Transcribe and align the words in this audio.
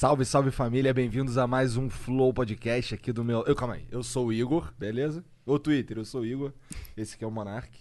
Salve, 0.00 0.24
salve 0.24 0.50
família, 0.50 0.94
bem-vindos 0.94 1.36
a 1.36 1.46
mais 1.46 1.76
um 1.76 1.90
Flow 1.90 2.32
Podcast 2.32 2.94
aqui 2.94 3.12
do 3.12 3.22
meu. 3.22 3.44
Eu, 3.44 3.54
calma 3.54 3.74
aí, 3.74 3.86
eu 3.90 4.02
sou 4.02 4.28
o 4.28 4.32
Igor, 4.32 4.72
beleza? 4.78 5.22
O 5.44 5.58
Twitter, 5.58 5.98
eu 5.98 6.06
sou 6.06 6.22
o 6.22 6.24
Igor. 6.24 6.54
Esse 6.96 7.16
aqui 7.16 7.24
é 7.24 7.26
o 7.26 7.30
Monark. 7.30 7.78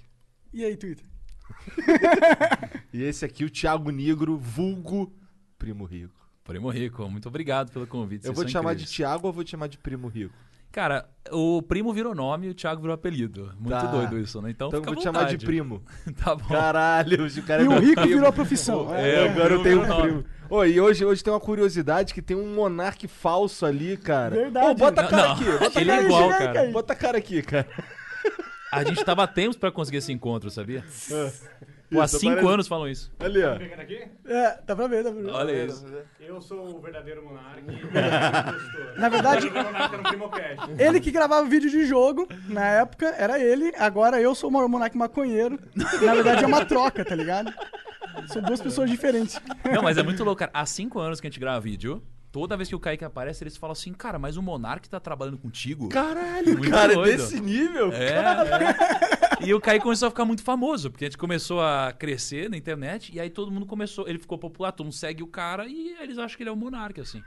E 0.51 0.65
aí, 0.65 0.75
Twitter? 0.75 1.05
E 2.91 3.03
esse 3.03 3.23
aqui 3.23 3.45
o 3.45 3.49
Thiago 3.49 3.89
Negro, 3.89 4.37
vulgo 4.37 5.15
Primo 5.57 5.85
Rico. 5.85 6.29
Primo 6.43 6.69
Rico, 6.69 7.09
muito 7.09 7.29
obrigado 7.29 7.71
pelo 7.71 7.85
eu 7.85 7.87
convite. 7.87 8.23
vocês 8.23 8.35
vou 8.35 8.43
te 8.43 8.51
chamar 8.51 8.75
de. 8.75 8.85
Thiago 8.85 9.25
ou 9.25 9.31
vou 9.31 9.45
te 9.45 9.51
chamar 9.51 9.67
de 9.67 9.77
Primo 9.77 10.09
Rico? 10.09 10.35
Cara, 10.71 11.09
o 11.31 11.61
primo 11.63 11.91
virou 11.91 12.13
nome 12.13 12.47
e 12.47 12.49
o 12.51 12.53
Thiago 12.53 12.79
virou 12.81 12.93
apelido. 12.93 13.51
Muito 13.59 13.71
Tá. 13.71 13.87
doido 13.87 14.19
isso, 14.19 14.39
né? 14.41 14.51
Então, 14.51 14.67
Então 14.67 14.79
eu 14.79 14.83
fica 14.83 14.93
vou 14.93 14.99
te 15.01 15.03
chamar 15.03 15.25
de. 15.25 15.37
Primo. 15.43 15.83
tá 16.23 16.35
bom. 16.35 16.47
Caralho, 16.47 17.25
o 17.25 17.43
cara 17.43 17.61
é 17.63 17.65
E 17.65 17.67
o 17.67 17.71
meu 17.71 17.79
rico 17.81 17.93
primo. 18.01 18.07
virou 18.15 18.29
a 18.29 18.31
profissão. 18.31 18.93
É, 18.95 19.23
o 19.25 19.31
Agora 19.31 19.53
eu 19.55 19.63
tenho 19.63 19.81
um 19.83 19.87
nome. 19.87 20.01
primo. 20.03 20.25
Ô, 20.49 20.63
e 20.65 20.79
hoje, 20.79 21.03
hoje 21.05 21.23
tem 21.23 21.31
uma 21.33 21.39
curiosidade 21.39 22.13
que 22.13 22.21
tem 22.21 22.35
um 22.37 22.53
monarque 22.55 23.07
falso 23.07 23.65
ali, 23.65 23.97
cara. 23.97 24.35
Verdade. 24.35 24.67
Ô, 24.67 24.73
bota 24.75 25.01
a 25.01 25.03
Não, 25.03 25.09
cara 25.09 25.23
não, 25.27 25.33
aqui, 25.33 25.45
bota, 25.59 25.81
ele 25.81 25.91
é 25.91 26.03
igual, 26.03 26.21
chega 26.23 26.33
aí, 26.35 26.39
cara. 26.39 26.53
cara. 26.53 26.71
bota 26.71 26.93
a 26.93 26.95
cara 26.95 27.17
aqui, 27.17 27.41
cara. 27.41 27.67
A 28.71 28.83
gente 28.83 29.03
tava 29.03 29.27
tempos 29.27 29.57
pra 29.57 29.71
conseguir 29.71 29.97
esse 29.97 30.11
encontro, 30.13 30.49
sabia? 30.51 30.83
Pô, 31.91 32.01
há 32.01 32.05
Isso, 32.05 32.19
cinco 32.19 32.35
parece- 32.35 32.53
anos 32.53 32.67
falam 32.67 32.87
isso. 32.87 33.11
Ali, 33.19 33.43
ó. 33.43 33.57
Pegando 33.57 33.81
aqui? 33.81 34.03
É, 34.27 34.59
dá 34.65 34.75
pra 34.75 34.87
ver, 34.87 35.03
dá 35.03 35.11
pra 35.11 35.21
ver. 35.21 35.31
Olha 35.31 35.65
isso. 35.65 35.85
Eu 36.19 36.39
sou 36.39 36.77
o 36.77 36.79
verdadeiro 36.81 37.25
monarca 37.25 37.61
e 37.67 37.83
o 37.83 37.89
verdadeiro 37.89 38.57
impostor. 38.57 38.99
Na 38.99 39.09
verdade- 39.09 39.47
O 39.47 39.51
verdadeiro 39.51 39.73
monarca 39.73 39.97
no 39.97 40.03
Primocast. 40.03 40.71
Ele 40.77 40.99
que 40.99 41.09
gravava 41.11 41.47
vídeo 41.49 41.69
de 41.69 41.85
jogo, 41.87 42.27
na 42.47 42.65
época, 42.67 43.07
era 43.17 43.39
ele. 43.39 43.73
Agora 43.77 44.21
eu 44.21 44.35
sou 44.35 44.49
o 44.51 44.69
monarca 44.69 44.95
maconheiro. 44.97 45.59
Na 45.75 46.13
verdade 46.13 46.43
é 46.43 46.47
uma 46.47 46.63
troca, 46.63 47.03
tá 47.03 47.15
ligado? 47.15 47.51
São 48.27 48.41
duas 48.43 48.61
pessoas 48.61 48.89
diferentes. 48.89 49.41
Não, 49.73 49.81
mas 49.81 49.97
é 49.97 50.03
muito 50.03 50.23
louco, 50.23 50.39
cara. 50.39 50.51
Há 50.53 50.65
cinco 50.67 50.99
anos 50.99 51.19
que 51.19 51.25
a 51.25 51.29
gente 51.29 51.39
grava 51.39 51.59
vídeo. 51.59 52.03
Toda 52.31 52.55
vez 52.55 52.69
que 52.69 52.75
o 52.75 52.79
Kaique 52.79 53.03
aparece, 53.03 53.43
eles 53.43 53.57
falam 53.57 53.71
assim, 53.71 53.91
cara, 53.91 54.19
mas 54.19 54.37
o 54.37 54.41
Monark 54.41 54.87
tá 54.87 54.99
trabalhando 54.99 55.37
contigo? 55.37 55.89
Caralho, 55.89 56.57
Muito 56.57 56.69
cara, 56.69 56.93
doido. 56.93 57.17
desse 57.17 57.39
nível? 57.39 57.91
É, 57.91 58.09
é. 59.41 59.47
E 59.47 59.53
o 59.53 59.59
Kaique 59.59 59.83
começou 59.83 60.07
a 60.07 60.11
ficar 60.11 60.25
muito 60.25 60.43
famoso, 60.43 60.91
porque 60.91 61.05
a 61.05 61.07
gente 61.07 61.17
começou 61.17 61.61
a 61.61 61.91
crescer 61.91 62.49
na 62.49 62.57
internet, 62.57 63.11
e 63.15 63.19
aí 63.19 63.29
todo 63.29 63.51
mundo 63.51 63.65
começou, 63.65 64.07
ele 64.07 64.19
ficou 64.19 64.37
popular, 64.37 64.71
todo 64.71 64.85
mundo 64.85 64.93
segue 64.93 65.23
o 65.23 65.27
cara, 65.27 65.65
e 65.67 65.95
eles 65.99 66.17
acham 66.19 66.37
que 66.37 66.43
ele 66.43 66.49
é 66.49 66.53
o 66.53 66.57
Monark, 66.57 66.99
assim. 67.01 67.23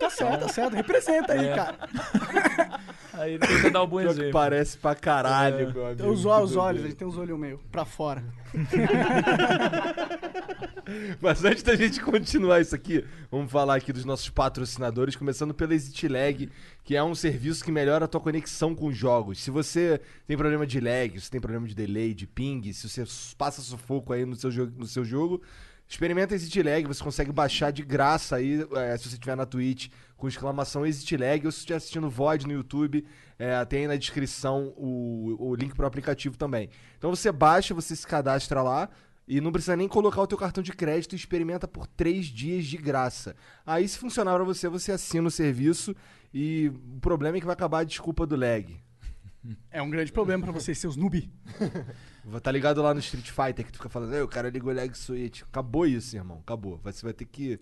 Tá 0.00 0.10
certo, 0.10 0.40
tá 0.40 0.48
certo. 0.48 0.74
Representa 0.74 1.32
aí, 1.34 1.46
É. 1.48 1.54
cara. 1.54 1.76
Aí 3.12 3.34
ele 3.34 3.46
tenta 3.46 3.70
dar 3.70 3.82
o 3.82 3.86
bom 3.86 3.98
Pior 4.00 4.14
que 4.14 4.20
exemplo. 4.20 4.32
parece 4.32 4.78
pra 4.78 4.94
caralho, 4.94 5.56
É. 5.56 5.58
meu 5.72 5.84
amigo. 5.86 5.96
Tem 6.02 6.06
ó- 6.06 6.10
os 6.10 6.24
olhos, 6.24 6.56
a 6.56 6.72
gente 6.72 6.94
tem 6.94 7.06
os 7.06 7.18
olhos 7.18 7.38
meio 7.38 7.60
pra 7.70 7.84
fora. 7.84 8.24
Mas 11.20 11.44
antes 11.44 11.62
da 11.62 11.76
gente 11.76 12.00
continuar 12.00 12.60
isso 12.60 12.74
aqui, 12.74 13.04
vamos 13.30 13.50
falar 13.52 13.76
aqui 13.76 13.92
dos 13.92 14.04
nossos 14.04 14.28
patrocinadores, 14.30 15.14
começando 15.16 15.52
pela 15.54 15.74
Exit 15.74 16.08
Lag, 16.08 16.48
que 16.82 16.96
é 16.96 17.02
um 17.04 17.14
serviço 17.14 17.62
que 17.64 17.70
melhora 17.70 18.06
a 18.06 18.08
tua 18.08 18.20
conexão 18.20 18.74
com 18.74 18.86
os 18.86 18.96
jogos. 18.96 19.40
Se 19.42 19.50
você 19.50 20.00
tem 20.26 20.36
problema 20.36 20.66
de 20.66 20.80
lag, 20.80 21.20
se 21.20 21.30
tem 21.30 21.40
problema 21.40 21.66
de 21.68 21.74
delay, 21.74 22.14
de 22.14 22.26
ping, 22.26 22.72
se 22.72 22.88
você 22.88 23.04
passa 23.36 23.60
sufoco 23.60 24.12
aí 24.12 24.24
no 24.24 24.34
seu 24.34 24.50
jogo, 24.50 24.72
no 24.78 24.86
seu 24.86 25.04
jogo 25.04 25.42
experimenta 25.90 26.36
Exit 26.36 26.62
Lag, 26.62 26.86
você 26.86 27.02
consegue 27.02 27.32
baixar 27.32 27.72
de 27.72 27.82
graça 27.82 28.36
aí, 28.36 28.64
é, 28.76 28.96
se 28.96 29.08
você 29.08 29.14
estiver 29.16 29.36
na 29.36 29.44
Twitch, 29.44 29.88
com 30.16 30.28
exclamação 30.28 30.86
Exit 30.86 31.16
Lag, 31.16 31.44
ou 31.44 31.50
se 31.50 31.58
estiver 31.58 31.76
assistindo 31.76 32.08
VOD 32.08 32.46
no 32.46 32.52
YouTube, 32.52 33.04
é, 33.36 33.64
tem 33.64 33.80
aí 33.80 33.88
na 33.88 33.96
descrição 33.96 34.72
o, 34.76 35.36
o 35.50 35.54
link 35.56 35.74
pro 35.74 35.86
aplicativo 35.86 36.38
também. 36.38 36.70
Então 36.96 37.10
você 37.10 37.32
baixa, 37.32 37.74
você 37.74 37.96
se 37.96 38.06
cadastra 38.06 38.62
lá, 38.62 38.88
e 39.26 39.40
não 39.40 39.50
precisa 39.50 39.76
nem 39.76 39.88
colocar 39.88 40.22
o 40.22 40.26
teu 40.26 40.38
cartão 40.38 40.62
de 40.62 40.72
crédito 40.72 41.14
experimenta 41.14 41.66
por 41.66 41.86
três 41.86 42.26
dias 42.26 42.64
de 42.66 42.76
graça. 42.76 43.34
Aí, 43.64 43.86
se 43.86 43.98
funcionar 43.98 44.34
pra 44.34 44.44
você, 44.44 44.68
você 44.68 44.92
assina 44.92 45.28
o 45.28 45.30
serviço 45.30 45.94
e 46.32 46.68
o 46.68 47.00
problema 47.00 47.36
é 47.36 47.40
que 47.40 47.46
vai 47.46 47.52
acabar 47.52 47.80
a 47.80 47.84
desculpa 47.84 48.26
do 48.26 48.36
lag. 48.36 48.80
É 49.70 49.80
um 49.80 49.88
grande 49.88 50.12
problema 50.12 50.42
pra 50.44 50.52
vocês, 50.52 50.78
seus 50.78 50.96
noob. 50.96 51.30
Tá 52.42 52.52
ligado 52.52 52.82
lá 52.82 52.92
no 52.92 53.00
Street 53.00 53.30
Fighter 53.30 53.64
que 53.64 53.72
tu 53.72 53.76
fica 53.78 53.88
falando, 53.88 54.14
"Ei, 54.14 54.20
o 54.20 54.28
cara 54.28 54.50
ligou 54.50 54.72
lag 54.74 54.92
switch. 54.96 55.42
Acabou 55.42 55.86
isso, 55.86 56.14
irmão. 56.14 56.38
Acabou. 56.40 56.78
Você 56.84 57.02
vai 57.02 57.14
ter 57.14 57.24
que 57.24 57.58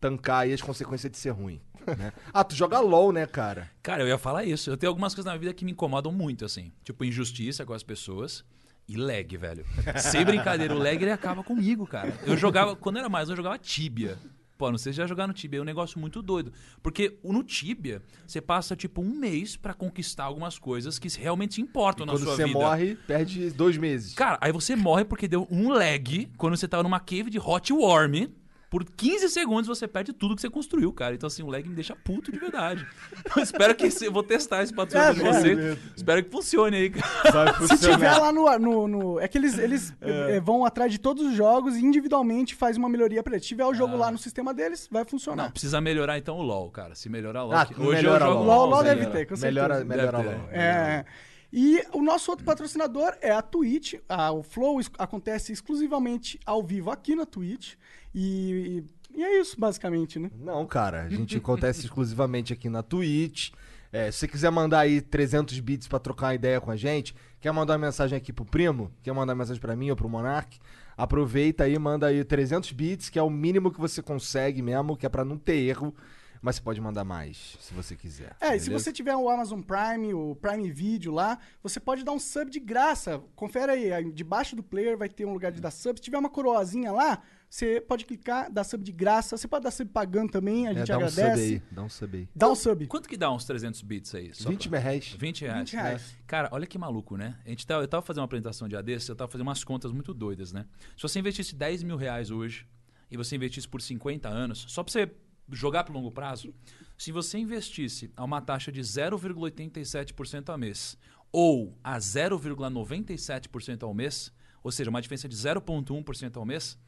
tancar 0.00 0.40
aí 0.42 0.52
as 0.52 0.60
consequências 0.60 1.10
de 1.10 1.16
ser 1.16 1.30
ruim. 1.30 1.60
né? 1.96 2.12
Ah, 2.34 2.42
tu 2.42 2.54
joga 2.56 2.80
LOL, 2.80 3.12
né, 3.12 3.24
cara? 3.26 3.70
Cara, 3.82 4.02
eu 4.02 4.08
ia 4.08 4.18
falar 4.18 4.44
isso. 4.44 4.68
Eu 4.68 4.76
tenho 4.76 4.90
algumas 4.90 5.14
coisas 5.14 5.26
na 5.26 5.32
minha 5.32 5.40
vida 5.40 5.54
que 5.54 5.64
me 5.64 5.70
incomodam 5.72 6.10
muito, 6.12 6.44
assim. 6.44 6.72
Tipo, 6.82 7.04
injustiça 7.04 7.64
com 7.64 7.72
as 7.72 7.82
pessoas 7.84 8.44
e 8.88 8.96
lag, 8.96 9.36
velho. 9.36 9.64
Sem 9.96 10.24
brincadeira, 10.24 10.74
o 10.74 10.78
lag 10.78 10.96
ele 11.00 11.12
acaba 11.12 11.44
comigo, 11.44 11.86
cara. 11.86 12.12
Eu 12.26 12.36
jogava, 12.36 12.74
quando 12.74 12.96
eu 12.96 13.00
era 13.00 13.08
mais, 13.08 13.28
eu 13.30 13.36
jogava 13.36 13.56
Tibia. 13.58 14.18
Pô, 14.60 14.70
não 14.70 14.76
sei 14.76 14.92
se 14.92 14.98
já 14.98 15.06
jogar 15.06 15.26
no 15.26 15.32
Tibia, 15.32 15.58
é 15.58 15.62
um 15.62 15.64
negócio 15.64 15.98
muito 15.98 16.20
doido. 16.20 16.52
Porque 16.82 17.16
no 17.24 17.42
Tibia, 17.42 18.02
você 18.26 18.42
passa 18.42 18.76
tipo 18.76 19.00
um 19.00 19.08
mês 19.08 19.56
pra 19.56 19.72
conquistar 19.72 20.24
algumas 20.24 20.58
coisas 20.58 20.98
que 20.98 21.08
realmente 21.18 21.62
importam 21.62 22.04
na 22.04 22.12
Quando 22.12 22.24
sua 22.24 22.36
você 22.36 22.44
vida. 22.44 22.58
morre, 22.58 22.94
perde 23.06 23.48
dois 23.52 23.78
meses. 23.78 24.12
Cara, 24.12 24.36
aí 24.38 24.52
você 24.52 24.76
morre 24.76 25.06
porque 25.06 25.26
deu 25.26 25.48
um 25.50 25.70
lag 25.70 26.28
quando 26.36 26.58
você 26.58 26.68
tava 26.68 26.82
numa 26.82 27.00
cave 27.00 27.30
de 27.30 27.38
hot 27.38 27.72
worm. 27.72 28.28
Por 28.70 28.84
15 28.84 29.28
segundos 29.30 29.66
você 29.66 29.88
perde 29.88 30.12
tudo 30.12 30.36
que 30.36 30.40
você 30.40 30.48
construiu, 30.48 30.92
cara. 30.92 31.12
Então, 31.12 31.26
assim, 31.26 31.42
o 31.42 31.48
lag 31.48 31.68
me 31.68 31.74
deixa 31.74 31.96
puto 31.96 32.30
de 32.30 32.38
verdade. 32.38 32.86
Então, 33.26 33.42
espero 33.42 33.74
que. 33.74 33.88
Eu 34.04 34.12
vou 34.12 34.22
testar 34.22 34.62
esse 34.62 34.72
patrocínio 34.72 35.14
de 35.14 35.20
É, 35.28 35.32
vocês. 35.32 35.78
Espero 35.96 36.22
que 36.24 36.30
funcione 36.30 36.76
aí, 36.76 36.90
cara. 36.90 37.52
Se 37.66 37.78
tiver 37.78 38.12
lá 38.16 38.30
no. 38.32 38.58
no, 38.58 38.88
no- 38.88 39.20
é 39.20 39.26
que 39.28 39.36
eles, 39.36 39.58
eles 39.58 39.92
eh, 40.00 40.40
vão 40.40 40.64
atrás 40.64 40.90
de 40.92 40.98
todos 40.98 41.26
os 41.26 41.34
jogos 41.34 41.76
e 41.76 41.84
individualmente 41.84 42.54
faz 42.54 42.76
uma 42.76 42.88
melhoria 42.88 43.22
pra 43.22 43.32
eles. 43.34 43.42
Se 43.44 43.48
tiver 43.48 43.64
o 43.66 43.74
jogo 43.74 43.96
lá 43.96 44.10
no 44.10 44.18
sistema 44.18 44.54
deles, 44.54 44.88
vai 44.90 45.04
funcionar. 45.04 45.44
Não, 45.44 45.50
precisa 45.50 45.80
melhorar 45.80 46.16
então 46.18 46.38
o 46.38 46.42
LoL, 46.42 46.70
cara. 46.70 46.94
Se 46.94 47.08
melhorar 47.08 47.42
o 47.44 47.48
LoL. 47.48 47.56
Ah, 47.56 47.66
que- 47.66 47.78
melhora 47.80 48.24
eu 48.24 48.30
LoL. 48.30 48.38
jogo 48.38 48.44
LOL, 48.44 48.56
LOL 48.60 48.68
LoLzinho, 48.70 48.94
deve 48.94 49.06
ter, 49.10 49.26
com 49.26 49.36
certeza. 49.36 49.46
Melhora, 49.46 49.84
melhora 49.84 50.18
Deve 50.18 50.28
ter. 50.30 50.36
LOL. 50.36 50.48
É. 50.52 51.04
E 51.52 51.82
o 51.92 52.00
nosso 52.00 52.30
outro 52.30 52.44
patrocinador 52.46 53.12
é 53.20 53.32
a 53.32 53.42
Twitch. 53.42 53.94
Ah, 54.08 54.30
o 54.30 54.40
Flow 54.42 54.80
acontece 54.96 55.52
exclusivamente 55.52 56.38
ao 56.46 56.62
vivo 56.62 56.90
aqui 56.92 57.16
na 57.16 57.26
Twitch. 57.26 57.74
E, 58.14 58.84
e 59.14 59.22
é 59.22 59.40
isso, 59.40 59.58
basicamente, 59.58 60.18
né? 60.18 60.30
Não, 60.38 60.66
cara. 60.66 61.02
A 61.02 61.08
gente 61.08 61.36
acontece 61.36 61.80
exclusivamente 61.86 62.52
aqui 62.52 62.68
na 62.68 62.82
Twitch. 62.82 63.50
É, 63.92 64.10
se 64.10 64.18
você 64.18 64.28
quiser 64.28 64.50
mandar 64.50 64.80
aí 64.80 65.00
300 65.00 65.58
bits 65.60 65.88
pra 65.88 65.98
trocar 65.98 66.28
uma 66.28 66.34
ideia 66.34 66.60
com 66.60 66.70
a 66.70 66.76
gente, 66.76 67.14
quer 67.40 67.52
mandar 67.52 67.72
uma 67.74 67.86
mensagem 67.86 68.16
aqui 68.16 68.32
pro 68.32 68.44
primo, 68.44 68.92
quer 69.02 69.12
mandar 69.12 69.32
uma 69.32 69.38
mensagem 69.38 69.60
pra 69.60 69.74
mim 69.74 69.90
ou 69.90 69.96
pro 69.96 70.08
Monark, 70.08 70.58
aproveita 70.96 71.64
aí, 71.64 71.76
manda 71.76 72.06
aí 72.06 72.22
300 72.22 72.70
bits, 72.70 73.08
que 73.08 73.18
é 73.18 73.22
o 73.22 73.30
mínimo 73.30 73.72
que 73.72 73.80
você 73.80 74.00
consegue 74.00 74.62
mesmo, 74.62 74.96
que 74.96 75.06
é 75.06 75.08
pra 75.08 75.24
não 75.24 75.36
ter 75.36 75.56
erro, 75.56 75.92
mas 76.40 76.56
você 76.56 76.62
pode 76.62 76.80
mandar 76.80 77.04
mais, 77.04 77.58
se 77.60 77.74
você 77.74 77.96
quiser. 77.96 78.36
É, 78.40 78.54
e 78.54 78.60
se 78.60 78.70
você 78.70 78.92
tiver 78.92 79.16
o 79.16 79.28
Amazon 79.28 79.60
Prime, 79.60 80.14
o 80.14 80.36
Prime 80.36 80.70
Video 80.70 81.12
lá, 81.12 81.38
você 81.62 81.80
pode 81.80 82.04
dar 82.04 82.12
um 82.12 82.18
sub 82.18 82.48
de 82.48 82.60
graça. 82.60 83.20
Confere 83.34 83.72
aí, 83.72 83.92
aí 83.92 84.12
debaixo 84.12 84.54
do 84.54 84.62
player 84.62 84.96
vai 84.96 85.08
ter 85.08 85.26
um 85.26 85.32
lugar 85.32 85.50
de 85.50 85.60
dar 85.60 85.70
sub. 85.70 85.98
Se 85.98 86.04
tiver 86.04 86.16
uma 86.16 86.30
coroazinha 86.30 86.92
lá, 86.92 87.20
você 87.50 87.80
pode 87.80 88.04
clicar, 88.06 88.48
dar 88.50 88.62
sub 88.62 88.84
de 88.84 88.92
graça. 88.92 89.36
Você 89.36 89.48
pode 89.48 89.64
dar 89.64 89.72
sub 89.72 89.90
pagando 89.90 90.30
também, 90.30 90.68
a 90.68 90.70
É, 90.70 90.74
gente 90.74 90.86
dá 90.86 90.94
um 90.94 91.04
agradece. 91.04 91.30
sub 91.32 91.40
aí, 91.42 91.62
dá 91.72 91.82
um 91.82 91.88
sub 91.88 92.16
aí. 92.16 92.28
Dá 92.34 92.48
um 92.48 92.54
sub. 92.54 92.86
Quanto 92.86 93.08
que 93.08 93.16
dá 93.16 93.30
uns 93.32 93.44
300 93.44 93.82
bits 93.82 94.14
aí? 94.14 94.32
Só 94.32 94.48
20 94.48 94.68
pra- 94.68 94.78
reais. 94.78 95.16
20 95.18 95.40
reais. 95.42 95.58
20 95.70 95.72
reais. 95.74 96.16
Cara, 96.28 96.48
olha 96.52 96.64
que 96.64 96.78
maluco, 96.78 97.16
né? 97.16 97.36
A 97.44 97.48
gente 97.48 97.66
tava, 97.66 97.82
eu 97.82 97.88
tava 97.88 98.06
fazendo 98.06 98.20
uma 98.20 98.26
apresentação 98.26 98.68
de 98.68 98.76
ADS, 98.76 99.08
eu 99.08 99.16
tava 99.16 99.28
fazendo 99.30 99.48
umas 99.48 99.64
contas 99.64 99.90
muito 99.90 100.14
doidas, 100.14 100.52
né? 100.52 100.64
Se 100.96 101.02
você 101.02 101.18
investisse 101.18 101.56
10 101.56 101.82
mil 101.82 101.96
reais 101.96 102.30
hoje 102.30 102.66
e 103.10 103.16
você 103.16 103.34
investisse 103.34 103.66
por 103.66 103.82
50 103.82 104.28
anos, 104.28 104.64
só 104.68 104.84
pra 104.84 104.92
você 104.92 105.10
jogar 105.50 105.82
pro 105.82 105.92
longo 105.92 106.12
prazo, 106.12 106.54
se 106.96 107.10
você 107.10 107.36
investisse 107.36 108.12
a 108.16 108.22
uma 108.24 108.40
taxa 108.40 108.70
de 108.70 108.80
0,87% 108.80 110.48
ao 110.50 110.56
mês 110.56 110.96
ou 111.32 111.76
a 111.82 111.98
0,97% 111.98 113.82
ao 113.82 113.92
mês, 113.94 114.32
ou 114.62 114.70
seja, 114.70 114.90
uma 114.90 115.02
diferença 115.02 115.28
de 115.28 115.34
0,1% 115.36 116.36
ao 116.36 116.44
mês, 116.46 116.78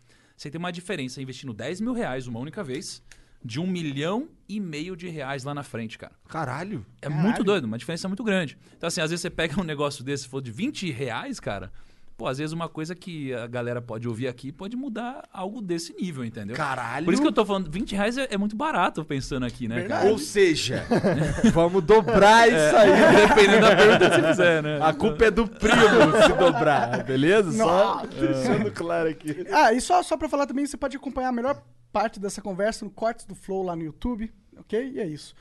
você 0.43 0.51
tem 0.51 0.59
uma 0.59 0.73
diferença 0.73 1.23
investindo 1.23 1.53
10 1.53 1.81
mil 1.81 1.93
reais 1.93 2.27
uma 2.27 2.41
única 2.41 2.65
vez 2.65 3.01
de 3.45 3.61
um 3.61 3.67
milhão 3.67 4.29
e 4.49 4.59
meio 4.59 4.97
de 4.97 5.09
reais 5.09 5.45
lá 5.45 5.55
na 5.55 5.63
frente, 5.63 5.97
cara. 5.97 6.13
Caralho. 6.29 6.85
É 7.01 7.09
muito 7.09 7.43
doido, 7.45 7.65
uma 7.65 7.79
diferença 7.79 8.09
muito 8.09 8.23
grande. 8.25 8.59
Então, 8.77 8.87
assim, 8.87 9.01
às 9.01 9.11
vezes 9.11 9.21
você 9.21 9.31
pega 9.31 9.61
um 9.61 9.65
negócio 9.65 10.05
desse, 10.05 10.25
se 10.25 10.29
for 10.29 10.41
de 10.43 10.51
20 10.51 10.91
reais, 10.91 11.39
cara, 11.41 11.73
Pô, 12.17 12.27
às 12.27 12.39
vezes 12.39 12.53
uma 12.53 12.69
coisa 12.69 12.95
que 12.95 13.33
a 13.35 13.47
galera 13.47 13.81
pode 13.81 14.07
ouvir 14.07 14.29
aqui 14.29 14.53
pode 14.53 14.77
mudar 14.77 15.29
algo 15.33 15.61
desse 15.61 15.95
nível, 15.95 16.25
entendeu? 16.25 16.55
Caralho. 16.55 17.05
Por 17.05 17.15
isso 17.15 17.23
que 17.23 17.29
eu 17.29 17.33
tô 17.33 17.45
falando, 17.45 17.71
20 17.71 17.95
reais 17.95 18.19
é, 18.19 18.29
é 18.31 18.39
muito 18.39 18.55
barato 18.55 19.05
pensando 19.05 19.47
aqui, 19.47 19.67
né, 19.67 19.85
cara? 19.85 20.11
Ou 20.11 20.19
seja, 20.19 20.85
vamos 21.53 21.83
dobrar 21.83 22.49
isso 22.49 22.77
aí. 22.77 23.29
Dependendo 23.29 23.61
da 23.61 23.77
pergunta 23.77 24.11
que 24.11 24.17
você 24.17 24.29
fizer, 24.29 24.63
né? 24.63 24.79
A 24.83 24.93
culpa 24.93 25.25
é 25.25 25.31
do 25.31 25.49
primo 25.49 25.77
se 26.27 26.33
dobrar, 26.35 27.05
beleza? 27.05 27.53
Só 27.53 28.05
deixando 28.07 28.71
claro 28.73 29.09
aqui. 29.09 29.47
Ah, 29.51 29.73
e 29.73 29.81
só, 29.81 30.03
só 30.03 30.17
pra 30.17 30.29
falar 30.29 30.47
também, 30.47 30.67
você 30.67 30.77
pode 30.77 30.97
acompanhar 30.97 31.29
a 31.29 31.33
melhor 31.33 31.63
parte 31.93 32.21
dessa 32.21 32.41
conversa 32.41 32.85
no 32.85 32.91
Cortes 32.91 33.27
do 33.27 33.35
Flow 33.35 33.63
lá 33.63 33.75
no 33.75 33.83
YouTube, 33.83 34.33
ok? 34.59 34.93
E 34.95 35.01
é 35.01 35.07
isso. 35.07 35.35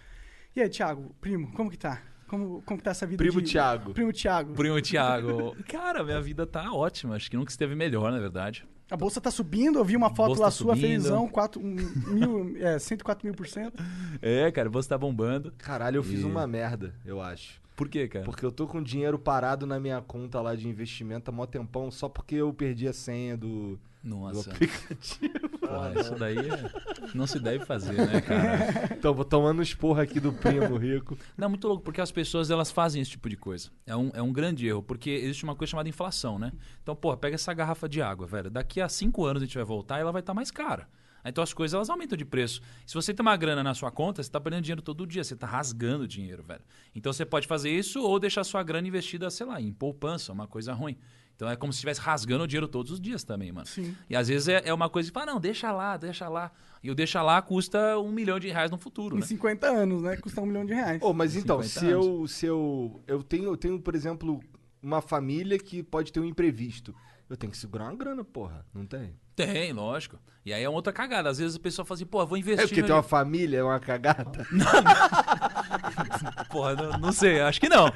E 0.56 0.62
aí, 0.62 0.70
Thiago, 0.70 1.16
primo, 1.22 1.52
como 1.54 1.70
que 1.70 1.78
tá? 1.78 2.02
Como, 2.32 2.62
como 2.66 2.78
que 2.78 2.84
tá 2.86 2.92
essa 2.92 3.06
vida 3.06 3.18
Primo 3.22 3.42
de... 3.42 3.52
Thiago. 3.52 3.94
Primo 3.94 4.14
Thiago. 4.14 4.54
Primo 4.54 4.82
Thiago. 4.82 5.54
Cara, 5.68 6.02
minha 6.02 6.22
vida 6.22 6.48
tá 6.48 6.72
ótima. 6.72 7.16
Acho 7.18 7.30
que 7.30 7.36
nunca 7.36 7.52
esteve 7.52 7.76
melhor, 7.76 8.10
na 8.10 8.20
verdade. 8.20 8.66
A 8.90 8.96
bolsa 8.96 9.20
tá 9.20 9.30
subindo, 9.30 9.78
eu 9.80 9.84
vi 9.84 9.98
uma 9.98 10.10
foto 10.10 10.28
bolsa 10.28 10.42
lá 10.44 10.48
tá 10.48 10.52
sua, 10.52 10.74
subindo. 10.74 10.88
felizão, 10.88 11.28
4, 11.28 11.60
um, 11.62 11.76
mil, 12.08 12.58
é, 12.58 12.80
104 12.80 13.26
mil 13.28 13.36
por 13.36 13.46
cento. 13.48 13.84
É, 14.22 14.50
cara, 14.50 14.70
você 14.70 14.88
tá 14.88 14.98
bombando. 14.98 15.54
Caralho, 15.58 15.98
eu 15.98 16.04
fiz 16.04 16.22
E- 16.22 16.24
uma 16.24 16.48
merda, 16.48 16.96
eu 17.06 17.22
acho. 17.22 17.60
Por 17.76 17.90
quê, 17.90 18.08
cara? 18.08 18.24
Porque 18.24 18.46
eu 18.46 18.52
tô 18.52 18.66
com 18.66 18.82
dinheiro 18.82 19.20
parado 19.20 19.66
na 19.66 19.78
minha 19.78 20.00
conta 20.02 20.40
lá 20.40 20.56
de 20.56 20.70
investimento 20.70 21.30
há 21.32 21.34
mó 21.34 21.46
tempão, 21.46 21.92
só 21.92 22.08
porque 22.08 22.36
eu 22.36 22.54
perdi 22.54 22.88
a 22.88 22.94
senha 22.94 23.36
do, 23.36 23.78
do 24.04 24.10
Nossa, 24.10 24.52
aplicativo. 24.52 25.50
porra, 25.60 25.94
isso 26.00 26.16
daí 26.16 26.38
é- 26.38 26.72
não 27.14 27.28
se 27.28 27.40
deve 27.40 27.66
fazer, 27.66 27.94
né, 27.94 28.20
cara? 28.22 28.96
Então, 28.98 29.14
vou 29.14 29.24
tomando 29.26 29.62
uns 29.62 29.74
porra 29.74 30.04
aqui 30.04 30.20
do 30.20 30.34
primo 30.34 30.76
rico. 30.78 31.18
Não, 31.38 31.50
muito 31.50 31.68
louco, 31.68 31.84
porque 31.84 32.02
as 32.02 32.12
pessoas 32.12 32.50
elas 32.50 32.72
fazem 32.72 33.02
esse 33.02 33.12
tipo 33.12 33.30
de 33.30 33.38
coisa. 33.38 33.70
É 33.86 33.96
um, 33.96 34.10
é 34.14 34.22
um 34.22 34.34
grande 34.34 34.68
erro, 34.68 34.82
porque 34.82 35.10
existe 35.10 35.44
uma 35.44 35.56
coisa 35.56 35.72
chamada 35.72 35.88
inflação, 35.90 36.40
né? 36.40 36.52
Então, 36.82 36.96
porra, 36.96 37.18
pega 37.18 37.36
essa 37.36 37.54
garrafa 37.54 37.88
de 37.88 38.02
água, 38.02 38.26
velho. 38.26 38.50
Daqui 38.50 38.82
a 38.82 38.90
cinco 38.90 39.26
anos 39.26 39.44
a 39.44 39.46
gente 39.46 39.56
vai 39.56 39.66
voltar 39.66 39.98
e 39.98 40.02
ela 40.02 40.12
vai 40.12 40.22
estar 40.22 40.34
mais 40.34 40.50
cara. 40.50 40.88
Então 41.24 41.44
as 41.44 41.54
coisas 41.54 41.76
elas 41.76 41.88
aumentam 41.88 42.18
de 42.18 42.26
preço. 42.26 42.64
Se 42.84 42.96
você 42.96 43.14
tem 43.14 43.22
uma 43.22 43.38
grana 43.38 43.62
na 43.62 43.76
sua 43.76 43.92
conta, 43.92 44.24
você 44.24 44.28
está 44.28 44.42
perdendo 44.42 44.64
dinheiro 44.64 44.82
todo 44.82 45.06
dia, 45.06 45.24
você 45.24 45.36
está 45.36 45.46
rasgando 45.46 46.08
dinheiro, 46.08 46.42
velho. 46.42 46.62
Então 46.96 47.14
você 47.14 47.24
pode 47.24 47.46
fazer 47.46 47.70
isso 47.70 48.02
ou 48.02 48.20
deixar 48.20 48.44
sua 48.44 48.64
grana 48.64 48.88
investida, 48.88 49.30
sei 49.30 49.46
lá, 49.46 49.62
em 49.62 49.72
poupança, 49.72 50.34
uma 50.34 50.48
coisa 50.48 50.74
ruim. 50.74 50.98
Então 51.42 51.50
é 51.50 51.56
como 51.56 51.74
se 51.74 51.78
estivesse 51.78 52.00
rasgando 52.00 52.44
o 52.44 52.48
dinheiro 52.48 52.68
todos 52.68 52.92
os 52.92 53.02
dias 53.02 53.24
também, 53.24 53.52
mano. 53.52 53.66
Sim. 53.66 53.98
E 54.08 54.16
às 54.16 54.28
vezes 54.28 54.48
é, 54.48 54.62
é 54.64 54.72
uma 54.72 54.88
coisa 54.88 55.10
que 55.10 55.14
fala, 55.14 55.26
não, 55.26 55.40
deixa 55.40 55.72
lá, 55.72 55.98
deixa 55.98 56.30
lá. 56.30 56.52
E 56.84 56.92
o 56.92 56.94
deixa 56.94 57.20
lá 57.24 57.42
custa 57.42 57.98
um 57.98 58.12
milhão 58.12 58.40
de 58.40 58.48
reais 58.48 58.70
no 58.70 58.78
futuro, 58.78 59.18
Em 59.18 59.22
né? 59.22 59.26
50 59.26 59.66
anos, 59.68 60.04
né? 60.04 60.18
Custa 60.18 60.40
um 60.40 60.46
milhão 60.46 60.64
de 60.64 60.76
reais. 60.76 61.02
Ô, 61.02 61.14
mas 61.14 61.36
então, 61.36 61.64
50 61.64 61.80
se 61.80 61.92
eu, 61.92 62.28
se 62.28 62.46
eu. 62.46 63.02
Eu 63.08 63.24
tenho, 63.24 63.46
eu 63.46 63.58
tenho, 63.58 63.80
por 63.82 63.96
exemplo, 63.96 64.40
uma 64.84 65.02
família 65.02 65.58
que 65.58 65.82
pode 65.82 66.14
ter 66.14 66.20
um 66.20 66.26
imprevisto. 66.26 66.94
Eu 67.28 67.36
tenho 67.36 67.50
que 67.50 67.58
segurar 67.58 67.86
uma 67.86 67.96
grana, 67.96 68.24
porra. 68.24 68.64
Não 68.72 68.86
tem? 68.86 69.16
Tem, 69.36 69.74
lógico. 69.74 70.20
E 70.46 70.54
aí 70.54 70.62
é 70.64 70.70
outra 70.70 70.94
cagada. 70.94 71.28
Às 71.30 71.40
vezes 71.40 71.56
a 71.56 71.60
pessoa 71.60 71.84
fala 71.86 71.96
assim, 71.96 72.06
pô, 72.06 72.24
vou 72.24 72.38
É 72.38 72.42
investir. 72.42 72.68
porque 72.68 72.82
meu 72.82 72.86
tem 72.88 72.96
uma 72.96 73.02
família, 73.02 73.58
é 73.60 73.64
uma 73.64 73.80
cagada. 73.80 74.46
Porra, 76.52 76.76
não, 76.76 77.00
não 77.00 77.12
sei, 77.12 77.42
acho 77.42 77.60
que 77.60 77.70
não. 77.70 77.92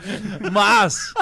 Mas, 0.51 1.13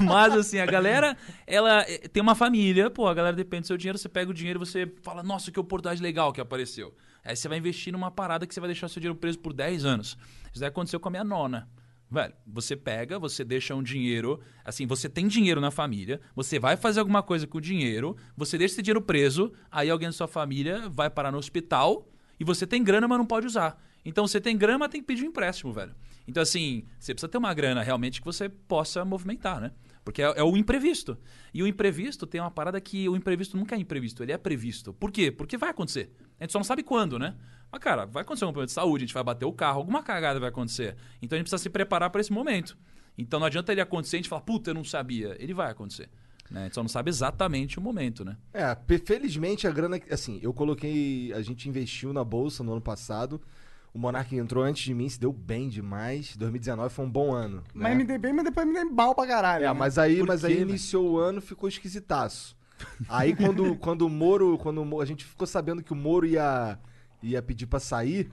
mas 0.00 0.34
assim, 0.34 0.58
a 0.58 0.66
galera, 0.66 1.16
ela 1.46 1.82
eh, 1.82 2.08
tem 2.08 2.22
uma 2.22 2.34
família, 2.34 2.90
pô, 2.90 3.06
a 3.06 3.14
galera 3.14 3.36
depende 3.36 3.62
do 3.62 3.66
seu 3.66 3.76
dinheiro, 3.76 3.98
você 3.98 4.08
pega 4.08 4.30
o 4.30 4.34
dinheiro 4.34 4.58
e 4.58 4.64
você 4.64 4.92
fala, 5.02 5.22
nossa, 5.22 5.50
que 5.50 5.58
oportunidade 5.58 6.02
legal 6.02 6.32
que 6.32 6.40
apareceu. 6.40 6.94
Aí 7.24 7.36
você 7.36 7.48
vai 7.48 7.58
investir 7.58 7.92
numa 7.92 8.10
parada 8.10 8.46
que 8.46 8.54
você 8.54 8.60
vai 8.60 8.68
deixar 8.68 8.88
seu 8.88 9.00
dinheiro 9.00 9.18
preso 9.18 9.38
por 9.38 9.52
10 9.52 9.84
anos. 9.84 10.16
Isso 10.52 10.60
daí 10.60 10.68
aconteceu 10.68 10.98
com 10.98 11.08
a 11.08 11.10
minha 11.10 11.24
nona. 11.24 11.68
Velho, 12.10 12.32
você 12.46 12.74
pega, 12.74 13.18
você 13.18 13.44
deixa 13.44 13.74
um 13.74 13.82
dinheiro, 13.82 14.40
assim, 14.64 14.86
você 14.86 15.10
tem 15.10 15.28
dinheiro 15.28 15.60
na 15.60 15.70
família, 15.70 16.20
você 16.34 16.58
vai 16.58 16.74
fazer 16.74 17.00
alguma 17.00 17.22
coisa 17.22 17.46
com 17.46 17.58
o 17.58 17.60
dinheiro, 17.60 18.16
você 18.34 18.56
deixa 18.56 18.74
esse 18.74 18.82
dinheiro 18.82 19.02
preso, 19.02 19.52
aí 19.70 19.90
alguém 19.90 20.08
da 20.08 20.12
sua 20.12 20.26
família 20.26 20.88
vai 20.88 21.10
parar 21.10 21.30
no 21.30 21.36
hospital 21.36 22.08
e 22.40 22.44
você 22.44 22.66
tem 22.66 22.82
grana, 22.82 23.06
mas 23.06 23.18
não 23.18 23.26
pode 23.26 23.46
usar. 23.46 23.78
Então 24.04 24.26
você 24.26 24.40
tem 24.40 24.56
grana, 24.56 24.78
mas 24.78 24.88
tem 24.88 25.02
que 25.02 25.06
pedir 25.06 25.24
um 25.24 25.28
empréstimo, 25.28 25.70
velho. 25.70 25.94
Então, 26.26 26.42
assim, 26.42 26.84
você 26.98 27.14
precisa 27.14 27.28
ter 27.28 27.38
uma 27.38 27.52
grana 27.52 27.82
realmente 27.82 28.20
que 28.20 28.24
você 28.24 28.48
possa 28.48 29.04
movimentar, 29.04 29.60
né? 29.60 29.72
Porque 30.08 30.22
é, 30.22 30.32
é 30.36 30.42
o 30.42 30.56
imprevisto. 30.56 31.18
E 31.52 31.62
o 31.62 31.66
imprevisto 31.66 32.26
tem 32.26 32.40
uma 32.40 32.50
parada 32.50 32.80
que 32.80 33.06
o 33.10 33.14
imprevisto 33.14 33.58
nunca 33.58 33.74
é 33.76 33.78
imprevisto, 33.78 34.22
ele 34.22 34.32
é 34.32 34.38
previsto. 34.38 34.90
Por 34.94 35.12
quê? 35.12 35.30
Porque 35.30 35.58
vai 35.58 35.68
acontecer. 35.68 36.10
A 36.40 36.44
gente 36.44 36.52
só 36.52 36.58
não 36.58 36.64
sabe 36.64 36.82
quando, 36.82 37.18
né? 37.18 37.34
Mas, 37.70 37.78
cara, 37.78 38.06
vai 38.06 38.22
acontecer 38.22 38.46
um 38.46 38.48
problema 38.48 38.64
de 38.64 38.72
saúde, 38.72 39.04
a 39.04 39.06
gente 39.06 39.12
vai 39.12 39.22
bater 39.22 39.44
o 39.44 39.52
carro, 39.52 39.80
alguma 39.80 40.02
cagada 40.02 40.40
vai 40.40 40.48
acontecer. 40.48 40.96
Então 41.20 41.36
a 41.36 41.38
gente 41.38 41.44
precisa 41.44 41.62
se 41.62 41.68
preparar 41.68 42.08
para 42.08 42.22
esse 42.22 42.32
momento. 42.32 42.74
Então 43.18 43.38
não 43.38 43.46
adianta 43.46 43.70
ele 43.70 43.82
acontecer 43.82 44.16
e 44.16 44.18
a 44.18 44.20
gente 44.22 44.30
falar, 44.30 44.40
puta, 44.40 44.70
eu 44.70 44.74
não 44.74 44.82
sabia. 44.82 45.36
Ele 45.38 45.52
vai 45.52 45.70
acontecer. 45.70 46.08
Né? 46.50 46.60
A 46.60 46.64
gente 46.64 46.74
só 46.74 46.82
não 46.82 46.88
sabe 46.88 47.10
exatamente 47.10 47.78
o 47.78 47.82
momento, 47.82 48.24
né? 48.24 48.34
É, 48.54 48.74
felizmente 49.04 49.66
a 49.66 49.70
grana. 49.70 50.00
Assim, 50.10 50.40
eu 50.42 50.54
coloquei. 50.54 51.34
A 51.34 51.42
gente 51.42 51.68
investiu 51.68 52.14
na 52.14 52.24
bolsa 52.24 52.64
no 52.64 52.72
ano 52.72 52.80
passado. 52.80 53.42
O 53.92 53.98
Monark 53.98 54.34
entrou 54.36 54.62
antes 54.62 54.82
de 54.84 54.92
mim, 54.94 55.08
se 55.08 55.18
deu 55.18 55.32
bem 55.32 55.68
demais. 55.68 56.36
2019 56.36 56.94
foi 56.94 57.04
um 57.04 57.10
bom 57.10 57.32
ano. 57.32 57.64
Mas 57.74 57.90
né? 57.90 57.94
me 57.96 58.04
dei 58.04 58.18
bem, 58.18 58.32
mas 58.32 58.44
depois 58.44 58.66
me 58.66 58.72
dei 58.74 58.84
mal 58.84 59.14
pra 59.14 59.26
caralho. 59.26 59.64
É, 59.64 59.68
né? 59.68 59.72
mas 59.72 59.98
aí, 59.98 60.18
Por 60.18 60.26
mas 60.28 60.40
quê, 60.42 60.46
aí 60.48 60.54
velho? 60.56 60.68
iniciou 60.70 61.10
o 61.12 61.18
ano 61.18 61.40
ficou 61.40 61.68
esquisitaço. 61.68 62.56
Aí 63.08 63.34
quando, 63.34 63.76
quando 63.78 64.02
o 64.02 64.08
Moro. 64.08 64.56
Quando 64.58 64.78
o 64.82 64.84
Moro- 64.84 65.02
a 65.02 65.06
gente 65.06 65.24
ficou 65.24 65.46
sabendo 65.46 65.82
que 65.82 65.92
o 65.92 65.96
Moro 65.96 66.26
ia, 66.26 66.78
ia 67.22 67.42
pedir 67.42 67.66
pra 67.66 67.80
sair. 67.80 68.30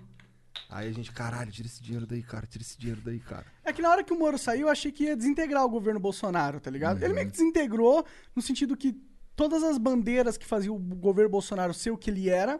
Aí 0.70 0.88
a 0.88 0.92
gente, 0.92 1.12
caralho, 1.12 1.52
tira 1.52 1.68
esse 1.68 1.82
dinheiro 1.82 2.06
daí, 2.06 2.22
cara, 2.24 2.46
tira 2.48 2.62
esse 2.64 2.78
dinheiro 2.78 3.02
daí, 3.04 3.20
cara. 3.20 3.46
É 3.64 3.74
que 3.74 3.82
na 3.82 3.90
hora 3.90 4.04
que 4.04 4.14
o 4.14 4.20
Moro 4.20 4.38
saiu, 4.38 4.68
eu 4.68 4.70
achei 4.70 4.92
que 4.92 5.04
ia 5.06 5.16
desintegrar 5.16 5.66
o 5.66 5.70
governo 5.70 6.00
Bolsonaro, 6.00 6.60
tá 6.62 6.70
ligado? 6.72 6.98
Ele 7.00 7.08
Uhum. 7.10 7.16
meio 7.16 7.26
que 7.28 7.32
desintegrou 7.34 8.06
no 8.36 8.42
sentido 8.42 8.76
que 8.78 8.96
todas 9.36 9.64
as 9.64 9.78
bandeiras 9.78 10.38
que 10.38 10.46
faziam 10.46 10.76
o 10.76 10.80
governo 10.80 11.30
Bolsonaro 11.30 11.74
ser 11.74 11.92
o 11.92 11.98
que 11.98 12.10
ele 12.10 12.30
era, 12.30 12.60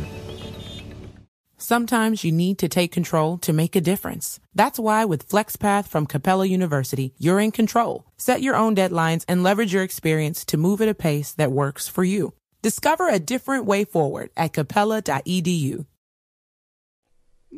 Sometimes 1.71 2.25
you 2.25 2.33
need 2.33 2.57
to 2.57 2.67
take 2.67 2.91
control 2.91 3.37
to 3.37 3.53
make 3.53 3.77
a 3.77 3.79
difference. 3.79 4.41
That's 4.53 4.77
why 4.77 5.05
with 5.05 5.29
FlexPath 5.29 5.87
from 5.87 6.05
Capella 6.05 6.45
University, 6.45 7.13
you're 7.17 7.39
in 7.39 7.51
control. 7.51 8.03
Set 8.17 8.41
your 8.41 8.57
own 8.57 8.75
deadlines 8.75 9.23
and 9.25 9.41
leverage 9.41 9.71
your 9.71 9.81
experience 9.81 10.43
to 10.47 10.57
move 10.57 10.81
at 10.81 10.89
a 10.89 10.93
pace 10.93 11.31
that 11.35 11.53
works 11.53 11.87
for 11.87 12.03
you. 12.03 12.33
Discover 12.61 13.07
a 13.07 13.19
different 13.19 13.63
way 13.63 13.85
forward 13.85 14.31
at 14.35 14.51
capella.edu. 14.51 15.85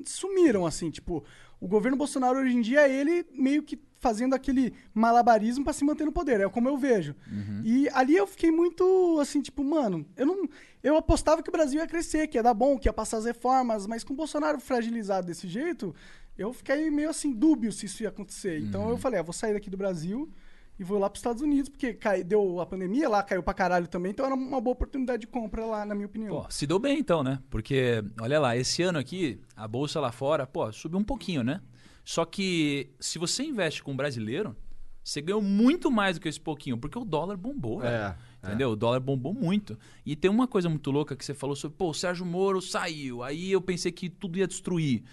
sumiram, 0.05 0.67
assim, 0.67 0.91
tipo, 0.91 1.24
o 1.60 1.67
governo 1.67 1.98
Bolsonaro 1.98 2.38
hoje 2.38 2.55
em 2.55 2.62
dia 2.62 2.88
ele 2.88 3.25
meio 3.34 3.63
que 3.63 3.79
fazendo 4.03 4.36
aquele 4.36 4.74
malabarismo 4.93 5.63
pra 5.63 5.72
se 5.72 5.86
manter 5.86 6.03
no 6.03 6.12
poder, 6.12 6.41
é 6.41 6.50
como 6.50 6.67
eu 6.67 6.77
vejo. 6.77 7.15
E 7.63 7.88
ali 7.93 8.17
eu 8.17 8.27
fiquei 8.27 8.51
muito 8.51 9.17
assim, 9.22 9.41
tipo, 9.41 9.63
mano, 9.63 10.05
eu 10.17 10.25
não 10.25 10.50
eu 10.83 10.98
apostava 10.98 11.41
que 11.41 11.50
o 11.50 11.51
Brasil 11.51 11.79
ia 11.79 11.88
crescer, 11.88 12.27
que 12.27 12.38
ia 12.38 12.43
dar 12.43 12.53
bom, 12.53 12.77
que 12.77 12.89
ia 12.89 12.93
passar 12.93 13.17
as 13.17 13.25
reformas, 13.25 13.88
mas 13.88 14.03
com 14.03 14.12
o 14.13 14.17
Bolsonaro 14.17 14.60
fragilizado 14.60 15.27
desse 15.27 15.48
jeito, 15.48 15.95
eu 16.38 16.51
fiquei 16.51 16.91
meio 16.91 17.10
assim 17.10 17.31
dúbio 17.31 17.72
se 17.72 17.86
isso 17.86 18.03
ia 18.03 18.10
acontecer. 18.10 18.60
Então 18.60 18.89
eu 18.89 18.98
falei, 18.98 19.22
ah, 19.22 19.24
vou 19.24 19.31
sair 19.31 19.53
daqui 19.53 19.69
do 19.69 19.77
Brasil 19.77 20.29
e 20.77 20.83
vou 20.83 21.00
lá 21.00 21.10
para 21.10 21.15
os 21.15 21.19
Estados 21.19 21.41
Unidos, 21.41 21.69
porque 21.69 21.93
cai, 21.93 22.24
deu 22.25 22.60
a 22.60 22.65
pandemia 22.65 23.07
lá, 23.07 23.24
caiu 23.24 23.41
pra 23.41 23.53
caralho 23.53 23.88
também, 23.88 24.12
então 24.12 24.25
era 24.25 24.36
uma 24.36 24.60
boa 24.60 24.74
oportunidade 24.74 25.22
de 25.22 25.27
compra 25.27 25.65
lá, 25.65 25.86
na 25.86 25.95
minha 25.95 26.07
opinião. 26.07 26.41
Pô, 26.41 26.51
se 26.51 26.67
deu 26.67 26.77
bem 26.77 27.00
então, 27.00 27.24
né? 27.24 27.39
Porque, 27.50 28.03
olha 28.19 28.38
lá, 28.39 28.57
esse 28.57 28.83
ano 28.83 29.00
aqui, 29.00 29.39
a 29.55 29.65
bolsa 29.65 30.01
lá 30.01 30.12
fora, 30.12 30.45
pô, 30.45 30.69
subiu 30.74 31.00
um 31.00 31.03
pouquinho, 31.03 31.43
né? 31.43 31.62
Só 32.03 32.25
que 32.25 32.91
se 33.00 33.17
você 33.17 33.43
investe 33.43 33.81
com 33.81 33.91
um 33.91 33.95
brasileiro, 33.95 34.55
você 35.03 35.22
ganhou 35.22 35.41
muito 35.41 35.91
mais 35.91 36.17
do 36.17 36.22
que 36.22 36.29
esse 36.29 36.39
pouquinho, 36.39 36.77
porque 36.77 36.98
o 36.98 37.03
dólar 37.03 37.38
bombou, 37.38 37.79
velho. 37.79 37.93
É, 37.93 38.15
Entendeu? 38.43 38.72
O 38.72 38.75
dólar 38.75 39.00
bombou 39.00 39.33
muito. 39.33 39.77
E 40.05 40.15
tem 40.15 40.29
uma 40.29 40.48
coisa 40.48 40.67
muito 40.69 40.91
louca 40.91 41.15
que 41.15 41.24
você 41.24 41.33
falou 41.33 41.55
sobre, 41.55 41.77
pô, 41.77 41.89
o 41.89 41.93
Sérgio 41.93 42.25
Moro 42.25 42.62
saiu. 42.62 43.24
Aí 43.24 43.51
eu 43.51 43.62
pensei 43.62 43.91
que 43.91 44.10
tudo 44.10 44.38
ia 44.38 44.48
destruir. 44.48 45.03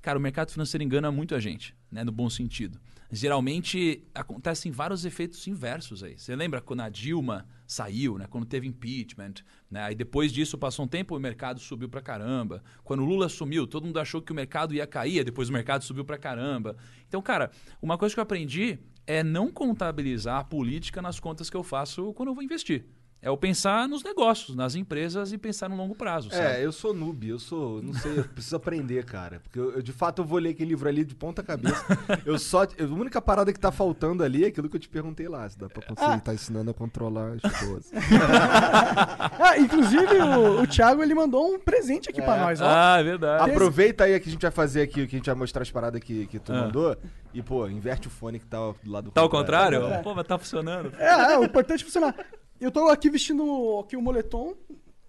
Cara, 0.00 0.18
o 0.18 0.22
mercado 0.22 0.50
financeiro 0.50 0.82
engana 0.82 1.10
muito 1.12 1.34
a 1.34 1.40
gente, 1.40 1.74
né? 1.90 2.02
No 2.04 2.12
bom 2.12 2.30
sentido. 2.30 2.80
Geralmente 3.12 4.04
acontecem 4.14 4.70
vários 4.70 5.04
efeitos 5.04 5.46
inversos 5.48 6.04
aí. 6.04 6.16
Você 6.16 6.36
lembra 6.36 6.60
quando 6.60 6.80
a 6.80 6.88
Dilma 6.88 7.46
saiu, 7.66 8.16
né? 8.16 8.26
Quando 8.28 8.46
teve 8.46 8.68
impeachment, 8.68 9.34
né? 9.68 9.82
Aí 9.82 9.94
depois 9.96 10.32
disso 10.32 10.56
passou 10.56 10.84
um 10.84 10.88
tempo 10.88 11.16
o 11.16 11.20
mercado 11.20 11.58
subiu 11.58 11.88
pra 11.88 12.00
caramba. 12.00 12.62
Quando 12.84 13.02
o 13.02 13.04
Lula 13.04 13.28
sumiu, 13.28 13.66
todo 13.66 13.84
mundo 13.84 13.98
achou 13.98 14.22
que 14.22 14.30
o 14.30 14.34
mercado 14.34 14.74
ia 14.74 14.86
cair, 14.86 15.24
depois 15.24 15.48
o 15.48 15.52
mercado 15.52 15.82
subiu 15.82 16.04
pra 16.04 16.16
caramba. 16.16 16.76
Então, 17.08 17.20
cara, 17.20 17.50
uma 17.82 17.98
coisa 17.98 18.14
que 18.14 18.20
eu 18.20 18.22
aprendi 18.22 18.78
é 19.06 19.24
não 19.24 19.50
contabilizar 19.50 20.38
a 20.38 20.44
política 20.44 21.02
nas 21.02 21.18
contas 21.18 21.50
que 21.50 21.56
eu 21.56 21.64
faço 21.64 22.12
quando 22.14 22.28
eu 22.28 22.34
vou 22.34 22.44
investir. 22.44 22.86
É 23.22 23.30
o 23.30 23.36
pensar 23.36 23.86
nos 23.86 24.02
negócios, 24.02 24.56
nas 24.56 24.74
empresas 24.74 25.30
e 25.32 25.36
pensar 25.38 25.68
no 25.68 25.76
longo 25.76 25.94
prazo, 25.94 26.30
sabe? 26.30 26.42
É, 26.42 26.64
eu 26.64 26.72
sou 26.72 26.94
noob, 26.94 27.28
eu 27.28 27.38
sou. 27.38 27.82
Não 27.82 27.92
sei, 27.92 28.18
eu 28.20 28.24
preciso 28.24 28.56
aprender, 28.56 29.04
cara. 29.04 29.40
Porque 29.40 29.58
eu, 29.58 29.72
eu, 29.72 29.82
de 29.82 29.92
fato 29.92 30.22
eu 30.22 30.24
vou 30.24 30.38
ler 30.38 30.50
aquele 30.50 30.70
livro 30.70 30.88
ali 30.88 31.04
de 31.04 31.14
ponta 31.14 31.42
cabeça. 31.42 31.84
eu 32.24 32.38
só. 32.38 32.62
A 32.62 32.82
única 32.84 33.20
parada 33.20 33.52
que 33.52 33.60
tá 33.60 33.70
faltando 33.70 34.22
ali 34.24 34.44
é 34.44 34.46
aquilo 34.48 34.68
que 34.68 34.76
eu 34.76 34.80
te 34.80 34.88
perguntei 34.88 35.28
lá. 35.28 35.48
Se 35.48 35.58
dá 35.58 35.68
pra 35.68 35.82
conseguir, 35.82 36.10
Ah. 36.12 36.18
tá 36.20 36.32
ensinando 36.32 36.70
a 36.70 36.74
controlar 36.74 37.36
as 37.42 37.58
coisas. 37.60 37.90
Ah, 39.42 39.58
inclusive, 39.58 40.16
o, 40.20 40.62
o 40.62 40.66
Thiago 40.66 41.02
ele 41.02 41.14
mandou 41.14 41.54
um 41.54 41.58
presente 41.58 42.08
aqui 42.10 42.20
pra 42.20 42.36
nós, 42.36 42.60
ó. 42.60 42.64
Ah, 42.66 42.96
é 43.00 43.02
verdade. 43.02 43.50
Aproveita 43.50 44.04
aí 44.04 44.18
que 44.20 44.28
a 44.28 44.32
gente 44.32 44.42
vai 44.42 44.50
fazer 44.50 44.82
aqui, 44.82 45.06
que 45.06 45.16
a 45.16 45.18
gente 45.18 45.26
vai 45.26 45.34
mostrar 45.34 45.62
as 45.62 45.70
paradas 45.70 46.00
que, 46.02 46.26
que 46.26 46.38
tu 46.38 46.52
Ah. 46.52 46.62
mandou. 46.62 46.96
E, 47.32 47.42
pô, 47.42 47.66
inverte 47.68 48.06
o 48.08 48.10
fone 48.10 48.38
que 48.38 48.46
tá 48.46 48.58
do 48.82 48.90
lado 48.90 49.04
do 49.06 49.10
Tá 49.12 49.20
ao 49.20 49.28
contrário? 49.30 49.86
É. 49.86 49.98
Pô, 50.02 50.14
mas 50.14 50.26
tá 50.26 50.36
funcionando. 50.38 50.92
É, 50.98 51.32
é, 51.34 51.38
o 51.38 51.44
importante 51.44 51.82
é 51.82 51.84
funcionar. 51.84 52.14
Eu 52.60 52.70
tô 52.70 52.88
aqui 52.88 53.08
vestindo 53.10 53.78
aqui 53.80 53.96
o 53.96 54.02
moletom 54.02 54.54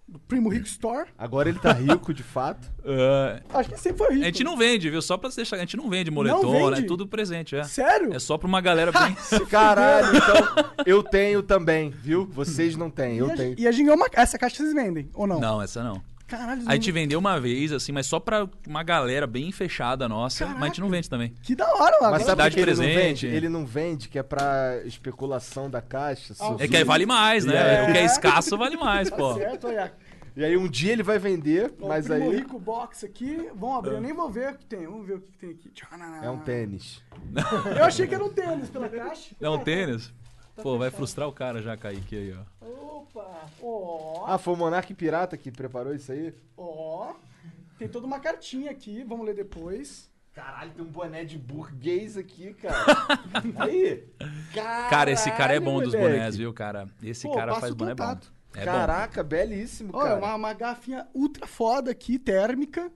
do 0.08 0.18
Primo 0.18 0.48
Rico 0.48 0.66
Store. 0.66 1.08
Agora 1.16 1.48
ele 1.48 1.58
tá 1.58 1.72
rico, 1.72 2.12
de 2.12 2.22
fato. 2.22 2.70
É, 2.84 3.40
Acho 3.50 3.68
que 3.70 3.78
sempre 3.78 3.98
foi 3.98 4.08
rico. 4.14 4.22
a 4.22 4.26
gente 4.26 4.42
não 4.42 4.56
vende, 4.56 4.90
viu? 4.90 5.00
Só 5.00 5.16
pra 5.16 5.30
você 5.30 5.36
deixar. 5.36 5.54
A 5.54 5.60
gente 5.60 5.76
não 5.76 5.88
vende 5.88 6.10
moletom, 6.10 6.50
vende? 6.50 6.80
né? 6.80 6.86
Tudo 6.86 7.06
presente, 7.06 7.54
é. 7.54 7.62
Sério? 7.62 8.12
É 8.12 8.18
só 8.18 8.36
pra 8.36 8.48
uma 8.48 8.60
galera 8.60 8.90
bem. 8.90 9.16
Caralho, 9.48 10.08
então 10.16 10.64
eu 10.84 11.00
tenho 11.00 11.44
também, 11.44 11.90
viu? 11.90 12.26
Vocês 12.32 12.74
não 12.76 12.90
têm, 12.90 13.18
eu 13.18 13.28
e, 13.28 13.30
a, 13.30 13.36
tenho. 13.36 13.54
e 13.56 13.68
a 13.68 13.70
Gingão, 13.70 13.94
uma- 13.94 14.08
essa 14.14 14.36
caixa 14.36 14.56
vocês 14.56 14.74
vendem, 14.74 15.08
ou 15.14 15.28
não? 15.28 15.38
Não, 15.38 15.62
essa 15.62 15.80
não. 15.84 16.02
Caralho, 16.32 16.62
A 16.66 16.72
gente 16.74 16.90
vendeu 16.90 17.18
uma 17.18 17.38
vez, 17.38 17.72
assim, 17.72 17.92
mas 17.92 18.06
só 18.06 18.18
pra 18.18 18.48
uma 18.66 18.82
galera 18.82 19.26
bem 19.26 19.52
fechada 19.52 20.08
nossa. 20.08 20.46
Mas 20.46 20.62
a 20.62 20.66
gente 20.66 20.80
não 20.80 20.88
vende 20.88 21.10
também. 21.10 21.34
que 21.42 21.54
da 21.54 21.66
hora, 21.74 21.98
mano. 22.00 22.12
Mas 22.12 22.22
sabe 22.24 22.42
ele 22.42 22.56
não 22.56 22.62
presente. 22.62 22.94
vende? 22.96 23.26
Ele 23.26 23.48
não 23.50 23.66
vende, 23.66 24.08
que 24.08 24.18
é 24.18 24.22
pra 24.22 24.80
especulação 24.86 25.68
da 25.68 25.82
caixa. 25.82 26.34
Ah, 26.40 26.56
É 26.58 26.66
que 26.66 26.74
aí 26.74 26.84
vale 26.84 27.04
mais, 27.04 27.44
né? 27.44 27.54
É. 27.54 27.82
O 27.82 27.92
que 27.92 27.98
é 27.98 28.04
escasso 28.06 28.56
vale 28.56 28.76
mais, 28.78 29.08
Tá 29.10 29.16
pô. 29.16 29.34
certo, 29.34 29.66
olha. 29.66 29.92
E 30.34 30.42
aí 30.42 30.56
um 30.56 30.66
dia 30.66 30.92
ele 30.92 31.02
vai 31.02 31.18
vender, 31.18 31.74
Ó, 31.78 31.88
mas 31.88 32.10
aí 32.10 32.36
Rico 32.36 32.58
Box 32.58 33.04
aqui. 33.04 33.50
Vamos 33.54 33.76
abrir, 33.76 33.92
eu 33.96 34.00
nem 34.00 34.14
vou 34.14 34.30
ver 34.30 34.52
o 34.52 34.56
que 34.56 34.64
tem. 34.64 34.86
Vamos 34.86 35.06
ver 35.06 35.16
o 35.16 35.20
que 35.20 35.36
tem 35.36 35.50
aqui. 35.50 35.70
é 36.22 36.30
um 36.30 36.38
tênis. 36.38 37.02
Eu 37.76 37.84
achei 37.84 38.06
que 38.06 38.14
era 38.14 38.24
um 38.24 38.30
tênis 38.32 38.70
pela 38.70 38.88
caixa. 38.88 39.34
É 39.38 39.50
um 39.50 39.58
tênis? 39.58 40.10
Pô, 40.56 40.76
vai 40.78 40.90
frustrar 40.90 41.28
o 41.28 41.32
cara 41.32 41.62
já, 41.62 41.76
Kaique, 41.76 42.16
aí, 42.16 42.34
ó. 42.34 42.66
Opa! 42.66 43.46
Ó, 43.62 44.24
Ah, 44.26 44.38
foi 44.38 44.54
o 44.54 44.56
Monark 44.56 44.92
Pirata 44.94 45.36
que 45.36 45.50
preparou 45.50 45.94
isso 45.94 46.12
aí? 46.12 46.34
ó. 46.56 47.14
Tem 47.78 47.88
toda 47.88 48.06
uma 48.06 48.20
cartinha 48.20 48.70
aqui, 48.70 49.02
vamos 49.02 49.26
ler 49.26 49.34
depois. 49.34 50.10
Caralho, 50.34 50.70
tem 50.70 50.84
um 50.84 50.88
boné 50.88 51.24
de 51.24 51.36
burguês 51.38 52.16
aqui, 52.16 52.54
cara. 52.54 52.76
aí. 53.58 54.04
Cara, 54.88 55.10
esse 55.10 55.30
cara 55.32 55.54
é 55.54 55.60
bom 55.60 55.80
dos 55.82 55.92
moleque. 55.94 56.12
bonés, 56.14 56.36
viu, 56.36 56.52
cara? 56.52 56.86
Esse 57.02 57.26
Pô, 57.26 57.34
cara 57.34 57.54
faz 57.56 57.74
boné 57.74 57.94
bom. 57.94 58.04
É 58.04 58.14
bom. 58.14 58.64
Caraca, 58.64 59.22
belíssimo, 59.22 59.90
Ó, 59.94 60.00
é 60.04 60.08
cara. 60.10 60.18
uma, 60.18 60.34
uma 60.36 60.52
garrafinha 60.52 61.06
ultra 61.14 61.46
foda 61.46 61.90
aqui, 61.90 62.18
térmica, 62.18 62.90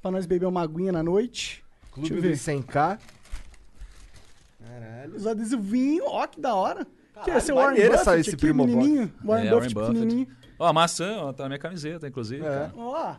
pra 0.00 0.10
nós 0.10 0.26
beber 0.26 0.46
uma 0.46 0.62
aguinha 0.62 0.90
na 0.92 1.02
noite. 1.02 1.62
Clube 1.92 2.14
dos 2.14 2.22
ver. 2.22 2.34
100k. 2.36 2.98
Caralho. 4.58 5.14
Os 5.16 5.26
adesivinhos, 5.26 6.06
ó, 6.08 6.26
que 6.26 6.40
da 6.40 6.54
hora. 6.54 6.86
Que 7.24 7.30
é 7.30 7.54
Warren 7.54 7.80
essa- 7.80 8.18
esse 8.18 8.30
aqui, 8.30 8.38
Primo 8.38 8.66
Box. 8.66 8.76
menininho. 8.76 9.12
Warren 9.24 9.46
É, 9.46 9.50
Buffett 9.50 9.74
Warren 9.74 9.88
Buffett. 9.92 10.06
pequenininho. 10.06 10.42
Ó, 10.58 10.66
a 10.66 10.72
maçã, 10.72 11.16
ó, 11.18 11.32
tá 11.32 11.42
na 11.44 11.48
minha 11.48 11.58
camiseta, 11.58 12.06
inclusive. 12.06 12.44
É. 12.46 12.70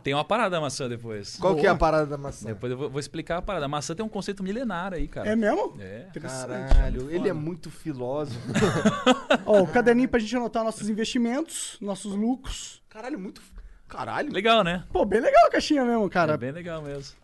Tem 0.02 0.14
uma 0.14 0.24
parada 0.24 0.48
da 0.50 0.60
maçã 0.62 0.88
depois. 0.88 1.36
Qual 1.36 1.54
que 1.54 1.66
é 1.66 1.68
a 1.68 1.74
parada 1.74 2.06
da 2.06 2.16
maçã? 2.16 2.46
Depois 2.46 2.72
eu 2.72 2.78
vou, 2.78 2.88
vou 2.88 2.98
explicar 2.98 3.36
a 3.36 3.42
parada. 3.42 3.66
A 3.66 3.68
maçã 3.68 3.94
tem 3.94 4.04
um 4.04 4.08
conceito 4.08 4.42
milenar 4.42 4.94
aí, 4.94 5.06
cara. 5.06 5.28
é 5.28 5.36
mesmo? 5.36 5.76
É. 5.78 6.06
Caralho, 6.18 7.10
ele 7.10 7.28
é 7.28 7.32
muito 7.34 7.70
filósofo. 7.70 8.38
Ó, 9.44 9.60
o 9.60 9.66
caderninho 9.66 10.08
pra 10.08 10.18
gente 10.20 10.34
anotar 10.34 10.64
nossos 10.64 10.88
investimentos, 10.88 11.76
nossos 11.82 12.14
lucros. 12.14 12.82
Caralho, 12.88 13.18
muito. 13.18 13.42
Caralho. 13.88 14.32
Legal, 14.32 14.64
né? 14.64 14.84
Pô, 14.90 15.04
bem 15.04 15.20
legal 15.20 15.46
a 15.46 15.50
caixinha 15.50 15.84
mesmo, 15.84 16.08
cara. 16.08 16.32
É 16.34 16.36
bem 16.38 16.50
legal 16.52 16.80
mesmo. 16.80 17.14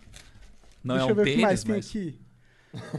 Não 0.84 0.96
Deixa 0.96 1.08
é 1.08 1.10
eu 1.10 1.12
um 1.12 1.16
ver 1.16 1.22
o 1.22 1.34
que 1.34 1.40
mais 1.42 1.64
tênis, 1.64 1.64
tem 1.64 2.00
mas... 2.02 2.12
aqui. 2.12 2.20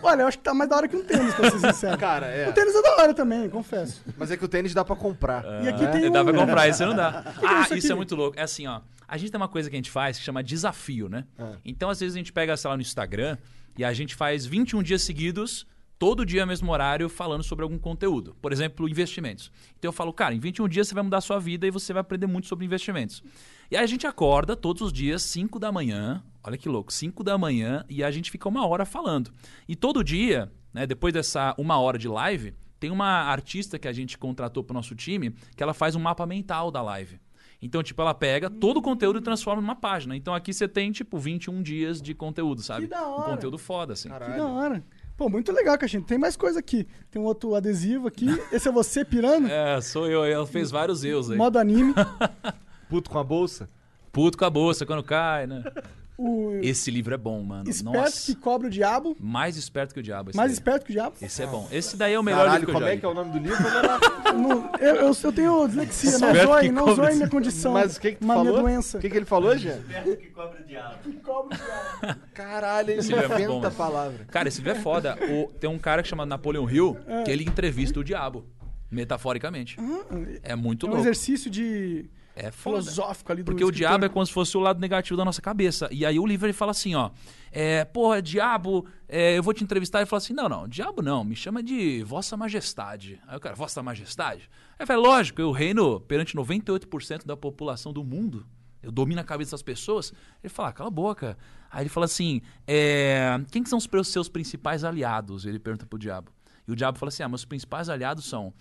Olha, 0.03 0.23
eu 0.23 0.27
acho 0.27 0.37
que 0.37 0.43
tá 0.43 0.53
mais 0.53 0.69
da 0.69 0.75
hora 0.75 0.87
que 0.87 0.95
um 0.95 1.03
tênis, 1.03 1.33
pra 1.33 1.49
ser 1.51 1.59
sincero. 1.59 1.97
Cara, 1.97 2.27
é. 2.27 2.49
O 2.49 2.53
tênis 2.53 2.75
é 2.75 2.81
da 2.81 2.95
hora 2.97 3.13
também, 3.13 3.49
confesso. 3.49 4.01
Mas 4.17 4.29
é 4.31 4.37
que 4.37 4.43
o 4.43 4.47
tênis 4.47 4.73
dá 4.73 4.83
pra 4.83 4.95
comprar. 4.95 5.43
E 5.63 5.69
aqui 5.69 5.83
É, 5.85 5.87
tem 5.87 6.09
um... 6.09 6.11
Dá 6.11 6.23
pra 6.23 6.33
comprar, 6.33 6.67
isso 6.67 6.85
não 6.85 6.95
dá. 6.95 7.23
que 7.39 7.45
é 7.45 7.49
ah, 7.49 7.61
isso 7.61 7.75
isso, 7.75 7.91
é 7.91 7.95
muito 7.95 8.15
louco. 8.15 8.37
É 8.37 8.43
assim, 8.43 8.67
ó. 8.67 8.81
A 9.07 9.17
gente 9.17 9.31
tem 9.31 9.39
uma 9.39 9.47
coisa 9.47 9.69
que 9.69 9.75
a 9.75 9.79
gente 9.79 9.91
faz 9.91 10.17
que 10.17 10.23
chama 10.23 10.43
desafio, 10.43 11.07
né? 11.09 11.25
Ah. 11.39 11.53
Então, 11.63 11.89
às 11.89 11.99
vezes, 11.99 12.15
a 12.15 12.17
gente 12.17 12.33
pega, 12.33 12.55
sei 12.57 12.69
lá, 12.69 12.75
no 12.75 12.81
Instagram 12.81 13.37
e 13.77 13.83
a 13.85 13.93
gente 13.93 14.13
faz 14.15 14.45
21 14.45 14.83
dias 14.83 15.01
seguidos, 15.03 15.65
todo 16.01 16.25
dia, 16.25 16.47
mesmo 16.47 16.71
horário, 16.71 17.07
falando 17.07 17.43
sobre 17.43 17.61
algum 17.61 17.77
conteúdo. 17.77 18.35
Por 18.41 18.51
exemplo, 18.51 18.89
investimentos. 18.89 19.51
Então, 19.77 19.89
eu 19.89 19.93
falo, 19.93 20.11
cara, 20.11 20.33
em 20.33 20.39
21 20.39 20.67
dias 20.67 20.87
você 20.87 20.95
vai 20.95 21.03
mudar 21.03 21.19
a 21.19 21.21
sua 21.21 21.37
vida 21.37 21.67
e 21.67 21.69
você 21.69 21.93
vai 21.93 22.01
aprender 22.01 22.25
muito 22.25 22.47
sobre 22.47 22.65
investimentos. 22.65 23.21
E 23.69 23.77
aí 23.77 23.83
a 23.83 23.85
gente 23.85 24.07
acorda 24.07 24.55
todos 24.55 24.81
os 24.81 24.91
dias, 24.91 25.21
5 25.21 25.59
da 25.59 25.71
manhã. 25.71 26.23
Olha 26.43 26.57
que 26.57 26.67
louco, 26.67 26.91
5 26.91 27.23
da 27.23 27.37
manhã 27.37 27.85
e 27.87 28.03
a 28.03 28.09
gente 28.09 28.31
fica 28.31 28.49
uma 28.49 28.65
hora 28.65 28.83
falando. 28.83 29.31
E 29.67 29.75
todo 29.75 30.03
dia, 30.03 30.51
né, 30.73 30.87
depois 30.87 31.13
dessa 31.13 31.53
uma 31.55 31.77
hora 31.77 31.99
de 31.99 32.07
live, 32.07 32.55
tem 32.79 32.89
uma 32.89 33.25
artista 33.25 33.77
que 33.77 33.87
a 33.87 33.93
gente 33.93 34.17
contratou 34.17 34.63
pro 34.63 34.73
nosso 34.73 34.95
time 34.95 35.35
que 35.55 35.61
ela 35.61 35.71
faz 35.71 35.95
um 35.95 35.99
mapa 35.99 36.25
mental 36.25 36.71
da 36.71 36.81
live. 36.81 37.19
Então, 37.61 37.83
tipo, 37.83 38.01
ela 38.01 38.15
pega 38.15 38.49
todo 38.49 38.77
o 38.77 38.81
conteúdo 38.81 39.19
e 39.19 39.21
transforma 39.21 39.61
numa 39.61 39.75
página. 39.75 40.15
Então 40.17 40.33
aqui 40.33 40.51
você 40.51 40.67
tem, 40.67 40.91
tipo, 40.91 41.19
21 41.19 41.61
dias 41.61 42.01
de 42.01 42.15
conteúdo, 42.15 42.63
sabe? 42.63 42.87
Que 42.87 42.87
da 42.87 43.07
hora. 43.07 43.21
Um 43.21 43.35
conteúdo 43.35 43.59
foda, 43.59 43.93
assim. 43.93 44.09
Que 44.09 44.17
da 44.17 44.47
hora. 44.47 44.83
Pô, 45.17 45.29
muito 45.29 45.51
legal, 45.51 45.77
Caixinha. 45.77 46.01
Tem 46.01 46.17
mais 46.17 46.35
coisa 46.35 46.59
aqui. 46.59 46.87
Tem 47.11 47.21
um 47.21 47.25
outro 47.25 47.53
adesivo 47.55 48.07
aqui. 48.07 48.27
Esse 48.51 48.69
é 48.69 48.71
você 48.71 49.05
pirando. 49.05 49.47
É, 49.51 49.79
sou 49.81 50.07
eu. 50.07 50.23
Ela 50.25 50.47
fez 50.47 50.71
vários 50.71 51.03
eus 51.03 51.29
aí. 51.29 51.37
Modo 51.37 51.59
anime. 51.59 51.93
Puto 52.89 53.09
com 53.09 53.19
a 53.19 53.23
bolsa? 53.23 53.69
Puto 54.11 54.37
com 54.37 54.45
a 54.45 54.49
bolsa 54.49 54.85
quando 54.85 55.03
cai, 55.03 55.45
né? 55.47 55.63
O 56.23 56.59
Esse 56.61 56.91
livro 56.91 57.13
é 57.13 57.17
bom, 57.17 57.41
mano. 57.41 57.69
esperto 57.69 57.97
Nossa. 57.97 58.25
que 58.25 58.35
cobra 58.39 58.67
o 58.67 58.69
diabo. 58.69 59.15
Mais 59.19 59.57
esperto 59.57 59.93
que 59.93 59.99
o 59.99 60.03
diabo. 60.03 60.29
Esse 60.29 60.37
Mais 60.37 60.51
daí. 60.51 60.53
esperto 60.53 60.85
que 60.85 60.91
o 60.91 60.93
diabo. 60.93 61.15
Esse 61.21 61.41
é 61.41 61.47
bom. 61.47 61.67
Esse 61.71 61.97
daí 61.97 62.13
é 62.13 62.19
o 62.19 62.23
melhor 62.23 62.45
Caralho, 62.45 62.59
livro 62.59 62.65
que 62.67 62.71
eu 62.71 62.73
como 62.75 62.85
já 62.85 62.91
é 62.93 62.97
que 62.97 63.05
é 63.05 63.09
o 63.09 63.13
nome 63.13 63.31
do 63.31 63.39
livro? 63.39 63.63
Não, 64.37 64.71
eu, 64.79 64.95
eu, 64.95 65.11
eu 65.23 65.31
tenho 65.33 65.67
dislexia, 65.67 66.11
não 66.19 66.29
Esperto 66.29 66.47
zoe, 66.51 66.61
que 66.61 66.71
não 66.71 66.95
zoe 66.95 67.15
minha 67.15 67.29
condição. 67.29 67.73
Mas 67.73 67.97
o 67.97 67.99
que 68.01 68.11
que 68.11 68.17
tu 68.19 68.23
uma 68.25 68.33
falou? 68.35 68.51
minha 68.51 68.61
doença. 68.63 68.97
O 68.97 69.01
que 69.01 69.09
que 69.09 69.17
ele 69.17 69.25
falou, 69.25 69.57
Jean? 69.57 69.77
Perto 69.87 70.17
que 70.17 70.27
cobra 70.27 70.61
o 70.61 70.63
diabo. 70.65 70.95
Que 71.03 71.13
cobra 71.13 71.57
o 71.57 72.05
diabo. 72.05 72.19
Caralho, 72.33 72.91
ele 72.91 72.99
é 73.15 73.27
bom, 73.27 73.33
inventa 73.35 73.43
a 73.53 73.59
mano. 73.59 73.71
palavra. 73.71 74.25
Cara, 74.31 74.47
esse 74.47 74.61
livro 74.61 74.77
é 74.77 74.81
foda. 74.81 75.17
O- 75.29 75.51
tem 75.59 75.69
um 75.69 75.79
cara 75.79 76.03
que 76.03 76.09
chama 76.09 76.25
Napoleon 76.25 76.69
Hill 76.69 76.97
É. 77.07 77.23
que 77.23 77.31
ele 77.31 77.43
entrevista 77.43 77.99
o 77.99 78.03
diabo. 78.03 78.45
Metaforicamente. 78.89 79.77
É 80.43 80.55
muito 80.55 80.85
É 80.85 80.89
um 80.89 80.91
louco. 80.91 81.03
exercício 81.03 81.49
de 81.49 82.09
É 82.35 82.51
foda. 82.51 82.81
filosófico 82.81 83.31
ali 83.31 83.43
do 83.43 83.45
Porque 83.51 83.63
o 83.63 83.67
escritor. 83.67 83.89
diabo 83.89 84.05
é 84.05 84.09
como 84.09 84.25
se 84.25 84.31
fosse 84.31 84.55
o 84.55 84.59
lado 84.59 84.79
negativo 84.79 85.17
da 85.17 85.25
nossa 85.25 85.41
cabeça. 85.41 85.87
E 85.91 86.05
aí 86.05 86.19
o 86.19 86.25
livro 86.25 86.45
ele 86.47 86.53
fala 86.53 86.71
assim, 86.71 86.95
ó. 86.95 87.11
É, 87.51 87.83
porra, 87.83 88.21
diabo, 88.21 88.85
é, 89.07 89.37
eu 89.37 89.43
vou 89.43 89.53
te 89.53 89.63
entrevistar. 89.63 89.99
Ele 89.99 90.05
fala 90.05 90.19
assim: 90.19 90.33
não, 90.33 90.47
não, 90.47 90.67
diabo 90.67 91.01
não, 91.01 91.23
me 91.23 91.35
chama 91.35 91.61
de 91.61 92.01
Vossa 92.03 92.37
Majestade. 92.37 93.19
Aí 93.27 93.35
o 93.35 93.39
cara, 93.39 93.55
Vossa 93.55 93.83
Majestade? 93.83 94.49
Aí 94.79 94.85
fala, 94.85 95.01
lógico, 95.01 95.41
eu 95.41 95.51
reino 95.51 95.99
perante 95.99 96.35
98% 96.35 97.25
da 97.25 97.35
população 97.35 97.91
do 97.91 98.03
mundo. 98.03 98.45
Eu 98.81 98.91
domino 98.91 99.21
a 99.21 99.23
cabeça 99.23 99.51
das 99.51 99.61
pessoas. 99.61 100.13
Ele 100.41 100.49
fala, 100.49 100.69
ah, 100.69 100.73
cala 100.73 100.87
a 100.87 100.91
boca. 100.91 101.37
Aí 101.69 101.83
ele 101.83 101.89
fala 101.89 102.05
assim: 102.05 102.41
é, 102.65 103.39
quem 103.51 103.61
que 103.61 103.69
são 103.69 103.77
os 103.77 104.07
seus 104.07 104.29
principais 104.29 104.83
aliados? 104.83 105.45
Ele 105.45 105.59
pergunta 105.59 105.85
pro 105.85 105.99
diabo. 105.99 106.31
E 106.67 106.71
o 106.71 106.75
diabo 106.75 106.97
fala 106.97 107.09
assim: 107.09 107.23
ah, 107.23 107.29
meus 107.29 107.43
principais 107.43 107.89
aliados 107.89 108.25
são 108.25 108.53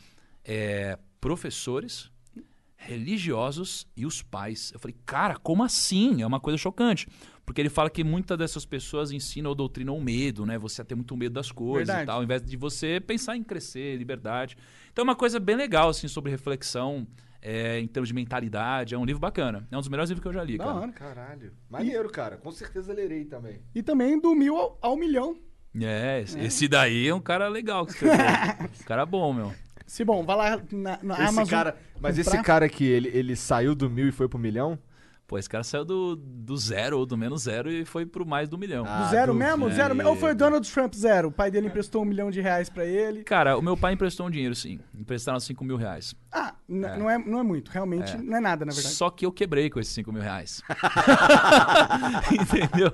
é, 0.45 0.99
professores, 1.21 2.11
religiosos 2.81 3.87
e 3.95 4.07
os 4.07 4.23
pais. 4.23 4.71
Eu 4.73 4.81
falei, 4.81 4.97
cara, 5.05 5.37
como 5.37 5.63
assim? 5.63 6.23
É 6.23 6.27
uma 6.27 6.41
coisa 6.41 6.57
chocante. 6.57 7.07
Porque 7.45 7.61
ele 7.61 7.69
fala 7.69 7.91
que 7.91 8.03
muitas 8.03 8.39
dessas 8.39 8.65
pessoas 8.65 9.13
ensinam 9.13 9.51
ou 9.51 9.55
doutrinam 9.55 9.97
o 9.97 10.03
medo, 10.03 10.47
né? 10.47 10.57
Você 10.59 10.81
a 10.81 10.85
ter 10.85 10.95
muito 10.95 11.17
medo 11.17 11.35
das 11.35 11.53
coisas 11.53 11.89
Verdade. 11.89 12.05
e 12.05 12.07
tal, 12.07 12.17
ao 12.19 12.25
invés 12.25 12.43
de 12.43 12.57
você 12.57 13.01
pensar 13.01 13.37
em 13.37 13.43
crescer, 13.43 13.97
liberdade. 13.97 14.57
Então 14.93 15.03
é 15.03 15.05
uma 15.05 15.17
coisa 15.17 15.39
bem 15.39 15.57
legal, 15.57 15.89
assim, 15.91 16.09
sobre 16.09 16.31
reflexão, 16.31 17.07
é, 17.43 17.79
em 17.81 17.87
termos 17.87 18.09
de 18.09 18.15
mentalidade. 18.15 18.95
É 18.95 18.99
um 18.99 19.05
livro 19.05 19.21
bacana. 19.21 19.67
É 19.71 19.77
um 19.77 19.81
dos 19.81 19.89
melhores 19.89 20.11
livros 20.11 20.23
que 20.23 20.29
eu 20.29 20.33
já 20.33 20.45
li, 20.45 20.57
Da 20.57 20.65
cara. 20.65 20.77
hora. 20.77 20.93
Caralho. 20.93 21.53
Maneiro, 21.69 22.09
cara. 22.09 22.37
Com 22.37 22.51
certeza 22.51 22.93
lerei 22.93 23.25
também. 23.25 23.61
E 23.75 23.83
também 23.83 24.19
do 24.19 24.35
mil 24.35 24.57
ao, 24.57 24.79
ao 24.81 24.97
milhão. 24.97 25.37
É, 25.81 26.23
esse, 26.23 26.39
esse 26.41 26.69
daí 26.69 27.09
é 27.09 27.15
um 27.15 27.21
cara 27.21 27.49
legal 27.49 27.85
que 27.85 27.93
escreveu. 27.93 28.17
um 28.81 28.85
cara 28.85 29.05
bom, 29.05 29.33
meu. 29.33 29.53
Se 29.91 30.05
bom, 30.05 30.25
vai 30.25 30.37
lá 30.37 30.63
na, 30.71 30.99
na 31.03 31.15
Esse 31.15 31.23
Amazon. 31.25 31.47
cara, 31.49 31.77
mas 32.01 32.17
comprar. 32.17 32.35
esse 32.37 32.43
cara 32.45 32.65
aqui, 32.65 32.85
ele, 32.85 33.09
ele 33.13 33.35
saiu 33.35 33.75
do 33.75 33.91
mil 33.91 34.07
e 34.07 34.13
foi 34.13 34.29
pro 34.29 34.39
milhão? 34.39 34.79
Pô, 35.27 35.37
esse 35.37 35.49
cara 35.49 35.65
saiu 35.65 35.85
do, 35.85 36.15
do 36.15 36.57
zero 36.57 36.97
ou 36.97 37.05
do 37.05 37.17
menos 37.17 37.43
zero 37.43 37.69
e 37.71 37.85
foi 37.85 38.07
pro 38.07 38.25
mais 38.25 38.49
do 38.49 38.57
milhão. 38.57 38.85
Ah, 38.87 39.03
Do 39.03 39.11
zero 39.11 39.33
duvido. 39.33 39.49
mesmo? 39.59 39.71
Zero 39.71 40.09
Ou 40.09 40.15
foi 40.15 40.31
o 40.31 40.35
Donald 40.37 40.69
Trump 40.73 40.95
zero? 40.95 41.29
O 41.29 41.33
pai 41.33 41.51
dele 41.51 41.67
emprestou 41.67 42.03
um 42.03 42.05
milhão 42.05 42.31
de 42.31 42.41
reais 42.41 42.69
pra 42.69 42.85
ele. 42.85 43.25
Cara, 43.25 43.57
o 43.59 43.63
meu 43.63 43.77
pai 43.77 43.95
emprestou 43.95 44.27
um 44.27 44.31
dinheiro, 44.31 44.55
sim. 44.55 44.79
Emprestaram 44.97 45.41
5 45.41 45.65
mil 45.65 45.77
reais. 45.77 46.15
Ah, 46.31 46.55
É. 46.69 46.97
Não, 46.97 47.11
é, 47.11 47.19
não 47.19 47.41
é 47.41 47.43
muito. 47.43 47.71
Realmente, 47.73 48.15
É. 48.15 48.17
não 48.19 48.37
é 48.37 48.41
nada, 48.41 48.65
na 48.65 48.73
verdade. 48.73 48.95
Só 48.95 49.11
que 49.11 49.27
eu 49.27 49.33
quebrei 49.33 49.69
com 49.71 49.81
esses 49.81 49.93
5 49.93 50.13
mil 50.13 50.23
reais. 50.23 50.63
Entendeu? 52.31 52.93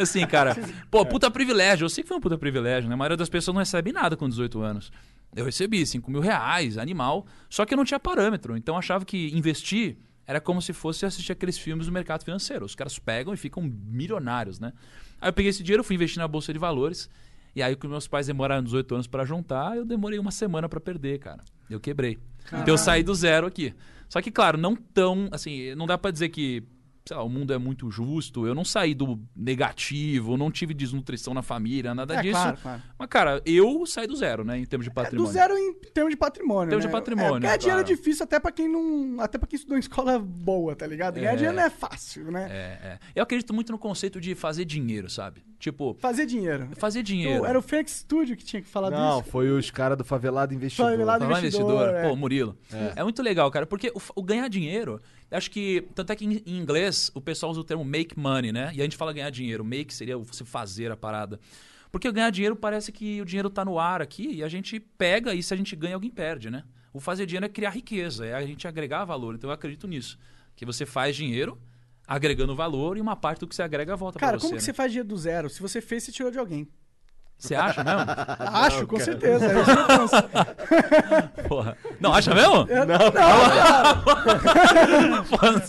Assim, 0.00 0.26
cara, 0.26 0.56
pô, 0.90 1.04
puta 1.04 1.30
privilégio. 1.30 1.84
Eu 1.84 1.88
sei 1.90 2.02
que 2.02 2.08
foi 2.08 2.16
um 2.16 2.20
puta 2.20 2.38
privilégio, 2.38 2.88
né? 2.88 2.94
A 2.94 2.98
maioria 2.98 3.16
das 3.18 3.28
pessoas 3.28 3.54
não 3.54 3.60
recebe 3.60 3.92
nada 3.92 4.16
com 4.16 4.28
18 4.28 4.60
anos. 4.62 4.90
Eu 5.34 5.44
recebi 5.44 5.84
5 5.86 6.10
mil 6.10 6.20
reais, 6.20 6.78
animal. 6.78 7.26
Só 7.48 7.64
que 7.64 7.74
eu 7.74 7.76
não 7.76 7.84
tinha 7.84 8.00
parâmetro. 8.00 8.56
Então 8.56 8.74
eu 8.74 8.78
achava 8.78 9.04
que 9.04 9.30
investir 9.36 9.96
era 10.28 10.42
como 10.42 10.60
se 10.60 10.74
fosse 10.74 11.06
assistir 11.06 11.32
aqueles 11.32 11.56
filmes 11.56 11.86
do 11.86 11.92
mercado 11.92 12.22
financeiro. 12.22 12.66
Os 12.66 12.74
caras 12.74 12.98
pegam 12.98 13.32
e 13.32 13.36
ficam 13.36 13.62
milionários, 13.62 14.60
né? 14.60 14.74
Aí 15.18 15.30
eu 15.30 15.32
peguei 15.32 15.48
esse 15.48 15.62
dinheiro, 15.62 15.82
fui 15.82 15.96
investir 15.96 16.18
na 16.18 16.28
bolsa 16.28 16.52
de 16.52 16.58
valores. 16.58 17.08
E 17.56 17.62
aí, 17.62 17.74
que 17.74 17.88
meus 17.88 18.06
pais 18.06 18.26
demoraram 18.26 18.62
18 18.62 18.94
anos 18.94 19.06
para 19.06 19.24
juntar, 19.24 19.74
eu 19.74 19.86
demorei 19.86 20.18
uma 20.18 20.30
semana 20.30 20.68
para 20.68 20.78
perder, 20.78 21.18
cara. 21.18 21.42
Eu 21.68 21.80
quebrei. 21.80 22.18
Então 22.46 22.68
eu 22.68 22.76
saí 22.76 23.02
do 23.02 23.14
zero 23.14 23.46
aqui. 23.46 23.74
Só 24.06 24.20
que, 24.20 24.30
claro, 24.30 24.58
não 24.58 24.76
tão. 24.76 25.28
Assim, 25.32 25.74
não 25.74 25.86
dá 25.86 25.96
para 25.96 26.10
dizer 26.10 26.28
que 26.28 26.62
sei 27.08 27.16
lá, 27.16 27.22
o 27.22 27.28
mundo 27.28 27.54
é 27.54 27.58
muito 27.58 27.90
justo. 27.90 28.46
Eu 28.46 28.54
não 28.54 28.66
saí 28.66 28.94
do 28.94 29.18
negativo, 29.34 30.36
não 30.36 30.50
tive 30.50 30.74
desnutrição 30.74 31.32
na 31.32 31.40
família, 31.42 31.94
nada 31.94 32.16
É, 32.16 32.20
disso. 32.22 32.34
claro, 32.40 32.58
claro. 32.62 32.82
Mas, 32.98 33.08
cara, 33.08 33.42
eu 33.46 33.86
saí 33.86 34.06
do 34.06 34.14
zero, 34.14 34.44
né? 34.44 34.58
Em 34.58 34.64
termos 34.66 34.84
de 34.84 34.90
É, 34.90 34.94
patrimônio. 34.94 35.30
do 35.30 35.32
zero 35.32 35.56
em 35.56 35.74
termos 35.94 36.10
de 36.10 36.16
patrimônio. 36.16 36.66
Em 36.66 36.68
termos 36.68 36.84
né? 36.84 36.90
de 36.90 36.96
patrimônio, 36.96 37.36
É, 37.36 37.40
ganhar 37.40 37.56
dinheiro 37.56 37.80
é 37.80 37.84
claro. 37.84 37.96
difícil 37.96 38.24
até 38.24 38.38
pra 38.38 38.52
quem 38.52 38.68
não. 38.68 39.20
Até 39.20 39.38
pra 39.38 39.46
quem 39.48 39.56
estudou 39.56 39.76
em 39.76 39.80
escola 39.80 40.18
boa, 40.18 40.76
tá 40.76 40.86
ligado? 40.86 41.14
Ganhar 41.14 41.32
É. 41.32 41.36
dinheiro 41.36 41.56
não 41.56 41.62
é 41.62 41.70
fácil, 41.70 42.30
né? 42.30 42.46
É, 42.50 42.86
é. 42.88 42.98
Eu 43.14 43.22
acredito 43.22 43.54
muito 43.54 43.72
no 43.72 43.78
conceito 43.78 44.20
de 44.20 44.34
fazer 44.34 44.64
dinheiro, 44.64 45.08
sabe? 45.08 45.42
Tipo, 45.58 45.96
Fazer 45.98 46.24
dinheiro. 46.26 46.68
fazer 46.76 47.02
dinheiro. 47.02 47.42
O- 47.42 47.46
Era 47.46 47.58
o 47.58 47.62
Fênix 47.62 47.92
Studio 47.92 48.36
que 48.36 48.44
tinha 48.44 48.62
que 48.62 48.68
falar 48.68 48.90
Não, 48.90 49.18
disso. 49.18 49.30
foi 49.32 49.50
os 49.50 49.70
caras 49.70 49.98
do 49.98 50.04
Favelado 50.04 50.54
Investidor. 50.54 50.90
Favelado 50.92 51.24
Falar 51.24 51.38
investidor, 51.40 51.72
investidor, 51.72 51.94
é. 51.96 52.08
pô, 52.08 52.14
Murilo. 52.16 52.56
É. 52.94 53.02
muito 53.02 53.22
legal, 53.22 53.50
cara, 53.50 53.66
porque 53.66 53.88
o, 53.94 54.00
o 54.14 54.22
ganhar 54.22 54.46
dinheiro, 54.48 55.00
acho 55.36 55.50
que, 55.50 55.86
tanto 55.94 56.12
é 56.12 56.16
que 56.16 56.24
em, 56.24 56.42
inglês 56.46 57.10
o 57.14 57.20
pessoal 57.20 57.52
usa 57.52 57.60
o 57.60 57.64
termo 57.64 57.84
make 57.84 58.18
money, 58.18 58.52
né? 58.52 58.70
E 58.74 58.80
a 58.80 58.84
gente 58.84 58.96
fala 58.96 59.12
ganhar 59.12 59.30
dinheiro. 59.30 59.64
Make 59.64 59.92
seria 59.92 60.16
você 60.16 60.44
fazer 60.44 60.90
a 60.90 60.96
parada. 60.96 61.38
Porque 61.90 62.10
ganhar 62.10 62.30
dinheiro 62.30 62.56
parece 62.56 62.92
que 62.92 63.20
o 63.20 63.24
dinheiro 63.24 63.48
tá 63.48 63.64
no 63.64 63.78
ar 63.78 64.02
aqui 64.02 64.28
e 64.30 64.42
a 64.42 64.48
gente 64.48 64.78
pega 64.78 65.34
e 65.34 65.42
se 65.42 65.52
a 65.54 65.56
gente 65.56 65.74
ganha, 65.74 65.94
alguém 65.94 66.10
perde, 66.10 66.50
né? 66.50 66.64
O 66.92 67.00
fazer 67.00 67.26
dinheiro 67.26 67.46
é 67.46 67.48
criar 67.48 67.70
riqueza, 67.70 68.26
é 68.26 68.34
a 68.34 68.46
gente 68.46 68.66
agregar 68.66 69.04
valor. 69.04 69.34
Então 69.34 69.48
eu 69.48 69.54
acredito 69.54 69.86
nisso. 69.86 70.18
Que 70.54 70.66
você 70.66 70.84
faz 70.84 71.16
dinheiro 71.16 71.58
agregando 72.06 72.54
valor 72.56 72.96
e 72.96 73.00
uma 73.00 73.14
parte 73.14 73.40
do 73.40 73.46
que 73.46 73.54
você 73.54 73.62
agrega 73.62 73.94
volta 73.94 74.18
Cara, 74.18 74.32
pra 74.32 74.38
você. 74.38 74.46
como 74.46 74.56
que 74.56 74.62
né? 74.62 74.64
você 74.64 74.72
faz 74.72 74.90
dinheiro 74.90 75.08
do 75.08 75.16
zero? 75.16 75.50
Se 75.50 75.60
você 75.60 75.80
fez, 75.80 76.04
você 76.04 76.12
tirou 76.12 76.30
de 76.30 76.38
alguém. 76.38 76.66
Você 77.38 77.54
acha 77.54 77.84
mesmo? 77.84 78.00
Acho, 78.52 78.86
com 78.86 78.98
certeza. 78.98 79.46
É 79.46 79.60
isso 79.60 79.64
que 79.64 79.70
eu 79.80 79.86
penso. 79.86 80.16
Porra. 81.48 81.76
Não, 82.00 82.12
acha 82.12 82.34
mesmo? 82.34 82.66
Eu- 82.68 82.84
não, 82.86 83.12
cara. 83.12 84.02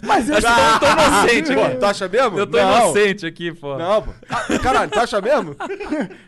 Mas 0.03 0.29
eu 0.29 0.37
Acho 0.37 0.47
que 0.47 0.51
eu 0.61 0.79
tô 0.79 0.87
inocente 0.87 1.53
Pô, 1.55 1.61
aqui. 1.63 1.75
tu 1.77 1.85
acha 1.85 2.07
mesmo? 2.07 2.39
Eu 2.39 2.47
tô 2.47 2.57
não. 2.57 2.77
inocente 2.83 3.25
aqui, 3.25 3.51
pô. 3.53 3.77
Não, 3.77 4.01
pô. 4.01 4.11
Ah, 4.29 4.59
caralho, 4.59 4.91
tu 4.91 4.99
acha 4.99 5.21
mesmo? 5.21 5.55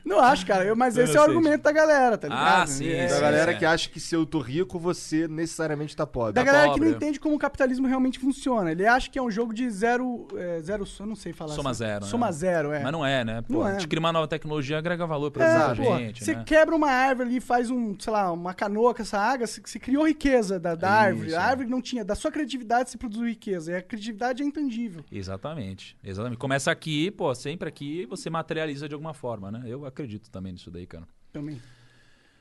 não 0.06 0.20
acho, 0.20 0.46
cara. 0.46 0.64
Eu- 0.64 0.76
mas 0.76 0.98
esse 0.98 1.16
é 1.16 1.20
o 1.20 1.24
argumento 1.24 1.64
da 1.64 1.72
galera, 1.72 2.18
tá 2.18 2.28
ligado? 2.28 2.62
Ah, 2.64 2.68
sim, 2.68 2.90
É- 2.90 3.08
Da 3.08 3.16
sim. 3.16 3.22
galera 3.22 3.52
é. 3.52 3.56
que 3.56 3.66
acha 3.66 3.90
que 3.90 4.00
se 4.00 4.16
eu 4.16 4.26
tô 4.26 4.40
rico, 4.40 4.78
você 4.80 5.28
necessariamente 5.28 5.96
tá 5.96 6.06
pobre. 6.06 6.34
Da 6.34 6.44
galera 6.44 6.66
que 6.74 6.80
não 6.80 6.88
pobre. 6.88 6.92
entende 6.92 7.20
como 7.20 7.36
o 7.36 7.40
capitalismo 7.40 7.88
realmente 7.88 8.20
funciona. 8.20 8.72
Ele 8.72 8.86
acha 8.86 9.10
que 9.10 9.18
é 9.18 9.22
um 9.22 9.32
jogo 9.32 9.54
de 9.54 9.70
zero. 9.70 10.28
É, 10.36 10.60
zero 10.62 10.86
eu 11.00 11.06
não 11.06 11.16
sei 11.16 11.34
falar 11.34 11.54
Soma 11.56 11.72
assim. 11.72 11.80
zero, 11.80 12.06
Soma 12.06 12.26
né? 12.28 12.32
zero, 12.32 12.72
é. 12.72 12.84
Mas 12.84 12.92
não 12.92 13.06
é, 13.06 13.24
né? 13.26 13.42
Pô, 13.48 13.54
Não 13.56 13.64
a 13.64 13.70
é. 13.70 13.74
gente 13.74 13.88
cria 13.88 14.00
uma 14.00 14.12
nova 14.14 14.28
tecnologia 14.28 14.78
agrega 14.78 15.06
valor 15.06 15.31
pra 15.32 15.72
É, 15.72 15.76
pô, 15.76 15.98
gente, 15.98 16.24
você 16.24 16.36
né? 16.36 16.44
quebra 16.46 16.76
uma 16.76 16.90
árvore 16.92 17.30
ali 17.30 17.38
e 17.38 17.42
faz 17.42 17.70
um, 17.72 17.98
sei 18.00 18.14
lá, 18.14 18.32
uma 18.32 18.54
canoa 18.54 18.94
com 18.94 19.02
essa 19.02 19.18
água, 19.18 19.48
você, 19.48 19.62
você 19.64 19.80
criou 19.80 20.06
riqueza 20.08 20.60
da, 20.60 20.76
da 20.76 20.92
árvore. 20.92 21.28
Isso, 21.30 21.38
A 21.38 21.42
é. 21.42 21.44
árvore 21.46 21.70
não 21.70 21.82
tinha. 21.82 22.06
Da 22.06 22.14
sua 22.16 22.32
criatividade 22.32 22.90
se 22.90 22.98
produziu 22.98 23.26
riqueza. 23.28 23.72
E 23.72 23.76
a 23.76 23.82
criatividade 23.82 24.44
é 24.44 24.46
intangível. 24.46 25.04
Exatamente. 25.12 25.98
Exatamente. 26.04 26.38
Começa 26.38 26.70
aqui, 26.72 27.10
pô, 27.12 27.34
sempre 27.34 27.68
aqui 27.70 28.06
você 28.06 28.30
materializa 28.30 28.88
de 28.88 28.94
alguma 28.94 29.14
forma, 29.14 29.52
né? 29.52 29.64
Eu 29.66 29.86
acredito 29.86 30.30
também 30.30 30.52
nisso 30.54 30.70
daí, 30.70 30.86
cara. 30.86 31.08
Também. 31.32 31.62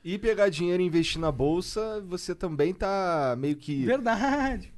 E 0.03 0.19
pegar 0.19 0.49
dinheiro 0.49 0.83
e 0.83 0.87
investir 0.87 1.21
na 1.21 1.31
bolsa, 1.31 2.01
você 2.09 2.35
também 2.35 2.73
tá 2.73 3.37
meio 3.39 3.55
que. 3.57 3.85
Verdade. 3.85 4.73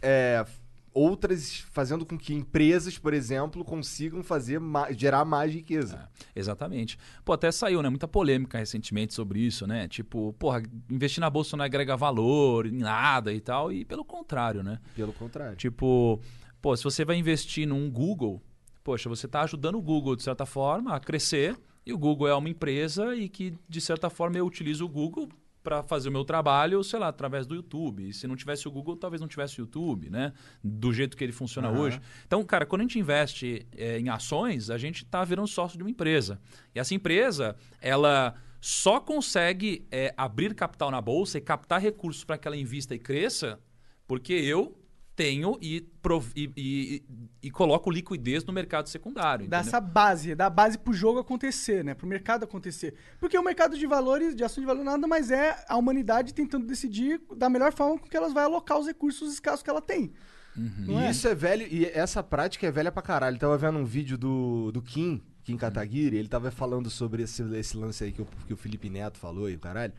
é, 0.00 0.44
outras. 0.92 1.64
fazendo 1.70 2.04
com 2.04 2.16
que 2.18 2.32
empresas, 2.34 2.98
por 2.98 3.14
exemplo, 3.14 3.64
consigam 3.64 4.22
fazer 4.22 4.58
ma- 4.58 4.90
gerar 4.92 5.24
mais 5.24 5.52
riqueza. 5.52 6.08
Exatamente. 6.34 6.98
Pô, 7.24 7.32
até 7.32 7.50
saiu, 7.52 7.82
né? 7.82 7.88
Muita 7.88 8.08
polêmica 8.08 8.58
recentemente 8.58 9.14
sobre 9.14 9.40
isso, 9.40 9.66
né? 9.66 9.86
Tipo, 9.88 10.32
porra, 10.38 10.62
investir 10.90 11.20
na 11.20 11.30
bolsa 11.30 11.56
não 11.56 11.64
agrega 11.64 11.96
valor 11.96 12.66
em 12.66 12.72
nada 12.78 13.32
e 13.32 13.40
tal. 13.40 13.70
E 13.72 13.84
pelo 13.84 14.04
contrário, 14.04 14.62
né? 14.62 14.78
Pelo 14.94 15.12
contrário. 15.12 15.56
Tipo, 15.56 16.20
pô, 16.60 16.76
se 16.76 16.84
você 16.84 17.04
vai 17.04 17.16
investir 17.16 17.66
num 17.66 17.90
Google, 17.90 18.42
poxa, 18.82 19.08
você 19.08 19.26
está 19.26 19.42
ajudando 19.42 19.76
o 19.76 19.82
Google, 19.82 20.16
de 20.16 20.22
certa 20.22 20.44
forma, 20.46 20.94
a 20.94 21.00
crescer. 21.00 21.56
E 21.86 21.92
o 21.92 21.98
Google 21.98 22.28
é 22.28 22.34
uma 22.34 22.48
empresa 22.50 23.14
e 23.16 23.28
que, 23.28 23.54
de 23.68 23.80
certa 23.80 24.10
forma, 24.10 24.36
eu 24.36 24.44
utilizo 24.46 24.84
o 24.84 24.88
Google 24.88 25.28
para 25.62 25.82
fazer 25.82 26.08
o 26.08 26.12
meu 26.12 26.24
trabalho, 26.24 26.82
sei 26.82 26.98
lá, 26.98 27.08
através 27.08 27.46
do 27.46 27.54
YouTube. 27.54 28.08
E 28.08 28.12
se 28.12 28.26
não 28.26 28.36
tivesse 28.36 28.66
o 28.66 28.70
Google, 28.70 28.96
talvez 28.96 29.20
não 29.20 29.28
tivesse 29.28 29.58
o 29.58 29.62
YouTube, 29.62 30.10
né? 30.10 30.32
Do 30.62 30.92
jeito 30.92 31.16
que 31.16 31.24
ele 31.24 31.32
funciona 31.32 31.70
hoje. 31.70 32.00
Então, 32.26 32.42
cara, 32.44 32.64
quando 32.64 32.80
a 32.80 32.84
gente 32.84 32.98
investe 32.98 33.66
eh, 33.76 33.98
em 33.98 34.08
ações, 34.08 34.70
a 34.70 34.78
gente 34.78 35.04
está 35.04 35.24
virando 35.24 35.48
sócio 35.48 35.76
de 35.76 35.84
uma 35.84 35.90
empresa. 35.90 36.40
E 36.74 36.78
essa 36.78 36.94
empresa, 36.94 37.56
ela 37.80 38.34
só 38.60 39.00
consegue 39.00 39.86
eh, 39.90 40.12
abrir 40.16 40.54
capital 40.54 40.90
na 40.90 41.00
bolsa 41.00 41.38
e 41.38 41.40
captar 41.40 41.80
recursos 41.80 42.24
para 42.24 42.38
que 42.38 42.48
ela 42.48 42.56
invista 42.56 42.94
e 42.94 42.98
cresça 42.98 43.58
porque 44.08 44.32
eu 44.32 44.77
tenho 45.18 45.58
e, 45.60 45.80
prov- 46.00 46.30
e, 46.36 46.48
e- 46.56 47.02
e 47.42 47.50
coloco 47.50 47.90
liquidez 47.90 48.44
no 48.44 48.52
mercado 48.52 48.88
secundário. 48.88 49.48
Dá 49.48 49.58
entendeu? 49.58 49.68
essa 49.68 49.80
base, 49.80 50.34
dá 50.36 50.48
base 50.48 50.78
pro 50.78 50.92
jogo 50.92 51.18
acontecer, 51.18 51.82
né? 51.84 51.92
Pro 51.92 52.06
mercado 52.06 52.44
acontecer. 52.44 52.94
Porque 53.18 53.36
o 53.36 53.42
mercado 53.42 53.76
de 53.76 53.84
valores, 53.84 54.36
de 54.36 54.44
ação 54.44 54.62
de 54.62 54.66
valor, 54.66 54.84
nada 54.84 55.06
mais 55.08 55.32
é 55.32 55.56
a 55.68 55.76
humanidade 55.76 56.32
tentando 56.32 56.66
decidir 56.66 57.20
da 57.36 57.50
melhor 57.50 57.72
forma 57.72 57.98
com 57.98 58.06
que 58.08 58.16
elas 58.16 58.32
vai 58.32 58.44
alocar 58.44 58.78
os 58.78 58.86
recursos 58.86 59.32
escassos 59.32 59.62
que 59.62 59.68
ela 59.70 59.82
tem. 59.82 60.12
Não 60.56 61.00
E 61.00 61.04
é? 61.06 61.10
isso 61.10 61.26
é 61.28 61.34
velho, 61.34 61.66
e 61.70 61.84
essa 61.86 62.22
prática 62.22 62.66
é 62.66 62.70
velha 62.70 62.90
pra 62.92 63.02
caralho. 63.02 63.34
Eu 63.36 63.40
tava 63.40 63.58
vendo 63.58 63.78
um 63.78 63.84
vídeo 63.84 64.16
do, 64.16 64.70
do 64.72 64.80
Kim, 64.82 65.20
Kim 65.44 65.56
Kataguiri, 65.56 66.16
ele 66.16 66.28
tava 66.28 66.50
falando 66.50 66.88
sobre 66.90 67.22
esse, 67.24 67.42
esse 67.56 67.76
lance 67.76 68.04
aí 68.04 68.12
que 68.12 68.22
o, 68.22 68.26
que 68.46 68.52
o 68.52 68.56
Felipe 68.56 68.88
Neto 68.88 69.18
falou 69.18 69.48
e 69.50 69.54
o 69.54 69.58
caralho. 69.58 69.92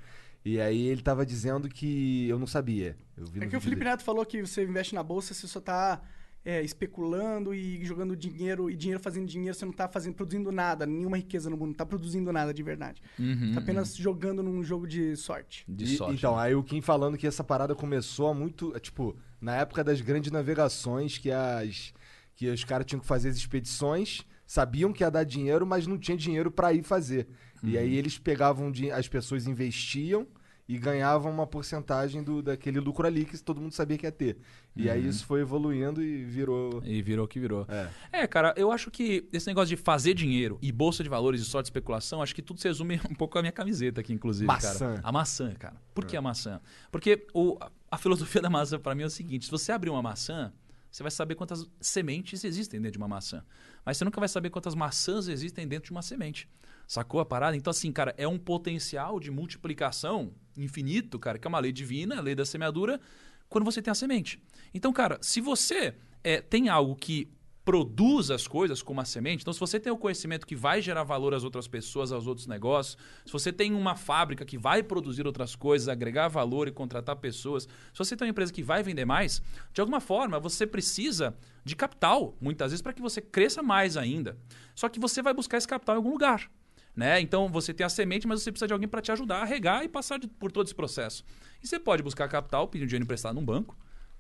E 0.44 0.60
aí 0.60 0.88
ele 0.88 1.02
tava 1.02 1.26
dizendo 1.26 1.68
que 1.70 2.28
eu 2.30 2.40
não 2.40 2.48
sabia. 2.48 2.96
Eu 3.18 3.26
É 3.42 3.48
que 3.48 3.58
o 3.58 3.62
Felipe 3.62 3.80
dele. 3.82 3.92
Neto 3.92 4.04
falou 4.04 4.26
que 4.26 4.42
você 4.46 4.64
investe 4.64 4.96
na 4.96 5.04
bolsa, 5.04 5.34
você 5.34 5.48
só 5.48 5.60
tá 5.60 6.02
é, 6.46 6.64
especulando 6.64 7.54
e 7.54 7.84
jogando 7.84 8.16
dinheiro, 8.16 8.70
e 8.70 8.76
dinheiro 8.76 9.04
fazendo 9.04 9.28
dinheiro, 9.28 9.54
você 9.54 9.66
não 9.66 9.74
tá 9.74 9.90
fazendo, 9.90 10.14
produzindo 10.16 10.52
nada, 10.52 10.86
nenhuma 10.86 11.18
riqueza 11.18 11.50
no 11.50 11.58
mundo, 11.58 11.68
não 11.68 11.74
tá 11.74 11.86
produzindo 11.86 12.32
nada 12.32 12.54
de 12.54 12.64
verdade. 12.64 13.02
Uhum, 13.20 13.52
Tá 13.54 13.60
apenas 13.60 13.96
jogando 13.96 14.42
num 14.42 14.64
jogo 14.64 14.88
de 14.88 15.16
sorte. 15.18 15.66
de 15.68 15.84
E- 15.84 15.98
sorte. 15.98 16.16
Então, 16.16 16.38
aí 16.40 16.56
o 16.56 16.64
Kim 16.64 16.80
falando 16.82 17.18
que 17.18 17.28
essa 17.28 17.44
parada 17.44 17.76
começou 17.76 18.30
há 18.30 18.34
muito. 18.34 18.74
é, 18.76 18.80
Tipo, 18.80 19.18
na 19.42 19.58
época 19.58 19.84
das 19.84 20.00
grandes 20.00 20.32
navegações, 20.32 21.18
que 21.18 21.30
as. 21.32 21.94
que 22.34 22.48
os 22.50 22.64
caras 22.64 22.86
tinham 22.86 23.02
que 23.02 23.06
fazer 23.06 23.28
as 23.28 23.36
expedições, 23.36 24.22
sabiam 24.48 24.94
que 24.94 25.04
ia 25.04 25.12
dar 25.12 25.26
dinheiro, 25.26 25.68
mas 25.68 25.86
não 25.86 25.98
tinha 25.98 26.16
dinheiro 26.16 26.50
pra 26.50 26.72
ir 26.74 26.84
fazer. 26.84 27.28
E 27.64 27.78
aí 27.78 27.96
eles 27.96 28.18
pegavam, 28.18 28.72
di- 28.72 28.92
as 28.92 29.08
pessoas 29.08 29.48
investiam 29.48 30.28
e 30.68 30.78
ganhavam 30.78 31.32
uma 31.32 31.48
porcentagem 31.48 32.22
do, 32.24 32.44
daquele 32.44 32.80
lucro 32.80 33.08
ali 33.08 33.26
que 33.26 33.36
todo 33.42 33.60
mundo 33.60 33.74
sabia 33.74 33.98
que 33.98 34.06
ia 34.06 34.12
ter. 34.12 34.38
E 34.76 34.88
aí 34.88 35.08
isso 35.08 35.26
foi 35.26 35.42
evoluindo 35.42 36.00
e 36.02 36.24
virou. 36.24 36.82
E 36.86 37.02
virou 37.02 37.26
o 37.26 37.28
que 37.28 37.40
virou. 37.40 37.66
É. 37.68 37.90
É, 38.22 38.28
cara, 38.28 38.54
eu 38.56 38.72
acho 38.72 38.92
que 38.92 39.28
esse 39.34 39.48
negócio 39.48 39.76
de 39.76 39.82
fazer 39.82 40.14
dinheiro 40.14 40.60
e 40.62 40.72
bolsa 40.72 41.02
de 41.04 41.10
valores 41.10 41.42
e 41.42 41.46
sorte 41.46 41.66
de 41.66 41.70
especulação, 41.70 42.22
acho 42.22 42.36
que 42.36 42.42
tudo 42.44 42.60
se 42.62 42.68
resume 42.68 43.02
um 43.10 43.16
pouco 43.16 43.38
à 43.40 43.42
minha 43.42 43.52
camiseta 43.52 44.00
aqui, 44.02 44.14
inclusive, 44.14 44.46
Maçã. 44.46 44.78
cara. 44.96 45.02
A 45.04 45.12
maçã, 45.12 45.54
cara. 45.56 45.76
Por 45.94 46.06
que 46.06 46.16
a 46.16 46.22
maçã? 46.22 46.62
Porque 46.92 47.26
o, 47.34 47.58
a 47.90 47.98
filosofia 47.98 48.40
da 48.44 48.50
maçã 48.50 48.80
pra 48.80 48.94
mim 48.94 49.02
é 49.04 49.08
o 49.08 49.10
seguinte: 49.10 49.46
se 49.46 49.52
você 49.52 49.72
abrir 49.72 49.90
uma 49.90 50.04
maçã, 50.04 50.54
você 50.92 51.02
vai 51.02 51.12
saber 51.12 51.34
quantas 51.34 51.66
sementes 51.82 52.44
existem 52.44 52.80
dentro 52.80 52.94
de 52.94 52.98
uma 53.00 53.08
maçã. 53.08 53.44
Mas 53.84 53.98
você 53.98 54.06
nunca 54.06 54.20
vai 54.20 54.30
saber 54.30 54.52
quantas 54.52 54.76
maçãs 54.76 55.28
existem 55.28 55.68
dentro 55.68 55.86
de 55.86 55.92
uma 55.92 56.04
semente. 56.04 56.48
Sacou 56.90 57.20
a 57.20 57.26
parada? 57.26 57.56
Então, 57.56 57.70
assim, 57.70 57.92
cara, 57.92 58.16
é 58.18 58.28
um 58.28 58.40
potencial 58.40 59.20
de 59.20 59.30
multiplicação 59.30 60.34
infinito, 60.58 61.20
cara, 61.20 61.38
que 61.38 61.46
é 61.46 61.50
uma 61.50 61.60
lei 61.60 61.72
divina, 61.72 62.18
a 62.18 62.20
lei 62.20 62.34
da 62.34 62.44
semeadura, 62.44 63.00
quando 63.48 63.64
você 63.64 63.80
tem 63.80 63.92
a 63.92 63.94
semente. 63.94 64.42
Então, 64.74 64.92
cara, 64.92 65.20
se 65.22 65.40
você 65.40 65.94
é, 66.24 66.42
tem 66.42 66.68
algo 66.68 66.96
que 66.96 67.32
produz 67.64 68.32
as 68.32 68.48
coisas 68.48 68.82
como 68.82 69.00
a 69.02 69.06
semente, 69.06 69.44
então 69.44 69.54
se 69.54 69.60
você 69.60 69.80
tem 69.80 69.94
o 69.94 69.98
conhecimento 69.98 70.48
que 70.48 70.56
vai 70.56 70.82
gerar 70.82 71.04
valor 71.04 71.36
às 71.36 71.44
outras 71.44 71.68
pessoas, 71.68 72.12
aos 72.12 72.26
outros 72.26 72.48
negócios, 72.48 72.98
se 73.24 73.32
você 73.32 73.54
tem 73.54 73.72
uma 73.76 73.96
fábrica 73.96 74.44
que 74.44 74.58
vai 74.58 74.82
produzir 74.82 75.28
outras 75.28 75.56
coisas, 75.56 75.88
agregar 75.88 76.28
valor 76.28 76.68
e 76.68 76.72
contratar 76.72 77.18
pessoas, 77.18 77.66
se 77.66 78.00
você 78.00 78.18
tem 78.18 78.26
uma 78.26 78.32
empresa 78.32 78.52
que 78.52 78.64
vai 78.64 78.82
vender 78.82 79.06
mais, 79.06 79.44
de 79.72 79.80
alguma 79.80 80.00
forma 80.00 80.40
você 80.40 80.66
precisa 80.66 81.38
de 81.64 81.76
capital, 81.76 82.36
muitas 82.42 82.72
vezes, 82.72 82.82
para 82.82 82.94
que 82.94 83.02
você 83.02 83.22
cresça 83.22 83.62
mais 83.62 83.96
ainda. 83.96 84.36
Só 84.74 84.90
que 84.90 85.00
você 85.00 85.22
vai 85.22 85.36
buscar 85.36 85.60
esse 85.60 85.68
capital 85.68 85.94
em 85.94 85.98
algum 85.98 86.10
lugar. 86.10 86.50
Né? 86.96 87.22
Então 87.22 87.48
você 87.50 87.74
tem 87.74 87.86
a 87.86 87.90
semente, 87.90 88.28
mas 88.28 88.42
você 88.42 88.52
precisa 88.52 88.68
de 88.68 88.74
alguém 88.74 88.88
para 88.88 89.02
te 89.02 89.12
ajudar 89.12 89.42
a 89.42 89.46
regar 89.46 89.84
e 89.86 89.88
passar 89.88 90.20
de- 90.20 90.28
por 90.28 90.52
todo 90.52 90.66
esse 90.66 90.76
processo. 90.76 91.24
E 91.64 91.68
você 91.68 91.80
pode 91.80 92.04
buscar 92.04 92.28
capital 92.28 92.68
pedindo 92.68 92.88
dinheiro 92.88 93.04
emprestado 93.04 93.36
num 93.36 93.46
banco, 93.46 93.78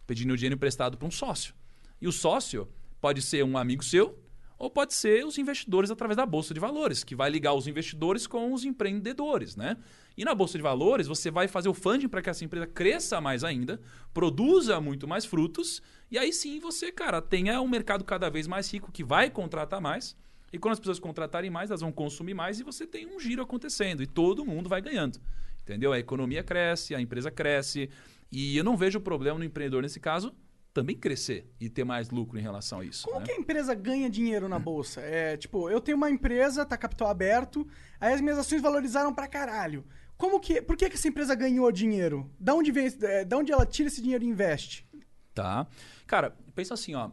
pedindo 0.08 0.36
dinheiro 0.38 0.56
emprestado 0.56 0.98
para 0.98 1.08
um 1.08 1.12
sócio. 1.12 1.54
E 2.02 2.08
o 2.08 2.12
sócio 2.12 2.70
pode 3.02 3.22
ser 3.22 3.44
um 3.44 3.58
amigo 3.58 3.84
seu, 3.84 4.18
ou 4.58 4.70
pode 4.70 4.94
ser 4.94 5.26
os 5.26 5.38
investidores 5.38 5.90
através 5.90 6.18
da 6.18 6.26
bolsa 6.26 6.54
de 6.54 6.60
valores, 6.60 7.04
que 7.04 7.16
vai 7.16 7.30
ligar 7.30 7.54
os 7.54 7.66
investidores 7.66 8.28
com 8.28 8.54
os 8.54 8.66
empreendedores, 8.66 9.56
né? 9.56 9.78
E 10.18 10.26
na 10.26 10.36
bolsa 10.36 10.58
de 10.58 10.62
valores, 10.62 11.08
você 11.08 11.32
vai 11.32 11.48
fazer 11.48 11.70
o 11.70 11.74
funding 11.74 12.10
para 12.10 12.22
que 12.22 12.30
essa 12.30 12.44
empresa 12.44 12.68
cresça 12.68 13.22
mais 13.22 13.46
ainda, 13.46 13.80
produza 14.14 14.82
muito 14.82 15.08
mais 15.08 15.24
frutos, 15.26 15.82
e 16.12 16.18
aí 16.18 16.34
sim 16.34 16.60
você, 16.60 16.92
cara, 16.92 17.22
tenha 17.22 17.62
um 17.62 17.70
mercado 17.70 18.04
cada 18.04 18.30
vez 18.30 18.48
mais 18.48 18.72
rico 18.72 18.92
que 18.92 19.02
vai 19.02 19.30
contratar 19.30 19.80
mais. 19.80 20.16
E 20.52 20.58
quando 20.58 20.74
as 20.74 20.80
pessoas 20.80 21.00
contratarem 21.00 21.50
mais, 21.50 21.70
elas 21.70 21.82
vão 21.82 21.92
consumir 21.92 22.34
mais 22.34 22.60
e 22.60 22.64
você 22.64 22.86
tem 22.86 23.08
um 23.08 23.20
giro 23.20 23.42
acontecendo 23.42 24.02
e 24.02 24.08
todo 24.08 24.46
mundo 24.46 24.70
vai 24.70 24.82
ganhando. 24.82 25.20
Entendeu? 25.62 25.94
A 25.94 26.00
economia 26.00 26.44
cresce, 26.44 26.96
a 26.96 27.02
empresa 27.02 27.30
cresce, 27.30 27.90
e 28.32 28.58
eu 28.58 28.64
não 28.64 28.76
vejo 28.76 29.00
problema 29.00 29.38
no 29.38 29.46
empreendedor 29.46 29.84
nesse 29.84 30.00
caso 30.00 30.34
também 30.74 30.96
crescer 30.96 31.52
e 31.60 31.70
ter 31.70 31.84
mais 31.84 32.10
lucro 32.10 32.38
em 32.38 32.42
relação 32.42 32.80
a 32.80 32.86
isso. 32.86 33.06
Como 33.06 33.20
né? 33.20 33.26
que 33.26 33.32
a 33.32 33.36
empresa 33.36 33.74
ganha 33.74 34.10
dinheiro 34.10 34.48
na 34.48 34.60
bolsa? 34.60 35.02
É, 35.02 35.36
tipo, 35.36 35.70
eu 35.70 35.82
tenho 35.82 35.98
uma 35.98 36.10
empresa, 36.10 36.66
tá 36.66 36.78
capital 36.78 37.10
aberto, 37.10 37.68
aí 38.00 38.14
as 38.14 38.22
minhas 38.22 38.38
ações 38.38 38.62
valorizaram 38.62 39.14
pra 39.14 39.28
caralho. 39.28 39.84
Como 40.16 40.40
que, 40.40 40.62
por 40.62 40.76
que, 40.76 40.90
que 40.90 40.96
essa 40.96 41.08
empresa 41.08 41.34
ganhou 41.34 41.72
dinheiro? 41.72 42.30
Da 42.40 42.54
onde 42.54 42.72
vem, 42.72 42.88
é, 43.02 43.26
da 43.26 43.38
onde 43.38 43.52
ela 43.52 43.66
tira 43.66 43.88
esse 43.88 44.02
dinheiro 44.02 44.24
e 44.24 44.28
investe? 44.28 44.88
Tá. 45.34 45.66
Cara, 46.06 46.36
pensa 46.54 46.74
assim, 46.74 46.94
ó. 46.94 47.10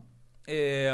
É, 0.46 0.90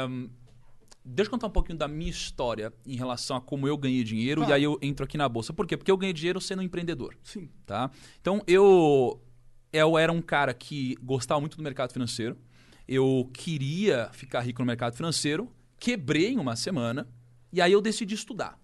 Deixa 1.05 1.27
eu 1.27 1.31
contar 1.31 1.47
um 1.47 1.51
pouquinho 1.51 1.77
da 1.77 1.87
minha 1.87 2.09
história 2.09 2.71
em 2.85 2.95
relação 2.95 3.35
a 3.35 3.41
como 3.41 3.67
eu 3.67 3.77
ganhei 3.77 4.03
dinheiro 4.03 4.41
Claro. 4.41 4.51
e 4.51 4.55
aí 4.55 4.63
eu 4.63 4.79
entro 4.81 5.03
aqui 5.03 5.17
na 5.17 5.27
bolsa. 5.27 5.51
Por 5.53 5.67
quê? 5.67 5.75
Porque 5.75 5.91
eu 5.91 5.97
ganhei 5.97 6.13
dinheiro 6.13 6.39
sendo 6.39 6.59
um 6.59 6.63
empreendedor. 6.63 7.15
Sim. 7.23 7.49
tá? 7.65 7.91
Então 8.21 8.41
eu 8.47 9.21
eu 9.71 9.97
era 9.97 10.11
um 10.11 10.21
cara 10.21 10.53
que 10.53 10.95
gostava 11.01 11.39
muito 11.41 11.57
do 11.57 11.63
mercado 11.63 11.91
financeiro. 11.91 12.37
Eu 12.87 13.29
queria 13.33 14.09
ficar 14.13 14.41
rico 14.41 14.61
no 14.61 14.65
mercado 14.65 14.95
financeiro, 14.95 15.51
quebrei 15.79 16.29
em 16.33 16.37
uma 16.39 16.55
semana 16.55 17.07
e 17.51 17.59
aí 17.59 17.71
eu 17.71 17.81
decidi 17.81 18.13
estudar. 18.15 18.59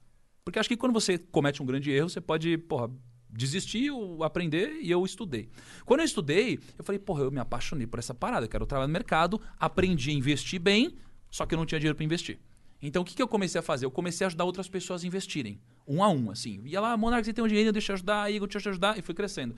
Porque 0.45 0.59
acho 0.59 0.69
que 0.69 0.77
quando 0.77 0.93
você 0.93 1.17
comete 1.17 1.61
um 1.61 1.65
grande 1.65 1.91
erro, 1.91 2.09
você 2.09 2.21
pode, 2.21 2.57
porra, 2.57 2.89
desistir 3.29 3.91
ou 3.91 4.23
aprender 4.23 4.79
e 4.81 4.89
eu 4.89 5.03
estudei. 5.05 5.49
Quando 5.85 5.99
eu 6.01 6.05
estudei, 6.05 6.59
eu 6.77 6.83
falei, 6.83 6.97
porra, 6.99 7.23
eu 7.23 7.31
me 7.31 7.39
apaixonei 7.39 7.85
por 7.85 7.99
essa 7.99 8.13
parada, 8.13 8.45
eu 8.45 8.49
quero 8.49 8.65
trabalhar 8.65 8.87
no 8.87 8.93
mercado, 8.93 9.39
aprendi 9.57 10.09
a 10.09 10.13
investir 10.13 10.59
bem, 10.59 10.95
só 11.29 11.45
que 11.45 11.53
eu 11.53 11.57
não 11.57 11.65
tinha 11.65 11.79
dinheiro 11.79 11.95
para 11.95 12.05
investir. 12.05 12.39
Então, 12.81 13.01
o 13.01 13.05
que, 13.05 13.13
que 13.13 13.21
eu 13.21 13.27
comecei 13.27 13.59
a 13.59 13.61
fazer? 13.61 13.85
Eu 13.85 13.91
comecei 13.91 14.25
a 14.25 14.27
ajudar 14.27 14.45
outras 14.45 14.69
pessoas 14.69 15.03
a 15.03 15.07
investirem. 15.07 15.59
Um 15.85 16.01
a 16.03 16.09
um, 16.09 16.31
assim. 16.31 16.61
Ia 16.65 16.79
lá, 16.79 16.95
Monark, 16.95 17.25
você 17.25 17.33
tem 17.33 17.43
um 17.43 17.47
dinheiro, 17.47 17.73
deixa 17.73 17.91
eu 17.91 17.95
ajudar. 17.95 18.29
Deixa 18.29 18.43
eu 18.43 18.47
te 18.47 18.69
ajudar. 18.69 18.97
E 18.97 19.01
fui 19.01 19.13
crescendo. 19.13 19.55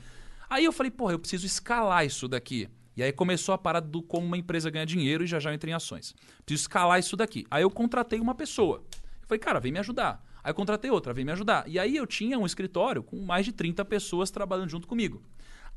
Aí 0.50 0.66
eu 0.66 0.72
falei, 0.74 0.92
porra, 0.92 1.14
eu 1.14 1.20
preciso 1.20 1.46
escalar 1.46 2.06
isso 2.06 2.28
daqui. 2.28 2.68
E 2.96 3.04
aí 3.04 3.12
começou 3.12 3.54
a 3.54 3.58
parada 3.58 3.88
do 3.88 4.02
como 4.02 4.26
uma 4.26 4.38
empresa 4.38 4.70
ganha 4.70 4.86
dinheiro 4.86 5.24
e 5.24 5.28
já 5.28 5.40
já 5.40 5.50
eu 5.50 5.54
entrei 5.54 5.72
em 5.72 5.76
ações. 5.76 6.14
Preciso 6.46 6.64
escalar 6.64 7.00
isso 7.00 7.16
daqui. 7.16 7.46
Aí 7.50 7.64
eu 7.64 7.70
contratei 7.70 8.20
uma 8.20 8.36
pessoa. 8.36 8.84
Eu 9.22 9.28
falei, 9.28 9.40
cara, 9.40 9.60
vem 9.60 9.72
me 9.72 9.80
ajudar. 9.80 10.26
Aí 10.44 10.50
eu 10.50 10.56
contratei 10.56 10.90
outra, 10.92 11.14
vem 11.14 11.24
me 11.24 11.32
ajudar. 11.32 11.68
E 11.68 11.80
aí 11.80 11.96
eu 11.96 12.06
tinha 12.06 12.38
um 12.38 12.46
escritório 12.46 13.04
com 13.04 13.22
mais 13.22 13.46
de 13.46 13.52
30 13.52 13.86
pessoas 13.86 14.32
trabalhando 14.32 14.70
junto 14.70 14.88
comigo. 14.88 15.22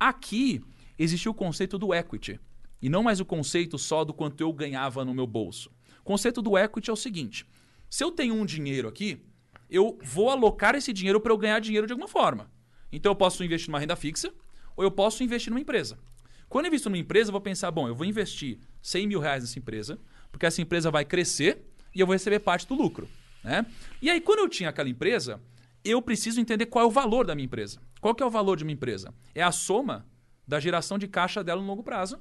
Aqui 0.00 0.62
existia 0.98 1.30
o 1.30 1.35
conceito 1.35 1.78
do 1.78 1.94
equity. 1.94 2.40
E 2.83 2.88
não 2.88 3.02
mais 3.02 3.20
o 3.20 3.24
conceito 3.24 3.78
só 3.78 4.04
do 4.04 4.12
quanto 4.12 4.40
eu 4.40 4.52
ganhava 4.52 5.04
no 5.04 5.14
meu 5.14 5.26
bolso. 5.26 5.70
O 6.05 6.07
conceito 6.07 6.43
do 6.43 6.59
equity 6.59 6.90
é 6.90 6.93
o 6.93 6.97
seguinte: 6.97 7.47
se 7.88 8.05
eu 8.05 8.11
tenho 8.11 8.35
um 8.35 8.45
dinheiro 8.45 8.87
aqui, 8.87 9.25
eu 9.71 9.99
vou 10.03 10.29
alocar 10.29 10.75
esse 10.75 10.93
dinheiro 10.93 11.19
para 11.19 11.33
eu 11.33 11.38
ganhar 11.38 11.59
dinheiro 11.61 11.87
de 11.87 11.95
alguma 11.95 12.07
forma. 12.07 12.51
Então 12.93 13.11
eu 13.11 13.17
posso 13.17 13.43
investir 13.43 13.71
numa 13.71 13.81
renda 13.81 13.97
fixa 13.97 14.31
ou 14.77 14.85
eu 14.85 14.90
posso 14.90 15.25
investir 15.25 15.51
numa 15.51 15.61
empresa. 15.61 15.99
Quando 16.47 16.67
eu 16.67 16.69
invisto 16.69 16.90
numa 16.90 16.99
empresa, 16.99 17.31
eu 17.31 17.33
vou 17.33 17.40
pensar, 17.40 17.71
bom, 17.71 17.88
eu 17.88 17.95
vou 17.95 18.07
investir 18.07 18.59
100 18.83 19.07
mil 19.07 19.19
reais 19.19 19.43
nessa 19.43 19.59
empresa, 19.59 19.99
porque 20.31 20.45
essa 20.45 20.61
empresa 20.61 20.90
vai 20.90 21.07
crescer 21.07 21.64
e 21.95 22.01
eu 22.01 22.07
vou 22.07 22.12
receber 22.12 22.38
parte 22.40 22.67
do 22.67 22.75
lucro. 22.75 23.09
Né? 23.43 23.64
E 24.03 24.11
aí, 24.11 24.21
quando 24.21 24.40
eu 24.40 24.49
tinha 24.49 24.69
aquela 24.69 24.88
empresa, 24.88 25.40
eu 25.83 26.03
preciso 26.03 26.38
entender 26.38 26.67
qual 26.67 26.85
é 26.85 26.87
o 26.87 26.90
valor 26.90 27.27
da 27.27 27.35
minha 27.35 27.47
empresa. 27.47 27.81
Qual 27.99 28.14
que 28.14 28.23
é 28.23 28.27
o 28.27 28.31
valor 28.31 28.57
de 28.57 28.62
uma 28.62 28.73
empresa? 28.73 29.14
É 29.35 29.43
a 29.43 29.51
soma 29.51 30.07
da 30.47 30.61
geração 30.61 30.99
de 30.99 31.09
caixa 31.09 31.43
dela 31.43 31.62
no 31.62 31.67
longo 31.67 31.83
prazo. 31.83 32.21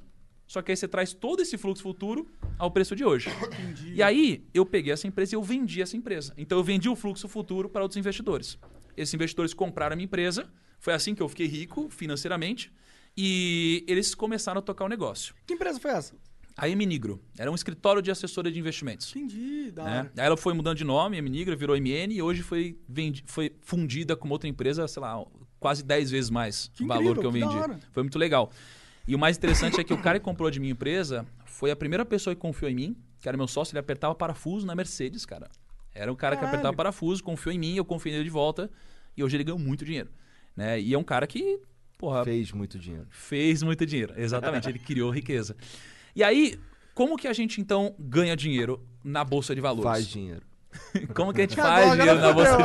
Só 0.54 0.62
que 0.62 0.70
aí 0.70 0.76
você 0.76 0.86
traz 0.86 1.12
todo 1.12 1.42
esse 1.42 1.58
fluxo 1.58 1.82
futuro 1.82 2.30
ao 2.56 2.70
preço 2.70 2.94
de 2.94 3.04
hoje. 3.04 3.28
E 3.92 4.00
aí 4.00 4.44
eu 4.54 4.64
peguei 4.64 4.92
essa 4.92 5.04
empresa 5.08 5.34
e 5.34 5.36
eu 5.36 5.42
vendi 5.42 5.82
essa 5.82 5.96
empresa. 5.96 6.32
Então 6.38 6.56
eu 6.56 6.62
vendi 6.62 6.88
o 6.88 6.94
fluxo 6.94 7.26
futuro 7.28 7.68
para 7.68 7.82
outros 7.82 7.96
investidores. 7.96 8.56
Esses 8.96 9.12
investidores 9.12 9.52
compraram 9.52 9.94
a 9.94 9.96
minha 9.96 10.04
empresa. 10.04 10.48
Foi 10.78 10.94
assim 10.94 11.12
que 11.12 11.20
eu 11.20 11.28
fiquei 11.28 11.48
rico 11.48 11.88
financeiramente. 11.90 12.72
E 13.16 13.84
eles 13.88 14.14
começaram 14.14 14.60
a 14.60 14.62
tocar 14.62 14.84
o 14.84 14.88
negócio. 14.88 15.34
Que 15.44 15.54
empresa 15.54 15.80
foi 15.80 15.90
essa? 15.90 16.14
A 16.56 16.68
Eminigro 16.68 17.20
era 17.36 17.50
um 17.50 17.54
escritório 17.56 18.00
de 18.00 18.12
assessoria 18.12 18.52
de 18.52 18.60
investimentos. 18.60 19.10
Entendi, 19.10 19.72
da 19.72 19.82
né? 19.82 20.10
Aí 20.16 20.26
ela 20.26 20.36
foi 20.36 20.54
mudando 20.54 20.76
de 20.76 20.84
nome, 20.84 21.16
Eminigro 21.16 21.56
virou 21.56 21.76
MN 21.76 22.12
e 22.12 22.22
hoje 22.22 22.42
foi, 22.42 22.78
vendi, 22.88 23.24
foi 23.26 23.50
fundida 23.60 24.14
com 24.14 24.28
outra 24.28 24.48
empresa, 24.48 24.86
sei 24.86 25.00
lá, 25.02 25.20
quase 25.58 25.82
10 25.82 26.12
vezes 26.12 26.30
mais 26.30 26.70
Que 26.74 26.84
o 26.84 26.86
valor 26.86 27.16
incrível, 27.16 27.20
que 27.22 27.26
eu 27.26 27.32
que 27.32 27.38
vendi. 27.40 27.56
hora. 27.56 27.80
Foi 27.90 28.04
muito 28.04 28.18
legal. 28.20 28.52
E 29.06 29.14
o 29.14 29.18
mais 29.18 29.36
interessante 29.36 29.78
é 29.80 29.84
que 29.84 29.92
o 29.92 30.00
cara 30.00 30.18
que 30.18 30.24
comprou 30.24 30.50
de 30.50 30.58
minha 30.58 30.72
empresa 30.72 31.26
foi 31.44 31.70
a 31.70 31.76
primeira 31.76 32.04
pessoa 32.04 32.34
que 32.34 32.40
confiou 32.40 32.70
em 32.70 32.74
mim, 32.74 32.96
que 33.20 33.28
era 33.28 33.36
meu 33.36 33.46
sócio, 33.46 33.72
ele 33.72 33.78
apertava 33.80 34.14
parafuso 34.14 34.66
na 34.66 34.74
Mercedes, 34.74 35.26
cara. 35.26 35.48
Era 35.94 36.12
o 36.12 36.16
cara 36.16 36.34
que 36.34 36.40
Caralho. 36.40 36.56
apertava 36.56 36.76
parafuso, 36.76 37.22
confiou 37.22 37.52
em 37.54 37.58
mim, 37.58 37.76
eu 37.76 37.84
confiei 37.84 38.12
nele 38.12 38.24
de 38.24 38.30
volta 38.30 38.70
e 39.16 39.22
hoje 39.22 39.36
ele 39.36 39.44
ganhou 39.44 39.58
muito 39.58 39.84
dinheiro. 39.84 40.10
Né? 40.56 40.80
E 40.80 40.94
é 40.94 40.98
um 40.98 41.04
cara 41.04 41.26
que, 41.26 41.60
porra, 41.98 42.24
Fez 42.24 42.50
muito 42.52 42.78
dinheiro. 42.78 43.06
fez 43.10 43.62
muito 43.62 43.84
dinheiro. 43.86 44.14
Exatamente, 44.16 44.68
ele 44.68 44.78
criou 44.78 45.10
riqueza. 45.10 45.56
E 46.16 46.22
aí, 46.22 46.58
como 46.94 47.16
que 47.16 47.28
a 47.28 47.32
gente 47.32 47.60
então 47.60 47.94
ganha 47.98 48.34
dinheiro 48.36 48.84
na 49.02 49.22
bolsa 49.24 49.54
de 49.54 49.60
valores? 49.60 49.84
Faz 49.90 50.06
dinheiro. 50.08 50.42
Como 51.14 51.32
que 51.32 51.40
a 51.40 51.44
gente 51.44 51.56
faz 51.56 51.92
dinheiro 51.92 52.20
na 52.20 52.32
bolsa 52.32 52.56
de? 52.56 52.64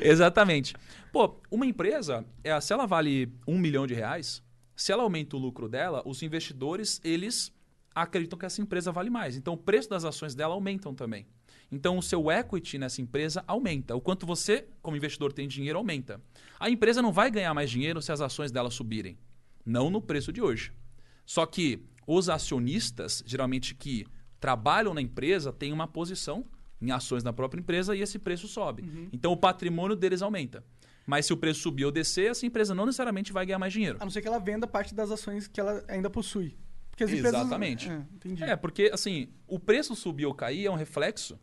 Exatamente. 0.08 0.74
Pô, 1.12 1.40
uma 1.50 1.66
empresa, 1.66 2.24
é, 2.42 2.58
se 2.60 2.72
ela 2.72 2.86
vale 2.86 3.32
um 3.46 3.58
milhão 3.58 3.86
de 3.86 3.94
reais, 3.94 4.42
se 4.76 4.92
ela 4.92 5.02
aumenta 5.02 5.36
o 5.36 5.38
lucro 5.38 5.68
dela, 5.68 6.02
os 6.04 6.22
investidores, 6.22 7.00
eles 7.04 7.52
acreditam 7.94 8.38
que 8.38 8.46
essa 8.46 8.60
empresa 8.60 8.90
vale 8.90 9.10
mais. 9.10 9.36
Então, 9.36 9.54
o 9.54 9.58
preço 9.58 9.88
das 9.88 10.04
ações 10.04 10.34
dela 10.34 10.54
aumentam 10.54 10.94
também. 10.94 11.26
Então, 11.70 11.96
o 11.96 12.02
seu 12.02 12.30
equity 12.30 12.78
nessa 12.78 13.00
empresa 13.00 13.44
aumenta. 13.46 13.94
O 13.94 14.00
quanto 14.00 14.26
você, 14.26 14.66
como 14.82 14.96
investidor, 14.96 15.32
tem 15.32 15.46
dinheiro, 15.46 15.78
aumenta. 15.78 16.20
A 16.58 16.68
empresa 16.68 17.00
não 17.00 17.12
vai 17.12 17.30
ganhar 17.30 17.54
mais 17.54 17.70
dinheiro 17.70 18.02
se 18.02 18.12
as 18.12 18.20
ações 18.20 18.50
dela 18.50 18.70
subirem. 18.70 19.16
Não 19.64 19.90
no 19.90 20.02
preço 20.02 20.32
de 20.32 20.42
hoje. 20.42 20.72
Só 21.24 21.46
que 21.46 21.84
os 22.06 22.28
acionistas, 22.28 23.22
geralmente 23.26 23.74
que 23.74 24.06
trabalham 24.40 24.94
na 24.94 25.00
empresa, 25.00 25.52
têm 25.52 25.72
uma 25.72 25.86
posição 25.86 26.44
em 26.80 26.90
ações 26.90 27.22
da 27.22 27.32
própria 27.32 27.60
empresa 27.60 27.96
e 27.96 28.00
esse 28.00 28.18
preço 28.18 28.46
sobe. 28.46 29.08
Então 29.12 29.32
o 29.32 29.36
patrimônio 29.36 29.96
deles 29.96 30.22
aumenta. 30.22 30.64
Mas 31.06 31.26
se 31.26 31.32
o 31.32 31.36
preço 31.36 31.60
subir 31.60 31.84
ou 31.84 31.92
descer, 31.92 32.30
essa 32.30 32.46
empresa 32.46 32.74
não 32.74 32.86
necessariamente 32.86 33.32
vai 33.32 33.44
ganhar 33.44 33.58
mais 33.58 33.72
dinheiro. 33.72 33.98
A 34.00 34.04
não 34.04 34.10
ser 34.10 34.22
que 34.22 34.28
ela 34.28 34.38
venda 34.38 34.66
parte 34.66 34.94
das 34.94 35.10
ações 35.10 35.46
que 35.46 35.60
ela 35.60 35.84
ainda 35.88 36.08
possui. 36.08 36.56
Porque 36.90 37.04
as 37.04 37.10
empresas... 37.10 37.40
Exatamente. 37.40 37.90
É, 37.90 38.04
entendi. 38.14 38.42
É, 38.44 38.56
porque 38.56 38.90
assim, 38.92 39.28
o 39.46 39.58
preço 39.58 39.94
subir 39.94 40.26
ou 40.26 40.34
cair 40.34 40.66
é 40.66 40.70
um 40.70 40.76
reflexo 40.76 41.38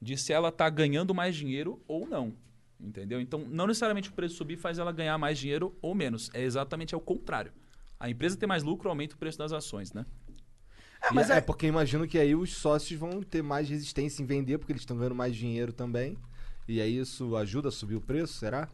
de 0.00 0.16
se 0.16 0.32
ela 0.32 0.48
está 0.48 0.68
ganhando 0.70 1.14
mais 1.14 1.36
dinheiro 1.36 1.82
ou 1.86 2.06
não. 2.06 2.34
Entendeu? 2.80 3.20
Então, 3.20 3.46
não 3.48 3.66
necessariamente 3.66 4.08
o 4.08 4.12
preço 4.12 4.34
subir 4.34 4.56
faz 4.56 4.78
ela 4.78 4.90
ganhar 4.90 5.16
mais 5.16 5.38
dinheiro 5.38 5.76
ou 5.80 5.94
menos. 5.94 6.30
É 6.34 6.42
exatamente 6.42 6.94
ao 6.94 7.00
contrário. 7.00 7.52
A 8.00 8.10
empresa 8.10 8.36
tem 8.36 8.48
mais 8.48 8.64
lucro, 8.64 8.88
aumenta 8.88 9.14
o 9.14 9.18
preço 9.18 9.38
das 9.38 9.52
ações, 9.52 9.92
né? 9.92 10.04
É, 11.02 11.10
E 11.10 11.14
mas 11.14 11.30
é, 11.30 11.38
é, 11.38 11.40
porque 11.40 11.66
imagino 11.66 12.06
que 12.06 12.18
aí 12.18 12.34
os 12.34 12.54
sócios 12.54 12.98
vão 12.98 13.22
ter 13.22 13.42
mais 13.42 13.68
resistência 13.68 14.22
em 14.22 14.26
vender, 14.26 14.58
porque 14.58 14.72
eles 14.72 14.82
estão 14.82 14.96
ganhando 14.96 15.14
mais 15.14 15.34
dinheiro 15.34 15.72
também. 15.72 16.16
E 16.68 16.80
aí 16.80 16.98
isso 16.98 17.36
ajuda 17.36 17.68
a 17.68 17.72
subir 17.72 17.96
o 17.96 18.00
preço, 18.00 18.34
será? 18.34 18.68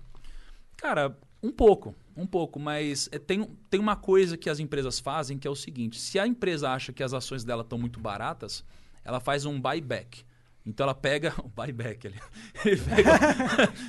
Cara, 0.77 1.17
um 1.43 1.51
pouco, 1.51 1.95
um 2.17 2.27
pouco, 2.27 2.59
mas 2.59 3.09
é, 3.12 3.19
tem, 3.19 3.45
tem 3.71 3.81
uma 3.81 3.97
coisa 3.97 4.37
que 4.37 4.51
as 4.51 4.59
empresas 4.59 5.01
fazem 5.01 5.38
que 5.38 5.47
é 5.47 5.51
o 5.51 5.57
seguinte: 5.57 5.99
se 5.99 6.19
a 6.19 6.27
empresa 6.27 6.71
acha 6.71 6.93
que 6.93 7.03
as 7.03 7.12
ações 7.12 7.45
dela 7.45 7.62
estão 7.62 7.79
muito 7.79 8.01
baratas, 8.01 8.64
ela 9.05 9.21
faz 9.21 9.45
um 9.45 9.61
buyback. 9.61 10.25
Então 10.67 10.85
ela 10.85 10.95
pega. 10.95 11.33
O 11.43 11.49
buyback 11.49 12.07
ali. 12.07 12.21
Ele 12.64 12.77
pega, 12.77 13.12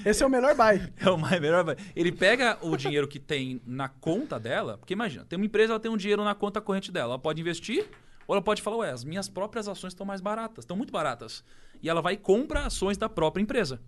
esse 0.09 0.23
é 0.23 0.25
o 0.25 0.29
melhor 0.29 0.55
buy. 0.55 0.81
é 0.97 1.09
o 1.09 1.17
melhor. 1.17 1.63
buy. 1.63 1.75
Ele 1.95 2.11
pega 2.11 2.57
o 2.61 2.77
dinheiro 2.77 3.07
que 3.07 3.19
tem 3.19 3.61
na 3.65 3.89
conta 3.89 4.39
dela, 4.39 4.77
porque 4.77 4.93
imagina, 4.93 5.25
tem 5.25 5.37
uma 5.37 5.45
empresa, 5.45 5.73
ela 5.73 5.79
tem 5.79 5.91
um 5.91 5.97
dinheiro 5.97 6.23
na 6.23 6.33
conta 6.33 6.61
corrente 6.61 6.91
dela. 6.91 7.13
Ela 7.13 7.19
pode 7.19 7.41
investir, 7.41 7.85
ou 8.29 8.35
ela 8.35 8.43
pode 8.43 8.61
falar, 8.61 8.77
ué, 8.77 8.91
as 8.91 9.03
minhas 9.03 9.27
próprias 9.27 9.67
ações 9.67 9.91
estão 9.91 10.05
mais 10.05 10.21
baratas, 10.21 10.61
estão 10.63 10.77
muito 10.77 10.91
baratas. 10.93 11.43
E 11.81 11.89
ela 11.89 11.99
vai 11.99 12.13
e 12.13 12.17
compra 12.17 12.63
ações 12.63 12.95
da 12.95 13.09
própria 13.09 13.41
empresa. 13.41 13.81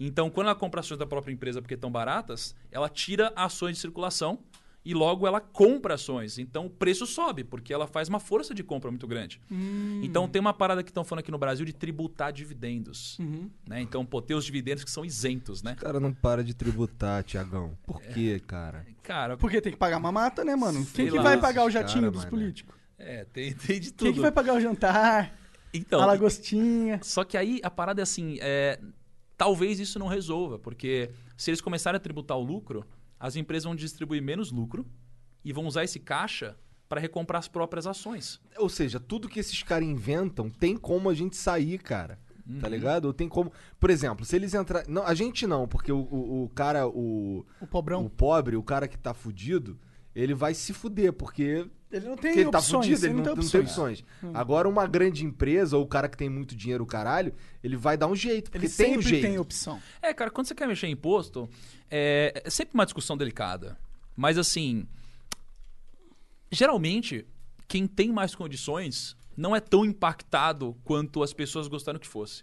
Então, 0.00 0.28
quando 0.28 0.48
ela 0.48 0.56
compra 0.56 0.80
ações 0.80 0.98
da 0.98 1.06
própria 1.06 1.32
empresa 1.32 1.62
porque 1.62 1.74
estão 1.74 1.88
baratas, 1.88 2.52
ela 2.72 2.88
tira 2.88 3.32
ações 3.36 3.76
de 3.76 3.80
circulação 3.80 4.40
e 4.84 4.92
logo 4.92 5.24
ela 5.24 5.40
compra 5.40 5.94
ações. 5.94 6.36
Então 6.36 6.66
o 6.66 6.70
preço 6.70 7.06
sobe, 7.06 7.44
porque 7.44 7.72
ela 7.72 7.86
faz 7.86 8.08
uma 8.08 8.18
força 8.18 8.52
de 8.52 8.64
compra 8.64 8.90
muito 8.90 9.06
grande. 9.06 9.40
Então 10.02 10.28
tem 10.28 10.40
uma 10.40 10.52
parada 10.52 10.82
que 10.82 10.90
estão 10.90 11.04
falando 11.04 11.20
aqui 11.20 11.30
no 11.30 11.38
Brasil 11.38 11.64
de 11.64 11.72
tributar 11.72 12.32
dividendos. 12.32 13.18
Né? 13.66 13.80
Então, 13.80 14.04
pô, 14.04 14.20
tem 14.20 14.36
os 14.36 14.44
dividendos 14.44 14.82
que 14.82 14.90
são 14.90 15.04
isentos, 15.04 15.62
né? 15.62 15.72
O 15.72 15.76
cara 15.82 15.98
não 16.00 16.12
para 16.12 16.42
de 16.42 16.54
tributar, 16.54 17.22
Tiagão. 17.24 17.76
Por 17.86 18.02
É. 18.02 18.12
quê, 18.12 18.42
cara? 18.44 18.84
Cara, 19.02 19.36
Porque 19.36 19.60
tem 19.60 19.70
que 19.72 19.78
pagar 19.78 20.00
mamata, 20.00 20.44
né, 20.44 20.56
mano? 20.56 20.84
Sei 20.84 21.04
Quem 21.04 21.10
que 21.10 21.16
lá, 21.16 21.22
vai 21.22 21.40
pagar 21.40 21.64
o 21.64 21.70
jatinho 21.70 22.02
cara, 22.02 22.10
dos 22.12 22.24
políticos? 22.24 22.75
É, 22.98 23.24
tem, 23.24 23.52
tem 23.54 23.80
de 23.80 23.92
tudo. 23.92 24.06
Quem 24.06 24.14
que 24.14 24.20
vai 24.20 24.32
pagar 24.32 24.54
o 24.54 24.60
jantar? 24.60 25.34
Então, 25.72 26.00
A 26.00 26.06
lagostinha. 26.06 27.00
Só 27.02 27.24
que 27.24 27.36
aí 27.36 27.60
a 27.62 27.70
parada 27.70 28.00
é 28.00 28.04
assim, 28.04 28.38
é, 28.40 28.80
talvez 29.36 29.78
isso 29.78 29.98
não 29.98 30.06
resolva, 30.06 30.58
porque 30.58 31.10
se 31.36 31.50
eles 31.50 31.60
começarem 31.60 31.96
a 31.96 32.00
tributar 32.00 32.36
o 32.36 32.42
lucro, 32.42 32.86
as 33.18 33.36
empresas 33.36 33.64
vão 33.64 33.76
distribuir 33.76 34.22
menos 34.22 34.50
lucro 34.50 34.86
e 35.44 35.52
vão 35.52 35.66
usar 35.66 35.84
esse 35.84 35.98
caixa 35.98 36.56
para 36.88 37.00
recomprar 37.00 37.40
as 37.40 37.48
próprias 37.48 37.86
ações. 37.86 38.40
Ou 38.56 38.68
seja, 38.68 39.00
tudo 39.00 39.28
que 39.28 39.40
esses 39.40 39.62
caras 39.62 39.86
inventam 39.86 40.48
tem 40.48 40.76
como 40.76 41.10
a 41.10 41.14
gente 41.14 41.36
sair, 41.36 41.78
cara. 41.78 42.18
Uhum. 42.46 42.60
Tá 42.60 42.68
ligado? 42.68 43.06
Ou 43.06 43.12
tem 43.12 43.28
como. 43.28 43.52
Por 43.78 43.90
exemplo, 43.90 44.24
se 44.24 44.36
eles 44.36 44.54
entrar. 44.54 44.86
Não, 44.86 45.04
a 45.04 45.14
gente 45.14 45.46
não, 45.48 45.66
porque 45.66 45.90
o, 45.90 45.98
o, 45.98 46.44
o 46.44 46.48
cara, 46.50 46.86
o. 46.86 47.44
O 47.60 47.66
pobrão. 47.66 48.04
O 48.04 48.10
pobre, 48.10 48.56
o 48.56 48.62
cara 48.62 48.86
que 48.86 48.96
tá 48.96 49.12
fudido, 49.12 49.76
ele 50.16 50.32
vai 50.34 50.54
se 50.54 50.72
fuder, 50.72 51.12
porque. 51.12 51.66
Ele 51.92 52.08
não 52.08 52.16
tem 52.16 52.32
ele 52.32 52.50
tá 52.50 52.58
opções. 52.58 52.86
fudido, 52.86 53.06
ele 53.06 53.14
não 53.14 53.22
tem 53.22 53.34
não 53.36 53.48
tem 53.48 53.60
opções. 53.60 54.00
opções. 54.00 54.04
Agora, 54.34 54.68
uma 54.68 54.86
grande 54.86 55.24
empresa, 55.24 55.76
ou 55.76 55.84
o 55.84 55.86
cara 55.86 56.08
que 56.08 56.16
tem 56.16 56.28
muito 56.28 56.56
dinheiro, 56.56 56.82
o 56.82 56.86
caralho, 56.86 57.32
ele 57.62 57.76
vai 57.76 57.96
dar 57.96 58.08
um 58.08 58.16
jeito, 58.16 58.50
porque 58.50 58.66
Ele 58.66 58.72
tem 58.72 58.92
um 58.92 58.94
sempre 58.94 59.08
jeito. 59.08 59.22
tem 59.22 59.38
opção. 59.38 59.80
É, 60.02 60.12
cara, 60.12 60.30
quando 60.30 60.46
você 60.48 60.54
quer 60.54 60.66
mexer 60.66 60.88
em 60.88 60.92
imposto, 60.92 61.48
é, 61.90 62.42
é 62.44 62.50
sempre 62.50 62.74
uma 62.74 62.84
discussão 62.84 63.16
delicada. 63.16 63.78
Mas 64.16 64.36
assim, 64.36 64.86
geralmente, 66.50 67.24
quem 67.68 67.86
tem 67.86 68.10
mais 68.10 68.34
condições 68.34 69.16
não 69.36 69.54
é 69.54 69.60
tão 69.60 69.84
impactado 69.84 70.76
quanto 70.82 71.22
as 71.22 71.32
pessoas 71.32 71.68
gostaram 71.68 71.98
que 72.00 72.06
fosse. 72.08 72.42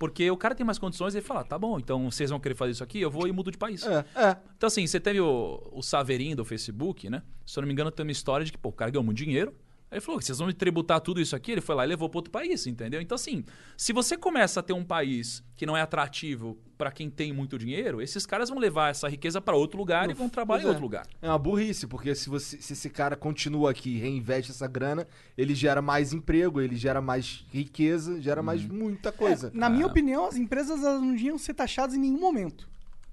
Porque 0.00 0.30
o 0.30 0.36
cara 0.36 0.54
tem 0.54 0.64
mais 0.64 0.78
condições 0.78 1.12
e 1.12 1.18
ele 1.18 1.26
fala, 1.26 1.44
tá 1.44 1.58
bom, 1.58 1.78
então 1.78 2.10
vocês 2.10 2.30
vão 2.30 2.40
querer 2.40 2.54
fazer 2.54 2.72
isso 2.72 2.82
aqui, 2.82 3.02
eu 3.02 3.10
vou 3.10 3.28
e 3.28 3.32
mudo 3.32 3.50
de 3.50 3.58
país. 3.58 3.84
É, 3.86 3.98
é. 4.16 4.36
Então, 4.56 4.66
assim, 4.66 4.86
você 4.86 4.98
teve 4.98 5.20
o, 5.20 5.60
o 5.72 5.82
Saveirinho 5.82 6.34
do 6.34 6.42
Facebook, 6.42 7.10
né? 7.10 7.22
Se 7.44 7.58
eu 7.58 7.60
não 7.60 7.66
me 7.66 7.74
engano, 7.74 7.90
tem 7.90 8.06
uma 8.06 8.10
história 8.10 8.46
de 8.46 8.50
que, 8.50 8.56
pô, 8.56 8.70
o 8.70 8.72
cara 8.72 8.90
ganhou 8.90 9.04
muito 9.04 9.18
dinheiro. 9.18 9.54
Aí 9.90 9.96
ele 9.96 10.00
falou, 10.00 10.20
vocês 10.20 10.38
vão 10.38 10.46
me 10.46 10.54
tributar 10.54 11.00
tudo 11.00 11.20
isso 11.20 11.34
aqui? 11.34 11.50
Ele 11.50 11.60
foi 11.60 11.74
lá 11.74 11.84
e 11.84 11.88
levou 11.88 12.08
para 12.08 12.18
outro 12.18 12.30
país, 12.30 12.64
entendeu? 12.66 13.00
Então, 13.00 13.16
assim, 13.16 13.44
se 13.76 13.92
você 13.92 14.16
começa 14.16 14.60
a 14.60 14.62
ter 14.62 14.72
um 14.72 14.84
país 14.84 15.42
que 15.56 15.66
não 15.66 15.76
é 15.76 15.80
atrativo 15.82 16.56
para 16.78 16.92
quem 16.92 17.10
tem 17.10 17.32
muito 17.32 17.58
dinheiro, 17.58 18.00
esses 18.00 18.24
caras 18.24 18.48
vão 18.50 18.58
levar 18.58 18.90
essa 18.90 19.08
riqueza 19.08 19.40
para 19.40 19.56
outro 19.56 19.76
lugar 19.76 20.08
e 20.08 20.14
vão 20.14 20.28
trabalhar 20.28 20.60
em 20.60 20.62
Pois 20.62 20.70
é. 20.70 20.74
outro 20.74 20.82
lugar. 20.84 21.06
É 21.20 21.28
uma 21.28 21.38
burrice, 21.38 21.88
porque 21.88 22.14
se, 22.14 22.28
você, 22.30 22.62
se 22.62 22.72
esse 22.72 22.88
cara 22.88 23.16
continua 23.16 23.72
aqui 23.72 23.90
e 23.96 23.98
reinveste 23.98 24.52
essa 24.52 24.68
grana, 24.68 25.08
ele 25.36 25.56
gera 25.56 25.82
mais 25.82 26.12
emprego, 26.12 26.60
ele 26.60 26.76
gera 26.76 27.00
mais 27.00 27.44
riqueza, 27.50 28.20
gera 28.22 28.42
mais 28.44 28.62
Uhum. 28.64 28.72
muita 28.76 29.10
coisa. 29.10 29.50
Na 29.52 29.68
minha 29.68 29.86
opinião, 29.88 30.24
as 30.24 30.36
empresas 30.36 30.84
elas 30.84 31.00
não 31.02 31.10
deviam 31.10 31.36
ser 31.36 31.52
taxadas 31.54 31.96
em 31.96 31.98
nenhum 31.98 32.20
momento. 32.20 32.70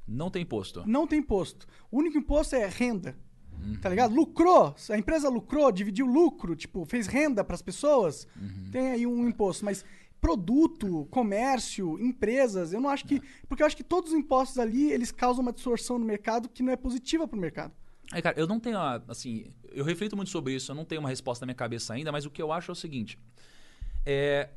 Não 0.07 0.29
tem 0.29 0.43
imposto. 0.43 0.83
Não 0.85 1.07
tem 1.07 1.19
imposto. 1.19 1.65
O 1.91 1.97
único 1.97 2.17
imposto 2.19 2.55
é 2.55 2.67
renda. 2.67 3.17
Uhum. 3.63 3.75
Tá 3.81 3.89
ligado? 3.89 4.13
Lucrou. 4.13 4.75
A 4.89 4.97
empresa 4.97 5.29
lucrou, 5.29 5.71
dividiu 5.71 6.05
lucro, 6.05 6.55
tipo, 6.55 6.85
fez 6.85 7.07
renda 7.07 7.43
pras 7.43 7.61
pessoas. 7.61 8.27
Uhum. 8.39 8.69
Tem 8.71 8.91
aí 8.91 9.05
um 9.07 9.27
imposto. 9.27 9.63
Mas 9.65 9.83
produto, 10.19 11.07
comércio, 11.11 11.99
empresas, 11.99 12.73
eu 12.73 12.81
não 12.81 12.89
acho 12.89 13.05
É. 13.05 13.07
que. 13.07 13.21
Porque 13.47 13.61
eu 13.63 13.67
acho 13.67 13.77
que 13.77 13.83
todos 13.83 14.11
os 14.11 14.17
impostos 14.17 14.57
ali, 14.57 14.91
eles 14.91 15.11
causam 15.11 15.41
uma 15.41 15.53
distorção 15.53 15.97
no 15.99 16.05
mercado 16.05 16.49
que 16.49 16.63
não 16.63 16.71
é 16.71 16.75
positiva 16.75 17.27
pro 17.27 17.39
mercado. 17.39 17.71
Aí, 18.11 18.21
cara, 18.21 18.39
eu 18.39 18.47
não 18.47 18.59
tenho, 18.59 18.77
a- 18.77 19.01
assim, 19.07 19.45
eu 19.71 19.83
reflito 19.83 20.15
muito 20.15 20.29
sobre 20.29 20.53
isso, 20.55 20.71
eu 20.71 20.75
não 20.75 20.85
tenho 20.85 21.01
uma 21.01 21.09
resposta 21.09 21.43
na 21.45 21.47
minha 21.47 21.55
cabeça 21.55 21.93
ainda, 21.93 22.11
mas 22.11 22.25
o 22.25 22.29
que 22.31 22.41
eu 22.41 22.51
acho 22.51 22.71
é 22.71 22.73
o 22.73 22.75
seguinte: 22.75 23.19
é, 24.05 24.49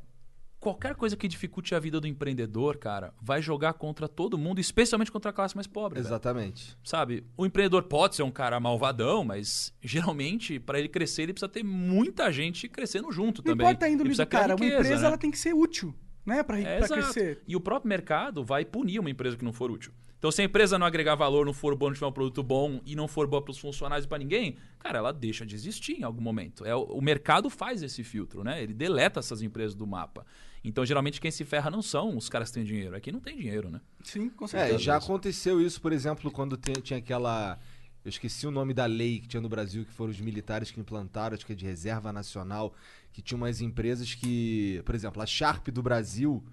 qualquer 0.61 0.95
coisa 0.95 1.17
que 1.17 1.27
dificulte 1.27 1.73
a 1.73 1.79
vida 1.79 1.99
do 1.99 2.07
empreendedor, 2.07 2.77
cara, 2.77 3.13
vai 3.19 3.41
jogar 3.41 3.73
contra 3.73 4.07
todo 4.07 4.37
mundo, 4.37 4.61
especialmente 4.61 5.11
contra 5.11 5.31
a 5.31 5.33
classe 5.33 5.55
mais 5.55 5.65
pobre. 5.65 5.95
velho. 5.95 6.07
Exatamente. 6.07 6.77
Sabe? 6.83 7.25
O 7.35 7.45
empreendedor 7.45 7.83
pode 7.83 8.15
ser 8.15 8.21
um 8.21 8.31
cara 8.31 8.59
malvadão, 8.59 9.25
mas 9.25 9.73
geralmente, 9.81 10.59
para 10.59 10.77
ele 10.77 10.87
crescer, 10.87 11.23
ele 11.23 11.33
precisa 11.33 11.49
ter 11.49 11.63
muita 11.63 12.31
gente 12.31 12.69
crescendo 12.69 13.11
junto 13.11 13.39
Não 13.39 13.51
também. 13.51 13.65
importa 13.67 13.87
a 13.87 13.89
índole 13.89 14.13
do 14.13 14.27
cara. 14.27 14.55
Uma 14.55 14.63
riqueza, 14.63 14.81
empresa 14.81 15.01
né? 15.01 15.07
ela 15.07 15.17
tem 15.17 15.31
que 15.31 15.39
ser 15.39 15.53
útil, 15.53 15.93
né? 16.23 16.43
Pra, 16.43 16.59
É, 16.59 16.79
crescer. 16.87 17.41
E 17.47 17.55
o 17.55 17.59
próprio 17.59 17.89
mercado 17.89 18.43
vai 18.43 18.63
punir 18.63 18.99
uma 18.99 19.09
empresa 19.09 19.35
que 19.35 19.43
não 19.43 19.51
for 19.51 19.71
útil. 19.71 19.91
Então, 20.19 20.29
se 20.29 20.39
a 20.39 20.45
empresa 20.45 20.77
não 20.77 20.85
agregar 20.85 21.15
valor, 21.15 21.47
não 21.47 21.53
for 21.53 21.75
bom, 21.75 21.87
não 21.87 21.95
tiver 21.95 22.05
um 22.05 22.11
produto 22.11 22.43
bom 22.43 22.79
e 22.85 22.95
não 22.95 23.07
for 23.07 23.25
boa 23.25 23.41
para 23.41 23.49
os 23.49 23.57
funcionários 23.57 24.05
e 24.05 24.07
para 24.07 24.19
ninguém, 24.19 24.55
cara, 24.77 24.99
ela 24.99 25.11
deixa 25.11 25.43
de 25.43 25.55
existir 25.55 25.93
em 25.99 26.03
algum 26.03 26.21
momento. 26.21 26.63
É, 26.63 26.75
o, 26.75 26.83
o 26.83 27.01
mercado 27.01 27.49
faz 27.49 27.81
esse 27.81 28.03
filtro, 28.03 28.43
né? 28.43 28.61
Ele 28.61 28.71
deleta 28.71 29.19
essas 29.19 29.41
empresas 29.41 29.73
do 29.73 29.87
mapa. 29.87 30.23
Então, 30.63 30.85
geralmente, 30.85 31.19
quem 31.19 31.31
se 31.31 31.43
ferra 31.43 31.71
não 31.71 31.81
são 31.81 32.15
os 32.15 32.29
caras 32.29 32.49
que 32.49 32.55
têm 32.55 32.63
dinheiro, 32.63 32.95
é 32.95 32.99
quem 32.99 33.11
não 33.11 33.19
tem 33.19 33.35
dinheiro, 33.35 33.69
né? 33.69 33.81
Sim, 34.03 34.29
com 34.29 34.45
É, 34.45 34.47
certeza. 34.49 34.77
já 34.79 34.95
aconteceu 34.97 35.59
isso, 35.59 35.81
por 35.81 35.91
exemplo, 35.91 36.29
quando 36.31 36.55
tem- 36.57 36.75
tinha 36.75 36.99
aquela. 36.99 37.59
Eu 38.03 38.09
esqueci 38.09 38.47
o 38.47 38.51
nome 38.51 38.73
da 38.73 38.85
lei 38.85 39.19
que 39.19 39.27
tinha 39.27 39.41
no 39.41 39.49
Brasil, 39.49 39.85
que 39.85 39.91
foram 39.91 40.11
os 40.11 40.19
militares 40.19 40.71
que 40.71 40.79
implantaram, 40.79 41.35
acho 41.35 41.45
que 41.45 41.53
é 41.53 41.55
de 41.55 41.65
reserva 41.65 42.11
nacional, 42.11 42.73
que 43.11 43.21
tinha 43.21 43.35
umas 43.37 43.61
empresas 43.61 44.13
que. 44.15 44.81
Por 44.85 44.93
exemplo, 44.95 45.21
a 45.21 45.25
Sharp 45.25 45.67
do 45.69 45.81
Brasil, 45.83 46.43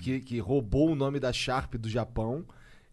que, 0.00 0.20
que 0.20 0.38
roubou 0.38 0.90
o 0.90 0.94
nome 0.94 1.18
da 1.20 1.32
Sharp 1.32 1.74
do 1.74 1.88
Japão. 1.88 2.44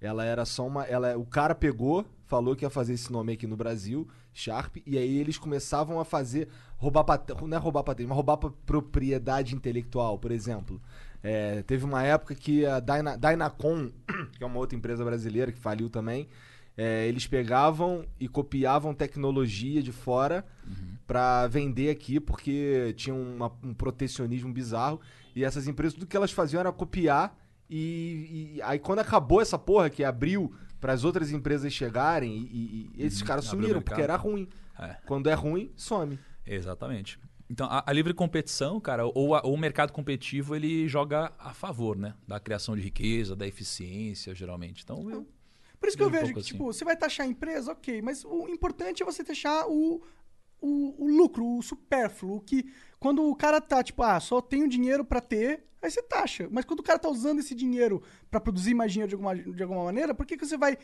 Ela 0.01 0.23
era 0.23 0.45
só 0.45 0.65
uma. 0.65 0.83
Ela, 0.85 1.17
o 1.17 1.25
cara 1.25 1.53
pegou, 1.53 2.05
falou 2.25 2.55
que 2.55 2.63
ia 2.63 2.69
fazer 2.69 2.93
esse 2.93 3.11
nome 3.11 3.33
aqui 3.33 3.45
no 3.45 3.57
Brasil, 3.57 4.07
Sharp, 4.39 4.77
e 4.85 4.97
aí 4.97 5.17
eles 5.17 5.37
começavam 5.37 5.99
a 5.99 6.05
fazer. 6.05 6.47
roubar 6.77 7.03
patente. 7.03 7.43
Não 7.45 7.57
é 7.57 7.59
roubar 7.59 7.83
patente, 7.83 8.07
mas 8.07 8.15
roubar 8.15 8.37
propriedade 8.37 9.53
intelectual, 9.55 10.17
por 10.17 10.31
exemplo. 10.31 10.81
É, 11.21 11.61
teve 11.63 11.83
uma 11.83 12.01
época 12.03 12.33
que 12.33 12.65
a 12.65 12.79
Dyna, 12.79 13.17
Dynacon, 13.17 13.91
que 14.37 14.43
é 14.43 14.45
uma 14.47 14.57
outra 14.57 14.77
empresa 14.77 15.03
brasileira 15.03 15.51
que 15.51 15.59
faliu 15.59 15.89
também, 15.89 16.27
é, 16.77 17.05
eles 17.07 17.27
pegavam 17.27 18.05
e 18.17 18.27
copiavam 18.29 18.93
tecnologia 18.93 19.83
de 19.83 19.91
fora 19.91 20.45
pra 21.05 21.45
vender 21.47 21.89
aqui, 21.89 22.19
porque 22.19 22.93
tinha 22.95 23.13
uma- 23.13 23.51
um 23.61 23.73
protecionismo 23.73 24.53
bizarro. 24.53 25.01
E 25.35 25.43
essas 25.43 25.67
empresas, 25.67 25.93
tudo 25.95 26.07
que 26.07 26.15
elas 26.15 26.31
faziam 26.31 26.59
era 26.61 26.71
copiar. 26.71 27.35
E, 27.69 28.55
e 28.55 28.61
aí, 28.61 28.79
quando 28.79 28.99
acabou 28.99 29.41
essa 29.41 29.57
porra 29.59 29.89
que 29.89 30.03
abriu 30.03 30.53
para 30.79 30.93
as 30.93 31.03
outras 31.03 31.31
empresas 31.31 31.71
chegarem, 31.73 32.31
e, 32.51 32.91
e 32.95 33.03
esses 33.05 33.21
caras 33.21 33.45
Uhum. 33.45 33.59
o 33.59 33.61
sumiram, 33.61 33.81
porque 33.81 34.01
era 34.01 34.15
ruim. 34.15 34.47
É. 34.77 34.95
Quando 35.05 35.29
é 35.29 35.33
ruim, 35.33 35.71
some. 35.75 36.17
Exatamente. 36.45 37.19
Então, 37.49 37.67
a, 37.69 37.83
a 37.85 37.91
livre 37.91 38.13
competição, 38.13 38.79
cara, 38.79 39.05
ou, 39.07 39.33
a- 39.35 39.41
ou 39.43 39.53
o 39.55 39.57
mercado 39.57 39.91
competitivo, 39.91 40.55
ele 40.55 40.87
joga 40.87 41.31
a 41.39 41.53
favor, 41.53 41.97
né? 41.97 42.13
Da 42.27 42.39
criação 42.39 42.75
de 42.75 42.81
riqueza, 42.81 43.35
da 43.35 43.47
eficiência, 43.47 44.33
geralmente. 44.35 44.83
Então, 44.83 45.09
eu, 45.09 45.27
Por 45.79 45.87
isso 45.87 45.97
que 45.97 46.03
eu 46.03 46.07
Um 46.07 46.11
vejo 46.11 46.23
pouco 46.25 46.33
que, 46.35 46.39
assim. 46.41 46.51
tipo, 46.51 46.65
você 46.65 46.85
vai 46.85 46.95
taxar 46.95 47.25
a 47.25 47.29
empresa, 47.29 47.71
ok, 47.71 48.01
mas 48.01 48.23
o 48.23 48.47
importante 48.47 49.01
é 49.01 49.05
você 49.05 49.23
taxar 49.23 49.67
o, 49.67 50.01
o, 50.61 51.05
o 51.05 51.17
lucro, 51.17 51.57
o 51.57 51.61
supérfluo, 51.63 52.35
o 52.37 52.41
que 52.41 52.71
quando 52.99 53.23
o 53.23 53.35
cara 53.35 53.61
tá, 53.61 53.81
tipo, 53.83 54.03
ah, 54.03 54.19
só 54.19 54.41
tenho 54.41 54.67
dinheiro 54.67 55.05
pra 55.05 55.21
ter, 55.21 55.65
aí 55.81 55.89
você 55.89 56.01
taxa. 56.03 56.47
Mas 56.51 56.65
quando 56.65 56.79
o 56.81 56.83
cara 56.83 56.99
tá 56.99 57.09
usando 57.09 57.39
esse 57.39 57.55
dinheiro 57.55 58.01
pra 58.29 58.39
produzir 58.41 58.73
mais 58.73 58.91
dinheiro 58.91 59.09
de 59.09 59.15
alguma, 59.15 59.35
de 59.35 59.63
alguma 59.63 59.83
maneira, 59.85 60.13
por 60.13 60.25
que, 60.25 60.35
que 60.37 60.45
você 60.45 60.57
vai 60.57 60.77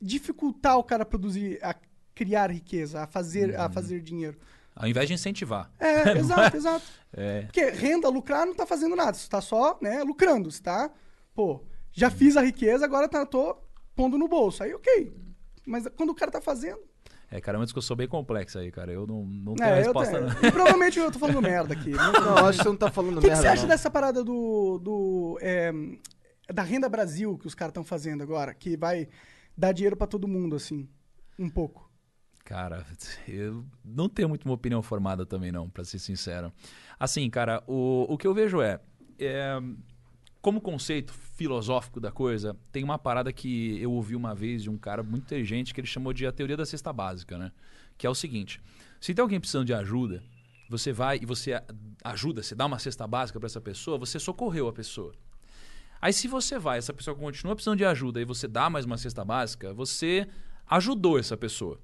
dificultar 0.00 0.76
o 0.78 0.84
cara 0.84 1.02
a 1.02 1.06
produzir, 1.06 1.58
a 1.62 1.74
criar 2.14 2.50
riqueza, 2.50 3.02
a 3.02 3.06
fazer, 3.06 3.50
Uhum. 3.50 3.60
a 3.62 3.68
fazer 3.70 4.00
dinheiro? 4.00 4.38
ao 4.76 4.88
invés 4.88 5.06
de 5.06 5.14
incentivar. 5.14 5.70
É, 5.78 6.18
exato, 6.18 6.56
exato. 6.56 6.84
É, 7.12 7.42
Porque 7.42 7.70
renda, 7.70 8.08
lucrar, 8.08 8.44
não 8.44 8.54
tá 8.54 8.66
fazendo 8.66 8.96
nada. 8.96 9.12
Você 9.14 9.28
tá 9.28 9.40
só, 9.40 9.78
né, 9.80 10.02
lucrando. 10.02 10.50
Você 10.50 10.60
tá, 10.60 10.90
pô, 11.32 11.62
já 11.92 12.10
fiz 12.10 12.36
a 12.36 12.42
riqueza, 12.42 12.84
agora 12.84 13.08
tá, 13.08 13.24
tô 13.24 13.56
pondo 13.94 14.18
no 14.18 14.26
bolso. 14.26 14.64
Aí, 14.64 14.74
ok. 14.74 15.12
Mas 15.64 15.86
quando 15.96 16.10
o 16.10 16.14
cara 16.14 16.30
tá 16.32 16.40
fazendo. 16.40 16.80
É, 17.36 17.40
cara, 17.40 17.56
é 17.56 17.58
uma 17.60 17.64
discussão 17.66 17.96
bem 17.96 18.06
complexa 18.06 18.60
aí, 18.60 18.70
cara. 18.70 18.92
Eu 18.92 19.06
não, 19.06 19.24
não 19.24 19.54
tenho 19.54 19.68
É, 19.68 19.72
eu 19.72 19.84
resposta, 19.84 20.12
tenho- 20.18 20.26
não. 20.28 20.48
E 20.48 20.52
provavelmente 20.52 20.98
eu 20.98 21.10
tô 21.10 21.18
falando 21.18 21.42
merda 21.42 21.74
aqui. 21.74 21.90
Não- 21.90 22.12
Não, 22.12 22.46
acho 22.46 22.58
que 22.58 22.64
você 22.64 22.68
não 22.68 22.76
tá 22.76 22.90
falando 22.90 23.18
O 23.18 23.20
que, 23.20 23.22
que 23.22 23.26
merda. 23.28 23.42
você 23.42 23.48
acha 23.48 23.62
não. 23.62 23.68
dessa 23.68 23.90
parada 23.90 24.22
do. 24.22 24.78
do 24.78 25.38
é, 25.40 25.72
da 26.52 26.62
renda 26.62 26.88
Brasil 26.88 27.36
que 27.38 27.46
os 27.46 27.54
caras 27.54 27.70
estão 27.70 27.82
fazendo 27.84 28.22
agora? 28.22 28.52
Que 28.54 28.76
vai 28.76 29.08
dar 29.56 29.72
dinheiro 29.72 29.96
pra 29.96 30.06
todo 30.06 30.28
mundo, 30.28 30.54
assim. 30.56 30.88
Um 31.38 31.48
pouco. 31.48 31.90
Cara, 32.44 32.84
eu 33.26 33.64
não 33.84 34.08
tenho 34.08 34.28
muito 34.28 34.44
uma 34.44 34.54
opinião 34.54 34.82
formada 34.82 35.24
também, 35.24 35.50
não, 35.50 35.68
pra 35.70 35.82
ser 35.82 35.98
sincero. 35.98 36.52
Assim, 37.00 37.28
cara, 37.30 37.62
o, 37.66 38.04
o 38.08 38.18
que 38.18 38.26
eu 38.26 38.34
vejo 38.34 38.60
é, 38.60 38.78
é, 39.18 39.58
Como 40.44 40.60
conceito 40.60 41.10
filosófico 41.10 41.98
da 41.98 42.12
coisa, 42.12 42.54
tem 42.70 42.84
uma 42.84 42.98
parada 42.98 43.32
que 43.32 43.80
eu 43.80 43.90
ouvi 43.90 44.14
uma 44.14 44.34
vez 44.34 44.62
de 44.62 44.68
um 44.68 44.76
cara 44.76 45.02
muito 45.02 45.24
inteligente 45.24 45.72
que 45.72 45.80
ele 45.80 45.88
chamou 45.88 46.12
de 46.12 46.26
a 46.26 46.32
teoria 46.32 46.54
da 46.54 46.66
cesta 46.66 46.92
básica, 46.92 47.38
né? 47.38 47.50
Que 47.96 48.06
é 48.06 48.10
o 48.10 48.14
seguinte: 48.14 48.60
se 49.00 49.14
tem 49.14 49.22
alguém 49.22 49.40
precisando 49.40 49.64
de 49.64 49.72
ajuda, 49.72 50.22
você 50.68 50.92
vai 50.92 51.18
e 51.22 51.24
você 51.24 51.58
ajuda, 52.04 52.42
você 52.42 52.54
dá 52.54 52.66
uma 52.66 52.78
cesta 52.78 53.06
básica 53.06 53.40
pra 53.40 53.46
essa 53.46 53.58
pessoa, 53.58 53.96
você 53.96 54.18
socorreu 54.18 54.68
a 54.68 54.72
pessoa. 54.74 55.14
Aí 55.98 56.12
se 56.12 56.28
você 56.28 56.58
vai, 56.58 56.76
essa 56.76 56.92
pessoa 56.92 57.16
continua 57.16 57.54
precisando 57.54 57.78
de 57.78 57.86
ajuda 57.86 58.20
e 58.20 58.26
você 58.26 58.46
dá 58.46 58.68
mais 58.68 58.84
uma 58.84 58.98
cesta 58.98 59.24
básica, 59.24 59.72
você 59.72 60.28
ajudou 60.66 61.18
essa 61.18 61.38
pessoa. 61.38 61.80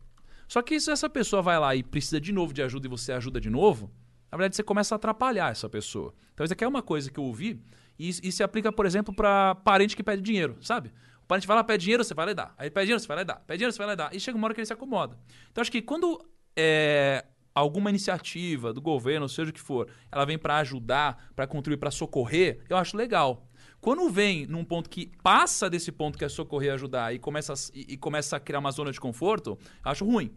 Só 0.46 0.60
que 0.60 0.78
se 0.78 0.90
essa 0.90 1.08
pessoa 1.08 1.40
vai 1.40 1.58
lá 1.58 1.74
e 1.74 1.82
precisa 1.82 2.20
de 2.20 2.30
novo 2.30 2.52
de 2.52 2.60
ajuda 2.60 2.86
e 2.86 2.90
você 2.90 3.10
ajuda 3.10 3.40
de 3.40 3.48
novo, 3.48 3.90
na 4.30 4.36
verdade 4.36 4.54
você 4.54 4.62
começa 4.62 4.94
a 4.94 4.96
atrapalhar 4.96 5.50
essa 5.50 5.66
pessoa. 5.66 6.12
Então 6.34 6.44
isso 6.44 6.52
aqui 6.52 6.62
é 6.62 6.68
uma 6.68 6.82
coisa 6.82 7.10
que 7.10 7.18
eu 7.18 7.24
ouvi 7.24 7.58
e, 8.00 8.28
e 8.28 8.32
se 8.32 8.42
aplica, 8.42 8.72
por 8.72 8.86
exemplo, 8.86 9.14
para 9.14 9.54
parente 9.56 9.94
que 9.94 10.02
pede 10.02 10.22
dinheiro, 10.22 10.56
sabe? 10.62 10.90
O 11.22 11.26
parente 11.26 11.46
vai 11.46 11.54
lá, 11.54 11.62
pede 11.62 11.84
dinheiro, 11.84 12.02
você 12.02 12.14
vai 12.14 12.24
lá 12.24 12.32
e 12.32 12.34
dá. 12.34 12.54
Aí 12.56 12.70
pede 12.70 12.86
dinheiro, 12.86 13.00
você 13.00 13.06
vai 13.06 13.16
lá 13.18 13.22
e 13.22 13.26
dá. 13.26 13.36
Pede 13.36 13.58
dinheiro, 13.58 13.72
você 13.72 13.78
vai 13.78 13.86
lá 13.88 13.92
e 13.92 13.96
dá. 13.96 14.10
E 14.12 14.18
chega 14.18 14.38
uma 14.38 14.46
hora 14.46 14.54
que 14.54 14.60
ele 14.60 14.66
se 14.66 14.72
acomoda. 14.72 15.18
Então 15.50 15.60
acho 15.60 15.70
que 15.70 15.82
quando 15.82 16.18
é, 16.56 17.26
alguma 17.54 17.90
iniciativa 17.90 18.72
do 18.72 18.80
governo, 18.80 19.28
seja 19.28 19.50
o 19.50 19.52
que 19.52 19.60
for, 19.60 19.86
ela 20.10 20.24
vem 20.24 20.38
para 20.38 20.56
ajudar, 20.56 21.30
para 21.36 21.46
contribuir, 21.46 21.78
para 21.78 21.90
socorrer, 21.90 22.64
eu 22.68 22.76
acho 22.76 22.96
legal. 22.96 23.46
Quando 23.80 24.08
vem 24.10 24.46
num 24.46 24.64
ponto 24.64 24.88
que 24.88 25.10
passa 25.22 25.68
desse 25.68 25.92
ponto 25.92 26.18
que 26.18 26.24
é 26.24 26.28
socorrer 26.28 26.72
ajudar 26.72 27.14
e 27.14 27.18
começa, 27.18 27.52
a, 27.52 27.56
e, 27.74 27.94
e 27.94 27.96
começa 27.96 28.36
a 28.36 28.40
criar 28.40 28.58
uma 28.58 28.70
zona 28.70 28.92
de 28.92 29.00
conforto, 29.00 29.58
eu 29.84 29.90
acho 29.90 30.04
ruim. 30.04 30.32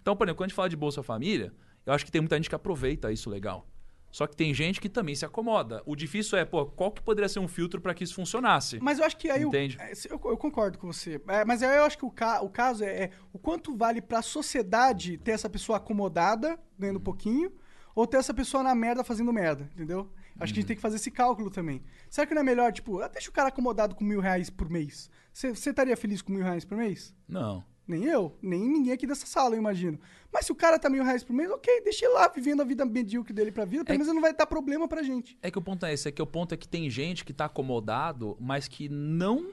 Então, 0.00 0.16
por 0.16 0.24
exemplo, 0.24 0.38
quando 0.38 0.46
a 0.46 0.48
gente 0.48 0.56
fala 0.56 0.68
de 0.68 0.76
Bolsa 0.76 1.02
Família, 1.02 1.52
eu 1.84 1.92
acho 1.92 2.04
que 2.04 2.12
tem 2.12 2.20
muita 2.20 2.36
gente 2.36 2.48
que 2.48 2.54
aproveita 2.54 3.10
isso 3.12 3.28
legal. 3.28 3.66
Só 4.10 4.26
que 4.26 4.34
tem 4.34 4.54
gente 4.54 4.80
que 4.80 4.88
também 4.88 5.14
se 5.14 5.24
acomoda. 5.24 5.82
O 5.84 5.94
difícil 5.94 6.38
é, 6.38 6.44
pô, 6.44 6.64
qual 6.66 6.90
que 6.90 7.02
poderia 7.02 7.28
ser 7.28 7.40
um 7.40 7.48
filtro 7.48 7.80
para 7.80 7.92
que 7.92 8.02
isso 8.04 8.14
funcionasse? 8.14 8.78
Mas 8.80 8.98
eu 8.98 9.04
acho 9.04 9.16
que 9.16 9.30
aí. 9.30 9.42
Entende? 9.42 9.76
é, 9.80 9.92
eu, 10.10 10.20
eu 10.24 10.36
concordo 10.36 10.78
com 10.78 10.86
você. 10.90 11.20
É, 11.28 11.44
mas 11.44 11.62
aí 11.62 11.76
eu 11.76 11.84
acho 11.84 11.98
que 11.98 12.04
o, 12.06 12.10
ca- 12.10 12.40
o 12.40 12.48
caso 12.48 12.84
é, 12.84 13.04
é 13.04 13.10
o 13.32 13.38
quanto 13.38 13.76
vale 13.76 14.00
pra 14.00 14.22
sociedade 14.22 15.18
ter 15.18 15.32
essa 15.32 15.48
pessoa 15.50 15.76
acomodada, 15.78 16.58
ganhando 16.78 16.98
pouquinho, 17.00 17.52
ou 17.94 18.06
ter 18.06 18.16
essa 18.16 18.32
pessoa 18.32 18.62
na 18.62 18.74
merda 18.74 19.04
fazendo 19.04 19.32
merda, 19.32 19.68
entendeu? 19.74 20.10
Acho 20.40 20.54
que 20.54 20.60
a 20.60 20.62
gente 20.62 20.68
tem 20.68 20.76
que 20.76 20.82
fazer 20.82 20.96
esse 20.96 21.10
cálculo 21.10 21.50
também. 21.50 21.82
Será 22.08 22.24
que 22.26 22.32
não 22.32 22.42
é 22.42 22.44
melhor, 22.44 22.72
tipo, 22.72 23.00
deixa 23.08 23.28
o 23.28 23.32
cara 23.32 23.48
acomodado 23.48 23.94
com 23.96 24.04
mil 24.04 24.20
reais 24.20 24.48
por 24.48 24.70
mês? 24.70 25.10
Você 25.32 25.48
estaria 25.50 25.96
feliz 25.96 26.22
com 26.22 26.32
mil 26.32 26.44
reais 26.44 26.64
por 26.64 26.78
mês? 26.78 27.12
Não. 27.28 27.64
Nem 27.88 28.04
eu, 28.04 28.36
nem 28.42 28.60
ninguém 28.60 28.92
aqui 28.92 29.06
dessa 29.06 29.24
sala, 29.24 29.54
eu 29.54 29.58
imagino. 29.58 29.98
Mas 30.30 30.44
se 30.44 30.52
o 30.52 30.54
cara 30.54 30.78
tá 30.78 30.90
mil 30.90 31.02
reais 31.02 31.24
por 31.24 31.32
mês, 31.32 31.50
ok, 31.50 31.80
deixa 31.82 32.04
ele 32.04 32.12
lá 32.12 32.28
vivendo 32.28 32.60
a 32.60 32.64
vida 32.64 32.84
medíocre 32.84 33.32
dele 33.32 33.50
pra 33.50 33.64
vida, 33.64 33.82
pelo 33.82 33.94
É 33.94 33.98
menos 33.98 34.14
não 34.14 34.20
vai 34.20 34.34
dar 34.34 34.46
problema 34.46 34.86
pra 34.86 35.02
gente. 35.02 35.38
É 35.40 35.50
que 35.50 35.58
o 35.58 35.62
ponto 35.62 35.86
é 35.86 35.94
esse, 35.94 36.06
é 36.06 36.12
que 36.12 36.20
o 36.20 36.26
ponto 36.26 36.52
é 36.52 36.56
que 36.58 36.68
tem 36.68 36.90
gente 36.90 37.24
que 37.24 37.32
tá 37.32 37.46
acomodado, 37.46 38.36
mas 38.38 38.68
que 38.68 38.90
não 38.90 39.52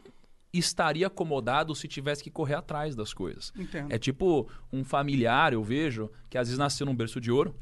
estaria 0.52 1.08
acomodado 1.08 1.74
se 1.74 1.88
tivesse 1.88 2.22
que 2.24 2.30
correr 2.30 2.56
atrás 2.56 2.94
das 2.94 3.14
coisas. 3.14 3.54
Entendo. 3.58 3.92
É 3.92 3.98
tipo 3.98 4.50
um 4.72 4.84
familiar, 4.84 5.54
eu 5.54 5.64
vejo, 5.64 6.10
que 6.30 6.38
às 6.38 6.48
vezes 6.50 6.60
nasceu 6.60 6.86
num 6.86 6.96
berço 6.96 7.22
de 7.22 7.32
ouro. 7.32 7.56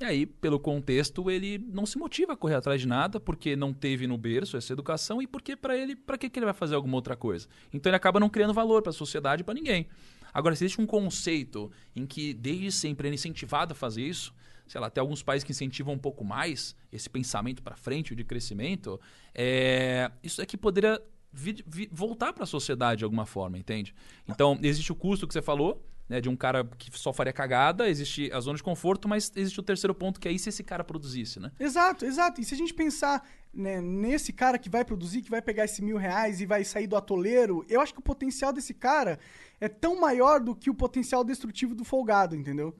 E 0.00 0.04
aí, 0.04 0.26
pelo 0.26 0.60
contexto, 0.60 1.28
ele 1.28 1.58
não 1.58 1.84
se 1.84 1.98
motiva 1.98 2.34
a 2.34 2.36
correr 2.36 2.54
atrás 2.54 2.80
de 2.80 2.86
nada, 2.86 3.18
porque 3.18 3.56
não 3.56 3.72
teve 3.72 4.06
no 4.06 4.16
berço 4.16 4.56
essa 4.56 4.72
educação 4.72 5.20
e 5.20 5.26
porque 5.26 5.56
para 5.56 5.76
ele, 5.76 5.96
para 5.96 6.16
que, 6.16 6.30
que 6.30 6.38
ele 6.38 6.46
vai 6.46 6.54
fazer 6.54 6.76
alguma 6.76 6.96
outra 6.96 7.16
coisa? 7.16 7.48
Então 7.72 7.90
ele 7.90 7.96
acaba 7.96 8.20
não 8.20 8.28
criando 8.28 8.54
valor 8.54 8.80
para 8.80 8.90
a 8.90 8.92
sociedade 8.92 9.42
e 9.42 9.44
para 9.44 9.54
ninguém. 9.54 9.88
Agora, 10.32 10.54
se 10.54 10.64
existe 10.64 10.80
um 10.80 10.86
conceito 10.86 11.70
em 11.96 12.06
que 12.06 12.32
desde 12.32 12.70
sempre 12.70 13.08
ele 13.08 13.14
é 13.14 13.16
incentivado 13.16 13.72
a 13.72 13.74
fazer 13.74 14.02
isso, 14.02 14.32
sei 14.68 14.80
lá, 14.80 14.88
tem 14.88 15.00
alguns 15.00 15.22
países 15.22 15.42
que 15.42 15.50
incentivam 15.50 15.94
um 15.94 15.98
pouco 15.98 16.24
mais 16.24 16.76
esse 16.92 17.10
pensamento 17.10 17.60
para 17.60 17.74
frente, 17.74 18.12
o 18.12 18.16
de 18.16 18.22
crescimento, 18.22 19.00
é, 19.34 20.12
isso 20.22 20.40
aqui 20.40 20.56
poderia 20.56 21.02
vi- 21.32 21.64
vi- 21.66 21.88
voltar 21.90 22.32
para 22.32 22.44
a 22.44 22.46
sociedade 22.46 22.98
de 22.98 23.04
alguma 23.04 23.26
forma, 23.26 23.58
entende? 23.58 23.94
Então, 24.28 24.56
existe 24.62 24.92
o 24.92 24.94
custo 24.94 25.26
que 25.26 25.32
você 25.32 25.42
falou, 25.42 25.84
né, 26.08 26.20
de 26.20 26.28
um 26.28 26.36
cara 26.36 26.64
que 26.78 26.90
só 26.98 27.12
faria 27.12 27.32
cagada, 27.32 27.88
existe 27.88 28.30
a 28.32 28.40
zona 28.40 28.56
de 28.56 28.62
conforto, 28.62 29.06
mas 29.08 29.30
existe 29.36 29.60
o 29.60 29.62
terceiro 29.62 29.94
ponto, 29.94 30.18
que 30.18 30.26
é 30.26 30.32
e 30.32 30.38
se 30.38 30.48
esse 30.48 30.64
cara 30.64 30.82
produzisse, 30.82 31.38
né? 31.38 31.52
Exato, 31.60 32.04
exato. 32.06 32.40
E 32.40 32.44
se 32.44 32.54
a 32.54 32.56
gente 32.56 32.72
pensar 32.72 33.28
né, 33.52 33.80
nesse 33.80 34.32
cara 34.32 34.58
que 34.58 34.70
vai 34.70 34.84
produzir, 34.84 35.20
que 35.22 35.30
vai 35.30 35.42
pegar 35.42 35.64
esse 35.64 35.82
mil 35.82 35.96
reais 35.96 36.40
e 36.40 36.46
vai 36.46 36.64
sair 36.64 36.86
do 36.86 36.96
atoleiro, 36.96 37.64
eu 37.68 37.80
acho 37.80 37.92
que 37.92 38.00
o 38.00 38.02
potencial 38.02 38.52
desse 38.52 38.72
cara 38.72 39.18
é 39.60 39.68
tão 39.68 40.00
maior 40.00 40.40
do 40.40 40.54
que 40.54 40.70
o 40.70 40.74
potencial 40.74 41.22
destrutivo 41.24 41.74
do 41.74 41.84
folgado, 41.84 42.34
entendeu? 42.36 42.74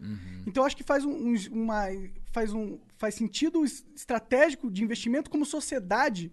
Então 0.47 0.63
eu 0.63 0.67
acho 0.67 0.77
que 0.77 0.85
faz 0.85 1.05
um, 1.05 1.11
um- 1.11 1.35
uma 1.51 1.85
faz 2.33 2.53
um 2.53 2.79
faz 2.97 3.15
sentido 3.15 3.65
es- 3.65 3.85
estratégico 3.97 4.71
de 4.71 4.83
investimento 4.85 5.29
como 5.31 5.45
sociedade. 5.45 6.33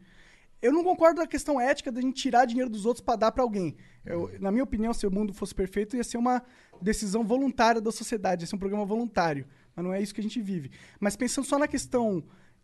Eu 0.61 0.71
não 0.73 0.83
concordo 0.83 1.17
com 1.17 1.23
a 1.23 1.27
questão 1.27 1.59
ética 1.59 1.91
da 1.91 2.01
gente 2.01 2.21
tirar 2.21 2.45
dinheiro 2.45 2.69
dos 2.69 2.85
outros 2.85 3.03
para 3.03 3.17
dar 3.17 3.31
para 3.31 3.43
alguém. 3.43 3.75
Eu- 4.05 4.31
na 4.39 4.51
minha 4.51 4.63
opinião, 4.63 4.93
se 4.93 5.05
o 5.05 5.11
mundo 5.11 5.33
fosse 5.33 5.53
perfeito, 5.53 5.95
ia 5.95 6.03
ser 6.03 6.17
uma 6.17 6.41
decisão 6.81 7.23
voluntária 7.23 7.81
da 7.81 7.91
sociedade, 7.91 8.43
ia 8.43 8.47
ser 8.47 8.55
um 8.55 8.59
programa 8.59 8.85
voluntário. 8.85 9.45
Mas 9.75 9.85
não 9.85 9.93
é 9.93 10.01
isso 10.01 10.13
que 10.13 10.21
a 10.21 10.23
gente 10.23 10.41
vive. 10.41 10.71
Mas 10.99 11.15
pensando 11.15 11.45
só 11.45 11.57
na 11.59 11.67
questão 11.67 12.23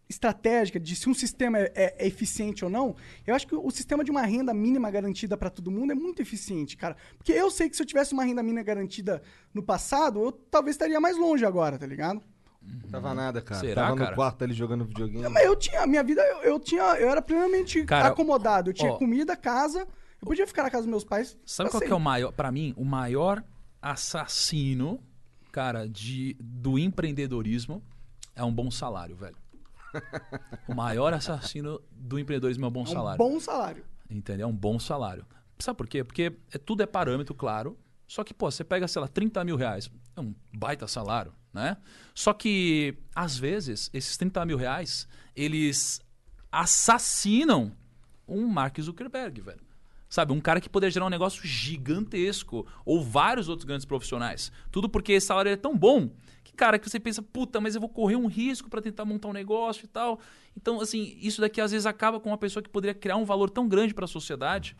estratégica 0.09 0.77
de 0.79 0.93
se 0.95 1.09
um 1.09 1.13
sistema 1.13 1.57
é, 1.57 1.71
é- 1.73 1.95
é 1.99 2.07
eficiente 2.07 2.65
ou 2.65 2.69
não, 2.71 2.95
eu 3.25 3.33
acho 3.33 3.47
que 3.47 3.55
o 3.55 3.71
sistema 3.71 4.03
de 4.03 4.11
uma 4.11 4.21
renda 4.23 4.53
mínima 4.53 4.91
garantida 4.91 5.37
para 5.37 5.49
todo 5.49 5.71
mundo 5.71 5.91
é 5.91 5.95
muito 5.95 6.21
eficiente, 6.21 6.75
cara. 6.75 6.97
Porque 7.17 7.31
eu 7.31 7.49
sei 7.49 7.69
que 7.69 7.75
se 7.77 7.81
eu 7.81 7.85
tivesse 7.85 8.13
uma 8.13 8.23
renda 8.25 8.43
mínima 8.43 8.61
garantida 8.63 9.21
no 9.53 9.63
passado, 9.63 10.21
eu 10.21 10.31
talvez 10.31 10.75
estaria 10.75 10.99
mais 10.99 11.17
longe 11.17 11.45
agora, 11.45 11.77
tá 11.77 11.85
ligado? 11.85 12.21
Tava 12.91 13.13
nada, 13.13 13.41
cara. 13.41 13.59
Será, 13.61 13.83
Tava 13.83 13.95
no 13.95 14.01
cara? 14.03 14.15
quarto 14.15 14.43
ali 14.43 14.53
jogando 14.53 14.85
videogame. 14.85 15.27
Mas 15.29 15.45
eu 15.45 15.55
tinha, 15.55 15.81
a 15.81 15.87
minha 15.87 16.03
vida, 16.03 16.21
eu, 16.21 16.37
eu 16.43 16.59
tinha, 16.59 16.83
eu 16.99 17.09
era 17.09 17.21
plenamente 17.21 17.83
Cara, 17.85 18.09
acomodado. 18.09 18.69
Eu 18.69 18.73
tinha 18.73 18.91
ó. 18.91 18.97
comida, 18.97 19.35
casa, 19.35 19.79
eu 20.21 20.27
podia 20.27 20.45
ficar 20.45 20.63
na 20.63 20.69
casa 20.69 20.83
dos 20.83 20.89
meus 20.91 21.03
pais. 21.03 21.35
Sabe 21.45 21.69
qual 21.71 21.79
que 21.79 21.85
é 21.85 21.87
o 21.87 21.91
sempre. 21.91 22.03
maior, 22.03 22.31
Pra 22.33 22.51
mim, 22.51 22.73
o 22.77 22.83
maior 22.85 23.43
assassino, 23.81 24.99
cara, 25.51 25.87
de, 25.87 26.35
do 26.39 26.77
empreendedorismo 26.77 27.83
é 28.35 28.43
um 28.43 28.53
bom 28.53 28.69
salário, 28.71 29.15
velho. 29.15 29.35
O 30.67 30.73
maior 30.73 31.13
assassino 31.13 31.81
do 31.91 32.17
empreendedorismo 32.17 32.63
é 32.65 32.67
um 32.67 32.71
bom 32.71 32.81
É 32.81 32.83
um 32.83 32.93
salário. 32.93 33.17
bom 33.17 33.39
salário. 33.39 33.83
Entendeu? 34.09 34.45
É 34.47 34.49
um 34.49 34.55
bom 34.55 34.79
salário. 34.79 35.25
Sabe 35.59 35.77
por 35.77 35.87
quê? 35.87 36.03
Porque 36.03 36.33
é, 36.53 36.57
tudo 36.57 36.81
é 36.81 36.85
parâmetro, 36.85 37.33
claro. 37.35 37.77
Só 38.07 38.23
que, 38.23 38.33
pô, 38.33 38.49
você 38.49 38.63
pega, 38.63 38.87
sei 38.87 39.01
lá, 39.01 39.07
30 39.07 39.43
mil 39.43 39.55
reais. 39.57 39.89
É 40.15 40.21
um 40.21 40.33
baita 40.53 40.87
salário, 40.87 41.33
né? 41.53 41.77
Só 42.15 42.33
que, 42.33 42.97
às 43.15 43.37
vezes, 43.37 43.89
esses 43.93 44.15
30 44.17 44.45
mil 44.45 44.57
reais, 44.57 45.07
eles 45.35 46.01
assassinam 46.51 47.71
um 48.27 48.47
Mark 48.47 48.79
Zuckerberg, 48.79 49.41
velho. 49.41 49.61
Sabe, 50.11 50.33
um 50.33 50.41
cara 50.41 50.59
que 50.59 50.67
poderia 50.67 50.91
gerar 50.91 51.05
um 51.05 51.09
negócio 51.09 51.41
gigantesco. 51.47 52.67
Ou 52.83 53.01
vários 53.01 53.47
outros 53.47 53.63
grandes 53.63 53.85
profissionais. 53.85 54.51
Tudo 54.69 54.89
porque 54.89 55.13
esse 55.13 55.27
salário 55.27 55.49
é 55.49 55.55
tão 55.55 55.75
bom 55.75 56.11
que, 56.43 56.51
cara, 56.51 56.77
que 56.77 56.89
você 56.89 56.99
pensa, 56.99 57.21
puta, 57.21 57.61
mas 57.61 57.75
eu 57.75 57.79
vou 57.79 57.89
correr 57.89 58.17
um 58.17 58.27
risco 58.27 58.69
para 58.69 58.81
tentar 58.81 59.05
montar 59.05 59.29
um 59.29 59.33
negócio 59.33 59.85
e 59.85 59.87
tal. 59.87 60.19
Então, 60.53 60.81
assim, 60.81 61.17
isso 61.21 61.39
daqui 61.39 61.61
às 61.61 61.71
vezes 61.71 61.85
acaba 61.85 62.19
com 62.19 62.29
uma 62.29 62.37
pessoa 62.37 62.61
que 62.61 62.67
poderia 62.67 62.93
criar 62.93 63.15
um 63.15 63.23
valor 63.23 63.49
tão 63.49 63.69
grande 63.69 63.93
para 63.93 64.03
a 64.03 64.07
sociedade. 64.07 64.75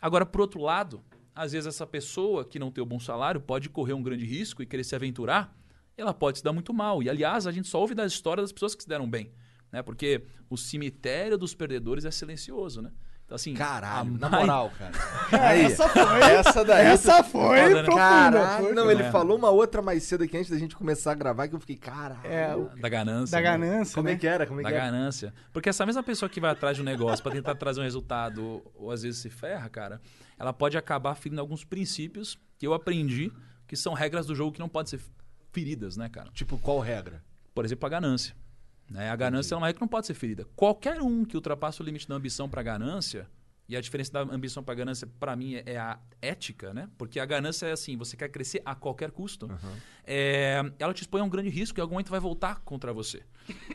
Agora, 0.00 0.24
por 0.24 0.40
outro 0.40 0.62
lado, 0.62 1.04
às 1.34 1.52
vezes 1.52 1.66
essa 1.66 1.86
pessoa 1.86 2.42
que 2.42 2.58
não 2.58 2.70
tem 2.70 2.82
o 2.82 2.86
bom 2.86 2.98
salário 2.98 3.42
pode 3.42 3.68
correr 3.68 3.92
um 3.92 4.02
grande 4.02 4.24
risco 4.24 4.62
e 4.62 4.66
querer 4.66 4.84
se 4.84 4.94
aventurar, 4.94 5.54
ela 5.94 6.14
pode 6.14 6.38
se 6.38 6.44
dar 6.44 6.54
muito 6.54 6.72
mal. 6.72 7.02
E, 7.02 7.10
aliás, 7.10 7.46
a 7.46 7.52
gente 7.52 7.68
só 7.68 7.78
ouve 7.78 7.94
da 7.94 8.06
história 8.06 8.42
das 8.42 8.50
pessoas 8.50 8.74
que 8.74 8.82
se 8.82 8.88
deram 8.88 9.06
bem. 9.06 9.30
Né? 9.70 9.82
Porque 9.82 10.24
o 10.48 10.56
cemitério 10.56 11.36
dos 11.36 11.54
perdedores 11.54 12.06
é 12.06 12.10
silencioso, 12.10 12.80
né? 12.80 12.90
Então, 13.24 13.36
assim, 13.36 13.54
Caralho, 13.54 14.14
a 14.16 14.18
na 14.18 14.28
moral, 14.28 14.70
cara. 14.78 14.92
Aí, 15.48 15.62
Essa 15.62 15.88
foi. 15.88 16.20
essa 16.22 16.64
daí. 16.64 16.86
Essa 16.88 17.22
foi 17.24 17.56
né? 17.74 17.82
profunda. 17.82 17.96
Caralho, 17.96 18.64
foi. 18.66 18.74
não, 18.74 18.90
ele 18.90 19.02
É. 19.02 19.10
falou 19.10 19.38
uma 19.38 19.48
outra 19.48 19.80
mais 19.80 20.02
cedo 20.02 20.24
aqui 20.24 20.36
antes 20.36 20.50
da 20.50 20.58
gente 20.58 20.76
começar 20.76 21.12
a 21.12 21.14
gravar 21.14 21.48
que 21.48 21.54
eu 21.54 21.58
fiquei, 21.60 21.76
caralho. 21.76 22.20
É, 22.26 22.54
o- 22.54 22.68
Da 22.78 22.88
ganância. 22.88 23.32
da 23.32 23.38
né? 23.42 23.50
ganância, 23.66 23.94
Como 23.94 24.08
né? 24.08 24.14
é 24.14 24.16
que 24.18 24.26
era? 24.26 24.46
Como 24.46 24.60
é 24.60 24.62
Da 24.62 24.68
que 24.68 24.74
era? 24.74 24.84
ganância. 24.84 25.32
Porque 25.54 25.70
essa 25.70 25.86
mesma 25.86 26.02
pessoa 26.02 26.28
que 26.28 26.38
vai 26.38 26.50
atrás 26.50 26.76
de 26.76 26.82
um 26.82 26.84
negócio 26.84 27.22
para 27.22 27.32
tentar 27.32 27.54
trazer 27.54 27.80
um 27.80 27.84
resultado, 27.84 28.44
ou, 28.44 28.72
ou 28.74 28.90
às 28.90 29.02
vezes 29.02 29.20
se 29.22 29.30
ferra, 29.30 29.70
cara, 29.70 30.02
ela 30.38 30.52
pode 30.52 30.76
acabar 30.76 31.14
ferindo 31.14 31.40
alguns 31.40 31.64
princípios 31.64 32.38
que 32.58 32.66
eu 32.66 32.74
aprendi, 32.74 33.32
que 33.66 33.74
são 33.74 33.94
regras 33.94 34.26
do 34.26 34.34
jogo 34.34 34.52
que 34.52 34.60
não 34.60 34.68
podem 34.68 34.90
ser 34.90 35.00
feridas, 35.50 35.96
né, 35.96 36.10
cara? 36.10 36.28
Tipo, 36.34 36.58
qual 36.58 36.78
regra? 36.78 37.22
Por 37.54 37.64
exemplo, 37.64 37.86
a 37.86 37.88
ganância. 37.88 38.34
Né? 38.88 39.10
A 39.10 39.16
ganância 39.16 39.54
é 39.54 39.58
uma 39.58 39.66
regra 39.66 39.78
que 39.78 39.82
não 39.82 39.88
pode 39.88 40.06
ser 40.06 40.14
ferida. 40.14 40.46
Qualquer 40.56 41.00
um 41.00 41.24
que 41.24 41.36
ultrapassa 41.36 41.82
o 41.82 41.86
limite 41.86 42.08
da 42.08 42.14
ambição 42.14 42.48
para 42.48 42.60
a 42.60 42.64
ganância, 42.64 43.28
e 43.66 43.74
a 43.74 43.80
diferença 43.80 44.12
da 44.12 44.20
ambição 44.20 44.62
para 44.62 44.72
a 44.74 44.76
ganância, 44.76 45.06
para 45.18 45.34
mim, 45.34 45.54
é- 45.54 45.62
é 45.64 45.78
a 45.78 45.98
ética, 46.20 46.74
né? 46.74 46.88
Porque 46.98 47.18
a 47.18 47.24
ganância 47.24 47.64
é 47.66 47.72
assim, 47.72 47.96
você 47.96 48.14
quer 48.14 48.28
crescer 48.28 48.60
a 48.62 48.74
qualquer 48.74 49.10
custo. 49.10 49.48
É, 50.06 50.60
ela 50.78 50.92
te 50.92 51.00
expõe 51.02 51.20
a 51.22 51.24
um 51.24 51.30
grande 51.30 51.48
risco 51.48 51.78
e 51.78 51.80
algum 51.80 51.94
momento 51.94 52.10
vai 52.10 52.20
voltar 52.20 52.60
contra 52.60 52.92
você. 52.92 53.22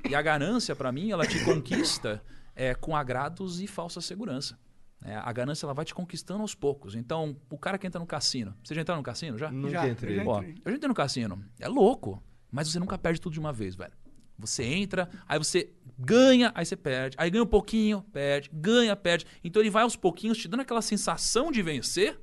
E 0.07 0.13
a 0.13 0.21
ganância, 0.21 0.75
para 0.75 0.91
mim, 0.91 1.09
ela 1.11 1.25
te 1.25 1.43
conquista 1.43 2.21
é, 2.55 2.75
com 2.75 2.95
agrados 2.95 3.61
e 3.61 3.67
falsa 3.67 3.99
segurança. 4.01 4.59
É, 5.03 5.15
a 5.15 5.31
ganância 5.31 5.65
ela 5.65 5.73
vai 5.73 5.85
te 5.85 5.93
conquistando 5.95 6.41
aos 6.41 6.53
poucos. 6.53 6.93
Então, 6.93 7.35
o 7.49 7.57
cara 7.57 7.77
que 7.77 7.87
entra 7.87 7.99
no 7.99 8.05
cassino. 8.05 8.53
Você 8.63 8.75
já 8.75 8.81
entrou 8.81 8.97
no 8.97 9.03
cassino 9.03 9.37
já? 9.37 9.49
Nunca 9.49 9.69
Já, 9.71 9.87
entrei. 9.87 10.19
Ó, 10.19 10.37
entrei. 10.39 10.55
eu 10.65 10.71
já 10.71 10.75
entrei 10.77 10.87
no 10.89 10.93
cassino. 10.93 11.43
É 11.59 11.67
louco. 11.67 12.21
Mas 12.51 12.67
você 12.69 12.79
nunca 12.79 12.97
perde 12.97 13.21
tudo 13.21 13.31
de 13.33 13.39
uma 13.39 13.53
vez, 13.53 13.75
velho. 13.75 13.93
Você 14.39 14.63
entra, 14.63 15.09
aí 15.27 15.37
você 15.37 15.69
ganha, 15.97 16.51
aí 16.55 16.65
você 16.65 16.75
perde. 16.75 17.15
Aí 17.19 17.29
ganha 17.29 17.43
um 17.43 17.47
pouquinho, 17.47 18.01
perde. 18.13 18.49
Ganha, 18.53 18.95
perde. 18.95 19.25
Então 19.43 19.61
ele 19.61 19.69
vai 19.69 19.83
aos 19.83 19.95
pouquinhos 19.95 20.37
te 20.37 20.47
dando 20.47 20.61
aquela 20.61 20.81
sensação 20.81 21.51
de 21.51 21.61
vencer, 21.61 22.19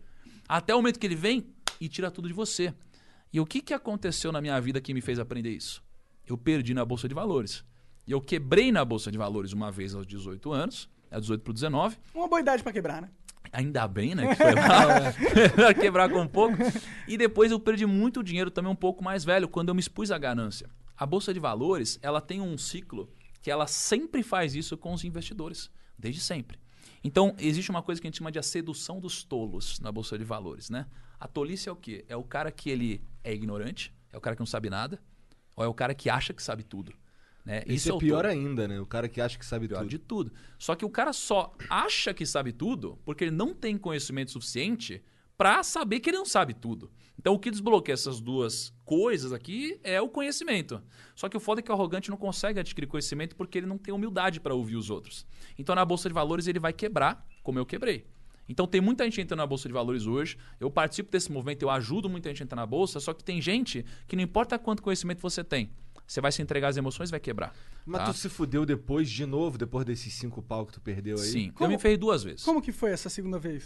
até 0.49 0.75
o 0.75 0.79
momento 0.79 0.99
que 0.99 1.07
ele 1.07 1.15
vem 1.15 1.47
e 1.81 1.89
tira 1.89 2.11
tudo 2.11 2.27
de 2.27 2.35
você. 2.35 2.75
E 3.33 3.39
o 3.39 3.45
que, 3.45 3.61
que 3.61 3.75
aconteceu 3.75 4.33
na 4.33 4.41
minha 4.41 4.59
vida 4.61 4.81
que 4.81 4.95
me 4.95 5.01
fez 5.03 5.19
aprender 5.19 5.51
isso? 5.51 5.85
Eu 6.27 6.39
perdi 6.39 6.73
na 6.73 6.85
Bolsa 6.85 7.07
de 7.07 7.15
Valores. 7.15 7.65
E 8.07 8.13
eu 8.13 8.21
quebrei 8.21 8.73
na 8.73 8.85
Bolsa 8.85 9.11
de 9.11 9.19
Valores 9.19 9.53
uma 9.53 9.71
vez 9.71 9.95
aos 9.95 10.07
18 10.07 10.53
anos, 10.53 10.89
é 11.11 11.21
18 11.21 11.43
para 11.43 11.53
19. 11.53 11.99
Uma 12.15 12.29
boa 12.29 12.41
idade 12.41 12.63
pra 12.63 12.73
quebrar, 12.73 13.03
né? 13.03 13.11
Ainda 13.53 13.87
bem, 13.87 14.15
né? 14.15 14.29
Que 14.29 14.37
foi. 14.37 14.55
Melhor 15.57 15.75
quebrar 15.75 16.09
com 16.09 16.21
um 16.21 16.27
pouco. 16.27 16.57
E 17.07 17.17
depois 17.17 17.51
eu 17.51 17.61
perdi 17.61 17.87
muito 17.87 18.23
dinheiro 18.23 18.51
também 18.51 18.71
um 18.71 18.77
pouco 18.77 19.05
mais 19.05 19.25
velho, 19.25 19.49
quando 19.49 19.69
eu 19.69 19.75
me 19.75 19.81
expus 19.81 20.11
à 20.11 20.19
ganância. 20.19 20.69
A 20.97 21.05
Bolsa 21.05 21.33
de 21.35 21.41
Valores, 21.41 21.99
ela 22.03 22.21
tem 22.21 22.41
um 22.41 22.57
ciclo 22.57 23.13
que 23.43 23.51
ela 23.51 23.67
sempre 23.67 24.23
faz 24.23 24.55
isso 24.55 24.77
com 24.77 24.93
os 24.93 25.05
investidores. 25.05 25.71
Desde 25.99 26.21
sempre. 26.21 26.59
Então, 27.03 27.35
existe 27.39 27.71
uma 27.71 27.83
coisa 27.83 28.01
que 28.01 28.07
a 28.07 28.11
gente 28.11 28.19
chama 28.19 28.33
de 28.33 28.39
a 28.39 28.43
sedução 28.43 29.01
dos 29.01 29.25
tolos 29.25 29.81
na 29.81 29.91
Bolsa 29.91 30.19
de 30.19 30.25
Valores, 30.25 30.69
né? 30.69 30.87
A 31.19 31.27
tolice 31.27 31.69
é 31.69 31.73
o 31.73 31.77
quê? 31.77 32.05
É 32.09 32.17
o 32.17 32.23
cara 32.23 32.51
que 32.51 32.69
ele 32.69 33.03
é 33.25 33.33
ignorante, 33.33 33.95
é 34.13 34.19
o 34.19 34.21
cara 34.21 34.37
que 34.37 34.41
não 34.41 34.47
sabe 34.47 34.69
nada, 34.69 35.01
ou 35.55 35.65
é 35.65 35.69
o 35.69 35.73
cara 35.73 35.95
que 35.95 36.11
acha 36.11 36.35
que 36.35 36.43
sabe 36.43 36.63
tudo. 36.63 36.93
Né? 37.45 37.63
Isso 37.67 37.89
é 37.89 37.95
o 37.95 37.99
pior 37.99 38.23
todo. 38.23 38.33
ainda, 38.33 38.67
né? 38.67 38.81
O 38.81 38.87
cara 38.87 39.09
que 39.09 39.21
acha 39.21 39.39
que 39.39 39.47
sabe 39.47 39.69
Pior 39.69 39.79
tudo. 39.79 39.89
de 39.89 39.99
tudo. 39.99 40.33
Só 40.59 40.75
que 40.75 40.85
o 40.85 40.91
cara 40.91 41.13
só 41.13 41.55
acha 41.71 42.13
que 42.13 42.27
sabe 42.27 42.53
tudo 42.53 42.99
porque 43.05 43.23
ele 43.25 43.31
não 43.31 43.55
tem 43.55 43.79
conhecimento 43.79 44.33
suficiente 44.33 45.01
pra 45.37 45.63
saber 45.63 46.01
que 46.01 46.11
ele 46.11 46.19
não 46.19 46.27
sabe 46.27 46.55
tudo. 46.55 46.91
Então 47.19 47.35
o 47.35 47.39
que 47.39 47.51
desbloqueia 47.51 47.95
essas 47.95 48.21
duas 48.21 48.73
coisas 48.85 49.33
aqui 49.33 49.79
é 49.83 50.01
o 50.01 50.09
conhecimento. 50.09 50.83
Só 51.15 51.29
que 51.29 51.37
o 51.37 51.41
foda 51.41 51.61
é 51.61 51.63
que 51.63 51.71
o 51.71 51.75
arrogante 51.75 52.11
não 52.11 52.17
consegue 52.17 52.61
adquirir 52.61 52.87
conhecimento 52.87 53.35
porque 53.35 53.59
ele 53.59 53.67
não 53.67 53.79
tem 53.79 53.93
humildade 53.93 54.39
pra 54.41 54.55
ouvir 54.55 54.77
os 54.77 54.91
outros. 54.91 55.27
Então 55.59 55.75
na 55.75 55.85
bolsa 55.85 56.09
de 56.09 56.15
valores 56.15 56.47
ele 56.47 56.59
vai 56.59 56.73
quebrar, 56.73 57.27
como 57.43 57.59
eu 57.59 57.67
quebrei. 57.67 58.07
Então 58.49 58.67
tem 58.67 58.81
muita 58.81 59.05
gente 59.05 59.21
entrando 59.21 59.39
na 59.39 59.47
bolsa 59.47 59.69
de 59.69 59.73
valores 59.73 60.07
hoje. 60.07 60.39
Eu 60.61 60.71
participo 60.71 61.11
desse 61.11 61.33
movimento, 61.33 61.63
eu 61.63 61.71
ajudo 61.71 62.09
muita 62.09 62.29
gente 62.29 62.43
a 62.43 62.45
entrar 62.45 62.57
na 62.57 62.67
bolsa, 62.67 63.01
só 63.01 63.13
que 63.13 63.25
tem 63.25 63.41
gente 63.41 63.85
que 64.07 64.15
não 64.15 64.23
importa 64.23 64.59
quanto 64.59 64.83
conhecimento 64.83 65.21
você 65.21 65.43
tem, 65.43 65.71
você 66.07 66.21
vai 66.21 66.31
se 66.31 66.41
entregar 66.41 66.69
às 66.69 66.77
emoções 66.77 67.09
e 67.09 67.11
vai 67.11 67.21
quebrar. 67.21 67.53
Mas 67.85 68.03
tá? 68.03 68.13
tu 68.13 68.19
se 68.19 68.29
fudeu 68.29 68.65
depois, 68.65 69.11
de 69.11 69.27
novo, 69.27 69.59
depois 69.59 69.85
desses 69.85 70.13
cinco 70.15 70.41
pau 70.43 70.65
que 70.65 70.73
tu 70.73 70.81
perdeu 70.81 71.17
aí? 71.17 71.25
Sim, 71.25 71.51
Como- 71.51 71.71
eu 71.73 71.77
me 71.77 71.83
ferrei 71.83 71.97
duas 71.97 72.23
vezes. 72.23 72.45
Como 72.45 72.63
que 72.63 72.71
foi 72.71 72.91
essa 72.91 73.09
segunda 73.09 73.39
vez? 73.39 73.65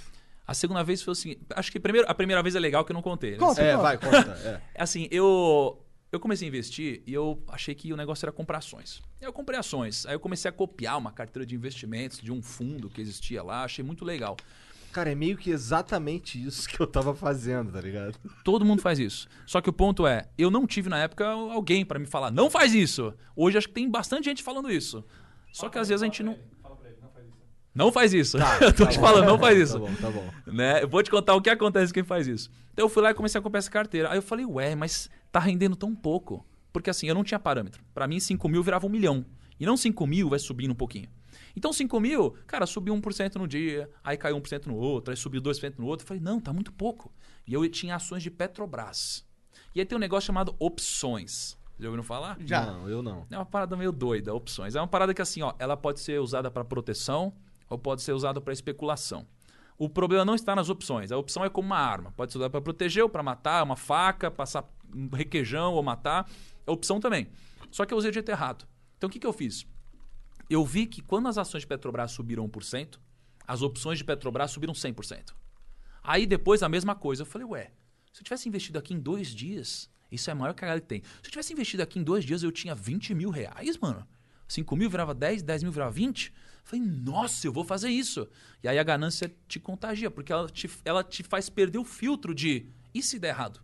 A 0.50 0.54
segunda 0.54 0.82
vez 0.82 1.00
foi 1.00 1.12
o 1.12 1.14
seguinte. 1.14 1.42
Acho 1.54 1.70
que 1.70 1.78
primeiro, 1.78 2.10
a 2.10 2.12
primeira 2.12 2.42
vez 2.42 2.56
é 2.56 2.58
legal 2.58 2.84
que 2.84 2.90
eu 2.90 2.94
não 2.94 3.02
contei. 3.02 3.32
Né? 3.32 3.36
Conta. 3.36 3.62
É, 3.62 3.76
vai, 3.76 3.96
conta. 3.96 4.32
É. 4.44 4.60
Assim, 4.82 5.06
eu. 5.08 5.80
Eu 6.10 6.18
comecei 6.18 6.44
a 6.44 6.48
investir 6.48 7.04
e 7.06 7.14
eu 7.14 7.40
achei 7.46 7.72
que 7.72 7.92
o 7.92 7.96
negócio 7.96 8.24
era 8.24 8.32
comprar 8.32 8.58
ações. 8.58 9.00
Eu 9.20 9.32
comprei 9.32 9.56
ações. 9.56 10.04
Aí 10.06 10.12
eu 10.12 10.18
comecei 10.18 10.48
a 10.48 10.52
copiar 10.52 10.98
uma 10.98 11.12
carteira 11.12 11.46
de 11.46 11.54
investimentos 11.54 12.18
de 12.18 12.32
um 12.32 12.42
fundo 12.42 12.90
que 12.90 13.00
existia 13.00 13.44
lá. 13.44 13.62
Achei 13.62 13.84
muito 13.84 14.04
legal. 14.04 14.36
Cara, 14.92 15.12
é 15.12 15.14
meio 15.14 15.36
que 15.36 15.52
exatamente 15.52 16.44
isso 16.44 16.68
que 16.68 16.80
eu 16.80 16.86
tava 16.88 17.14
fazendo, 17.14 17.70
tá 17.70 17.80
ligado? 17.80 18.18
Todo 18.42 18.64
mundo 18.64 18.82
faz 18.82 18.98
isso. 18.98 19.28
Só 19.46 19.60
que 19.60 19.70
o 19.70 19.72
ponto 19.72 20.04
é, 20.04 20.28
eu 20.36 20.50
não 20.50 20.66
tive 20.66 20.88
na 20.88 20.98
época 20.98 21.28
alguém 21.28 21.84
pra 21.84 21.96
me 21.96 22.06
falar, 22.06 22.32
não 22.32 22.50
faz 22.50 22.74
isso. 22.74 23.14
Hoje 23.36 23.56
acho 23.56 23.68
que 23.68 23.74
tem 23.74 23.88
bastante 23.88 24.24
gente 24.24 24.42
falando 24.42 24.68
isso. 24.68 25.04
Só 25.52 25.68
que 25.68 25.78
às 25.78 25.88
vezes 25.88 26.02
a 26.02 26.06
gente 26.06 26.24
não. 26.24 26.36
Não 27.74 27.92
faz 27.92 28.12
isso. 28.12 28.36
eu 28.60 28.72
tô 28.74 28.86
te 28.86 28.98
falando, 28.98 29.26
não 29.26 29.38
faz 29.38 29.58
isso. 29.58 29.78
Tá 29.78 29.86
bom, 29.86 29.94
tá 29.94 30.10
bom. 30.10 30.52
né? 30.52 30.82
Eu 30.82 30.88
vou 30.88 31.02
te 31.02 31.10
contar 31.10 31.34
o 31.34 31.40
que 31.40 31.50
acontece 31.50 31.92
quem 31.92 32.02
faz 32.02 32.26
isso. 32.26 32.50
Então 32.72 32.84
eu 32.84 32.88
fui 32.88 33.02
lá 33.02 33.10
e 33.10 33.14
comecei 33.14 33.38
a 33.38 33.42
comprar 33.42 33.58
essa 33.58 33.70
carteira. 33.70 34.10
Aí 34.10 34.18
eu 34.18 34.22
falei, 34.22 34.44
ué, 34.44 34.74
mas 34.74 35.08
tá 35.30 35.38
rendendo 35.38 35.76
tão 35.76 35.94
pouco. 35.94 36.44
Porque 36.72 36.90
assim, 36.90 37.08
eu 37.08 37.14
não 37.14 37.24
tinha 37.24 37.38
parâmetro. 37.38 37.82
Pra 37.94 38.06
mim, 38.06 38.18
5 38.20 38.48
mil 38.48 38.62
virava 38.62 38.86
um 38.86 38.90
milhão. 38.90 39.24
E 39.58 39.66
não 39.66 39.76
5 39.76 40.06
mil 40.06 40.28
vai 40.28 40.38
subindo 40.38 40.70
um 40.72 40.74
pouquinho. 40.74 41.08
Então 41.56 41.72
5 41.72 42.00
mil, 42.00 42.32
cara, 42.46 42.64
subiu 42.66 42.94
1% 42.94 43.36
no 43.36 43.46
dia, 43.46 43.90
aí 44.04 44.16
caiu 44.16 44.36
1% 44.40 44.66
no 44.66 44.76
outro, 44.76 45.10
aí 45.10 45.16
subiu 45.16 45.40
2% 45.42 45.74
no 45.78 45.86
outro. 45.86 46.04
Eu 46.04 46.08
falei, 46.08 46.22
não, 46.22 46.40
tá 46.40 46.52
muito 46.52 46.72
pouco. 46.72 47.12
E 47.46 47.52
eu 47.54 47.68
tinha 47.68 47.96
ações 47.96 48.22
de 48.22 48.30
Petrobras. 48.30 49.24
E 49.74 49.80
aí 49.80 49.86
tem 49.86 49.96
um 49.96 50.00
negócio 50.00 50.26
chamado 50.26 50.54
opções. 50.58 51.56
Já 51.78 51.88
ouviram 51.88 52.02
falar? 52.04 52.36
Já. 52.40 52.66
Não, 52.66 52.88
eu 52.88 53.02
não. 53.02 53.26
É 53.30 53.36
uma 53.36 53.46
parada 53.46 53.76
meio 53.76 53.90
doida, 53.90 54.34
opções. 54.34 54.74
É 54.74 54.80
uma 54.80 54.86
parada 54.86 55.14
que 55.14 55.22
assim, 55.22 55.42
ó, 55.42 55.54
ela 55.58 55.76
pode 55.76 56.00
ser 56.00 56.20
usada 56.20 56.50
para 56.50 56.64
proteção 56.64 57.32
ou 57.70 57.78
pode 57.78 58.02
ser 58.02 58.12
usada 58.12 58.40
para 58.40 58.52
especulação. 58.52 59.26
O 59.78 59.88
problema 59.88 60.24
não 60.24 60.34
está 60.34 60.54
nas 60.54 60.68
opções. 60.68 61.10
A 61.10 61.16
opção 61.16 61.42
é 61.42 61.48
como 61.48 61.66
uma 61.66 61.78
arma. 61.78 62.12
Pode 62.12 62.32
ser 62.32 62.38
usada 62.38 62.50
para 62.50 62.60
proteger 62.60 63.02
ou 63.02 63.08
para 63.08 63.22
matar, 63.22 63.62
uma 63.62 63.76
faca, 63.76 64.30
passar 64.30 64.68
um 64.94 65.08
requeijão 65.08 65.72
ou 65.72 65.82
matar. 65.82 66.28
A 66.66 66.72
opção 66.72 67.00
também. 67.00 67.30
Só 67.70 67.86
que 67.86 67.94
eu 67.94 67.96
usei 67.96 68.10
de 68.10 68.16
jeito 68.16 68.28
errado. 68.28 68.68
Então 68.98 69.08
o 69.08 69.10
que, 69.10 69.18
que 69.18 69.26
eu 69.26 69.32
fiz? 69.32 69.66
Eu 70.50 70.66
vi 70.66 70.84
que 70.84 71.00
quando 71.00 71.28
as 71.28 71.38
ações 71.38 71.62
de 71.62 71.66
Petrobras 71.66 72.10
subiram 72.10 72.46
1%, 72.46 72.98
as 73.46 73.62
opções 73.62 73.96
de 73.96 74.04
Petrobras 74.04 74.50
subiram 74.50 74.74
100%. 74.74 75.32
Aí 76.02 76.26
depois 76.26 76.62
a 76.62 76.68
mesma 76.68 76.94
coisa. 76.94 77.22
Eu 77.22 77.26
falei, 77.26 77.46
ué, 77.46 77.70
se 78.12 78.20
eu 78.20 78.24
tivesse 78.24 78.48
investido 78.48 78.78
aqui 78.78 78.92
em 78.92 79.00
dois 79.00 79.28
dias, 79.28 79.88
isso 80.10 80.28
é 80.28 80.32
a 80.32 80.36
maior 80.36 80.52
cagada 80.52 80.80
que 80.80 80.88
tem. 80.88 81.02
Se 81.22 81.28
eu 81.28 81.30
tivesse 81.30 81.52
investido 81.52 81.82
aqui 81.82 81.98
em 81.98 82.02
dois 82.02 82.24
dias, 82.24 82.42
eu 82.42 82.52
tinha 82.52 82.74
20 82.74 83.14
mil 83.14 83.30
reais, 83.30 83.78
mano. 83.78 84.06
5 84.48 84.76
mil 84.76 84.90
virava 84.90 85.14
10, 85.14 85.42
10 85.42 85.62
mil 85.62 85.72
virava 85.72 85.92
20. 85.92 86.34
Falei, 86.64 86.84
nossa, 86.84 87.46
eu 87.46 87.52
vou 87.52 87.64
fazer 87.64 87.88
isso. 87.88 88.28
E 88.62 88.68
aí 88.68 88.78
a 88.78 88.82
ganância 88.82 89.32
te 89.48 89.58
contagia, 89.58 90.10
porque 90.10 90.32
ela 90.32 90.48
te, 90.48 90.70
ela 90.84 91.02
te 91.02 91.22
faz 91.22 91.48
perder 91.48 91.78
o 91.78 91.84
filtro 91.84 92.34
de 92.34 92.66
e 92.94 93.02
se 93.02 93.18
der 93.18 93.28
errado? 93.28 93.60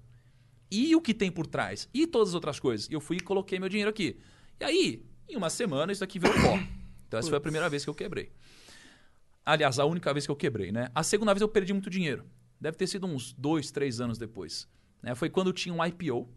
E 0.71 0.95
o 0.97 1.01
que 1.01 1.15
tem 1.15 1.31
por 1.31 1.47
trás? 1.47 1.89
E 1.95 2.07
todas 2.07 2.31
as 2.31 2.35
outras 2.35 2.59
coisas? 2.59 2.89
E 2.89 2.93
eu 2.93 3.01
fui 3.01 3.19
e 3.19 3.21
coloquei 3.21 3.59
meu 3.59 3.69
dinheiro 3.69 3.91
aqui. 3.91 4.19
E 4.59 4.65
aí, 4.65 5.07
em 5.29 5.37
uma 5.37 5.51
semana, 5.51 5.93
isso 5.93 6.03
aqui 6.03 6.19
virou 6.19 6.35
pó. 6.41 6.59
Então 7.07 7.21
essa 7.21 7.29
foi 7.29 7.39
a 7.39 7.41
primeira 7.41 7.69
vez 7.69 7.85
que 7.85 7.91
eu 7.91 7.95
quebrei. 7.95 8.33
Aliás, 9.45 9.79
a 9.79 9.85
única 9.85 10.13
vez 10.13 10.27
que 10.27 10.33
eu 10.33 10.37
quebrei, 10.37 10.73
né? 10.73 10.91
A 10.95 11.03
segunda 11.05 11.33
vez 11.33 11.41
eu 11.41 11.49
perdi 11.49 11.73
muito 11.73 11.89
dinheiro. 11.89 12.25
Deve 12.61 12.77
ter 12.77 12.87
sido 12.87 13.07
uns 13.07 13.33
dois, 13.33 13.71
três 13.71 14.01
anos 14.01 14.19
depois. 14.19 14.69
né? 15.03 15.15
Foi 15.15 15.31
quando 15.31 15.53
tinha 15.53 15.73
um 15.73 15.85
IPO. 15.85 16.29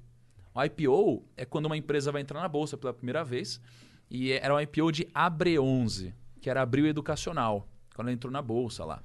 O 0.54 0.64
IPO 0.64 1.26
é 1.36 1.46
quando 1.46 1.66
uma 1.66 1.78
empresa 1.78 2.12
vai 2.12 2.22
entrar 2.22 2.40
na 2.42 2.48
bolsa 2.48 2.78
pela 2.78 2.94
primeira 2.94 3.24
vez. 3.24 3.60
E 4.12 4.32
era 4.32 4.54
um 4.54 4.60
IPO 4.60 4.92
de 4.92 5.06
Abre11, 5.06 6.14
que 6.40 6.50
era 6.50 6.62
Abril 6.62 6.88
Educacional, 6.88 7.68
quando 7.96 8.08
ela 8.08 8.14
entrou 8.14 8.32
na 8.32 8.42
bolsa 8.42 8.86
lá. 8.86 9.04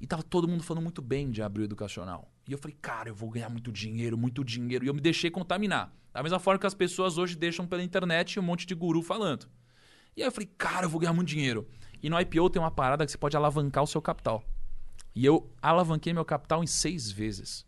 E 0.00 0.06
tava 0.06 0.22
todo 0.22 0.46
mundo 0.46 0.62
falando 0.62 0.82
muito 0.82 1.00
bem 1.00 1.30
de 1.30 1.42
Abril 1.42 1.64
Educacional. 1.64 2.30
E 2.46 2.52
eu 2.52 2.58
falei, 2.58 2.76
cara, 2.80 3.08
eu 3.08 3.14
vou 3.14 3.30
ganhar 3.30 3.48
muito 3.48 3.72
dinheiro, 3.72 4.16
muito 4.16 4.44
dinheiro. 4.44 4.84
E 4.84 4.88
eu 4.88 4.94
me 4.94 5.00
deixei 5.00 5.30
contaminar. 5.30 5.92
Da 6.12 6.22
mesma 6.22 6.38
forma 6.38 6.58
que 6.58 6.66
as 6.66 6.74
pessoas 6.74 7.18
hoje 7.18 7.34
deixam 7.36 7.66
pela 7.66 7.82
internet 7.82 8.38
um 8.38 8.42
monte 8.42 8.66
de 8.66 8.74
guru 8.74 9.02
falando. 9.02 9.48
E 10.16 10.22
aí 10.22 10.28
eu 10.28 10.32
falei, 10.32 10.48
cara, 10.56 10.86
eu 10.86 10.90
vou 10.90 11.00
ganhar 11.00 11.12
muito 11.12 11.28
dinheiro. 11.28 11.66
E 12.02 12.08
no 12.10 12.20
IPO 12.20 12.50
tem 12.50 12.60
uma 12.60 12.70
parada 12.70 13.04
que 13.04 13.12
você 13.12 13.18
pode 13.18 13.36
alavancar 13.36 13.84
o 13.84 13.86
seu 13.86 14.00
capital. 14.00 14.44
E 15.14 15.24
eu 15.24 15.50
alavanquei 15.60 16.12
meu 16.12 16.24
capital 16.24 16.62
em 16.62 16.66
seis 16.66 17.10
vezes. 17.10 17.66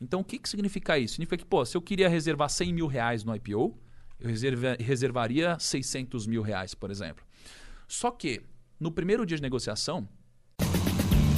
Então 0.00 0.20
o 0.20 0.24
que, 0.24 0.38
que 0.38 0.48
significa 0.48 0.98
isso? 0.98 1.14
Significa 1.14 1.38
que, 1.38 1.44
pô, 1.44 1.64
se 1.64 1.76
eu 1.76 1.82
queria 1.82 2.08
reservar 2.08 2.48
100 2.50 2.72
mil 2.72 2.86
reais 2.86 3.22
no 3.24 3.34
IPO, 3.34 3.78
eu 4.18 4.28
reserva- 4.28 4.76
reservaria 4.78 5.58
600 5.58 6.26
mil 6.26 6.42
reais, 6.42 6.74
por 6.74 6.90
exemplo. 6.90 7.24
Só 7.86 8.10
que, 8.10 8.42
no 8.78 8.90
primeiro 8.90 9.24
dia 9.24 9.36
de 9.36 9.42
negociação, 9.42 10.08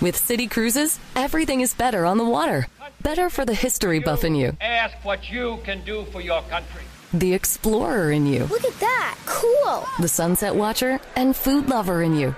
With 0.00 0.16
City 0.16 0.46
Cruises, 0.46 0.98
everything 1.14 1.60
is 1.62 1.72
better 1.74 2.04
on 2.04 2.18
the 2.18 2.24
water. 2.24 2.66
Better 3.02 3.30
for 3.30 3.44
the 3.44 3.54
history 3.54 3.98
buff 3.98 4.24
in 4.24 4.34
you, 4.34 4.56
Ask 4.60 4.96
what 5.04 5.30
you 5.30 5.58
can 5.64 5.82
do 5.84 6.04
for 6.12 6.20
your 6.20 6.42
country. 6.42 6.82
the 7.14 7.32
explorer 7.34 8.10
in 8.10 8.26
you, 8.26 8.44
Look 8.46 8.64
at 8.64 8.78
that! 8.80 9.16
Cool! 9.26 9.86
the 10.00 10.08
sunset 10.08 10.54
watcher, 10.54 11.00
and 11.14 11.34
food 11.36 11.68
lover 11.68 12.02
in 12.02 12.14
you. 12.14 12.34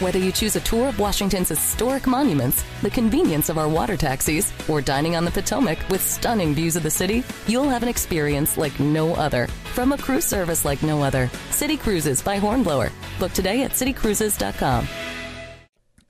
Whether 0.00 0.18
you 0.18 0.32
choose 0.32 0.56
a 0.56 0.60
tour 0.60 0.88
of 0.88 0.98
Washington's 0.98 1.48
historic 1.48 2.06
monuments, 2.06 2.64
the 2.82 2.90
convenience 2.90 3.48
of 3.48 3.56
our 3.58 3.68
water 3.68 3.96
taxis, 3.96 4.52
or 4.68 4.80
dining 4.82 5.14
on 5.16 5.24
the 5.24 5.30
Potomac 5.30 5.78
with 5.88 6.02
stunning 6.02 6.54
views 6.54 6.74
of 6.76 6.82
the 6.82 6.90
city, 6.90 7.22
you'll 7.46 7.68
have 7.68 7.82
an 7.82 7.88
experience 7.88 8.58
like 8.58 8.78
no 8.80 9.14
other. 9.14 9.46
From 9.74 9.92
a 9.92 9.98
cruise 9.98 10.24
service 10.24 10.64
like 10.64 10.82
no 10.82 11.02
other, 11.02 11.30
City 11.50 11.76
Cruises 11.76 12.20
by 12.20 12.36
Hornblower. 12.38 12.90
Book 13.20 13.32
today 13.32 13.62
at 13.62 13.72
citycruises.com. 13.72 14.86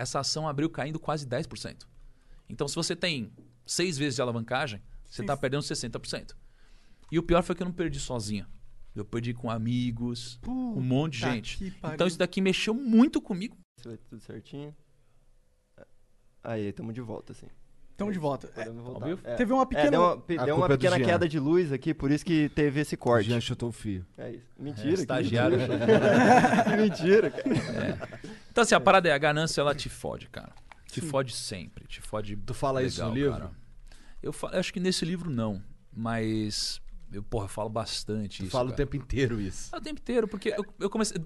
essa 0.03 0.21
ação 0.21 0.47
abriu 0.49 0.69
caindo 0.69 0.99
quase 0.99 1.27
10%. 1.27 1.87
Então, 2.49 2.69
se 2.69 2.75
você 2.75 2.95
tem 2.95 3.33
seis 3.65 3.97
vezes 3.97 4.17
de 4.17 4.23
alavancagem, 4.23 4.83
você 5.09 5.23
está 5.23 5.37
perdendo 5.37 5.63
60%. 5.63 6.35
E 7.11 7.19
o 7.19 7.23
pior 7.23 7.43
foi 7.43 7.55
que 7.55 7.63
eu 7.63 7.67
não 7.67 7.73
perdi 7.73 8.01
sozinho. 8.01 8.47
Eu 8.95 9.05
perdi 9.05 9.33
com 9.33 9.51
amigos, 9.51 10.39
um 10.47 10.81
monte 10.81 11.15
de 11.15 11.21
Puta 11.21 11.33
gente. 11.33 11.77
Então, 11.95 12.07
isso 12.07 12.19
daqui 12.19 12.41
mexeu 12.41 12.75
muito 12.75 13.23
comigo. 13.23 13.57
Tudo 14.09 14.21
certinho. 14.21 14.75
Aí, 16.43 16.73
tamo 16.73 16.93
de 16.93 17.01
volta, 17.01 17.33
assim. 17.33 17.47
Tamo 17.97 18.11
de 18.13 18.19
volta. 18.19 18.51
É? 18.57 19.33
É. 19.33 19.35
Teve 19.37 19.53
uma 19.53 19.63
É, 19.63 19.67
pequena. 19.67 19.91
deu 19.91 20.01
uma, 20.03 20.17
pe- 20.19 20.37
deu 20.39 20.57
uma 20.57 20.67
é 20.67 20.69
pequena 20.71 20.99
queda 20.99 21.29
de 21.29 21.39
luz 21.39 21.73
aqui, 21.73 21.93
por 21.95 22.11
isso 22.11 22.25
que 22.25 22.49
teve 22.49 22.81
esse 22.81 22.97
corte. 22.97 23.29
Jean 23.29 23.41
chutou 23.41 23.69
o 23.69 23.73
fio. 23.73 24.05
É 24.19 24.31
isso. 24.33 24.45
Mentira. 24.59 24.89
É, 24.89 24.95
que 24.95 25.01
estagiário. 25.01 25.59
mentira. 25.59 26.65
que 26.65 26.77
mentira, 26.77 27.31
cara. 27.31 28.09
Então, 28.51 28.63
assim, 28.63 28.75
a 28.75 28.81
parada 28.81 29.09
é, 29.09 29.13
a 29.13 29.19
ganância, 29.19 29.61
ela 29.61 29.75
te 29.75 29.89
fode, 29.89 30.29
cara. 30.29 30.53
Te 30.91 31.01
fode 31.01 31.33
sempre. 31.35 31.87
Te 31.87 32.01
fode 32.01 32.37
Tu 32.37 32.53
fala 32.55 32.83
isso 32.83 33.03
no 33.05 33.15
livro? 33.15 33.51
Eu 34.23 34.33
fa- 34.33 34.51
acho 34.59 34.73
que 34.73 34.81
nesse 34.81 35.05
livro 35.05 35.31
não. 35.31 35.63
Mas, 35.95 36.81
eu, 37.13 37.23
porra, 37.23 37.45
eu 37.45 37.49
falo 37.49 37.69
bastante 37.69 38.39
Tu 38.39 38.43
isso, 38.45 38.51
fala 38.53 38.65
o 38.65 38.73
cara. 38.73 38.77
tempo 38.79 38.97
inteiro 38.97 39.41
isso. 39.41 39.69
Ah, 39.73 39.79
O 39.79 39.81
tempo 39.81 40.01
inteiro, 40.01 40.27
porque 40.27 40.55
eu, 40.57 40.65
eu 40.81 40.91
comecei... 40.91 41.19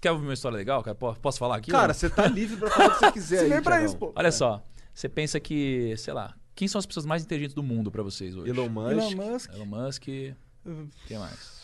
Quer 0.00 0.12
ouvir 0.12 0.24
uma 0.24 0.32
história 0.34 0.56
legal, 0.56 0.82
cara? 0.82 0.94
Po- 0.94 1.14
Posso 1.16 1.38
falar 1.38 1.56
aqui? 1.56 1.70
Cara, 1.70 1.92
você 1.92 2.08
tá 2.08 2.26
livre 2.26 2.56
pra 2.56 2.70
falar 2.70 2.86
o 2.86 2.90
que 2.92 2.98
você 3.00 3.12
quiser 3.12 3.36
Você 3.38 3.44
aí, 3.44 3.50
vem 3.50 3.62
pra 3.62 3.82
isso, 3.84 3.96
pô. 3.98 4.12
Olha 4.16 4.32
só, 4.32 4.64
você 5.00 5.08
pensa 5.08 5.40
que, 5.40 5.94
sei 5.96 6.12
lá, 6.12 6.36
quem 6.54 6.68
são 6.68 6.78
as 6.78 6.84
pessoas 6.86 7.06
mais 7.06 7.22
inteligentes 7.24 7.54
do 7.54 7.62
mundo 7.62 7.90
pra 7.90 8.02
vocês 8.02 8.36
hoje? 8.36 8.50
Elon 8.50 8.68
Musk. 8.68 8.90
Elon 8.92 9.16
Musk. 9.32 9.50
Elon 9.54 9.66
Musk, 9.66 10.02
O 10.66 10.88
que 11.06 11.16
mais? 11.18 11.60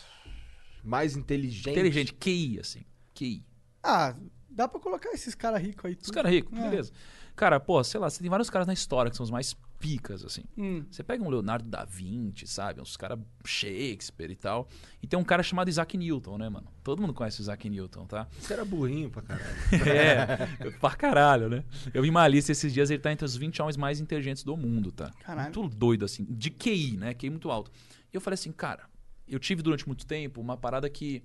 Mais 0.83 1.15
inteligente. 1.15 1.69
Inteligente, 1.69 2.13
QI, 2.13 2.59
assim. 2.59 2.83
QI. 3.13 3.45
Ah, 3.83 4.15
dá 4.49 4.67
pra 4.67 4.79
colocar 4.79 5.11
esses 5.11 5.35
caras 5.35 5.61
ricos 5.61 5.85
aí. 5.85 5.91
Os 5.93 5.99
tudo. 5.99 6.13
caras 6.15 6.31
ricos, 6.31 6.57
É. 6.57 6.61
beleza. 6.69 6.91
Cara, 7.35 7.59
pô, 7.59 7.83
sei 7.83 7.99
lá, 7.99 8.09
você 8.09 8.19
tem 8.21 8.29
vários 8.29 8.49
caras 8.49 8.65
na 8.65 8.73
história 8.73 9.11
que 9.11 9.15
são 9.17 9.23
os 9.23 9.29
mais 9.29 9.55
picas, 9.79 10.23
assim. 10.25 10.43
Hum. 10.57 10.83
Você 10.89 11.03
pega 11.03 11.23
um 11.23 11.29
Leonardo 11.29 11.67
da 11.69 11.85
Vinci, 11.85 12.47
sabe? 12.47 12.81
Uns 12.81 12.97
caras 12.97 13.19
Shakespeare 13.45 14.31
e 14.31 14.35
tal. 14.35 14.67
E 15.01 15.07
tem 15.07 15.17
um 15.19 15.23
cara 15.23 15.43
chamado 15.43 15.69
Isaac 15.69 15.97
Newton, 15.97 16.37
né, 16.37 16.49
mano? 16.49 16.67
Todo 16.83 17.01
mundo 17.01 17.13
conhece 17.13 17.39
o 17.39 17.43
Isaac 17.43 17.69
Newton, 17.69 18.05
tá? 18.05 18.27
Você 18.39 18.53
era 18.53 18.65
burrinho 18.65 19.09
pra 19.09 19.21
caralho. 19.21 19.55
é, 19.87 20.71
pra 20.79 20.91
caralho, 20.95 21.49
né? 21.49 21.63
Eu 21.93 22.01
vi 22.01 22.09
uma 22.09 22.27
lista 22.27 22.51
esses 22.51 22.73
dias, 22.73 22.89
ele 22.89 23.01
tá 23.01 23.11
entre 23.11 23.25
os 23.25 23.35
20 23.35 23.61
homens 23.61 23.77
mais 23.77 23.99
inteligentes 23.99 24.43
do 24.43 24.55
mundo, 24.57 24.91
tá? 24.91 25.11
Caralho. 25.19 25.53
Muito 25.59 25.75
doido, 25.75 26.05
assim. 26.05 26.25
De 26.29 26.49
QI, 26.49 26.97
né? 26.97 27.13
QI 27.13 27.29
muito 27.29 27.49
alto. 27.51 27.71
E 28.11 28.15
eu 28.15 28.21
falei 28.21 28.35
assim, 28.35 28.51
cara, 28.51 28.83
eu 29.27 29.39
tive 29.39 29.61
durante 29.61 29.85
muito 29.87 30.05
tempo 30.05 30.41
uma 30.41 30.57
parada 30.57 30.89
que, 30.89 31.23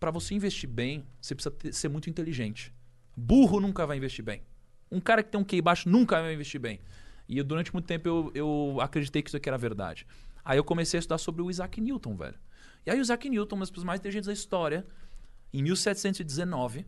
pra 0.00 0.10
você 0.10 0.34
investir 0.34 0.68
bem, 0.68 1.04
você 1.20 1.34
precisa 1.34 1.50
ter- 1.54 1.72
ser 1.72 1.88
muito 1.88 2.08
inteligente. 2.08 2.72
Burro 3.16 3.60
nunca 3.60 3.86
vai 3.86 3.96
investir 3.96 4.24
bem. 4.24 4.42
Um 4.90 5.00
cara 5.00 5.22
que 5.22 5.30
tem 5.30 5.38
um 5.40 5.44
QI 5.44 5.60
baixo 5.60 5.88
nunca 5.88 6.20
vai 6.22 6.32
investir 6.32 6.58
bem. 6.60 6.80
E 7.28 7.42
durante 7.42 7.72
muito 7.72 7.86
tempo 7.86 8.08
eu, 8.08 8.32
eu 8.34 8.80
acreditei 8.80 9.22
que 9.22 9.28
isso 9.28 9.36
aqui 9.36 9.48
era 9.48 9.58
verdade. 9.58 10.06
Aí 10.44 10.58
eu 10.58 10.64
comecei 10.64 10.98
a 10.98 11.00
estudar 11.00 11.18
sobre 11.18 11.42
o 11.42 11.50
Isaac 11.50 11.80
Newton, 11.80 12.16
velho. 12.16 12.38
E 12.86 12.90
aí 12.90 12.98
o 12.98 13.02
Isaac 13.02 13.28
Newton, 13.28 13.56
uma 13.56 13.66
das 13.66 13.84
mais 13.84 14.00
inteligentes 14.00 14.26
da 14.26 14.32
história, 14.32 14.86
em 15.52 15.62
1719, 15.62 16.86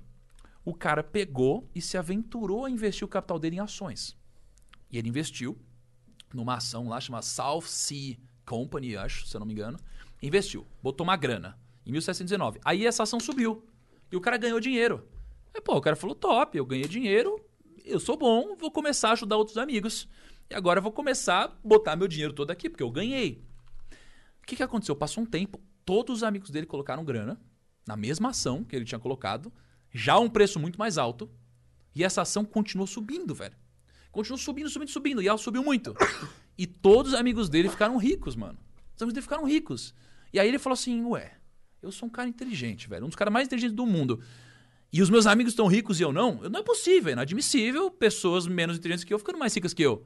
o 0.64 0.74
cara 0.74 1.03
pegou 1.03 1.68
e 1.74 1.80
se 1.80 1.99
aventurou 1.99 2.64
a 2.64 2.70
investir 2.70 3.05
o 3.05 3.09
capital 3.09 3.38
dele 3.38 3.57
em 3.57 3.61
ações. 3.61 4.16
E 4.91 4.99
ele 4.99 5.09
investiu 5.09 5.59
numa 6.32 6.55
ação 6.55 6.88
lá 6.88 7.01
chamada 7.01 7.22
South 7.22 7.62
Sea 7.62 8.16
Company, 8.47 8.97
acho, 8.97 9.26
se 9.26 9.36
eu 9.36 9.41
não 9.41 9.47
me 9.47 9.53
engano. 9.53 9.78
Investiu, 10.22 10.66
botou 10.82 11.05
uma 11.05 11.16
grana 11.16 11.59
em 11.84 11.93
1719. 11.93 12.61
Aí 12.64 12.86
essa 12.86 13.03
ação 13.03 13.20
subiu 13.20 13.64
e 14.11 14.16
o 14.16 14.20
cara 14.20 14.36
ganhou 14.36 14.61
dinheiro. 14.61 15.07
Aí, 15.55 15.61
pô, 15.61 15.76
o 15.76 15.80
cara 15.80 15.97
falou: 15.97 16.14
top, 16.14 16.57
eu 16.57 16.66
ganhei 16.66 16.86
dinheiro, 16.86 17.45
eu 17.84 18.01
sou 18.01 18.16
bom, 18.16 18.57
vou 18.57 18.70
começar 18.70 19.11
a 19.11 19.12
ajudar 19.12 19.36
outros 19.36 19.57
amigos. 19.57 20.09
E 20.51 20.55
agora 20.55 20.80
eu 20.80 20.82
vou 20.82 20.90
começar 20.90 21.44
a 21.44 21.48
botar 21.62 21.94
meu 21.94 22.09
dinheiro 22.09 22.32
todo 22.32 22.51
aqui, 22.51 22.68
porque 22.68 22.82
eu 22.82 22.90
ganhei. 22.90 23.40
O 24.42 24.46
que, 24.46 24.57
que 24.57 24.62
aconteceu? 24.64 24.96
Passou 24.96 25.22
um 25.22 25.26
tempo, 25.26 25.61
todos 25.84 26.18
os 26.18 26.22
amigos 26.24 26.51
dele 26.51 26.66
colocaram 26.66 27.05
grana 27.05 27.40
na 27.86 27.96
mesma 27.96 28.30
ação 28.30 28.64
que 28.64 28.74
ele 28.74 28.84
tinha 28.84 28.98
colocado, 28.98 29.53
já 29.92 30.14
a 30.14 30.18
um 30.18 30.28
preço 30.28 30.59
muito 30.59 30.76
mais 30.76 30.98
alto, 30.98 31.30
e 31.94 32.03
essa 32.03 32.22
ação 32.22 32.44
continuou 32.44 32.86
subindo, 32.86 33.32
velho. 33.32 33.55
Continuou 34.11 34.38
subindo, 34.38 34.68
subindo, 34.68 34.90
subindo, 34.90 35.22
e 35.22 35.28
ela 35.28 35.38
subiu 35.38 35.62
muito. 35.62 35.94
E 36.59 36.66
todos 36.66 37.12
os 37.12 37.18
amigos 37.18 37.48
dele 37.48 37.68
ficaram 37.68 37.96
ricos, 37.96 38.34
mano. 38.34 38.59
Os 38.96 39.03
amigos 39.03 39.14
dele 39.14 39.22
ficaram 39.22 39.44
ricos. 39.44 39.94
E 40.32 40.40
aí 40.40 40.48
ele 40.48 40.59
falou 40.59 40.74
assim: 40.74 41.05
Ué, 41.05 41.32
eu 41.80 41.92
sou 41.92 42.09
um 42.09 42.11
cara 42.11 42.28
inteligente, 42.28 42.88
velho, 42.88 43.05
um 43.05 43.09
dos 43.09 43.16
caras 43.16 43.32
mais 43.32 43.46
inteligentes 43.46 43.74
do 43.74 43.86
mundo. 43.86 44.20
E 44.92 45.01
os 45.01 45.09
meus 45.09 45.26
amigos 45.26 45.53
estão 45.53 45.68
ricos 45.68 46.01
e 46.01 46.03
eu 46.03 46.12
não? 46.12 46.40
Não 46.51 46.61
é 46.61 46.62
possível, 46.62 47.11
é 47.11 47.12
inadmissível 47.12 47.90
pessoas 47.90 48.48
menos 48.48 48.76
inteligentes 48.76 49.05
que 49.05 49.14
eu 49.14 49.18
ficando 49.18 49.38
mais 49.38 49.55
ricas 49.55 49.72
que 49.72 49.82
eu. 49.82 50.05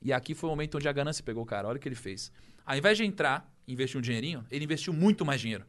E 0.00 0.12
aqui 0.12 0.34
foi 0.34 0.48
o 0.48 0.52
momento 0.52 0.76
onde 0.76 0.88
a 0.88 0.92
ganância 0.92 1.22
pegou 1.24 1.42
o 1.42 1.46
cara. 1.46 1.68
Olha 1.68 1.76
o 1.76 1.80
que 1.80 1.88
ele 1.88 1.94
fez. 1.94 2.30
Ao 2.64 2.76
invés 2.76 2.96
de 2.96 3.04
entrar 3.04 3.52
e 3.66 3.72
investir 3.72 3.98
um 3.98 4.02
dinheirinho, 4.02 4.44
ele 4.50 4.64
investiu 4.64 4.92
muito 4.92 5.24
mais 5.24 5.40
dinheiro. 5.40 5.64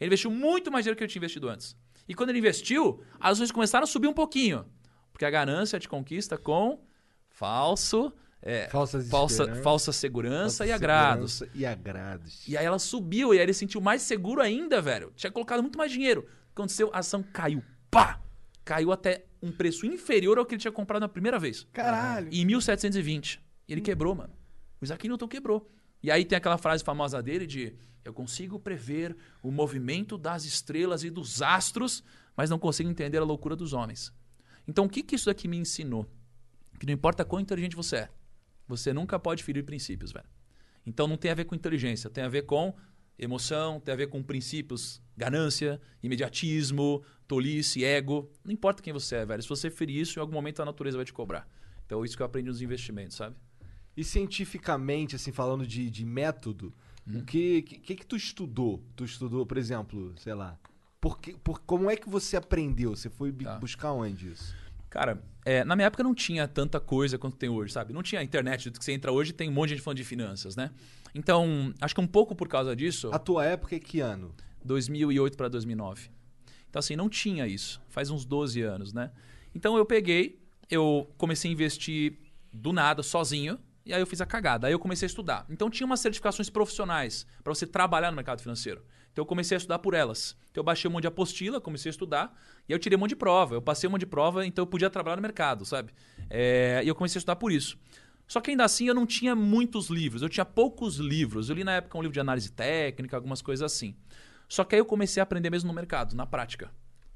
Ele 0.00 0.08
investiu 0.08 0.30
muito 0.30 0.70
mais 0.70 0.84
dinheiro 0.84 0.96
que 0.96 1.04
ele 1.04 1.10
tinha 1.10 1.20
investido 1.20 1.48
antes. 1.48 1.76
E 2.08 2.14
quando 2.14 2.30
ele 2.30 2.38
investiu, 2.38 3.02
as 3.20 3.32
ações 3.32 3.52
começaram 3.52 3.84
a 3.84 3.86
subir 3.86 4.08
um 4.08 4.12
pouquinho. 4.14 4.64
Porque 5.12 5.24
a 5.24 5.30
ganância 5.30 5.78
te 5.78 5.88
conquista 5.88 6.38
com 6.38 6.80
falso, 7.28 8.12
é, 8.40 8.68
Falsas 8.68 9.08
falsa, 9.10 9.54
falsa 9.56 9.92
segurança 9.92 10.64
e 10.64 10.68
Falsa 10.68 10.74
agrados. 10.74 11.32
segurança 11.32 11.58
E 11.58 11.66
agrados. 11.66 12.48
E 12.48 12.56
aí 12.56 12.64
ela 12.64 12.78
subiu 12.78 13.34
e 13.34 13.38
aí 13.38 13.42
ele 13.42 13.52
se 13.52 13.60
sentiu 13.60 13.80
mais 13.80 14.02
seguro 14.02 14.40
ainda, 14.40 14.80
velho. 14.80 15.12
Tinha 15.16 15.30
colocado 15.30 15.60
muito 15.60 15.76
mais 15.76 15.90
dinheiro. 15.90 16.20
O 16.20 16.24
que 16.24 16.30
aconteceu? 16.54 16.90
A 16.92 17.00
ação 17.00 17.22
caiu. 17.22 17.62
Pá! 17.90 18.20
Caiu 18.64 18.92
até 18.92 19.24
um 19.42 19.50
preço 19.50 19.86
inferior 19.86 20.38
ao 20.38 20.46
que 20.46 20.54
ele 20.54 20.60
tinha 20.60 20.72
comprado 20.72 21.00
na 21.00 21.08
primeira 21.08 21.38
vez. 21.38 21.66
Caralho. 21.72 22.28
Em 22.32 22.44
1720. 22.44 23.40
E 23.68 23.72
ele 23.72 23.80
quebrou, 23.80 24.14
mano. 24.14 24.32
O 24.80 24.84
Isaac 24.84 25.06
Newton 25.06 25.28
quebrou. 25.28 25.70
E 26.02 26.10
aí 26.10 26.24
tem 26.24 26.36
aquela 26.36 26.58
frase 26.58 26.82
famosa 26.82 27.22
dele 27.22 27.46
de 27.46 27.76
eu 28.04 28.14
consigo 28.14 28.58
prever 28.58 29.16
o 29.42 29.50
movimento 29.50 30.16
das 30.16 30.44
estrelas 30.44 31.04
e 31.04 31.10
dos 31.10 31.42
astros, 31.42 32.02
mas 32.36 32.48
não 32.48 32.58
consigo 32.58 32.88
entender 32.88 33.18
a 33.18 33.24
loucura 33.24 33.54
dos 33.54 33.72
homens. 33.72 34.12
Então 34.66 34.86
o 34.86 34.88
que, 34.88 35.02
que 35.02 35.16
isso 35.16 35.26
daqui 35.26 35.46
me 35.46 35.56
ensinou? 35.56 36.06
Que 36.78 36.86
não 36.86 36.92
importa 36.94 37.24
quão 37.24 37.40
inteligente 37.40 37.76
você 37.76 37.96
é, 37.96 38.10
você 38.66 38.92
nunca 38.92 39.18
pode 39.18 39.42
ferir 39.42 39.64
princípios, 39.64 40.12
velho. 40.12 40.28
Então 40.86 41.06
não 41.06 41.16
tem 41.16 41.30
a 41.30 41.34
ver 41.34 41.44
com 41.44 41.54
inteligência, 41.54 42.08
tem 42.08 42.24
a 42.24 42.28
ver 42.28 42.42
com 42.42 42.74
emoção, 43.18 43.80
tem 43.80 43.92
a 43.92 43.96
ver 43.96 44.06
com 44.06 44.22
princípios, 44.22 45.02
ganância, 45.16 45.80
imediatismo, 46.02 47.02
tolice, 47.26 47.84
ego. 47.84 48.30
Não 48.44 48.52
importa 48.52 48.82
quem 48.82 48.92
você 48.92 49.16
é, 49.16 49.26
velho. 49.26 49.42
Se 49.42 49.48
você 49.48 49.68
ferir 49.68 50.00
isso, 50.00 50.18
em 50.18 50.20
algum 50.20 50.32
momento 50.32 50.62
a 50.62 50.64
natureza 50.64 50.96
vai 50.96 51.04
te 51.04 51.12
cobrar. 51.12 51.48
Então 51.84 52.04
isso 52.04 52.16
que 52.16 52.22
eu 52.22 52.26
aprendi 52.26 52.48
nos 52.48 52.62
investimentos, 52.62 53.16
sabe? 53.16 53.36
E 53.98 54.04
cientificamente, 54.04 55.16
assim, 55.16 55.32
falando 55.32 55.66
de, 55.66 55.90
de 55.90 56.04
método, 56.04 56.72
Hum. 57.04 57.18
o 57.18 57.24
que, 57.24 57.62
que 57.62 57.96
que 57.96 58.06
tu 58.06 58.14
estudou? 58.14 58.80
Tu 58.94 59.02
estudou, 59.04 59.44
por 59.44 59.56
exemplo, 59.58 60.12
sei 60.18 60.34
lá. 60.34 60.56
Por 61.00 61.18
que, 61.18 61.32
por, 61.32 61.58
como 61.62 61.90
é 61.90 61.96
que 61.96 62.08
você 62.08 62.36
aprendeu? 62.36 62.94
Você 62.94 63.10
foi 63.10 63.32
Tá. 63.32 63.58
buscar 63.58 63.92
onde 63.92 64.28
isso? 64.30 64.54
Cara, 64.88 65.20
é, 65.44 65.64
na 65.64 65.74
minha 65.74 65.86
época 65.86 66.04
não 66.04 66.14
tinha 66.14 66.46
tanta 66.46 66.78
coisa 66.78 67.18
quanto 67.18 67.36
tem 67.36 67.48
hoje, 67.48 67.72
sabe? 67.72 67.92
Não 67.92 68.02
tinha 68.04 68.22
internet, 68.22 68.70
do 68.70 68.78
que 68.78 68.84
você 68.84 68.92
entra 68.92 69.10
hoje 69.10 69.32
tem 69.32 69.48
um 69.48 69.52
monte 69.52 69.70
de 69.70 69.74
gente 69.76 69.82
falando 69.84 69.96
de 69.96 70.04
finanças, 70.04 70.54
né? 70.54 70.70
Então, 71.12 71.74
acho 71.80 71.92
que 71.94 72.00
um 72.00 72.06
pouco 72.06 72.36
por 72.36 72.46
causa 72.46 72.76
disso, 72.76 73.10
A 73.12 73.18
tua 73.18 73.44
época 73.44 73.74
é 73.74 73.80
que 73.80 73.98
ano? 73.98 74.32
2008 74.64 75.36
para 75.36 75.48
2009. 75.48 76.08
Então, 76.70 76.78
assim, 76.78 76.94
não 76.94 77.08
tinha 77.08 77.46
isso. 77.48 77.80
Faz 77.88 78.10
uns 78.10 78.24
12 78.24 78.60
anos, 78.62 78.92
né? 78.92 79.10
Então, 79.54 79.76
eu 79.76 79.84
peguei, 79.84 80.38
eu 80.70 81.10
comecei 81.16 81.50
a 81.50 81.52
investir 81.52 82.16
do 82.52 82.72
nada, 82.72 83.02
sozinho, 83.02 83.58
e 83.88 83.94
aí 83.94 84.00
eu 84.00 84.06
fiz 84.06 84.20
a 84.20 84.26
cagada. 84.26 84.66
Aí 84.66 84.72
eu 84.72 84.78
comecei 84.78 85.06
a 85.06 85.08
estudar. 85.08 85.46
Então, 85.48 85.70
tinha 85.70 85.86
umas 85.86 86.00
certificações 86.00 86.50
profissionais 86.50 87.26
para 87.42 87.54
você 87.54 87.66
trabalhar 87.66 88.10
no 88.10 88.16
mercado 88.16 88.42
financeiro. 88.42 88.84
Então, 89.10 89.22
eu 89.22 89.26
comecei 89.26 89.56
a 89.56 89.58
estudar 89.58 89.78
por 89.78 89.94
elas. 89.94 90.36
Então, 90.50 90.60
eu 90.60 90.64
baixei 90.64 90.88
um 90.88 90.92
monte 90.92 91.02
de 91.02 91.08
apostila, 91.08 91.58
comecei 91.58 91.88
a 91.88 91.92
estudar, 91.92 92.38
e 92.68 92.72
aí 92.72 92.76
eu 92.76 92.78
tirei 92.78 92.96
um 92.96 93.00
monte 93.00 93.10
de 93.10 93.16
prova. 93.16 93.54
Eu 93.54 93.62
passei 93.62 93.88
um 93.88 93.90
monte 93.90 94.00
de 94.00 94.06
prova, 94.06 94.46
então 94.46 94.62
eu 94.62 94.66
podia 94.66 94.90
trabalhar 94.90 95.16
no 95.16 95.22
mercado, 95.22 95.64
sabe? 95.64 95.92
É, 96.28 96.82
e 96.84 96.88
eu 96.88 96.94
comecei 96.94 97.18
a 97.18 97.20
estudar 97.20 97.36
por 97.36 97.50
isso. 97.50 97.78
Só 98.26 98.42
que 98.42 98.50
ainda 98.50 98.62
assim 98.62 98.86
eu 98.86 98.94
não 98.94 99.06
tinha 99.06 99.34
muitos 99.34 99.88
livros, 99.88 100.20
eu 100.20 100.28
tinha 100.28 100.44
poucos 100.44 100.98
livros. 100.98 101.48
Eu 101.48 101.56
li 101.56 101.64
na 101.64 101.72
época 101.72 101.96
um 101.96 102.02
livro 102.02 102.12
de 102.12 102.20
análise 102.20 102.52
técnica, 102.52 103.16
algumas 103.16 103.40
coisas 103.40 103.64
assim. 103.64 103.96
Só 104.46 104.64
que 104.64 104.74
aí 104.74 104.80
eu 104.80 104.84
comecei 104.84 105.18
a 105.20 105.24
aprender 105.24 105.48
mesmo 105.48 105.68
no 105.68 105.74
mercado, 105.74 106.14
na 106.14 106.26
prática. 106.26 106.70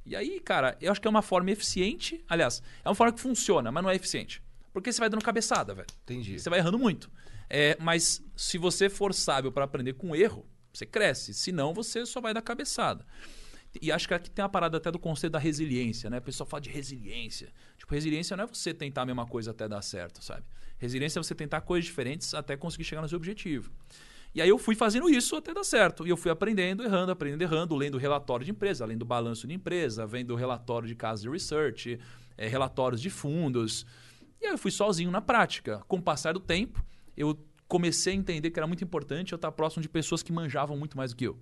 E 0.06 0.16
aí, 0.16 0.40
cara, 0.40 0.76
eu 0.80 0.90
acho 0.90 1.00
que 1.00 1.06
é 1.06 1.10
uma 1.10 1.20
forma 1.20 1.50
eficiente. 1.50 2.24
Aliás, 2.26 2.62
é 2.82 2.88
uma 2.88 2.94
forma 2.94 3.12
que 3.12 3.20
funciona, 3.20 3.70
mas 3.70 3.82
não 3.82 3.90
é 3.90 3.94
eficiente. 3.94 4.42
Porque 4.72 4.92
você 4.92 5.00
vai 5.00 5.08
dando 5.08 5.24
cabeçada, 5.24 5.74
velho. 5.74 5.88
Entendi. 6.02 6.38
Você 6.38 6.48
vai 6.48 6.58
errando 6.58 6.78
muito. 6.78 7.10
É, 7.48 7.76
mas 7.78 8.24
se 8.34 8.56
você 8.56 8.88
for 8.88 9.12
sábio 9.12 9.52
para 9.52 9.64
aprender 9.64 9.92
com 9.94 10.16
erro, 10.16 10.46
você 10.72 10.86
cresce. 10.86 11.34
Se 11.34 11.52
não, 11.52 11.74
você 11.74 12.06
só 12.06 12.20
vai 12.20 12.32
dar 12.32 12.40
cabeçada. 12.40 13.04
E 13.80 13.90
acho 13.90 14.06
que 14.06 14.14
aqui 14.14 14.30
tem 14.30 14.42
uma 14.42 14.48
parada 14.48 14.76
até 14.76 14.90
do 14.90 14.98
conceito 14.98 15.32
da 15.32 15.38
resiliência, 15.38 16.10
né? 16.10 16.18
O 16.18 16.22
pessoal 16.22 16.46
fala 16.46 16.60
de 16.60 16.70
resiliência. 16.70 17.50
Tipo, 17.78 17.94
resiliência 17.94 18.36
não 18.36 18.44
é 18.44 18.46
você 18.46 18.74
tentar 18.74 19.02
a 19.02 19.06
mesma 19.06 19.26
coisa 19.26 19.50
até 19.50 19.66
dar 19.66 19.80
certo, 19.82 20.22
sabe? 20.22 20.44
Resiliência 20.78 21.18
é 21.18 21.22
você 21.22 21.34
tentar 21.34 21.62
coisas 21.62 21.86
diferentes 21.86 22.34
até 22.34 22.56
conseguir 22.56 22.84
chegar 22.84 23.00
no 23.00 23.08
seu 23.08 23.16
objetivo. 23.16 23.70
E 24.34 24.40
aí 24.40 24.48
eu 24.48 24.58
fui 24.58 24.74
fazendo 24.74 25.08
isso 25.08 25.36
até 25.36 25.52
dar 25.54 25.64
certo. 25.64 26.06
E 26.06 26.10
eu 26.10 26.16
fui 26.16 26.30
aprendendo, 26.30 26.82
errando, 26.82 27.12
aprendendo, 27.12 27.42
errando, 27.42 27.76
lendo 27.76 27.98
relatório 27.98 28.44
de 28.44 28.50
empresa, 28.50 28.84
lendo 28.84 29.04
balanço 29.04 29.46
de 29.46 29.54
empresa, 29.54 30.06
vendo 30.06 30.34
relatório 30.34 30.88
de 30.88 30.94
casos 30.94 31.22
de 31.22 31.30
research, 31.30 31.98
eh, 32.36 32.48
relatórios 32.48 33.00
de 33.00 33.10
fundos. 33.10 33.86
E 34.42 34.46
aí 34.46 34.52
eu 34.52 34.58
fui 34.58 34.72
sozinho 34.72 35.10
na 35.10 35.20
prática. 35.20 35.84
Com 35.86 35.98
o 35.98 36.02
passar 36.02 36.34
do 36.34 36.40
tempo, 36.40 36.84
eu 37.16 37.38
comecei 37.68 38.12
a 38.12 38.16
entender 38.16 38.50
que 38.50 38.58
era 38.58 38.66
muito 38.66 38.82
importante 38.82 39.32
eu 39.32 39.36
estar 39.36 39.52
próximo 39.52 39.80
de 39.80 39.88
pessoas 39.88 40.20
que 40.22 40.32
manjavam 40.32 40.76
muito 40.76 40.96
mais 40.96 41.12
do 41.12 41.16
que 41.16 41.24
eu. 41.24 41.38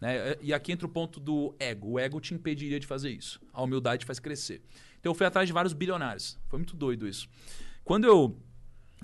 Né? 0.00 0.34
E 0.40 0.54
aqui 0.54 0.72
entra 0.72 0.86
o 0.86 0.88
ponto 0.88 1.20
do 1.20 1.54
ego. 1.58 1.90
O 1.90 1.98
ego 1.98 2.18
te 2.20 2.32
impediria 2.32 2.80
de 2.80 2.86
fazer 2.86 3.10
isso. 3.10 3.38
A 3.52 3.62
humildade 3.62 4.06
faz 4.06 4.18
crescer. 4.18 4.62
Então 4.98 5.10
eu 5.10 5.14
fui 5.14 5.26
atrás 5.26 5.46
de 5.46 5.52
vários 5.52 5.74
bilionários. 5.74 6.38
Foi 6.48 6.58
muito 6.58 6.74
doido 6.74 7.06
isso. 7.06 7.28
Quando 7.84 8.06
eu 8.06 8.40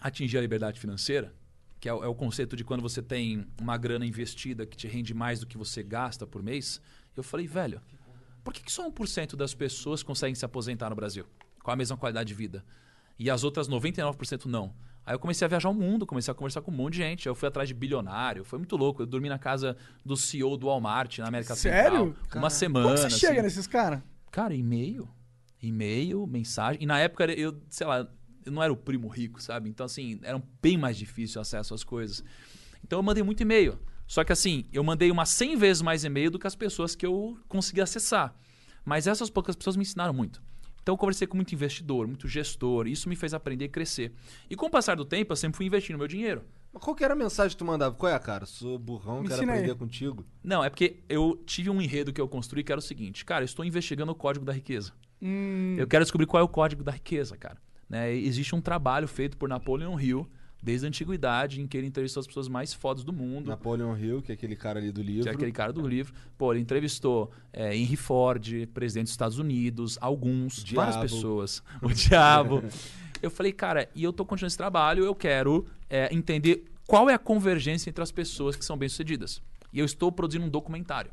atingi 0.00 0.38
a 0.38 0.40
liberdade 0.40 0.80
financeira, 0.80 1.34
que 1.78 1.88
é 1.88 1.92
o, 1.92 2.02
é 2.02 2.08
o 2.08 2.14
conceito 2.14 2.56
de 2.56 2.64
quando 2.64 2.80
você 2.80 3.02
tem 3.02 3.46
uma 3.60 3.76
grana 3.76 4.06
investida 4.06 4.64
que 4.64 4.74
te 4.74 4.88
rende 4.88 5.12
mais 5.12 5.40
do 5.40 5.46
que 5.46 5.58
você 5.58 5.82
gasta 5.82 6.26
por 6.26 6.42
mês, 6.42 6.80
eu 7.14 7.22
falei, 7.22 7.46
velho, 7.46 7.80
por 8.42 8.54
que, 8.54 8.62
que 8.62 8.72
só 8.72 8.90
1% 8.90 9.36
das 9.36 9.54
pessoas 9.54 10.02
conseguem 10.02 10.34
se 10.34 10.46
aposentar 10.46 10.88
no 10.88 10.96
Brasil 10.96 11.26
com 11.62 11.70
a 11.70 11.76
mesma 11.76 11.96
qualidade 11.96 12.28
de 12.28 12.34
vida? 12.34 12.64
E 13.18 13.30
as 13.30 13.44
outras 13.44 13.68
99% 13.68 14.46
não. 14.46 14.74
Aí 15.06 15.14
eu 15.14 15.18
comecei 15.18 15.44
a 15.44 15.48
viajar 15.48 15.68
o 15.68 15.74
mundo, 15.74 16.06
comecei 16.06 16.32
a 16.32 16.34
conversar 16.34 16.62
com 16.62 16.70
um 16.70 16.74
monte 16.74 16.94
de 16.94 16.98
gente. 17.00 17.26
Eu 17.26 17.34
fui 17.34 17.46
atrás 17.46 17.68
de 17.68 17.74
bilionário, 17.74 18.42
foi 18.44 18.58
muito 18.58 18.74
louco. 18.76 19.02
Eu 19.02 19.06
dormi 19.06 19.28
na 19.28 19.38
casa 19.38 19.76
do 20.04 20.16
CEO 20.16 20.56
do 20.56 20.66
Walmart 20.66 21.18
na 21.18 21.28
América 21.28 21.54
Sério? 21.54 22.14
Central. 22.22 22.42
Uma 22.42 22.50
semana. 22.50 22.86
Como 22.86 22.98
você 22.98 23.06
assim. 23.06 23.18
chega 23.18 23.42
nesses 23.42 23.66
caras? 23.66 24.00
Cara, 24.30 24.54
e-mail. 24.54 25.08
E-mail, 25.62 26.26
mensagem. 26.26 26.82
E 26.82 26.86
na 26.86 26.98
época 26.98 27.30
eu, 27.32 27.60
sei 27.68 27.86
lá, 27.86 28.08
eu 28.44 28.52
não 28.52 28.62
era 28.62 28.72
o 28.72 28.76
primo 28.76 29.08
rico, 29.08 29.42
sabe? 29.42 29.68
Então, 29.68 29.84
assim, 29.84 30.18
era 30.22 30.42
bem 30.62 30.78
mais 30.78 30.96
difícil 30.96 31.38
o 31.38 31.42
acesso 31.42 31.74
às 31.74 31.84
coisas. 31.84 32.24
Então 32.82 32.98
eu 32.98 33.02
mandei 33.02 33.22
muito 33.22 33.42
e-mail. 33.42 33.78
Só 34.06 34.24
que 34.24 34.32
assim, 34.32 34.66
eu 34.72 34.82
mandei 34.84 35.10
umas 35.10 35.28
100 35.30 35.56
vezes 35.56 35.82
mais 35.82 36.04
e-mail 36.04 36.30
do 36.30 36.38
que 36.38 36.46
as 36.46 36.54
pessoas 36.54 36.94
que 36.94 37.04
eu 37.04 37.38
consegui 37.48 37.80
acessar. 37.80 38.34
Mas 38.84 39.06
essas 39.06 39.30
poucas 39.30 39.56
pessoas 39.56 39.76
me 39.76 39.82
ensinaram 39.82 40.12
muito. 40.12 40.42
Então 40.84 40.92
eu 40.92 40.98
conversei 40.98 41.26
com 41.26 41.34
muito 41.34 41.54
investidor, 41.54 42.06
muito 42.06 42.28
gestor, 42.28 42.86
isso 42.86 43.08
me 43.08 43.16
fez 43.16 43.32
aprender 43.32 43.64
e 43.64 43.68
crescer. 43.70 44.12
E 44.50 44.54
com 44.54 44.66
o 44.66 44.70
passar 44.70 44.96
do 44.96 45.04
tempo, 45.06 45.32
eu 45.32 45.36
sempre 45.36 45.56
fui 45.56 45.64
investindo 45.64 45.96
meu 45.96 46.06
dinheiro. 46.06 46.42
Mas 46.70 46.82
qual 46.82 46.94
que 46.94 47.02
era 47.02 47.14
a 47.14 47.16
mensagem 47.16 47.52
que 47.52 47.56
tu 47.56 47.64
mandava? 47.64 47.94
Qual 47.94 48.12
é, 48.12 48.18
cara? 48.18 48.44
Sou 48.44 48.78
burrão, 48.78 49.22
Me 49.22 49.28
quero 49.28 49.38
ensina 49.38 49.52
aí. 49.54 49.60
aprender 49.60 49.78
contigo. 49.78 50.26
Não, 50.42 50.62
é 50.62 50.68
porque 50.68 50.98
eu 51.08 51.42
tive 51.46 51.70
um 51.70 51.80
enredo 51.80 52.12
que 52.12 52.20
eu 52.20 52.28
construí 52.28 52.62
que 52.62 52.70
era 52.70 52.78
o 52.78 52.82
seguinte, 52.82 53.24
cara, 53.24 53.42
eu 53.42 53.46
estou 53.46 53.64
investigando 53.64 54.12
o 54.12 54.14
código 54.14 54.44
da 54.44 54.52
riqueza. 54.52 54.92
Hum, 55.22 55.74
Eu 55.78 55.86
quero 55.86 56.04
descobrir 56.04 56.26
qual 56.26 56.40
é 56.42 56.44
o 56.44 56.48
código 56.48 56.84
da 56.84 56.92
riqueza, 56.92 57.34
cara. 57.34 57.56
Né? 57.88 58.14
Existe 58.14 58.54
um 58.54 58.60
trabalho 58.60 59.08
feito 59.08 59.38
por 59.38 59.48
Napoleon 59.48 59.98
Hill 59.98 60.28
desde 60.64 60.86
a 60.86 60.88
antiguidade 60.88 61.60
em 61.60 61.66
que 61.66 61.76
ele 61.76 61.86
entrevistou 61.86 62.22
as 62.22 62.26
pessoas 62.26 62.48
mais 62.48 62.72
fodas 62.72 63.04
do 63.04 63.12
mundo. 63.12 63.48
Napoleon 63.48 63.94
Hill, 63.94 64.22
que 64.22 64.32
é 64.32 64.34
aquele 64.34 64.56
cara 64.56 64.80
ali 64.80 64.90
do 64.90 65.02
livro. 65.02 65.24
Que 65.24 65.28
é 65.28 65.32
aquele 65.32 65.52
cara 65.52 65.74
do 65.74 65.86
livro. 65.86 66.14
Pô, 66.38 66.54
ele 66.54 66.62
entrevistou 66.62 67.30
é, 67.52 67.76
Henry 67.76 67.96
Ford, 67.96 68.66
presidente 68.72 69.04
dos 69.04 69.12
Estados 69.12 69.38
Unidos, 69.38 69.98
alguns, 70.00 70.64
Diabo. 70.64 70.90
várias 70.90 71.12
pessoas. 71.12 71.62
O 71.82 71.92
diabo. 71.92 72.64
Eu 73.20 73.30
falei, 73.30 73.52
cara, 73.52 73.90
e 73.94 74.02
eu 74.02 74.12
tô 74.12 74.24
continuando 74.24 74.48
esse 74.48 74.56
trabalho, 74.56 75.04
eu 75.04 75.14
quero 75.14 75.66
é, 75.88 76.12
entender 76.14 76.64
qual 76.86 77.10
é 77.10 77.14
a 77.14 77.18
convergência 77.18 77.90
entre 77.90 78.02
as 78.02 78.10
pessoas 78.10 78.56
que 78.56 78.64
são 78.64 78.76
bem-sucedidas. 78.76 79.42
E 79.70 79.78
eu 79.78 79.84
estou 79.84 80.10
produzindo 80.10 80.46
um 80.46 80.48
documentário. 80.48 81.10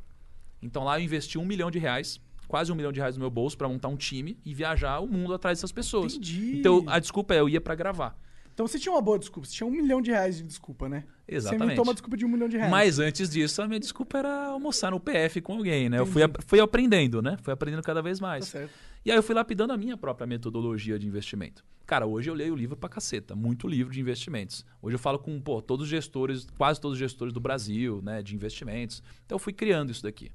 Então 0.61 0.85
lá 0.85 0.97
eu 0.97 1.03
investi 1.03 1.37
um 1.37 1.45
milhão 1.45 1.69
de 1.69 1.77
reais, 1.77 2.21
quase 2.47 2.71
um 2.71 2.75
milhão 2.75 2.91
de 2.91 3.01
reais 3.01 3.15
no 3.15 3.19
meu 3.19 3.29
bolso, 3.29 3.57
para 3.57 3.67
montar 3.67 3.89
um 3.89 3.97
time 3.97 4.37
e 4.45 4.53
viajar 4.53 4.99
o 4.99 5.07
mundo 5.07 5.33
atrás 5.33 5.57
dessas 5.57 5.73
pessoas. 5.73 6.13
Entendi. 6.13 6.59
Então 6.59 6.85
a 6.87 6.99
desculpa 6.99 7.33
é, 7.33 7.41
eu 7.41 7.49
ia 7.49 7.59
para 7.59 7.75
gravar. 7.75 8.17
Então 8.61 8.67
você 8.67 8.77
tinha 8.77 8.93
uma 8.93 9.01
boa 9.01 9.17
desculpa. 9.17 9.47
Você 9.47 9.55
tinha 9.55 9.65
um 9.65 9.71
milhão 9.71 9.99
de 9.99 10.11
reais 10.11 10.37
de 10.37 10.43
desculpa, 10.43 10.87
né? 10.87 11.03
Você 11.27 11.35
Exatamente. 11.35 11.63
inventou 11.65 11.83
uma 11.83 11.93
desculpa 11.95 12.15
de 12.15 12.23
um 12.25 12.27
milhão 12.27 12.47
de 12.47 12.57
reais. 12.57 12.69
Mas 12.69 12.99
antes 12.99 13.27
disso, 13.27 13.59
a 13.59 13.67
minha 13.67 13.79
desculpa 13.79 14.19
era 14.19 14.45
almoçar 14.49 14.91
no 14.91 14.99
PF 14.99 15.41
com 15.41 15.53
alguém, 15.53 15.89
né? 15.89 15.97
Eu 15.97 16.05
fui, 16.05 16.21
fui 16.45 16.59
aprendendo, 16.59 17.23
né? 17.23 17.37
Fui 17.41 17.51
aprendendo 17.51 17.81
cada 17.81 18.03
vez 18.03 18.19
Tá 18.19 18.27
mais. 18.27 18.45
certo. 18.45 18.71
E 19.03 19.09
aí 19.09 19.17
eu 19.17 19.23
fui 19.23 19.33
lapidando 19.33 19.73
a 19.73 19.77
minha 19.77 19.97
própria 19.97 20.27
metodologia 20.27 20.99
de 20.99 21.07
investimento. 21.07 21.65
Cara, 21.87 22.05
hoje 22.05 22.29
eu 22.29 22.35
leio 22.35 22.55
livro 22.55 22.77
pra 22.77 22.87
caceta, 22.87 23.35
muito 23.35 23.67
livro 23.67 23.91
de 23.91 23.99
investimentos. 23.99 24.63
Hoje 24.79 24.93
eu 24.93 24.99
falo 24.99 25.17
com, 25.17 25.41
pô, 25.41 25.59
todos 25.59 25.85
os 25.85 25.89
gestores, 25.89 26.45
quase 26.55 26.79
todos 26.79 26.93
os 26.93 26.99
gestores 26.99 27.33
do 27.33 27.39
Brasil, 27.39 27.99
né, 28.03 28.21
de 28.21 28.35
investimentos. 28.35 29.01
Então 29.25 29.37
eu 29.37 29.39
fui 29.39 29.53
criando 29.53 29.91
isso 29.91 30.03
daqui. 30.03 30.31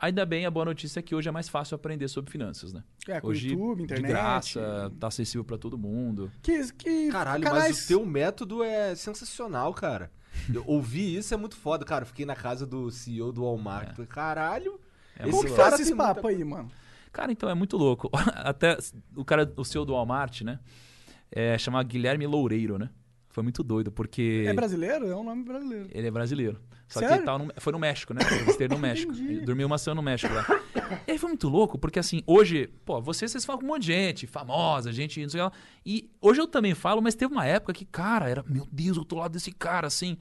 Ainda 0.00 0.24
bem, 0.24 0.46
a 0.46 0.50
boa 0.50 0.64
notícia 0.64 1.00
é 1.00 1.02
que 1.02 1.14
hoje 1.14 1.28
é 1.28 1.32
mais 1.32 1.48
fácil 1.48 1.74
aprender 1.74 2.06
sobre 2.08 2.30
finanças, 2.30 2.72
né? 2.72 2.84
É, 3.08 3.20
com 3.20 3.28
hoje, 3.28 3.48
YouTube, 3.50 3.82
internet. 3.82 4.06
de 4.06 4.12
graça, 4.12 4.92
tá 5.00 5.08
acessível 5.08 5.44
pra 5.44 5.58
todo 5.58 5.76
mundo. 5.76 6.30
Que, 6.40 6.72
que 6.72 7.10
Caralho, 7.10 7.42
canais- 7.42 7.64
mas 7.68 7.84
o 7.84 7.88
teu 7.88 8.06
método 8.06 8.62
é 8.62 8.94
sensacional, 8.94 9.74
cara. 9.74 10.10
Eu 10.54 10.62
ouvi 10.66 11.16
isso, 11.16 11.34
é 11.34 11.36
muito 11.36 11.56
foda. 11.56 11.84
Cara, 11.84 12.04
fiquei 12.04 12.24
na 12.24 12.36
casa 12.36 12.64
do 12.64 12.90
CEO 12.92 13.32
do 13.32 13.42
Walmart. 13.42 13.90
Falei, 13.96 14.06
Caralho, 14.06 14.80
É 15.18 15.22
esse 15.24 15.30
Como 15.32 15.42
que 15.42 15.48
faz 15.50 15.70
cara 15.70 15.74
esse 15.82 15.84
tem 15.86 15.94
muita- 15.96 16.14
papo 16.14 16.28
aí, 16.28 16.44
mano? 16.44 16.70
Cara, 17.12 17.32
então 17.32 17.48
é 17.50 17.54
muito 17.54 17.76
louco. 17.76 18.08
Até 18.36 18.78
o 19.16 19.24
cara, 19.24 19.52
o 19.56 19.64
CEO 19.64 19.84
do 19.84 19.94
Walmart, 19.94 20.42
né? 20.42 20.60
É 21.30 21.58
chamado 21.58 21.88
Guilherme 21.88 22.24
Loureiro, 22.26 22.78
né? 22.78 22.88
Foi 23.30 23.42
muito 23.42 23.62
doido, 23.62 23.92
porque. 23.92 24.44
É 24.46 24.52
brasileiro? 24.52 25.06
É 25.06 25.14
um 25.14 25.22
nome 25.22 25.44
brasileiro. 25.44 25.88
Ele 25.92 26.06
é 26.06 26.10
brasileiro. 26.10 26.58
Só 26.88 27.00
que 27.00 27.06
Sério? 27.06 27.20
ele 27.20 27.26
tava 27.26 27.44
no- 27.44 27.52
foi 27.58 27.72
no 27.72 27.78
México, 27.78 28.14
né? 28.14 28.20
Ele 28.30 28.50
esteve 28.50 28.74
no 28.74 28.80
México. 28.80 29.12
Ele 29.12 29.40
dormiu 29.42 29.66
uma 29.66 29.76
semana 29.76 30.00
no 30.00 30.02
México 30.04 30.32
lá. 30.32 30.46
E 31.06 31.10
aí 31.12 31.18
foi 31.18 31.28
muito 31.28 31.46
louco, 31.48 31.78
porque 31.78 31.98
assim, 31.98 32.22
hoje, 32.26 32.68
pô, 32.86 33.00
vocês, 33.02 33.30
vocês 33.30 33.44
falam 33.44 33.60
com 33.60 33.66
um 33.66 33.68
monte 33.68 33.82
de 33.82 33.86
gente, 33.88 34.26
famosa, 34.26 34.90
gente, 34.90 35.20
não 35.20 35.28
sei 35.28 35.42
lá. 35.42 35.52
E 35.84 36.10
hoje 36.20 36.40
eu 36.40 36.46
também 36.46 36.74
falo, 36.74 37.02
mas 37.02 37.14
teve 37.14 37.30
uma 37.32 37.44
época 37.44 37.74
que, 37.74 37.84
cara, 37.84 38.28
era, 38.30 38.42
meu 38.48 38.66
Deus, 38.72 38.96
eu 38.96 39.04
tô 39.04 39.16
lá 39.16 39.28
desse 39.28 39.52
cara, 39.52 39.86
assim. 39.86 40.16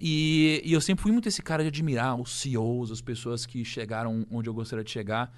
E, 0.00 0.62
e 0.64 0.72
eu 0.72 0.80
sempre 0.80 1.02
fui 1.02 1.10
muito 1.10 1.28
esse 1.28 1.42
cara 1.42 1.62
de 1.64 1.68
admirar 1.68 2.14
os 2.20 2.30
CEOs, 2.40 2.92
as 2.92 3.00
pessoas 3.00 3.44
que 3.44 3.64
chegaram 3.64 4.24
onde 4.30 4.48
eu 4.48 4.54
gostaria 4.54 4.84
de 4.84 4.90
chegar. 4.90 5.32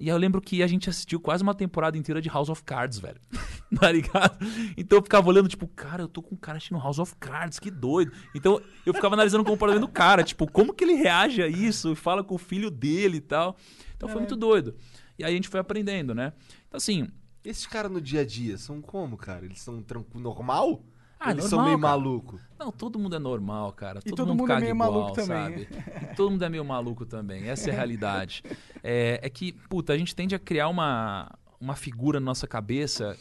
E 0.00 0.04
aí 0.04 0.14
eu 0.14 0.16
lembro 0.16 0.40
que 0.40 0.62
a 0.62 0.66
gente 0.66 0.88
assistiu 0.88 1.18
quase 1.18 1.42
uma 1.42 1.54
temporada 1.54 1.98
inteira 1.98 2.20
de 2.20 2.28
House 2.28 2.48
of 2.48 2.62
Cards, 2.62 2.98
velho. 2.98 3.20
tá 3.80 3.90
ligado? 3.90 4.38
Então 4.76 4.98
eu 4.98 5.02
ficava 5.02 5.28
olhando, 5.28 5.48
tipo, 5.48 5.66
cara, 5.66 6.02
eu 6.02 6.08
tô 6.08 6.22
com 6.22 6.34
um 6.36 6.38
cara 6.38 6.56
assistindo 6.58 6.78
House 6.78 6.98
of 6.98 7.16
Cards, 7.16 7.58
que 7.58 7.70
doido. 7.70 8.12
Então 8.34 8.60
eu 8.86 8.94
ficava 8.94 9.14
analisando 9.14 9.42
o 9.42 9.46
comportamento 9.46 9.86
do 9.86 9.92
cara, 9.92 10.22
tipo, 10.22 10.50
como 10.50 10.72
que 10.72 10.84
ele 10.84 10.94
reage 10.94 11.42
a 11.42 11.48
isso? 11.48 11.96
Fala 11.96 12.22
com 12.22 12.36
o 12.36 12.38
filho 12.38 12.70
dele 12.70 13.16
e 13.18 13.20
tal. 13.20 13.56
Então 13.96 14.08
foi 14.08 14.20
muito 14.20 14.36
doido. 14.36 14.76
E 15.18 15.24
aí 15.24 15.32
a 15.32 15.34
gente 15.34 15.48
foi 15.48 15.58
aprendendo, 15.58 16.14
né? 16.14 16.32
Então 16.68 16.78
assim, 16.78 17.08
Esses 17.44 17.66
caras 17.66 17.90
no 17.90 18.00
dia 18.00 18.20
a 18.20 18.24
dia 18.24 18.56
são 18.56 18.80
como, 18.80 19.16
cara? 19.16 19.44
Eles 19.44 19.60
são 19.60 19.82
tranquilo, 19.82 20.22
normal? 20.22 20.84
Ah, 21.20 21.32
Eles 21.32 21.44
são 21.44 21.58
normal, 21.58 21.66
meio 21.66 21.80
cara. 21.80 21.96
maluco. 21.96 22.40
Não, 22.58 22.70
todo 22.72 22.98
mundo 22.98 23.16
é 23.16 23.18
normal, 23.18 23.72
cara. 23.72 24.00
Todo, 24.00 24.16
todo 24.16 24.28
mundo, 24.28 24.38
mundo 24.38 24.50
é 24.50 24.54
caga 24.54 24.60
meio 24.60 24.74
igual, 24.74 24.92
maluco 24.92 25.14
também. 25.14 25.66
sabe? 25.66 25.68
E 26.02 26.14
todo 26.16 26.30
mundo 26.30 26.44
é 26.44 26.48
meio 26.48 26.64
maluco 26.64 27.06
também. 27.06 27.48
Essa 27.48 27.70
é 27.70 27.72
a 27.72 27.76
realidade. 27.76 28.42
É, 28.82 29.20
é 29.22 29.30
que, 29.30 29.52
puta, 29.52 29.92
a 29.92 29.98
gente 29.98 30.14
tende 30.14 30.34
a 30.34 30.38
criar 30.38 30.68
uma, 30.68 31.30
uma 31.60 31.74
figura 31.74 32.20
na 32.20 32.26
nossa 32.26 32.46
cabeça 32.46 33.16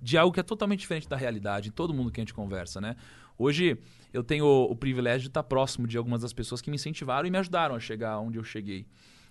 de 0.00 0.16
algo 0.16 0.32
que 0.32 0.40
é 0.40 0.42
totalmente 0.42 0.80
diferente 0.80 1.08
da 1.08 1.16
realidade 1.16 1.68
em 1.68 1.72
todo 1.72 1.92
mundo 1.92 2.10
que 2.10 2.20
a 2.20 2.22
gente 2.22 2.34
conversa, 2.34 2.80
né? 2.80 2.96
Hoje 3.38 3.78
eu 4.12 4.22
tenho 4.22 4.44
o, 4.46 4.72
o 4.72 4.76
privilégio 4.76 5.22
de 5.22 5.28
estar 5.28 5.42
próximo 5.42 5.86
de 5.86 5.98
algumas 5.98 6.22
das 6.22 6.32
pessoas 6.32 6.60
que 6.60 6.70
me 6.70 6.76
incentivaram 6.76 7.26
e 7.26 7.30
me 7.30 7.38
ajudaram 7.38 7.74
a 7.74 7.80
chegar 7.80 8.18
onde 8.18 8.38
eu 8.38 8.44
cheguei. 8.44 8.86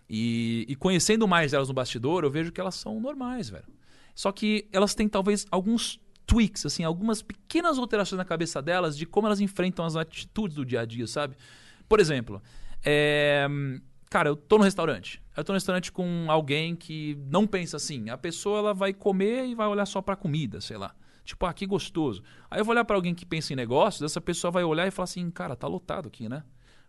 E, 0.09 0.65
e 0.69 0.75
conhecendo 0.75 1.27
mais 1.27 1.53
elas 1.53 1.67
no 1.67 1.73
bastidor, 1.73 2.23
eu 2.23 2.29
vejo 2.29 2.51
que 2.51 2.61
elas 2.61 2.75
são 2.75 2.99
normais, 2.99 3.49
velho. 3.49 3.65
Só 4.13 4.31
que 4.31 4.67
elas 4.71 4.93
têm 4.93 5.09
talvez 5.09 5.45
alguns 5.51 5.99
tweaks, 6.26 6.65
assim, 6.65 6.84
algumas 6.84 7.21
pequenas 7.21 7.78
alterações 7.78 8.17
na 8.17 8.26
cabeça 8.26 8.61
delas 8.61 8.97
de 8.97 9.05
como 9.05 9.28
elas 9.28 9.39
enfrentam 9.39 9.86
as 9.86 9.95
atitudes 9.95 10.55
do 10.55 10.65
dia 10.65 10.82
a 10.82 10.86
dia, 10.86 11.07
sabe? 11.07 11.36
Por 11.88 11.99
exemplo, 11.99 12.41
é, 12.84 13.47
cara, 14.09 14.30
eu 14.30 14.36
tô 14.36 14.57
no 14.57 14.63
restaurante. 14.63 15.21
Eu 15.36 15.43
tô 15.43 15.51
no 15.51 15.57
restaurante 15.57 15.91
com 15.91 16.26
alguém 16.30 16.76
que 16.76 17.17
não 17.30 17.45
pensa 17.45 17.78
assim. 17.78 18.09
A 18.09 18.17
pessoa 18.17 18.59
ela 18.59 18.73
vai 18.73 18.93
comer 18.93 19.45
e 19.45 19.55
vai 19.55 19.67
olhar 19.67 19.86
só 19.86 20.01
pra 20.01 20.15
comida, 20.15 20.61
sei 20.61 20.78
lá. 20.78 20.95
Tipo, 21.23 21.45
ah, 21.47 21.53
que 21.53 21.65
gostoso. 21.65 22.23
Aí 22.49 22.59
eu 22.59 22.65
vou 22.65 22.71
olhar 22.71 22.86
pra 22.86 22.95
alguém 22.95 23.15
que 23.15 23.26
pensa 23.26 23.51
em 23.51 23.55
negócios, 23.55 24.03
essa 24.03 24.21
pessoa 24.21 24.51
vai 24.51 24.63
olhar 24.63 24.88
e 24.88 24.91
falar 24.91 25.05
assim, 25.05 25.30
cara, 25.32 25.55
tá 25.55 25.67
lotado 25.67 26.07
aqui, 26.07 26.30
né? 26.30 26.43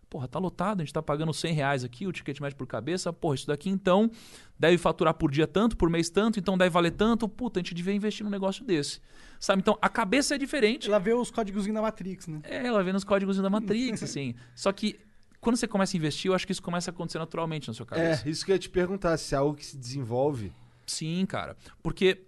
Porra, 0.09 0.27
tá 0.27 0.39
lotado, 0.39 0.81
a 0.81 0.83
gente 0.85 0.93
tá 0.93 1.01
pagando 1.01 1.33
100 1.33 1.53
reais 1.53 1.83
aqui, 1.83 2.07
o 2.07 2.11
ticket 2.13 2.39
médio 2.39 2.57
por 2.57 2.65
cabeça. 2.65 3.11
Porra, 3.11 3.35
isso 3.35 3.47
daqui 3.47 3.69
então 3.69 4.09
deve 4.57 4.77
faturar 4.77 5.13
por 5.13 5.29
dia 5.29 5.45
tanto, 5.45 5.75
por 5.75 5.89
mês 5.89 6.09
tanto, 6.09 6.39
então 6.39 6.57
deve 6.57 6.69
valer 6.69 6.91
tanto. 6.91 7.27
Puta, 7.27 7.59
a 7.59 7.61
gente 7.61 7.73
devia 7.73 7.93
investir 7.93 8.23
num 8.23 8.29
negócio 8.29 8.63
desse. 8.63 9.01
Sabe? 9.39 9.61
Então 9.61 9.77
a 9.81 9.89
cabeça 9.89 10.35
é 10.35 10.37
diferente. 10.37 10.87
Ela 10.87 10.99
vê 10.99 11.13
os 11.13 11.29
códigos 11.29 11.67
da 11.67 11.81
Matrix, 11.81 12.27
né? 12.27 12.39
É, 12.43 12.65
ela 12.65 12.81
vê 12.83 12.93
nos 12.93 13.03
códigos 13.03 13.37
da 13.37 13.49
Matrix, 13.49 14.01
assim. 14.01 14.33
Só 14.55 14.71
que 14.71 14.97
quando 15.41 15.57
você 15.57 15.67
começa 15.67 15.95
a 15.95 15.97
investir, 15.97 16.29
eu 16.31 16.35
acho 16.35 16.45
que 16.45 16.51
isso 16.51 16.63
começa 16.63 16.89
a 16.89 16.93
acontecer 16.93 17.19
naturalmente 17.19 17.67
na 17.67 17.73
sua 17.73 17.85
cabeça. 17.85 18.27
É, 18.27 18.31
isso 18.31 18.45
que 18.45 18.51
eu 18.51 18.55
ia 18.55 18.59
te 18.59 18.69
perguntar, 18.69 19.17
se 19.17 19.35
é 19.35 19.37
algo 19.37 19.55
que 19.55 19.65
se 19.65 19.77
desenvolve. 19.77 20.53
Sim, 20.85 21.25
cara. 21.25 21.57
Porque 21.83 22.25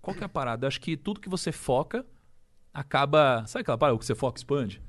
qual 0.00 0.14
que 0.14 0.22
é 0.22 0.26
a 0.26 0.28
parada? 0.28 0.64
Eu 0.64 0.68
acho 0.68 0.80
que 0.80 0.96
tudo 0.96 1.20
que 1.20 1.28
você 1.28 1.50
foca 1.50 2.06
acaba. 2.72 3.44
Sabe 3.46 3.62
aquela 3.62 3.76
parada? 3.76 3.96
O 3.96 3.98
que 3.98 4.06
você 4.06 4.14
foca 4.14 4.38
expande? 4.38 4.80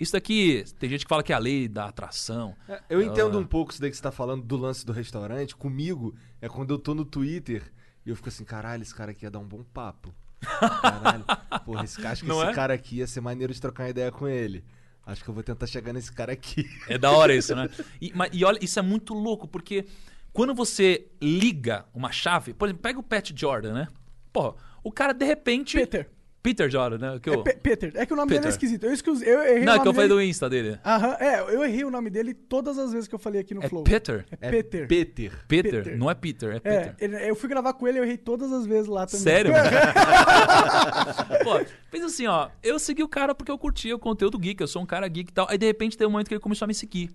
Isso 0.00 0.12
daqui, 0.14 0.64
tem 0.78 0.88
gente 0.88 1.04
que 1.04 1.08
fala 1.08 1.22
que 1.22 1.30
é 1.32 1.36
a 1.36 1.38
lei 1.38 1.68
da 1.68 1.84
atração. 1.84 2.56
É, 2.66 2.80
Eu 2.88 3.02
entendo 3.02 3.36
Ah. 3.36 3.40
um 3.40 3.44
pouco 3.44 3.70
isso 3.70 3.80
daí 3.80 3.90
que 3.90 3.96
você 3.96 4.02
tá 4.02 4.10
falando 4.10 4.42
do 4.42 4.56
lance 4.56 4.84
do 4.86 4.92
restaurante. 4.92 5.54
Comigo, 5.54 6.14
é 6.40 6.48
quando 6.48 6.72
eu 6.72 6.78
tô 6.78 6.94
no 6.94 7.04
Twitter 7.04 7.70
e 8.06 8.08
eu 8.10 8.16
fico 8.16 8.28
assim, 8.30 8.44
caralho, 8.44 8.82
esse 8.82 8.94
cara 8.94 9.10
aqui 9.10 9.26
ia 9.26 9.30
dar 9.30 9.38
um 9.40 9.46
bom 9.46 9.62
papo. 9.62 10.14
Caralho. 10.40 11.24
Porra, 11.66 11.84
esse, 11.84 11.96
cara- 11.98 12.12
acho 12.12 12.22
que 12.22 12.28
Não 12.28 12.40
esse 12.42 12.50
é? 12.50 12.54
cara 12.54 12.72
aqui 12.74 12.96
ia 12.96 13.06
ser 13.06 13.20
maneiro 13.20 13.52
de 13.52 13.60
trocar 13.60 13.84
uma 13.84 13.90
ideia 13.90 14.10
com 14.10 14.26
ele. 14.26 14.64
Acho 15.04 15.22
que 15.24 15.28
eu 15.30 15.34
vou 15.34 15.42
tentar 15.42 15.66
chegar 15.66 15.92
nesse 15.92 16.10
cara 16.12 16.32
aqui. 16.32 16.64
É 16.88 16.96
da 16.96 17.10
hora 17.10 17.34
isso, 17.34 17.54
né? 17.54 17.68
E, 18.00 18.10
mas- 18.14 18.30
e 18.32 18.44
olha, 18.44 18.58
isso 18.62 18.78
é 18.78 18.82
muito 18.82 19.12
louco, 19.12 19.46
porque 19.46 19.84
quando 20.32 20.54
você 20.54 21.08
liga 21.20 21.84
uma 21.92 22.10
chave, 22.12 22.54
por 22.54 22.68
exemplo, 22.68 22.82
pega 22.82 22.98
o 22.98 23.02
Pat 23.02 23.32
Jordan, 23.34 23.72
né? 23.74 23.88
Pô, 24.32 24.54
o 24.82 24.90
cara 24.92 25.12
de 25.12 25.24
repente. 25.26 25.76
Peter. 25.76 26.08
Peter 26.42 26.70
Jordan, 26.70 26.96
né? 26.98 27.18
Que 27.22 27.28
É 27.28 27.34
eu... 27.34 27.42
Pe- 27.42 27.54
Peter. 27.56 27.92
É 27.94 28.06
que 28.06 28.12
o 28.14 28.16
nome 28.16 28.28
dele 28.28 28.38
é 28.38 28.42
Peter. 28.42 28.50
esquisito. 28.52 28.84
Eu, 28.84 28.92
esqueci, 28.94 29.28
eu 29.28 29.42
errei 29.42 29.64
Não, 29.64 29.72
o 29.72 29.74
é 29.74 29.78
nome 29.78 29.80
que 29.82 29.88
eu 29.88 29.92
falei 29.94 30.08
dele. 30.08 30.20
do 30.20 30.24
Insta 30.26 30.48
dele. 30.48 30.78
Aham, 30.84 31.16
é, 31.20 31.40
eu 31.54 31.62
errei 31.64 31.84
o 31.84 31.90
nome 31.90 32.08
dele 32.08 32.32
todas 32.32 32.78
as 32.78 32.92
vezes 32.92 33.06
que 33.06 33.14
eu 33.14 33.18
falei 33.18 33.42
aqui 33.42 33.52
no 33.52 33.62
É 33.62 33.68
Flow. 33.68 33.84
Peter? 33.84 34.24
É 34.40 34.48
É 34.48 34.50
Peter. 34.50 34.88
Peter. 34.88 35.44
Peter? 35.46 35.82
Peter. 35.84 35.98
Não 35.98 36.10
é 36.10 36.14
Peter, 36.14 36.52
é 36.52 36.56
É, 36.56 36.60
Peter. 36.60 36.94
ele- 36.98 37.28
eu 37.30 37.34
fui 37.36 37.48
gravar 37.48 37.74
com 37.74 37.86
ele 37.86 37.98
e 37.98 38.00
eu 38.00 38.04
errei 38.04 38.16
todas 38.16 38.50
as 38.52 38.64
vezes 38.64 38.86
lá 38.88 39.04
também. 39.06 39.20
Sério? 39.22 39.52
Pô, 41.44 41.60
fez 41.90 42.04
assim, 42.04 42.26
ó. 42.26 42.48
Eu 42.62 42.78
segui 42.78 43.02
o 43.02 43.08
cara 43.08 43.34
porque 43.34 43.50
eu 43.50 43.58
curtia 43.58 43.94
o 43.94 43.98
conteúdo 43.98 44.38
geek, 44.38 44.60
eu 44.60 44.68
sou 44.68 44.82
um 44.82 44.86
cara 44.86 45.06
geek 45.08 45.30
e 45.30 45.34
tal. 45.34 45.46
Aí 45.50 45.58
de 45.58 45.66
repente 45.66 45.96
tem 45.96 46.06
um 46.06 46.10
momento 46.10 46.28
que 46.28 46.34
ele 46.34 46.40
começou 46.40 46.64
a 46.64 46.68
me 46.68 46.74
seguir. 46.74 47.10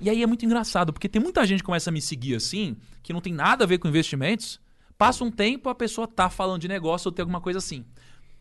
E 0.00 0.08
aí 0.08 0.22
é 0.22 0.26
muito 0.26 0.44
engraçado, 0.46 0.92
porque 0.92 1.08
tem 1.08 1.20
muita 1.20 1.44
gente 1.46 1.58
que 1.60 1.66
começa 1.66 1.90
a 1.90 1.92
me 1.92 2.00
seguir 2.00 2.34
assim, 2.34 2.76
que 3.02 3.12
não 3.12 3.20
tem 3.20 3.34
nada 3.34 3.64
a 3.64 3.66
ver 3.66 3.78
com 3.78 3.86
investimentos. 3.88 4.58
Passa 4.96 5.24
um 5.24 5.30
tempo, 5.30 5.68
a 5.68 5.74
pessoa 5.74 6.06
tá 6.06 6.28
falando 6.28 6.60
de 6.60 6.68
negócio 6.68 7.08
ou 7.08 7.12
tem 7.12 7.22
alguma 7.22 7.40
coisa 7.40 7.58
assim. 7.58 7.84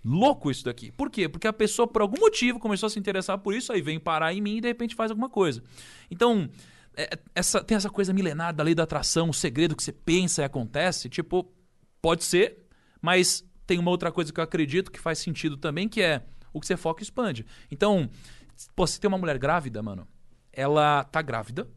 Louco 0.04 0.50
isso 0.50 0.64
daqui. 0.64 0.92
Por 0.92 1.10
quê? 1.10 1.28
Porque 1.28 1.48
a 1.48 1.54
pessoa, 1.54 1.88
por 1.88 2.02
algum 2.02 2.20
motivo, 2.20 2.60
começou 2.60 2.88
a 2.88 2.90
se 2.90 2.98
interessar 3.00 3.38
por 3.38 3.54
isso, 3.54 3.72
aí 3.74 3.82
vem 3.82 4.00
parar 4.00 4.34
em 4.34 4.42
mim 4.42 4.58
e 4.58 4.62
de 4.62 4.68
repente 4.68 4.96
faz 4.96 5.12
alguma 5.12 5.30
coisa. 5.30 5.62
Então, 6.10 6.50
é- 6.96 7.20
essa, 7.36 7.64
tem 7.64 7.76
essa 7.76 7.90
coisa 7.90 8.14
milenar 8.14 8.54
da 8.54 8.64
lei 8.64 8.74
da 8.74 8.84
atração, 8.84 9.30
o 9.30 9.34
segredo 9.34 9.76
que 9.76 9.84
você 9.84 9.92
pensa 9.92 10.42
e 10.42 10.46
acontece. 10.46 11.10
Tipo, 11.10 11.52
pode 12.02 12.24
ser, 12.24 12.66
mas 13.02 13.44
tem 13.66 13.78
uma 13.78 13.92
outra 13.92 14.12
coisa 14.12 14.32
que 14.32 14.40
eu 14.40 14.44
acredito 14.44 14.92
que 14.92 15.00
faz 15.00 15.20
sentido 15.20 15.58
também, 15.58 15.88
que 15.88 16.02
é 16.02 16.24
o 16.54 16.60
que 16.60 16.68
você 16.68 16.78
foca 16.78 17.04
expande. 17.04 17.46
Então, 17.70 18.10
pô, 18.76 18.88
se 18.88 19.00
tem 19.00 19.08
uma 19.08 19.18
mulher 19.18 19.38
grávida, 19.38 19.84
mano, 19.84 20.08
ela 20.52 21.04
tá 21.04 21.22
grávida 21.22 21.68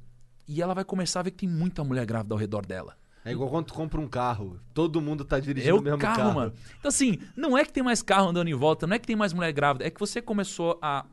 e 0.48 0.62
ela 0.62 0.74
vai 0.74 0.84
começar 0.84 1.20
a 1.20 1.22
ver 1.24 1.32
que 1.32 1.38
tem 1.38 1.48
muita 1.48 1.84
mulher 1.84 2.06
grávida 2.06 2.34
ao 2.34 2.38
redor 2.38 2.64
dela. 2.66 2.96
É 3.24 3.30
igual 3.32 3.48
quando 3.48 3.66
tu 3.66 3.74
compra 3.74 4.00
um 4.00 4.08
carro. 4.08 4.58
Todo 4.74 5.00
mundo 5.00 5.24
tá 5.24 5.38
dirigindo 5.38 5.76
É 5.76 5.78
o 5.78 5.82
mesmo 5.82 5.98
carro, 5.98 6.16
carro. 6.16 6.34
mano. 6.34 6.52
Então, 6.78 6.88
assim, 6.88 7.18
não 7.36 7.56
é 7.56 7.64
que 7.64 7.72
tem 7.72 7.82
mais 7.82 8.02
carro 8.02 8.28
andando 8.30 8.48
em 8.48 8.54
volta, 8.54 8.86
não 8.86 8.96
é 8.96 8.98
que 8.98 9.06
tem 9.06 9.14
mais 9.16 9.32
mulher 9.32 9.52
grávida, 9.52 9.86
é 9.86 9.90
que 9.90 10.00
você 10.00 10.20
começou 10.20 10.78
a 10.82 11.04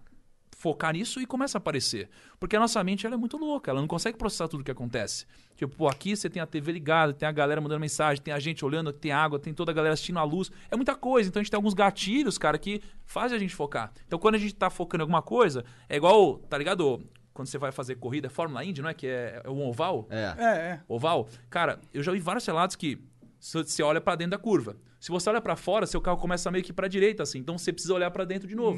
focar 0.57 0.91
nisso 0.91 1.21
e 1.21 1.25
começa 1.25 1.57
a 1.57 1.59
aparecer. 1.59 2.09
Porque 2.37 2.55
a 2.55 2.59
nossa 2.59 2.83
mente 2.83 3.05
ela 3.05 3.15
é 3.15 3.17
muito 3.17 3.37
louca, 3.37 3.71
ela 3.71 3.79
não 3.79 3.87
consegue 3.87 4.17
processar 4.17 4.47
tudo 4.49 4.59
o 4.59 4.63
que 4.63 4.71
acontece. 4.71 5.25
Tipo, 5.55 5.73
pô, 5.75 5.87
aqui 5.87 6.15
você 6.15 6.29
tem 6.29 6.41
a 6.41 6.45
TV 6.45 6.73
ligada, 6.73 7.13
tem 7.13 7.27
a 7.27 7.31
galera 7.31 7.61
mandando 7.61 7.79
mensagem, 7.79 8.21
tem 8.21 8.33
a 8.33 8.39
gente 8.39 8.65
olhando, 8.65 8.91
tem 8.91 9.11
água, 9.11 9.39
tem 9.39 9.53
toda 9.53 9.71
a 9.71 9.73
galera 9.73 9.93
assistindo 9.93 10.19
a 10.19 10.23
luz. 10.23 10.51
É 10.69 10.75
muita 10.75 10.95
coisa. 10.95 11.29
Então 11.29 11.39
a 11.39 11.43
gente 11.43 11.51
tem 11.51 11.57
alguns 11.57 11.73
gatilhos, 11.73 12.37
cara, 12.37 12.57
que 12.57 12.81
fazem 13.05 13.37
a 13.37 13.39
gente 13.39 13.55
focar. 13.55 13.93
Então 14.05 14.19
quando 14.19 14.35
a 14.35 14.37
gente 14.37 14.53
tá 14.53 14.69
focando 14.69 15.01
em 15.01 15.03
alguma 15.03 15.21
coisa, 15.21 15.63
é 15.87 15.95
igual, 15.95 16.39
tá 16.39 16.57
ligado? 16.57 17.01
Quando 17.39 17.47
você 17.47 17.57
vai 17.57 17.71
fazer 17.71 17.95
corrida, 17.95 18.27
é 18.27 18.29
Fórmula 18.29 18.65
Indy, 18.65 18.81
não 18.81 18.89
é? 18.89 18.93
Que 18.93 19.07
é, 19.07 19.41
é 19.45 19.49
um 19.49 19.65
oval. 19.65 20.05
É. 20.09 20.35
É, 20.37 20.43
é. 20.43 20.81
Oval. 20.89 21.29
Cara, 21.49 21.79
eu 21.93 22.03
já 22.03 22.11
vi 22.11 22.19
vários 22.19 22.45
relatos 22.45 22.75
que 22.75 23.01
se 23.39 23.53
você 23.53 23.81
olha 23.81 24.01
pra 24.01 24.17
dentro 24.17 24.31
da 24.31 24.37
curva. 24.37 24.75
Se 24.99 25.09
você 25.09 25.29
olha 25.29 25.39
pra 25.39 25.55
fora, 25.55 25.87
seu 25.87 26.01
carro 26.01 26.17
começa 26.17 26.51
meio 26.51 26.65
que 26.65 26.73
pra 26.73 26.89
direita, 26.89 27.23
assim. 27.23 27.39
Então 27.39 27.57
você 27.57 27.71
precisa 27.71 27.93
olhar 27.93 28.11
pra 28.11 28.25
dentro 28.25 28.45
de 28.45 28.55
novo. 28.55 28.77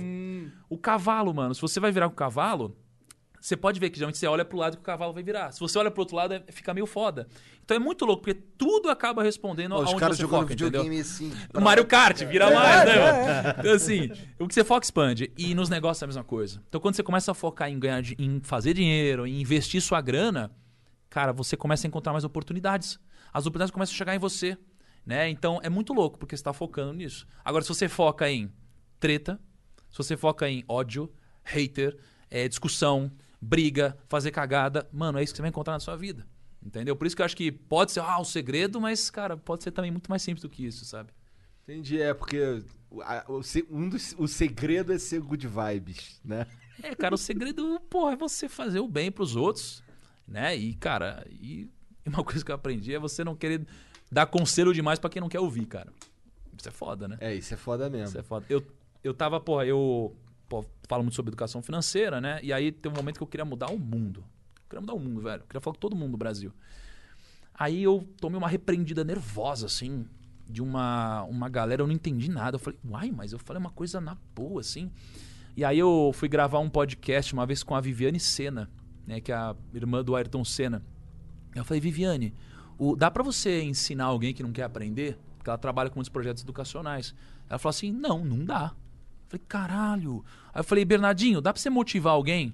O 0.70 0.78
cavalo, 0.78 1.34
mano, 1.34 1.56
se 1.56 1.62
você 1.62 1.80
vai 1.80 1.92
virar 1.92 2.08
com 2.08 2.14
o 2.14 2.16
cavalo, 2.16 2.78
você 3.42 3.58
pode 3.58 3.80
ver 3.80 3.90
que 3.90 3.98
geralmente 3.98 4.20
você 4.20 4.28
olha 4.28 4.46
pro 4.46 4.58
lado 4.58 4.78
que 4.78 4.82
o 4.82 4.86
cavalo 4.86 5.12
vai 5.14 5.24
virar. 5.24 5.52
Se 5.52 5.60
você 5.60 5.78
olha 5.80 5.90
pro 5.90 6.02
outro 6.04 6.16
lado, 6.16 6.36
é- 6.36 6.44
fica 6.52 6.74
meio 6.76 6.86
foda. 6.86 7.28
Então 7.66 7.76
é 7.76 7.80
muito 7.80 8.06
louco, 8.06 8.22
porque 8.24 8.40
tudo 8.58 8.88
acaba 8.90 9.24
respondendo 9.24 9.74
aonde 9.74 9.96
caras 9.96 10.16
você 10.16 10.22
jogando 10.22 10.42
foca, 10.42 10.54
entendeu? 10.54 10.84
videogame 10.84 11.02
assim. 11.02 11.34
O 11.54 11.60
Mario 11.60 11.86
Kart, 11.86 12.24
vira 12.24 12.46
É, 12.46 12.54
mais, 12.54 12.86
né, 12.86 12.96
é, 12.96 13.00
mano? 13.00 13.56
Então, 13.60 13.74
assim, 13.74 14.12
o 14.40 14.48
que 14.48 14.54
você 14.54 14.64
foca 14.64 14.86
expande. 14.86 15.32
E 15.36 15.56
nos 15.56 15.70
negócios 15.70 16.02
é 16.04 16.06
a 16.06 16.08
mesma 16.08 16.24
coisa. 16.24 16.62
Então, 16.70 16.80
quando 16.80 16.96
você 16.96 17.02
começa 17.04 17.32
a 17.32 17.34
focar 17.34 17.68
em 17.68 17.80
ganhar, 17.80 18.04
em 18.20 18.40
fazer 18.44 18.76
dinheiro, 18.76 19.26
em 19.26 19.42
investir 19.42 19.82
sua 19.82 20.00
grana, 20.02 20.52
cara, 21.10 21.34
você 21.34 21.58
começa 21.58 21.86
a 21.86 21.90
encontrar 21.90 22.12
mais 22.14 22.24
oportunidades. 22.24 23.00
As 23.34 23.46
oportunidades 23.48 23.72
começam 23.72 23.96
a 23.96 23.98
chegar 23.98 24.16
em 24.16 24.20
você. 24.20 24.56
Né? 25.04 25.30
Então, 25.30 25.60
é 25.64 25.70
muito 25.70 25.94
louco, 25.94 26.20
porque 26.20 26.36
você 26.38 26.42
está 26.42 26.54
focando 26.54 26.94
nisso. 26.94 27.26
Agora, 27.44 27.64
se 27.64 27.70
você 27.70 27.90
foca 27.90 28.30
em 28.30 28.52
treta, 29.00 29.40
se 29.90 29.98
você 29.98 30.16
foca 30.16 30.48
em 30.48 30.64
ódio, 30.68 31.12
hater, 31.44 31.98
é, 32.30 32.48
discussão, 32.48 33.12
briga, 33.42 33.98
fazer 34.08 34.32
cagada, 34.32 34.88
mano, 34.94 35.18
é 35.18 35.24
isso 35.24 35.34
que 35.34 35.38
você 35.38 35.42
vai 35.42 35.50
encontrar 35.50 35.74
na 35.74 35.80
sua 35.80 35.96
vida. 35.96 36.28
Entendeu? 36.64 36.96
Por 36.96 37.08
isso 37.08 37.16
que 37.16 37.24
eu 37.24 37.26
acho 37.26 37.36
que 37.36 37.52
pode 37.52 37.92
ser 37.92 38.02
ah, 38.02 38.20
o 38.20 38.24
segredo, 38.24 38.80
mas, 38.80 39.10
cara, 39.10 39.36
pode 39.36 39.64
ser 39.64 39.72
também 39.72 39.90
muito 39.90 40.10
mais 40.10 40.22
simples 40.22 40.44
do 40.44 40.50
que 40.50 40.64
isso, 40.64 40.86
sabe? 40.86 41.12
Entendi, 41.64 42.00
é 42.00 42.14
porque 42.14 42.64
um 43.70 43.90
dos, 43.90 44.14
o 44.18 44.28
segredo 44.28 44.94
é 44.94 45.00
ser 45.00 45.22
good 45.22 45.48
vibes, 45.48 46.20
né? 46.24 46.46
É, 46.84 46.94
cara, 46.94 47.16
o 47.16 47.18
segredo, 47.18 47.80
porra, 47.90 48.14
é 48.14 48.16
você 48.16 48.48
fazer 48.48 48.80
o 48.80 48.88
bem 48.88 49.12
pros 49.12 49.36
outros, 49.36 49.84
né? 50.28 50.56
E, 50.56 50.76
cara, 50.76 51.26
e 51.30 51.68
uma 52.06 52.24
coisa 52.26 52.44
que 52.46 52.52
eu 52.52 52.56
aprendi 52.56 52.94
é 52.94 53.00
você 53.00 53.24
não 53.24 53.36
querer 53.36 53.66
dar 54.12 54.26
conselho 54.28 54.74
demais 54.74 55.00
pra 55.00 55.10
quem 55.10 55.22
não 55.22 55.30
quer 55.30 55.40
ouvir, 55.40 55.66
cara. 55.66 55.92
Isso 56.58 56.68
é 56.68 56.72
foda, 56.72 57.08
né? 57.08 57.18
É, 57.20 57.34
isso 57.34 57.54
é 57.54 57.58
foda 57.58 57.90
mesmo. 57.90 58.08
Isso 58.08 58.20
é 58.20 58.24
foda. 58.24 58.46
Eu, 58.50 58.64
eu 59.04 59.14
tava, 59.14 59.40
porra, 59.40 59.66
eu 59.66 60.16
pô, 60.52 60.66
falo 60.90 61.02
muito 61.04 61.16
sobre 61.16 61.30
educação 61.30 61.62
financeira, 61.62 62.20
né? 62.20 62.42
E 62.44 62.52
aí 62.52 62.74
tem 62.74 62.92
um 62.92 62.96
momento 62.96 63.16
que 63.16 63.24
eu 63.24 63.28
queria 63.28 63.46
mudar 63.46 63.72
o 63.72 63.80
mundo. 63.80 64.20
Eu 64.20 64.64
queria 64.70 64.82
mudar 64.82 64.94
o 64.94 65.00
mundo, 65.00 65.22
velho. 65.22 65.42
Eu 65.44 65.48
queria 65.48 65.62
falar 65.62 65.74
com 65.76 65.80
todo 65.80 65.96
mundo 65.96 66.12
do 66.12 66.18
Brasil. 66.18 66.52
Aí 67.54 67.82
eu 67.82 68.06
tomei 68.20 68.38
uma 68.38 68.50
repreendida 68.50 69.02
nervosa, 69.04 69.66
assim, 69.68 70.06
de 70.50 70.62
uma, 70.62 71.24
uma 71.24 71.48
galera, 71.48 71.82
eu 71.82 71.88
não 71.88 71.94
entendi 71.94 72.30
nada. 72.30 72.56
Eu 72.56 72.60
falei, 72.60 72.78
uai, 72.86 73.12
mas 73.12 73.32
eu 73.32 73.40
falei 73.40 73.62
uma 73.62 73.70
coisa 73.70 74.02
na 74.02 74.18
boa, 74.36 74.60
assim. 74.60 74.92
E 75.56 75.64
aí 75.64 75.80
eu 75.80 76.12
fui 76.14 76.28
gravar 76.28 76.60
um 76.60 76.70
podcast 76.70 77.34
uma 77.34 77.46
vez 77.46 77.64
com 77.64 77.74
a 77.74 77.80
Viviane 77.80 78.20
Senna, 78.20 78.70
né? 79.08 79.22
Que 79.22 79.32
é 79.32 79.36
a 79.36 79.56
irmã 79.74 80.04
do 80.04 80.16
Ayrton 80.16 80.44
Senna. 80.44 80.84
Eu 81.56 81.64
falei, 81.64 81.80
Viviane, 81.80 82.34
o- 82.78 82.96
dá 82.96 83.10
pra 83.10 83.24
você 83.24 83.62
ensinar 83.64 84.06
alguém 84.06 84.34
que 84.34 84.44
não 84.44 84.52
quer 84.52 84.64
aprender? 84.64 85.18
Porque 85.38 85.50
ela 85.50 85.58
trabalha 85.58 85.90
com 85.90 85.96
muitos 85.96 86.10
projetos 86.10 86.44
educacionais. 86.44 87.14
Ela 87.50 87.58
falou 87.60 87.72
assim, 87.72 87.92
não, 87.92 88.24
não 88.26 88.44
dá. 88.44 88.74
Falei, 89.32 89.46
caralho. 89.48 90.26
Aí 90.54 90.60
eu 90.60 90.64
falei, 90.64 90.84
Bernardinho, 90.84 91.40
dá 91.40 91.54
pra 91.54 91.62
você 91.62 91.70
motivar 91.70 92.14
alguém 92.14 92.54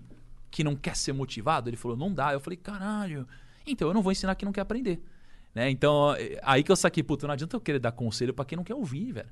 que 0.51 0.63
não 0.63 0.75
quer 0.75 0.95
ser 0.95 1.11
motivado? 1.11 1.69
Ele 1.69 1.75
falou, 1.77 1.97
não 1.97 2.13
dá. 2.13 2.33
Eu 2.33 2.39
falei, 2.39 2.57
caralho. 2.57 3.27
Então 3.65 3.87
eu 3.87 3.93
não 3.93 4.01
vou 4.03 4.11
ensinar 4.11 4.35
quem 4.35 4.45
não 4.45 4.53
quer 4.53 4.61
aprender. 4.61 5.01
Né? 5.55 5.71
Então, 5.71 6.13
é- 6.13 6.39
aí 6.43 6.61
que 6.63 6.71
eu 6.71 6.75
saquei, 6.75 7.01
puta, 7.01 7.25
não 7.25 7.33
adianta 7.33 7.55
eu 7.55 7.61
querer 7.61 7.79
dar 7.79 7.91
conselho 7.91 8.31
pra 8.33 8.45
quem 8.45 8.55
não 8.55 8.63
quer 8.63 8.75
ouvir, 8.75 9.11
velho. 9.11 9.29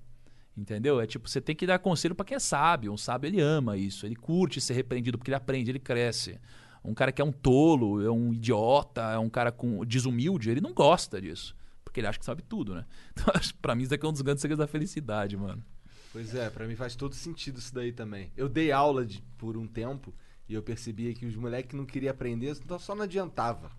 Entendeu? 0.58 1.00
É 1.00 1.06
tipo, 1.06 1.30
você 1.30 1.40
tem 1.40 1.56
que 1.56 1.68
dar 1.68 1.78
conselho 1.78 2.16
pra 2.16 2.26
quem 2.26 2.36
é 2.36 2.40
sábio. 2.40 2.92
Um 2.92 2.98
sábio, 2.98 3.28
ele 3.28 3.40
ama 3.40 3.78
isso. 3.78 4.06
Ele 4.08 4.16
curte 4.16 4.60
ser 4.60 4.74
repreendido 4.74 5.18
porque 5.18 5.30
ele 5.30 5.36
aprende, 5.36 5.70
ele 5.70 5.80
cresce. 5.80 6.40
Um 6.84 6.94
cara 6.96 7.12
que 7.12 7.22
é 7.22 7.26
um 7.26 7.32
tolo, 7.32 8.04
é 8.04 8.10
um 8.10 8.34
idiota, 8.34 9.02
é 9.02 9.20
um 9.20 9.30
cara 9.30 9.52
com 9.52 9.86
desumilde, 9.86 10.50
ele 10.50 10.62
não 10.62 10.74
gosta 10.74 11.22
disso. 11.22 11.56
Porque 11.84 12.00
ele 12.00 12.08
acha 12.08 12.18
que 12.18 12.26
sabe 12.26 12.42
tudo, 12.42 12.74
né? 12.74 12.86
Então, 13.14 13.34
pra 13.62 13.76
mim, 13.76 13.84
isso 13.84 13.94
aqui 13.94 14.06
é 14.06 14.10
um 14.10 14.12
dos 14.12 14.22
grandes 14.22 14.42
segredos 14.42 14.64
da 14.64 14.68
felicidade, 14.68 15.38
mano. 15.38 15.64
Pois 16.16 16.34
é, 16.34 16.50
pra 16.50 16.66
mim 16.66 16.78
faz 16.78 16.96
todo 16.96 17.14
sentido 17.14 17.60
isso 17.60 17.74
daí 17.76 17.92
também. 17.92 18.32
Eu 18.38 18.48
dei 18.48 18.72
aula 18.72 19.06
de- 19.06 19.22
por 19.38 19.58
um 19.58 19.68
tempo 19.68 20.14
e 20.48 20.54
eu 20.54 20.64
percebia 20.64 21.14
que 21.14 21.26
os 21.26 21.36
moleques 21.36 21.74
não 21.78 21.86
queriam 21.86 22.10
aprender, 22.12 22.52
então 22.64 22.80
só 22.80 22.96
não 22.96 23.04
adiantava 23.04 23.70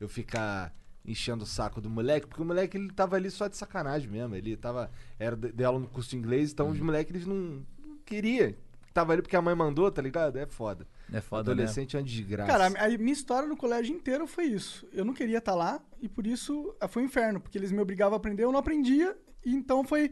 eu 0.00 0.08
ficar 0.08 0.74
enchendo 1.04 1.44
o 1.44 1.46
saco 1.46 1.82
do 1.82 1.90
moleque, 1.90 2.26
porque 2.26 2.40
o 2.40 2.46
moleque 2.46 2.78
ele 2.78 2.90
tava 2.90 3.16
ali 3.16 3.30
só 3.30 3.46
de 3.46 3.58
sacanagem 3.58 4.08
mesmo. 4.08 4.34
Ele 4.34 4.56
tava. 4.56 4.90
Era 5.18 5.36
de 5.36 5.52
de 5.52 5.62
aula 5.64 5.78
no 5.80 5.86
curso 5.86 6.08
de 6.08 6.16
inglês, 6.16 6.50
então 6.50 6.70
os 6.70 6.80
moleques 6.80 7.14
eles 7.14 7.26
não, 7.26 7.62
não 7.86 7.98
queriam. 8.06 8.54
Tava 8.94 9.12
ali 9.12 9.20
porque 9.20 9.36
a 9.36 9.42
mãe 9.42 9.54
mandou, 9.54 9.90
tá 9.92 10.00
ligado? 10.00 10.38
É 10.38 10.46
foda. 10.46 10.86
É 11.12 11.20
foda, 11.20 11.54
né? 11.54 11.62
Adolescente 11.62 11.94
é 11.94 11.98
uma 12.00 12.06
desgraça. 12.06 12.50
Cara, 12.50 12.66
a 12.80 12.86
a 12.86 12.98
minha 12.98 13.12
história 13.12 13.46
no 13.46 13.56
colégio 13.56 13.94
inteiro 13.94 14.26
foi 14.26 14.44
isso. 14.46 14.86
Eu 14.94 15.04
não 15.04 15.12
queria 15.12 15.38
estar 15.38 15.54
lá 15.54 15.78
e 16.00 16.08
por 16.08 16.26
isso 16.26 16.74
ah, 16.80 16.88
foi 16.88 17.02
um 17.02 17.06
inferno, 17.06 17.38
porque 17.38 17.58
eles 17.58 17.70
me 17.70 17.80
obrigavam 17.82 18.14
a 18.14 18.16
aprender, 18.16 18.44
eu 18.44 18.52
não 18.52 18.58
aprendia, 18.60 19.14
e 19.44 19.52
então 19.54 19.84
foi 19.84 20.10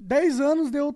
10 0.00 0.40
anos 0.40 0.70
de 0.70 0.78
eu 0.78 0.94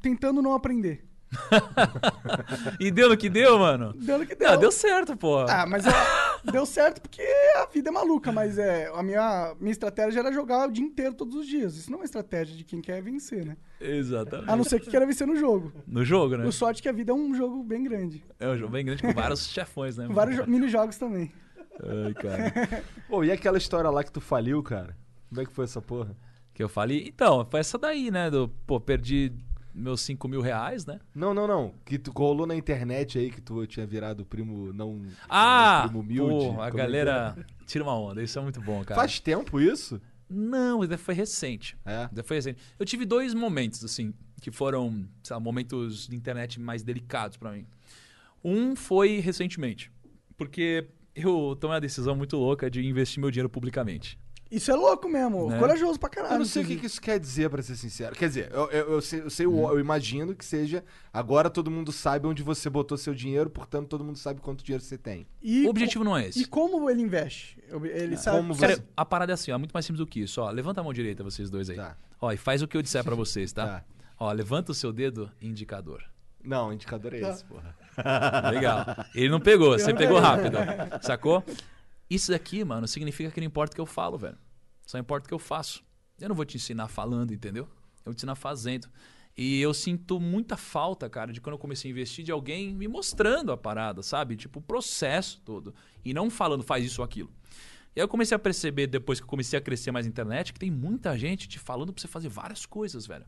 tentando 0.00 0.40
não 0.42 0.54
aprender. 0.54 1.04
E 2.78 2.90
deu 2.90 3.08
no 3.08 3.16
que 3.16 3.28
deu, 3.30 3.58
mano? 3.58 3.92
Deu 3.94 4.18
no 4.18 4.26
que 4.26 4.34
deu. 4.34 4.50
Ah, 4.50 4.56
deu 4.56 4.70
certo, 4.70 5.16
pô. 5.16 5.38
Ah, 5.40 5.64
mas 5.66 5.84
eu- 5.86 5.92
deu 6.52 6.66
certo 6.66 7.00
porque 7.00 7.22
a 7.56 7.66
vida 7.66 7.88
é 7.88 7.92
maluca, 7.92 8.30
mas 8.32 8.58
é, 8.58 8.90
a 8.94 9.02
minha, 9.02 9.54
minha 9.60 9.72
estratégia 9.72 10.20
era 10.20 10.32
jogar 10.32 10.68
o 10.68 10.72
dia 10.72 10.84
inteiro, 10.84 11.14
todos 11.14 11.34
os 11.34 11.46
dias. 11.46 11.76
Isso 11.76 11.90
não 11.90 11.98
é 11.98 12.00
uma 12.00 12.04
estratégia 12.04 12.56
de 12.56 12.64
quem 12.64 12.80
quer 12.80 13.02
vencer, 13.02 13.44
né? 13.44 13.56
Exatamente. 13.80 14.50
A 14.50 14.56
não 14.56 14.64
ser 14.64 14.80
que 14.80 14.90
queira 14.90 15.06
vencer 15.06 15.26
no 15.26 15.36
jogo. 15.36 15.72
No 15.86 16.04
jogo, 16.04 16.36
né? 16.36 16.44
O 16.46 16.52
sorte 16.52 16.80
é 16.80 16.82
que 16.82 16.88
a 16.88 16.92
vida 16.92 17.12
é 17.12 17.14
um 17.14 17.34
jogo 17.34 17.62
bem 17.62 17.82
grande. 17.82 18.24
É 18.38 18.48
um 18.48 18.56
jogo 18.56 18.72
bem 18.72 18.84
grande 18.84 19.02
com 19.02 19.12
vários 19.12 19.46
chefões, 19.48 19.96
né? 19.96 20.06
Com 20.06 20.14
vários 20.14 20.36
jo- 20.36 20.46
mini-jogos 20.46 20.96
também. 20.98 21.32
Ai, 21.82 22.14
cara. 22.14 22.84
Pô, 23.08 23.24
e 23.24 23.32
aquela 23.32 23.56
história 23.58 23.88
lá 23.90 24.04
que 24.04 24.12
tu 24.12 24.20
faliu, 24.20 24.62
cara? 24.62 24.96
Como 25.28 25.40
é 25.40 25.44
que 25.46 25.52
foi 25.52 25.64
essa 25.64 25.80
porra? 25.80 26.14
Que 26.62 26.64
eu 26.64 26.68
falei. 26.68 27.08
Então, 27.08 27.44
foi 27.50 27.58
essa 27.58 27.76
daí, 27.76 28.08
né? 28.08 28.30
Do, 28.30 28.48
pô, 28.64 28.78
perdi 28.78 29.32
meus 29.74 30.00
5 30.02 30.28
mil 30.28 30.40
reais, 30.40 30.86
né? 30.86 31.00
Não, 31.12 31.34
não, 31.34 31.48
não. 31.48 31.74
Que 31.84 31.98
tu 31.98 32.12
rolou 32.12 32.46
na 32.46 32.54
internet 32.54 33.18
aí 33.18 33.32
que 33.32 33.40
tu 33.40 33.66
tinha 33.66 33.84
virado 33.84 34.24
primo 34.24 34.72
não. 34.72 35.02
Ah! 35.28 35.82
primo 35.86 36.04
humilde. 36.04 36.54
Pô, 36.54 36.62
é 36.62 36.68
a 36.68 36.70
que 36.70 36.76
galera 36.76 37.46
tira 37.66 37.82
uma 37.82 37.98
onda. 37.98 38.22
Isso 38.22 38.38
é 38.38 38.42
muito 38.42 38.60
bom, 38.60 38.80
é? 38.80 38.84
cara. 38.84 39.00
Faz 39.00 39.18
tempo 39.18 39.60
isso? 39.60 40.00
Não, 40.30 40.84
isso 40.84 40.96
foi 40.98 41.14
recente. 41.14 41.76
É. 41.84 42.08
Isso 42.12 42.22
foi 42.22 42.36
recente. 42.36 42.62
Eu 42.78 42.86
tive 42.86 43.04
dois 43.04 43.34
momentos, 43.34 43.82
assim, 43.82 44.14
que 44.40 44.52
foram, 44.52 45.04
sei 45.20 45.34
lá, 45.34 45.40
momentos 45.40 46.06
de 46.06 46.14
internet 46.14 46.60
mais 46.60 46.84
delicados 46.84 47.36
pra 47.36 47.50
mim. 47.50 47.66
Um 48.44 48.76
foi 48.76 49.18
recentemente, 49.18 49.90
porque 50.36 50.86
eu 51.12 51.56
tomei 51.58 51.74
uma 51.74 51.80
decisão 51.80 52.14
muito 52.14 52.36
louca 52.36 52.70
de 52.70 52.86
investir 52.86 53.20
meu 53.20 53.32
dinheiro 53.32 53.50
publicamente. 53.50 54.16
Isso 54.52 54.70
é 54.70 54.74
louco 54.74 55.08
mesmo. 55.08 55.48
Né? 55.48 55.58
Corajoso 55.58 55.98
pra 55.98 56.08
caralho. 56.10 56.34
Eu 56.34 56.38
não 56.40 56.44
sei 56.44 56.62
o 56.62 56.66
que, 56.66 56.76
que 56.76 56.86
isso 56.86 57.00
quer 57.00 57.18
dizer, 57.18 57.48
pra 57.48 57.62
ser 57.62 57.74
sincero. 57.74 58.14
Quer 58.14 58.28
dizer, 58.28 58.50
eu, 58.52 58.70
eu, 58.70 58.92
eu 58.92 59.00
sei, 59.00 59.20
eu, 59.22 59.30
sei 59.30 59.46
o- 59.46 59.70
eu 59.70 59.80
imagino 59.80 60.34
que 60.34 60.44
seja 60.44 60.84
agora 61.12 61.48
todo 61.48 61.70
mundo 61.70 61.90
sabe 61.90 62.26
onde 62.26 62.42
você 62.42 62.68
botou 62.68 62.98
seu 62.98 63.14
dinheiro, 63.14 63.48
portanto 63.48 63.88
todo 63.88 64.04
mundo 64.04 64.18
sabe 64.18 64.40
quanto 64.42 64.62
dinheiro 64.62 64.84
você 64.84 64.98
tem. 64.98 65.26
E 65.42 65.64
o 65.66 65.70
objetivo 65.70 66.04
não 66.04 66.14
é 66.16 66.26
E 66.26 66.28
esse. 66.28 66.44
como 66.44 66.90
ele 66.90 67.00
investe? 67.02 67.58
Ele 67.94 68.16
sabe. 68.18 68.36
como 68.36 68.54
Cara, 68.56 68.76
você- 68.76 68.82
a 68.94 69.04
parada 69.06 69.32
é 69.32 69.34
assim, 69.34 69.50
ó, 69.50 69.54
é 69.54 69.58
muito 69.58 69.72
mais 69.72 69.86
simples 69.86 69.98
do 69.98 70.06
que 70.06 70.20
isso. 70.20 70.40
Ó, 70.42 70.50
levanta 70.50 70.80
a 70.80 70.84
mão 70.84 70.92
direita, 70.92 71.24
vocês 71.24 71.48
dois 71.48 71.70
aí. 71.70 71.76
Tá. 71.76 71.96
Ó, 72.20 72.30
e 72.30 72.36
faz 72.36 72.60
o 72.60 72.68
que 72.68 72.76
eu 72.76 72.82
disser 72.82 73.02
pra 73.02 73.14
vocês, 73.14 73.52
tá? 73.52 73.66
Tá. 73.66 73.84
Ó, 74.20 74.30
levanta 74.32 74.70
o 74.70 74.74
seu 74.74 74.92
dedo 74.92 75.30
indicador. 75.40 76.04
Não, 76.44 76.68
o 76.68 76.72
indicador 76.72 77.14
é 77.14 77.20
esse, 77.20 77.44
porra. 77.44 77.74
Legal. 78.50 78.84
Ele 79.14 79.28
não 79.28 79.40
pegou, 79.40 79.78
você 79.78 79.94
pegou 79.94 80.18
rápido. 80.18 80.58
Sacou? 81.00 81.42
Isso 82.12 82.30
daqui, 82.30 82.62
mano, 82.62 82.86
significa 82.86 83.30
que 83.30 83.40
não 83.40 83.46
importa 83.46 83.72
o 83.72 83.74
que 83.74 83.80
eu 83.80 83.86
falo, 83.86 84.18
velho. 84.18 84.36
Só 84.86 84.98
importa 84.98 85.24
o 85.24 85.28
que 85.28 85.32
eu 85.32 85.38
faço. 85.38 85.82
Eu 86.20 86.28
não 86.28 86.36
vou 86.36 86.44
te 86.44 86.58
ensinar 86.58 86.86
falando, 86.88 87.32
entendeu? 87.32 87.64
Eu 87.64 88.04
vou 88.04 88.12
te 88.12 88.18
ensinar 88.18 88.34
fazendo. 88.34 88.86
E 89.34 89.58
eu 89.62 89.72
sinto 89.72 90.20
muita 90.20 90.54
falta, 90.58 91.08
cara, 91.08 91.32
de 91.32 91.40
quando 91.40 91.54
eu 91.54 91.58
comecei 91.58 91.90
a 91.90 91.92
investir, 91.92 92.22
de 92.22 92.30
alguém 92.30 92.74
me 92.74 92.86
mostrando 92.86 93.50
a 93.50 93.56
parada, 93.56 94.02
sabe? 94.02 94.36
Tipo, 94.36 94.58
o 94.58 94.62
processo 94.62 95.40
todo. 95.42 95.74
E 96.04 96.12
não 96.12 96.28
falando, 96.28 96.62
faz 96.62 96.84
isso 96.84 97.00
ou 97.00 97.04
aquilo. 97.06 97.32
E 97.96 98.00
aí 98.00 98.04
eu 98.04 98.08
comecei 98.08 98.36
a 98.36 98.38
perceber, 98.38 98.88
depois 98.88 99.18
que 99.18 99.24
eu 99.24 99.28
comecei 99.28 99.58
a 99.58 99.62
crescer 99.62 99.90
mais 99.90 100.04
na 100.04 100.10
internet, 100.10 100.52
que 100.52 100.60
tem 100.60 100.70
muita 100.70 101.16
gente 101.16 101.48
te 101.48 101.58
falando 101.58 101.94
pra 101.94 102.02
você 102.02 102.08
fazer 102.08 102.28
várias 102.28 102.66
coisas, 102.66 103.06
velho. 103.06 103.24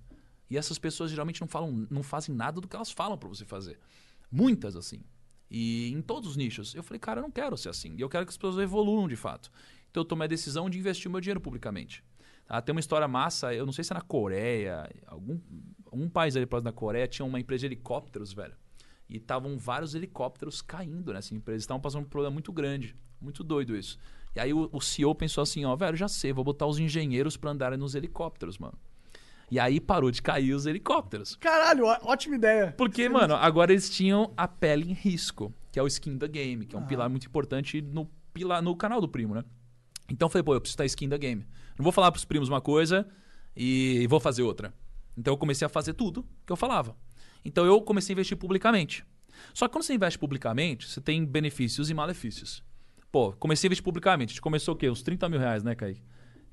E 0.50 0.58
essas 0.58 0.78
pessoas 0.78 1.10
geralmente 1.10 1.40
não 1.40 1.48
falam, 1.48 1.86
não 1.90 2.02
fazem 2.02 2.34
nada 2.34 2.60
do 2.60 2.68
que 2.68 2.76
elas 2.76 2.90
falam 2.90 3.16
pra 3.16 3.30
você 3.30 3.46
fazer. 3.46 3.78
Muitas, 4.30 4.76
assim. 4.76 5.00
E 5.56 5.92
em 5.92 6.02
todos 6.02 6.30
os 6.30 6.36
nichos. 6.36 6.74
Eu 6.74 6.82
falei, 6.82 6.98
cara, 6.98 7.20
eu 7.20 7.22
não 7.22 7.30
quero 7.30 7.56
ser 7.56 7.68
assim. 7.68 7.94
E 7.96 8.00
eu 8.00 8.08
quero 8.08 8.26
que 8.26 8.30
as 8.30 8.36
pessoas 8.36 8.58
evoluam 8.58 9.06
de 9.06 9.14
fato. 9.14 9.52
Então 9.88 10.00
eu 10.00 10.04
tomei 10.04 10.24
a 10.24 10.28
decisão 10.28 10.68
de 10.68 10.80
investir 10.80 11.08
o 11.08 11.12
meu 11.12 11.20
dinheiro 11.20 11.40
publicamente. 11.40 12.02
Tá? 12.44 12.60
Tem 12.60 12.72
uma 12.72 12.80
história 12.80 13.06
massa, 13.06 13.54
eu 13.54 13.64
não 13.64 13.72
sei 13.72 13.84
se 13.84 13.92
é 13.92 13.94
na 13.94 14.00
Coreia, 14.00 14.90
algum, 15.06 15.38
algum 15.86 16.08
país 16.08 16.34
ali 16.34 16.44
próximo 16.44 16.72
da 16.72 16.76
Coreia 16.76 17.06
tinha 17.06 17.24
uma 17.24 17.38
empresa 17.38 17.60
de 17.60 17.66
helicópteros, 17.66 18.32
velho. 18.32 18.56
E 19.08 19.18
estavam 19.18 19.56
vários 19.56 19.94
helicópteros 19.94 20.60
caindo 20.60 21.12
nessa 21.12 21.32
empresa. 21.32 21.58
Estavam 21.58 21.80
passando 21.80 22.02
um 22.02 22.08
problema 22.08 22.32
muito 22.32 22.52
grande. 22.52 22.96
Muito 23.20 23.44
doido 23.44 23.76
isso. 23.76 23.96
E 24.34 24.40
aí 24.40 24.52
o, 24.52 24.68
o 24.72 24.80
CEO 24.80 25.14
pensou 25.14 25.40
assim, 25.40 25.64
ó, 25.64 25.76
velho, 25.76 25.96
já 25.96 26.08
sei, 26.08 26.32
vou 26.32 26.42
botar 26.42 26.66
os 26.66 26.80
engenheiros 26.80 27.36
para 27.36 27.52
andarem 27.52 27.78
nos 27.78 27.94
helicópteros, 27.94 28.58
mano. 28.58 28.76
E 29.50 29.58
aí 29.60 29.80
parou 29.80 30.10
de 30.10 30.20
cair 30.22 30.52
os 30.54 30.66
helicópteros. 30.66 31.36
Caralho, 31.36 31.84
ó- 31.86 31.98
ótima 32.02 32.36
ideia. 32.36 32.74
Porque, 32.76 33.08
mano, 33.08 33.34
agora 33.34 33.72
eles 33.72 33.88
tinham 33.90 34.32
a 34.36 34.48
pele 34.48 34.90
em 34.90 34.94
risco, 34.94 35.52
que 35.70 35.78
é 35.78 35.82
o 35.82 35.86
skin 35.86 36.16
da 36.16 36.26
game, 36.26 36.64
que 36.66 36.74
é 36.74 36.78
um 36.78 36.84
pilar 36.86 37.08
muito 37.08 37.26
importante 37.26 37.80
no, 37.80 38.06
pilar, 38.32 38.62
no 38.62 38.74
canal 38.76 39.00
do 39.00 39.08
primo, 39.08 39.34
né? 39.34 39.44
Então 40.10 40.26
eu 40.26 40.30
falei, 40.30 40.42
pô, 40.42 40.54
eu 40.54 40.60
preciso 40.60 40.78
da 40.78 40.84
skin 40.86 41.08
da 41.08 41.16
game. 41.16 41.46
Não 41.78 41.82
vou 41.82 41.92
falar 41.92 42.10
pros 42.12 42.24
primos 42.24 42.48
uma 42.48 42.60
coisa 42.60 43.06
e 43.56 44.06
vou 44.08 44.20
fazer 44.20 44.42
outra. 44.42 44.72
Então 45.16 45.32
eu 45.34 45.38
comecei 45.38 45.64
a 45.64 45.68
fazer 45.68 45.92
tudo 45.94 46.26
que 46.46 46.52
eu 46.52 46.56
falava. 46.56 46.96
Então 47.44 47.64
eu 47.64 47.80
comecei 47.82 48.12
a 48.12 48.14
investir 48.14 48.36
publicamente. 48.36 49.04
Só 49.52 49.66
que 49.68 49.72
quando 49.72 49.84
você 49.84 49.94
investe 49.94 50.18
publicamente, 50.18 50.88
você 50.88 51.00
tem 51.00 51.24
benefícios 51.24 51.90
e 51.90 51.94
malefícios. 51.94 52.62
Pô, 53.12 53.32
comecei 53.32 53.66
a 53.66 53.68
investir 53.68 53.84
publicamente. 53.84 54.30
A 54.30 54.32
gente 54.34 54.40
começou 54.42 54.74
o 54.74 54.76
quê? 54.76 54.88
Uns 54.90 55.02
30 55.02 55.28
mil 55.28 55.38
reais, 55.38 55.62
né, 55.62 55.74
Kaique? 55.74 56.02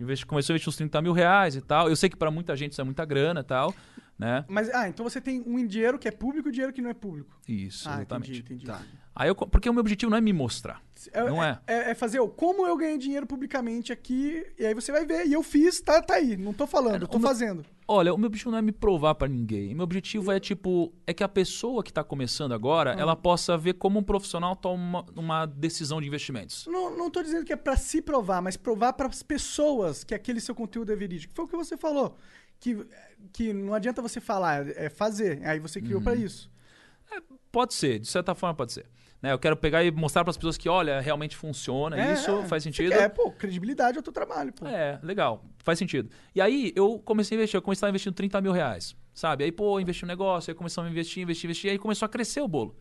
Investi- 0.01 0.25
Começou 0.25 0.53
a 0.53 0.55
investir 0.55 0.69
uns 0.69 0.75
30 0.77 1.01
mil 1.01 1.13
reais 1.13 1.55
e 1.55 1.61
tal. 1.61 1.87
Eu 1.89 1.95
sei 1.95 2.09
que 2.09 2.15
pra 2.17 2.31
muita 2.31 2.55
gente 2.55 2.71
isso 2.71 2.81
é 2.81 2.83
muita 2.83 3.05
grana 3.05 3.41
e 3.41 3.43
tal, 3.43 3.73
né? 4.17 4.45
Mas, 4.47 4.69
ah, 4.73 4.87
então 4.89 5.03
você 5.07 5.19
tem 5.21 5.41
um 5.45 5.65
dinheiro 5.65 5.97
que 5.99 6.07
é 6.07 6.11
público 6.11 6.47
e 6.47 6.49
um 6.49 6.51
dinheiro 6.51 6.73
que 6.73 6.81
não 6.81 6.89
é 6.89 6.93
público. 6.93 7.39
Isso, 7.47 7.87
Ah, 7.89 7.95
exatamente. 7.97 8.39
entendi, 8.39 8.63
entendi. 8.65 8.87
Aí 9.13 9.27
eu, 9.27 9.35
porque 9.35 9.69
o 9.69 9.73
meu 9.73 9.81
objetivo 9.81 10.09
não 10.09 10.17
é 10.17 10.21
me 10.21 10.31
mostrar. 10.31 10.81
É, 11.11 11.23
não 11.25 11.43
é. 11.43 11.59
É, 11.67 11.91
é 11.91 11.95
fazer 11.95 12.19
o 12.21 12.29
como 12.29 12.65
eu 12.65 12.77
ganhei 12.77 12.97
dinheiro 12.97 13.27
publicamente 13.27 13.91
aqui, 13.91 14.45
e 14.57 14.65
aí 14.65 14.73
você 14.73 14.91
vai 14.91 15.05
ver. 15.05 15.25
E 15.27 15.33
eu 15.33 15.43
fiz, 15.43 15.81
tá, 15.81 16.01
tá 16.01 16.13
aí. 16.15 16.37
Não 16.37 16.53
tô 16.53 16.65
falando, 16.65 17.01
eu 17.01 17.07
tô 17.07 17.17
o 17.17 17.19
meu- 17.19 17.27
fazendo. 17.27 17.65
Olha, 17.87 18.13
o 18.13 18.17
meu 18.17 18.27
objetivo 18.27 18.51
não 18.51 18.57
é 18.59 18.61
me 18.61 18.71
provar 18.71 19.15
pra 19.15 19.27
ninguém. 19.27 19.75
Meu 19.75 19.83
objetivo 19.83 20.31
é, 20.31 20.39
tipo, 20.39 20.93
é 21.05 21.13
que 21.13 21.23
a 21.23 21.27
pessoa 21.27 21.83
que 21.83 21.91
tá 21.91 22.05
começando 22.05 22.53
agora, 22.53 22.91
ela 22.91 23.15
possa 23.17 23.57
ver 23.57 23.73
como 23.73 23.99
um 23.99 24.03
profissional 24.03 24.55
toma 24.55 25.05
uma 25.13 25.45
decisão 25.45 25.99
de 25.99 26.07
investimentos. 26.07 26.65
Não, 26.67 26.95
não 26.95 27.09
tô 27.11 27.21
dizendo 27.21 27.43
que 27.43 27.51
é 27.51 27.57
pra 27.57 27.75
se 27.75 28.01
provar, 28.01 28.41
mas 28.41 28.55
provar 28.55 28.93
pras 28.93 29.21
pessoas 29.21 30.05
que 30.05 30.13
aquele 30.15 30.39
seu 30.39 30.55
conteúdo 30.55 30.93
é 30.93 30.95
verídico. 30.95 31.33
Foi 31.35 31.43
o 31.43 31.47
que 31.49 31.57
você 31.57 31.75
falou. 31.75 32.15
Que, 32.61 32.77
que 33.33 33.51
não 33.51 33.73
adianta 33.73 34.01
você 34.01 34.21
falar, 34.21 34.65
é 34.69 34.87
fazer. 34.87 35.41
Aí 35.45 35.59
você 35.59 35.81
criou 35.81 35.97
Uhum. 35.97 36.03
pra 36.05 36.15
isso. 36.15 36.49
Pode 37.51 37.73
ser, 37.73 37.99
de 37.99 38.07
certa 38.07 38.33
forma 38.33 38.55
pode 38.55 38.71
ser. 38.71 38.85
Né, 39.21 39.31
eu 39.31 39.37
quero 39.37 39.55
pegar 39.55 39.83
e 39.83 39.91
mostrar 39.91 40.23
pras 40.23 40.35
pessoas 40.35 40.57
que, 40.57 40.67
olha, 40.67 40.99
realmente 40.99 41.37
funciona, 41.37 41.95
É, 41.95 42.13
isso 42.13 42.31
é. 42.31 42.45
faz 42.45 42.63
sentido. 42.63 42.89
quer, 42.89 43.07
pô, 43.09 43.31
credibilidade 43.31 43.97
é 43.97 43.99
o 43.99 44.03
teu 44.03 44.11
trabalho, 44.11 44.51
pô. 44.51 44.65
É, 44.65 44.99
legal, 45.03 45.45
faz 45.59 45.77
sentido. 45.77 46.09
E 46.33 46.41
aí 46.41 46.73
eu 46.75 46.97
comecei 46.99 47.35
a 47.35 47.39
investir, 47.39 47.57
eu 47.57 47.61
comecei 47.61 47.85
a 47.85 47.89
investir 47.89 48.11
30 48.11 48.41
mil 48.41 48.51
reais, 48.51 48.95
sabe? 49.13 49.43
Aí, 49.43 49.51
pô, 49.51 49.79
investi 49.79 50.05
um 50.05 50.07
negócio, 50.07 50.49
aí 50.49 50.55
começamos 50.55 50.87
a 50.87 50.91
investir, 50.91 51.21
investir, 51.21 51.47
investir, 51.47 51.71
aí 51.71 51.77
começou 51.77 52.05
a 52.07 52.09
crescer 52.09 52.41
o 52.41 52.47
bolo. 52.47 52.75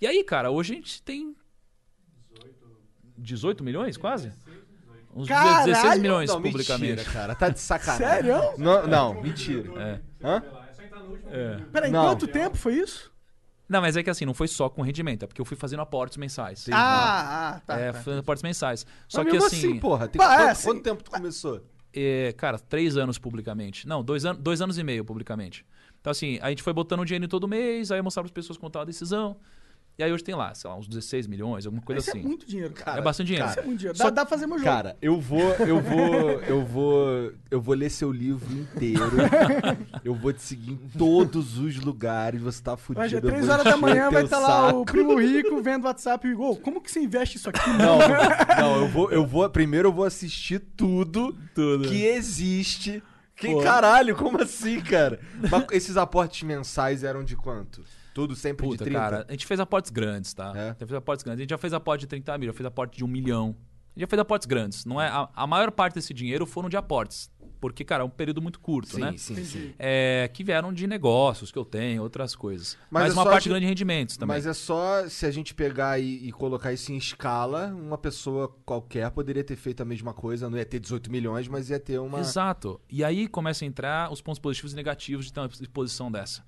E 0.00 0.06
aí, 0.08 0.24
cara, 0.24 0.50
hoje 0.50 0.72
a 0.72 0.76
gente 0.76 1.00
tem 1.02 1.36
18 3.16 3.62
milhões, 3.64 3.96
quase? 3.96 4.32
Uns 5.14 5.28
Caralho! 5.28 5.72
16 5.72 6.00
milhões 6.00 6.28
Não, 6.30 6.42
publicamente. 6.42 6.90
mentira, 6.96 7.10
cara. 7.10 7.34
Tá 7.34 7.48
de 7.48 7.58
sacanagem. 7.60 8.06
Sério? 8.06 8.58
Não, 8.58 8.86
não 8.86 9.22
mentira. 9.22 9.70
É. 9.80 10.00
Hã? 10.26 10.42
É. 11.30 11.56
Peraí, 11.72 11.90
Não. 11.90 12.04
quanto 12.04 12.26
tempo 12.26 12.56
foi 12.56 12.74
isso? 12.74 13.10
Não, 13.68 13.80
mas 13.80 13.96
é 13.96 14.02
que 14.02 14.10
assim, 14.10 14.24
não 14.24 14.34
foi 14.34 14.46
só 14.48 14.68
com 14.68 14.80
rendimento, 14.82 15.24
é 15.24 15.26
porque 15.26 15.40
eu 15.40 15.44
fui 15.44 15.56
fazendo 15.56 15.80
aportes 15.80 16.16
mensais. 16.16 16.66
Ah, 16.72 17.56
ah, 17.56 17.60
tá. 17.66 17.78
é, 17.78 17.92
tá. 17.92 17.98
fazendo 18.00 18.20
aportes 18.20 18.42
mensais. 18.42 18.86
Só 19.08 19.18
Mas 19.18 19.26
que 19.26 19.32
mesmo 19.32 19.46
assim, 19.46 19.80
porra. 19.80 20.08
Tem 20.08 20.18
Bah, 20.18 20.34
é, 20.34 20.36
quanto, 20.36 20.48
assim- 20.50 20.68
quanto 20.68 20.82
tempo 20.82 21.02
tu 21.02 21.10
começou? 21.10 21.62
é, 21.92 22.32
cara, 22.36 22.58
três 22.58 22.96
anos 22.96 23.18
publicamente. 23.18 23.88
Não, 23.88 24.04
dois, 24.04 24.24
an 24.24 24.34
dois 24.34 24.60
anos 24.60 24.78
e 24.78 24.84
meio 24.84 25.04
publicamente. 25.04 25.64
Então, 26.00 26.10
assim, 26.10 26.38
a 26.40 26.50
gente 26.50 26.62
foi 26.62 26.72
botando 26.72 27.04
dinheiro 27.04 27.26
todo 27.26 27.48
mês, 27.48 27.90
aí 27.90 27.98
eu 27.98 28.04
mostrava 28.04 28.26
as 28.26 28.32
pessoas 28.32 28.56
como 28.56 28.70
tava 28.70 28.84
a 28.84 28.86
decisão. 28.86 29.36
E 29.98 30.02
aí 30.02 30.12
hoje 30.12 30.22
tem 30.22 30.34
lá, 30.34 30.54
sei 30.54 30.68
lá, 30.68 30.76
uns 30.76 30.86
16 30.86 31.26
milhões, 31.26 31.64
alguma 31.64 31.82
coisa 31.82 32.00
Isso 32.00 32.10
assim. 32.10 32.20
é 32.20 32.22
muito 32.22 32.46
dinheiro, 32.46 32.74
cara. 32.74 32.98
é 32.98 33.02
bastante 33.02 33.28
dinheiro. 33.28 33.48
Isso 33.48 33.58
é 33.58 33.62
muito 33.62 33.78
dinheiro. 33.78 33.96
Só- 33.96 34.04
Dá, 34.04 34.10
dá 34.10 34.26
pra 34.26 34.30
fazer 34.36 34.46
meu 34.46 34.58
jogo. 34.58 34.70
Cara, 34.70 34.94
eu 35.00 35.18
vou, 35.18 35.40
eu 35.54 35.80
vou, 35.80 36.30
eu 36.42 36.64
vou, 36.66 37.32
eu 37.50 37.60
vou 37.62 37.74
ler 37.74 37.88
seu 37.90 38.12
livro 38.12 38.52
inteiro. 38.52 39.00
eu 40.04 40.14
vou 40.14 40.34
te 40.34 40.42
seguir 40.42 40.72
em 40.72 40.76
todos 40.98 41.56
os 41.58 41.76
lugares. 41.76 42.42
Você 42.42 42.62
tá 42.62 42.76
fudido. 42.76 43.16
Eu 43.16 43.20
três 43.22 43.46
vou 43.46 43.54
horas 43.54 43.64
da 43.64 43.76
manhã 43.78 44.10
vai 44.10 44.24
estar 44.24 44.38
lá 44.38 44.68
o 44.74 44.84
primo 44.84 45.18
rico 45.18 45.62
vendo 45.62 45.84
o 45.84 45.86
WhatsApp 45.86 46.28
e 46.28 46.30
igual, 46.30 46.56
como 46.56 46.80
que 46.80 46.90
você 46.90 47.00
investe 47.00 47.38
isso 47.38 47.48
aqui? 47.48 47.70
Não, 47.70 47.98
não, 48.58 48.76
eu 48.82 48.88
vou, 48.88 49.10
eu 49.10 49.26
vou, 49.26 49.48
primeiro 49.48 49.88
eu 49.88 49.92
vou 49.94 50.04
assistir 50.04 50.58
tudo, 50.76 51.34
Tudo. 51.54 51.88
que 51.88 52.04
existe. 52.04 53.02
Que 53.34 53.48
Pô. 53.52 53.60
caralho, 53.62 54.16
como 54.16 54.40
assim, 54.42 54.80
cara? 54.80 55.20
Mas 55.50 55.66
esses 55.72 55.96
aportes 55.96 56.42
mensais 56.42 57.04
eram 57.04 57.22
de 57.24 57.36
quanto? 57.36 57.82
Tudo 58.16 58.34
sempre 58.34 58.66
Puta, 58.66 58.78
de 58.82 58.90
30? 58.90 58.98
cara, 58.98 59.26
a 59.28 59.32
gente 59.32 59.44
fez 59.44 59.60
aportes 59.60 59.90
grandes, 59.90 60.32
tá? 60.32 60.50
É? 60.56 60.60
A 60.60 60.66
gente 60.68 60.78
fez 60.78 60.92
aportes 60.94 61.22
grandes. 61.22 61.40
A 61.40 61.42
gente 61.42 61.50
já 61.50 61.58
fez 61.58 61.74
aporte 61.74 62.00
de 62.00 62.06
30 62.06 62.38
mil, 62.38 62.46
já 62.46 62.54
fez 62.54 62.66
aporte 62.66 62.96
de 62.96 63.04
um 63.04 63.06
milhão. 63.06 63.54
A 63.94 63.98
gente 63.98 64.00
já 64.00 64.06
fez 64.06 64.18
aportes 64.20 64.46
grandes. 64.46 64.86
Não 64.86 64.98
é, 64.98 65.06
a, 65.08 65.28
a 65.36 65.46
maior 65.46 65.70
parte 65.70 65.96
desse 65.96 66.14
dinheiro 66.14 66.46
foram 66.46 66.70
de 66.70 66.78
aportes. 66.78 67.30
Porque, 67.60 67.84
cara, 67.84 68.02
é 68.02 68.06
um 68.06 68.10
período 68.10 68.40
muito 68.40 68.58
curto, 68.58 68.94
sim, 68.94 69.00
né? 69.02 69.14
sim, 69.18 69.44
sim. 69.44 69.74
É, 69.78 70.30
que 70.32 70.42
vieram 70.42 70.72
de 70.72 70.86
negócios 70.86 71.52
que 71.52 71.58
eu 71.58 71.64
tenho, 71.64 72.02
outras 72.02 72.34
coisas. 72.34 72.78
Mas 72.90 73.04
Mas, 73.04 73.12
é 73.12 73.14
uma 73.14 73.24
parte 73.24 73.44
de- 73.44 73.48
grande 73.50 73.66
de 73.66 73.68
rendimentos 73.68 74.16
também. 74.16 74.34
Mas 74.34 74.46
é 74.46 74.54
só 74.54 75.06
se 75.08 75.26
a 75.26 75.30
gente 75.30 75.54
pegar 75.54 75.98
e, 75.98 76.26
e 76.26 76.32
colocar 76.32 76.72
isso 76.72 76.90
em 76.92 76.96
escala, 76.96 77.66
uma 77.66 77.98
pessoa 77.98 78.48
qualquer 78.64 79.10
poderia 79.10 79.44
ter 79.44 79.56
feito 79.56 79.82
a 79.82 79.84
mesma 79.84 80.14
coisa, 80.14 80.48
não 80.48 80.56
ia 80.56 80.64
ter 80.64 80.80
18 80.80 81.10
milhões, 81.10 81.48
mas 81.48 81.68
ia 81.68 81.78
ter 81.78 81.98
uma. 81.98 82.20
Exato. 82.20 82.80
E 82.90 83.04
aí 83.04 83.28
começa 83.28 83.62
a 83.64 83.68
entrar 83.68 84.10
os 84.10 84.22
pontos 84.22 84.38
positivos 84.38 84.72
e 84.72 84.76
negativos 84.76 85.26
de 85.26 85.32
ter 85.34 85.40
uma 85.40 85.46
exposição 85.46 86.10
dessa. 86.10 86.42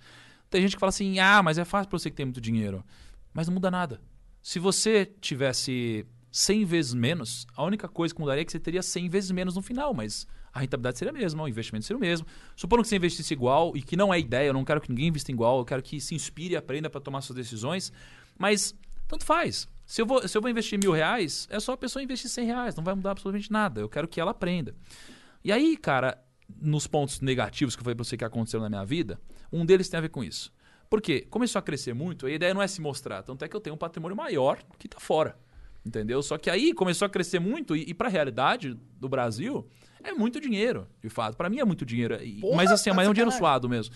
Tem 0.51 0.63
gente 0.63 0.77
que 0.77 0.81
fala 0.81 0.91
assim: 0.91 1.19
ah, 1.19 1.43
mas 1.43 1.59
é 1.59 1.65
fácil 1.65 1.89
pra 1.89 1.99
você 1.99 2.11
que 2.11 2.17
tem 2.17 2.27
muito 2.27 2.41
dinheiro. 2.41 2.85
Mas 3.33 3.47
não 3.47 3.55
muda 3.55 3.71
nada. 3.71 4.01
Se 4.43 4.59
você 4.59 5.07
tivesse 5.21 6.07
100 6.31 6.65
vezes 6.65 6.95
menos, 6.95 7.47
a 7.55 7.65
única 7.65 7.89
coisa 7.89 8.15
que 8.15 8.21
mudaria 8.21 8.43
é 8.43 8.45
que 8.45 8.53
você 8.53 8.61
teria 8.61 8.83
100 8.83 9.09
vezes 9.09 9.31
menos 9.31 9.57
no 9.57 9.63
final, 9.63 9.93
mas 9.93 10.27
a 10.53 10.61
rentabilidade 10.61 10.99
seria 10.99 11.11
a 11.11 11.15
mesma, 11.15 11.43
o 11.43 11.49
investimento 11.49 11.85
seria 11.85 11.99
o 11.99 12.01
mesmo. 12.01 12.27
Supondo 12.57 12.83
que 12.83 12.89
você 12.89 12.97
investisse 12.97 13.33
igual, 13.33 13.77
e 13.77 13.83
que 13.83 13.97
não 13.97 14.13
é 14.13 14.19
ideia, 14.19 14.49
eu 14.49 14.53
não 14.53 14.65
quero 14.65 14.81
que 14.81 14.89
ninguém 14.89 15.09
invista 15.09 15.31
igual, 15.31 15.59
eu 15.59 15.65
quero 15.65 15.83
que 15.83 16.01
se 16.01 16.15
inspire 16.15 16.55
e 16.55 16.57
aprenda 16.57 16.89
para 16.89 17.01
tomar 17.01 17.21
suas 17.21 17.37
decisões, 17.37 17.93
mas 18.37 18.75
tanto 19.07 19.25
faz. 19.25 19.69
Se 19.87 20.03
eu, 20.03 20.07
vou, 20.07 20.27
se 20.27 20.37
eu 20.37 20.43
vou 20.43 20.51
investir 20.51 20.79
mil 20.79 20.93
reais, 20.93 21.47
é 21.51 21.59
só 21.59 21.73
a 21.73 21.77
pessoa 21.77 22.03
investir 22.03 22.29
100 22.29 22.47
reais, 22.47 22.77
não 22.77 22.85
vai 22.85 22.95
mudar 22.95 23.13
absolutamente 23.13 23.51
nada. 23.51 23.81
Eu 23.81 23.89
quero 23.89 24.07
que 24.07 24.21
ela 24.21 24.33
aprenda. 24.33 24.75
E 25.43 25.51
aí, 25.51 25.77
cara, 25.79 26.23
nos 26.61 26.87
pontos 26.87 27.21
negativos 27.21 27.75
que 27.75 27.81
eu 27.81 27.85
falei 27.85 27.95
pra 27.95 28.05
você 28.05 28.17
que 28.17 28.25
aconteceram 28.25 28.63
na 28.63 28.69
minha 28.69 28.85
vida, 28.85 29.19
um 29.53 29.65
deles 29.65 29.89
tem 29.89 29.99
a 29.99 30.01
ver 30.01 30.09
com 30.11 30.23
isso. 30.25 30.53
Por 30.91 31.01
quê? 31.03 31.27
Começou 31.31 31.59
a 31.59 31.63
crescer 31.63 31.93
muito, 31.95 32.27
a 32.27 32.31
ideia 32.31 32.55
não 32.55 32.63
é 32.63 32.67
se 32.67 32.81
mostrar, 32.81 33.23
tanto 33.23 33.45
é 33.45 33.49
que 33.49 33.55
eu 33.55 33.61
tenho 33.61 33.75
um 33.75 33.79
patrimônio 33.79 34.17
maior 34.17 34.59
que 34.79 34.89
tá 34.89 34.99
fora. 34.99 35.37
Entendeu? 35.85 36.23
Só 36.23 36.37
que 36.37 36.51
aí 36.51 36.73
começou 36.75 37.07
a 37.07 37.09
crescer 37.09 37.39
muito 37.39 37.75
e, 37.77 37.83
e 37.91 37.95
para 37.95 38.09
a 38.09 38.11
realidade 38.11 38.75
do 38.99 39.09
Brasil 39.09 39.67
é 40.03 40.13
muito 40.13 40.41
dinheiro, 40.41 40.87
de 41.03 41.09
fato. 41.09 41.37
Para 41.37 41.49
mim 41.49 41.61
é 41.61 41.65
muito 41.65 41.85
dinheiro. 41.87 42.23
E- 42.23 42.41
Porra, 42.41 42.57
mas 42.57 42.71
assim, 42.73 42.91
mas 42.91 43.07
é 43.07 43.11
um 43.11 43.15
dinheiro 43.15 43.31
suado 43.33 43.69
mesmo. 43.69 43.95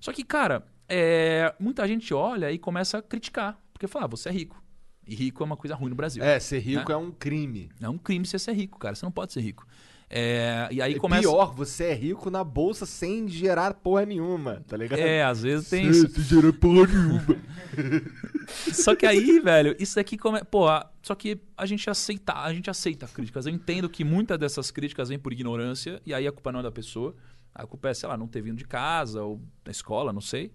Só 0.00 0.12
que, 0.12 0.22
cara, 0.24 0.66
é, 0.88 1.54
muita 1.58 1.86
gente 1.88 2.12
olha 2.14 2.50
e 2.52 2.58
começa 2.58 2.98
a 2.98 3.02
criticar. 3.02 3.58
Porque 3.72 3.86
fala, 3.86 4.04
ah, 4.04 4.08
você 4.08 4.28
é 4.28 4.32
rico. 4.32 4.62
E 5.06 5.14
rico 5.14 5.42
é 5.42 5.46
uma 5.46 5.56
coisa 5.56 5.74
ruim 5.74 5.90
no 5.90 5.96
Brasil. 5.96 6.22
É, 6.24 6.38
ser 6.40 6.60
rico 6.60 6.88
Né? 6.88 6.94
é 6.94 6.96
um 6.96 7.10
crime. 7.10 7.70
É 7.80 7.88
um 7.88 7.98
crime 7.98 8.24
você 8.24 8.38
ser 8.38 8.52
rico, 8.52 8.78
cara. 8.78 8.94
Você 8.94 9.04
não 9.04 9.12
pode 9.12 9.32
ser 9.32 9.40
rico. 9.40 9.66
É, 10.08 10.68
e 10.70 10.80
aí 10.80 10.94
É 10.94 10.98
começa. 10.98 11.22
Pior, 11.22 11.54
você 11.54 11.84
é 11.84 11.94
rico 11.94 12.30
na 12.30 12.44
bolsa 12.44 12.86
sem 12.86 13.26
gerar 13.28 13.74
porra 13.74 14.06
nenhuma, 14.06 14.62
tá 14.68 14.76
ligado? 14.76 14.98
É, 14.98 15.24
às 15.24 15.42
vezes 15.42 15.68
tem 15.68 15.88
isso. 15.88 16.08
Sem 16.08 16.24
gerar 16.24 16.52
porra 16.52 16.86
nenhuma. 16.86 17.36
Só 18.46 18.94
que 18.94 19.06
aí, 19.06 19.40
velho, 19.40 19.74
isso 19.78 19.96
daqui 19.96 20.16
come... 20.16 20.44
Pô, 20.44 20.66
só 21.02 21.14
que 21.14 21.40
a 21.56 21.66
gente 21.66 21.88
aceita, 21.88 22.34
a 22.34 22.52
gente 22.52 22.70
aceita 22.70 23.08
críticas. 23.08 23.46
Eu 23.46 23.52
entendo 23.52 23.88
que 23.88 24.04
muitas 24.04 24.38
dessas 24.38 24.70
críticas 24.70 25.08
vêm 25.08 25.18
por 25.18 25.32
ignorância, 25.32 26.00
e 26.04 26.12
aí 26.14 26.26
a 26.26 26.32
culpa 26.32 26.52
não 26.52 26.60
é 26.60 26.62
da 26.62 26.70
pessoa. 26.70 27.14
A 27.54 27.66
culpa 27.66 27.88
é, 27.88 27.94
sei 27.94 28.08
lá, 28.08 28.16
não 28.16 28.28
ter 28.28 28.42
vindo 28.42 28.58
de 28.58 28.64
casa 28.64 29.22
ou 29.22 29.40
da 29.64 29.70
escola, 29.70 30.12
não 30.12 30.20
sei. 30.20 30.52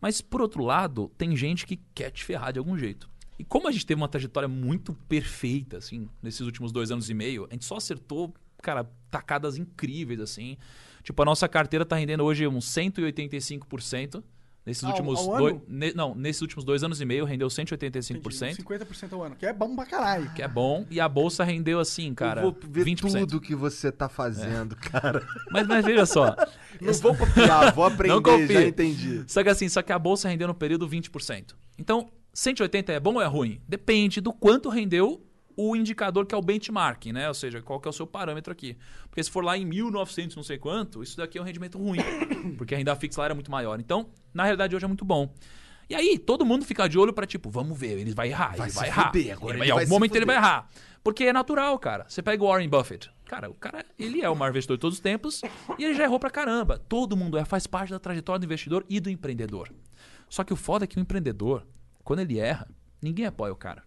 Mas, 0.00 0.20
por 0.20 0.40
outro 0.40 0.62
lado, 0.62 1.10
tem 1.16 1.36
gente 1.36 1.66
que 1.66 1.78
quer 1.94 2.10
te 2.10 2.24
ferrar 2.24 2.52
de 2.52 2.58
algum 2.58 2.76
jeito. 2.76 3.08
E 3.38 3.44
como 3.44 3.68
a 3.68 3.72
gente 3.72 3.84
teve 3.84 4.00
uma 4.00 4.08
trajetória 4.08 4.48
muito 4.48 4.94
perfeita, 5.08 5.76
assim, 5.78 6.08
nesses 6.22 6.40
últimos 6.40 6.72
dois 6.72 6.90
anos 6.90 7.10
e 7.10 7.14
meio, 7.14 7.46
a 7.50 7.52
gente 7.52 7.64
só 7.64 7.76
acertou, 7.76 8.32
cara, 8.66 8.90
tacadas 9.10 9.56
incríveis, 9.56 10.18
assim. 10.20 10.56
Tipo, 11.04 11.22
a 11.22 11.24
nossa 11.24 11.48
carteira 11.48 11.84
tá 11.86 11.94
rendendo 11.94 12.24
hoje 12.24 12.46
uns 12.48 12.66
185%. 12.66 14.22
Nesses 14.64 14.82
Ao- 14.82 14.90
últimos 14.90 15.20
ao 15.20 15.36
dois. 15.38 15.56
ne- 15.68 15.92
não, 15.94 16.12
nesses 16.12 16.42
últimos 16.42 16.64
dois 16.64 16.82
anos 16.82 17.00
e 17.00 17.04
meio 17.04 17.24
rendeu 17.24 17.46
185%. 17.48 18.50
Entendi, 18.50 18.64
50% 18.64 19.12
ao 19.12 19.22
ano, 19.22 19.36
que 19.36 19.46
é 19.46 19.52
bom 19.52 19.76
pra 19.76 19.86
caralho. 19.86 20.28
Que 20.34 20.42
é 20.42 20.48
bom. 20.48 20.84
E 20.90 20.98
a 20.98 21.08
bolsa 21.08 21.44
rendeu 21.44 21.78
assim, 21.78 22.12
cara. 22.12 22.40
eu 22.42 22.50
vou 22.50 22.60
ver 22.68 22.84
20%. 22.84 23.20
tudo 23.20 23.40
que 23.40 23.54
você 23.54 23.92
tá 23.92 24.08
fazendo, 24.08 24.74
cara. 24.74 25.24
Mas, 25.52 25.68
mas 25.68 25.84
veja 25.84 26.04
só. 26.04 26.34
Não 26.82 26.92
vou 26.94 27.16
copiar, 27.16 27.72
vou 27.72 27.84
aprender, 27.84 28.12
Não 28.14 28.20
copia. 28.20 28.48
já 28.62 28.66
entendi. 28.66 29.22
Só 29.28 29.44
que 29.44 29.48
assim, 29.48 29.68
só 29.68 29.82
que 29.82 29.92
a 29.92 29.98
bolsa 30.00 30.28
rendeu 30.28 30.48
no 30.48 30.54
período 30.54 30.88
20%. 30.88 31.54
Então, 31.78 32.10
180 32.34 32.92
é 32.92 32.98
bom 32.98 33.14
ou 33.14 33.22
é 33.22 33.26
ruim? 33.26 33.60
Depende 33.68 34.20
do 34.20 34.32
quanto 34.32 34.68
rendeu 34.68 35.24
o 35.56 35.74
indicador 35.74 36.26
que 36.26 36.34
é 36.34 36.38
o 36.38 36.42
benchmark, 36.42 37.06
né? 37.06 37.28
Ou 37.28 37.34
seja, 37.34 37.62
qual 37.62 37.80
que 37.80 37.88
é 37.88 37.90
o 37.90 37.92
seu 37.92 38.06
parâmetro 38.06 38.52
aqui. 38.52 38.76
Porque 39.08 39.22
se 39.22 39.30
for 39.30 39.42
lá 39.44 39.56
em 39.56 39.64
1900 39.64 40.36
não 40.36 40.42
sei 40.42 40.58
quanto, 40.58 41.02
isso 41.02 41.16
daqui 41.16 41.38
é 41.38 41.40
um 41.40 41.44
rendimento 41.44 41.78
ruim, 41.78 41.98
porque 42.58 42.74
a 42.74 42.78
renda 42.78 42.94
fixa 42.96 43.20
lá 43.20 43.26
era 43.26 43.34
muito 43.34 43.50
maior. 43.50 43.80
Então, 43.80 44.08
na 44.34 44.42
realidade 44.44 44.76
hoje 44.76 44.84
é 44.84 44.88
muito 44.88 45.04
bom. 45.04 45.32
E 45.88 45.94
aí, 45.94 46.18
todo 46.18 46.44
mundo 46.44 46.64
fica 46.64 46.88
de 46.88 46.98
olho 46.98 47.12
pra 47.12 47.24
tipo, 47.26 47.48
vamos 47.48 47.78
ver, 47.78 47.98
ele 47.98 48.12
vai 48.12 48.28
errar, 48.28 48.56
Vai 48.56 48.66
ele 48.66 48.70
se 48.72 48.76
vai 48.78 48.88
errar. 48.88 49.06
fuder, 49.06 49.32
agora 49.32 49.52
Ele 49.52 49.58
vai- 49.60 49.68
em 49.68 49.70
algum 49.70 49.88
momento 49.88 50.16
ele 50.16 50.26
vai 50.26 50.34
fuder. 50.36 50.50
errar. 50.50 50.68
Porque 51.04 51.22
é 51.24 51.32
natural, 51.32 51.78
cara. 51.78 52.04
Você 52.08 52.20
pega 52.20 52.42
o 52.42 52.48
Warren 52.48 52.68
Buffett. 52.68 53.08
Cara, 53.26 53.48
o 53.48 53.54
cara, 53.54 53.84
ele 53.96 54.20
é 54.20 54.28
o 54.28 54.34
maior 54.34 54.50
investidor 54.50 54.76
de 54.76 54.80
todos 54.80 54.96
os 54.98 55.00
tempos 55.00 55.40
e 55.78 55.84
ele 55.84 55.94
já 55.94 56.02
errou 56.02 56.18
pra 56.18 56.28
caramba. 56.30 56.78
Todo 56.88 57.16
mundo 57.16 57.38
é, 57.38 57.44
faz 57.44 57.66
parte 57.68 57.90
da 57.90 57.98
trajetória 58.00 58.40
do 58.40 58.44
investidor 58.44 58.84
e 58.88 58.98
do 58.98 59.08
empreendedor. 59.08 59.72
Só 60.28 60.42
que 60.42 60.52
o 60.52 60.56
foda 60.56 60.84
é 60.84 60.88
que 60.88 60.98
o 60.98 61.00
empreendedor, 61.00 61.64
quando 62.02 62.18
ele 62.18 62.36
erra, 62.40 62.68
ninguém 63.00 63.24
apoia 63.26 63.52
o 63.52 63.56
cara. 63.56 63.84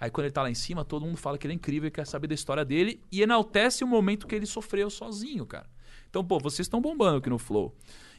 Aí 0.00 0.10
quando 0.10 0.26
ele 0.26 0.32
tá 0.32 0.42
lá 0.42 0.50
em 0.50 0.54
cima, 0.54 0.84
todo 0.84 1.06
mundo 1.06 1.16
fala 1.16 1.38
que 1.38 1.46
ele 1.46 1.54
é 1.54 1.56
incrível 1.56 1.88
e 1.88 1.90
quer 1.90 2.06
saber 2.06 2.26
da 2.26 2.34
história 2.34 2.64
dele 2.64 3.00
e 3.10 3.22
enaltece 3.22 3.84
o 3.84 3.86
momento 3.86 4.26
que 4.26 4.34
ele 4.34 4.46
sofreu 4.46 4.90
sozinho, 4.90 5.46
cara. 5.46 5.66
Então, 6.10 6.24
pô, 6.24 6.38
vocês 6.38 6.66
estão 6.66 6.80
bombando 6.80 7.18
aqui 7.18 7.30
no 7.30 7.38
Flow. 7.38 7.74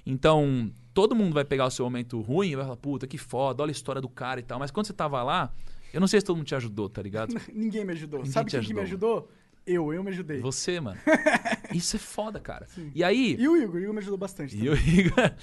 Então, 0.05 0.71
todo 0.93 1.15
mundo 1.15 1.33
vai 1.33 1.43
pegar 1.43 1.65
o 1.65 1.71
seu 1.71 1.85
momento 1.85 2.19
ruim 2.21 2.49
e 2.49 2.55
vai 2.55 2.65
falar, 2.65 2.77
puta, 2.77 3.07
que 3.07 3.17
foda, 3.17 3.63
olha 3.63 3.71
a 3.71 3.73
história 3.73 4.01
do 4.01 4.09
cara 4.09 4.39
e 4.39 4.43
tal. 4.43 4.59
Mas 4.59 4.71
quando 4.71 4.85
você 4.85 4.93
tava 4.93 5.21
lá, 5.23 5.51
eu 5.93 5.99
não 5.99 6.07
sei 6.07 6.19
se 6.19 6.25
todo 6.25 6.37
mundo 6.37 6.45
te 6.45 6.55
ajudou, 6.55 6.89
tá 6.89 7.01
ligado? 7.01 7.33
Ninguém 7.53 7.85
me 7.85 7.93
ajudou. 7.93 8.19
Ninguém 8.19 8.33
Sabe 8.33 8.51
quem 8.51 8.61
que 8.61 8.73
me 8.73 8.81
ajudou, 8.81 9.17
ajudou? 9.17 9.31
Eu, 9.65 9.93
eu 9.93 10.03
me 10.03 10.11
ajudei. 10.11 10.39
Você, 10.41 10.79
mano. 10.79 10.99
Isso 11.73 11.95
é 11.95 11.99
foda, 11.99 12.39
cara. 12.39 12.67
E 12.93 13.03
aí. 13.03 13.35
E 13.39 13.47
o 13.47 13.57
Igor, 13.57 13.75
o 13.75 13.79
Igor 13.79 13.93
me 13.93 13.99
ajudou 13.99 14.17
bastante. 14.17 14.55
E 14.55 14.69
o 14.69 14.75
Igor. 14.75 15.33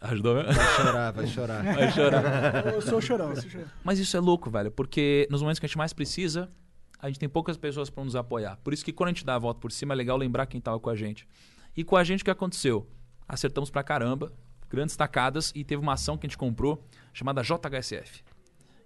Ajudou 0.00 0.34
mesmo? 0.36 0.52
Vai 0.52 0.66
chorar, 0.76 1.12
vai 1.12 1.26
chorar. 1.26 1.62
Vai 1.62 1.92
chorar. 1.92 2.66
Eu 2.72 2.80
sou 2.80 3.00
chorão, 3.00 3.36
sou 3.36 3.50
chorão. 3.50 3.66
Mas 3.84 3.98
isso 3.98 4.16
é 4.16 4.20
louco, 4.20 4.50
velho, 4.50 4.70
porque 4.70 5.28
nos 5.30 5.42
momentos 5.42 5.58
que 5.58 5.66
a 5.66 5.68
gente 5.68 5.76
mais 5.76 5.92
precisa, 5.92 6.50
a 6.98 7.08
gente 7.08 7.18
tem 7.18 7.28
poucas 7.28 7.56
pessoas 7.56 7.90
pra 7.90 8.02
nos 8.02 8.16
apoiar. 8.16 8.56
Por 8.64 8.72
isso 8.72 8.84
que 8.84 8.92
quando 8.92 9.08
a 9.08 9.12
gente 9.12 9.24
dá 9.24 9.34
a 9.34 9.38
volta 9.38 9.60
por 9.60 9.70
cima, 9.70 9.92
é 9.92 9.96
legal 9.96 10.16
lembrar 10.16 10.46
quem 10.46 10.60
tava 10.60 10.80
com 10.80 10.88
a 10.88 10.96
gente. 10.96 11.28
E 11.76 11.84
com 11.84 11.96
a 11.96 12.04
gente, 12.04 12.22
o 12.22 12.24
que 12.24 12.30
aconteceu? 12.30 12.86
Acertamos 13.28 13.70
pra 13.70 13.82
caramba, 13.82 14.32
grandes 14.70 14.96
tacadas, 14.96 15.52
e 15.54 15.64
teve 15.64 15.82
uma 15.82 15.92
ação 15.92 16.16
que 16.16 16.26
a 16.26 16.28
gente 16.28 16.38
comprou 16.38 16.82
chamada 17.12 17.42
JHSF. 17.42 18.24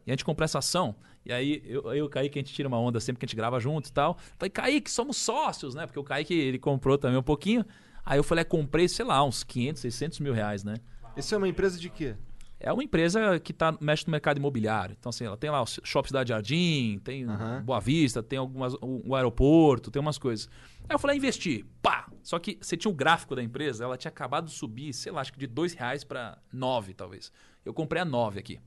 E 0.07 0.11
a 0.11 0.13
gente 0.13 0.25
comprou 0.25 0.45
essa 0.45 0.59
ação, 0.59 0.97
e 1.25 1.33
aí 1.33 1.63
eu, 1.65 1.83
eu 1.85 1.95
e 1.95 2.03
o 2.03 2.09
Kaique, 2.09 2.39
a 2.39 2.43
gente 2.43 2.53
tira 2.53 2.69
uma 2.69 2.79
onda 2.79 3.01
sempre 3.01 3.21
que 3.21 3.25
a 3.25 3.29
gente 3.29 3.37
grava 3.37 3.59
junto 3.59 3.89
e 3.89 3.93
tal. 3.93 4.19
Falei, 4.37 4.51
Kaique, 4.51 4.91
somos 4.91 5.17
sócios, 5.17 5.75
né? 5.75 5.87
Porque 5.87 5.99
o 5.99 6.05
Kaique, 6.05 6.35
ele 6.35 6.59
comprou 6.59 6.99
também 6.99 7.17
um 7.17 7.23
pouquinho. 7.23 7.65
Aí 8.05 8.19
eu 8.19 8.23
falei, 8.23 8.43
é, 8.43 8.45
comprei, 8.45 8.87
sei 8.87 9.05
lá, 9.05 9.25
uns 9.25 9.43
500, 9.43 9.81
600 9.81 10.21
mil 10.21 10.35
reais, 10.35 10.63
né? 10.63 10.75
Isso 11.17 11.35
é 11.35 11.39
uma 11.39 11.49
empresa 11.49 11.79
de 11.79 11.89
quê? 11.89 12.17
É 12.59 12.73
uma 12.73 12.83
empresa 12.83 13.39
que 13.39 13.53
tá, 13.53 13.77
mexe 13.81 14.07
no 14.07 14.11
mercado 14.11 14.39
imobiliário. 14.39 14.97
Então, 14.99 15.11
assim, 15.11 15.25
ela 15.25 15.37
tem 15.37 15.51
lá 15.51 15.63
o 15.63 15.67
Shopping 15.67 16.09
Cidade 16.09 16.31
Jardim, 16.31 16.99
tem 17.05 17.25
Aham. 17.25 17.63
Boa 17.63 17.79
Vista, 17.79 18.23
tem 18.23 18.39
algumas, 18.39 18.75
o, 18.81 19.15
aeroporto, 19.15 19.91
tem 19.91 20.01
umas 20.01 20.17
coisas. 20.17 20.49
Aí 20.89 20.95
eu 20.95 20.99
falei, 20.99 21.17
investir. 21.17 21.67
Pá! 21.83 22.11
Só 22.23 22.39
que 22.39 22.59
você 22.61 22.77
tinha 22.77 22.91
o 22.91 22.95
gráfico 22.95 23.37
da 23.37 23.43
empresa, 23.43 23.85
ela 23.85 23.99
tinha 23.99 24.09
acabado 24.09 24.47
de 24.47 24.53
subir, 24.53 24.95
sei 24.95 25.13
lá, 25.13 25.21
acho 25.21 25.33
que 25.33 25.39
de 25.39 25.47
dois 25.47 25.75
reais 25.75 26.05
para 26.05 26.39
nove, 26.51 26.95
talvez. 26.95 27.31
Eu 27.65 27.75
comprei 27.75 28.01
a 28.01 28.05
nove 28.05 28.39
aqui. 28.39 28.59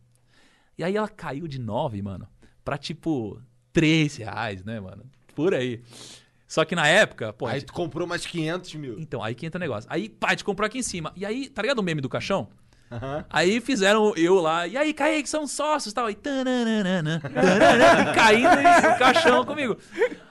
E 0.78 0.84
aí 0.84 0.96
ela 0.96 1.10
caiu 1.10 1.48
de 1.48 1.60
nove, 1.60 2.00
mano, 2.02 2.28
pra 2.64 2.78
tipo 2.78 3.42
três 3.74 4.16
reais, 4.18 4.64
né, 4.64 4.80
mano? 4.80 5.10
Por 5.34 5.56
aí. 5.56 5.82
Só 6.48 6.64
que 6.64 6.76
na 6.76 6.88
época, 6.88 7.34
pô, 7.34 7.46
Aí 7.46 7.62
tu 7.62 7.74
comprou 7.74 8.08
mais 8.08 8.26
500 8.26 8.74
mil. 8.76 9.00
então, 9.00 9.22
aí 9.22 9.36
que 9.36 9.46
entra 9.46 9.60
o 9.60 9.62
negócio. 9.62 9.90
Aí, 9.92 10.08
pá, 10.08 10.30
gente 10.30 10.44
comprou 10.46 10.66
aqui 10.66 10.78
em 10.80 10.84
cima. 10.84 11.12
E 11.16 11.26
aí, 11.26 11.50
tá 11.50 11.62
ligado 11.62 11.80
o 11.80 11.84
meme 11.84 12.00
do 12.00 12.08
caixão? 12.08 12.48
Aham. 12.90 13.26
Aí 13.30 13.60
fizeram 13.60 14.14
eu 14.16 14.36
lá, 14.36 14.66
e 14.66 14.78
aí, 14.78 14.94
Kaique, 14.94 15.28
são 15.28 15.46
sócios 15.46 15.92
e 15.92 15.96
tal. 15.96 16.10
E, 16.10 16.16
tananana, 16.16 17.20
tananana, 17.20 18.12
e 18.12 18.16
caindo 18.16 18.56
no 18.56 18.98
caixão 18.98 19.44
comigo. 19.46 19.78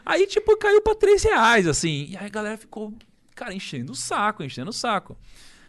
Aí, 0.07 0.27
tipo, 0.27 0.57
caiu 0.57 0.81
pra 0.81 0.95
3 0.95 1.23
reais, 1.23 1.67
assim. 1.67 2.07
E 2.09 2.17
aí 2.17 2.25
a 2.27 2.31
galera 2.31 2.57
ficou, 2.57 2.95
cara, 3.35 3.53
enchendo 3.53 3.93
o 3.93 3.95
saco, 3.95 4.43
enchendo 4.43 4.71
o 4.71 4.73
saco. 4.73 5.19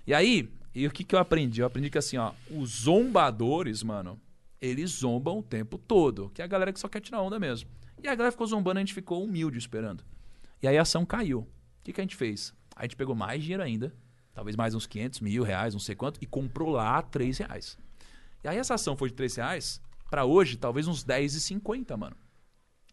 E 0.05 0.13
aí, 0.13 0.49
e 0.73 0.87
o 0.87 0.91
que, 0.91 1.03
que 1.03 1.13
eu 1.13 1.19
aprendi? 1.19 1.59
Eu 1.59 1.67
aprendi 1.67 1.89
que 1.89 1.97
assim, 1.97 2.17
ó, 2.17 2.31
os 2.49 2.83
zombadores, 2.83 3.83
mano, 3.83 4.17
eles 4.61 4.91
zombam 4.91 5.39
o 5.39 5.43
tempo 5.43 5.77
todo. 5.77 6.31
Que 6.33 6.41
é 6.41 6.45
a 6.45 6.47
galera 6.47 6.71
que 6.71 6.79
só 6.79 6.87
quer 6.87 7.01
tirar 7.01 7.21
onda 7.21 7.37
mesmo. 7.37 7.69
E 8.01 8.07
a 8.07 8.15
galera 8.15 8.31
ficou 8.31 8.47
zombando, 8.47 8.79
a 8.79 8.81
gente 8.81 8.93
ficou 8.93 9.21
humilde 9.25 9.57
esperando. 9.57 10.05
E 10.61 10.67
aí 10.67 10.77
a 10.77 10.81
ação 10.81 11.05
caiu. 11.05 11.39
O 11.39 11.47
que, 11.83 11.93
que 11.93 12.01
a 12.01 12.03
gente 12.03 12.15
fez? 12.15 12.53
A 12.75 12.83
gente 12.83 12.95
pegou 12.95 13.15
mais 13.15 13.41
dinheiro 13.41 13.63
ainda, 13.63 13.93
talvez 14.33 14.55
mais 14.55 14.75
uns 14.75 14.85
500 14.85 15.19
mil 15.21 15.43
reais, 15.43 15.73
não 15.73 15.79
sei 15.79 15.95
quanto, 15.95 16.19
e 16.21 16.25
comprou 16.25 16.69
lá 16.69 17.01
3 17.01 17.37
reais. 17.39 17.77
E 18.43 18.47
aí 18.47 18.57
essa 18.57 18.75
ação 18.75 18.95
foi 18.95 19.09
de 19.09 19.15
3 19.15 19.35
reais 19.35 19.81
pra 20.09 20.25
hoje, 20.25 20.57
talvez 20.57 20.87
uns 20.87 21.03
10,50, 21.03 21.97
mano. 21.97 22.15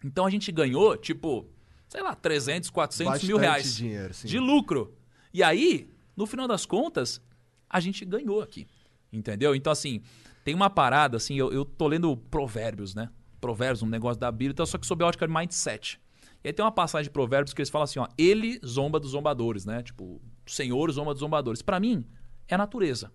Então 0.03 0.27
a 0.27 0.31
gente 0.31 0.51
ganhou, 0.53 0.97
tipo, 0.97 1.49
sei 1.89 2.03
lá, 2.03 2.15
300, 2.15 2.71
400 2.71 3.23
mil 3.25 3.37
Bastante 3.37 3.41
reais 3.41 3.77
dinheiro, 3.77 4.15
de 4.25 4.39
lucro. 4.39 4.95
E 5.33 5.43
aí, 5.43 5.89
no 6.17 6.27
final 6.27 6.47
das 6.47 6.67
contas, 6.67 7.21
a 7.69 7.81
gente 7.81 8.05
ganhou 8.05 8.41
aqui. 8.43 8.67
Entendeu? 9.13 9.55
Então, 9.55 9.73
assim, 9.73 10.03
tem 10.45 10.55
uma 10.55 10.69
parada, 10.69 11.17
assim, 11.17 11.37
eu, 11.37 11.53
eu 11.53 11.65
tô 11.65 11.87
lendo 11.87 12.17
provérbios, 12.17 12.95
né? 12.95 13.11
Provérbios, 13.41 13.83
um 13.83 13.87
negócio 13.87 14.21
da 14.21 14.31
Bíblia, 14.31 14.53
então, 14.53 14.67
só 14.67 14.77
que 14.77 14.87
sob 14.87 15.05
a 15.05 15.07
ótica 15.07 15.27
de 15.27 15.33
mindset. 15.33 16.01
E 16.45 16.49
aí 16.49 16.53
tem 16.53 16.63
uma 16.63 16.71
passagem 16.71 17.05
de 17.05 17.11
provérbios 17.11 17.55
que 17.55 17.63
eles 17.63 17.71
falam 17.71 17.85
assim, 17.85 17.99
ó, 17.99 18.07
ele 18.19 18.61
zomba 18.65 19.01
dos 19.01 19.13
zombadores, 19.13 19.65
né? 19.65 19.83
Tipo, 19.83 20.05
o 20.05 20.21
Senhor 20.47 20.93
zomba 20.93 21.15
dos 21.15 21.21
zombadores. 21.21 21.63
Pra 21.63 21.81
mim, 21.81 22.07
é 22.47 22.55
a 22.55 22.59
natureza. 22.59 23.11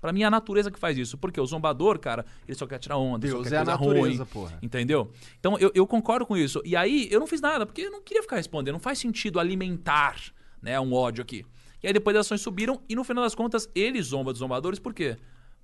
Pra 0.00 0.12
mim 0.12 0.22
é 0.22 0.26
a 0.26 0.30
natureza 0.30 0.70
que 0.70 0.78
faz 0.78 0.96
isso. 0.96 1.18
Porque 1.18 1.40
o 1.40 1.44
zombador, 1.46 1.98
cara, 1.98 2.24
ele 2.46 2.56
só 2.56 2.68
quer 2.68 2.78
tirar 2.78 2.96
onda, 2.96 3.26
ele 3.26 3.32
só 3.32 3.38
Deus 3.38 3.48
quer 3.48 3.56
é 3.56 3.58
a 3.58 3.64
natureza, 3.64 4.22
ruim. 4.22 4.26
porra. 4.26 4.58
Entendeu? 4.62 5.10
Então 5.40 5.58
eu, 5.58 5.72
eu 5.74 5.86
concordo 5.88 6.24
com 6.24 6.36
isso. 6.36 6.62
E 6.64 6.76
aí 6.76 7.08
eu 7.10 7.18
não 7.18 7.26
fiz 7.26 7.40
nada, 7.40 7.66
porque 7.66 7.82
eu 7.82 7.90
não 7.90 8.00
queria 8.00 8.22
ficar 8.22 8.36
respondendo. 8.36 8.74
Não 8.74 8.80
faz 8.80 9.00
sentido 9.00 9.40
alimentar 9.40 10.16
né, 10.62 10.78
um 10.78 10.94
ódio 10.94 11.22
aqui. 11.22 11.44
E 11.82 11.86
aí 11.88 11.92
depois 11.92 12.16
as 12.16 12.26
ações 12.26 12.40
subiram 12.40 12.80
e 12.88 12.94
no 12.94 13.02
final 13.02 13.24
das 13.24 13.34
contas 13.34 13.68
ele 13.74 14.00
zomba 14.02 14.32
dos 14.32 14.38
zombadores. 14.38 14.78
Por 14.78 14.94
quê? 14.94 15.16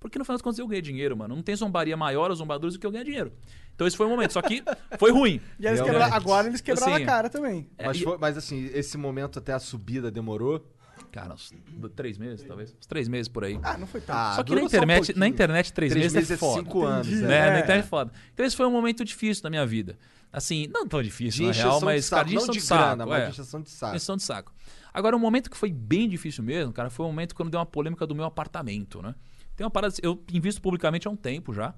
Porque 0.09 0.19
no 0.19 0.25
final 0.25 0.35
das 0.37 0.43
contas 0.43 0.59
eu 0.59 0.67
ganhei 0.69 0.83
dinheiro, 0.83 1.17
mano. 1.17 1.35
Não 1.35 1.43
tem 1.43 1.57
zombaria 1.57 1.97
maior 1.97 2.29
aos 2.31 2.39
zombadores 2.39 2.75
do 2.75 2.79
que 2.81 2.87
eu 2.87 2.91
ganhar 2.91 3.05
dinheiro. 3.05 3.33
Então 3.75 3.87
esse 3.87 3.97
foi 3.97 4.05
o 4.07 4.11
momento. 4.11 4.33
Só 4.35 4.43
que 4.43 4.63
foi 4.99 5.11
ruim. 5.11 5.41
E 5.59 5.67
eles 5.67 5.81
quebra... 5.81 6.07
agora 6.07 6.47
eles 6.47 6.61
quebraram 6.61 6.93
Assim, 6.95 7.03
a 7.03 7.07
cara 7.07 7.31
também. 7.31 7.69
É, 7.79 7.87
Mas, 7.87 8.01
foi- 8.01 8.19
mas 8.19 8.37
assim, 8.37 8.71
esse 8.75 8.99
momento 8.99 9.39
até 9.39 9.55
a 9.55 9.59
subida 9.59 10.11
demorou. 10.11 10.63
Cara, 11.11 11.33
uns 11.33 11.53
três 11.97 12.19
meses, 12.19 12.45
talvez. 12.47 12.75
Uns 12.79 12.87
três 12.87 13.09
meses 13.09 13.29
por 13.29 13.45
aí. 13.45 13.59
Ah, 13.63 13.79
não 13.79 13.87
foi 13.87 14.01
tanto. 14.03 14.17
Ah, 14.17 14.33
Só 14.37 14.43
que 14.43 14.55
na 14.55 14.61
um 14.61 14.65
internet, 14.67 14.97
pouquinho. 14.99 15.19
na 15.19 15.27
internet, 15.29 15.73
três, 15.73 15.93
Três 15.93 16.13
meses, 16.13 16.17
é 16.17 16.21
meses 16.33 16.39
foda. 16.39 16.61
cinco 16.61 16.85
anos. 16.85 17.09
É. 17.09 17.17
né? 17.27 17.37
É. 17.39 17.51
Na 17.53 17.59
internet 17.61 17.85
é 17.85 17.89
foda. 17.89 18.13
Então 18.35 18.45
esse 18.45 18.55
foi 18.55 18.67
um 18.67 18.71
momento 18.71 19.05
difícil 19.05 19.43
da 19.43 19.49
minha 19.49 19.65
vida. 19.65 19.97
Assim, 20.33 20.67
não 20.73 20.87
tão 20.87 21.03
difícil, 21.03 21.43
De 21.53 21.59
na 21.59 21.65
real, 21.65 21.79
de 21.79 21.85
mas, 21.85 22.11
cara, 22.11 22.21
saco. 22.23 22.29
de 22.31 22.35
Não 22.37 22.47
de 22.47 22.59
de 22.59 22.61
saco. 22.61 22.83
grana, 22.83 23.07
mas 23.07 23.23
é. 23.23 23.27
de 23.31 23.63
de 23.63 23.71
saco. 23.71 24.17
De 24.17 24.23
saco. 24.23 24.53
Agora, 24.93 25.17
um 25.17 25.21
momento 25.21 25.51
que 25.51 25.57
foi 25.57 25.73
bem 25.73 26.09
difícil 26.09 26.45
mesmo, 26.45 26.73
cara, 26.73 26.91
foi 26.91 27.05
o 27.07 27.09
momento 27.09 27.35
quando 27.35 27.51
deu 27.51 27.59
uma 27.59 27.67
polêmica 27.67 28.07
do 28.07 28.15
meu 28.15 28.25
apartamento, 28.25 29.03
né? 29.03 29.15
Tem 29.57 29.65
uma 29.65 29.71
parada, 29.71 29.95
eu 30.03 30.23
invisto 30.33 30.61
publicamente 30.61 31.07
há 31.07 31.11
um 31.11 31.17
tempo 31.17 31.53
já. 31.53 31.75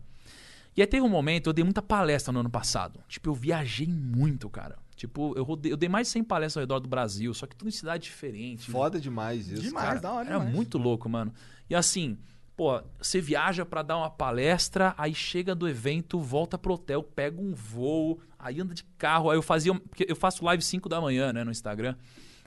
E 0.76 0.82
aí 0.82 0.86
teve 0.86 1.02
um 1.04 1.08
momento, 1.08 1.48
eu 1.48 1.52
dei 1.52 1.64
muita 1.64 1.80
palestra 1.80 2.32
no 2.32 2.40
ano 2.40 2.50
passado. 2.50 3.00
Tipo, 3.08 3.30
eu 3.30 3.34
viajei 3.34 3.86
muito, 3.88 4.48
cara. 4.50 4.76
Tipo, 4.94 5.34
eu, 5.36 5.42
rodei, 5.44 5.72
eu 5.72 5.76
dei 5.76 5.88
mais 5.88 6.06
de 6.06 6.12
100 6.12 6.24
palestras 6.24 6.56
ao 6.58 6.62
redor 6.62 6.80
do 6.80 6.88
Brasil, 6.88 7.32
só 7.34 7.46
que 7.46 7.54
tudo 7.56 7.68
em 7.68 7.72
cidade 7.72 8.04
diferente. 8.04 8.70
Foda 8.70 8.98
demais 9.00 9.48
isso. 9.48 9.62
Demais, 9.62 9.86
cara. 9.86 10.00
da 10.00 10.12
hora 10.12 10.28
Era 10.28 10.38
demais. 10.38 10.54
muito 10.54 10.78
louco, 10.78 11.08
mano. 11.08 11.32
E 11.68 11.74
assim, 11.74 12.18
pô, 12.56 12.82
você 12.98 13.20
viaja 13.20 13.64
pra 13.64 13.82
dar 13.82 13.98
uma 13.98 14.10
palestra, 14.10 14.94
aí 14.96 15.14
chega 15.14 15.54
do 15.54 15.68
evento, 15.68 16.18
volta 16.18 16.56
pro 16.56 16.74
hotel, 16.74 17.02
pega 17.02 17.40
um 17.40 17.54
voo, 17.54 18.20
aí 18.38 18.60
anda 18.60 18.74
de 18.74 18.84
carro. 18.98 19.30
Aí 19.30 19.36
eu 19.36 19.42
fazia. 19.42 19.74
Porque 19.74 20.06
eu 20.08 20.16
faço 20.16 20.44
live 20.44 20.62
5 20.62 20.88
da 20.88 21.00
manhã, 21.00 21.32
né, 21.32 21.44
no 21.44 21.50
Instagram. 21.50 21.94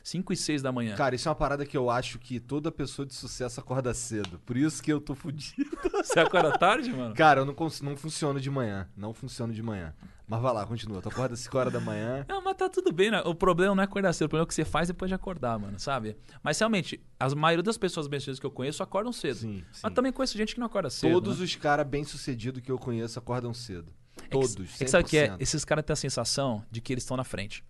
5 0.04 0.34
e 0.34 0.38
6 0.38 0.62
da 0.62 0.72
manhã. 0.72 0.96
Cara, 0.96 1.16
isso 1.16 1.28
é 1.28 1.30
uma 1.30 1.36
parada 1.36 1.66
que 1.66 1.76
eu 1.78 1.90
acho 1.90 2.20
que 2.20 2.40
toda 2.40 2.72
pessoa 2.72 3.06
de 3.06 3.14
sucesso 3.14 3.60
acorda 3.60 3.94
cedo. 3.94 4.40
Por 4.46 4.58
isso 4.58 4.82
que 4.82 4.92
eu 4.92 5.00
tô 5.02 5.14
fudido. 5.16 5.70
Você 5.94 6.20
acorda 6.20 6.58
tarde, 6.58 6.92
mano? 6.92 7.14
Cara, 7.16 7.42
eu 7.42 7.46
não, 7.46 7.54
cons- 7.54 7.82
não 7.82 7.96
funciono 7.98 8.40
de 8.40 8.50
manhã. 8.50 8.88
Não 8.96 9.14
funciono 9.14 9.54
de 9.54 9.62
manhã. 9.62 9.94
Mas 10.28 10.42
vai 10.42 10.54
lá, 10.54 10.66
continua. 10.66 11.02
Tu 11.02 11.10
acorda 11.10 11.34
às 11.34 11.40
5 11.40 11.58
horas 11.58 11.74
da 11.74 11.80
manhã. 11.80 12.24
Não, 12.30 12.40
mas 12.44 12.56
tá 12.56 12.70
tudo 12.70 12.92
bem, 12.92 13.10
né? 13.10 13.20
O 13.26 13.34
problema 13.34 13.74
não 13.74 13.82
é 13.82 13.86
acordar 13.86 14.14
cedo, 14.14 14.28
o 14.28 14.30
problema 14.30 14.44
é 14.44 14.46
o 14.46 14.48
que 14.48 14.54
você 14.54 14.64
faz 14.64 14.88
depois 14.88 15.10
de 15.10 15.16
acordar, 15.16 15.58
mano, 15.58 15.80
sabe? 15.80 16.16
Mas 16.44 16.60
realmente, 16.60 17.02
a 17.20 17.28
maioria 17.34 17.64
das 17.64 17.80
pessoas 17.80 18.08
bem-sucedidas 18.08 18.40
que 18.40 18.46
eu 18.46 18.52
conheço 18.52 18.84
acordam 18.84 19.12
cedo. 19.12 19.38
Sim, 19.40 19.64
sim. 19.72 19.80
Mas 19.82 19.94
também 19.94 20.12
conheço 20.12 20.38
gente 20.38 20.54
que 20.54 20.60
não 20.60 20.68
acorda 20.68 20.88
cedo. 20.92 21.12
Todos 21.12 21.40
né? 21.40 21.46
os 21.46 21.56
caras 21.56 21.88
bem-sucedidos 21.88 22.62
que 22.62 22.72
eu 22.72 22.78
conheço 22.78 23.18
acordam 23.18 23.52
cedo. 23.56 23.92
É 24.18 24.22
que- 24.22 24.30
Todos. 24.30 24.76
É 24.80 24.86
que 24.86 24.88
sabe 24.88 25.04
o 25.04 25.08
que 25.08 25.18
é? 25.18 25.30
100%. 25.30 25.38
Esses 25.42 25.66
caras 25.66 25.84
têm 25.84 25.94
a 25.94 25.98
sensação 25.98 26.64
de 26.70 26.80
que 26.80 26.94
eles 26.94 27.04
estão 27.04 27.18
na 27.18 27.24
frente. 27.24 27.64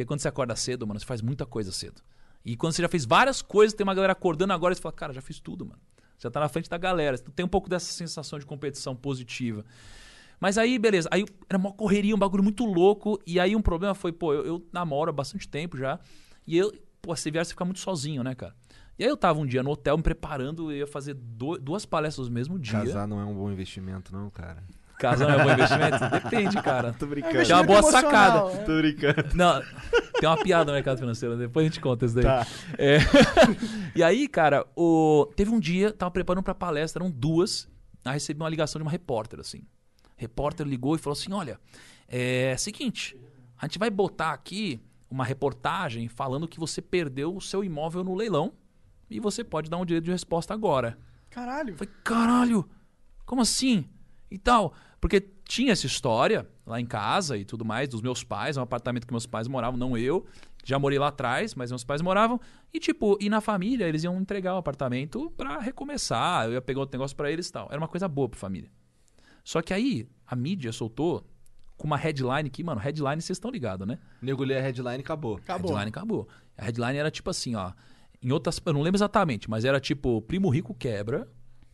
Porque 0.00 0.06
quando 0.08 0.20
você 0.20 0.28
acorda 0.28 0.56
cedo, 0.56 0.86
mano, 0.86 0.98
você 0.98 1.04
faz 1.04 1.20
muita 1.20 1.44
coisa 1.44 1.70
cedo. 1.70 2.00
E 2.42 2.56
quando 2.56 2.72
você 2.72 2.80
já 2.80 2.88
fez 2.88 3.04
várias 3.04 3.42
coisas, 3.42 3.74
tem 3.74 3.84
uma 3.84 3.92
galera 3.94 4.12
acordando 4.14 4.52
agora 4.52 4.72
e 4.72 4.76
você 4.76 4.80
fala, 4.80 4.94
cara, 4.94 5.12
já 5.12 5.20
fiz 5.20 5.38
tudo, 5.40 5.66
mano. 5.66 5.78
Já 6.18 6.30
tá 6.30 6.40
na 6.40 6.48
frente 6.48 6.70
da 6.70 6.78
galera. 6.78 7.16
Você 7.18 7.24
tem 7.34 7.44
um 7.44 7.48
pouco 7.48 7.68
dessa 7.68 7.92
sensação 7.92 8.38
de 8.38 8.46
competição 8.46 8.96
positiva. 8.96 9.62
Mas 10.40 10.56
aí, 10.56 10.78
beleza. 10.78 11.06
Aí 11.12 11.26
era 11.50 11.58
uma 11.58 11.70
correria, 11.72 12.14
um 12.14 12.18
bagulho 12.18 12.42
muito 12.42 12.64
louco. 12.64 13.20
E 13.26 13.38
aí 13.38 13.54
um 13.54 13.60
problema 13.60 13.94
foi, 13.94 14.10
pô, 14.10 14.32
eu, 14.32 14.46
eu 14.46 14.66
namoro 14.72 15.10
há 15.10 15.12
bastante 15.12 15.46
tempo 15.46 15.76
já. 15.76 16.00
E 16.46 16.56
eu, 16.56 16.72
pô, 17.02 17.14
você 17.14 17.30
viaja, 17.30 17.44
você 17.46 17.50
fica 17.50 17.64
muito 17.66 17.80
sozinho, 17.80 18.22
né, 18.22 18.34
cara? 18.34 18.54
E 18.98 19.04
aí 19.04 19.10
eu 19.10 19.18
tava 19.18 19.38
um 19.38 19.44
dia 19.46 19.62
no 19.62 19.70
hotel 19.70 19.98
me 19.98 20.02
preparando, 20.02 20.70
eu 20.72 20.78
ia 20.78 20.86
fazer 20.86 21.12
do- 21.12 21.58
duas 21.58 21.84
palestras 21.84 22.26
no 22.28 22.32
mesmo 22.34 22.58
dia. 22.58 22.72
Casar 22.72 23.06
não 23.06 23.20
é 23.20 23.24
um 23.26 23.34
bom 23.34 23.50
investimento, 23.52 24.14
não, 24.14 24.30
cara. 24.30 24.64
Casa 25.00 25.26
não 25.26 25.40
é 25.40 25.42
bom 25.42 25.50
investimento? 25.50 26.10
Depende, 26.10 26.62
cara. 26.62 26.92
Tô 26.92 27.06
É 27.06 27.08
brincando. 27.08 27.50
É 27.50 27.54
uma 27.54 27.62
boa 27.62 27.82
sacada. 27.82 28.38
emocional, 28.38 28.60
é. 28.60 28.64
Tô 28.64 28.76
brincando. 28.76 29.34
Não, 29.34 29.62
tem 30.20 30.28
uma 30.28 30.36
piada 30.36 30.66
no 30.66 30.72
mercado 30.72 30.98
financeiro, 30.98 31.38
depois 31.38 31.64
a 31.64 31.68
gente 31.70 31.80
conta 31.80 32.04
isso 32.04 32.14
daí. 32.14 32.24
Tá. 32.24 32.46
É. 32.76 32.98
e 33.96 34.02
aí, 34.02 34.28
cara, 34.28 34.66
o... 34.76 35.26
teve 35.34 35.50
um 35.50 35.58
dia, 35.58 35.90
tava 35.90 36.10
preparando 36.10 36.44
pra 36.44 36.54
palestra, 36.54 37.02
eram 37.02 37.10
duas, 37.10 37.66
aí 38.04 38.12
recebi 38.12 38.38
uma 38.40 38.48
ligação 38.48 38.78
de 38.78 38.82
uma 38.82 38.90
repórter, 38.90 39.40
assim. 39.40 39.62
repórter 40.18 40.66
ligou 40.66 40.94
e 40.94 40.98
falou 40.98 41.18
assim: 41.18 41.32
olha, 41.32 41.58
é 42.06 42.54
seguinte, 42.58 43.16
a 43.58 43.66
gente 43.66 43.78
vai 43.78 43.88
botar 43.88 44.32
aqui 44.32 44.82
uma 45.10 45.24
reportagem 45.24 46.08
falando 46.08 46.46
que 46.46 46.60
você 46.60 46.82
perdeu 46.82 47.34
o 47.34 47.40
seu 47.40 47.64
imóvel 47.64 48.04
no 48.04 48.14
leilão 48.14 48.52
e 49.08 49.18
você 49.18 49.42
pode 49.42 49.70
dar 49.70 49.78
um 49.78 49.84
direito 49.86 50.04
de 50.04 50.10
resposta 50.10 50.52
agora. 50.52 50.98
Caralho. 51.30 51.70
Eu 51.70 51.78
falei, 51.78 51.94
caralho, 52.04 52.68
como 53.24 53.40
assim? 53.40 53.86
E 54.30 54.38
tal. 54.38 54.74
Porque 55.00 55.20
tinha 55.44 55.72
essa 55.72 55.86
história 55.86 56.46
lá 56.66 56.80
em 56.80 56.86
casa 56.86 57.36
e 57.36 57.44
tudo 57.44 57.64
mais, 57.64 57.88
dos 57.88 58.02
meus 58.02 58.22
pais, 58.22 58.56
um 58.56 58.62
apartamento 58.62 59.06
que 59.06 59.12
meus 59.12 59.26
pais 59.26 59.48
moravam, 59.48 59.78
não 59.78 59.96
eu. 59.96 60.26
Já 60.62 60.78
morei 60.78 60.98
lá 60.98 61.08
atrás, 61.08 61.54
mas 61.54 61.70
meus 61.70 61.84
pais 61.84 62.02
moravam. 62.02 62.38
E, 62.72 62.78
tipo, 62.78 63.16
e 63.20 63.30
na 63.30 63.40
família 63.40 63.88
eles 63.88 64.04
iam 64.04 64.20
entregar 64.20 64.54
o 64.54 64.58
apartamento 64.58 65.30
pra 65.36 65.58
recomeçar. 65.58 66.46
Eu 66.46 66.52
ia 66.52 66.60
pegar 66.60 66.80
outro 66.80 66.96
negócio 66.98 67.16
pra 67.16 67.30
eles 67.30 67.48
e 67.48 67.52
tal. 67.52 67.66
Era 67.70 67.80
uma 67.80 67.88
coisa 67.88 68.06
boa 68.06 68.28
pra 68.28 68.38
família. 68.38 68.70
Só 69.42 69.62
que 69.62 69.72
aí, 69.72 70.06
a 70.26 70.36
mídia 70.36 70.70
soltou 70.70 71.26
com 71.78 71.86
uma 71.86 71.96
headline 71.96 72.50
que, 72.50 72.62
mano, 72.62 72.78
headline 72.78 73.22
vocês 73.22 73.36
estão 73.36 73.50
ligados, 73.50 73.88
né? 73.88 73.98
Lê 74.44 74.58
a 74.58 74.60
headline 74.60 74.98
e 74.98 75.00
acabou. 75.00 75.36
Acabou. 75.38 75.70
Headline 75.70 75.88
acabou. 75.88 76.28
A 76.58 76.64
headline 76.66 76.98
era 76.98 77.10
tipo 77.10 77.30
assim, 77.30 77.54
ó. 77.54 77.72
Em 78.22 78.30
outras. 78.30 78.60
Eu 78.66 78.74
não 78.74 78.82
lembro 78.82 78.98
exatamente, 78.98 79.48
mas 79.48 79.64
era 79.64 79.80
tipo: 79.80 80.20
Primo 80.22 80.50
Rico 80.50 80.74
quebra. 80.74 81.26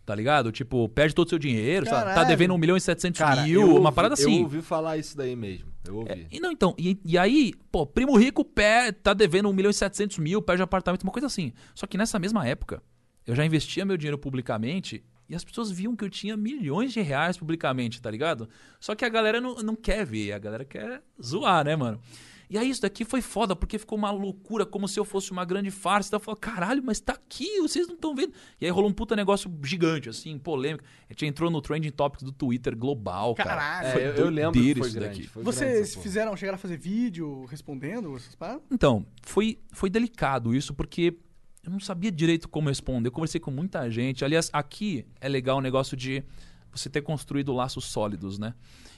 Tá 0.07 0.15
ligado? 0.15 0.53
Tipo, 0.53 0.89
perde 0.89 1.17
todo 1.17 1.27
o 1.27 1.29
seu 1.31 1.39
dinheiro, 1.39 1.85
sabe? 1.85 2.15
Tá 2.15 2.23
devendo 2.23 2.55
1 2.55 2.59
milhão 2.59 2.77
e 2.77 2.81
700 2.81 3.19
Cara, 3.19 3.43
mil, 3.43 3.61
eu 3.63 3.71
uma 3.71 3.81
ouvi- 3.87 3.93
parada 3.97 4.15
assim. 4.15 4.37
Eu 4.37 4.43
ouvi 4.45 4.63
falar 4.63 4.97
isso 4.97 5.17
daí 5.17 5.35
mesmo. 5.35 5.67
Eu 5.85 5.97
ouvi. 5.97 6.29
E 6.31 6.39
não, 6.39 6.53
então, 6.53 6.77
e, 6.79 6.97
e 7.05 7.19
aí, 7.19 7.53
pô, 7.73 7.85
primo 7.85 8.17
rico 8.17 8.45
pé, 8.45 8.93
tá 8.93 9.13
devendo 9.13 9.49
1 9.49 9.53
milhão 9.53 9.69
e 9.71 9.75
700 9.75 10.19
mil, 10.19 10.41
perde 10.41 10.63
apartamento, 10.63 11.03
uma 11.03 11.11
coisa 11.11 11.27
assim. 11.27 11.53
Só 11.75 11.89
que 11.89 11.99
nessa 11.99 12.21
mesma 12.21 12.47
época, 12.47 12.81
eu 13.27 13.35
já 13.35 13.45
investia 13.45 13.85
meu 13.85 13.97
dinheiro 13.97 14.17
publicamente 14.17 15.03
e 15.29 15.35
as 15.35 15.43
pessoas 15.43 15.73
viam 15.73 15.97
que 15.97 16.05
eu 16.05 16.09
tinha 16.09 16.37
milhões 16.37 16.93
de 16.93 17.01
reais 17.01 17.37
publicamente, 17.37 18.01
tá 18.01 18.09
ligado? 18.09 18.49
Só 18.79 18.95
que 18.95 19.05
a 19.05 19.09
galera 19.09 19.41
não, 19.41 19.57
não 19.57 19.75
quer 19.75 20.07
ver, 20.07 20.31
a 20.33 20.39
galera 20.39 20.65
quer 20.65 21.03
zoar, 21.21 21.65
né, 21.65 21.75
mano? 21.75 22.01
E 22.49 22.57
aí 22.57 22.71
isso 22.71 22.83
daqui 22.83 23.05
foi 23.05 23.21
foda, 23.21 23.57
porque 23.57 23.79
ficou 23.79 23.99
uma 23.99 24.11
loucura, 24.11 24.65
como 24.65 24.87
se 24.87 24.99
eu 24.99 25.05
fosse 25.05 25.33
uma 25.33 25.45
grande 25.45 25.71
farsa. 25.71 26.09
Então 26.09 26.19
eu 26.19 26.25
falei, 26.25 26.41
caralho, 26.41 26.83
mas 26.85 27.01
tá 27.01 27.15
aqui, 27.15 27.61
vocês 27.61 27.87
não 27.87 27.95
estão 27.95 28.15
vendo. 28.15 28.33
E 28.61 28.65
aí 28.65 28.71
rolou 28.71 28.89
um 28.91 28.93
puta 28.93 29.17
negócio 29.17 29.53
gigante, 29.63 30.09
assim, 30.09 30.39
polêmico. 30.39 30.85
A 31.09 31.13
gente 31.13 31.27
entrou 31.27 31.51
no 31.51 31.61
trending 31.61 31.91
topics 31.91 32.23
do 32.23 32.33
Twitter 32.33 32.77
global, 32.77 33.35
cara. 33.35 33.51
Caralho. 33.51 33.93
Foi 33.93 34.03
É, 34.03 34.09
eu, 34.09 34.15
eu 34.15 34.31
lembro 34.31 34.61
que 34.61 34.75
foi 34.75 34.89
isso 34.89 34.99
grande. 34.99 35.19
daqui. 35.19 35.29
foi 35.29 35.43
Vocês 35.43 35.95
fizeram, 35.97 36.37
chegaram 36.37 36.57
a 36.57 36.59
fazer 36.59 36.77
vídeo 36.77 37.45
respondendo 37.47 38.15
essas 38.17 38.35
paradas? 38.35 38.63
Então, 38.71 39.05
foi, 39.23 39.59
foi 39.73 39.91
delicado 39.91 40.55
isso, 40.55 40.73
porque 40.75 41.17
eu 41.65 41.71
não 41.71 41.81
sabia 41.81 42.13
direito 42.13 42.49
como 42.49 42.69
responder. 42.69 43.09
Eu 43.09 43.13
conversei 43.13 43.41
com 43.41 43.51
muita 43.51 43.91
gente. 43.91 44.25
Aliás, 44.25 44.49
aqui 44.53 45.05
é 45.21 45.29
legal 45.29 45.59
o 45.59 45.61
negócio 45.61 45.97
de 45.97 46.23
você 46.71 46.89
ter 46.89 47.03
construído 47.03 47.53
laços 47.53 47.87
sólidos, 47.87 48.39
né? 48.39 48.55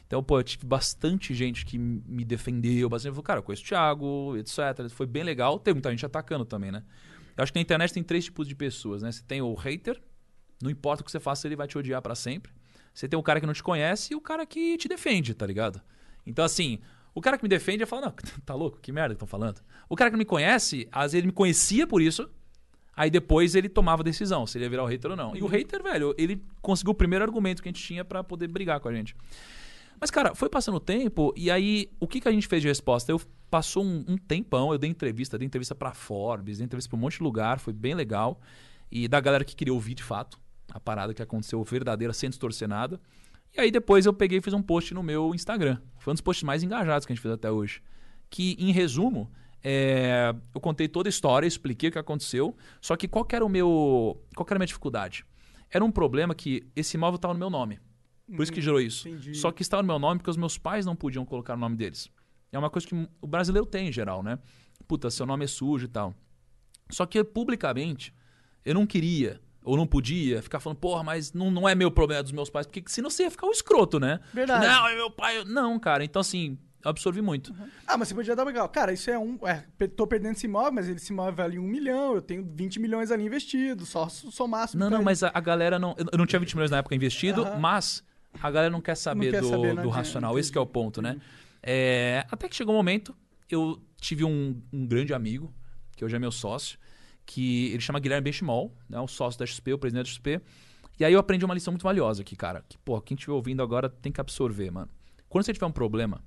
Então, 0.08 0.22
pô, 0.22 0.38
eu 0.38 0.42
tive 0.42 0.66
bastante 0.66 1.34
gente 1.34 1.66
que 1.66 1.76
me 1.76 2.24
defendeu, 2.24 2.88
bastante 2.88 3.12
falou, 3.12 3.22
cara, 3.22 3.38
eu 3.40 3.42
conheço 3.42 3.62
o 3.62 3.66
Thiago, 3.66 4.36
etc. 4.38 4.88
Foi 4.88 5.06
bem 5.06 5.22
legal. 5.22 5.58
Tem 5.58 5.74
muita 5.74 5.90
gente 5.90 6.04
atacando 6.04 6.46
também, 6.46 6.72
né? 6.72 6.82
Eu 7.36 7.42
acho 7.42 7.52
que 7.52 7.58
na 7.58 7.62
internet 7.62 7.92
tem 7.92 8.02
três 8.02 8.24
tipos 8.24 8.48
de 8.48 8.54
pessoas, 8.54 9.02
né? 9.02 9.12
Você 9.12 9.22
tem 9.22 9.42
o 9.42 9.54
hater, 9.54 10.00
não 10.62 10.70
importa 10.70 11.02
o 11.02 11.04
que 11.04 11.12
você 11.12 11.20
faça, 11.20 11.46
ele 11.46 11.54
vai 11.54 11.68
te 11.68 11.76
odiar 11.76 12.00
pra 12.00 12.14
sempre. 12.14 12.50
Você 12.94 13.06
tem 13.06 13.18
o 13.18 13.22
cara 13.22 13.38
que 13.38 13.46
não 13.46 13.52
te 13.52 13.62
conhece 13.62 14.14
e 14.14 14.16
o 14.16 14.20
cara 14.20 14.46
que 14.46 14.78
te 14.78 14.88
defende, 14.88 15.34
tá 15.34 15.46
ligado? 15.46 15.78
Então, 16.26 16.42
assim, 16.42 16.78
o 17.14 17.20
cara 17.20 17.36
que 17.36 17.42
me 17.42 17.48
defende, 17.48 17.84
eu 17.84 18.00
não, 18.00 18.14
tá 18.46 18.54
louco? 18.54 18.78
Que 18.80 18.90
merda 18.90 19.10
que 19.10 19.16
estão 19.16 19.28
falando? 19.28 19.60
O 19.90 19.94
cara 19.94 20.10
que 20.10 20.16
me 20.16 20.24
conhece, 20.24 20.88
às 20.90 21.12
vezes 21.12 21.14
ele 21.16 21.26
me 21.26 21.32
conhecia 21.34 21.86
por 21.86 22.00
isso, 22.00 22.30
aí 22.96 23.10
depois 23.10 23.54
ele 23.54 23.68
tomava 23.68 24.02
decisão, 24.02 24.46
se 24.46 24.56
ele 24.56 24.64
ia 24.64 24.70
virar 24.70 24.84
o 24.84 24.86
hater 24.86 25.10
ou 25.10 25.16
não. 25.16 25.36
E 25.36 25.42
o 25.42 25.46
hater, 25.46 25.82
velho, 25.82 26.14
ele 26.16 26.42
conseguiu 26.62 26.92
o 26.92 26.94
primeiro 26.94 27.24
argumento 27.24 27.62
que 27.62 27.68
a 27.68 27.72
gente 27.72 27.84
tinha 27.84 28.06
pra 28.06 28.24
poder 28.24 28.48
brigar 28.48 28.80
com 28.80 28.88
a 28.88 28.94
gente. 28.94 29.14
Mas, 30.00 30.10
cara, 30.10 30.34
foi 30.34 30.48
passando 30.48 30.76
o 30.76 30.80
tempo, 30.80 31.32
e 31.36 31.50
aí, 31.50 31.90
o 31.98 32.06
que, 32.06 32.20
que 32.20 32.28
a 32.28 32.32
gente 32.32 32.46
fez 32.46 32.62
de 32.62 32.68
resposta? 32.68 33.10
Eu 33.10 33.20
passou 33.50 33.84
um, 33.84 34.04
um 34.06 34.16
tempão, 34.16 34.72
eu 34.72 34.78
dei 34.78 34.88
entrevista, 34.88 35.38
dei 35.38 35.46
entrevista 35.46 35.74
pra 35.74 35.92
Forbes, 35.92 36.58
dei 36.58 36.64
entrevista 36.64 36.88
pra 36.88 36.96
um 36.96 37.00
monte 37.00 37.16
de 37.16 37.22
lugar, 37.22 37.58
foi 37.58 37.72
bem 37.72 37.94
legal. 37.94 38.40
E 38.90 39.08
da 39.08 39.20
galera 39.20 39.44
que 39.44 39.56
queria 39.56 39.74
ouvir 39.74 39.94
de 39.94 40.02
fato 40.02 40.38
a 40.70 40.78
parada 40.78 41.14
que 41.14 41.22
aconteceu 41.22 41.62
verdadeira, 41.64 42.12
sem 42.12 42.28
distorcer 42.28 42.68
nada. 42.68 43.00
E 43.56 43.60
aí 43.60 43.70
depois 43.70 44.06
eu 44.06 44.12
peguei 44.12 44.38
e 44.38 44.40
fiz 44.40 44.52
um 44.52 44.62
post 44.62 44.92
no 44.94 45.02
meu 45.02 45.34
Instagram. 45.34 45.78
Foi 45.98 46.12
um 46.12 46.14
dos 46.14 46.20
posts 46.20 46.44
mais 46.44 46.62
engajados 46.62 47.06
que 47.06 47.12
a 47.12 47.14
gente 47.14 47.22
fez 47.22 47.32
até 47.32 47.50
hoje. 47.50 47.82
Que, 48.30 48.56
em 48.58 48.70
resumo, 48.72 49.30
é, 49.64 50.34
eu 50.54 50.60
contei 50.60 50.86
toda 50.86 51.08
a 51.08 51.10
história, 51.10 51.46
expliquei 51.46 51.88
o 51.88 51.92
que 51.92 51.98
aconteceu. 51.98 52.54
Só 52.80 52.96
que 52.96 53.08
qual 53.08 53.26
era 53.32 53.44
o 53.44 53.48
meu. 53.48 54.22
Qual 54.36 54.46
era 54.46 54.56
a 54.56 54.58
minha 54.58 54.66
dificuldade? 54.66 55.24
Era 55.70 55.84
um 55.84 55.90
problema 55.90 56.34
que 56.34 56.66
esse 56.76 56.96
imóvel 56.96 57.16
estava 57.16 57.34
no 57.34 57.40
meu 57.40 57.50
nome. 57.50 57.78
Por 58.34 58.42
isso 58.42 58.52
que 58.52 58.60
gerou 58.60 58.80
isso. 58.80 59.08
entendi. 59.08 59.34
Só 59.34 59.50
que 59.50 59.62
estava 59.62 59.82
no 59.82 59.86
meu 59.86 59.98
nome 59.98 60.18
porque 60.18 60.30
os 60.30 60.36
meus 60.36 60.58
pais 60.58 60.84
não 60.84 60.94
podiam 60.94 61.24
colocar 61.24 61.54
o 61.54 61.56
nome 61.56 61.76
deles. 61.76 62.10
É 62.52 62.58
uma 62.58 62.70
coisa 62.70 62.86
que 62.86 63.08
o 63.20 63.26
brasileiro 63.26 63.66
tem 63.66 63.88
em 63.88 63.92
geral, 63.92 64.22
né? 64.22 64.38
Puta, 64.86 65.10
seu 65.10 65.26
nome 65.26 65.44
é 65.44 65.48
sujo 65.48 65.84
e 65.84 65.88
tal. 65.88 66.14
Só 66.90 67.04
que 67.04 67.22
publicamente, 67.22 68.14
eu 68.64 68.74
não 68.74 68.86
queria 68.86 69.40
ou 69.62 69.76
não 69.76 69.86
podia 69.86 70.40
ficar 70.40 70.60
falando, 70.60 70.78
porra, 70.78 71.02
mas 71.02 71.32
não, 71.32 71.50
não 71.50 71.68
é 71.68 71.74
meu 71.74 71.90
problema 71.90 72.20
é 72.20 72.22
dos 72.22 72.32
meus 72.32 72.48
pais, 72.48 72.66
porque 72.66 72.82
senão 72.86 73.10
você 73.10 73.24
ia 73.24 73.30
ficar 73.30 73.46
um 73.46 73.50
escroto, 73.50 74.00
né? 74.00 74.18
Verdade. 74.32 74.66
Não, 74.66 74.88
é 74.88 74.94
meu 74.96 75.10
pai. 75.10 75.44
Não, 75.44 75.78
cara. 75.78 76.02
Então, 76.02 76.20
assim, 76.20 76.56
eu 76.82 76.90
absorvi 76.90 77.20
muito. 77.20 77.54
Ah, 77.86 77.98
mas 77.98 78.08
você 78.08 78.14
podia 78.14 78.34
dar 78.34 78.44
legal. 78.44 78.68
Cara, 78.68 78.92
isso 78.92 79.10
é 79.10 79.18
um. 79.18 79.38
É, 79.46 79.64
tô 79.88 80.06
perdendo 80.06 80.32
esse 80.36 80.46
imóvel, 80.46 80.72
mas 80.72 80.88
esse 80.88 81.12
imóvel 81.12 81.34
vale 81.34 81.58
um 81.58 81.66
milhão, 81.66 82.14
eu 82.14 82.22
tenho 82.22 82.48
20 82.54 82.80
milhões 82.80 83.10
ali 83.10 83.26
investidos, 83.26 83.88
só 83.88 84.08
somar 84.08 84.70
Não, 84.74 84.88
não, 84.88 85.02
mas 85.02 85.22
a, 85.22 85.30
a 85.34 85.40
galera 85.40 85.78
não. 85.78 85.94
Eu 86.12 86.16
não 86.16 86.24
tinha 86.24 86.40
20 86.40 86.54
milhões 86.54 86.70
na 86.70 86.78
época 86.78 86.94
investido, 86.94 87.42
Aham. 87.42 87.58
mas 87.58 88.02
a 88.40 88.50
galera 88.50 88.70
não 88.70 88.80
quer 88.80 88.94
saber 88.94 89.30
quer 89.30 89.40
do, 89.40 89.48
saber, 89.48 89.68
não 89.68 89.74
do 89.74 89.80
adianta, 89.80 89.96
racional. 89.96 90.38
Esse 90.38 90.52
que 90.52 90.58
é 90.58 90.60
o 90.60 90.66
ponto, 90.66 91.02
né? 91.02 91.20
É, 91.62 92.24
até 92.30 92.48
que 92.48 92.56
chegou 92.56 92.74
um 92.74 92.76
momento, 92.76 93.16
eu 93.50 93.80
tive 94.00 94.24
um, 94.24 94.60
um 94.72 94.86
grande 94.86 95.12
amigo, 95.12 95.52
que 95.96 96.04
hoje 96.04 96.14
é 96.14 96.18
meu 96.18 96.30
sócio, 96.30 96.78
que 97.26 97.66
ele 97.72 97.80
chama 97.80 97.98
Guilherme 97.98 98.24
Benchimol, 98.24 98.76
né? 98.88 98.98
O 99.00 99.08
sócio 99.08 99.38
da 99.38 99.46
XP, 99.46 99.72
o 99.72 99.78
presidente 99.78 100.06
da 100.06 100.10
XP. 100.10 100.40
E 100.98 101.04
aí 101.04 101.12
eu 101.12 101.20
aprendi 101.20 101.44
uma 101.44 101.54
lição 101.54 101.72
muito 101.72 101.82
valiosa 101.82 102.22
aqui, 102.22 102.34
cara. 102.34 102.64
Que, 102.68 102.78
pô, 102.78 103.00
quem 103.00 103.14
estiver 103.14 103.32
ouvindo 103.32 103.62
agora 103.62 103.88
tem 103.88 104.10
que 104.10 104.20
absorver, 104.20 104.70
mano. 104.70 104.90
Quando 105.28 105.44
você 105.44 105.52
tiver 105.52 105.66
um 105.66 105.72
problema, 105.72 106.24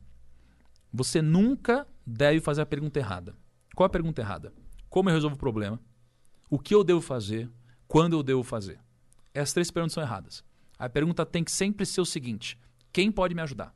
você 0.94 1.22
nunca 1.22 1.88
deve 2.06 2.40
fazer 2.40 2.62
a 2.62 2.66
pergunta 2.66 3.00
errada. 3.00 3.36
Qual 3.76 3.86
é 3.86 3.88
a 3.88 3.90
pergunta 3.90 4.22
errada? 4.22 4.54
Como 4.90 5.10
eu 5.10 5.14
resolvo 5.14 5.36
o 5.36 5.40
problema? 5.40 5.80
O 6.50 6.60
que 6.60 6.76
eu 6.76 6.84
devo 6.84 7.02
fazer? 7.02 7.50
Quando 7.88 8.14
eu 8.14 8.24
devo 8.24 8.44
fazer? 8.44 8.80
Essas 9.34 9.54
três 9.54 9.72
perguntas 9.72 9.94
são 9.94 10.04
erradas. 10.04 10.44
A 10.82 10.90
pergunta 10.90 11.24
tem 11.24 11.44
que 11.44 11.52
sempre 11.52 11.86
ser 11.86 12.02
o 12.02 12.06
seguinte: 12.06 12.58
quem 12.92 13.12
pode 13.12 13.36
me 13.36 13.42
ajudar? 13.44 13.72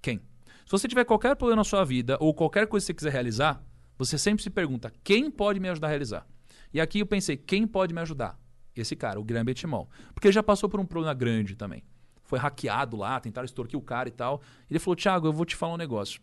Quem? 0.00 0.18
Se 0.66 0.72
você 0.72 0.88
tiver 0.88 1.04
qualquer 1.04 1.36
problema 1.36 1.60
na 1.60 1.64
sua 1.64 1.84
vida 1.84 2.16
ou 2.18 2.34
qualquer 2.34 2.66
coisa 2.66 2.84
que 2.84 2.88
você 2.88 2.94
quiser 2.94 3.12
realizar, 3.12 3.64
você 3.96 4.18
sempre 4.18 4.42
se 4.42 4.50
pergunta: 4.50 4.92
quem 5.04 5.30
pode 5.30 5.60
me 5.60 5.68
ajudar 5.68 5.86
a 5.86 5.90
realizar? 5.90 6.26
E 6.74 6.80
aqui 6.80 6.98
eu 6.98 7.06
pensei: 7.06 7.36
quem 7.36 7.64
pode 7.64 7.94
me 7.94 8.00
ajudar? 8.00 8.36
Esse 8.74 8.96
cara, 8.96 9.20
o 9.20 9.24
Guilherme 9.24 9.52
Betimol. 9.52 9.88
Porque 10.12 10.26
ele 10.26 10.32
já 10.32 10.42
passou 10.42 10.68
por 10.68 10.80
um 10.80 10.84
problema 10.84 11.14
grande 11.14 11.54
também. 11.54 11.84
Foi 12.24 12.40
hackeado 12.40 12.96
lá, 12.96 13.20
tentaram 13.20 13.44
extorquir 13.44 13.78
o 13.78 13.82
cara 13.82 14.08
e 14.08 14.12
tal. 14.12 14.42
Ele 14.68 14.80
falou: 14.80 14.96
Thiago, 14.96 15.28
eu 15.28 15.32
vou 15.32 15.46
te 15.46 15.54
falar 15.54 15.74
um 15.74 15.78
negócio. 15.78 16.20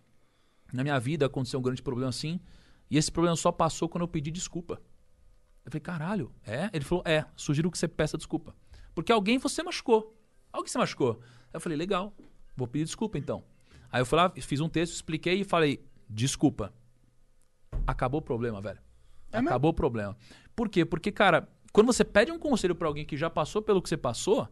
Na 0.74 0.84
minha 0.84 1.00
vida 1.00 1.28
aconteceu 1.28 1.62
um 1.62 1.64
grande 1.64 1.82
problema 1.82 2.10
assim, 2.10 2.42
e 2.92 2.98
esse 2.98 3.10
problema 3.10 3.38
só 3.38 3.54
passou 3.54 3.88
quando 3.88 4.02
eu 4.02 4.08
pedi 4.08 4.32
desculpa. 4.32 4.82
Eu 5.66 5.72
falei, 5.72 5.82
caralho, 5.82 6.32
é? 6.46 6.70
Ele 6.74 6.84
falou, 6.84 7.04
é, 7.08 7.26
sugiro 7.36 7.72
que 7.72 7.78
você 7.78 7.88
peça 7.88 8.18
desculpa. 8.18 8.54
Porque 8.96 9.12
alguém 9.12 9.38
você 9.38 9.62
machucou. 9.64 10.16
Alguém 10.52 10.70
você 10.72 10.78
machucou. 10.78 11.20
Aí 11.22 11.50
eu 11.54 11.60
falei, 11.62 11.78
legal, 11.78 12.14
vou 12.56 12.68
pedir 12.68 12.86
desculpa 12.86 13.18
então. 13.18 13.44
Aí 13.92 14.02
eu 14.02 14.06
fui 14.06 14.18
lá, 14.18 14.32
fiz 14.42 14.60
um 14.60 14.70
texto, 14.70 14.94
expliquei 14.94 15.42
e 15.42 15.44
falei, 15.44 15.84
desculpa. 16.10 16.74
Acabou 17.88 18.20
o 18.20 18.24
problema, 18.24 18.62
velho. 18.62 18.80
É 19.32 19.38
mesmo? 19.38 19.50
Acabou 19.50 19.72
o 19.72 19.74
problema. 19.74 20.16
Por 20.56 20.70
quê? 20.70 20.86
Porque, 20.86 21.12
cara, 21.12 21.48
quando 21.72 21.88
você 21.88 22.04
pede 22.04 22.32
um 22.32 22.40
conselho 22.40 22.76
pra 22.76 22.88
alguém 22.88 23.06
que 23.06 23.16
já 23.18 23.30
passou 23.30 23.62
pelo 23.62 23.82
que 23.82 23.90
você 23.90 23.98
passou, 23.98 24.48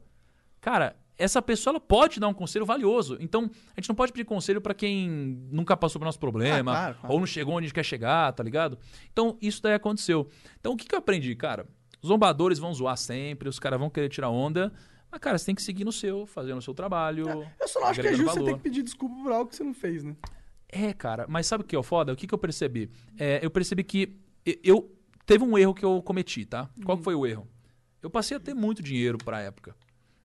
cara, 0.61 0.95
essa 1.17 1.41
pessoa 1.41 1.71
ela 1.73 1.79
pode 1.79 2.19
dar 2.19 2.27
um 2.27 2.33
conselho 2.33 2.65
valioso. 2.65 3.17
Então, 3.19 3.49
a 3.75 3.79
gente 3.81 3.89
não 3.89 3.95
pode 3.95 4.11
pedir 4.11 4.25
conselho 4.25 4.61
pra 4.61 4.73
quem 4.73 5.09
nunca 5.51 5.75
passou 5.75 5.99
pelo 5.99 6.07
nosso 6.07 6.19
problema, 6.19 6.71
Ah, 6.71 6.75
claro, 6.75 6.95
claro. 6.99 7.13
ou 7.13 7.19
não 7.19 7.25
chegou 7.27 7.55
onde 7.55 7.65
a 7.65 7.67
gente 7.67 7.73
quer 7.75 7.83
chegar, 7.83 8.31
tá 8.33 8.43
ligado? 8.43 8.77
Então, 9.11 9.37
isso 9.41 9.61
daí 9.61 9.73
aconteceu. 9.73 10.29
Então, 10.59 10.73
o 10.73 10.77
que, 10.77 10.87
que 10.87 10.93
eu 10.93 10.99
aprendi, 10.99 11.35
cara? 11.35 11.67
Os 12.07 12.09
zombadores 12.09 12.57
vão 12.57 12.73
zoar 12.73 12.95
sempre, 12.95 13.49
os 13.49 13.59
caras 13.59 13.77
vão 13.77 13.89
querer 13.89 14.07
tirar 14.07 14.29
onda, 14.29 14.71
mas, 15.11 15.19
cara, 15.19 15.37
você 15.37 15.47
tem 15.47 15.55
que 15.55 15.61
seguir 15.61 15.83
no 15.83 15.91
seu, 15.91 16.25
fazendo 16.25 16.57
o 16.57 16.61
seu 16.61 16.73
trabalho. 16.73 17.27
Eu 17.59 17.67
só 17.67 17.81
não 17.81 17.87
acho 17.87 17.99
que 17.99 18.07
é 18.07 18.13
justo 18.13 18.33
você 18.33 18.43
ter 18.45 18.53
que 18.53 18.61
pedir 18.61 18.81
desculpa 18.81 19.13
por 19.21 19.31
algo 19.33 19.49
que 19.49 19.57
você 19.57 19.63
não 19.63 19.73
fez, 19.73 20.05
né? 20.05 20.15
É, 20.69 20.93
cara, 20.93 21.25
mas 21.27 21.47
sabe 21.47 21.65
o 21.65 21.67
que 21.67 21.75
é 21.75 21.79
o 21.79 21.83
foda? 21.83 22.13
O 22.13 22.15
que, 22.15 22.25
que 22.25 22.33
eu 22.33 22.37
percebi? 22.37 22.89
É, 23.19 23.39
eu 23.43 23.51
percebi 23.51 23.83
que 23.83 24.15
eu. 24.63 24.89
Teve 25.25 25.43
um 25.43 25.57
erro 25.57 25.73
que 25.73 25.83
eu 25.83 26.01
cometi, 26.01 26.45
tá? 26.45 26.69
Qual 26.85 26.97
que 26.97 27.03
foi 27.03 27.13
o 27.13 27.25
erro? 27.25 27.45
Eu 28.01 28.09
passei 28.09 28.37
a 28.37 28.39
ter 28.39 28.53
muito 28.53 28.81
dinheiro 28.81 29.17
pra 29.17 29.41
época. 29.41 29.75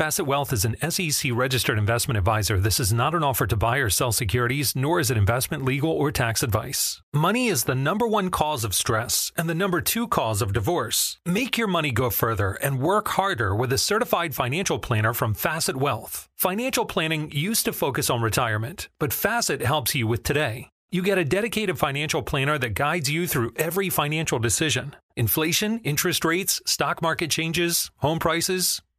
Facet 0.00 0.24
Wealth 0.24 0.54
is 0.54 0.64
an 0.64 0.76
SEC 0.90 1.30
registered 1.34 1.76
investment 1.76 2.16
advisor. 2.16 2.58
This 2.58 2.80
is 2.80 2.90
not 2.90 3.14
an 3.14 3.22
offer 3.22 3.46
to 3.46 3.54
buy 3.54 3.76
or 3.76 3.90
sell 3.90 4.12
securities, 4.12 4.74
nor 4.74 4.98
is 4.98 5.10
it 5.10 5.18
investment, 5.18 5.62
legal, 5.62 5.90
or 5.90 6.10
tax 6.10 6.42
advice. 6.42 7.02
Money 7.12 7.48
is 7.48 7.64
the 7.64 7.74
number 7.74 8.06
one 8.06 8.30
cause 8.30 8.64
of 8.64 8.74
stress 8.74 9.30
and 9.36 9.46
the 9.46 9.54
number 9.54 9.82
two 9.82 10.08
cause 10.08 10.40
of 10.40 10.54
divorce. 10.54 11.18
Make 11.26 11.58
your 11.58 11.66
money 11.66 11.90
go 11.90 12.08
further 12.08 12.52
and 12.62 12.80
work 12.80 13.08
harder 13.08 13.54
with 13.54 13.74
a 13.74 13.76
certified 13.76 14.34
financial 14.34 14.78
planner 14.78 15.12
from 15.12 15.34
Facet 15.34 15.76
Wealth. 15.76 16.30
Financial 16.34 16.86
planning 16.86 17.30
used 17.30 17.66
to 17.66 17.72
focus 17.74 18.08
on 18.08 18.22
retirement, 18.22 18.88
but 18.98 19.12
Facet 19.12 19.60
helps 19.60 19.94
you 19.94 20.06
with 20.06 20.22
today. 20.22 20.70
You 20.90 21.02
get 21.02 21.18
a 21.18 21.26
dedicated 21.26 21.78
financial 21.78 22.22
planner 22.22 22.56
that 22.56 22.72
guides 22.72 23.10
you 23.10 23.26
through 23.26 23.52
every 23.56 23.90
financial 23.90 24.38
decision 24.38 24.96
inflation, 25.14 25.78
interest 25.80 26.24
rates, 26.24 26.62
stock 26.64 27.02
market 27.02 27.30
changes, 27.30 27.90
home 27.98 28.18
prices. 28.18 28.80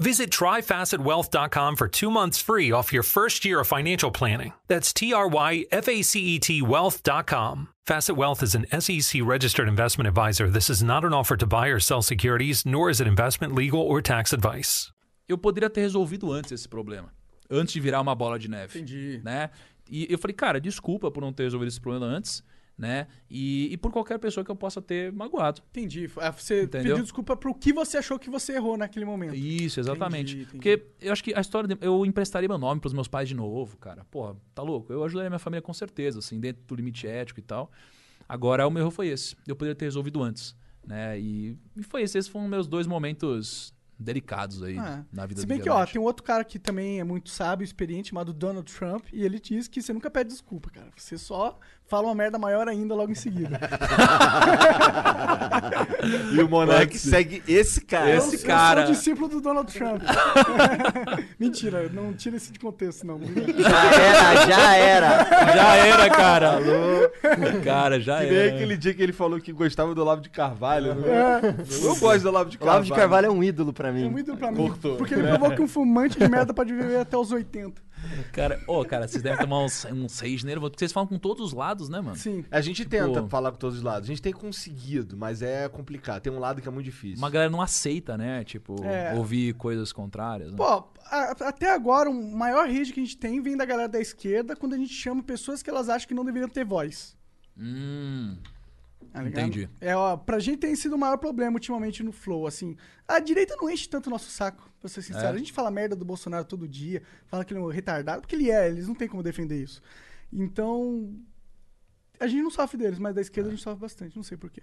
Visit 0.00 0.30
tryfacetwealth.com 0.30 1.74
for 1.74 1.88
two 1.88 2.10
months 2.10 2.38
free 2.38 2.70
off 2.70 2.92
your 2.92 3.02
first 3.02 3.44
year 3.44 3.58
of 3.58 3.66
financial 3.66 4.12
planning. 4.12 4.52
That's 4.68 4.92
T 4.92 5.12
R 5.12 5.26
Y 5.26 5.64
F 5.72 5.88
A 5.88 6.02
C 6.02 6.20
E 6.20 6.38
T 6.38 6.62
wealth.com. 6.62 7.68
Facet 7.84 8.16
Wealth 8.16 8.42
is 8.42 8.54
an 8.54 8.66
SEC 8.80 9.22
registered 9.24 9.66
investment 9.66 10.06
advisor. 10.06 10.48
This 10.50 10.70
is 10.70 10.82
not 10.82 11.04
an 11.04 11.12
offer 11.12 11.36
to 11.36 11.46
buy 11.46 11.68
or 11.68 11.80
sell 11.80 12.02
securities, 12.02 12.64
nor 12.64 12.90
is 12.90 13.00
it 13.00 13.08
investment, 13.08 13.54
legal, 13.54 13.80
or 13.80 14.00
tax 14.00 14.32
advice. 14.32 14.92
Eu 15.28 15.36
poderia 15.36 15.68
ter 15.68 15.80
resolvido 15.80 16.30
antes 16.30 16.52
esse 16.52 16.68
problema. 16.68 17.12
Antes 17.50 17.72
de 17.72 17.80
virar 17.80 18.00
uma 18.00 18.14
bola 18.14 18.38
de 18.38 18.48
neve. 18.48 18.78
Entendi. 18.78 19.20
Né? 19.24 19.50
E 19.90 20.06
eu 20.10 20.18
falei, 20.18 20.34
cara, 20.34 20.60
desculpa 20.60 21.10
por 21.10 21.22
não 21.22 21.32
ter 21.32 21.44
resolvido 21.44 21.68
esse 21.68 21.80
problema 21.80 22.06
antes. 22.06 22.42
Né? 22.78 23.08
E, 23.28 23.72
e 23.72 23.76
por 23.76 23.90
qualquer 23.90 24.18
pessoa 24.20 24.44
que 24.44 24.50
eu 24.52 24.54
possa 24.54 24.80
ter 24.80 25.12
magoado. 25.12 25.60
Entendi. 25.70 26.04
É, 26.20 26.30
Você 26.30 26.62
Entendeu? 26.62 26.90
pediu 26.92 27.02
desculpa 27.02 27.36
pro 27.36 27.52
que 27.52 27.72
você 27.72 27.98
achou 27.98 28.20
que 28.20 28.30
você 28.30 28.52
errou 28.52 28.76
naquele 28.76 29.04
momento. 29.04 29.34
Isso, 29.34 29.80
exatamente. 29.80 30.34
Entendi, 30.36 30.42
entendi. 30.56 30.76
Porque 30.78 30.86
eu 31.04 31.12
acho 31.12 31.24
que 31.24 31.34
a 31.34 31.40
história. 31.40 31.68
de- 31.68 31.76
eu 31.84 32.06
emprestaria 32.06 32.48
meu 32.48 32.56
nome 32.56 32.80
pros 32.80 32.92
meus 32.92 33.08
pais 33.08 33.28
de 33.28 33.34
novo, 33.34 33.76
cara. 33.78 34.04
Porra, 34.08 34.36
tá 34.54 34.62
louco? 34.62 34.92
Eu 34.92 35.02
ajudaria 35.02 35.28
minha 35.28 35.40
família 35.40 35.60
com 35.60 35.74
certeza, 35.74 36.20
assim, 36.20 36.38
dentro 36.38 36.62
do 36.68 36.74
limite 36.76 37.04
ético 37.04 37.40
e 37.40 37.42
tal. 37.42 37.68
Agora, 38.28 38.64
o 38.64 38.70
meu 38.70 38.82
erro 38.82 38.90
foi 38.92 39.08
esse. 39.08 39.34
Eu 39.44 39.56
poderia 39.56 39.74
ter 39.74 39.86
resolvido 39.86 40.22
antes. 40.22 40.54
Né? 40.86 41.18
E, 41.18 41.58
e 41.76 41.82
foi 41.82 42.02
esse. 42.02 42.16
Esses 42.16 42.30
foram 42.30 42.46
meus 42.46 42.68
dois 42.68 42.86
momentos 42.86 43.74
delicados 44.00 44.62
aí 44.62 44.78
É. 44.78 45.04
na 45.12 45.26
vida 45.26 45.40
Se 45.40 45.46
do 45.46 45.48
bem 45.48 45.60
que, 45.60 45.68
ó, 45.68 45.84
tem 45.84 46.00
um 46.00 46.04
outro 46.04 46.22
cara 46.22 46.44
que 46.44 46.56
também 46.56 47.00
é 47.00 47.04
muito 47.04 47.30
sábio, 47.30 47.64
experiente, 47.64 48.10
chamado 48.10 48.32
Donald 48.32 48.72
Trump, 48.72 49.06
e 49.12 49.24
ele 49.24 49.40
diz 49.40 49.66
que 49.66 49.82
você 49.82 49.92
nunca 49.92 50.08
pede 50.08 50.30
desculpa, 50.30 50.70
cara. 50.70 50.88
Você 50.96 51.18
só 51.18 51.58
fala 51.88 52.06
uma 52.08 52.14
merda 52.14 52.38
maior 52.38 52.68
ainda 52.68 52.94
logo 52.94 53.10
em 53.10 53.14
seguida. 53.16 53.58
E 56.32 56.40
o 56.40 56.48
Monark 56.48 56.96
segue 56.98 57.42
esse 57.46 57.80
cara. 57.80 58.14
Esse 58.16 58.36
eu, 58.36 58.42
cara- 58.46 58.80
Eu 58.82 58.86
sou 58.86 58.94
discípulo 58.94 59.28
do 59.28 59.40
Donald 59.40 59.70
Trump. 59.72 60.00
Mentira, 61.38 61.88
não 61.92 62.12
tira 62.12 62.36
esse 62.36 62.52
de 62.52 62.58
contexto, 62.58 63.06
não. 63.06 63.20
Já 63.20 63.94
era, 63.94 64.46
já 64.46 64.76
era. 64.76 65.24
Já 65.54 65.74
era, 65.76 66.10
cara. 66.10 66.60
Cara, 67.64 68.00
já 68.00 68.20
Que 68.20 68.26
nem 68.30 68.36
era. 68.38 68.54
aquele 68.54 68.76
dia 68.76 68.94
que 68.94 69.02
ele 69.02 69.12
falou 69.12 69.40
que 69.40 69.52
gostava 69.52 69.94
do 69.94 70.00
Olavo 70.00 70.20
de 70.22 70.30
Carvalho. 70.30 70.94
Né? 70.94 71.54
Eu 71.82 71.96
gosto 71.96 72.22
do 72.22 72.28
Olavo 72.28 72.50
de 72.50 72.56
O 72.56 72.60
Carvalho. 72.60 72.76
Olavo 72.78 72.84
de 72.86 72.92
Carvalho 72.92 73.26
é 73.26 73.30
um 73.30 73.42
ídolo 73.42 73.72
pra 73.72 73.88
É 73.88 73.92
mim. 73.92 74.08
muito 74.10 74.36
pra 74.36 74.50
mim. 74.50 74.56
Cortou. 74.56 74.96
Porque 74.96 75.14
ele 75.14 75.26
provou 75.28 75.50
que 75.50 75.62
um 75.62 75.68
fumante 75.68 76.18
de 76.18 76.28
merda 76.28 76.54
pode 76.54 76.72
viver 76.72 77.00
até 77.00 77.16
os 77.16 77.30
80. 77.32 77.87
Cara, 78.32 78.62
ô, 78.66 78.84
cara, 78.84 79.06
vocês 79.08 79.22
devem 79.22 79.38
tomar 79.38 79.64
uns, 79.64 79.84
uns 79.86 80.12
seis 80.12 80.42
nervos. 80.44 80.70
Porque 80.70 80.78
vocês 80.80 80.92
falam 80.92 81.06
com 81.06 81.18
todos 81.18 81.46
os 81.48 81.52
lados, 81.52 81.88
né, 81.88 82.00
mano? 82.00 82.16
Sim. 82.16 82.44
A 82.50 82.60
gente 82.60 82.84
tenta 82.84 83.22
Pô. 83.22 83.28
falar 83.28 83.50
com 83.52 83.58
todos 83.58 83.78
os 83.78 83.82
lados. 83.82 84.08
A 84.08 84.12
gente 84.12 84.22
tem 84.22 84.32
conseguido, 84.32 85.16
mas 85.16 85.42
é 85.42 85.68
complicado. 85.68 86.22
Tem 86.22 86.32
um 86.32 86.38
lado 86.38 86.60
que 86.62 86.68
é 86.68 86.70
muito 86.70 86.84
difícil. 86.86 87.18
Uma 87.18 87.30
galera 87.30 87.50
não 87.50 87.60
aceita, 87.60 88.16
né? 88.16 88.44
Tipo, 88.44 88.82
É. 88.84 89.14
ouvir 89.14 89.54
coisas 89.54 89.92
contrárias. 89.92 90.50
Né? 90.50 90.56
Pô, 90.56 90.64
a- 90.64 91.34
até 91.40 91.70
agora, 91.72 92.08
o 92.10 92.14
maior 92.36 92.66
rage 92.68 92.92
que 92.92 93.00
a 93.00 93.02
gente 93.04 93.16
tem 93.16 93.40
vem 93.42 93.56
da 93.56 93.64
galera 93.64 93.88
da 93.88 94.00
esquerda 94.00 94.54
quando 94.56 94.74
a 94.74 94.78
gente 94.78 94.92
chama 94.92 95.22
pessoas 95.22 95.62
que 95.62 95.70
elas 95.70 95.88
acham 95.88 96.06
que 96.08 96.14
não 96.14 96.24
deveriam 96.24 96.48
ter 96.48 96.64
voz. 96.64 97.16
Hum. 97.56 98.36
Tá? 99.12 99.26
Entendi. 99.26 99.68
É, 99.80 99.96
ó, 99.96 100.16
pra 100.16 100.38
gente 100.38 100.58
tem 100.58 100.74
sido 100.76 100.94
o 100.94 100.98
maior 100.98 101.16
problema 101.16 101.54
ultimamente 101.54 102.02
no 102.02 102.12
Flow, 102.12 102.46
assim. 102.46 102.76
A 103.06 103.18
direita 103.18 103.56
não 103.56 103.70
enche 103.70 103.88
tanto 103.88 104.08
o 104.08 104.10
nosso 104.10 104.30
saco, 104.30 104.70
pra 104.80 104.88
ser 104.88 105.02
sincero. 105.02 105.26
É? 105.26 105.30
A 105.30 105.38
gente 105.38 105.52
fala 105.52 105.70
merda 105.70 105.96
do 105.96 106.04
Bolsonaro 106.04 106.44
todo 106.44 106.68
dia, 106.68 107.02
fala 107.26 107.44
que 107.44 107.52
ele 107.52 107.60
é 107.60 107.62
um 107.62 107.68
retardado, 107.68 108.20
porque 108.20 108.36
ele 108.36 108.50
é, 108.50 108.68
eles 108.68 108.86
não 108.86 108.94
tem 108.94 109.08
como 109.08 109.22
defender 109.22 109.62
isso. 109.62 109.82
Então, 110.32 111.14
a 112.20 112.26
gente 112.26 112.42
não 112.42 112.50
sofre 112.50 112.76
deles, 112.76 112.98
mas 112.98 113.14
da 113.14 113.20
esquerda 113.20 113.48
a 113.48 113.52
gente 113.52 113.62
sofre 113.62 113.80
bastante, 113.80 114.16
não 114.16 114.22
sei 114.22 114.36
porquê. 114.36 114.62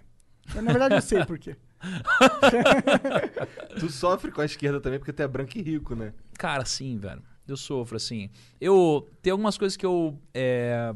Na 0.54 0.62
verdade, 0.62 0.94
eu 0.94 1.02
sei 1.02 1.24
porquê. 1.24 1.56
Tu 3.80 3.90
sofre 3.90 4.30
com 4.30 4.40
a 4.40 4.44
esquerda 4.44 4.80
também 4.80 4.98
porque 4.98 5.12
tu 5.12 5.20
é 5.20 5.28
branco 5.28 5.58
e 5.58 5.62
rico, 5.62 5.94
né? 5.94 6.12
Cara, 6.38 6.64
sim, 6.64 6.98
velho. 6.98 7.22
Eu 7.46 7.56
sofro, 7.56 7.96
assim. 7.96 8.30
Eu. 8.60 9.08
Tem 9.22 9.30
algumas 9.30 9.58
coisas 9.58 9.76
que 9.76 9.84
eu 9.84 10.18
é, 10.32 10.94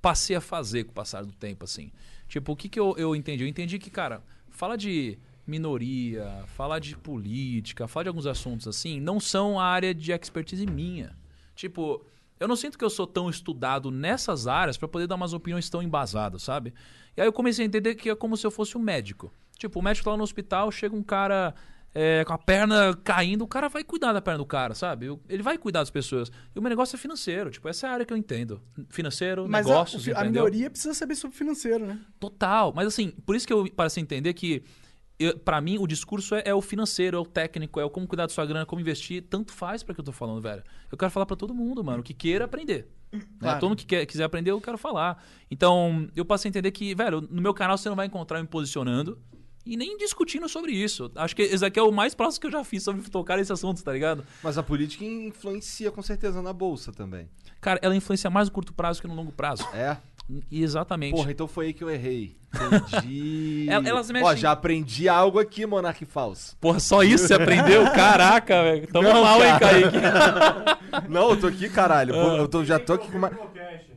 passei 0.00 0.36
a 0.36 0.40
fazer 0.40 0.84
com 0.84 0.90
o 0.90 0.94
passar 0.94 1.24
do 1.24 1.32
tempo, 1.32 1.64
assim. 1.64 1.92
Tipo, 2.28 2.52
o 2.52 2.56
que, 2.56 2.68
que 2.68 2.78
eu, 2.78 2.94
eu 2.96 3.14
entendi? 3.14 3.44
Eu 3.44 3.48
entendi 3.48 3.78
que, 3.78 3.90
cara, 3.90 4.22
fala 4.50 4.76
de 4.76 5.18
minoria, 5.46 6.44
falar 6.46 6.80
de 6.80 6.96
política, 6.96 7.86
falar 7.86 8.04
de 8.04 8.08
alguns 8.08 8.26
assuntos 8.26 8.66
assim, 8.66 8.98
não 9.00 9.20
são 9.20 9.60
a 9.60 9.64
área 9.64 9.94
de 9.94 10.12
expertise 10.12 10.66
minha. 10.66 11.16
Tipo, 11.54 12.04
eu 12.40 12.48
não 12.48 12.56
sinto 12.56 12.76
que 12.76 12.84
eu 12.84 12.90
sou 12.90 13.06
tão 13.06 13.30
estudado 13.30 13.90
nessas 13.90 14.46
áreas 14.46 14.76
pra 14.76 14.88
poder 14.88 15.06
dar 15.06 15.14
umas 15.14 15.32
opiniões 15.32 15.70
tão 15.70 15.82
embasadas, 15.82 16.42
sabe? 16.42 16.74
E 17.16 17.20
aí 17.20 17.26
eu 17.26 17.32
comecei 17.32 17.64
a 17.64 17.68
entender 17.68 17.94
que 17.94 18.10
é 18.10 18.16
como 18.16 18.36
se 18.36 18.46
eu 18.46 18.50
fosse 18.50 18.76
um 18.76 18.80
médico. 18.80 19.32
Tipo, 19.56 19.78
o 19.78 19.82
médico 19.82 20.10
lá 20.10 20.16
no 20.16 20.24
hospital, 20.24 20.70
chega 20.70 20.94
um 20.94 21.02
cara 21.02 21.54
é, 21.98 22.22
com 22.26 22.34
a 22.34 22.38
perna 22.38 22.94
caindo, 23.02 23.42
o 23.42 23.48
cara 23.48 23.70
vai 23.70 23.82
cuidar 23.82 24.12
da 24.12 24.20
perna 24.20 24.36
do 24.36 24.44
cara, 24.44 24.74
sabe? 24.74 25.06
Ele 25.30 25.42
vai 25.42 25.56
cuidar 25.56 25.78
das 25.78 25.88
pessoas. 25.88 26.30
E 26.54 26.58
o 26.58 26.60
meu 26.60 26.68
negócio 26.68 26.94
é 26.94 26.98
financeiro, 26.98 27.50
tipo, 27.50 27.66
essa 27.70 27.86
é 27.86 27.90
a 27.90 27.92
área 27.94 28.04
que 28.04 28.12
eu 28.12 28.18
entendo. 28.18 28.60
Financeiro, 28.90 29.48
Mas 29.48 29.64
a, 29.64 29.70
negócios, 29.70 30.06
a 30.10 30.22
minoria 30.22 30.68
precisa 30.68 30.92
saber 30.92 31.14
sobre 31.14 31.38
financeiro, 31.38 31.86
né? 31.86 31.98
Total. 32.20 32.70
Mas 32.76 32.86
assim, 32.88 33.12
por 33.24 33.34
isso 33.34 33.46
que 33.46 33.52
eu 33.52 33.66
a 33.78 34.00
entender 34.00 34.34
que, 34.34 34.62
pra 35.42 35.58
mim, 35.58 35.78
o 35.78 35.86
discurso 35.86 36.34
é, 36.34 36.42
é 36.44 36.54
o 36.54 36.60
financeiro, 36.60 37.16
é 37.16 37.20
o 37.20 37.24
técnico, 37.24 37.80
é 37.80 37.84
o 37.86 37.88
como 37.88 38.06
cuidar 38.06 38.26
da 38.26 38.32
sua 38.32 38.44
grana, 38.44 38.66
como 38.66 38.78
investir. 38.78 39.22
Tanto 39.22 39.54
faz 39.54 39.82
pra 39.82 39.94
que 39.94 40.00
eu 40.02 40.04
tô 40.04 40.12
falando, 40.12 40.42
velho. 40.42 40.62
Eu 40.92 40.98
quero 40.98 41.10
falar 41.10 41.24
pra 41.24 41.34
todo 41.34 41.54
mundo, 41.54 41.82
mano, 41.82 42.02
que 42.02 42.12
queira 42.12 42.44
aprender. 42.44 42.90
Né? 43.10 43.22
Claro. 43.40 43.60
Todo 43.60 43.68
mundo 43.70 43.78
que 43.78 43.86
quer, 43.86 44.04
quiser 44.04 44.24
aprender, 44.24 44.50
eu 44.50 44.60
quero 44.60 44.76
falar. 44.76 45.24
Então, 45.50 46.06
eu 46.14 46.26
passei 46.26 46.48
a 46.48 46.50
entender 46.50 46.72
que, 46.72 46.94
velho, 46.94 47.22
no 47.22 47.40
meu 47.40 47.54
canal 47.54 47.78
você 47.78 47.88
não 47.88 47.96
vai 47.96 48.04
encontrar 48.04 48.38
eu 48.38 48.42
me 48.42 48.48
posicionando 48.50 49.18
e 49.66 49.76
nem 49.76 49.96
discutindo 49.98 50.48
sobre 50.48 50.72
isso. 50.72 51.10
Acho 51.16 51.34
que 51.34 51.42
esse 51.42 51.64
aqui 51.64 51.78
é 51.78 51.82
o 51.82 51.90
mais 51.92 52.14
próximo 52.14 52.40
que 52.42 52.46
eu 52.46 52.52
já 52.52 52.64
fiz 52.64 52.82
sobre 52.82 53.02
tocar 53.10 53.38
esse 53.38 53.52
assunto, 53.52 53.82
tá 53.82 53.92
ligado? 53.92 54.24
Mas 54.42 54.56
a 54.56 54.62
política 54.62 55.04
influencia 55.04 55.90
com 55.90 56.00
certeza 56.02 56.40
na 56.40 56.52
bolsa 56.52 56.92
também. 56.92 57.28
Cara, 57.60 57.80
ela 57.82 57.96
influencia 57.96 58.30
mais 58.30 58.48
no 58.48 58.54
curto 58.54 58.72
prazo 58.72 59.00
que 59.02 59.08
no 59.08 59.14
longo 59.14 59.32
prazo. 59.32 59.66
É? 59.74 59.96
Exatamente. 60.50 61.14
Porra, 61.14 61.30
então 61.30 61.46
foi 61.46 61.66
aí 61.66 61.72
que 61.72 61.82
eu 61.84 61.90
errei. 61.90 62.36
Entendi. 62.54 63.66
El- 63.70 63.86
elas 63.86 64.10
Ó, 64.10 64.12
mexem- 64.12 64.36
já 64.38 64.50
aprendi 64.52 65.08
algo 65.08 65.38
aqui, 65.38 65.64
Monark 65.66 66.04
Falso. 66.04 66.56
Porra, 66.60 66.80
só 66.80 67.02
isso 67.02 67.26
você 67.28 67.34
aprendeu? 67.34 67.84
Caraca, 67.94 68.62
velho. 68.62 68.86
Tamo 68.88 69.08
mal, 69.12 69.44
hein. 69.44 69.52
Kaique? 69.58 69.96
Não, 71.08 71.30
eu 71.30 71.40
tô 71.40 71.46
aqui, 71.46 71.68
caralho. 71.68 72.12
Pô, 72.14 72.20
Ah. 72.20 72.36
eu 72.38 72.48
tô- 72.48 72.64
já 72.64 72.78
tô 72.78 72.94
aqui 72.94 73.10
com 73.10 73.18
uma... 73.18 73.30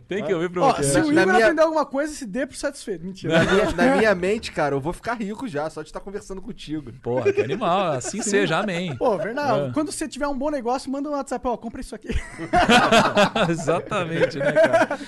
Tem 0.10 0.26
que 0.26 0.34
ouvir 0.34 0.50
pro 0.50 0.64
Ó, 0.64 0.74
podcast. 0.74 0.92
se 0.92 1.00
o 1.00 1.12
Na 1.14 1.22
Igor 1.22 1.34
minha- 1.34 1.46
aprender 1.46 1.62
alguma 1.62 1.86
coisa, 1.86 2.12
se 2.14 2.26
dê 2.26 2.46
por 2.48 2.56
satisfeito. 2.56 3.06
Mentira. 3.06 3.44
Na 3.44 3.52
minha, 3.54 3.72
na 3.72 3.96
minha 3.98 4.16
mente, 4.16 4.52
cara, 4.52 4.74
eu 4.76 4.82
vou 4.82 4.92
ficar 4.92 5.14
rico 5.14 5.48
já, 5.48 5.70
só 5.70 5.84
de 5.84 5.90
estar 5.90 6.00
conversando 6.00 6.42
contigo. 6.42 6.92
Porra, 7.02 7.32
que 7.32 7.40
animal. 7.40 7.92
Assim 7.92 8.20
seja, 8.24 8.58
amém. 8.58 8.96
Pô, 8.98 9.16
verdade. 9.18 9.70
É. 9.70 9.72
Quando 9.72 9.92
você 9.92 10.08
tiver 10.08 10.28
um 10.28 10.36
bom 10.38 10.50
negócio, 10.50 10.92
manda 10.92 11.08
um 11.08 11.14
WhatsApp, 11.14 11.48
ó, 11.48 11.56
compra 11.56 11.80
isso 11.80 11.94
aqui. 11.94 12.10
Exatamente, 13.50 14.38
né, 14.40 14.52
cara? 14.52 15.00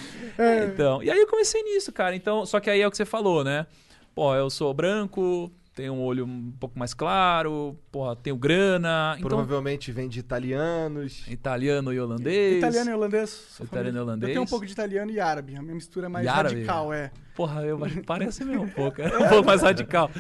Então, 0.72 1.02
e 1.04 1.10
aí 1.12 1.20
eu 1.20 1.28
comecei 1.28 1.62
nisso, 1.64 1.92
cara. 1.92 2.16
Então, 2.16 2.46
só 2.46 2.60
que 2.60 2.70
aí 2.70 2.82
é 2.82 2.88
o 2.88 2.92
que 2.92 2.98
você 2.98 3.06
falou, 3.06 3.44
né? 3.44 3.66
Pô, 4.14 4.36
eu 4.36 4.50
sou 4.50 4.74
branco, 4.74 5.52
tenho 5.74 5.94
um 5.94 6.02
olho 6.02 6.26
um 6.26 6.52
pouco 6.60 6.78
mais 6.78 6.94
claro, 6.94 7.78
porra, 7.92 8.16
tenho 8.16 8.36
grana. 8.36 9.16
Então, 9.18 9.30
Provavelmente 9.30 9.92
vem 9.92 10.10
de 10.10 10.20
italianos. 10.20 11.26
italiano 11.28 11.94
e 11.94 12.00
holandês. 12.00 12.58
Italiano 12.58 12.90
e 12.90 12.94
holandês. 12.94 13.60
Italiano 13.60 13.98
e 13.98 14.02
holandês. 14.02 14.30
Eu 14.30 14.34
tenho 14.34 14.44
um 14.44 14.48
pouco 14.50 14.66
de 14.66 14.72
italiano 14.74 15.12
e 15.12 15.20
árabe. 15.20 15.56
A 15.56 15.62
minha 15.62 15.74
mistura 15.76 16.08
é 16.08 16.10
mais 16.10 16.26
E 16.26 16.30
árabe? 16.30 16.56
radical, 16.56 16.94
é. 16.94 17.12
Porra, 17.36 17.64
eu, 17.66 17.80
parece 18.06 18.44
mesmo 18.44 18.64
um 18.64 18.70
pouco. 18.70 19.02
É 19.02 19.18
um 19.18 19.30
pouco 19.30 19.46
mais 19.46 19.62
radical. 19.62 20.12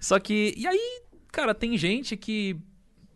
Só 0.00 0.18
que. 0.20 0.54
E 0.56 0.66
aí, 0.66 1.02
cara, 1.32 1.54
tem 1.54 1.76
gente 1.76 2.16
que 2.16 2.56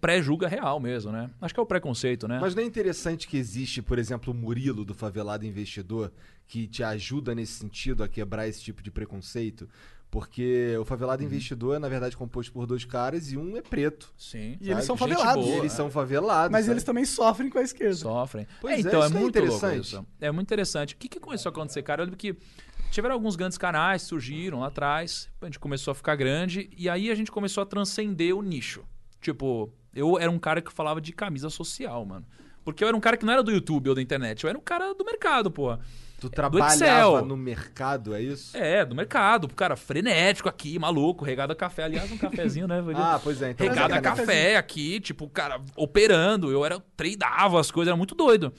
pré-julga 0.01 0.47
real 0.47 0.79
mesmo, 0.79 1.11
né? 1.11 1.31
Acho 1.41 1.55
que 1.55 1.59
é 1.61 1.63
o 1.63 1.67
preconceito, 1.67 2.29
né? 2.29 2.39
Mas 2.41 2.55
não 2.55 2.63
é 2.63 2.67
interessante 2.67 3.27
que 3.27 3.37
existe, 3.37 3.81
por 3.81 3.99
exemplo, 3.99 4.33
o 4.33 4.37
Murilo 4.37 4.85
do 4.85 4.95
Favelado 4.95 5.47
Investidor, 5.47 6.13
que 6.47 6.67
te 6.67 6.83
ajuda 6.83 7.35
nesse 7.35 7.55
sentido 7.55 8.05
a 8.05 8.09
quebrar 8.09 8.47
esse 8.47 8.61
tipo 8.61 8.83
de 8.83 8.91
preconceito? 8.91 9.69
Porque 10.17 10.75
o 10.81 10.85
Favelado 10.87 11.23
Uhum. 11.23 11.29
Investidor 11.29 11.77
é, 11.77 11.79
na 11.79 11.91
verdade, 11.91 12.17
composto 12.17 12.51
por 12.51 12.67
dois 12.67 12.87
caras 12.87 13.31
e 13.31 13.37
um 13.37 13.55
é 13.55 13.61
preto. 13.61 14.11
Sim. 14.17 14.57
E 14.63 14.71
eles 14.71 14.85
são 14.87 14.97
favelados. 14.97 15.45
E 15.45 15.47
boa. 15.47 15.59
eles 15.59 15.73
são 15.73 15.91
favelados. 15.91 16.51
Mas 16.51 16.65
sabe? 16.65 16.73
eles 16.73 16.85
também 16.85 17.05
sofrem 17.05 17.51
com 17.51 17.59
a 17.59 17.63
esquerda. 17.63 17.97
Sofrem. 17.97 18.47
Pois 18.59 18.73
É, 18.73 18.77
é, 18.77 18.81
então, 18.81 19.03
é, 19.03 19.07
é 19.07 19.09
muito 19.11 19.23
louco 19.25 19.29
interessante. 19.29 19.81
isso. 19.83 20.07
É 20.19 20.31
muito 20.33 20.47
interessante. 20.49 20.95
O 20.95 20.97
que, 20.97 21.07
que 21.07 21.21
começou 21.21 21.51
a 21.51 21.53
acontecer, 21.53 21.83
cara? 21.83 22.01
Eu 22.01 22.07
lembro 22.07 22.17
que 22.19 22.35
tiveram 22.91 23.15
alguns 23.15 23.37
grandes 23.37 23.59
canais, 23.59 24.01
surgiram 24.03 24.61
lá 24.61 24.69
atrás, 24.69 25.29
a 25.43 25.45
gente 25.45 25.59
começou 25.59 25.93
a 25.93 25.95
ficar 25.95 26.17
grande, 26.17 26.71
e 26.75 26.89
aí 26.89 27.11
a 27.11 27.15
gente 27.15 27.31
começou 27.31 27.63
a 27.63 27.67
transcender 27.67 28.35
o 28.35 28.41
nicho. 28.41 28.85
Tipo, 29.21 29.71
eu 29.95 30.19
era 30.19 30.31
um 30.31 30.39
cara 30.39 30.63
que 30.63 30.73
falava 30.73 30.99
de 30.99 31.13
camisa 31.13 31.51
social, 31.51 32.07
mano. 32.07 32.25
Porque 32.65 32.83
eu 32.83 32.89
era 32.89 32.97
um 32.97 33.01
cara 33.01 33.19
que 33.19 33.27
não 33.27 33.35
era 33.35 33.43
do 33.43 33.51
YouTube 33.53 33.91
ou 33.91 33.95
da 33.95 34.01
internet, 34.01 34.45
eu 34.45 34.49
era 34.49 34.59
um 34.59 34.63
cara 34.63 34.95
do 34.95 35.05
mercado, 35.05 35.51
pô. 35.51 35.77
Tu 36.19 36.29
do 36.29 36.31
trabalhava 36.31 36.75
Excel. 36.75 37.25
no 37.27 37.37
mercado, 37.37 38.15
é 38.15 38.23
isso? 38.23 38.57
É, 38.57 38.85
do 38.85 38.95
mercado. 38.95 39.49
Cara, 39.49 39.77
frenético 39.77 40.49
aqui, 40.49 40.79
maluco, 40.79 41.25
regado 41.25 41.53
a 41.53 41.57
café. 41.57 41.85
Aliás, 41.85 42.11
um 42.11 42.17
cafezinho, 42.17 42.67
né? 42.67 42.83
Ah, 42.97 43.21
pois 43.23 43.43
é. 43.43 43.51
Então 43.51 43.69
regado 43.69 43.95
a 43.95 44.01
cafezinho. 44.01 44.27
café 44.27 44.57
aqui, 44.57 44.99
tipo, 45.01 45.29
cara, 45.29 45.61
operando. 45.77 46.51
Eu 46.51 46.65
era, 46.65 46.81
tradava 46.97 47.61
as 47.61 47.71
coisas, 47.71 47.89
era 47.89 47.97
muito 47.97 48.15
doido. 48.15 48.53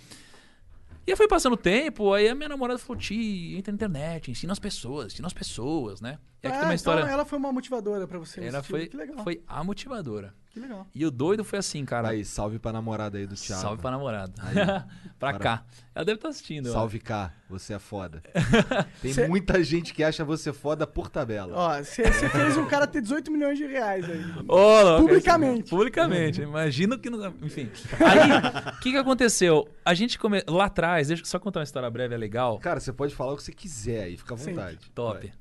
E 1.06 1.12
aí 1.12 1.16
foi 1.16 1.28
passando 1.28 1.54
o 1.54 1.58
tempo, 1.58 2.14
aí 2.14 2.28
a 2.28 2.36
minha 2.36 2.50
namorada 2.50 2.78
falou, 2.78 3.00
Ti, 3.02 3.56
entra 3.58 3.72
na 3.72 3.76
internet, 3.76 4.30
ensina 4.30 4.52
as 4.52 4.60
pessoas, 4.60 5.14
ensina 5.14 5.26
as 5.26 5.34
pessoas, 5.34 6.02
né? 6.02 6.20
E 6.44 6.48
aqui 6.48 6.58
Ah, 6.58 6.60
tem 6.60 6.68
uma 6.70 6.76
história. 6.76 7.00
Então 7.00 7.14
ela 7.14 7.24
foi 7.26 7.40
uma 7.40 7.52
motivadora 7.54 8.06
pra 8.06 8.20
você. 8.20 8.44
ela 8.44 8.62
foi, 8.62 8.88
Que 8.88 8.98
legal. 8.98 9.24
foi 9.24 9.42
a 9.48 9.64
motivadora. 9.64 10.34
Que 10.58 10.62
legal. 10.64 10.88
E 10.96 11.06
o 11.06 11.12
doido 11.12 11.44
foi 11.44 11.60
assim, 11.60 11.86
cara. 11.86 12.10
Aí, 12.10 12.26
salve 12.26 12.58
pra 12.58 12.72
namorada 12.74 13.18
aí 13.18 13.28
do 13.28 13.36
Thiago. 13.36 13.62
Salve 13.62 13.82
pra 13.82 13.92
namorada. 13.92 14.34
pra 15.20 15.32
Para- 15.34 15.40
cá. 15.40 15.64
Ela 15.94 16.06
deve 16.06 16.18
estar 16.18 16.30
assistindo. 16.30 16.68
eu 16.68 16.74
Salve 16.74 17.00
cá, 17.00 17.34
você 17.50 17.74
é 17.74 17.80
foda. 17.80 18.22
Tem 19.02 19.14
Cê- 19.14 19.28
muita 19.28 19.64
gente 19.64 19.94
que 19.94 20.04
acha 20.04 20.24
você 20.24 20.54
foda 20.54 20.86
por 20.86 21.10
tabela. 21.10 21.54
Ó, 21.56 21.78
você 21.84 22.12
fez 22.12 22.56
um 22.58 22.66
cara 22.68 22.86
ter 22.86 23.02
18 23.02 23.32
milhões 23.32 23.58
de 23.58 23.66
reais 23.66 24.08
aí. 24.08 24.24
Ô, 24.48 24.82
louco, 24.82 25.02
Publicamente. 25.08 25.62
esse- 25.62 25.70
Publicamente. 25.70 26.42
Imagina 26.42 26.98
que 27.00 27.10
não. 27.10 27.34
Enfim. 27.42 27.70
Aí, 28.00 28.74
o 28.76 28.80
que, 28.80 28.92
que 28.92 28.98
aconteceu? 28.98 29.68
A 29.84 29.94
gente 29.96 30.20
come... 30.20 30.44
Lá 30.48 30.66
atrás, 30.66 31.08
deixa 31.08 31.24
eu 31.24 31.26
só 31.28 31.40
contar 31.40 31.62
uma 31.62 31.64
história 31.64 31.90
breve, 31.90 32.14
é 32.14 32.18
legal. 32.18 32.60
Cara, 32.60 32.80
você 32.80 32.94
pode 32.94 33.16
falar 33.16 33.34
o 33.34 33.38
que 33.38 33.44
você 33.44 33.52
quiser 33.52 34.04
aí, 34.04 34.18
fica 34.18 34.36
à 34.36 34.38
Sim. 34.38 34.52
vontade. 34.52 34.78
Top. 34.94 35.20
Vai. 35.28 35.34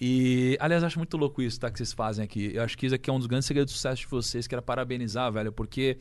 E, 0.00 0.56
aliás, 0.60 0.82
acho 0.82 0.98
muito 0.98 1.16
louco 1.16 1.42
isso, 1.42 1.60
tá? 1.60 1.70
Que 1.70 1.76
vocês 1.76 1.92
fazem 1.92 2.24
aqui. 2.24 2.52
Eu 2.54 2.62
acho 2.62 2.78
que 2.78 2.86
isso 2.86 2.94
aqui 2.94 3.10
é 3.10 3.12
um 3.12 3.18
dos 3.18 3.26
grandes 3.26 3.46
segredos 3.46 3.70
de 3.72 3.76
sucesso 3.76 4.00
de 4.00 4.06
vocês, 4.06 4.46
que 4.46 4.54
era 4.54 4.62
parabenizar, 4.62 5.30
velho, 5.30 5.52
porque. 5.52 5.98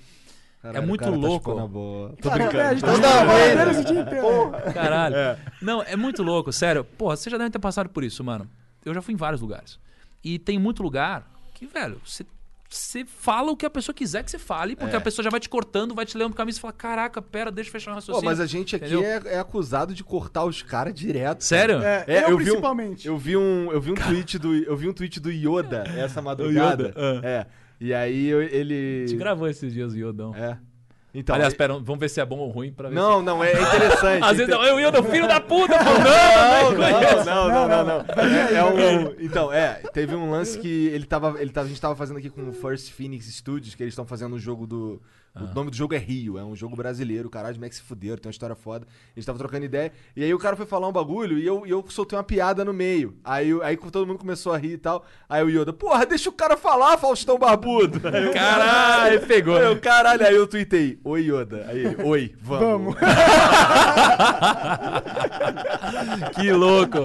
Caralho, 0.61 0.83
é 0.83 0.85
muito 0.85 1.03
tá 1.03 1.09
louco. 1.09 1.49
chupando 1.49 1.61
a 1.61 1.67
bola. 1.67 2.15
Tô 2.21 2.29
brincando. 2.29 2.57
é, 2.57 2.67
a 2.67 2.73
gente 2.73 2.81
tá 2.83 2.97
Não, 2.97 3.71
esse 3.71 3.83
dia 3.85 4.01
inteiro. 4.01 4.51
Caralho. 4.73 5.15
Não, 5.61 5.81
é 5.83 5.95
muito 5.95 6.21
louco, 6.23 6.51
sério. 6.51 6.83
Porra, 6.83 7.15
você 7.15 7.29
já 7.29 7.37
deve 7.37 7.49
ter 7.49 7.59
passado 7.59 7.89
por 7.89 8.03
isso, 8.03 8.23
mano. 8.23 8.49
Eu 8.85 8.93
já 8.93 9.01
fui 9.01 9.13
em 9.13 9.17
vários 9.17 9.41
lugares. 9.41 9.79
E 10.23 10.39
tem 10.39 10.57
muito 10.59 10.81
lugar 10.83 11.29
que, 11.53 11.65
velho, 11.65 11.99
você. 12.05 12.25
Você 12.71 13.03
fala 13.03 13.51
o 13.51 13.57
que 13.57 13.65
a 13.65 13.69
pessoa 13.69 13.95
quiser 13.95 14.23
que 14.23 14.29
você 14.29 14.37
fale, 14.37 14.75
porque 14.75 14.93
É. 14.93 14.97
a 14.97 15.01
pessoa 15.01 15.23
já 15.23 15.29
vai 15.31 15.39
te 15.39 15.49
cortando, 15.49 15.95
vai 15.95 16.05
te 16.05 16.15
levando 16.15 16.33
pro 16.33 16.37
caminho 16.37 16.55
e 16.55 16.59
fala: 16.59 16.71
Caraca, 16.73 17.19
pera, 17.19 17.49
deixa 17.51 17.69
eu 17.69 17.71
fechar 17.71 17.89
o 17.89 17.93
Pô, 17.93 17.95
raciocínio. 17.95 18.25
mas 18.29 18.39
a 18.39 18.45
gente 18.45 18.75
aqui 18.75 19.03
é, 19.03 19.21
é 19.25 19.39
acusado 19.39 19.91
de 19.93 20.03
cortar 20.03 20.45
os 20.45 20.61
caras 20.61 20.93
direto. 20.93 21.43
Sério? 21.43 21.81
É, 21.81 22.03
É, 22.07 22.17
eu, 22.25 22.29
eu 22.29 22.37
vi 22.37 22.43
um- 22.43 22.45
principalmente. 22.45 23.07
Eu 23.07 23.17
vi 23.17 23.35
um, 23.35 23.71
eu 23.71 23.81
vi 23.81 23.91
um 23.91 23.95
tweet 23.95 24.37
do, 24.37 24.53
eu 24.55 24.77
vi 24.77 24.87
um 24.87 24.93
tweet 24.93 25.19
do 25.19 25.31
Yoda 25.31 25.83
essa 25.97 26.21
madrugada. 26.21 26.89
Yoda, 26.89 26.93
ah. 26.95 27.21
É. 27.27 27.45
E 27.81 27.91
aí 27.93 28.27
eu- 28.27 28.41
ele 28.43 29.03
A 29.05 29.07
gente 29.07 29.17
gravou 29.17 29.47
esses 29.47 29.73
dias 29.73 29.93
o 29.93 29.97
Iodão. 29.97 30.35
É. 30.35 30.59
Então, 31.13 31.33
Aliás, 31.35 31.53
e- 31.53 31.57
pera, 31.57 31.73
vamos 31.73 31.99
ver 31.99 32.09
se 32.09 32.21
é 32.21 32.25
bom 32.25 32.37
ou 32.37 32.49
ruim 32.49 32.71
pra 32.71 32.87
ver 32.89 32.95
Não, 32.95 33.21
não, 33.21 33.43
é, 33.43 33.51
é 33.51 33.61
interessante. 33.61 34.23
Às 34.25 34.37
vezes 34.37 34.47
não, 34.47 34.63
eu 34.63 34.79
Iodão, 34.79 35.03
filho 35.03 35.27
da 35.27 35.39
puta, 35.39 35.75
pô, 35.77 35.83
não, 35.97 37.25
Não, 37.25 37.49
não, 37.49 37.49
não, 37.49 37.67
não, 37.67 37.85
não. 37.85 38.05
É, 38.23 38.53
é 38.53 38.63
um, 38.63 39.15
então, 39.19 39.51
é, 39.51 39.81
teve 39.91 40.15
um 40.15 40.29
lance 40.29 40.59
que 40.59 40.87
ele 40.87 41.05
tava, 41.05 41.41
ele 41.41 41.51
tava, 41.51 41.65
a 41.65 41.69
gente 41.69 41.81
tava 41.81 41.95
fazendo 41.95 42.17
aqui 42.17 42.29
com 42.29 42.47
o 42.47 42.53
First 42.53 42.91
Phoenix 42.91 43.25
Studios, 43.25 43.73
que 43.73 43.81
eles 43.81 43.93
estão 43.93 44.05
fazendo 44.05 44.35
um 44.35 44.39
jogo 44.39 44.67
do. 44.67 45.01
O 45.35 45.53
nome 45.53 45.71
do 45.71 45.77
jogo 45.77 45.93
é 45.93 45.97
Rio, 45.97 46.37
é 46.37 46.43
um 46.43 46.55
jogo 46.55 46.75
brasileiro, 46.75 47.29
caralho, 47.29 47.55
como 47.55 47.65
é 47.65 47.69
que 47.69 47.75
se 47.75 47.81
fuderam, 47.81 48.17
tem 48.17 48.27
uma 48.27 48.31
história 48.31 48.55
foda. 48.55 48.85
A 48.85 49.19
gente 49.19 49.25
tava 49.25 49.37
trocando 49.37 49.63
ideia, 49.65 49.91
e 50.15 50.23
aí 50.23 50.33
o 50.33 50.39
cara 50.39 50.55
foi 50.55 50.65
falar 50.65 50.87
um 50.87 50.91
bagulho 50.91 51.37
e 51.37 51.45
eu, 51.45 51.65
e 51.65 51.69
eu 51.69 51.85
soltei 51.89 52.17
uma 52.17 52.23
piada 52.23 52.65
no 52.65 52.73
meio. 52.73 53.15
Aí, 53.23 53.49
aí 53.63 53.77
todo 53.77 54.05
mundo 54.07 54.19
começou 54.19 54.51
a 54.53 54.57
rir 54.57 54.73
e 54.73 54.77
tal. 54.77 55.05
Aí 55.29 55.43
o 55.43 55.49
Yoda, 55.49 55.71
porra, 55.71 56.05
deixa 56.05 56.29
o 56.29 56.33
cara 56.33 56.57
falar, 56.57 56.97
Faustão 56.97 57.37
Barbudo. 57.37 58.01
Aí 58.07 58.33
Caralho, 58.33 59.21
pegou. 59.27 59.55
Aí 59.55 59.65
eu, 59.65 59.79
caralho, 59.79 60.25
aí 60.25 60.35
eu 60.35 60.47
tuitei, 60.47 60.99
oi 61.03 61.21
Yoda. 61.21 61.65
Aí 61.69 61.85
ele, 61.85 62.03
oi, 62.03 62.35
vamos. 62.41 62.95
Que 66.35 66.51
louco. 66.51 66.97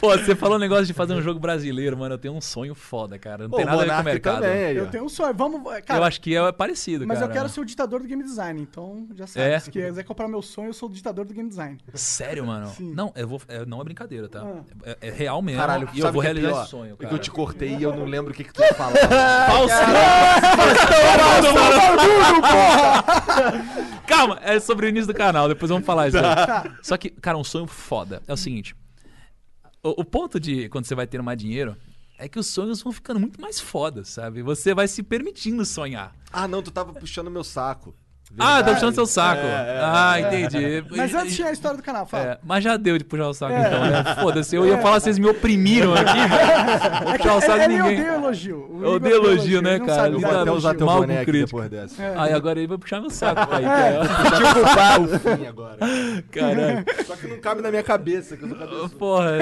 Pô, 0.00 0.16
você 0.16 0.34
falou 0.34 0.56
um 0.56 0.60
negócio 0.60 0.86
de 0.86 0.92
fazer 0.92 1.14
um 1.14 1.22
jogo 1.22 1.38
brasileiro, 1.40 1.96
mano. 1.96 2.14
Eu 2.14 2.18
tenho 2.18 2.34
um 2.34 2.40
sonho 2.40 2.74
foda, 2.74 3.18
cara. 3.18 3.44
Não 3.44 3.50
Pô, 3.50 3.56
tem 3.56 3.66
nada 3.66 3.82
a 3.82 3.84
ver 3.84 3.92
com 3.94 4.00
o 4.00 4.04
mercado. 4.04 4.42
também. 4.42 4.76
Eu 4.76 4.86
tenho 4.90 5.04
um 5.04 5.08
sonho. 5.08 5.34
Vamos. 5.34 5.62
Cara, 5.84 6.00
eu 6.00 6.04
acho 6.04 6.20
que 6.20 6.36
é 6.36 6.52
parecido, 6.52 7.06
mas 7.06 7.18
cara. 7.18 7.30
Eu 7.38 7.42
quero 7.42 7.54
ser 7.54 7.60
o 7.60 7.64
ditador 7.64 8.00
do 8.00 8.06
game 8.08 8.22
design, 8.22 8.60
então 8.60 9.06
já 9.14 9.26
sabe. 9.26 9.46
É? 9.46 9.58
Se 9.58 9.70
quiser 9.70 10.02
comprar 10.04 10.28
meu 10.28 10.42
sonho, 10.42 10.68
eu 10.68 10.74
sou 10.74 10.88
o 10.88 10.92
ditador 10.92 11.24
do 11.24 11.32
game 11.34 11.48
design. 11.48 11.78
Sério, 11.94 12.46
mano? 12.46 12.68
Sim. 12.68 12.92
Não, 12.94 13.12
eu 13.16 13.26
vou, 13.26 13.40
é, 13.48 13.64
não 13.64 13.80
é 13.80 13.84
brincadeira, 13.84 14.28
tá? 14.28 14.42
Ah. 14.42 14.62
É, 14.84 15.08
é 15.08 15.10
real 15.10 15.40
mesmo. 15.40 15.60
Caralho, 15.60 15.88
e 15.94 16.00
eu 16.00 16.12
vou 16.12 16.22
é 16.22 16.26
realizar 16.26 16.62
esse 16.62 16.70
sonho, 16.70 16.94
É 16.94 16.96
que 16.96 17.02
cara. 17.02 17.14
eu 17.14 17.18
te 17.18 17.30
cortei 17.30 17.76
e 17.76 17.82
eu 17.82 17.94
não 17.94 18.04
lembro 18.04 18.32
o 18.32 18.34
que, 18.34 18.44
que 18.44 18.52
tu 18.52 18.60
ia 18.62 18.74
falar. 18.74 18.96
Falso! 19.46 19.74
Calma, 24.06 24.38
é 24.42 24.58
sobre 24.60 24.86
o 24.86 24.88
início 24.88 25.06
do 25.12 25.14
canal, 25.14 25.48
depois 25.48 25.70
vamos 25.70 25.86
falar 25.86 26.08
isso 26.08 26.16
aí. 26.18 26.22
Tá. 26.22 26.78
Só 26.82 26.96
que, 26.96 27.10
cara, 27.10 27.36
um 27.38 27.44
sonho 27.44 27.66
foda 27.66 28.22
é 28.26 28.32
o 28.32 28.36
seguinte: 28.36 28.74
o, 29.82 30.00
o 30.00 30.04
ponto 30.04 30.40
de 30.40 30.68
quando 30.68 30.86
você 30.86 30.94
vai 30.94 31.06
ter 31.06 31.20
mais 31.22 31.38
dinheiro 31.38 31.76
é 32.18 32.28
que 32.28 32.38
os 32.38 32.46
sonhos 32.48 32.82
vão 32.82 32.92
ficando 32.92 33.20
muito 33.20 33.40
mais 33.40 33.60
fodas, 33.60 34.08
sabe? 34.08 34.42
Você 34.42 34.74
vai 34.74 34.88
se 34.88 35.02
permitindo 35.02 35.64
sonhar. 35.64 36.12
ah, 36.32 36.48
não, 36.48 36.62
tu 36.62 36.70
tava 36.70 36.92
puxando 36.92 37.30
meu 37.30 37.44
saco. 37.44 37.94
Ah, 38.32 38.36
tá 38.36 38.54
Verdade. 38.56 38.74
puxando 38.74 38.94
seu 38.94 39.06
saco. 39.06 39.40
É, 39.40 39.46
é, 39.46 39.80
ah, 39.82 40.20
entendi. 40.20 40.84
Mas 40.94 41.14
antes 41.14 41.34
tinha 41.34 41.48
a 41.48 41.52
história 41.52 41.78
do 41.78 41.82
canal, 41.82 42.04
fala. 42.04 42.24
É, 42.32 42.38
mas 42.44 42.62
já 42.62 42.76
deu 42.76 42.98
de 42.98 43.04
puxar 43.04 43.26
o 43.28 43.32
saco, 43.32 43.54
É. 43.54 43.66
então, 43.66 43.80
né? 43.88 44.04
Foda-se, 44.20 44.54
eu 44.54 44.66
ia 44.66 44.76
falar, 44.82 45.00
vocês 45.00 45.18
me 45.18 45.26
oprimiram 45.26 45.94
aqui. 45.94 46.18
Vou 47.04 47.12
puxar 47.16 47.34
o 47.36 47.40
saco 47.40 47.58
de 47.58 47.64
ele 47.64 47.74
ninguém. 47.82 48.00
odeia 48.00 48.14
elogio. 48.16 48.68
O 48.70 48.82
Eu 48.84 48.90
odeio 48.96 49.14
elogio, 49.14 49.62
né, 49.62 49.70
ele 49.70 49.78
não 49.78 49.86
cara? 49.86 50.08
Eu 50.10 50.20
é 50.20 50.24
até 50.26 50.38
Lida- 50.40 50.52
usar 50.52 50.74
teu 50.74 50.86
mal 50.86 51.00
boné 51.00 51.14
com 51.14 51.20
aqui 51.22 51.30
crítico. 51.30 51.60
depois 51.62 51.70
dessa. 51.70 52.02
É. 52.02 52.14
Aí 52.18 52.32
agora 52.34 52.58
ele 52.58 52.68
vai 52.68 52.76
puxar 52.76 53.00
meu 53.00 53.08
saco 53.08 53.50
aí, 53.54 53.64
É. 53.64 54.00
Tipo 54.02 54.60
o 54.60 54.74
pau, 54.74 55.36
fim 55.36 55.46
agora. 55.46 55.78
Caralho. 56.30 56.84
Só 57.06 57.16
que 57.16 57.26
não 57.28 57.38
cabe 57.40 57.62
na 57.62 57.70
minha 57.70 57.82
cabeça, 57.82 58.36
que 58.36 58.44
eu 58.44 58.48
sou 58.50 58.58
cabeçudo. 58.58 58.90
Porra. 58.96 59.38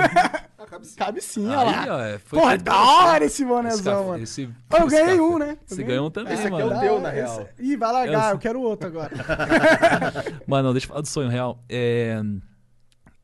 Cabe 0.68 0.86
sim. 0.86 0.96
Cabe 0.96 1.20
sim, 1.20 1.46
olha 1.48 1.80
Aí, 1.82 1.88
lá. 1.88 1.96
ó, 1.96 2.00
é, 2.00 2.18
foi 2.18 2.38
Porra, 2.40 2.58
da 2.58 2.76
hora 2.76 3.24
esse 3.24 3.42
Esse, 3.42 3.44
bonézão, 3.44 3.94
café- 3.94 4.08
mano. 4.08 4.22
esse, 4.24 4.42
eu 4.42 4.50
esse 4.78 4.86
ganhei 4.90 5.06
café. 5.06 5.20
um, 5.22 5.38
né? 5.38 5.58
Você 5.66 5.82
ganhou 5.84 6.06
um 6.06 6.10
também, 6.10 6.34
Esse 6.34 6.46
aqui 6.46 6.54
é 6.60 6.64
mano. 6.64 6.76
o 6.76 6.80
teu, 6.80 7.00
na 7.00 7.08
esse- 7.10 7.16
real. 7.36 7.48
Ih, 7.58 7.76
vai 7.76 7.92
largar, 7.92 8.28
Eu- 8.30 8.34
eu 8.34 8.38
quero 8.38 8.60
outro 8.60 8.88
agora. 8.88 9.12
Mano, 10.46 10.72
deixa 10.72 10.86
eu 10.86 10.88
falar 10.88 11.00
do 11.02 11.08
sonho 11.08 11.28
real. 11.28 11.62
É, 11.68 12.20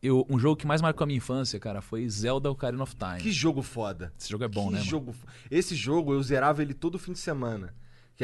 eu, 0.02 0.26
um 0.28 0.38
jogo 0.38 0.56
que 0.56 0.66
mais 0.66 0.80
marcou 0.82 1.04
a 1.04 1.06
minha 1.06 1.16
infância, 1.18 1.58
cara, 1.60 1.80
foi 1.80 2.08
Zelda 2.08 2.50
Ocarina 2.50 2.82
of 2.82 2.94
Time. 2.96 3.18
Que 3.20 3.30
jogo 3.30 3.62
foda. 3.62 4.12
Esse 4.18 4.30
jogo 4.30 4.44
é 4.44 4.48
bom, 4.48 4.66
que 4.68 4.72
né, 4.74 4.78
mano? 4.78 4.90
jogo 4.90 5.12
fo- 5.12 5.26
Esse 5.50 5.74
jogo 5.74 6.12
eu 6.12 6.22
zerava 6.22 6.62
ele 6.62 6.74
todo 6.74 6.98
fim 6.98 7.12
de 7.12 7.18
semana. 7.18 7.72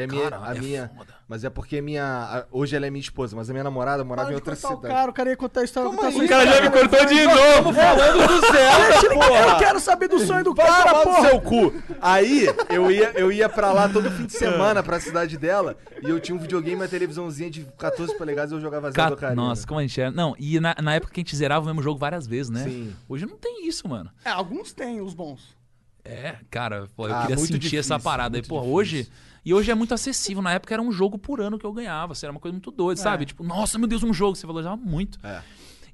Que 0.07 0.13
a 0.13 0.17
minha, 0.17 0.29
Cara, 0.29 0.47
a 0.49 0.55
é 0.55 0.59
minha, 0.59 0.91
foda. 0.97 1.13
Mas 1.27 1.43
é 1.43 1.49
porque 1.49 1.79
minha. 1.81 2.03
a- 2.03 2.45
Hoje 2.51 2.75
ela 2.75 2.87
é 2.87 2.89
minha 2.89 3.01
esposa, 3.01 3.35
mas 3.35 3.49
a 3.49 3.53
minha 3.53 3.63
namorada 3.63 4.03
morava 4.03 4.27
Para 4.27 4.33
em 4.33 4.37
de 4.37 4.41
outra 4.41 4.55
cortar 4.55 4.73
o 4.73 4.77
cidade. 4.77 4.93
cara, 4.95 5.11
o 5.11 5.13
cara 5.13 5.29
ia 5.29 5.37
contar 5.37 5.61
a 5.61 5.63
história 5.63 5.89
do 5.91 5.97
sonho 5.97 6.25
O 6.25 6.27
cara 6.27 6.45
já 6.47 6.61
me 6.61 6.69
cortou 6.69 7.05
de 7.05 7.23
novo. 7.23 7.73
falando 7.73 8.27
do 8.27 8.41
Zelda, 8.51 8.87
Deixa 8.89 9.05
ele- 9.05 9.15
porra. 9.15 9.39
Eu 9.53 9.57
quero 9.57 9.79
saber 9.79 10.07
do 10.07 10.19
sonho 10.19 10.43
do 10.43 10.53
Vai 10.55 10.65
cara, 10.67 10.89
tomar 10.89 10.99
no 10.99 11.03
porra. 11.15 11.29
seu 11.29 11.41
cu. 11.41 11.73
Aí 12.01 12.47
eu 12.69 12.89
ia, 12.91 13.11
eu 13.15 13.31
ia 13.31 13.47
pra 13.47 13.71
lá 13.71 13.87
todo 13.87 14.09
fim 14.11 14.25
de 14.25 14.33
semana 14.33 14.81
pra 14.81 14.99
cidade 14.99 15.37
dela 15.37 15.77
e 16.01 16.09
eu 16.09 16.19
tinha 16.19 16.35
um 16.35 16.39
videogame 16.39 16.77
e 16.77 16.81
uma 16.81 16.87
televisãozinha 16.87 17.49
de 17.49 17.63
14 17.77 18.17
polegadas 18.17 18.51
e 18.51 18.55
eu 18.55 18.61
jogava 18.61 18.89
Zelda 18.91 19.09
Ca- 19.09 19.13
Ocarina. 19.13 19.41
Nossa, 19.41 19.67
como 19.67 19.79
a 19.79 19.83
gente 19.83 20.01
é. 20.01 20.09
Não, 20.09 20.35
e 20.39 20.59
na, 20.59 20.75
na 20.81 20.95
época 20.95 21.13
que 21.13 21.19
a 21.19 21.23
gente 21.23 21.35
zerava 21.35 21.63
o 21.63 21.67
mesmo 21.67 21.81
jogo 21.83 21.99
várias 21.99 22.25
vezes, 22.25 22.49
né? 22.49 22.63
Sim. 22.63 22.95
Hoje 23.07 23.25
não 23.27 23.37
tem 23.37 23.67
isso, 23.67 23.87
mano. 23.87 24.09
É, 24.25 24.29
alguns 24.31 24.73
têm 24.73 24.99
os 25.01 25.13
bons. 25.13 25.55
É, 26.03 26.37
cara, 26.49 26.87
pô, 26.95 27.07
eu 27.07 27.13
Ah, 27.13 27.21
queria 27.21 27.35
muito 27.35 27.47
sentir 27.47 27.59
difícil, 27.59 27.79
essa 27.81 27.99
parada. 27.99 28.35
E, 28.37 28.39
muito 28.41 28.47
pô, 28.49 28.55
difícil. 28.61 28.73
hoje. 28.75 29.09
E 29.49 29.53
hoje 29.53 29.71
é 29.71 29.73
muito 29.73 29.95
acessível. 29.95 30.43
Na 30.43 30.53
época 30.53 30.75
era 30.75 30.79
um 30.79 30.91
jogo 30.91 31.17
por 31.17 31.41
ano 31.41 31.57
que 31.57 31.65
eu 31.65 31.73
ganhava. 31.73 32.11
Assim, 32.11 32.27
era 32.27 32.31
uma 32.31 32.39
coisa 32.39 32.53
muito 32.53 32.69
doida, 32.69 33.01
sabe? 33.01 33.25
Tipo, 33.25 33.43
nossa, 33.43 33.79
meu 33.79 33.87
Deus, 33.87 34.03
um 34.03 34.13
jogo. 34.13 34.35
Você 34.35 34.45
valorizava 34.45 34.77
muito. 34.77 35.17
É. 35.25 35.41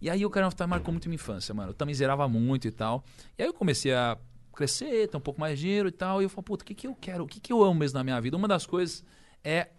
E 0.01 0.09
aí 0.09 0.25
o 0.25 0.27
Ocarina 0.27 0.49
of 0.49 0.57
Time 0.57 0.67
marcou 0.67 0.91
muito 0.91 1.07
minha 1.07 1.15
infância, 1.15 1.55
mano. 1.55 1.69
Eu 1.69 1.73
também 1.73 1.95
zerava 1.95 2.27
muito 2.27 2.67
e 2.67 2.71
tal. 2.71 3.05
E 3.37 3.43
aí 3.43 3.47
eu 3.47 3.53
comecei 3.53 3.93
a 3.93 4.17
crescer, 4.53 5.07
ter 5.07 5.15
um 5.15 5.21
pouco 5.21 5.39
mais 5.39 5.57
de 5.57 5.63
dinheiro 5.67 5.87
e 5.87 5.91
tal. 5.93 6.21
E 6.21 6.25
eu 6.25 6.29
falei, 6.29 6.43
puta, 6.43 6.65
o 6.65 6.67
que, 6.67 6.75
que 6.75 6.85
eu 6.85 6.93
quero? 6.95 7.23
O 7.23 7.27
que, 7.27 7.39
que 7.39 7.53
eu 7.53 7.63
amo 7.63 7.75
mesmo 7.75 7.97
na 7.97 8.03
minha 8.03 8.19
vida? 8.19 8.35
Uma 8.35 8.49
das 8.49 8.65
coisas 8.65 9.05
é 9.41 9.69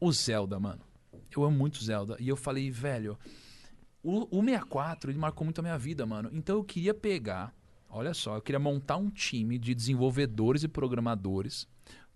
o 0.00 0.10
Zelda, 0.10 0.58
mano. 0.58 0.80
Eu 1.36 1.44
amo 1.44 1.54
muito 1.54 1.84
Zelda. 1.84 2.16
E 2.18 2.30
eu 2.30 2.36
falei, 2.36 2.70
velho, 2.70 3.18
o, 4.02 4.38
o 4.38 4.42
64, 4.42 5.10
ele 5.10 5.18
marcou 5.18 5.44
muito 5.44 5.58
a 5.58 5.62
minha 5.62 5.76
vida, 5.76 6.06
mano. 6.06 6.30
Então 6.32 6.56
eu 6.56 6.64
queria 6.64 6.94
pegar, 6.94 7.54
olha 7.90 8.14
só, 8.14 8.36
eu 8.36 8.40
queria 8.40 8.58
montar 8.58 8.96
um 8.96 9.10
time 9.10 9.58
de 9.58 9.74
desenvolvedores 9.74 10.62
e 10.62 10.68
programadores 10.68 11.68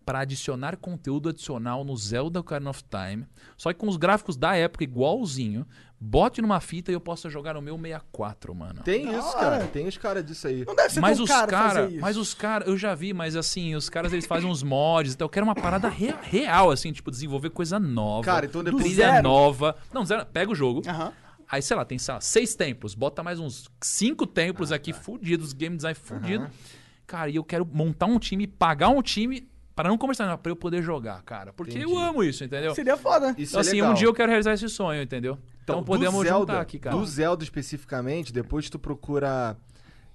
para 0.04 0.20
adicionar 0.20 0.76
conteúdo 0.76 1.28
adicional 1.28 1.84
no 1.84 1.96
Zelda 1.96 2.40
Ocarina 2.40 2.70
of 2.70 2.82
Time, 2.84 3.26
só 3.56 3.72
que 3.72 3.78
com 3.78 3.88
os 3.88 3.96
gráficos 3.96 4.36
da 4.36 4.54
época 4.56 4.84
igualzinho, 4.84 5.66
bote 6.00 6.42
numa 6.42 6.58
fita 6.60 6.90
e 6.90 6.94
eu 6.94 7.00
possa 7.00 7.30
jogar 7.30 7.54
no 7.54 7.62
meu 7.62 7.76
64, 7.76 8.54
mano. 8.54 8.82
Tem 8.82 9.06
Da 9.06 9.18
isso, 9.18 9.28
hora. 9.28 9.38
cara. 9.40 9.66
Tem 9.68 9.86
os 9.86 9.96
caras 9.96 10.24
disso 10.24 10.48
aí. 10.48 10.64
Não 10.66 10.74
deve 10.74 10.90
ser 10.90 11.00
Mas 11.00 11.16
tão 11.16 11.24
os 11.24 11.30
caro 11.30 11.50
cara, 11.50 11.68
fazer 11.82 11.92
isso. 11.92 12.00
mas 12.00 12.16
os 12.16 12.34
caras, 12.34 12.68
eu 12.68 12.76
já 12.76 12.94
vi, 12.94 13.12
mas 13.12 13.36
assim, 13.36 13.74
os 13.74 13.88
caras 13.88 14.12
eles 14.12 14.26
fazem 14.26 14.50
uns 14.50 14.62
mods, 14.62 15.14
então 15.14 15.24
eu 15.26 15.30
quero 15.30 15.44
uma 15.46 15.54
parada 15.54 15.88
re- 15.88 16.14
real 16.22 16.70
assim, 16.70 16.92
tipo 16.92 17.10
desenvolver 17.10 17.50
coisa 17.50 17.78
nova. 17.78 18.24
Cara, 18.24 18.46
então 18.46 18.62
depois- 18.64 18.82
trilha 18.84 19.06
zero? 19.12 19.22
nova. 19.22 19.76
Não, 19.92 20.04
zero, 20.04 20.26
pega 20.26 20.50
o 20.50 20.54
jogo. 20.54 20.82
Aham. 20.88 21.12
Aí, 21.50 21.60
sei 21.60 21.76
lá, 21.76 21.84
tem 21.84 21.98
sei 21.98 22.14
lá, 22.14 22.20
seis 22.20 22.54
templos. 22.54 22.94
Bota 22.94 23.22
mais 23.22 23.38
uns 23.38 23.68
cinco 23.82 24.26
templos 24.26 24.72
Ah, 24.72 24.76
aqui 24.76 24.90
tá. 24.92 24.98
fudidos, 24.98 25.52
game 25.52 25.76
design 25.76 25.94
fudido. 25.94 26.48
Cara, 27.06 27.28
e 27.28 27.36
eu 27.36 27.44
quero 27.44 27.68
montar 27.70 28.06
um 28.06 28.18
time, 28.18 28.46
pagar 28.46 28.88
um 28.88 29.02
time 29.02 29.46
para 29.74 29.88
não 29.88 29.96
começar, 29.98 30.36
pra 30.38 30.50
eu 30.52 30.56
poder 30.56 30.82
jogar, 30.82 31.22
cara. 31.22 31.52
Porque 31.52 31.78
eu 31.78 31.96
amo 31.98 32.22
isso, 32.22 32.44
entendeu? 32.44 32.74
Seria 32.74 32.96
foda. 32.96 33.34
Isso 33.38 33.52
Então, 33.52 33.60
é 33.60 33.62
assim, 33.62 33.72
legal. 33.76 33.90
um 33.90 33.94
dia 33.94 34.06
eu 34.06 34.14
quero 34.14 34.28
realizar 34.28 34.52
esse 34.52 34.68
sonho, 34.68 35.02
entendeu? 35.02 35.38
Então, 35.64 35.80
do 35.80 35.84
podemos 35.84 36.22
Zelda, 36.24 36.38
juntar 36.38 36.60
aqui, 36.60 36.78
cara. 36.78 36.96
Do 36.96 37.06
Zelda 37.06 37.42
especificamente, 37.44 38.32
depois 38.32 38.68
tu 38.68 38.78
procura. 38.78 39.56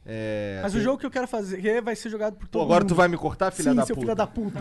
é, 0.05 0.59
Mas 0.61 0.75
o 0.75 0.79
jogo 0.81 0.97
que 0.99 1.05
eu 1.05 1.11
quero 1.11 1.27
fazer 1.27 1.81
vai 1.81 1.95
ser 1.95 2.09
jogado 2.09 2.35
por 2.35 2.47
todo 2.47 2.59
Pô, 2.61 2.65
agora 2.65 2.81
mundo. 2.83 2.89
tu 2.89 2.95
vai 2.95 3.07
me 3.07 3.17
cortar, 3.17 3.51
filha 3.51 3.71
Sim, 3.71 3.75
da 3.77 3.85
seu 3.85 3.95
puta? 3.95 4.05
filho 4.05 4.15
da 4.15 4.27
puta. 4.27 4.59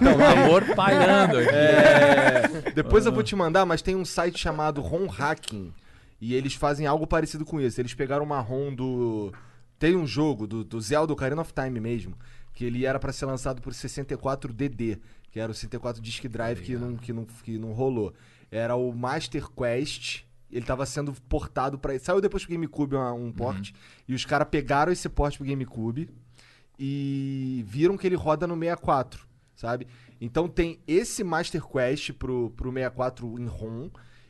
Então, 0.00 0.44
amor 0.44 0.64
pairando 0.76 1.38
aqui. 1.38 1.48
É, 1.50 2.70
depois 2.74 3.06
eu 3.06 3.12
vou 3.12 3.22
te 3.22 3.34
mandar, 3.34 3.64
mas 3.66 3.82
tem 3.82 3.96
um 3.96 4.04
site 4.04 4.38
chamado 4.38 4.80
ROM 4.80 5.06
Hacking. 5.06 5.72
E 6.20 6.34
eles 6.34 6.54
fazem 6.54 6.86
algo 6.86 7.06
parecido 7.06 7.44
com 7.44 7.60
isso. 7.60 7.80
Eles 7.80 7.94
pegaram 7.94 8.24
uma 8.24 8.40
ROM 8.40 8.74
do. 8.74 9.32
Tem 9.78 9.96
um 9.96 10.06
jogo 10.06 10.46
do, 10.46 10.62
do 10.62 10.78
Zelda 10.80 11.12
Ocarina 11.14 11.40
of 11.40 11.52
Time 11.54 11.80
mesmo. 11.80 12.14
Que 12.60 12.66
ele 12.66 12.84
era 12.84 12.98
pra 12.98 13.10
ser 13.10 13.24
lançado 13.24 13.62
por 13.62 13.72
64DD. 13.72 14.98
Que 15.30 15.40
era 15.40 15.50
o 15.50 15.54
64 15.54 16.02
Disk 16.02 16.26
Drive 16.26 16.60
que 16.60 16.76
não, 16.76 16.94
que, 16.94 17.10
não, 17.10 17.24
que 17.24 17.56
não 17.58 17.72
rolou. 17.72 18.12
Era 18.50 18.76
o 18.76 18.92
Master 18.92 19.48
Quest. 19.48 20.24
Ele 20.52 20.66
tava 20.66 20.84
sendo 20.84 21.14
portado 21.26 21.78
pra. 21.78 21.98
Saiu 21.98 22.20
depois 22.20 22.44
pro 22.44 22.52
GameCube 22.52 22.96
uma- 22.96 23.14
um 23.14 23.32
port. 23.32 23.70
E 24.06 24.12
os 24.14 24.26
caras 24.26 24.46
pegaram 24.50 24.92
esse 24.92 25.08
port 25.08 25.38
pro 25.38 25.46
GameCube 25.46 26.10
e 26.78 27.64
viram 27.66 27.96
que 27.96 28.06
ele 28.06 28.14
roda 28.16 28.46
no 28.46 28.54
64, 28.58 29.26
sabe? 29.56 29.86
Então 30.20 30.46
tem 30.46 30.80
esse 30.86 31.24
Master 31.24 31.62
Quest 31.64 32.12
pro, 32.12 32.50
pro 32.50 32.70
64 32.70 33.38
em 33.38 33.46
ROM 33.46 33.88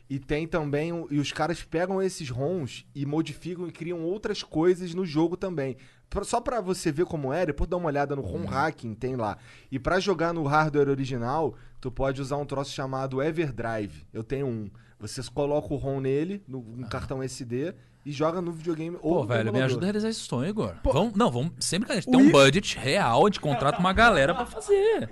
e 0.09 0.19
tem 0.19 0.47
também 0.47 0.91
e 1.09 1.19
os 1.19 1.33
caras 1.33 1.63
pegam 1.63 2.01
esses 2.01 2.29
ROMs 2.29 2.85
e 2.95 3.05
modificam 3.05 3.67
e 3.67 3.71
criam 3.71 4.01
outras 4.01 4.41
coisas 4.41 4.93
no 4.93 5.05
jogo 5.05 5.35
também. 5.35 5.75
Só 6.23 6.41
pra 6.41 6.59
você 6.59 6.91
ver 6.91 7.05
como 7.05 7.31
é, 7.31 7.45
depois 7.45 7.69
dá 7.69 7.77
uma 7.77 7.87
olhada 7.87 8.15
no 8.15 8.21
ROM 8.21 8.45
Hacking, 8.45 8.93
tem 8.93 9.15
lá. 9.15 9.37
E 9.71 9.79
pra 9.79 9.99
jogar 9.99 10.33
no 10.33 10.43
hardware 10.43 10.89
original, 10.89 11.55
tu 11.79 11.89
pode 11.89 12.21
usar 12.21 12.37
um 12.37 12.45
troço 12.45 12.71
chamado 12.71 13.21
Everdrive. 13.21 14.05
Eu 14.11 14.23
tenho 14.23 14.47
um. 14.47 14.69
Você 14.99 15.21
coloca 15.33 15.73
o 15.73 15.77
ROM 15.77 15.99
nele, 15.99 16.43
no, 16.47 16.59
um 16.59 16.83
cartão 16.83 17.23
SD, 17.23 17.73
e 18.05 18.11
joga 18.11 18.41
no 18.41 18.51
videogame 18.51 18.97
ou 19.01 19.17
Pô, 19.17 19.25
velho, 19.25 19.53
me 19.53 19.61
ajuda 19.61 19.81
a 19.81 19.85
realizar 19.85 20.09
esse 20.09 20.21
sonho, 20.21 20.49
Igor. 20.49 20.73
Vamos, 20.83 21.13
não, 21.13 21.29
vamos. 21.31 21.51
Sempre 21.59 21.85
que 21.87 21.91
a 21.91 21.95
gente 21.95 22.09
tem 22.09 22.19
um 22.19 22.31
budget 22.31 22.77
real, 22.77 23.21
a 23.21 23.25
gente 23.29 23.39
contrata 23.39 23.79
uma 23.79 23.93
galera 23.93 24.33
pra 24.33 24.45
fazer. 24.45 25.09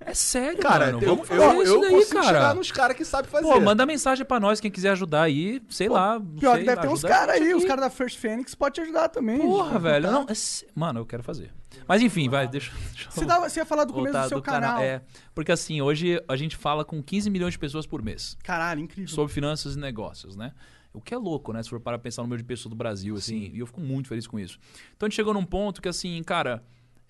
É 0.00 0.14
sério, 0.14 0.58
Cara, 0.60 0.86
mano. 0.86 1.02
eu, 1.02 1.08
Vamos 1.16 1.28
eu, 1.30 1.36
fazer 1.36 1.56
eu, 1.56 1.62
isso 1.62 1.80
daí, 1.80 1.90
consigo 1.90 2.14
cara. 2.14 2.26
chegar 2.26 2.54
nos 2.54 2.72
caras 2.72 2.96
que 2.96 3.04
sabem 3.04 3.30
fazer. 3.30 3.44
Pô, 3.44 3.60
manda 3.60 3.84
mensagem 3.84 4.24
pra 4.24 4.38
nós, 4.40 4.60
quem 4.60 4.70
quiser 4.70 4.90
ajudar 4.90 5.22
aí, 5.22 5.60
sei 5.68 5.88
lá. 5.88 6.20
Pior 6.38 6.52
sei, 6.54 6.60
que 6.60 6.66
deve 6.66 6.80
ter 6.80 6.88
uns 6.88 7.02
caras 7.02 7.34
aí, 7.34 7.54
os 7.54 7.64
caras 7.64 7.84
da 7.84 7.90
First 7.90 8.18
Phoenix 8.18 8.54
podem 8.54 8.72
te 8.74 8.80
ajudar 8.82 9.08
também. 9.08 9.38
Porra, 9.38 9.72
gente. 9.72 9.82
velho. 9.82 10.04
Tá? 10.06 10.12
Não, 10.12 10.22
é 10.22 10.32
mano, 10.74 11.00
eu 11.00 11.06
quero 11.06 11.22
fazer. 11.22 11.50
Mas 11.86 12.02
enfim, 12.02 12.28
vai, 12.28 12.46
deixa, 12.48 12.70
deixa 12.92 13.08
eu 13.08 13.12
Você, 13.12 13.24
dava- 13.24 13.48
você 13.48 13.60
ia 13.60 13.66
falar 13.66 13.84
do 13.84 13.92
começo 13.92 14.18
do 14.18 14.28
seu 14.28 14.42
canal. 14.42 14.80
É, 14.80 15.02
porque 15.34 15.52
assim, 15.52 15.80
hoje 15.80 16.22
a 16.28 16.36
gente 16.36 16.56
fala 16.56 16.84
com 16.84 17.02
15 17.02 17.28
milhões 17.30 17.52
de 17.52 17.58
pessoas 17.58 17.86
por 17.86 18.02
mês 18.02 18.36
Caralho, 18.42 18.80
incrível. 18.80 19.14
sobre 19.14 19.32
finanças 19.32 19.74
e 19.74 19.78
negócios, 19.78 20.36
né? 20.36 20.52
O 20.98 21.00
que 21.00 21.14
é 21.14 21.18
louco, 21.18 21.52
né? 21.52 21.62
Se 21.62 21.70
for 21.70 21.80
para 21.80 21.98
pensar 21.98 22.22
no 22.22 22.26
número 22.26 22.42
de 22.42 22.46
pessoas 22.46 22.70
do 22.70 22.76
Brasil, 22.76 23.14
assim, 23.16 23.50
e 23.54 23.58
eu 23.60 23.66
fico 23.66 23.80
muito 23.80 24.08
feliz 24.08 24.26
com 24.26 24.38
isso. 24.38 24.58
Então 24.96 25.06
a 25.06 25.08
gente 25.08 25.16
chegou 25.16 25.32
num 25.34 25.44
ponto 25.44 25.80
que, 25.82 25.88
assim, 25.88 26.22
cara, 26.22 26.62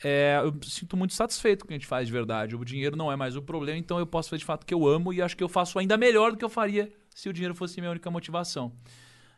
é, 0.04 0.40
eu 0.42 0.54
sinto 0.62 0.96
muito 0.96 1.14
satisfeito 1.14 1.60
com 1.60 1.64
o 1.64 1.68
que 1.68 1.74
a 1.74 1.78
gente 1.78 1.86
faz 1.86 2.06
de 2.06 2.12
verdade. 2.12 2.54
O 2.54 2.64
dinheiro 2.64 2.96
não 2.96 3.10
é 3.10 3.16
mais 3.16 3.34
o 3.36 3.42
problema, 3.42 3.78
então 3.78 3.98
eu 3.98 4.06
posso 4.06 4.30
fazer 4.30 4.38
de 4.40 4.44
fato 4.44 4.62
o 4.62 4.66
que 4.66 4.72
eu 4.74 4.86
amo 4.86 5.12
e 5.12 5.20
acho 5.20 5.36
que 5.36 5.42
eu 5.42 5.48
faço 5.48 5.78
ainda 5.78 5.96
melhor 5.96 6.30
do 6.32 6.36
que 6.38 6.44
eu 6.44 6.48
faria 6.48 6.92
se 7.14 7.28
o 7.28 7.32
dinheiro 7.32 7.54
fosse 7.54 7.80
minha 7.80 7.90
única 7.90 8.10
motivação. 8.10 8.72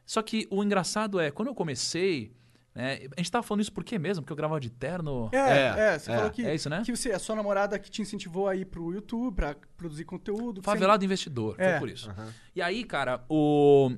Só 0.04 0.20
que 0.22 0.46
o 0.50 0.62
engraçado 0.62 1.18
é, 1.20 1.30
quando 1.30 1.48
eu 1.48 1.54
comecei, 1.54 2.32
né? 2.74 3.00
A 3.16 3.20
gente 3.20 3.30
tava 3.30 3.42
falando 3.42 3.62
isso 3.62 3.72
por 3.72 3.82
quê 3.82 3.98
mesmo? 3.98 4.22
Porque 4.22 4.32
eu 4.32 4.36
gravava 4.36 4.60
de 4.60 4.70
terno. 4.70 5.28
É, 5.32 5.38
É, 5.38 5.74
é, 5.94 5.98
você 5.98 6.10
é. 6.12 6.16
falou 6.16 6.30
que, 6.30 6.44
É 6.46 6.54
isso, 6.54 6.68
né? 6.70 6.82
que 6.84 6.94
você, 6.94 7.10
a 7.12 7.18
sua 7.18 7.34
namorada 7.36 7.78
que 7.78 7.90
te 7.90 8.02
incentivou 8.02 8.46
a 8.48 8.54
ir 8.54 8.64
pro 8.66 8.92
YouTube 8.92 9.34
pra 9.34 9.56
produzir 9.76 10.04
conteúdo. 10.04 10.60
que 10.60 10.64
você- 10.66 10.70
Favelado 10.72 11.04
investidor, 11.04 11.56
É. 11.58 11.70
foi 11.72 11.78
por 11.80 11.88
isso. 11.88 12.10
E 12.54 12.60
aí, 12.62 12.84
cara, 12.84 13.24
o... 13.28 13.92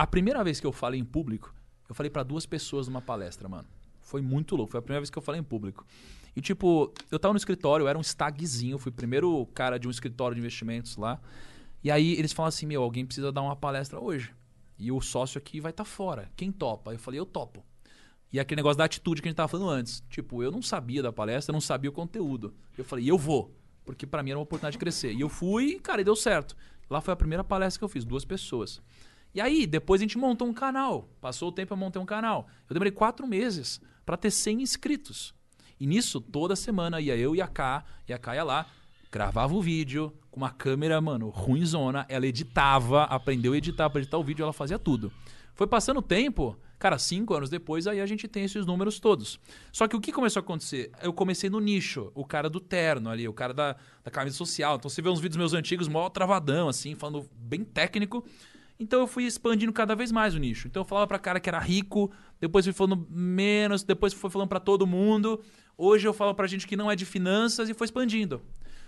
a 0.00 0.06
primeira 0.06 0.42
vez 0.42 0.58
que 0.58 0.66
eu 0.66 0.72
falei 0.72 0.98
em 0.98 1.04
público, 1.04 1.54
eu 1.86 1.94
falei 1.94 2.08
pra 2.08 2.22
duas 2.22 2.46
pessoas 2.46 2.88
numa 2.88 3.02
palestra, 3.02 3.46
mano. 3.50 3.68
Foi 4.00 4.22
muito 4.22 4.56
louco, 4.56 4.70
foi 4.70 4.78
a 4.78 4.82
primeira 4.82 5.02
vez 5.02 5.10
que 5.10 5.18
eu 5.18 5.22
falei 5.22 5.38
em 5.38 5.44
público. 5.44 5.86
E 6.34 6.40
tipo, 6.40 6.90
eu 7.10 7.18
tava 7.18 7.34
no 7.34 7.36
escritório, 7.36 7.84
eu 7.84 7.88
era 7.88 7.98
um 7.98 8.00
stagzinho, 8.00 8.78
fui 8.78 8.88
o 8.88 8.94
primeiro 8.94 9.44
cara 9.52 9.78
de 9.78 9.86
um 9.86 9.90
escritório 9.90 10.34
de 10.34 10.40
investimentos 10.40 10.96
lá. 10.96 11.20
E 11.84 11.90
aí 11.90 12.14
eles 12.14 12.32
falaram 12.32 12.48
assim: 12.48 12.64
meu, 12.64 12.82
alguém 12.82 13.04
precisa 13.04 13.30
dar 13.30 13.42
uma 13.42 13.54
palestra 13.54 14.00
hoje. 14.00 14.32
E 14.78 14.90
o 14.90 15.02
sócio 15.02 15.36
aqui 15.36 15.60
vai 15.60 15.70
estar 15.70 15.84
fora. 15.84 16.30
Quem 16.34 16.50
topa? 16.50 16.94
Eu 16.94 16.98
falei: 16.98 17.20
eu 17.20 17.26
topo. 17.26 17.62
E 18.32 18.40
aquele 18.40 18.60
negócio 18.60 18.78
da 18.78 18.84
atitude 18.84 19.20
que 19.20 19.28
a 19.28 19.30
gente 19.30 19.36
tava 19.36 19.48
falando 19.48 19.68
antes. 19.68 20.02
Tipo, 20.08 20.42
eu 20.42 20.50
não 20.50 20.62
sabia 20.62 21.02
da 21.02 21.12
palestra, 21.12 21.50
eu 21.50 21.54
não 21.54 21.60
sabia 21.60 21.90
o 21.90 21.92
conteúdo. 21.92 22.54
Eu 22.78 22.86
falei, 22.86 23.10
eu 23.10 23.18
vou. 23.18 23.54
Porque 23.84 24.06
pra 24.06 24.22
mim 24.22 24.30
era 24.30 24.38
uma 24.38 24.44
oportunidade 24.44 24.74
de 24.74 24.78
crescer. 24.78 25.12
E 25.12 25.20
eu 25.20 25.28
fui, 25.28 25.78
cara, 25.78 26.00
e 26.00 26.04
deu 26.04 26.16
certo. 26.16 26.56
Lá 26.88 27.02
foi 27.02 27.12
a 27.12 27.16
primeira 27.16 27.44
palestra 27.44 27.78
que 27.78 27.84
eu 27.84 27.88
fiz, 27.88 28.04
duas 28.04 28.24
pessoas. 28.24 28.80
E 29.34 29.40
aí, 29.40 29.66
depois 29.66 30.00
a 30.00 30.04
gente 30.04 30.18
montou 30.18 30.48
um 30.48 30.52
canal. 30.52 31.08
Passou 31.20 31.48
o 31.48 31.52
tempo, 31.52 31.72
eu 31.72 31.76
montei 31.76 32.00
um 32.00 32.06
canal. 32.06 32.48
Eu 32.68 32.74
demorei 32.74 32.90
quatro 32.90 33.26
meses 33.26 33.80
pra 34.04 34.16
ter 34.16 34.30
100 34.30 34.62
inscritos. 34.62 35.34
E 35.78 35.86
nisso, 35.86 36.20
toda 36.20 36.56
semana 36.56 37.00
ia 37.00 37.16
eu 37.16 37.34
e 37.34 37.40
a 37.40 37.46
K, 37.46 37.84
e 38.08 38.12
a 38.12 38.18
K 38.18 38.34
ia 38.34 38.44
lá, 38.44 38.66
gravava 39.10 39.54
o 39.54 39.62
vídeo 39.62 40.12
com 40.30 40.38
uma 40.38 40.50
câmera, 40.50 41.00
mano, 41.00 41.28
ruimzona. 41.30 42.04
Ela 42.08 42.26
editava, 42.26 43.04
aprendeu 43.04 43.52
a 43.52 43.56
editar 43.56 43.88
pra 43.88 44.00
editar 44.00 44.18
o 44.18 44.24
vídeo, 44.24 44.42
ela 44.42 44.52
fazia 44.52 44.78
tudo. 44.78 45.12
Foi 45.54 45.66
passando 45.66 45.98
o 45.98 46.02
tempo, 46.02 46.56
cara, 46.78 46.98
cinco 46.98 47.34
anos 47.34 47.50
depois, 47.50 47.86
aí 47.86 48.00
a 48.00 48.06
gente 48.06 48.26
tem 48.26 48.44
esses 48.44 48.64
números 48.64 48.98
todos. 48.98 49.38
Só 49.72 49.86
que 49.86 49.96
o 49.96 50.00
que 50.00 50.12
começou 50.12 50.40
a 50.40 50.42
acontecer? 50.42 50.90
Eu 51.02 51.12
comecei 51.12 51.50
no 51.50 51.60
nicho, 51.60 52.10
o 52.14 52.24
cara 52.24 52.48
do 52.48 52.60
terno 52.60 53.10
ali, 53.10 53.28
o 53.28 53.32
cara 53.32 53.52
da, 53.52 53.76
da 54.02 54.10
camisa 54.10 54.36
social. 54.36 54.76
Então 54.76 54.88
você 54.88 55.02
vê 55.02 55.08
uns 55.08 55.20
vídeos 55.20 55.36
meus 55.36 55.52
antigos, 55.52 55.88
mó 55.88 56.08
travadão, 56.08 56.68
assim, 56.68 56.94
falando 56.94 57.28
bem 57.36 57.64
técnico. 57.64 58.24
Então 58.80 59.00
eu 59.00 59.06
fui 59.06 59.24
expandindo 59.24 59.70
cada 59.74 59.94
vez 59.94 60.10
mais 60.10 60.34
o 60.34 60.38
nicho. 60.38 60.66
Então 60.66 60.80
eu 60.80 60.86
falava 60.86 61.06
pra 61.06 61.18
cara 61.18 61.38
que 61.38 61.50
era 61.50 61.58
rico, 61.58 62.10
depois 62.40 62.64
fui 62.64 62.72
falando 62.72 63.06
menos, 63.10 63.82
depois 63.82 64.14
fui 64.14 64.30
falando 64.30 64.48
pra 64.48 64.58
todo 64.58 64.86
mundo. 64.86 65.38
Hoje 65.76 66.08
eu 66.08 66.14
falo 66.14 66.34
pra 66.34 66.46
gente 66.46 66.66
que 66.66 66.76
não 66.76 66.90
é 66.90 66.96
de 66.96 67.04
finanças 67.04 67.68
e 67.68 67.74
foi 67.74 67.84
expandindo. 67.84 68.40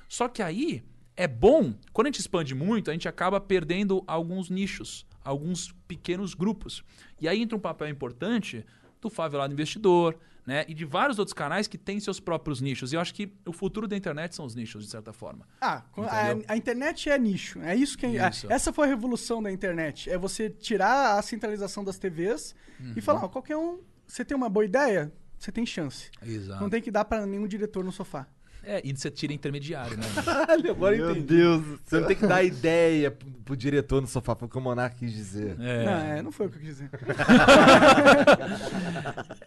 Só 0.08 0.28
que 0.28 0.42
aí 0.42 0.82
é 1.14 1.28
bom, 1.28 1.74
quando 1.92 2.06
a 2.06 2.08
gente 2.08 2.20
expande 2.20 2.54
muito, 2.54 2.88
a 2.88 2.94
gente 2.94 3.06
acaba 3.06 3.38
perdendo 3.38 4.02
alguns 4.06 4.48
nichos, 4.48 5.06
alguns 5.22 5.72
pequenos 5.86 6.32
grupos. 6.32 6.82
E 7.20 7.28
aí 7.28 7.42
entra 7.42 7.54
um 7.54 7.60
papel 7.60 7.88
importante 7.88 8.64
do 8.98 9.10
favelado 9.10 9.52
investidor, 9.52 10.16
né? 10.46 10.64
E 10.68 10.74
de 10.74 10.84
vários 10.84 11.18
outros 11.18 11.32
canais 11.32 11.66
que 11.68 11.78
têm 11.78 12.00
seus 12.00 12.18
próprios 12.20 12.60
nichos. 12.60 12.92
E 12.92 12.96
eu 12.96 13.00
acho 13.00 13.14
que 13.14 13.32
o 13.46 13.52
futuro 13.52 13.86
da 13.86 13.96
internet 13.96 14.34
são 14.34 14.44
os 14.44 14.54
nichos, 14.54 14.84
de 14.84 14.90
certa 14.90 15.12
forma. 15.12 15.46
Ah, 15.60 15.82
com- 15.92 16.04
Entendeu? 16.04 16.44
a, 16.48 16.52
a 16.52 16.56
internet 16.56 17.08
é 17.10 17.18
nicho. 17.18 17.60
É 17.60 17.74
isso 17.76 17.96
que 17.96 18.06
é- 18.06 18.28
Isso. 18.28 18.52
essa 18.52 18.72
foi 18.72 18.86
a 18.86 18.88
revolução 18.90 19.42
da 19.42 19.50
internet. 19.52 20.10
É 20.10 20.18
você 20.18 20.50
tirar 20.50 21.18
a 21.18 21.22
centralização 21.22 21.84
das 21.84 21.98
TVs 21.98 22.54
e 22.80 22.84
Uhum. 22.86 23.02
falar, 23.02 23.24
ó, 23.24 23.28
qualquer 23.28 23.56
um, 23.56 23.80
você 24.06 24.24
tem 24.24 24.36
uma 24.36 24.48
boa 24.48 24.64
ideia, 24.64 25.12
você 25.38 25.52
tem 25.52 25.64
chance. 25.64 26.10
Exato. 26.24 26.60
Não 26.62 26.68
tem 26.70 26.82
que 26.82 26.90
dar 26.90 27.04
pra 27.04 27.24
nenhum 27.26 27.46
diretor 27.46 27.84
no 27.84 27.92
sofá. 27.92 28.26
É, 28.64 28.80
e 28.84 28.96
você 28.96 29.10
tira 29.10 29.32
intermediário, 29.32 29.96
né? 29.96 30.04
Caralho, 30.24 30.70
agora 30.70 30.96
eu 30.96 31.06
Meu 31.06 31.10
entendi. 31.16 31.36
Deus 31.36 31.62
Você 31.84 32.00
não 32.00 32.06
tem 32.06 32.16
que 32.16 32.26
dar 32.26 32.42
ideia 32.44 33.10
pro, 33.10 33.28
pro 33.44 33.56
diretor 33.56 34.00
no 34.00 34.06
sofá, 34.06 34.36
foi 34.36 34.46
o 34.46 34.50
que 34.50 34.56
o 34.56 34.60
Monark 34.60 34.96
quis 34.96 35.12
dizer. 35.12 35.56
É. 35.60 35.84
Não, 35.84 35.92
é, 35.92 36.22
não 36.22 36.30
foi 36.32 36.46
o 36.46 36.50
que 36.50 36.56
eu 36.56 36.60
quis 36.60 36.76
dizer. 36.76 36.90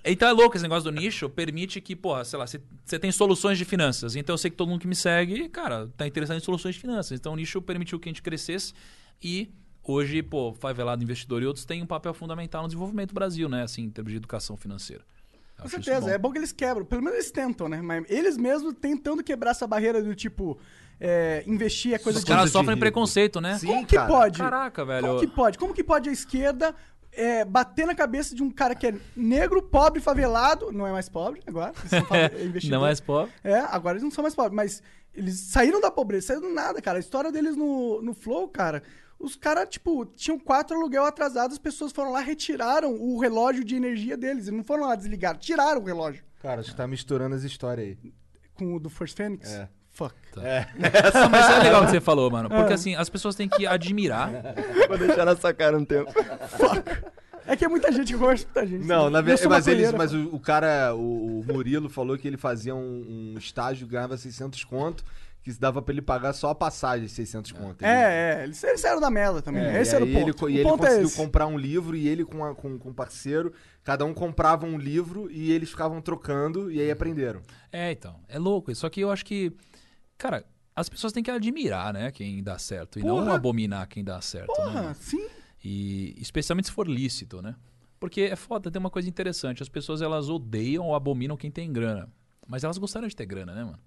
Então 0.08 0.30
é 0.30 0.32
louco 0.32 0.56
esse 0.56 0.64
negócio 0.64 0.84
do 0.84 0.92
nicho, 0.92 1.28
permite 1.30 1.82
que, 1.82 1.96
porra, 1.96 2.24
sei 2.24 2.38
lá, 2.38 2.46
você 2.46 2.62
você 2.84 3.00
tem 3.00 3.12
soluções 3.12 3.58
de 3.58 3.66
finanças. 3.66 4.16
Então 4.16 4.34
eu 4.34 4.38
sei 4.38 4.52
que 4.52 4.58
todo 4.58 4.68
mundo 4.70 4.82
que 4.82 4.88
me 4.88 4.96
segue, 4.96 5.50
cara, 5.50 5.90
tá 5.98 6.06
interessado 6.06 6.38
em 6.38 6.42
soluções 6.42 6.76
de 6.76 6.82
finanças. 6.82 7.18
Então 7.18 7.34
o 7.34 7.36
nicho 7.36 7.62
permitiu 7.62 8.00
que 8.00 8.08
a 8.08 8.12
gente 8.12 8.22
crescesse 8.22 8.74
e 9.22 9.50
hoje, 9.84 10.22
pô, 10.22 10.54
Favelado 10.54 11.04
Investidor 11.04 11.42
e 11.42 11.46
outros 11.46 11.66
têm 11.66 11.82
um 11.82 11.86
papel 11.88 12.14
fundamental 12.14 12.62
no 12.64 12.68
desenvolvimento 12.68 13.10
do 13.10 13.16
Brasil, 13.16 13.50
né? 13.50 13.64
Assim, 13.64 13.84
em 13.84 13.90
termos 13.90 14.12
de 14.12 14.18
educação 14.18 14.56
financeira. 14.56 15.04
Com 15.62 15.70
certeza, 15.70 16.02
bom. 16.02 16.10
é 16.10 16.18
bom 16.18 16.32
que 16.32 16.38
eles 16.38 16.52
quebram. 16.52 16.86
Pelo 16.86 17.02
menos 17.02 17.18
eles 17.18 17.32
tentam, 17.32 17.68
né? 17.68 17.82
Mas 17.82 18.06
eles 18.10 18.38
mesmos 18.38 18.74
tentando 18.80 19.24
quebrar 19.24 19.52
essa 19.52 19.66
barreira 19.66 20.02
do 20.02 20.14
tipo, 20.14 20.58
é, 21.00 21.44
investir 21.48 21.94
é 21.94 21.98
coisa 21.98 22.20
Os 22.20 22.26
de 22.26 22.32
caras 22.32 22.46
de 22.46 22.52
sofrem 22.52 22.78
preconceito, 22.78 23.42
né? 23.42 23.58
Sim, 23.58 23.68
Como 23.68 23.86
que 23.86 23.96
cara. 23.96 24.08
pode? 24.08 24.40
Caraca, 24.40 24.86
velho. 24.86 25.08
Como 25.08 25.20
que 25.20 25.28
pode? 25.28 25.58
Como 25.58 25.74
que 25.74 25.84
pode 25.84 26.10
a 26.10 26.12
esquerda 26.12 26.76
é, 27.12 27.46
bater 27.46 27.86
na 27.88 27.96
cabeça 27.96 28.36
de 28.36 28.44
um 28.44 28.52
cara 28.52 28.76
que 28.76 28.88
é 28.88 28.96
negro, 29.16 29.62
pobre, 29.62 30.02
favelado? 30.02 30.72
Não 30.72 30.86
é 30.86 30.92
mais 30.92 31.10
pobre 31.10 31.42
agora. 31.48 31.74
investidores. 32.36 32.70
Não 32.70 32.82
mais 32.82 33.00
pobre. 33.00 33.32
É, 33.44 33.60
agora 33.60 33.94
eles 33.94 34.04
não 34.04 34.12
são 34.12 34.22
mais 34.22 34.36
pobres, 34.36 34.56
mas 34.56 34.84
eles 35.14 35.40
saíram 35.40 35.80
da 35.80 35.90
pobreza, 35.90 36.28
saíram 36.28 36.50
do 36.50 36.54
nada, 36.54 36.82
cara. 36.82 36.98
A 36.98 37.00
história 37.00 37.32
deles 37.32 37.56
no, 37.56 38.02
no 38.02 38.14
Flow, 38.14 38.48
cara. 38.50 38.84
Os 39.26 39.36
caras, 39.36 39.68
tipo, 39.68 40.06
tinham 40.06 40.38
quatro 40.38 40.78
aluguel 40.78 41.04
atrasados, 41.04 41.54
as 41.54 41.60
pessoas 41.60 41.92
foram 41.92 42.12
lá, 42.12 42.20
retiraram 42.20 42.94
o 42.94 43.20
relógio 43.20 43.64
de 43.64 43.76
energia 43.76 44.16
deles. 44.16 44.46
Eles 44.46 44.58
não 44.58 44.64
foram 44.64 44.86
lá 44.86 44.96
desligar, 44.96 45.36
tiraram 45.36 45.82
o 45.82 45.84
relógio. 45.84 46.24
Cara, 46.44 46.62
que 46.62 46.76
tá 46.76 46.86
misturando 46.88 47.34
as 47.34 47.42
histórias 47.42 47.88
aí. 47.88 48.14
Com 48.54 48.76
o 48.76 48.80
do 48.80 48.88
First 48.88 49.18
Phoenix? 49.18 49.52
É. 49.52 49.68
Fuck. 49.90 50.14
Não, 50.36 51.30
mas 51.30 51.50
é 51.50 51.60
legal 51.64 51.82
o 51.82 51.86
que 51.86 51.92
você 51.92 52.02
falou, 52.02 52.30
mano. 52.30 52.50
Porque 52.50 52.74
assim, 52.74 52.96
as 52.96 53.10
pessoas 53.10 53.34
têm 53.34 53.48
que 53.48 53.66
admirar. 53.66 54.30
Vou 54.90 54.98
deixar 54.98 55.26
na 55.26 55.36
sua 55.38 55.54
cara 55.54 55.78
um 55.78 55.86
tempo. 55.86 56.12
É 57.48 57.56
que 57.56 57.64
é 57.64 57.68
muita 57.68 57.92
gente 57.92 58.12
que 58.12 58.20
com 58.20 58.26
muita 58.26 58.68
gente. 58.68 58.86
Não, 58.86 59.10
na 59.10 59.22
verdade, 59.22 59.48
mas, 59.48 59.68
eles, 59.68 59.92
mas 59.94 60.14
o, 60.14 60.36
o 60.36 60.40
cara, 60.40 60.94
o, 60.94 61.40
o 61.40 61.46
Murilo 61.46 61.90
falou 61.90 62.18
que 62.18 62.28
ele 62.28 62.38
fazia 62.38 62.76
um, 62.76 63.34
um 63.36 63.38
estágio, 63.38 63.88
ganhava 63.88 64.18
600 64.18 64.64
conto, 64.66 65.06
que 65.54 65.60
dava 65.60 65.80
pra 65.80 65.94
ele 65.94 66.02
pagar 66.02 66.34
só 66.34 66.50
a 66.50 66.56
passagem, 66.56 67.08
600 67.08 67.52
conto. 67.52 67.84
Ele- 67.84 67.92
É, 67.92 68.40
é, 68.40 68.44
eles, 68.46 68.64
eles 68.64 68.82
saíram 68.82 69.00
da 69.00 69.12
merda 69.12 69.44
também. 69.44 69.64
É, 69.64 69.80
esse 69.80 69.94
era 69.96 70.04
o 70.04 70.08
ponto. 70.12 70.48
Ele, 70.50 70.56
o 70.56 70.58
e 70.58 70.60
ele 70.62 70.64
ponto 70.70 70.84
é 70.84 70.88
conseguiu 70.88 71.08
esse. 71.08 71.16
comprar 71.16 71.46
um 71.46 71.56
livro 71.58 71.96
e 71.96 72.08
ele 72.08 72.26
com, 72.26 72.44
a- 72.44 72.56
com, 72.56 72.80
com 72.80 72.90
um 72.90 72.94
parceiro, 72.94 73.54
cada 73.84 74.04
um 74.06 74.14
comprava 74.14 74.66
um 74.66 74.76
livro 74.76 75.30
e 75.32 75.52
eles 75.52 75.70
ficavam 75.70 76.02
trocando 76.02 76.72
e 76.72 76.82
aí 76.82 76.90
aprenderam. 76.90 77.42
É, 77.72 77.92
então. 77.92 78.20
É 78.28 78.40
louco. 78.40 78.72
isso. 78.72 78.82
Só 78.82 78.90
que 78.90 79.00
eu 79.02 79.12
acho 79.12 79.24
que, 79.24 79.54
cara, 80.18 80.44
as 80.76 80.90
pessoas 80.90 81.14
têm 81.14 81.22
que 81.22 81.30
admirar, 81.30 81.94
né, 81.94 82.12
quem 82.12 82.42
dá 82.44 82.58
certo. 82.58 82.98
E 83.00 83.04
não 83.04 83.32
abominar 83.32 83.88
quem 83.88 84.04
dá 84.04 84.20
certo, 84.22 84.50
né? 84.50 84.56
Porra, 84.66 84.82
mano? 84.82 84.96
sim. 85.00 85.28
E 85.64 86.16
especialmente 86.20 86.66
se 86.68 86.72
for 86.74 86.88
lícito, 86.88 87.42
né? 87.42 87.56
Porque 88.00 88.22
é 88.22 88.36
foda, 88.36 88.70
tem 88.72 88.80
uma 88.80 88.90
coisa 88.90 89.08
interessante. 89.08 89.62
As 89.64 89.70
pessoas, 89.70 90.02
elas 90.02 90.28
odeiam 90.30 90.86
ou 90.86 90.96
abominam 90.96 91.38
quem 91.38 91.50
tem 91.52 91.72
grana. 91.72 92.10
Mas 92.48 92.64
elas 92.64 92.78
gostaram 92.78 93.08
de 93.08 93.16
ter 93.16 93.26
grana, 93.26 93.54
né, 93.54 93.64
mano? 93.64 93.80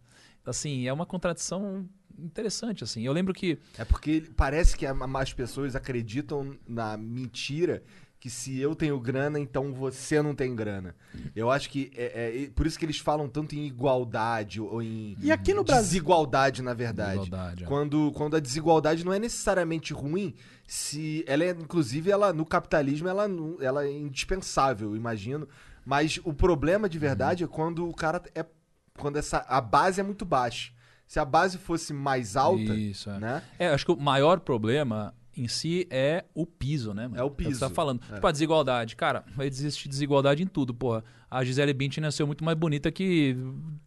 Assim, 0.49 0.87
é 0.87 0.93
uma 0.93 1.07
contradição 1.07 1.89
interessante, 2.19 2.83
assim. 2.83 3.03
Eu 3.03 3.13
lembro 3.13 3.33
que... 3.33 3.59
É 3.77 3.85
porque 3.85 4.25
parece 4.37 4.77
que 4.77 4.85
as 4.87 5.33
pessoas 5.33 5.77
acreditam 5.77 6.57
na 6.67 6.97
mentira 6.97 7.83
que 8.21 8.29
se 8.29 8.59
eu 8.59 8.75
tenho 8.75 8.99
grana, 8.99 9.39
então 9.39 9.73
você 9.73 10.21
não 10.21 10.35
tem 10.35 10.53
grana. 10.57 10.93
Eu 11.37 11.53
acho 11.53 11.71
que 11.71 11.93
é, 11.95 12.45
é- 12.47 12.51
por 12.51 12.67
isso 12.67 12.77
que 12.77 12.85
eles 12.85 12.99
falam 12.99 13.29
tanto 13.29 13.55
em 13.55 13.65
igualdade 13.65 14.61
ou 14.61 14.83
em 14.83 15.17
E 15.23 15.31
aqui 15.31 15.55
no 15.55 15.63
Brasil- 15.63 15.85
desigualdade, 15.85 16.61
na 16.61 16.75
verdade. 16.75 17.19
Desigualdade, 17.21 17.63
é. 17.63 17.67
Quando, 17.69 18.11
quando 18.17 18.35
a 18.35 18.41
desigualdade 18.41 19.05
não 19.05 19.13
é 19.13 19.21
necessariamente 19.21 19.93
ruim, 19.93 20.35
se 20.67 21.23
ela 21.29 21.45
é, 21.45 21.51
inclusive, 21.51 22.11
ela 22.11 22.33
no 22.33 22.45
capitalismo 22.45 23.07
ela, 23.07 23.27
ela 23.61 23.85
é 23.87 23.93
indispensável, 23.93 24.97
imagino. 24.97 25.49
Mas 25.87 26.19
o 26.25 26.35
problema 26.35 26.89
de 26.89 26.99
verdade 26.99 27.45
é 27.45 27.47
quando 27.47 27.89
o 27.89 27.95
cara 27.95 28.21
é 28.35 28.45
quando 28.99 29.17
essa 29.17 29.45
a 29.49 29.61
base 29.61 30.01
é 30.01 30.05
muito 30.05 30.25
baixa. 30.25 30.73
Se 31.07 31.19
a 31.19 31.25
base 31.25 31.57
fosse 31.57 31.95
mais 31.95 32.37
alta, 32.37 32.75
Isso, 32.75 33.09
é. 33.09 33.19
né? 33.19 33.43
É, 33.59 33.69
acho 33.69 33.87
que 33.87 33.93
o 33.93 33.97
maior 33.99 34.41
problema 34.41 35.15
em 35.35 35.49
si 35.49 35.87
é 35.89 36.25
o 36.35 36.45
piso, 36.45 36.93
né? 36.93 37.07
mano? 37.09 37.19
É 37.19 37.23
o 37.25 37.31
que 37.31 37.45
você 37.45 37.49
piso. 37.51 37.61
tá 37.61 37.71
falando. 37.71 38.03
É. 38.11 38.15
Tipo, 38.17 38.27
a 38.27 38.33
desigualdade. 38.33 38.95
Cara, 38.97 39.25
vai 39.35 39.47
existir 39.47 39.89
desigualdade 39.89 40.43
em 40.43 40.47
tudo, 40.47 40.75
porra. 40.75 41.03
A 41.31 41.45
Gisele 41.45 41.73
Bündchen 41.73 42.03
nasceu 42.03 42.27
muito 42.27 42.43
mais 42.45 42.59
bonita 42.59 42.91
que 42.91 43.37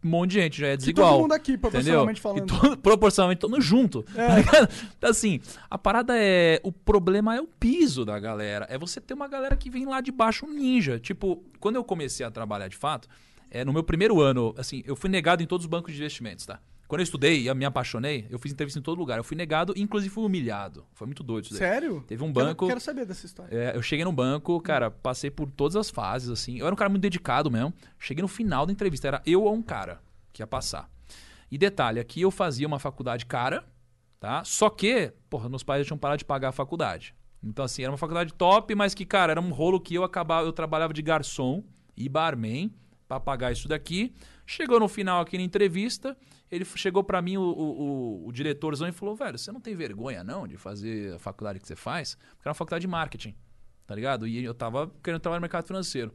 um 0.03 0.09
monte 0.09 0.31
de 0.31 0.41
gente, 0.41 0.61
já 0.61 0.67
é 0.67 0.77
desigual. 0.77 1.11
todo 1.13 1.21
mundo 1.23 1.33
aqui, 1.33 1.57
proporcionalmente 1.57 2.19
entendeu? 2.19 2.47
falando. 2.47 2.67
E 2.67 2.69
todo- 2.69 2.77
proporcionalmente, 2.81 3.41
todo 3.41 3.59
junto. 3.61 4.03
tá 4.03 4.35
ligado? 4.37 4.69
Então, 4.97 5.09
assim, 5.09 5.39
a 5.69 5.77
parada 5.77 6.13
é... 6.17 6.59
O 6.63 6.71
problema 6.71 7.35
é 7.35 7.41
o 7.41 7.47
piso 7.47 8.05
da 8.05 8.17
galera. 8.19 8.65
É 8.69 8.77
você 8.77 9.01
ter 9.01 9.13
uma 9.13 9.27
galera 9.27 9.55
que 9.55 9.69
vem 9.69 9.85
lá 9.85 10.01
de 10.01 10.11
baixo 10.11 10.45
um 10.45 10.53
ninja. 10.53 10.99
Tipo, 10.99 11.43
quando 11.59 11.75
eu 11.75 11.83
comecei 11.83 12.25
a 12.25 12.31
trabalhar 12.31 12.67
de 12.67 12.77
fato, 12.77 13.07
é, 13.51 13.65
no 13.65 13.73
meu 13.73 13.83
primeiro 13.83 14.21
ano, 14.21 14.55
assim, 14.57 14.81
eu 14.85 14.95
fui 14.95 15.09
negado 15.09 15.43
em 15.43 15.45
todos 15.45 15.65
os 15.65 15.69
bancos 15.69 15.93
de 15.93 15.99
investimentos, 15.99 16.45
tá? 16.45 16.59
Quando 16.87 17.01
eu 17.01 17.03
estudei 17.03 17.47
e 17.47 17.53
me 17.53 17.63
apaixonei, 17.63 18.27
eu 18.29 18.39
fiz 18.39 18.51
entrevista 18.51 18.79
em 18.79 18.81
todo 18.81 18.97
lugar. 18.97 19.17
Eu 19.17 19.23
fui 19.23 19.37
negado, 19.37 19.73
inclusive 19.77 20.13
fui 20.13 20.25
humilhado. 20.25 20.85
Foi 20.93 21.07
muito 21.07 21.23
doido 21.23 21.45
isso 21.45 21.53
daí. 21.53 21.59
Sério? 21.59 22.03
Teve 22.05 22.21
um 22.21 22.33
banco... 22.33 22.67
Quero, 22.67 22.81
saber 22.81 23.05
dessa 23.05 23.25
história. 23.25 23.55
É, 23.55 23.77
eu 23.77 23.81
cheguei 23.81 24.03
no 24.03 24.11
banco, 24.11 24.59
cara, 24.59 24.91
passei 24.91 25.31
por 25.31 25.49
todas 25.49 25.77
as 25.77 25.89
fases, 25.89 26.29
assim. 26.29 26.57
Eu 26.57 26.65
era 26.65 26.73
um 26.73 26.77
cara 26.77 26.89
muito 26.89 27.01
dedicado 27.01 27.49
mesmo. 27.49 27.73
Cheguei 27.97 28.21
no 28.21 28.27
final 28.27 28.65
da 28.65 28.73
entrevista, 28.73 29.07
era 29.07 29.21
eu 29.25 29.43
ou 29.43 29.53
um 29.53 29.61
cara 29.61 30.01
que 30.33 30.41
ia 30.41 30.47
passar. 30.47 30.89
E 31.49 31.57
detalhe, 31.57 31.99
aqui 31.99 32.21
eu 32.21 32.31
fazia 32.31 32.67
uma 32.67 32.79
faculdade 32.79 33.25
cara, 33.25 33.63
tá? 34.19 34.43
Só 34.43 34.69
que, 34.69 35.13
porra, 35.29 35.47
meus 35.47 35.63
pais 35.63 35.81
já 35.81 35.87
tinham 35.87 35.97
parado 35.97 36.19
de 36.19 36.25
pagar 36.25 36.49
a 36.49 36.53
faculdade. 36.53 37.15
Então, 37.41 37.63
assim, 37.63 37.83
era 37.83 37.91
uma 37.91 37.97
faculdade 37.97 38.33
top, 38.33 38.75
mas 38.75 38.93
que, 38.93 39.05
cara, 39.05 39.31
era 39.31 39.39
um 39.39 39.51
rolo 39.51 39.79
que 39.79 39.95
eu 39.95 40.03
acabava, 40.03 40.45
eu 40.45 40.51
trabalhava 40.51 40.93
de 40.93 41.01
garçom 41.01 41.63
e 41.95 42.09
barman 42.09 42.69
pra 43.11 43.19
pagar 43.19 43.51
isso 43.51 43.67
daqui. 43.67 44.13
Chegou 44.45 44.79
no 44.79 44.87
final 44.87 45.21
aqui 45.21 45.37
na 45.37 45.43
entrevista, 45.43 46.17
ele 46.49 46.63
chegou 46.63 47.03
pra 47.03 47.21
mim, 47.21 47.37
o, 47.37 47.41
o, 47.41 48.27
o, 48.27 48.31
diretorzão, 48.31 48.87
e 48.87 48.91
falou: 48.91 49.15
velho, 49.15 49.37
você 49.37 49.51
não 49.51 49.59
tem 49.59 49.75
vergonha 49.75 50.23
não 50.23 50.47
de 50.47 50.57
fazer 50.57 51.15
a 51.15 51.19
faculdade 51.19 51.59
que 51.59 51.67
você 51.67 51.75
faz? 51.75 52.15
Porque 52.15 52.41
era 52.43 52.49
uma 52.49 52.55
faculdade 52.55 52.81
de 52.81 52.87
marketing, 52.87 53.35
tá 53.85 53.95
ligado? 53.95 54.27
E 54.27 54.43
eu 54.43 54.53
tava 54.53 54.91
querendo 55.03 55.21
trabalhar 55.21 55.39
no 55.39 55.43
mercado 55.43 55.67
financeiro. 55.67 56.13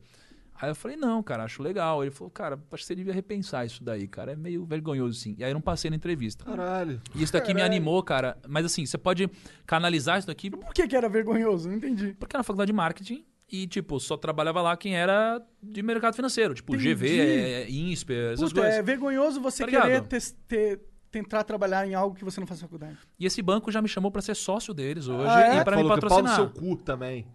Aí 0.59 0.71
eu 0.71 0.75
falei, 0.75 0.97
não, 0.97 1.23
cara, 1.23 1.45
acho 1.45 1.63
legal. 1.63 2.03
Ele 2.03 2.11
falou, 2.11 2.31
cara, 2.31 2.55
acho 2.73 2.83
que 2.83 2.87
você 2.87 2.95
devia 2.95 3.13
repensar 3.13 3.67
isso 3.67 3.85
daí, 3.85 4.09
cara. 4.09 4.33
É 4.33 4.37
meio 4.37 4.65
vergonhoso, 4.65 5.21
sim. 5.21 5.37
E 5.39 5.45
aí 5.45 5.51
eu 5.51 5.55
não 5.55 5.61
passei 5.61 5.91
na 5.91 5.97
entrevista. 5.97 6.47
Caralho. 6.47 6.99
E 7.15 7.23
isso 7.23 7.35
daqui 7.35 7.53
me 7.53 7.61
animou, 7.61 8.03
cara. 8.03 8.39
Mas 8.49 8.65
assim, 8.65 8.87
você 8.87 8.97
pode 8.97 9.29
canalizar 9.67 10.19
isso 10.19 10.27
daqui 10.27 10.51
Por 10.51 10.73
que, 10.73 10.89
que 10.89 10.97
era 10.97 11.11
vergonhoso? 11.11 11.69
Não 11.69 11.77
entendi. 11.77 12.17
porque 12.19 12.35
era 12.35 12.41
na 12.41 12.43
faculdade 12.43 12.69
de 12.69 12.73
marketing 12.73 13.23
e, 13.51 13.67
tipo, 13.67 13.99
só 14.01 14.17
trabalhava 14.17 14.61
lá 14.61 14.77
quem 14.77 14.97
era 14.97 15.41
de 15.63 15.83
mercado 15.83 16.15
financeiro. 16.15 16.55
Tipo, 16.55 16.75
Entendi. 16.75 16.95
GV, 16.95 17.21
é, 17.21 17.71
INSPER, 17.71 18.33
essas 18.33 18.49
Puta, 18.51 18.61
coisas. 18.63 18.79
é 18.79 18.83
vergonhoso 18.83 19.41
você 19.41 19.65
Tá 19.65 19.71
querer 19.71 20.03
tes- 20.03 20.37
ter- 20.49 20.81
tentar 21.11 21.45
trabalhar 21.45 21.87
em 21.87 21.95
algo 21.95 22.15
que 22.17 22.25
você 22.25 22.41
não 22.41 22.47
faz 22.47 22.61
faculdade. 22.61 22.99
E 23.19 23.25
esse 23.25 23.41
banco 23.41 23.71
já 23.73 23.81
me 23.81 23.89
chamou 23.89 24.11
pra 24.11 24.21
ser 24.21 24.35
sócio 24.35 24.75
deles 24.75 25.07
hoje 25.09 25.29
Ah, 25.31 25.57
é? 25.57 25.61
e 25.61 25.65
pra 25.65 25.77
me 25.77 25.83
Falou 25.83 25.99
que 25.99 26.07
pau 26.09 26.19
no 26.19 26.25
patrocinar. 26.25 26.37
seu 26.37 26.51
cu 26.51 26.77
também. 26.77 27.27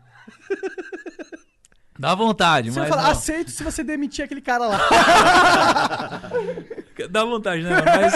Dá 1.99 2.15
vontade, 2.15 2.71
Você 2.71 2.79
mas 2.79 2.89
vai 2.89 2.97
falar, 2.97 3.09
não. 3.09 3.17
aceito 3.17 3.51
se 3.51 3.63
você 3.63 3.83
demitir 3.83 4.25
aquele 4.25 4.41
cara 4.41 4.65
lá. 4.65 4.79
Dá 7.09 7.23
vontade, 7.25 7.63
né? 7.63 7.69
Mas 7.85 8.13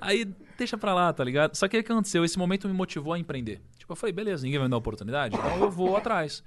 aí 0.00 0.24
deixa 0.56 0.76
pra 0.76 0.94
lá, 0.94 1.12
tá 1.12 1.24
ligado? 1.24 1.54
Só 1.56 1.66
que 1.66 1.78
o 1.78 1.82
que 1.84 1.90
aconteceu? 1.92 2.24
Esse 2.24 2.38
momento 2.38 2.68
me 2.68 2.74
motivou 2.74 3.12
a 3.12 3.18
empreender. 3.18 3.60
Tipo, 3.78 3.92
eu 3.92 3.96
falei, 3.96 4.12
beleza, 4.12 4.44
ninguém 4.44 4.58
vai 4.58 4.68
me 4.68 4.70
dar 4.70 4.76
oportunidade, 4.76 5.36
então 5.36 5.58
eu 5.58 5.70
vou 5.70 5.96
atrás. 5.96 6.42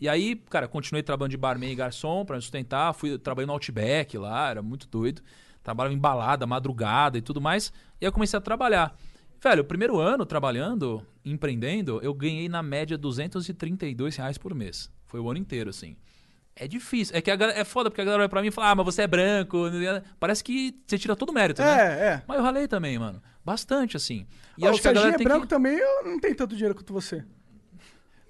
E 0.00 0.08
aí, 0.08 0.36
cara, 0.50 0.66
continuei 0.66 1.02
trabalhando 1.02 1.30
de 1.30 1.36
barman 1.36 1.70
e 1.70 1.74
garçom 1.74 2.24
pra 2.24 2.36
me 2.36 2.42
sustentar. 2.42 2.92
Fui 2.94 3.16
trabalhando 3.18 3.48
no 3.48 3.54
Outback 3.54 4.18
lá, 4.18 4.50
era 4.50 4.62
muito 4.62 4.88
doido. 4.88 5.22
Trabalhava 5.62 5.94
em 5.94 5.98
balada, 5.98 6.46
madrugada 6.46 7.16
e 7.16 7.22
tudo 7.22 7.40
mais. 7.40 7.72
E 8.00 8.04
aí 8.04 8.08
eu 8.08 8.12
comecei 8.12 8.38
a 8.38 8.42
trabalhar. 8.42 8.96
Velho, 9.42 9.62
o 9.62 9.64
primeiro 9.64 9.98
ano 9.98 10.24
trabalhando, 10.24 11.06
empreendendo, 11.24 12.00
eu 12.02 12.14
ganhei 12.14 12.48
na 12.48 12.62
média 12.62 12.96
232 12.96 14.16
reais 14.16 14.38
por 14.38 14.54
mês. 14.54 14.90
Foi 15.06 15.20
o 15.20 15.30
ano 15.30 15.38
inteiro, 15.38 15.70
assim. 15.70 15.96
É 16.56 16.68
difícil. 16.68 17.16
É 17.16 17.20
que 17.20 17.34
galera, 17.36 17.58
é 17.58 17.64
foda, 17.64 17.90
porque 17.90 18.00
a 18.00 18.04
galera 18.04 18.22
olha 18.22 18.28
pra 18.28 18.40
mim 18.40 18.48
e 18.48 18.50
fala, 18.50 18.70
ah, 18.70 18.74
mas 18.74 18.86
você 18.86 19.02
é 19.02 19.06
branco. 19.06 19.58
Parece 20.20 20.42
que 20.42 20.74
você 20.86 20.96
tira 20.96 21.16
todo 21.16 21.30
o 21.30 21.32
mérito, 21.32 21.60
né? 21.62 21.68
É, 21.68 22.06
é. 22.06 22.22
Mas 22.26 22.38
eu 22.38 22.44
ralei 22.44 22.68
também, 22.68 22.98
mano. 22.98 23.20
Bastante, 23.44 23.96
assim. 23.96 24.26
E 24.56 24.64
Ó, 24.64 24.70
acho 24.70 24.78
o 24.78 24.82
que 24.82 24.88
a 24.88 24.92
galera 24.92 25.14
é 25.14 25.18
branco 25.18 25.42
que... 25.42 25.48
também, 25.48 25.76
eu 25.76 26.04
não 26.04 26.18
tenho 26.20 26.34
tanto 26.36 26.54
dinheiro 26.54 26.74
quanto 26.74 26.92
você. 26.92 27.24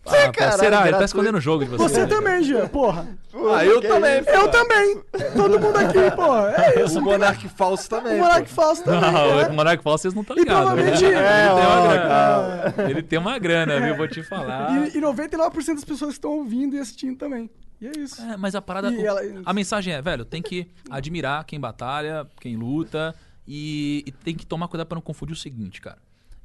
Ah, 0.07 0.31
caralho, 0.33 0.59
será? 0.59 0.89
Ele 0.89 0.97
tá 0.99 1.05
escondendo 1.05 1.39
o 1.39 1.41
jogo 1.41 1.65
de 1.65 1.71
você. 1.71 1.83
Você 1.83 2.01
né? 2.01 2.07
também, 2.07 2.43
Jean, 2.43 2.69
porra. 2.69 3.07
Ah, 3.53 3.65
eu 3.65 3.81
também. 3.81 4.21
isso? 4.21 4.31
Eu 4.31 4.49
também. 4.51 5.03
Todo 5.37 5.59
mundo 5.61 5.77
aqui, 5.77 6.17
porra. 6.17 6.55
É 6.57 6.83
isso. 6.85 6.99
O 6.99 7.03
Monark 7.03 7.49
falso 7.49 7.89
também. 7.89 8.15
O 8.17 8.19
Monark 8.19 8.49
pô. 8.49 8.55
falso 8.55 8.85
também. 8.85 9.01
Não, 9.01 9.37
né? 9.37 9.49
o 9.49 9.53
Monark 9.55 9.83
Falso 9.83 10.03
vocês 10.03 10.15
não 10.15 10.23
estão 10.23 10.37
ligados. 10.37 10.65
provavelmente- 10.67 11.03
né? 11.03 11.11
É, 11.15 11.47
ele, 11.47 11.55
tem 11.55 11.67
uma 11.67 11.81
ó, 11.81 11.93
grana. 11.93 12.75
ele 12.91 13.03
tem 13.03 13.19
uma 13.19 13.39
grana, 13.39 13.81
viu? 13.81 13.97
Vou 13.97 14.09
te 14.09 14.23
falar. 14.23 14.89
E, 14.89 14.99
e 14.99 15.01
99% 15.01 15.75
das 15.75 15.85
pessoas 15.85 16.11
que 16.11 16.19
estão 16.19 16.33
ouvindo 16.33 16.77
e 16.77 16.79
assistindo 16.79 17.17
também. 17.17 17.51
E 17.81 17.87
é 17.89 17.93
isso. 17.99 18.21
É, 18.23 18.37
mas 18.37 18.55
a 18.55 18.63
parada. 18.63 18.91
O- 18.91 19.01
ela- 19.07 19.21
A 19.45 19.53
mensagem 19.53 19.95
é, 19.95 20.01
velho, 20.03 20.25
tem 20.25 20.41
que 20.43 20.69
admirar 20.91 21.45
quem 21.45 21.59
batalha, 21.59 22.27
quem 22.41 22.57
luta. 22.57 23.15
E, 23.47 24.03
e 24.07 24.13
tem 24.13 24.35
que 24.35 24.47
tomar 24.47 24.69
cuidado 24.69 24.87
pra 24.87 24.95
não 24.97 25.03
confundir 25.03 25.35
o 25.35 25.37
seguinte, 25.39 25.81
cara. 25.81 25.99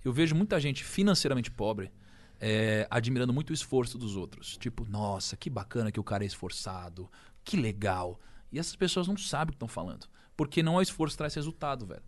Eu 0.03 0.11
vejo 0.11 0.34
muita 0.36 0.60
gente 0.60 0.84
financeiramente 0.84 1.49
pobre 1.52 1.91
é, 2.39 2.87
admirando 2.89 3.33
muito 3.33 3.49
o 3.49 3.53
esforço 3.53 3.97
dos 3.97 4.15
outros. 4.15 4.57
Tipo, 4.57 4.85
nossa, 4.89 5.35
que 5.35 5.49
bacana 5.49 5.91
que 5.91 5.99
o 5.99 6.03
cara 6.03 6.23
é 6.23 6.27
esforçado. 6.27 7.09
Que 7.43 7.57
legal. 7.57 8.19
E 8.51 8.59
essas 8.59 8.75
pessoas 8.75 9.07
não 9.07 9.17
sabem 9.17 9.49
o 9.49 9.51
que 9.51 9.55
estão 9.55 9.67
falando. 9.67 10.07
Porque 10.35 10.63
não 10.63 10.75
é 10.75 10.77
o 10.77 10.81
esforço 10.81 11.13
que 11.15 11.19
traz 11.19 11.35
resultado, 11.35 11.85
velho. 11.85 12.03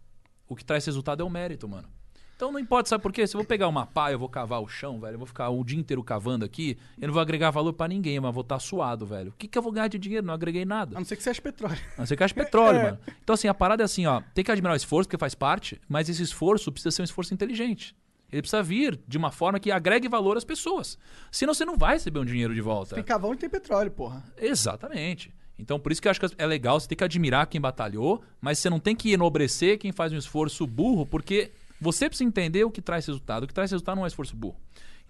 O 0.48 0.56
que 0.56 0.66
traz 0.66 0.86
resultado 0.86 1.22
é 1.22 1.26
o 1.26 1.30
mérito, 1.30 1.68
mano. 1.68 1.88
Então 2.36 2.52
não 2.52 2.58
importa, 2.58 2.90
sabe 2.90 3.04
por 3.04 3.14
quê? 3.14 3.28
Se 3.28 3.36
eu 3.36 3.40
vou 3.40 3.46
pegar 3.46 3.68
uma 3.68 3.86
pá, 3.86 4.12
eu 4.12 4.18
vou 4.18 4.28
cavar 4.28 4.64
o 4.64 4.68
chão, 4.68 5.00
velho, 5.00 5.14
eu 5.14 5.18
vou 5.20 5.28
ficar 5.28 5.50
o 5.50 5.64
dia 5.64 5.80
inteiro 5.80 6.04
cavando 6.04 6.44
aqui, 6.44 6.76
eu 7.00 7.06
não 7.08 7.14
vou 7.14 7.22
agregar 7.22 7.52
valor 7.52 7.72
pra 7.72 7.88
ninguém, 7.88 8.20
mas 8.20 8.34
vou 8.34 8.42
estar 8.42 8.58
suado, 8.58 9.06
velho. 9.06 9.30
O 9.30 9.34
que, 9.34 9.48
que 9.48 9.56
eu 9.56 9.62
vou 9.62 9.72
ganhar 9.72 9.88
de 9.88 10.00
dinheiro? 10.00 10.26
Não 10.26 10.34
agreguei 10.34 10.66
nada. 10.66 10.98
A 10.98 11.00
não 11.00 11.06
ser 11.06 11.16
que 11.18 11.22
você 11.22 11.30
ache 11.30 11.40
petróleo. 11.40 11.78
A 11.96 12.00
não 12.00 12.06
ser 12.08 12.18
que 12.18 12.24
ache 12.24 12.34
petróleo, 12.34 12.80
É. 12.82 12.84
mano. 12.84 13.00
Então, 13.24 13.36
assim, 13.36 13.48
a 13.48 13.54
parada 13.54 13.84
é 13.84 13.86
assim, 13.86 14.08
ó. 14.08 14.22
Tem 14.34 14.44
que 14.44 14.52
admirar 14.52 14.74
o 14.74 14.76
esforço, 14.76 15.08
porque 15.08 15.20
faz 15.20 15.36
parte, 15.36 15.80
mas 15.88 16.10
esse 16.10 16.24
esforço 16.24 16.72
precisa 16.72 16.90
ser 16.90 17.04
um 17.04 17.06
esforço 17.06 17.32
inteligente. 17.32 17.96
Ele 18.32 18.42
precisa 18.42 18.64
vir 18.64 19.00
de 19.08 19.18
uma 19.18 19.30
forma 19.30 19.60
que 19.60 19.72
agregue 19.72 20.08
valor 20.08 20.38
às 20.38 20.46
pessoas. 20.46 20.98
Senão 21.32 21.54
você 21.54 21.66
não 21.66 21.78
vai 21.78 21.94
receber 21.94 22.20
um 22.20 22.26
dinheiro 22.26 22.54
de 22.54 22.62
volta. 22.62 22.96
Tem 22.96 23.04
cavão 23.04 23.34
e 23.34 23.38
tem 23.38 23.50
petróleo, 23.50 23.92
porra. 23.92 24.24
Exatamente. 24.38 25.34
Então, 25.60 25.80
por 25.80 25.92
isso 25.92 26.02
que 26.02 26.08
eu 26.08 26.12
acho 26.12 26.20
que 26.20 26.28
é 26.38 26.46
legal, 26.46 26.80
você 26.80 26.88
tem 26.88 26.98
que 26.98 27.04
admirar 27.04 27.46
quem 27.46 27.62
batalhou, 27.62 28.24
mas 28.40 28.58
você 28.58 28.70
não 28.70 28.80
tem 28.80 28.96
que 28.96 29.12
enobrecer 29.12 29.78
quem 29.78 29.92
faz 29.92 30.12
um 30.12 30.18
esforço 30.18 30.66
burro, 30.66 31.06
porque 31.06 31.52
você 31.80 32.08
precisa 32.08 32.28
entender 32.28 32.64
o 32.64 32.72
que 32.72 32.82
traz 32.82 33.06
resultado. 33.06 33.44
O 33.44 33.48
que 33.48 33.54
traz 33.54 33.70
resultado 33.70 33.98
não 33.98 34.06
é 34.06 34.08
esforço 34.08 34.36
burro. 34.36 34.60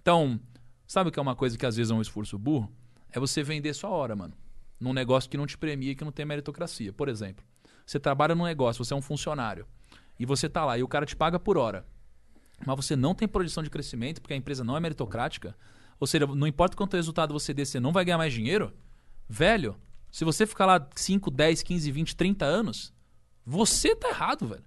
Então, 0.01 0.39
sabe 0.85 1.09
o 1.09 1.11
que 1.11 1.19
é 1.19 1.21
uma 1.21 1.35
coisa 1.35 1.57
que 1.57 1.65
às 1.65 1.77
vezes 1.77 1.91
é 1.91 1.93
um 1.93 2.01
esforço 2.01 2.37
burro? 2.37 2.69
É 3.11 3.19
você 3.19 3.43
vender 3.43 3.73
sua 3.73 3.91
hora, 3.91 4.15
mano. 4.15 4.33
Num 4.79 4.93
negócio 4.93 5.29
que 5.29 5.37
não 5.37 5.45
te 5.45 5.57
premia, 5.57 5.93
que 5.95 6.03
não 6.03 6.11
tem 6.11 6.25
meritocracia. 6.25 6.91
Por 6.91 7.07
exemplo, 7.07 7.45
você 7.85 7.99
trabalha 7.99 8.33
num 8.33 8.45
negócio, 8.45 8.83
você 8.83 8.93
é 8.93 8.97
um 8.97 9.01
funcionário, 9.01 9.65
e 10.19 10.25
você 10.25 10.49
tá 10.49 10.65
lá, 10.65 10.77
e 10.77 10.83
o 10.83 10.87
cara 10.87 11.05
te 11.05 11.15
paga 11.15 11.39
por 11.39 11.57
hora. 11.57 11.85
Mas 12.65 12.75
você 12.75 12.95
não 12.95 13.15
tem 13.15 13.27
projeção 13.27 13.63
de 13.63 13.69
crescimento, 13.69 14.21
porque 14.21 14.33
a 14.33 14.37
empresa 14.37 14.63
não 14.63 14.77
é 14.77 14.79
meritocrática. 14.79 15.55
Ou 15.99 16.07
seja, 16.07 16.25
não 16.25 16.47
importa 16.47 16.75
quanto 16.75 16.95
resultado 16.95 17.33
você 17.33 17.53
dê, 17.53 17.65
você 17.65 17.79
não 17.79 17.91
vai 17.91 18.05
ganhar 18.05 18.17
mais 18.17 18.33
dinheiro. 18.33 18.73
Velho, 19.27 19.75
se 20.11 20.25
você 20.25 20.45
ficar 20.45 20.65
lá 20.65 20.89
5, 20.95 21.31
10, 21.31 21.63
15, 21.63 21.91
20, 21.91 22.15
30 22.15 22.45
anos, 22.45 22.93
você 23.45 23.95
tá 23.95 24.09
errado, 24.09 24.47
velho. 24.47 24.63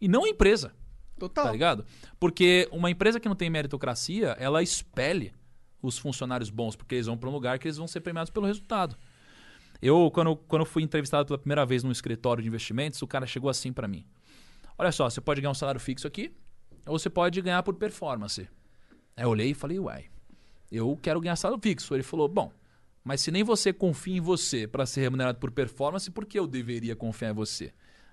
E 0.00 0.08
não 0.08 0.24
a 0.24 0.28
empresa. 0.28 0.72
Total. 1.18 1.46
Tá 1.46 1.52
ligado? 1.52 1.86
Porque 2.18 2.68
uma 2.72 2.90
empresa 2.90 3.20
que 3.20 3.28
não 3.28 3.36
tem 3.36 3.48
meritocracia, 3.48 4.36
ela 4.38 4.62
expele 4.62 5.32
os 5.80 5.98
funcionários 5.98 6.50
bons, 6.50 6.76
porque 6.76 6.96
eles 6.96 7.06
vão 7.06 7.16
para 7.16 7.28
um 7.28 7.32
lugar 7.32 7.58
que 7.58 7.66
eles 7.66 7.76
vão 7.76 7.88
ser 7.88 8.00
premiados 8.00 8.30
pelo 8.30 8.46
resultado. 8.46 8.96
Eu, 9.80 10.10
quando, 10.12 10.36
quando 10.36 10.64
fui 10.64 10.82
entrevistado 10.82 11.26
pela 11.26 11.38
primeira 11.38 11.66
vez 11.66 11.82
num 11.82 11.90
escritório 11.90 12.42
de 12.42 12.48
investimentos, 12.48 13.02
o 13.02 13.06
cara 13.06 13.26
chegou 13.26 13.50
assim 13.50 13.72
para 13.72 13.88
mim. 13.88 14.06
Olha 14.78 14.92
só, 14.92 15.08
você 15.08 15.20
pode 15.20 15.40
ganhar 15.40 15.50
um 15.50 15.54
salário 15.54 15.80
fixo 15.80 16.06
aqui, 16.06 16.32
ou 16.86 16.98
você 16.98 17.08
pode 17.10 17.40
ganhar 17.40 17.62
por 17.62 17.74
performance. 17.74 18.48
Aí 19.16 19.24
eu 19.24 19.28
olhei 19.28 19.50
e 19.50 19.54
falei, 19.54 19.78
uai, 19.78 20.06
eu 20.70 20.98
quero 21.00 21.20
ganhar 21.20 21.36
salário 21.36 21.62
fixo. 21.62 21.94
Ele 21.94 22.02
falou, 22.02 22.28
bom, 22.28 22.52
mas 23.04 23.20
se 23.20 23.30
nem 23.30 23.42
você 23.42 23.72
confia 23.72 24.16
em 24.16 24.20
você 24.20 24.66
para 24.66 24.86
ser 24.86 25.02
remunerado 25.02 25.38
por 25.38 25.50
performance, 25.50 26.10
por 26.10 26.24
que 26.24 26.38
eu 26.38 26.46
deveria 26.46 26.96
confiar 26.96 27.30
em 27.30 27.34
você? 27.34 27.72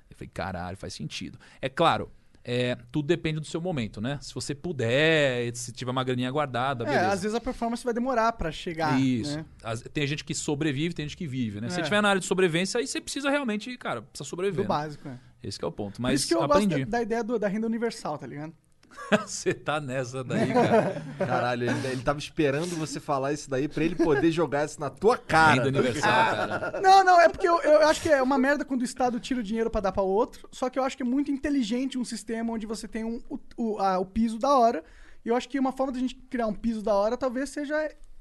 Eu 0.09 0.15
falei, 0.17 0.29
caralho, 0.33 0.75
faz 0.77 0.93
sentido. 0.93 1.39
É 1.61 1.69
claro, 1.69 2.11
é, 2.43 2.75
tudo 2.91 3.05
depende 3.05 3.39
do 3.39 3.45
seu 3.45 3.61
momento, 3.61 4.01
né? 4.01 4.17
Se 4.21 4.33
você 4.33 4.55
puder, 4.55 5.55
se 5.55 5.71
tiver 5.71 5.91
uma 5.91 6.03
graninha 6.03 6.31
guardada, 6.31 6.83
É, 6.83 6.87
beleza. 6.87 7.07
às 7.11 7.21
vezes 7.21 7.35
a 7.35 7.39
performance 7.41 7.83
vai 7.83 7.93
demorar 7.93 8.31
pra 8.33 8.51
chegar. 8.51 8.99
Isso. 8.99 9.37
né? 9.37 9.45
As- 9.63 9.81
tem 9.81 10.07
gente 10.07 10.23
que 10.25 10.33
sobrevive, 10.33 10.93
tem 10.95 11.05
gente 11.07 11.17
que 11.17 11.27
vive, 11.27 11.61
né? 11.61 11.67
Se 11.69 11.73
É. 11.73 11.75
você 11.75 11.81
estiver 11.81 12.01
na 12.01 12.09
área 12.09 12.19
de 12.19 12.25
sobrevivência, 12.25 12.79
aí 12.79 12.87
você 12.87 12.99
precisa 12.99 13.29
realmente, 13.29 13.77
cara, 13.77 14.01
precisa 14.01 14.27
sobreviver. 14.27 14.65
Do 14.65 14.69
né? 14.69 14.75
básico, 14.75 15.07
é. 15.07 15.19
Esse 15.41 15.57
que 15.59 15.65
é 15.65 15.67
o 15.67 15.71
ponto. 15.71 15.95
Por 15.95 16.01
Mas 16.01 16.19
isso 16.21 16.27
que 16.29 16.33
eu 16.35 16.43
aprendi. 16.43 16.75
gosto 16.75 16.85
da, 16.89 16.97
da 16.97 17.01
ideia 17.03 17.23
do- 17.23 17.39
da 17.39 17.47
renda 17.47 17.65
universal, 17.67 18.17
tá 18.17 18.27
ligado? 18.27 18.53
você 19.25 19.53
tá 19.53 19.79
nessa 19.79 20.23
daí, 20.23 20.51
cara. 20.51 21.01
Caralho, 21.19 21.69
ele, 21.69 21.87
ele 21.87 22.01
tava 22.01 22.17
esperando 22.17 22.75
você 22.75 22.99
falar 22.99 23.31
isso 23.33 23.47
daí 23.49 23.67
pra 23.67 23.83
ele 23.83 23.95
poder 23.95 24.31
jogar 24.31 24.65
isso 24.65 24.79
na 24.79 24.89
tua 24.89 25.15
cara. 25.17 25.63
Renda 25.63 25.79
universal, 25.79 26.11
cara. 26.11 26.81
Não, 26.81 27.03
não, 27.03 27.21
é 27.21 27.29
porque 27.29 27.47
eu, 27.47 27.61
eu 27.61 27.87
acho 27.87 28.01
que 28.01 28.09
é 28.09 28.21
uma 28.21 28.37
merda 28.37 28.65
quando 28.65 28.81
o 28.81 28.85
Estado 28.85 29.19
tira 29.19 29.39
o 29.39 29.43
dinheiro 29.43 29.69
pra 29.69 29.79
dar 29.79 29.91
pra 29.91 30.01
outro. 30.01 30.49
Só 30.51 30.69
que 30.69 30.79
eu 30.79 30.83
acho 30.83 30.97
que 30.97 31.03
é 31.03 31.05
muito 31.05 31.29
inteligente 31.31 31.97
um 31.99 32.03
sistema 32.03 32.51
onde 32.51 32.65
você 32.65 32.87
tem 32.87 33.03
um, 33.03 33.21
o, 33.29 33.39
o, 33.55 33.79
a- 33.79 33.99
o 33.99 34.05
piso 34.05 34.39
da 34.39 34.57
hora. 34.57 34.83
E 35.23 35.29
eu 35.29 35.35
acho 35.35 35.47
que 35.47 35.59
uma 35.59 35.71
forma 35.71 35.93
da 35.93 35.99
gente 35.99 36.15
criar 36.15 36.47
um 36.47 36.53
piso 36.53 36.81
da 36.81 36.93
hora 36.95 37.15
talvez 37.15 37.49
seja 37.51 37.75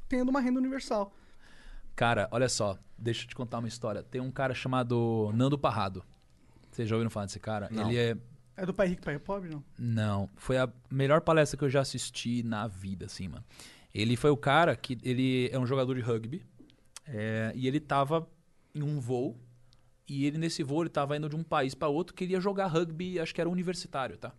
tendo 0.08 0.28
uma 0.28 0.40
renda 0.40 0.60
universal. 0.60 1.12
Cara, 1.96 2.28
olha 2.30 2.48
só, 2.48 2.78
deixa 2.96 3.24
eu 3.24 3.28
te 3.28 3.34
contar 3.34 3.58
uma 3.58 3.68
história. 3.68 4.02
Tem 4.02 4.20
um 4.20 4.30
cara 4.30 4.52
chamado 4.54 5.30
Nando 5.34 5.58
Parrado. 5.58 6.04
Vocês 6.78 6.88
já 6.88 6.94
ouviram 6.94 7.10
falar 7.10 7.26
desse 7.26 7.40
cara? 7.40 7.68
Não. 7.72 7.90
Ele 7.90 7.98
é. 7.98 8.16
É 8.56 8.64
do 8.64 8.72
pai 8.72 8.86
rico, 8.86 9.02
pai 9.02 9.18
pobre, 9.18 9.50
não? 9.50 9.64
Não, 9.76 10.30
foi 10.36 10.56
a 10.58 10.68
melhor 10.88 11.20
palestra 11.20 11.58
que 11.58 11.64
eu 11.64 11.68
já 11.68 11.80
assisti 11.80 12.42
na 12.44 12.68
vida, 12.68 13.06
assim, 13.06 13.26
mano. 13.26 13.44
Ele 13.92 14.16
foi 14.16 14.30
o 14.30 14.36
cara 14.36 14.76
que. 14.76 14.96
Ele 15.02 15.48
é 15.52 15.58
um 15.58 15.66
jogador 15.66 15.94
de 15.94 16.00
rugby. 16.00 16.44
é, 17.06 17.52
e 17.56 17.66
ele 17.66 17.80
tava 17.80 18.28
em 18.72 18.82
um 18.82 19.00
voo. 19.00 19.36
E 20.06 20.24
ele, 20.24 20.38
nesse 20.38 20.62
voo, 20.62 20.82
ele 20.82 20.88
tava 20.88 21.16
indo 21.16 21.28
de 21.28 21.34
um 21.36 21.42
país 21.42 21.74
para 21.74 21.88
outro, 21.88 22.14
queria 22.14 22.40
jogar 22.40 22.66
rugby, 22.68 23.18
acho 23.18 23.34
que 23.34 23.40
era 23.40 23.50
universitário, 23.50 24.16
tá? 24.16 24.32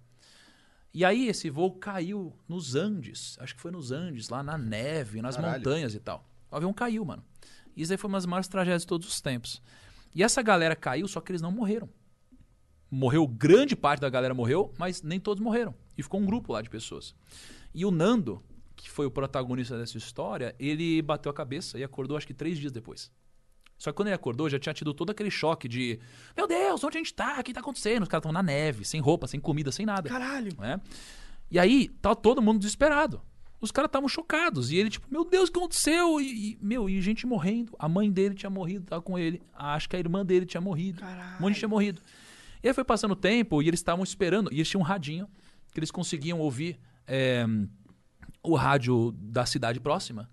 E 0.93 1.03
aí 1.05 1.27
esse 1.27 1.49
voo 1.49 1.71
caiu 1.73 2.33
nos 2.47 2.73
Andes, 2.75 3.37
acho 3.39 3.53
que 3.53 3.61
foi 3.61 3.69
nos 3.69 3.91
Andes, 3.91 4.29
lá 4.29 4.41
na 4.41 4.57
neve, 4.57 5.21
nas 5.21 5.35
Caralho. 5.35 5.57
montanhas 5.57 5.93
e 5.93 5.99
tal. 5.99 6.25
O 6.49 6.55
avião 6.55 6.73
caiu, 6.73 7.03
mano. 7.05 7.23
E 7.75 7.81
isso 7.83 7.91
aí 7.91 7.97
foi 7.97 8.07
uma 8.07 8.17
das 8.17 8.25
maiores 8.25 8.47
tragédias 8.47 8.81
de 8.83 8.87
todos 8.87 9.07
os 9.07 9.21
tempos. 9.21 9.61
E 10.15 10.23
essa 10.23 10.41
galera 10.41 10.75
caiu, 10.75 11.07
só 11.07 11.21
que 11.21 11.31
eles 11.31 11.41
não 11.41 11.51
morreram. 11.51 11.87
Morreu, 12.91 13.27
grande 13.27 13.75
parte 13.75 13.99
da 14.01 14.09
galera 14.09 14.33
morreu, 14.33 14.73
mas 14.77 15.01
nem 15.01 15.19
todos 15.19 15.43
morreram. 15.43 15.75
E 15.97 16.03
ficou 16.03 16.19
um 16.19 16.25
grupo 16.25 16.53
lá 16.53 16.61
de 16.61 16.69
pessoas. 16.69 17.13
E 17.73 17.85
o 17.85 17.91
Nando, 17.91 18.41
que 18.75 18.89
foi 18.89 19.05
o 19.05 19.11
protagonista 19.11 19.77
dessa 19.77 19.97
história, 19.97 20.55
ele 20.59 21.01
bateu 21.01 21.29
a 21.29 21.33
cabeça 21.33 21.77
e 21.77 21.83
acordou 21.83 22.17
acho 22.17 22.25
que 22.25 22.33
três 22.33 22.57
dias 22.57 22.71
depois. 22.71 23.11
Só 23.77 23.91
que 23.91 23.95
quando 23.95 24.07
ele 24.09 24.15
acordou, 24.15 24.49
já 24.49 24.59
tinha 24.59 24.73
tido 24.73 24.93
todo 24.93 25.09
aquele 25.11 25.31
choque 25.31 25.67
de: 25.67 25.99
Meu 26.35 26.47
Deus, 26.47 26.83
onde 26.83 26.97
a 26.97 26.99
gente 26.99 27.13
tá? 27.13 27.37
O 27.39 27.43
que 27.43 27.53
tá 27.53 27.61
acontecendo? 27.61 28.03
Os 28.03 28.09
caras 28.09 28.21
estão 28.21 28.31
na 28.31 28.43
neve, 28.43 28.83
sem 28.83 28.99
roupa, 28.99 29.25
sem 29.27 29.39
comida, 29.39 29.71
sem 29.71 29.85
nada. 29.85 30.09
Caralho. 30.09 30.51
né? 30.57 30.81
E 31.49 31.57
aí, 31.57 31.87
tá 31.87 32.13
todo 32.13 32.41
mundo 32.41 32.59
desesperado. 32.59 33.21
Os 33.61 33.71
caras 33.71 33.87
estavam 33.89 34.07
chocados. 34.07 34.71
E 34.71 34.77
ele, 34.77 34.89
tipo, 34.89 35.07
meu 35.09 35.23
Deus, 35.25 35.49
o 35.49 35.51
que 35.51 35.59
aconteceu? 35.59 36.19
E, 36.19 36.51
e, 36.51 36.57
meu, 36.61 36.89
e 36.89 37.01
gente 37.01 37.25
morrendo. 37.25 37.73
A 37.79 37.87
mãe 37.89 38.11
dele 38.11 38.35
tinha 38.35 38.49
morrido, 38.49 38.85
tava 38.85 39.01
com 39.01 39.17
ele. 39.17 39.41
Acho 39.53 39.89
que 39.89 39.95
a 39.95 39.99
irmã 39.99 40.25
dele 40.25 40.45
tinha 40.45 40.61
morrido. 40.61 41.01
Um 41.37 41.41
monte 41.41 41.41
de 41.41 41.47
gente 41.53 41.59
tinha 41.59 41.69
morrido. 41.69 42.01
E 42.61 42.67
aí 42.67 42.73
foi 42.73 42.83
passando 42.83 43.11
o 43.11 43.15
tempo 43.15 43.61
e 43.61 43.67
eles 43.67 43.79
estavam 43.79 44.03
esperando. 44.03 44.51
E 44.51 44.55
eles 44.55 44.69
tinham 44.69 44.81
um 44.81 44.85
radinho 44.85 45.27
que 45.71 45.79
eles 45.79 45.91
conseguiam 45.91 46.39
ouvir 46.39 46.79
é, 47.07 47.45
o 48.43 48.55
rádio 48.55 49.11
da 49.17 49.45
cidade 49.45 49.79
próxima. 49.79 50.29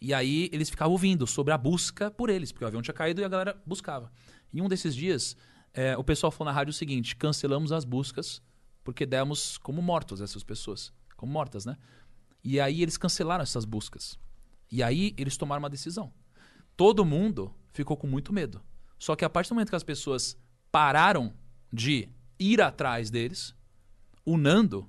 E 0.00 0.12
aí 0.12 0.48
eles 0.52 0.68
ficavam 0.70 0.92
ouvindo 0.92 1.26
sobre 1.26 1.52
a 1.52 1.58
busca 1.58 2.10
por 2.10 2.28
eles, 2.30 2.52
porque 2.52 2.64
o 2.64 2.68
avião 2.68 2.82
tinha 2.82 2.94
caído 2.94 3.20
e 3.20 3.24
a 3.24 3.28
galera 3.28 3.60
buscava. 3.66 4.12
E 4.52 4.60
um 4.60 4.68
desses 4.68 4.94
dias, 4.94 5.36
é, 5.72 5.96
o 5.96 6.04
pessoal 6.04 6.30
falou 6.30 6.52
na 6.52 6.56
rádio 6.56 6.70
o 6.70 6.74
seguinte: 6.74 7.16
cancelamos 7.16 7.72
as 7.72 7.84
buscas 7.84 8.42
porque 8.86 9.04
demos 9.04 9.58
como 9.58 9.82
mortos 9.82 10.20
essas 10.20 10.44
pessoas. 10.44 10.92
Como 11.16 11.32
mortas, 11.32 11.66
né? 11.66 11.76
E 12.44 12.60
aí 12.60 12.82
eles 12.82 12.96
cancelaram 12.96 13.42
essas 13.42 13.64
buscas. 13.64 14.16
E 14.70 14.80
aí 14.80 15.12
eles 15.18 15.36
tomaram 15.36 15.60
uma 15.60 15.70
decisão. 15.70 16.12
Todo 16.76 17.04
mundo 17.04 17.52
ficou 17.72 17.96
com 17.96 18.06
muito 18.06 18.32
medo. 18.32 18.62
Só 18.96 19.16
que 19.16 19.24
a 19.24 19.30
partir 19.30 19.48
do 19.48 19.54
momento 19.54 19.70
que 19.70 19.76
as 19.76 19.82
pessoas 19.82 20.38
pararam 20.70 21.34
de 21.72 22.08
ir 22.38 22.60
atrás 22.60 23.10
deles, 23.10 23.54
o 24.24 24.36
Nando, 24.36 24.88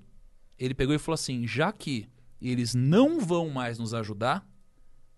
ele 0.58 0.74
pegou 0.74 0.96
e 0.96 1.00
falou 1.00 1.16
assim: 1.16 1.48
já 1.48 1.72
que 1.72 2.10
eles 2.42 2.74
não 2.76 3.20
vão 3.20 3.50
mais 3.50 3.78
nos 3.78 3.94
ajudar, 3.94 4.48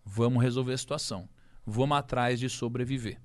vamos 0.05 0.41
resolver 0.41 0.73
a 0.73 0.77
situação. 0.77 1.29
Vamos 1.65 1.97
atrás 1.97 2.39
de 2.39 2.49
sobreviver. 2.49 3.21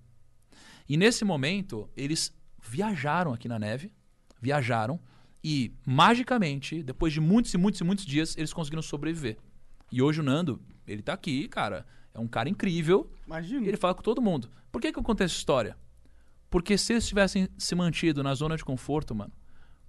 E 0.89 0.97
nesse 0.97 1.24
momento, 1.24 1.89
eles 1.97 2.35
viajaram 2.62 3.32
aqui 3.32 3.48
na 3.48 3.59
neve, 3.59 3.93
viajaram, 4.40 5.01
e 5.43 5.73
magicamente, 5.86 6.82
depois 6.82 7.12
de 7.12 7.20
muitos 7.20 7.52
e 7.52 7.59
muitos 7.59 7.81
e 7.81 7.85
muitos 7.85 8.06
dias, 8.06 8.36
eles 8.36 8.52
conseguiram 8.52 8.82
sobreviver. 8.82 9.39
E 9.90 10.02
hoje 10.02 10.20
o 10.20 10.23
Nando, 10.23 10.61
ele 10.86 11.02
tá 11.02 11.12
aqui, 11.12 11.48
cara, 11.48 11.86
é 12.12 12.19
um 12.19 12.27
cara 12.27 12.48
incrível, 12.48 13.11
Imagina. 13.27 13.65
e 13.65 13.69
ele 13.69 13.77
fala 13.77 13.94
com 13.94 14.02
todo 14.02 14.23
mundo. 14.23 14.51
Por 14.70 14.81
que, 14.81 14.93
que 14.93 14.98
eu 14.98 15.02
contei 15.02 15.24
essa 15.27 15.35
história? 15.35 15.77
Porque 16.55 16.78
se 16.78 16.93
eles 16.93 17.05
tivessem 17.05 17.48
se 17.59 17.74
mantido 17.74 18.22
na 18.22 18.32
zona 18.32 18.56
de 18.56 18.64
conforto, 18.64 19.12
mano, 19.12 19.32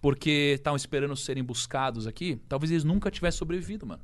porque 0.01 0.55
estavam 0.57 0.75
esperando 0.75 1.15
serem 1.15 1.43
buscados 1.43 2.07
aqui, 2.07 2.41
talvez 2.49 2.71
eles 2.71 2.83
nunca 2.83 3.11
tivessem 3.11 3.37
sobrevivido, 3.37 3.85
mano. 3.85 4.01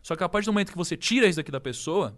Só 0.00 0.14
que 0.14 0.22
a 0.22 0.28
partir 0.28 0.46
do 0.46 0.52
momento 0.52 0.70
que 0.70 0.76
você 0.76 0.96
tira 0.96 1.26
isso 1.26 1.38
daqui 1.38 1.50
da 1.50 1.60
pessoa, 1.60 2.16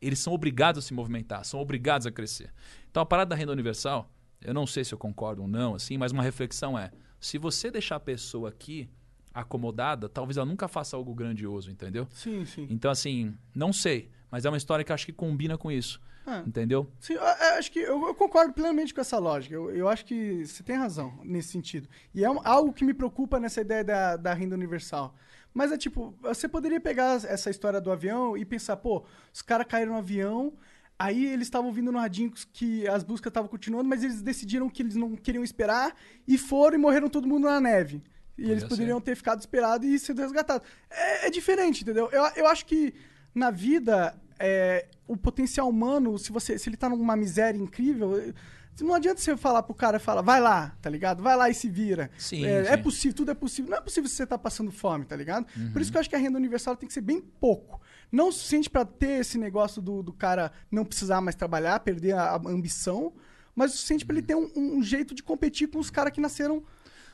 eles 0.00 0.20
são 0.20 0.32
obrigados 0.32 0.82
a 0.82 0.88
se 0.88 0.94
movimentar, 0.94 1.44
são 1.44 1.60
obrigados 1.60 2.06
a 2.06 2.10
crescer. 2.10 2.50
Então 2.90 3.02
a 3.02 3.04
parada 3.04 3.28
da 3.28 3.36
renda 3.36 3.52
universal, 3.52 4.10
eu 4.40 4.54
não 4.54 4.66
sei 4.66 4.84
se 4.84 4.94
eu 4.94 4.98
concordo 4.98 5.42
ou 5.42 5.48
não, 5.48 5.74
assim, 5.74 5.98
mas 5.98 6.12
uma 6.12 6.22
reflexão 6.22 6.78
é: 6.78 6.90
se 7.20 7.36
você 7.36 7.70
deixar 7.70 7.96
a 7.96 8.00
pessoa 8.00 8.48
aqui 8.48 8.88
acomodada, 9.34 10.08
talvez 10.08 10.38
ela 10.38 10.46
nunca 10.46 10.66
faça 10.66 10.96
algo 10.96 11.14
grandioso, 11.14 11.70
entendeu? 11.70 12.08
Sim, 12.10 12.46
sim. 12.46 12.66
Então, 12.70 12.90
assim, 12.90 13.34
não 13.54 13.70
sei. 13.70 14.10
Mas 14.30 14.46
é 14.46 14.48
uma 14.48 14.56
história 14.56 14.82
que 14.82 14.90
eu 14.90 14.94
acho 14.94 15.04
que 15.04 15.12
combina 15.12 15.58
com 15.58 15.70
isso. 15.70 16.00
Ah. 16.30 16.44
Entendeu? 16.46 16.90
Sim, 17.00 17.14
eu, 17.14 17.20
eu 17.22 17.54
acho 17.58 17.72
que 17.72 17.78
eu, 17.80 18.06
eu 18.06 18.14
concordo 18.14 18.52
plenamente 18.52 18.94
com 18.94 19.00
essa 19.00 19.18
lógica. 19.18 19.54
Eu, 19.54 19.70
eu 19.74 19.88
acho 19.88 20.04
que 20.04 20.46
você 20.46 20.62
tem 20.62 20.76
razão 20.76 21.18
nesse 21.24 21.48
sentido. 21.48 21.88
E 22.14 22.24
é 22.24 22.30
um- 22.30 22.40
algo 22.44 22.72
que 22.72 22.84
me 22.84 22.94
preocupa 22.94 23.40
nessa 23.40 23.60
ideia 23.60 23.82
da, 23.82 24.16
da 24.16 24.32
renda 24.34 24.54
universal. 24.54 25.14
Mas 25.52 25.72
é 25.72 25.76
tipo, 25.76 26.14
você 26.22 26.46
poderia 26.48 26.80
pegar 26.80 27.14
essa 27.24 27.50
história 27.50 27.80
do 27.80 27.90
avião 27.90 28.36
e 28.36 28.44
pensar, 28.44 28.76
pô, 28.76 29.04
os 29.32 29.42
caras 29.42 29.66
caíram 29.66 29.92
no 29.92 29.98
avião, 29.98 30.52
aí 30.96 31.26
eles 31.26 31.46
estavam 31.48 31.72
vindo 31.72 31.90
no 31.90 31.98
radinho 31.98 32.32
que 32.52 32.86
as 32.86 33.02
buscas 33.02 33.30
estavam 33.30 33.48
continuando, 33.48 33.88
mas 33.88 34.04
eles 34.04 34.22
decidiram 34.22 34.70
que 34.70 34.82
eles 34.82 34.94
não 34.94 35.16
queriam 35.16 35.42
esperar 35.42 35.92
e 36.28 36.38
foram 36.38 36.76
e 36.76 36.78
morreram 36.78 37.08
todo 37.08 37.26
mundo 37.26 37.44
na 37.44 37.60
neve. 37.60 38.00
E 38.38 38.44
eles 38.48 38.62
ser. 38.62 38.68
poderiam 38.68 39.00
ter 39.00 39.16
ficado 39.16 39.40
esperados 39.40 39.86
e 39.88 39.98
sido 39.98 40.22
resgatados. 40.22 40.66
É, 40.88 41.26
é 41.26 41.30
diferente, 41.30 41.82
entendeu? 41.82 42.08
Eu, 42.12 42.22
eu 42.36 42.46
acho 42.46 42.64
que 42.64 42.94
na 43.34 43.50
vida, 43.50 44.14
é, 44.40 44.88
o 45.06 45.16
potencial 45.16 45.68
humano, 45.68 46.18
se 46.18 46.32
você 46.32 46.58
se 46.58 46.68
ele 46.68 46.76
tá 46.76 46.88
numa 46.88 47.14
miséria 47.14 47.58
incrível, 47.58 48.18
eh, 48.18 48.32
não 48.80 48.94
adianta 48.94 49.20
você 49.20 49.36
falar 49.36 49.62
pro 49.62 49.74
cara, 49.74 49.98
fala, 49.98 50.22
vai 50.22 50.40
lá, 50.40 50.74
tá 50.80 50.88
ligado? 50.88 51.22
Vai 51.22 51.36
lá 51.36 51.50
e 51.50 51.54
se 51.54 51.68
vira. 51.68 52.10
Sim, 52.16 52.46
é, 52.46 52.64
sim. 52.64 52.70
é 52.72 52.76
possível, 52.78 53.16
tudo 53.16 53.30
é 53.30 53.34
possível. 53.34 53.70
Não 53.70 53.76
é 53.76 53.80
possível 53.80 54.08
se 54.08 54.16
você 54.16 54.26
tá 54.26 54.38
passando 54.38 54.72
fome, 54.72 55.04
tá 55.04 55.14
ligado? 55.14 55.46
Uhum. 55.54 55.72
Por 55.72 55.82
isso 55.82 55.90
que 55.90 55.98
eu 55.98 56.00
acho 56.00 56.08
que 56.08 56.16
a 56.16 56.18
renda 56.18 56.38
universal 56.38 56.74
tem 56.74 56.86
que 56.86 56.94
ser 56.94 57.02
bem 57.02 57.20
pouco. 57.20 57.80
Não 58.10 58.28
o 58.28 58.32
suficiente 58.32 58.70
pra 58.70 58.84
ter 58.84 59.20
esse 59.20 59.36
negócio 59.36 59.82
do, 59.82 60.02
do 60.02 60.12
cara 60.12 60.50
não 60.70 60.84
precisar 60.84 61.20
mais 61.20 61.36
trabalhar, 61.36 61.80
perder 61.80 62.12
a, 62.12 62.30
a 62.30 62.36
ambição, 62.48 63.12
mas 63.54 63.72
o 63.72 63.76
suficiente 63.76 64.06
pra 64.06 64.16
ele 64.16 64.26
ter 64.26 64.34
um, 64.34 64.50
um 64.56 64.82
jeito 64.82 65.14
de 65.14 65.22
competir 65.22 65.68
com 65.68 65.78
os 65.78 65.90
caras 65.90 66.12
que 66.12 66.20
nasceram 66.20 66.64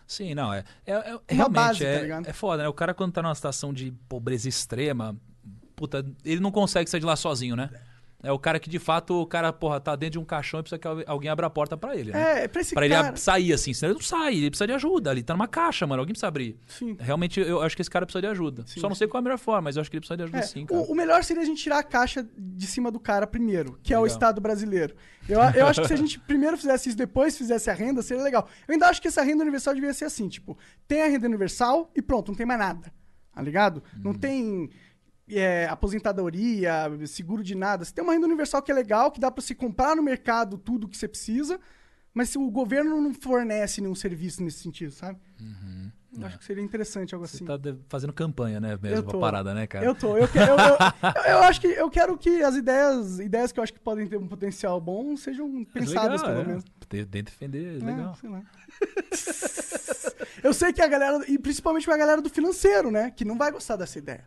Sim, 0.06 0.34
não, 0.34 0.54
é. 0.54 0.62
é, 0.86 0.92
é- 0.92 1.20
realmente 1.28 1.54
base, 1.54 1.80
tá 1.80 1.86
é, 1.86 2.02
ligado? 2.02 2.28
é 2.28 2.32
foda, 2.32 2.62
né? 2.62 2.68
O 2.68 2.72
cara, 2.72 2.94
quando 2.94 3.12
tá 3.12 3.22
numa 3.22 3.34
situação 3.34 3.72
de 3.72 3.92
pobreza 4.08 4.48
extrema, 4.48 5.16
puta, 5.76 6.04
ele 6.24 6.40
não 6.40 6.50
consegue 6.50 6.88
sair 6.90 7.00
de 7.00 7.06
lá 7.06 7.14
sozinho, 7.16 7.54
né? 7.54 7.70
É 8.22 8.32
o 8.32 8.38
cara 8.38 8.58
que, 8.58 8.68
de 8.68 8.78
fato, 8.78 9.20
o 9.20 9.26
cara, 9.26 9.52
porra, 9.52 9.78
tá 9.78 9.94
dentro 9.94 10.12
de 10.12 10.18
um 10.18 10.24
caixão 10.24 10.58
e 10.58 10.62
precisa 10.62 10.78
que 10.78 10.88
alguém 11.06 11.30
abra 11.30 11.46
a 11.46 11.50
porta 11.50 11.76
pra 11.76 11.94
ele, 11.94 12.10
né? 12.10 12.44
É, 12.44 12.48
pra 12.48 12.62
esse 12.62 12.74
pra 12.74 12.88
cara- 12.88 13.08
ele 13.10 13.16
sair, 13.18 13.52
assim, 13.52 13.72
senão 13.74 13.90
ele 13.92 13.98
não 14.00 14.04
sai, 14.04 14.34
ele 14.36 14.50
precisa 14.50 14.66
de 14.66 14.72
ajuda. 14.72 15.12
Ele 15.12 15.22
tá 15.22 15.34
numa 15.34 15.46
caixa, 15.46 15.86
mano, 15.86 16.00
alguém 16.00 16.12
precisa 16.14 16.26
abrir. 16.26 16.58
Sim. 16.66 16.96
Realmente, 16.98 17.38
eu 17.38 17.60
acho 17.62 17.76
que 17.76 17.82
esse 17.82 17.90
cara 17.90 18.04
precisa 18.06 18.22
de 18.22 18.26
ajuda. 18.28 18.64
Só 18.66 18.88
não 18.88 18.96
sei 18.96 19.06
qual 19.06 19.18
é 19.18 19.20
a 19.20 19.24
melhor 19.24 19.38
forma, 19.38 19.60
mas 19.62 19.76
eu 19.76 19.82
acho 19.82 19.90
que 19.90 19.96
ele 19.96 20.00
precisa 20.00 20.16
de 20.16 20.22
ajuda 20.24 20.38
É, 20.38 20.42
sim, 20.42 20.64
cara. 20.66 20.80
o, 20.80 20.84
o 20.90 20.94
melhor 20.94 21.22
seria 21.22 21.42
a 21.42 21.46
gente 21.46 21.62
tirar 21.62 21.78
a 21.78 21.82
caixa 21.84 22.26
de 22.36 22.66
cima 22.66 22.90
do 22.90 22.98
cara 22.98 23.26
primeiro, 23.26 23.78
que 23.82 23.92
é 23.92 23.98
o 23.98 24.02
Legal. 24.02 24.14
Estado 24.16 24.40
brasileiro. 24.40 24.96
Eu, 25.28 25.38
eu 25.54 25.66
acho 25.66 25.82
que 25.82 25.86
se 25.88 25.94
a 25.94 25.96
gente 25.96 26.18
primeiro 26.26 26.56
fizesse 26.56 26.88
isso, 26.88 26.98
depois 26.98 27.36
fizesse 27.36 27.70
a 27.70 27.74
renda, 27.74 28.00
seria 28.02 28.24
legal. 28.24 28.48
Eu 28.66 28.72
ainda 28.72 28.88
acho 28.88 29.00
que 29.00 29.08
essa 29.08 29.22
renda 29.22 29.42
universal 29.42 29.74
devia 29.74 29.92
ser 29.92 30.06
assim, 30.06 30.26
tipo, 30.26 30.58
tem 30.88 31.02
a 31.02 31.06
renda 31.06 31.26
universal 31.26 31.90
e 31.94 32.00
pronto, 32.02 32.28
não 32.32 32.36
tem 32.36 32.46
mais 32.46 32.58
nada. 32.58 32.90
Tá 33.32 33.42
ligado? 33.42 33.82
Não 34.02 34.12
Uhum. 34.12 34.18
tem 34.18 34.70
é, 35.28 35.66
aposentadoria, 35.66 36.72
seguro 37.06 37.42
de 37.42 37.54
nada. 37.54 37.84
Você 37.84 37.92
tem 37.92 38.02
uma 38.04 38.12
renda 38.12 38.26
universal 38.26 38.62
que 38.62 38.70
é 38.70 38.74
legal, 38.74 39.10
que 39.10 39.20
dá 39.20 39.30
pra 39.30 39.42
você 39.42 39.54
comprar 39.54 39.96
no 39.96 40.02
mercado 40.02 40.56
tudo 40.58 40.88
que 40.88 40.96
você 40.96 41.08
precisa, 41.08 41.58
mas 42.14 42.28
se 42.30 42.38
o 42.38 42.50
governo 42.50 43.00
não 43.00 43.12
fornece 43.12 43.80
nenhum 43.80 43.94
serviço 43.94 44.42
nesse 44.42 44.60
sentido, 44.60 44.92
sabe? 44.92 45.18
Eu 46.18 46.26
acho 46.26 46.38
que 46.38 46.44
seria 46.46 46.64
interessante 46.64 47.14
algo 47.14 47.26
assim. 47.26 47.44
Você 47.44 47.58
tá 47.58 47.76
fazendo 47.90 48.10
campanha, 48.12 48.58
né, 48.58 48.72
Eu 48.72 48.78
mesmo, 48.80 49.02
tô. 49.10 49.18
a 49.18 49.20
parada, 49.20 49.52
né, 49.52 49.66
cara? 49.66 49.84
Eu 49.84 49.94
tô. 49.94 50.16
Eu, 50.16 50.26
que- 50.26 50.38
eu- 50.38 50.44
eu- 50.46 51.30
eu- 51.32 51.38
acho 51.42 51.60
que 51.60 51.66
eu 51.66 51.90
quero 51.90 52.16
que 52.16 52.42
as 52.42 52.54
ideias, 52.56 53.18
ideias 53.20 53.52
que 53.52 53.60
eu 53.60 53.62
acho 53.64 53.72
que 53.74 53.78
podem 53.80 54.06
ter 54.06 54.16
um 54.16 54.26
potencial 54.26 54.80
bom 54.80 55.14
sejam 55.14 55.62
pensadas, 55.64 56.22
legal, 56.22 56.36
pelo 56.36 56.40
é. 56.40 56.44
menos. 56.46 56.64
Tem- 56.88 57.04
que 57.04 57.22
defender, 57.22 57.82
É, 57.82 57.84
legal. 57.84 58.14
sei 58.18 58.30
lá. 58.30 58.42
eu 60.42 60.54
sei 60.54 60.72
que 60.72 60.80
a 60.80 60.88
galera, 60.88 61.22
e 61.28 61.38
principalmente 61.38 61.90
a 61.90 61.96
galera 61.96 62.22
do 62.22 62.30
financeiro, 62.30 62.90
né? 62.90 63.10
Que 63.10 63.24
não 63.24 63.36
vai 63.36 63.50
gostar 63.50 63.76
dessa 63.76 63.98
ideia. 63.98 64.24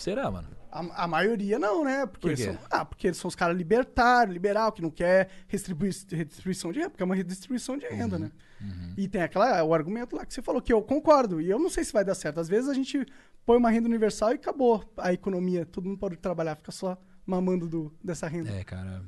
Será, 0.00 0.30
mano? 0.30 0.48
A, 0.72 1.04
a 1.04 1.06
maioria 1.08 1.58
não, 1.58 1.84
né? 1.84 2.06
Porque 2.06 2.28
Por 2.28 2.36
quê? 2.36 2.44
São, 2.44 2.58
ah, 2.70 2.84
porque 2.84 3.08
eles 3.08 3.16
são 3.16 3.28
os 3.28 3.34
caras 3.34 3.56
libertários, 3.56 4.32
liberal, 4.32 4.70
que 4.72 4.80
não 4.80 4.90
quer 4.90 5.28
restribui- 5.48 5.90
redistribuição 6.10 6.70
de 6.72 6.78
renda, 6.78 6.90
porque 6.90 7.02
é 7.02 7.06
uma 7.06 7.14
redistribuição 7.16 7.76
de 7.76 7.86
renda, 7.86 8.16
Uhum. 8.16 8.22
né? 8.22 8.30
E 8.96 9.08
tem 9.08 9.22
aquela, 9.22 9.62
o 9.64 9.72
argumento 9.74 10.14
lá 10.14 10.24
que 10.26 10.32
você 10.34 10.42
falou, 10.42 10.60
que 10.62 10.72
eu 10.72 10.80
concordo, 10.82 11.40
e 11.40 11.48
eu 11.50 11.58
não 11.58 11.70
sei 11.70 11.82
se 11.82 11.92
vai 11.92 12.04
dar 12.04 12.14
certo. 12.14 12.38
Às 12.40 12.48
vezes 12.48 12.68
a 12.68 12.74
gente 12.74 13.04
põe 13.44 13.56
uma 13.56 13.70
renda 13.70 13.88
universal 13.88 14.30
e 14.32 14.34
acabou 14.34 14.84
a 14.98 15.12
economia, 15.12 15.64
todo 15.66 15.86
mundo 15.88 15.98
pode 15.98 16.16
trabalhar, 16.18 16.54
fica 16.56 16.70
só 16.70 16.96
mamando 17.26 17.66
do, 17.68 17.92
dessa 18.04 18.28
renda. 18.28 18.50
É, 18.52 18.62
cara. 18.62 19.02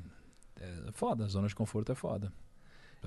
É 0.59 0.91
foda, 0.93 1.27
zona 1.27 1.47
de 1.47 1.55
conforto 1.55 1.91
é 1.91 1.95
foda. 1.95 2.33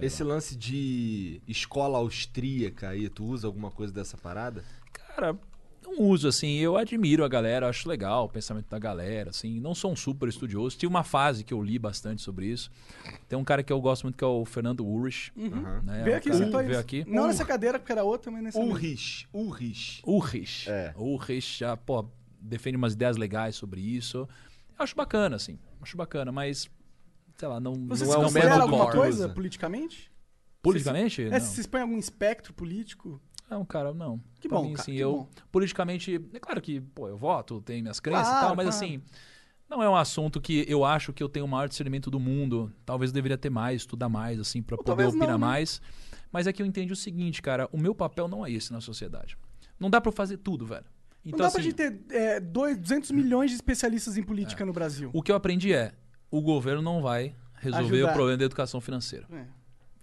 Esse 0.01 0.23
lance 0.23 0.55
de 0.55 1.41
escola 1.49 1.97
austríaca 1.99 2.91
aí, 2.91 3.09
tu 3.09 3.25
usa 3.25 3.47
alguma 3.47 3.71
coisa 3.71 3.93
dessa 3.93 4.17
parada? 4.17 4.63
Cara, 4.93 5.37
não 5.87 6.03
uso, 6.05 6.29
assim. 6.29 6.57
Eu 6.57 6.77
admiro 6.77 7.25
a 7.25 7.29
galera, 7.29 7.69
acho 7.69 7.89
legal 7.89 8.25
o 8.25 8.29
pensamento 8.29 8.69
da 8.69 8.79
galera, 8.79 9.31
assim. 9.31 9.61
Não 9.61 9.75
sou 9.75 9.93
um 9.93 9.97
super 9.97 10.29
estudioso. 10.29 10.77
Tive 10.77 10.89
uma 10.91 11.05
fase 11.05 11.45
que 11.45 11.55
eu 11.55 11.63
li 11.63 11.79
bastante 11.79 12.23
sobre 12.23 12.47
isso. 12.47 12.71
Tem 13.29 13.39
um 13.39 13.45
cara 13.45 13.63
que 13.63 13.73
eu 13.73 13.81
gosto 13.81 14.03
muito 14.05 14.17
que 14.17 14.25
é 14.25 14.27
o 14.27 14.45
Fernando 14.45 14.85
Ulrich. 14.85 15.33
Uhum. 15.37 15.83
Né? 15.83 16.03
Veio 16.05 16.13
É 16.13 16.15
um 16.15 16.19
aqui, 16.19 16.29
cara- 16.31 16.45
sentou 16.45 16.63
veio 16.65 16.79
aqui. 16.79 17.05
Não 17.09 17.27
nessa 17.27 17.45
cadeira, 17.45 17.79
porque 17.79 17.93
era 17.93 18.05
outra, 18.05 18.31
mas 18.31 18.43
nessa. 18.43 18.59
mesma. 18.59 18.73
Ulrich, 18.75 19.27
Ulrich. 19.33 20.03
Ulrich. 20.07 20.71
É. 20.71 20.95
Ulrich 20.97 21.59
já, 21.61 21.77
pô, 21.77 22.05
defende 22.41 22.77
umas 22.77 22.93
ideias 22.93 23.17
legais 23.17 23.57
sobre 23.57 23.81
isso. 23.81 24.29
Eu 24.79 24.83
acho 24.85 24.95
bacana, 24.95 25.37
assim. 25.37 25.59
Acho 25.81 25.97
bacana, 25.97 26.31
mas, 26.33 26.69
sei 27.37 27.49
lá, 27.49 27.59
não, 27.61 27.73
Você 27.89 28.05
não 28.05 28.11
se 28.11 28.17
é 28.17 28.19
um 28.19 28.23
considera 28.25 28.47
método 28.57 28.63
alguma 28.75 28.91
coisa 28.91 29.29
politicamente? 29.29 30.11
Politicamente? 30.63 31.23
É, 31.23 31.31
não. 31.31 31.41
se 31.41 31.55
vocês 31.55 31.67
põem 31.67 31.83
algum 31.83 31.99
espectro 31.99 32.53
político? 32.53 33.21
Não, 33.49 33.65
cara, 33.65 33.93
não. 33.95 34.21
Que 34.41 34.49
Pra 34.49 34.59
bom, 34.59 34.65
mim, 34.65 34.71
cara, 34.73 34.83
assim, 34.83 34.93
que 34.95 34.99
eu 35.01 35.13
bom. 35.13 35.29
politicamente, 35.53 36.21
é 36.35 36.39
claro 36.41 36.61
que, 36.61 36.81
pô, 36.81 37.09
eu 37.09 37.17
voto, 37.17 37.61
tenho 37.63 37.83
minhas 37.83 38.01
crenças 38.01 38.27
e 38.27 38.31
Claro, 38.31 38.47
tal, 38.49 38.57
mas 38.57 38.67
claro. 38.67 38.85
assim, 38.85 39.03
não 39.71 39.83
é 39.83 39.89
um 39.89 39.97
assunto 39.97 40.41
que 40.41 40.65
eu 40.69 40.85
acho 40.85 41.13
que 41.13 41.23
eu 41.23 41.29
tenho 41.29 41.45
o 41.45 41.49
maior 41.49 41.69
discernimento 41.69 42.11
do 42.11 42.19
mundo. 42.21 42.73
Talvez 42.85 43.11
eu 43.11 43.15
deveria 43.15 43.39
ter 43.39 43.51
mais, 43.51 43.83
estudar 43.83 44.09
mais, 44.09 44.39
assim, 44.41 44.63
pra 44.63 44.75
Ou 44.75 44.79
poder 44.79 44.87
talvez 44.89 45.13
não, 45.15 45.19
opinar 45.21 45.39
né? 45.39 45.47
mais. 45.47 45.81
Mas 46.33 46.47
é 46.47 46.53
que 46.53 46.61
eu 46.61 46.67
entendi 46.67 46.93
o 46.93 46.97
seguinte, 46.97 47.41
cara, 47.41 47.69
o 47.73 47.79
meu 47.79 47.95
papel 47.95 48.27
não 48.29 48.45
é 48.45 48.51
esse 48.51 48.73
na 48.73 48.81
sociedade. 48.81 49.37
Não 49.79 49.89
dá 49.91 50.01
pra 50.01 50.09
eu 50.09 50.13
fazer 50.15 50.39
tudo, 50.39 50.67
velho. 50.67 50.85
Então, 51.25 51.39
não 51.39 51.39
dá 51.39 51.47
assim, 51.47 51.55
pra 51.55 51.63
gente 51.63 51.75
ter 51.75 52.01
é, 52.11 52.41
dois, 52.41 52.77
200 52.79 53.11
milhões 53.13 53.51
de 53.51 53.57
especialistas 53.57 54.17
em 54.17 54.23
política 54.23 54.65
no 54.65 54.73
Brasil. 54.73 55.11
o 55.13 55.23
que 55.23 55.31
eu 55.33 55.37
aprendi 55.37 55.73
é, 55.73 55.93
o 56.31 56.41
governo 56.41 56.83
não 56.83 57.01
vai 57.03 57.35
resolver 57.59 57.97
Ajudar. 57.97 58.11
o 58.11 58.15
problema 58.15 58.37
da 58.39 58.45
educação 58.45 58.81
financeira. 58.81 59.27
É. 59.33 59.45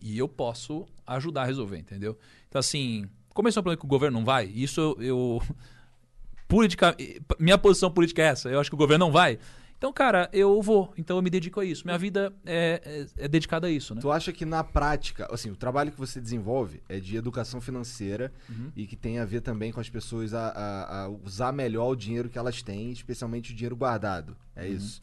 E 0.01 0.17
eu 0.17 0.27
posso 0.27 0.85
ajudar 1.07 1.43
a 1.43 1.45
resolver, 1.45 1.77
entendeu? 1.77 2.17
Então, 2.49 2.59
assim, 2.59 3.07
começou 3.33 3.61
um 3.61 3.63
problema 3.63 3.79
que 3.79 3.85
o 3.85 3.89
governo 3.89 4.17
não 4.19 4.25
vai, 4.25 4.45
isso 4.45 4.79
eu. 4.79 5.01
eu- 5.01 5.41
politica, 6.47 6.95
minha 7.39 7.57
posição 7.57 7.89
política 7.91 8.21
é 8.21 8.25
essa. 8.25 8.49
Eu 8.49 8.59
acho 8.59 8.69
que 8.69 8.75
o 8.75 8.77
governo 8.77 9.05
não 9.05 9.11
vai. 9.11 9.39
Então, 9.77 9.91
cara, 9.91 10.29
eu 10.31 10.61
vou. 10.61 10.93
Então 10.97 11.17
eu 11.17 11.21
me 11.23 11.29
dedico 11.29 11.59
a 11.59 11.65
isso. 11.65 11.83
Minha 11.85 11.97
vida 11.97 12.31
é, 12.45 13.07
é, 13.17 13.25
é 13.25 13.27
dedicada 13.27 13.67
a 13.67 13.69
isso, 13.69 13.93
né? 13.93 13.99
Tu 14.01 14.09
acha 14.11 14.31
que 14.31 14.45
na 14.45 14.63
prática, 14.63 15.27
assim, 15.33 15.49
o 15.49 15.55
trabalho 15.57 15.91
que 15.91 15.97
você 15.97 16.21
desenvolve 16.21 16.81
é 16.87 16.99
de 16.99 17.17
educação 17.17 17.59
financeira 17.59 18.31
Uhum. 18.49 18.71
e 18.75 18.85
que 18.87 18.95
tem 18.95 19.19
a 19.19 19.25
ver 19.25 19.41
também 19.41 19.71
com 19.73 19.81
as 19.81 19.89
pessoas 19.89 20.33
a, 20.33 20.47
a- 20.49 21.01
a 21.03 21.09
usar 21.09 21.51
melhor 21.51 21.89
o 21.89 21.95
dinheiro 21.95 22.29
que 22.29 22.37
elas 22.37 22.61
têm, 22.61 22.91
especialmente 22.91 23.51
o 23.51 23.55
dinheiro 23.55 23.75
guardado. 23.75 24.37
É 24.55 24.65
Uhum. 24.67 24.73
isso. 24.73 25.01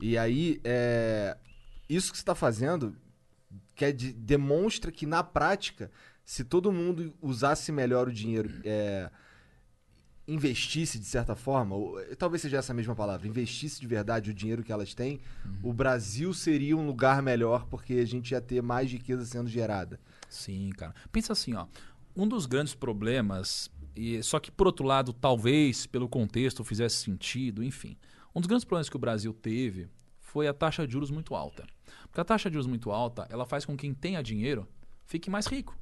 E 0.00 0.18
aí, 0.18 0.60
é, 0.64 1.36
isso 1.88 2.10
que 2.10 2.18
você 2.18 2.22
está 2.22 2.34
fazendo 2.34 2.94
quer 3.74 3.92
de- 3.92 4.12
demonstra 4.12 4.90
que 4.92 5.06
na 5.06 5.22
prática, 5.22 5.90
se 6.24 6.44
todo 6.44 6.72
mundo 6.72 7.12
usasse 7.20 7.72
melhor 7.72 8.08
o 8.08 8.12
dinheiro, 8.12 8.50
é, 8.64 9.10
investisse 10.26 10.98
de 10.98 11.04
certa 11.04 11.34
forma, 11.34 11.74
ou, 11.74 12.00
eh, 12.00 12.14
talvez 12.14 12.42
seja 12.42 12.58
essa 12.58 12.72
mesma 12.72 12.94
palavra, 12.94 13.26
investisse 13.26 13.80
de 13.80 13.86
verdade 13.86 14.30
o 14.30 14.34
dinheiro 14.34 14.62
que 14.62 14.72
elas 14.72 14.94
têm, 14.94 15.20
o 15.62 15.72
Brasil 15.72 16.32
seria 16.32 16.76
um 16.76 16.86
lugar 16.86 17.20
melhor 17.22 17.66
porque 17.66 17.94
a 17.94 18.04
gente 18.04 18.30
ia 18.30 18.40
ter 18.40 18.62
mais 18.62 18.90
riqueza 18.90 19.24
sendo 19.24 19.48
gerada. 19.48 19.98
Sim, 20.28 20.70
cara. 20.70 20.94
Pensa 21.10 21.32
assim, 21.32 21.54
ó. 21.54 21.66
Um 22.14 22.28
dos 22.28 22.46
grandes 22.46 22.74
problemas, 22.74 23.70
e 23.96 24.22
só 24.22 24.38
que 24.38 24.50
por 24.50 24.66
outro 24.66 24.86
lado, 24.86 25.12
talvez 25.12 25.86
pelo 25.86 26.08
contexto 26.08 26.62
fizesse 26.62 26.96
sentido, 26.96 27.62
enfim. 27.64 27.96
Um 28.34 28.40
dos 28.40 28.46
grandes 28.46 28.64
problemas 28.64 28.88
que 28.88 28.96
o 28.96 29.00
Brasil 29.00 29.34
teve 29.34 29.88
foi 30.20 30.46
a 30.46 30.54
taxa 30.54 30.86
de 30.86 30.92
juros 30.92 31.10
muito 31.10 31.34
alta. 31.34 31.66
Porque 32.04 32.20
a 32.20 32.24
taxa 32.24 32.48
de 32.48 32.54
juros 32.54 32.66
muito 32.66 32.90
alta, 32.90 33.26
ela 33.28 33.44
faz 33.44 33.64
com 33.64 33.76
que 33.76 33.82
quem 33.82 33.92
tenha 33.92 34.22
dinheiro 34.22 34.68
fique 35.04 35.28
mais 35.28 35.46
rico. 35.46 35.76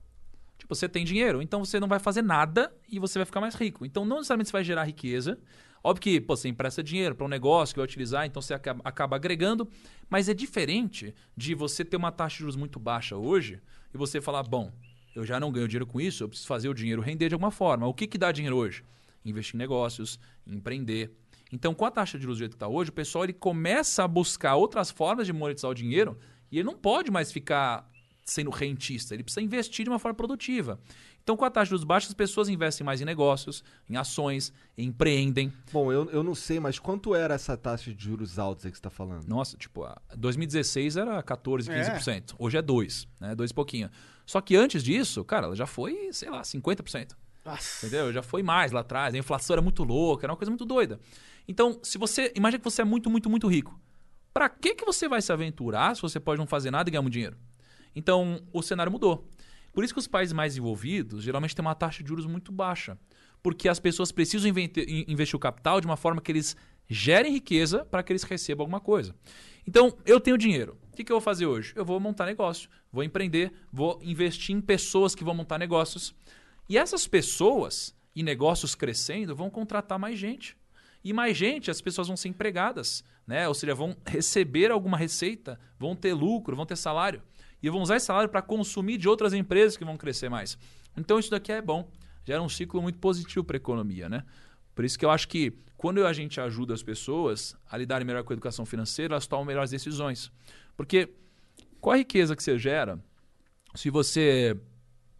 Tipo, 0.61 0.75
você 0.75 0.89
tem 0.89 1.05
dinheiro, 1.05 1.41
então 1.41 1.65
você 1.65 1.81
não 1.81 1.89
vai 1.89 1.99
fazer 1.99 2.23
nada 2.23 2.73
e 2.89 2.99
você 2.99 3.19
vai 3.19 3.27
ficar 3.27 3.41
mais 3.41 3.55
rico. 3.55 3.85
Então, 3.85 4.05
não 4.05 4.19
necessariamente 4.19 4.51
você 4.51 4.53
vai 4.53 4.65
gerar 4.65 4.85
riqueza. 4.85 5.39
Óbvio 5.83 6.03
que 6.03 6.21
pô, 6.21 6.37
você 6.37 6.49
empresta 6.49 6.83
dinheiro 6.83 7.15
para 7.15 7.25
um 7.25 7.29
negócio 7.29 7.75
que 7.75 7.81
vai 7.81 7.85
utilizar, 7.85 8.27
então 8.27 8.43
você 8.43 8.53
acaba, 8.53 8.81
acaba 8.85 9.17
agregando. 9.17 9.69
Mas 10.09 10.29
é 10.29 10.35
diferente 10.35 11.15
de 11.37 11.55
você 11.55 11.85
ter 11.85 11.97
uma 11.97 12.13
taxa 12.13 12.35
de 12.35 12.41
juros 12.41 12.57
muito 12.57 12.79
baixa 12.79 13.17
hoje 13.17 13.61
e 13.93 13.97
você 13.97 14.21
falar, 14.21 14.43
bom, 14.43 14.71
eu 15.17 15.25
já 15.25 15.41
não 15.41 15.51
ganho 15.51 15.67
dinheiro 15.67 15.87
com 15.87 16.01
isso, 16.01 16.23
eu 16.23 16.29
preciso 16.29 16.47
fazer 16.47 16.69
o 16.69 16.75
dinheiro 16.75 17.01
render 17.01 17.29
de 17.29 17.35
alguma 17.35 17.51
forma. 17.51 17.87
O 17.87 17.95
que, 17.95 18.07
que 18.07 18.19
dá 18.19 18.31
dinheiro 18.31 18.57
hoje? 18.57 18.85
investir 19.25 19.55
em 19.55 19.59
negócios, 19.59 20.19
em 20.47 20.57
empreender. 20.57 21.11
Então, 21.53 21.75
com 21.75 21.85
a 21.85 21.91
taxa 21.91 22.17
de 22.17 22.23
juros 22.23 22.39
do 22.39 22.41
jeito 22.41 22.53
que 22.53 22.57
está 22.57 22.69
hoje, 22.69 22.91
o 22.91 22.93
pessoal 22.93 23.25
ele 23.25 23.33
começa 23.33 24.05
a 24.05 24.09
buscar 24.09 24.55
outras 24.57 24.91
formas 24.91 25.27
de 25.27 25.33
monetizar 25.33 25.71
o 25.71 25.75
dinheiro 25.75 26.19
e 26.51 26.59
ele 26.59 26.67
não 26.67 26.77
pode 26.77 27.11
mais 27.11 27.33
ficar 27.33 27.89
sendo 28.31 28.51
rentista, 28.51 29.15
ele 29.15 29.23
precisa 29.23 29.43
investir 29.43 29.85
de 29.85 29.91
uma 29.91 29.99
forma 29.99 30.15
produtiva. 30.15 30.79
Então, 31.23 31.37
com 31.37 31.45
a 31.45 31.51
taxa 31.51 31.65
de 31.67 31.71
juros 31.71 31.85
baixa, 31.85 32.07
as 32.07 32.15
pessoas 32.15 32.49
investem 32.49 32.85
mais 32.85 33.01
em 33.01 33.05
negócios, 33.05 33.63
em 33.89 33.97
ações, 33.97 34.53
empreendem. 34.79 35.53
Bom, 35.73 35.93
eu, 35.93 36.09
eu 36.11 36.23
não 36.23 36.35
sei, 36.35 36.59
mas 36.59 36.79
quanto 36.79 37.15
era 37.15 37.35
essa 37.35 37.57
taxa 37.57 37.93
de 37.93 38.03
juros 38.03 38.39
altos 38.39 38.65
aí 38.65 38.71
que 38.71 38.79
você 38.79 38.83
tá 38.83 38.91
falando? 38.91 39.27
Nossa, 39.29 39.57
tipo, 39.57 39.85
a 39.85 40.01
2016 40.17 40.97
era 40.97 41.23
14, 41.23 41.71
É. 41.71 41.99
15%. 41.99 42.35
Hoje 42.39 42.57
é 42.57 42.63
2, 42.63 43.09
né? 43.21 43.35
2 43.35 43.51
e 43.51 43.55
pouquinho. 43.55 43.91
Só 44.25 44.41
que 44.41 44.57
antes 44.57 44.83
disso, 44.83 45.25
cara, 45.25 45.47
ela 45.47 45.57
já 45.57 45.67
foi, 45.67 46.11
sei 46.13 46.31
lá, 46.31 46.43
50%. 46.43 47.17
Nossa. 47.45 47.87
Entendeu? 47.87 48.13
Já 48.13 48.23
foi 48.23 48.43
mais 48.43 48.71
lá 48.73 48.81
atrás. 48.81 49.15
A 49.15 49.19
inflação 49.19 49.55
era 49.55 49.63
muito 49.63 49.83
louca, 49.83 50.25
era 50.25 50.33
uma 50.33 50.37
coisa 50.37 50.51
muito 50.51 50.65
doida. 50.65 51.01
Então, 51.49 51.79
se 51.83 51.99
você. 51.99 52.33
Imagina 52.37 52.59
que 52.59 52.65
você 52.65 52.83
é 52.83 52.85
muito, 52.85 53.11
muito, 53.11 53.29
muito 53.29 53.49
rico. 53.49 53.79
Pra 54.33 54.49
que, 54.49 54.75
que 54.75 54.85
você 54.85 55.09
vai 55.09 55.21
se 55.21 55.33
aventurar 55.33 55.97
se 55.97 56.03
você 56.03 56.21
pode 56.21 56.39
não 56.39 56.47
fazer 56.47 56.71
nada 56.71 56.89
e 56.89 56.93
ganhar 56.93 57.03
muito 57.03 57.15
dinheiro? 57.15 57.37
Então, 57.95 58.43
o 58.53 58.63
cenário 58.63 58.93
mudou. 58.93 59.29
Por 59.73 59.85
isso 59.85 59.93
que 59.93 60.01
os 60.01 60.09
países 60.09 60.33
mais 60.33 60.57
envolvidos 60.57 61.23
geralmente 61.23 61.55
têm 61.55 61.65
uma 61.65 61.75
taxa 61.75 62.03
de 62.03 62.09
juros 62.09 62.27
muito 62.27 62.51
baixa. 62.51 62.99
Porque 63.43 63.69
as 63.69 63.81
pessoas 63.81 64.13
precisam 64.13 64.51
investir 65.09 65.37
o 65.37 65.41
capital 65.41 65.81
de 65.81 65.87
uma 65.87 65.97
forma 65.97 66.21
que 66.21 66.31
eles 66.31 66.57
gerem 66.89 67.33
riqueza 67.33 67.85
para 67.85 68.03
que 68.03 68.13
eles 68.13 68.25
recebam 68.25 68.65
alguma 68.65 68.81
coisa. 68.81 69.15
Então, 69.67 69.97
eu 70.05 70.21
tenho 70.21 70.37
dinheiro. 70.37 70.77
O 70.93 70.97
que, 70.97 71.05
que 71.05 71.13
eu 71.13 71.17
vou 71.17 71.21
fazer 71.21 71.47
hoje? 71.47 71.73
Eu 71.77 71.85
vou 71.85 71.99
montar 72.01 72.27
negócio, 72.27 72.69
vou 72.93 73.05
empreender, 73.05 73.53
vou 73.73 73.99
investir 74.03 74.55
em 74.55 74.61
pessoas 74.61 75.15
que 75.15 75.25
vão 75.25 75.35
montar 75.35 75.59
negócios. 75.59 76.15
E 76.69 76.77
essas 76.77 77.07
pessoas 77.07 77.95
e 78.15 78.23
negócios 78.23 78.75
crescendo 78.75 79.35
vão 79.35 79.49
contratar 79.49 79.99
mais 79.99 80.19
gente. 80.19 80.57
E 81.03 81.13
mais 81.13 81.37
gente, 81.37 81.71
as 81.71 81.81
pessoas 81.81 82.09
vão 82.09 82.17
ser 82.17 82.29
empregadas, 82.29 83.03
né? 83.27 83.49
Ou 83.49 83.55
seja, 83.55 83.75
vão 83.75 83.97
receber 84.05 84.71
alguma 84.71 84.99
receita, 84.99 85.59
vão 85.79 85.97
ter 85.97 86.13
lucro, 86.13 86.57
vão 86.57 86.67
ter 86.67 86.77
salário. 86.77 87.23
E 87.63 87.69
vão 87.69 87.83
usar 87.83 87.97
esse 87.97 88.07
salário 88.07 88.29
para 88.29 88.43
consumir 88.43 88.97
de 88.99 89.09
outras 89.09 89.33
empresas 89.33 89.77
que 89.77 89.85
vão 89.85 89.97
crescer 89.97 90.29
mais. 90.29 90.57
Então 90.97 91.19
isso 91.19 91.31
daqui 91.31 91.53
é 91.53 91.61
bom. 91.61 91.89
Gera 92.25 92.43
um 92.43 92.49
ciclo 92.49 92.81
muito 92.83 92.99
positivo 92.99 93.45
para 93.45 93.57
a 93.57 93.59
economia, 93.59 94.09
né? 94.09 94.25
Por 94.75 94.85
isso 94.85 94.99
que 94.99 95.05
eu 95.05 95.11
acho 95.11 95.29
que 95.29 95.53
quando 95.77 96.07
a 96.07 96.13
gente 96.13 96.41
ajuda 96.41 96.75
as 96.75 96.83
pessoas 96.83 97.57
a 97.71 97.77
lidarem 97.77 98.07
melhor 98.07 98.23
com 98.23 98.33
a 98.33 98.35
educação 98.35 98.65
financeira, 98.67 99.15
elas 99.15 99.27
tomam 99.27 99.45
melhores 99.45 99.71
decisões. 99.71 100.31
Porque 100.77 101.09
qual 101.81 101.95
a 101.95 101.99
riqueza 101.99 102.37
que 102.37 102.43
você 102.43 102.59
gera 102.59 102.99
se 103.75 103.89
você 103.91 104.57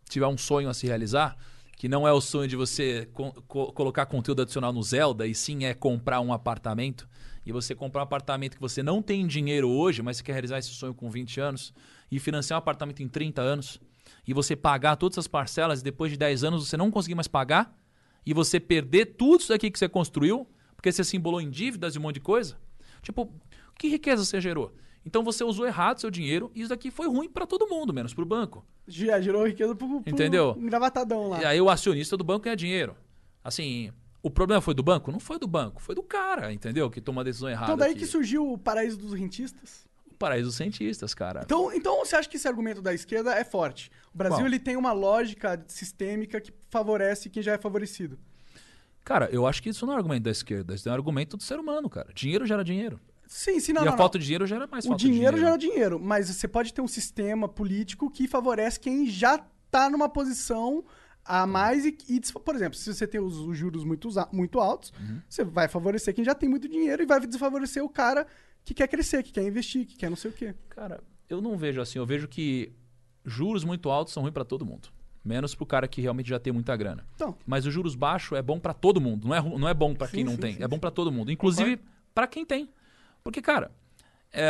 tiver 0.09 0.27
um 0.27 0.37
sonho 0.37 0.69
a 0.69 0.75
se 0.75 0.87
realizar, 0.87 1.37
que 1.77 1.89
não 1.89 2.07
é 2.07 2.13
o 2.13 2.21
sonho 2.21 2.49
de 2.49 2.57
você 2.57 3.09
co- 3.13 3.33
co- 3.49 3.73
colocar 3.73 4.05
conteúdo 4.07 4.43
adicional 4.43 4.73
no 4.73 4.83
Zelda, 4.83 5.27
e 5.27 5.35
sim 5.35 5.65
é 5.65 5.73
comprar 5.73 6.21
um 6.21 6.33
apartamento, 6.33 7.09
e 7.47 7.53
você 7.53 7.75
comprar 7.75 8.03
um 8.03 8.05
apartamento 8.05 8.57
que 8.57 8.61
você 8.61 8.83
não 8.83 9.01
tem 9.01 9.27
dinheiro 9.27 9.69
hoje, 9.69 10.03
mas 10.03 10.19
você 10.19 10.23
quer 10.23 10.33
realizar 10.33 10.59
esse 10.59 10.71
sonho 10.71 10.93
com 10.93 11.09
20 11.09 11.41
anos, 11.41 11.73
e 12.11 12.19
financiar 12.19 12.59
um 12.59 12.61
apartamento 12.61 13.03
em 13.03 13.09
30 13.09 13.41
anos, 13.41 13.81
e 14.27 14.35
você 14.35 14.57
pagar 14.57 14.97
todas 14.97 15.19
as 15.19 15.27
parcelas, 15.27 15.81
e 15.81 15.85
depois 15.85 16.11
de 16.11 16.19
10 16.19 16.45
anos 16.45 16.69
você 16.69 16.77
não 16.77 16.91
conseguir 16.91 17.15
mais 17.15 17.29
pagar, 17.29 17.77
e 18.25 18.35
você 18.35 18.61
perder 18.61 19.07
tudo 19.17 19.41
isso 19.41 19.53
aqui 19.53 19.71
que 19.71 19.79
você 19.79 19.89
construiu, 19.89 20.47
porque 20.75 20.91
você 20.91 21.05
se 21.05 21.17
embolou 21.17 21.41
em 21.41 21.51
dívidas 21.51 21.95
e 21.95 21.99
um 21.99 22.03
monte 22.03 22.15
de 22.15 22.21
coisa. 22.21 22.59
Tipo, 23.03 23.33
que 23.79 23.89
riqueza 23.89 24.25
você 24.25 24.41
gerou? 24.41 24.75
Então 25.05 25.23
você 25.23 25.43
usou 25.43 25.67
errado 25.67 26.01
seu 26.01 26.11
dinheiro 26.11 26.51
e 26.55 26.61
isso 26.61 26.69
daqui 26.69 26.91
foi 26.91 27.09
ruim 27.09 27.29
para 27.29 27.47
todo 27.47 27.67
mundo, 27.67 27.93
menos 27.93 28.13
para 28.13 28.23
o 28.23 28.27
banco. 28.27 28.67
Já 28.87 29.21
gerou 29.21 29.47
riqueza 29.47 29.75
pro, 29.75 30.01
pro 30.01 30.13
Entendeu? 30.13 30.55
engravatadão 30.59 31.29
lá. 31.29 31.41
E 31.41 31.45
aí 31.45 31.61
o 31.61 31.71
acionista 31.71 32.17
do 32.17 32.25
banco 32.25 32.45
ganha 32.45 32.57
dinheiro. 32.57 32.95
Assim, 33.43 33.91
o 34.23 34.31
problema 34.31 34.61
foi 34.61 34.75
do 34.75 34.83
banco? 34.83 35.11
Não 35.11 35.21
foi 35.21 35.39
do 35.39 35.47
banco, 35.47 35.81
foi 35.81 35.95
do 35.95 36.03
cara, 36.03 36.53
entendeu? 36.53 36.91
Que 36.91 37.01
toma 37.01 37.23
a 37.23 37.25
decisão 37.25 37.49
errada. 37.49 37.73
Então 37.73 37.77
daí 37.79 37.93
aqui. 37.93 38.01
que 38.01 38.07
surgiu 38.07 38.53
o 38.53 38.59
paraíso 38.59 38.99
dos 38.99 39.15
rentistas. 39.15 39.89
O 40.21 40.27
paraíso 40.29 40.49
dos 40.49 40.57
cientistas, 40.57 41.15
cara. 41.15 41.41
Então, 41.47 41.73
então 41.73 41.99
você 42.05 42.15
acha 42.15 42.29
que 42.29 42.37
esse 42.37 42.47
argumento 42.47 42.83
da 42.83 42.93
esquerda 42.93 43.35
é 43.35 43.43
forte? 43.43 43.91
O 44.15 44.19
Brasil 44.19 44.45
ele 44.45 44.59
tem 44.59 44.77
uma 44.77 44.93
lógica 44.93 45.65
sistêmica 45.67 46.39
que 46.43 46.53
favorece 46.69 47.31
quem 47.31 47.43
já 47.43 47.55
é 47.55 47.59
favorecido. 47.59 48.19
Cara, 49.03 49.31
eu 49.33 49.47
acho 49.47 49.63
que 49.63 49.71
isso 49.71 49.87
não 49.87 49.95
é 49.95 49.97
um 49.97 49.99
argumento 49.99 50.25
da 50.25 50.31
esquerda, 50.31 50.75
isso 50.75 50.87
é 50.87 50.93
um 50.93 50.95
argumento 50.95 51.39
do 51.39 51.43
ser 51.43 51.59
humano, 51.59 51.89
cara. 51.89 52.11
Dinheiro 52.15 52.45
gera 52.45 52.63
dinheiro. 52.63 53.01
Sim, 53.27 53.59
sim, 53.61 53.73
não, 53.73 53.81
e 53.81 53.85
não, 53.87 53.93
a 53.93 53.95
não. 53.95 53.97
falta 53.99 54.19
de 54.19 54.25
dinheiro 54.27 54.47
gera 54.47 54.67
mais 54.67 54.85
O 54.85 54.89
falta 54.89 55.03
de 55.03 55.11
dinheiro 55.11 55.37
dinheiro. 55.39 55.59
gera 55.59 55.73
dinheiro, 55.73 55.99
mas 55.99 56.29
você 56.29 56.47
pode 56.47 56.75
ter 56.75 56.83
um 56.83 56.89
sistema 56.89 57.49
político 57.49 58.11
que 58.11 58.29
favorece 58.29 58.79
quem 58.79 59.07
já 59.07 59.43
tá 59.71 59.89
numa 59.89 60.09
posição 60.11 60.85
a 61.25 61.47
mais 61.47 61.87
e, 61.87 61.97
e 62.11 62.21
por 62.45 62.55
exemplo, 62.55 62.77
se 62.77 62.93
você 62.93 63.07
tem 63.07 63.21
os, 63.23 63.39
os 63.39 63.57
juros 63.57 63.85
muito, 63.85 64.07
muito 64.33 64.61
altos, 64.61 64.93
Uhum. 65.01 65.21
você 65.27 65.45
vai 65.45 65.67
favorecer 65.67 66.15
quem 66.15 66.25
já 66.25 66.35
tem 66.35 66.47
muito 66.49 66.69
dinheiro 66.69 67.03
e 67.03 67.07
vai 67.07 67.21
desfavorecer 67.21 67.83
o 67.83 67.89
cara 67.89 68.27
que 68.65 68.75
quer 68.75 68.89
crescer, 68.89 69.23
que 69.23 69.33
quer 69.33 69.43
investir, 69.43 69.87
que 69.87 69.97
quer 69.97 70.09
não 70.09 70.17
sei 70.17 70.31
o 70.31 70.35
quê. 70.35 70.55
Cara, 70.69 71.03
eu 71.29 71.41
não 71.41 71.57
vejo 71.57 71.81
assim. 71.81 71.99
Eu 71.99 72.07
vejo 72.07 72.29
que 72.29 72.73
juros 73.25 73.65
muito 73.65 73.91
altos 73.91 74.13
são 74.13 74.23
ruins 74.23 74.33
para 74.33 74.45
todo 74.45 74.65
mundo. 74.65 74.89
Menos 75.25 75.55
pro 75.55 75.67
cara 75.67 75.87
que 75.87 76.01
realmente 76.01 76.29
já 76.31 76.39
tem 76.39 76.53
muita 76.53 76.75
grana. 76.77 77.07
Então. 77.15 77.37
Mas 77.47 77.67
os 77.67 77.75
juros 77.75 77.95
baixos 77.95 78.39
é 78.39 78.43
bom 78.43 78.59
para 78.59 78.73
todo 78.73 79.01
mundo. 79.01 79.29
Não 79.29 79.35
é, 79.35 79.43
não 79.43 79.69
é 79.69 79.75
bom 79.75 79.95
para 79.95 80.09
quem 80.09 80.21
Sim, 80.21 80.31
não 80.31 80.37
tem. 80.37 80.55
sim, 80.55 80.63
é 80.63 80.69
bom 80.69 80.79
para 80.79 80.91
todo 80.91 81.13
mundo. 81.13 81.31
Inclusive 81.31 81.79
para 82.15 82.27
quem 82.27 82.45
tem. 82.45 82.71
Porque, 83.23 83.43
cara, 83.43 83.71
é, 84.33 84.49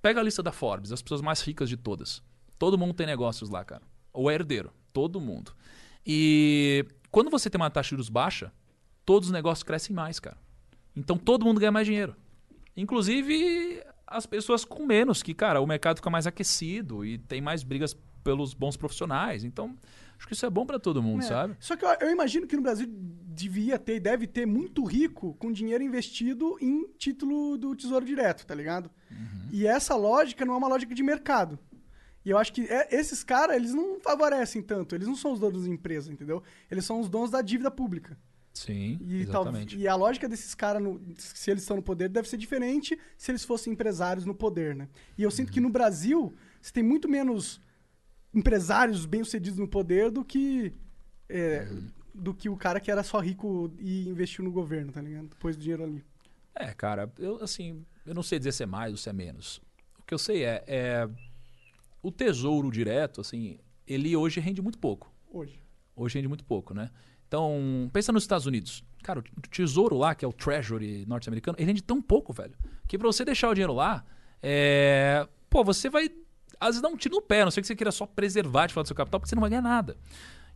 pega 0.00 0.20
a 0.20 0.22
lista 0.22 0.42
da 0.42 0.52
Forbes, 0.52 0.92
as 0.92 1.02
pessoas 1.02 1.20
mais 1.20 1.40
ricas 1.40 1.68
de 1.68 1.76
todas. 1.76 2.22
Todo 2.58 2.78
mundo 2.78 2.94
tem 2.94 3.06
negócios 3.06 3.50
lá, 3.50 3.64
cara. 3.64 3.82
Ou 4.12 4.30
é 4.30 4.34
herdeiro. 4.34 4.72
Todo 4.92 5.20
mundo. 5.20 5.52
E 6.06 6.86
quando 7.10 7.30
você 7.30 7.50
tem 7.50 7.60
uma 7.60 7.70
taxa 7.70 7.88
de 7.88 7.90
juros 7.90 8.08
baixa, 8.08 8.52
todos 9.04 9.28
os 9.28 9.32
negócios 9.32 9.64
crescem 9.64 9.94
mais, 9.94 10.20
cara. 10.20 10.36
Então 10.94 11.16
todo 11.18 11.44
mundo 11.44 11.58
ganha 11.58 11.72
mais 11.72 11.86
dinheiro. 11.86 12.14
Inclusive 12.76 13.82
as 14.06 14.26
pessoas 14.26 14.64
com 14.64 14.84
menos, 14.84 15.22
que, 15.22 15.32
cara, 15.34 15.60
o 15.60 15.66
mercado 15.66 15.96
fica 15.96 16.10
mais 16.10 16.26
aquecido 16.26 17.04
e 17.04 17.18
tem 17.18 17.40
mais 17.40 17.62
brigas 17.62 17.96
pelos 18.22 18.54
bons 18.54 18.76
profissionais. 18.76 19.42
Então, 19.44 19.76
acho 20.18 20.26
que 20.26 20.34
isso 20.34 20.44
é 20.46 20.50
bom 20.50 20.64
para 20.66 20.78
todo 20.78 21.02
mundo, 21.02 21.22
É. 21.22 21.26
sabe? 21.26 21.56
Só 21.58 21.76
que 21.76 21.84
eu, 21.84 21.90
eu 22.00 22.10
imagino 22.10 22.46
que 22.46 22.54
no 22.56 22.62
Brasil 22.62 22.86
devia 22.88 23.78
ter 23.78 23.96
e 23.96 24.00
deve 24.00 24.26
ter 24.26 24.46
muito 24.46 24.84
rico 24.84 25.34
com 25.34 25.50
dinheiro 25.50 25.82
investido 25.82 26.56
em 26.60 26.86
título 26.98 27.56
do 27.56 27.74
Tesouro 27.74 28.04
Direto, 28.04 28.46
tá 28.46 28.54
ligado? 28.54 28.90
Uhum. 29.10 29.48
E 29.50 29.66
essa 29.66 29.96
lógica 29.96 30.44
não 30.44 30.54
é 30.54 30.56
uma 30.58 30.68
lógica 30.68 30.94
de 30.94 31.02
mercado. 31.02 31.58
E 32.24 32.30
eu 32.30 32.38
acho 32.38 32.52
que 32.52 32.60
é- 32.68 32.88
esses 32.94 33.24
caras, 33.24 33.56
eles 33.56 33.74
não 33.74 33.98
favorecem 33.98 34.62
tanto. 34.62 34.94
Eles 34.94 35.08
não 35.08 35.16
são 35.16 35.32
os 35.32 35.40
donos 35.40 35.64
da 35.64 35.68
empresa, 35.68 36.12
entendeu? 36.12 36.42
Eles 36.70 36.84
são 36.84 37.00
os 37.00 37.08
donos 37.08 37.30
da 37.30 37.42
dívida 37.42 37.70
pública. 37.70 38.16
Sim, 38.54 38.98
E, 39.00 39.24
tal- 39.26 39.42
exatamente. 39.42 39.78
e 39.78 39.88
a 39.88 39.94
lógica 39.94 40.28
desses 40.28 40.54
caras, 40.54 40.82
se 41.16 41.50
eles 41.50 41.62
estão 41.62 41.76
no 41.76 41.82
poder, 41.82 42.08
deve 42.10 42.28
ser 42.28 42.36
diferente 42.36 42.98
se 43.16 43.30
eles 43.30 43.44
fossem 43.44 43.72
empresários 43.72 44.26
no 44.26 44.34
poder, 44.34 44.76
né? 44.76 44.88
E 45.16 45.22
eu 45.22 45.30
sinto 45.30 45.50
que 45.50 45.60
no 45.60 45.70
Brasil, 45.70 46.34
você 46.60 46.70
tem 46.72 46.82
muito 46.82 47.08
menos 47.08 47.60
empresários 48.34 49.06
bem-sucedidos 49.06 49.58
no 49.58 49.68
poder 49.68 50.10
do 50.10 50.24
que 50.24 50.72
é, 51.28 51.66
do 52.14 52.34
que 52.34 52.48
o 52.48 52.56
cara 52.56 52.78
que 52.78 52.90
era 52.90 53.02
só 53.02 53.18
rico 53.20 53.72
e 53.78 54.08
investiu 54.08 54.44
no 54.44 54.52
governo, 54.52 54.92
tá 54.92 55.00
ligado? 55.00 55.28
Depois 55.28 55.56
do 55.56 55.62
dinheiro 55.62 55.84
ali. 55.84 56.04
É, 56.54 56.74
cara, 56.74 57.10
eu 57.18 57.42
assim, 57.42 57.84
eu 58.04 58.14
não 58.14 58.22
sei 58.22 58.38
dizer 58.38 58.52
se 58.52 58.62
é 58.62 58.66
mais 58.66 58.92
ou 58.92 58.98
se 58.98 59.08
é 59.08 59.12
menos. 59.14 59.62
O 59.98 60.02
que 60.06 60.12
eu 60.12 60.18
sei 60.18 60.44
é, 60.44 60.62
é 60.66 61.08
o 62.02 62.10
tesouro 62.12 62.70
direto, 62.70 63.22
assim, 63.22 63.58
ele 63.86 64.14
hoje 64.14 64.40
rende 64.40 64.60
muito 64.60 64.78
pouco. 64.78 65.10
Hoje. 65.30 65.58
Hoje 65.96 66.16
rende 66.16 66.28
muito 66.28 66.44
pouco, 66.44 66.74
né? 66.74 66.90
Então, 67.32 67.88
pensa 67.94 68.12
nos 68.12 68.24
Estados 68.24 68.44
Unidos. 68.44 68.84
Cara, 69.02 69.20
o 69.20 69.40
tesouro 69.48 69.96
lá, 69.96 70.14
que 70.14 70.22
é 70.22 70.28
o 70.28 70.34
Treasury 70.34 71.06
norte-americano, 71.06 71.56
ele 71.58 71.66
rende 71.66 71.82
tão 71.82 72.02
pouco, 72.02 72.30
velho. 72.30 72.52
Que 72.86 72.98
pra 72.98 73.06
você 73.06 73.24
deixar 73.24 73.48
o 73.48 73.54
dinheiro 73.54 73.72
lá, 73.72 74.04
é... 74.42 75.26
pô, 75.48 75.64
você 75.64 75.88
vai 75.88 76.10
às 76.60 76.68
vezes 76.68 76.82
dar 76.82 76.88
um 76.88 76.96
tiro 76.96 77.14
no 77.14 77.22
pé, 77.22 77.42
não 77.42 77.50
sei 77.50 77.62
que 77.62 77.66
você 77.66 77.74
queira 77.74 77.90
só 77.90 78.04
preservar 78.04 78.66
de 78.66 78.74
do 78.74 78.86
seu 78.86 78.94
capital, 78.94 79.18
porque 79.18 79.30
você 79.30 79.34
não 79.34 79.40
vai 79.40 79.48
ganhar 79.48 79.62
nada. 79.62 79.96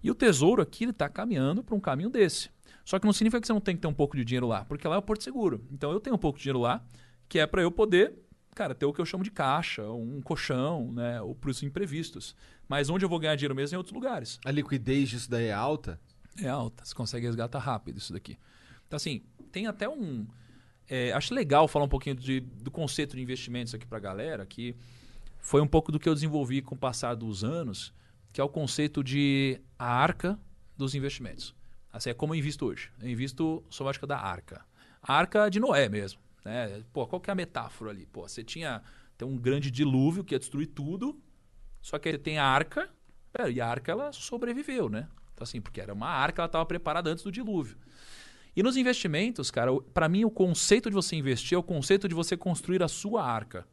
E 0.02 0.10
o 0.10 0.14
tesouro 0.14 0.60
aqui, 0.60 0.84
ele 0.84 0.92
tá 0.92 1.08
caminhando 1.08 1.64
para 1.64 1.74
um 1.74 1.80
caminho 1.80 2.10
desse. 2.10 2.50
Só 2.84 2.98
que 2.98 3.06
não 3.06 3.12
significa 3.14 3.40
que 3.40 3.46
você 3.46 3.54
não 3.54 3.60
tem 3.60 3.74
que 3.74 3.80
ter 3.80 3.88
um 3.88 3.94
pouco 3.94 4.14
de 4.14 4.22
dinheiro 4.22 4.46
lá, 4.46 4.66
porque 4.66 4.86
lá 4.86 4.96
é 4.96 4.98
o 4.98 5.02
Porto 5.02 5.24
Seguro. 5.24 5.64
Então 5.72 5.90
eu 5.92 5.98
tenho 5.98 6.14
um 6.14 6.18
pouco 6.18 6.36
de 6.38 6.42
dinheiro 6.42 6.60
lá, 6.60 6.84
que 7.26 7.38
é 7.38 7.46
para 7.46 7.62
eu 7.62 7.70
poder, 7.70 8.12
cara, 8.54 8.74
ter 8.74 8.84
o 8.84 8.92
que 8.92 9.00
eu 9.00 9.06
chamo 9.06 9.24
de 9.24 9.30
caixa, 9.30 9.82
um 9.90 10.20
colchão, 10.20 10.92
né, 10.92 11.22
ou 11.22 11.34
para 11.34 11.48
os 11.48 11.62
imprevistos. 11.62 12.36
Mas 12.68 12.90
onde 12.90 13.02
eu 13.02 13.08
vou 13.08 13.18
ganhar 13.18 13.34
dinheiro 13.34 13.54
mesmo 13.54 13.74
é 13.74 13.76
em 13.76 13.78
outros 13.78 13.94
lugares. 13.94 14.38
A 14.44 14.50
liquidez 14.50 15.08
disso 15.08 15.30
daí 15.30 15.46
é 15.46 15.54
alta? 15.54 15.98
É 16.42 16.48
alta, 16.48 16.84
você 16.84 16.94
consegue 16.94 17.26
resgatar 17.26 17.58
rápido 17.58 17.98
isso 17.98 18.12
daqui. 18.12 18.38
Então, 18.86 18.96
assim, 18.96 19.22
tem 19.50 19.66
até 19.66 19.88
um. 19.88 20.26
é, 20.88 21.12
acho 21.12 21.34
legal 21.34 21.66
falar 21.66 21.84
um 21.84 21.88
pouquinho 21.88 22.14
de- 22.14 22.40
do 22.40 22.70
conceito 22.70 23.16
de 23.16 23.22
investimentos 23.22 23.74
aqui 23.74 23.86
pra 23.86 23.98
galera, 23.98 24.46
que 24.46 24.76
foi 25.38 25.60
um 25.60 25.66
pouco 25.66 25.90
do 25.90 25.98
que 25.98 26.08
eu 26.08 26.14
desenvolvi 26.14 26.62
com 26.62 26.74
o 26.74 26.78
passar 26.78 27.14
dos 27.14 27.42
anos, 27.42 27.92
que 28.32 28.40
é 28.40 28.44
o 28.44 28.48
conceito 28.48 29.02
de 29.02 29.60
a 29.78 29.86
arca 29.86 30.38
dos 30.76 30.94
investimentos. 30.94 31.54
Assim, 31.92 32.10
é 32.10 32.14
como 32.14 32.34
eu 32.34 32.38
invisto 32.38 32.66
hoje. 32.66 32.90
Eu 33.00 33.08
invisto 33.08 33.64
sob 33.70 33.88
a 33.88 33.90
ótica 33.90 34.06
da 34.06 34.18
arca. 34.18 34.64
A 35.02 35.14
arca 35.14 35.48
de 35.48 35.58
Noé 35.58 35.88
mesmo. 35.88 36.20
Né? 36.44 36.82
Pô, 36.92 37.06
qual 37.06 37.20
que 37.20 37.30
é 37.30 37.32
a 37.32 37.34
metáfora 37.34 37.90
ali? 37.90 38.06
Pô, 38.06 38.28
você 38.28 38.44
tinha 38.44 38.82
tem 39.16 39.26
um 39.26 39.36
grande 39.38 39.70
dilúvio 39.70 40.22
que 40.22 40.34
ia 40.34 40.38
destruir 40.38 40.66
tudo, 40.66 41.18
só 41.80 41.98
que 41.98 42.08
aí 42.10 42.18
tem 42.18 42.38
a 42.38 42.44
arca, 42.44 42.90
e 43.50 43.60
a 43.60 43.66
arca 43.66 43.90
ela 43.90 44.12
sobreviveu, 44.12 44.90
né? 44.90 45.08
Então, 45.36 45.44
assim, 45.44 45.60
porque 45.60 45.82
era 45.82 45.92
uma 45.92 46.08
arca, 46.08 46.40
ela 46.40 46.46
estava 46.46 46.64
preparada 46.64 47.10
antes 47.10 47.22
do 47.22 47.30
dilúvio. 47.30 47.76
E 48.56 48.62
nos 48.62 48.78
investimentos, 48.78 49.50
cara, 49.50 49.70
para 49.92 50.08
mim 50.08 50.24
o 50.24 50.30
conceito 50.30 50.88
de 50.88 50.94
você 50.94 51.14
investir 51.14 51.54
é 51.54 51.58
o 51.58 51.62
conceito 51.62 52.08
de 52.08 52.14
você 52.14 52.38
construir 52.38 52.82
a 52.82 52.88
sua 52.88 53.22
arca. 53.22 53.68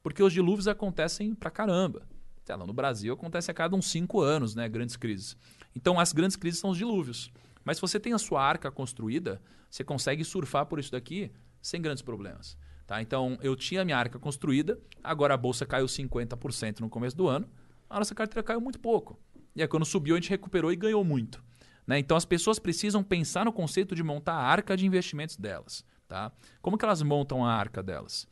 Porque 0.00 0.22
os 0.22 0.32
dilúvios 0.32 0.68
acontecem 0.68 1.34
pra 1.34 1.50
caramba. 1.50 2.06
Sei 2.44 2.54
lá, 2.54 2.64
no 2.64 2.72
Brasil 2.72 3.12
acontece 3.12 3.50
a 3.50 3.54
cada 3.54 3.74
uns 3.74 3.90
cinco 3.90 4.20
anos, 4.20 4.54
né? 4.54 4.68
Grandes 4.68 4.96
crises. 4.96 5.36
Então 5.74 5.98
as 5.98 6.12
grandes 6.12 6.36
crises 6.36 6.60
são 6.60 6.70
os 6.70 6.78
dilúvios. 6.78 7.32
Mas 7.64 7.78
se 7.78 7.80
você 7.80 7.98
tem 7.98 8.12
a 8.12 8.18
sua 8.18 8.40
arca 8.40 8.70
construída, 8.70 9.42
você 9.68 9.82
consegue 9.82 10.22
surfar 10.22 10.66
por 10.66 10.78
isso 10.78 10.92
daqui 10.92 11.32
sem 11.60 11.82
grandes 11.82 12.02
problemas. 12.02 12.56
Tá? 12.86 13.02
Então 13.02 13.38
eu 13.42 13.56
tinha 13.56 13.82
a 13.82 13.84
minha 13.84 13.98
arca 13.98 14.20
construída, 14.20 14.78
agora 15.02 15.34
a 15.34 15.36
bolsa 15.36 15.66
caiu 15.66 15.86
50% 15.86 16.78
no 16.78 16.88
começo 16.88 17.16
do 17.16 17.26
ano, 17.26 17.50
a 17.90 17.98
nossa 17.98 18.14
carteira 18.14 18.42
caiu 18.42 18.60
muito 18.60 18.78
pouco. 18.78 19.18
E 19.58 19.62
aí 19.62 19.66
quando 19.66 19.84
subiu 19.84 20.14
a 20.14 20.20
gente 20.20 20.30
recuperou 20.30 20.72
e 20.72 20.76
ganhou 20.76 21.02
muito. 21.02 21.42
Né? 21.84 21.98
Então 21.98 22.16
as 22.16 22.24
pessoas 22.24 22.60
precisam 22.60 23.02
pensar 23.02 23.44
no 23.44 23.52
conceito 23.52 23.92
de 23.92 24.04
montar 24.04 24.34
a 24.34 24.42
arca 24.42 24.76
de 24.76 24.86
investimentos 24.86 25.36
delas. 25.36 25.84
Tá? 26.06 26.30
Como 26.62 26.78
que 26.78 26.84
elas 26.84 27.02
montam 27.02 27.44
a 27.44 27.52
arca 27.52 27.82
delas? 27.82 28.28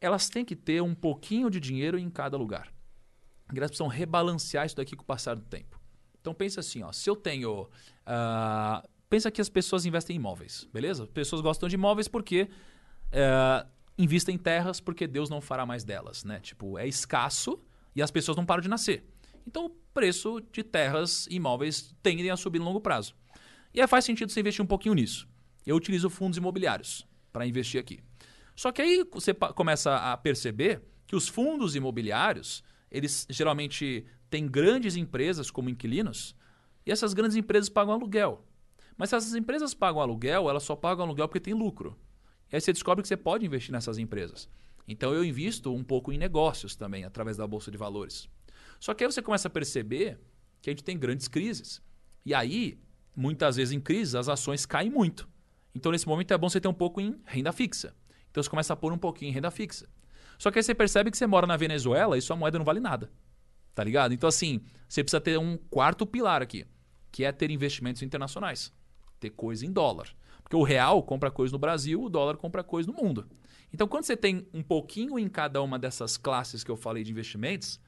Elas 0.00 0.28
têm 0.28 0.44
que 0.44 0.54
ter 0.54 0.80
um 0.80 0.94
pouquinho 0.94 1.50
de 1.50 1.58
dinheiro 1.58 1.98
em 1.98 2.08
cada 2.08 2.36
lugar. 2.36 2.72
Elas 3.52 3.70
precisam 3.70 3.88
rebalancear 3.88 4.64
isso 4.64 4.76
daqui 4.76 4.94
com 4.94 5.02
o 5.02 5.06
passar 5.06 5.34
do 5.34 5.42
tempo. 5.42 5.80
Então 6.20 6.32
pensa 6.32 6.60
assim, 6.60 6.84
ó, 6.84 6.92
se 6.92 7.10
eu 7.10 7.16
tenho. 7.16 7.62
Uh, 7.62 8.88
pensa 9.10 9.32
que 9.32 9.40
as 9.40 9.48
pessoas 9.48 9.86
investem 9.86 10.14
em 10.14 10.20
imóveis, 10.20 10.68
beleza? 10.72 11.02
As 11.02 11.10
pessoas 11.10 11.42
gostam 11.42 11.68
de 11.68 11.74
imóveis 11.74 12.06
porque 12.06 12.42
uh, 12.42 13.68
investem 13.98 14.36
em 14.36 14.38
terras 14.38 14.78
porque 14.78 15.08
Deus 15.08 15.28
não 15.28 15.40
fará 15.40 15.66
mais 15.66 15.82
delas, 15.82 16.22
né? 16.22 16.38
Tipo, 16.38 16.78
é 16.78 16.86
escasso 16.86 17.58
e 17.96 18.00
as 18.00 18.12
pessoas 18.12 18.36
não 18.36 18.46
param 18.46 18.62
de 18.62 18.68
nascer. 18.68 19.04
Então 19.48 19.64
o 19.64 19.70
preço 19.94 20.42
de 20.52 20.62
terras 20.62 21.26
e 21.26 21.36
imóveis 21.36 21.94
tendem 22.02 22.30
a 22.30 22.36
subir 22.36 22.58
no 22.58 22.66
longo 22.66 22.82
prazo. 22.82 23.14
E 23.72 23.80
aí 23.80 23.86
faz 23.86 24.04
sentido 24.04 24.30
você 24.30 24.40
investir 24.40 24.62
um 24.62 24.68
pouquinho 24.68 24.94
nisso. 24.94 25.26
Eu 25.66 25.74
utilizo 25.74 26.10
fundos 26.10 26.36
imobiliários 26.36 27.08
para 27.32 27.46
investir 27.46 27.80
aqui. 27.80 28.00
Só 28.54 28.70
que 28.70 28.82
aí 28.82 29.06
você 29.10 29.32
começa 29.32 29.96
a 29.96 30.18
perceber 30.18 30.82
que 31.06 31.16
os 31.16 31.28
fundos 31.28 31.74
imobiliários, 31.74 32.62
eles 32.90 33.26
geralmente 33.30 34.04
têm 34.28 34.46
grandes 34.46 34.96
empresas 34.96 35.50
como 35.50 35.70
inquilinos, 35.70 36.36
e 36.84 36.92
essas 36.92 37.14
grandes 37.14 37.36
empresas 37.36 37.70
pagam 37.70 37.94
aluguel. 37.94 38.46
Mas 38.98 39.08
se 39.08 39.16
essas 39.16 39.34
empresas 39.34 39.72
pagam 39.72 40.02
aluguel, 40.02 40.50
elas 40.50 40.62
só 40.62 40.76
pagam 40.76 41.06
aluguel 41.06 41.26
porque 41.26 41.40
tem 41.40 41.54
lucro. 41.54 41.98
E 42.52 42.56
aí 42.56 42.60
você 42.60 42.70
descobre 42.70 43.00
que 43.00 43.08
você 43.08 43.16
pode 43.16 43.46
investir 43.46 43.72
nessas 43.72 43.96
empresas. 43.96 44.46
Então 44.86 45.14
eu 45.14 45.24
invisto 45.24 45.74
um 45.74 45.82
pouco 45.82 46.12
em 46.12 46.18
negócios 46.18 46.76
também, 46.76 47.04
através 47.04 47.38
da 47.38 47.46
Bolsa 47.46 47.70
de 47.70 47.78
Valores. 47.78 48.28
Só 48.78 48.94
que 48.94 49.04
aí 49.04 49.10
você 49.10 49.22
começa 49.22 49.48
a 49.48 49.50
perceber 49.50 50.18
que 50.60 50.70
a 50.70 50.72
gente 50.72 50.84
tem 50.84 50.98
grandes 50.98 51.28
crises. 51.28 51.82
E 52.24 52.34
aí, 52.34 52.78
muitas 53.14 53.56
vezes 53.56 53.72
em 53.72 53.80
crises, 53.80 54.14
as 54.14 54.28
ações 54.28 54.66
caem 54.66 54.90
muito. 54.90 55.28
Então, 55.74 55.92
nesse 55.92 56.06
momento, 56.06 56.32
é 56.32 56.38
bom 56.38 56.48
você 56.48 56.60
ter 56.60 56.68
um 56.68 56.74
pouco 56.74 57.00
em 57.00 57.20
renda 57.24 57.52
fixa. 57.52 57.94
Então, 58.30 58.42
você 58.42 58.50
começa 58.50 58.72
a 58.72 58.76
pôr 58.76 58.92
um 58.92 58.98
pouquinho 58.98 59.30
em 59.30 59.32
renda 59.32 59.50
fixa. 59.50 59.88
Só 60.38 60.50
que 60.50 60.58
aí 60.58 60.62
você 60.62 60.74
percebe 60.74 61.10
que 61.10 61.18
você 61.18 61.26
mora 61.26 61.46
na 61.46 61.56
Venezuela 61.56 62.16
e 62.16 62.22
sua 62.22 62.36
moeda 62.36 62.58
não 62.58 62.64
vale 62.64 62.80
nada. 62.80 63.10
Tá 63.74 63.82
ligado? 63.84 64.12
Então, 64.12 64.28
assim, 64.28 64.60
você 64.88 65.02
precisa 65.02 65.20
ter 65.20 65.38
um 65.38 65.56
quarto 65.56 66.06
pilar 66.06 66.42
aqui, 66.42 66.64
que 67.10 67.24
é 67.24 67.32
ter 67.32 67.50
investimentos 67.50 68.02
internacionais. 68.02 68.72
Ter 69.20 69.30
coisa 69.30 69.66
em 69.66 69.72
dólar. 69.72 70.14
Porque 70.42 70.56
o 70.56 70.62
real 70.62 71.02
compra 71.02 71.30
coisa 71.30 71.52
no 71.52 71.58
Brasil, 71.58 72.02
o 72.02 72.08
dólar 72.08 72.36
compra 72.36 72.64
coisa 72.64 72.90
no 72.90 72.96
mundo. 72.96 73.28
Então, 73.72 73.86
quando 73.86 74.04
você 74.04 74.16
tem 74.16 74.46
um 74.54 74.62
pouquinho 74.62 75.18
em 75.18 75.28
cada 75.28 75.60
uma 75.60 75.78
dessas 75.78 76.16
classes 76.16 76.64
que 76.64 76.70
eu 76.70 76.76
falei 76.76 77.04
de 77.04 77.10
investimentos, 77.10 77.80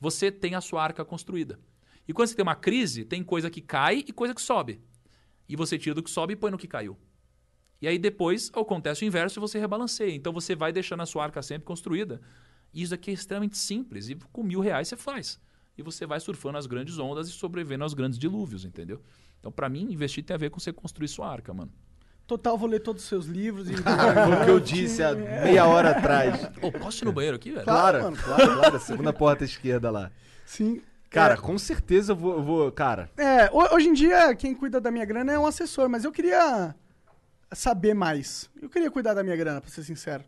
você 0.00 0.30
tem 0.30 0.54
a 0.54 0.60
sua 0.60 0.82
arca 0.82 1.04
construída. 1.04 1.58
E 2.06 2.12
quando 2.12 2.28
você 2.28 2.34
tem 2.34 2.42
uma 2.42 2.54
crise, 2.54 3.04
tem 3.04 3.22
coisa 3.22 3.50
que 3.50 3.60
cai 3.60 4.04
e 4.06 4.12
coisa 4.12 4.34
que 4.34 4.40
sobe. 4.40 4.80
E 5.48 5.56
você 5.56 5.78
tira 5.78 5.94
do 5.94 6.02
que 6.02 6.10
sobe 6.10 6.32
e 6.32 6.36
põe 6.36 6.50
no 6.50 6.58
que 6.58 6.66
caiu. 6.66 6.96
E 7.80 7.86
aí 7.86 7.98
depois 7.98 8.50
acontece 8.54 9.04
o 9.04 9.06
inverso 9.06 9.38
e 9.38 9.40
você 9.40 9.58
rebalanceia. 9.58 10.14
Então 10.14 10.32
você 10.32 10.54
vai 10.54 10.72
deixando 10.72 11.02
a 11.02 11.06
sua 11.06 11.24
arca 11.24 11.42
sempre 11.42 11.64
construída. 11.64 12.20
E 12.72 12.82
isso 12.82 12.94
aqui 12.94 13.10
é 13.10 13.14
extremamente 13.14 13.56
simples. 13.56 14.08
E 14.08 14.16
com 14.32 14.42
mil 14.42 14.60
reais 14.60 14.88
você 14.88 14.96
faz. 14.96 15.40
E 15.76 15.82
você 15.82 16.06
vai 16.06 16.18
surfando 16.18 16.58
as 16.58 16.66
grandes 16.66 16.98
ondas 16.98 17.28
e 17.28 17.32
sobrevivendo 17.32 17.84
aos 17.84 17.94
grandes 17.94 18.18
dilúvios, 18.18 18.64
entendeu? 18.64 19.00
Então, 19.38 19.52
para 19.52 19.68
mim, 19.68 19.92
investir 19.92 20.24
tem 20.24 20.34
a 20.34 20.38
ver 20.38 20.50
com 20.50 20.58
você 20.58 20.72
construir 20.72 21.06
sua 21.06 21.30
arca, 21.30 21.54
mano. 21.54 21.72
Total, 22.28 22.56
vou 22.58 22.68
ler 22.68 22.80
todos 22.80 23.02
os 23.02 23.08
seus 23.08 23.24
livros. 23.26 23.68
E... 23.68 23.72
O 24.40 24.44
que 24.44 24.50
eu 24.50 24.60
disse 24.60 25.02
há 25.02 25.14
meia 25.14 25.66
hora 25.66 25.90
atrás. 25.92 26.48
Ô, 26.62 26.70
posso 26.70 27.02
ir 27.02 27.06
no 27.06 27.12
banheiro 27.12 27.36
aqui, 27.36 27.50
velho? 27.50 27.64
Claro, 27.64 27.98
claro, 28.00 28.16
claro, 28.16 28.58
claro. 28.60 28.78
Segunda 28.80 29.12
porta 29.14 29.44
esquerda 29.44 29.90
lá. 29.90 30.10
Sim. 30.44 30.82
Cara, 31.10 31.34
É. 31.34 31.36
com 31.38 31.58
certeza 31.58 32.12
eu 32.12 32.16
vou, 32.16 32.34
eu 32.34 32.42
vou. 32.42 32.70
Cara, 32.70 33.10
É, 33.16 33.46
ho- 33.50 33.74
hoje 33.74 33.88
em 33.88 33.94
dia, 33.94 34.34
quem 34.36 34.54
cuida 34.54 34.78
da 34.78 34.90
minha 34.90 35.06
grana 35.06 35.32
é 35.32 35.38
um 35.38 35.46
assessor, 35.46 35.88
mas 35.88 36.04
eu 36.04 36.12
queria 36.12 36.74
saber 37.52 37.94
mais. 37.94 38.50
Eu 38.60 38.68
queria 38.68 38.90
cuidar 38.90 39.14
da 39.14 39.22
minha 39.22 39.34
grana, 39.36 39.58
pra 39.60 39.70
ser 39.70 39.82
sincero. 39.82 40.22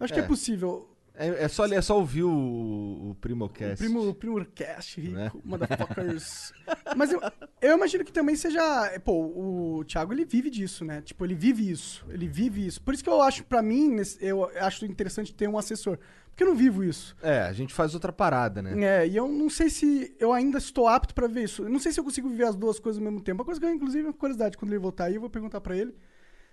Eu 0.00 0.04
acho 0.04 0.12
que 0.12 0.18
É. 0.18 0.22
é 0.24 0.26
possível. 0.26 0.88
É, 1.16 1.44
é 1.44 1.48
só, 1.48 1.66
é 1.66 1.80
só 1.80 1.96
ouvir 1.96 2.22
o, 2.24 3.10
o 3.10 3.16
Primocast. 3.20 3.74
O 3.74 3.76
primo, 3.76 4.08
o 4.08 4.14
primo 4.14 4.44
cast, 4.46 5.00
rico, 5.00 5.14
Né? 5.14 5.30
motherfuckers. 5.44 6.52
Mas 6.96 7.12
eu, 7.12 7.20
eu 7.60 7.76
imagino 7.76 8.04
que 8.04 8.12
também 8.12 8.36
seja. 8.36 8.60
Pô, 9.04 9.12
o 9.12 9.84
Thiago 9.84 10.12
ele 10.12 10.24
vive 10.24 10.50
disso, 10.50 10.84
né? 10.84 11.00
Tipo, 11.02 11.24
ele 11.24 11.34
vive 11.34 11.70
isso. 11.70 12.04
Ele 12.08 12.28
vive 12.28 12.66
isso. 12.66 12.82
Por 12.82 12.94
isso 12.94 13.02
que 13.02 13.10
eu 13.10 13.22
acho, 13.22 13.44
pra 13.44 13.62
mim, 13.62 13.96
eu 14.20 14.44
acho 14.60 14.84
interessante 14.84 15.34
ter 15.34 15.48
um 15.48 15.58
assessor. 15.58 15.98
Porque 16.28 16.44
eu 16.44 16.48
não 16.48 16.54
vivo 16.56 16.84
isso. 16.84 17.16
É, 17.22 17.40
a 17.40 17.52
gente 17.54 17.72
faz 17.72 17.94
outra 17.94 18.12
parada, 18.12 18.60
né? 18.60 18.74
É, 18.84 19.08
e 19.08 19.16
eu 19.16 19.26
não 19.26 19.48
sei 19.48 19.70
se 19.70 20.14
eu 20.20 20.34
ainda 20.34 20.58
estou 20.58 20.86
apto 20.86 21.14
pra 21.14 21.26
ver 21.26 21.44
isso. 21.44 21.62
Eu 21.62 21.70
não 21.70 21.78
sei 21.78 21.92
se 21.92 21.98
eu 21.98 22.04
consigo 22.04 22.28
viver 22.28 22.44
as 22.44 22.54
duas 22.54 22.78
coisas 22.78 23.00
ao 23.00 23.04
mesmo 23.04 23.22
tempo. 23.22 23.40
Uma 23.40 23.44
coisa 23.46 23.58
que 23.58 23.64
eu, 23.66 23.70
inclusive, 23.70 24.04
uma 24.04 24.12
curiosidade, 24.12 24.58
quando 24.58 24.70
ele 24.70 24.78
voltar 24.78 25.06
aí, 25.06 25.14
eu 25.14 25.20
vou 25.22 25.30
perguntar 25.30 25.62
pra 25.62 25.74
ele 25.74 25.94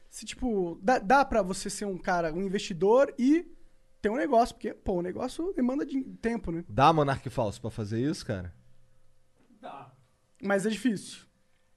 se, 0.09 0.25
tipo, 0.25 0.79
dá, 0.81 0.99
dá 0.99 1.25
pra 1.25 1.41
você 1.41 1.71
ser 1.71 1.85
um 1.85 1.97
cara, 1.97 2.31
um 2.31 2.43
investidor 2.43 3.11
e 3.17 3.47
ter 4.03 4.09
um 4.09 4.17
negócio. 4.17 4.53
Porque, 4.53 4.73
pô, 4.73 4.95
o 4.95 5.01
negócio 5.01 5.53
demanda 5.53 5.85
de 5.85 6.03
tempo, 6.21 6.51
né? 6.51 6.63
Dá 6.67 6.91
Monark 6.91 7.27
Falso 7.29 7.59
pra 7.59 7.71
fazer 7.71 7.99
isso, 7.99 8.25
cara? 8.25 8.53
Dá. 9.61 9.91
Mas 10.43 10.65
é 10.65 10.69
difícil. 10.69 11.23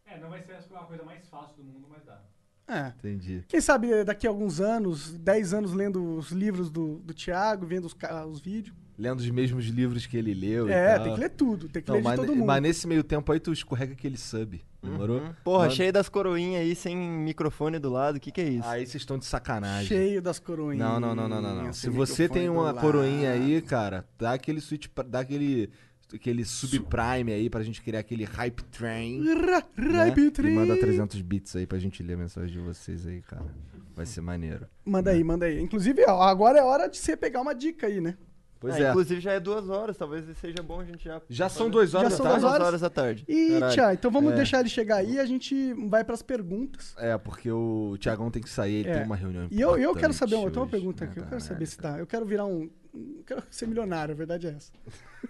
É, 0.05 0.19
não 0.19 0.28
vai 0.28 0.43
ser 0.43 0.55
a 0.55 0.85
coisa 0.85 1.05
mais 1.05 1.27
fácil 1.28 1.57
do 1.57 1.65
mundo, 1.65 1.86
mas 1.89 2.05
dá. 2.05 2.20
É. 2.66 2.89
Entendi. 2.89 3.44
Quem 3.47 3.61
sabe 3.61 4.03
daqui 4.03 4.27
a 4.27 4.31
alguns 4.31 4.61
anos, 4.61 5.16
10 5.16 5.55
anos 5.55 5.73
lendo 5.73 6.16
os 6.16 6.32
livros 6.32 6.69
do, 6.69 6.98
do 6.98 7.15
Thiago, 7.15 7.65
vendo 7.65 7.85
os, 7.85 7.97
os 8.28 8.40
vídeos. 8.40 8.77
Lendo 8.98 9.20
os 9.20 9.28
mesmos 9.31 9.66
livros 9.66 10.06
que 10.06 10.16
ele 10.16 10.32
leu. 10.32 10.68
e 10.68 10.73
É, 10.73 10.94
tal. 10.94 11.05
tem 11.05 11.14
que 11.14 11.20
ler 11.20 11.28
tudo, 11.31 11.68
tem 11.68 11.82
que 11.82 11.89
Não, 11.89 11.97
ler 11.97 12.01
de 12.01 12.05
mas, 12.09 12.16
todo 12.20 12.35
mundo. 12.35 12.47
mas 12.47 12.62
nesse 12.62 12.86
meio 12.86 13.05
tempo 13.05 13.31
aí 13.31 13.39
tu 13.39 13.52
escorrega 13.52 13.93
aquele 13.93 14.16
sub. 14.16 14.64
Demorou? 14.82 15.18
Uhum. 15.20 15.35
Porra, 15.44 15.64
Manda- 15.64 15.74
cheio 15.74 15.93
das 15.93 16.09
coroinhas 16.09 16.62
aí, 16.62 16.74
sem 16.74 16.97
microfone 16.97 17.78
do 17.78 17.90
lado, 17.90 18.16
o 18.16 18.20
que 18.20 18.31
que 18.31 18.40
é 18.40 18.48
isso? 18.48 18.68
Aí 18.68 18.86
vocês 18.86 19.02
estão 19.02 19.18
de 19.18 19.27
sacanagem. 19.27 19.89
Cheio 19.89 20.23
das 20.23 20.39
coroinhas. 20.39 20.78
Não, 20.89 20.98
não, 21.01 21.14
não, 21.14 21.28
não, 21.28 21.43
não, 21.43 21.64
não. 21.64 21.73
Se 21.73 21.90
você 21.90 22.28
tem 22.28 22.48
uma 22.48 22.73
coroinha 22.73 23.32
aí, 23.32 23.60
cara, 23.60 24.06
dá 24.18 24.32
aquele 24.32 24.60
switch, 24.60 24.86
dá 25.09 25.20
aquele 25.20 25.70
aquele 26.14 26.44
subprime 26.44 27.32
aí 27.32 27.51
pra 27.51 27.64
gente 27.64 27.82
criar 27.82 27.98
aquele 27.98 28.23
hype 28.24 28.62
train. 28.64 29.24
Ra- 29.24 29.64
né? 29.77 30.05
Hype 30.05 30.31
train. 30.31 30.52
E 30.52 30.55
manda 30.55 30.77
300 30.77 31.20
bits 31.20 31.56
aí 31.56 31.66
pra 31.66 31.78
gente 31.81 32.01
ler 32.02 32.14
a 32.14 32.18
mensagem 32.18 32.52
de 32.52 32.60
vocês 32.60 33.06
aí, 33.06 33.20
cara. 33.23 33.44
Vai 33.94 34.06
ser 34.06 34.20
maneiro. 34.20 34.66
Manda 34.85 35.10
aí, 35.10 35.24
manda 35.24 35.47
aí. 35.47 35.60
Inclusive, 35.60 36.05
ó, 36.06 36.23
agora 36.23 36.59
é 36.59 36.62
hora 36.62 36.86
de 36.89 36.97
você 36.97 37.16
pegar 37.16 37.40
uma 37.40 37.55
dica 37.55 37.86
aí, 37.89 38.01
né? 38.01 38.16
Pois 38.59 38.74
Ah, 38.74 38.81
é. 38.81 38.89
Inclusive 38.91 39.20
já 39.20 39.33
é 39.33 39.41
duas 39.41 39.69
horas, 39.69 39.97
talvez 39.97 40.24
seja 40.39 40.62
bom 40.62 40.81
a 40.81 40.85
gente 40.85 41.05
já. 41.05 41.20
Já 41.28 41.49
são 41.49 41.69
duas 41.69 41.95
horas 41.95 42.12
Já 42.12 42.16
da 42.16 42.16
são 42.16 42.27
tarde? 42.27 42.41
duas 42.41 42.61
horas. 42.61 42.81
da 42.81 42.91
tarde. 42.91 43.24
Ih, 43.28 43.51
Caralho. 43.61 43.73
tia, 43.74 43.93
então 43.95 44.11
vamos 44.11 44.33
É. 44.33 44.37
deixar 44.37 44.61
ele 44.61 44.69
chegar 44.69 44.97
aí 44.97 45.15
e 45.15 45.19
a 45.20 45.27
gente 45.27 45.74
vai 45.89 46.03
pras 46.05 46.23
perguntas. 46.23 46.95
É, 46.99 47.16
porque 47.19 47.51
o 47.51 47.97
Thiagão 48.01 48.31
tem 48.31 48.43
que 48.43 48.49
sair, 48.49 48.77
ele 48.81 48.89
É. 48.89 48.95
tem 48.99 49.05
uma 49.05 49.16
reunião 49.16 49.47
E 49.51 49.61
eu, 49.61 49.77
eu 49.77 49.95
quero 49.95 50.12
saber, 50.12 50.37
eu 50.37 50.51
tenho 50.51 50.65
uma 50.65 50.70
pergunta 50.70 51.05
aqui, 51.05 51.19
eu 51.19 51.24
Ah, 51.24 51.27
quero 51.28 51.41
saber 51.41 51.55
caralho, 51.55 51.66
se 51.66 51.81
dá. 51.81 51.99
Eu 51.99 52.07
quero 52.07 52.24
virar 52.27 52.47
um. 52.47 52.70
Eu 52.95 53.24
quero 53.27 53.43
ser 53.51 53.66
milionário, 53.69 54.15
a 54.15 54.16
verdade 54.16 54.47
é 54.47 54.51
essa. 54.51 54.73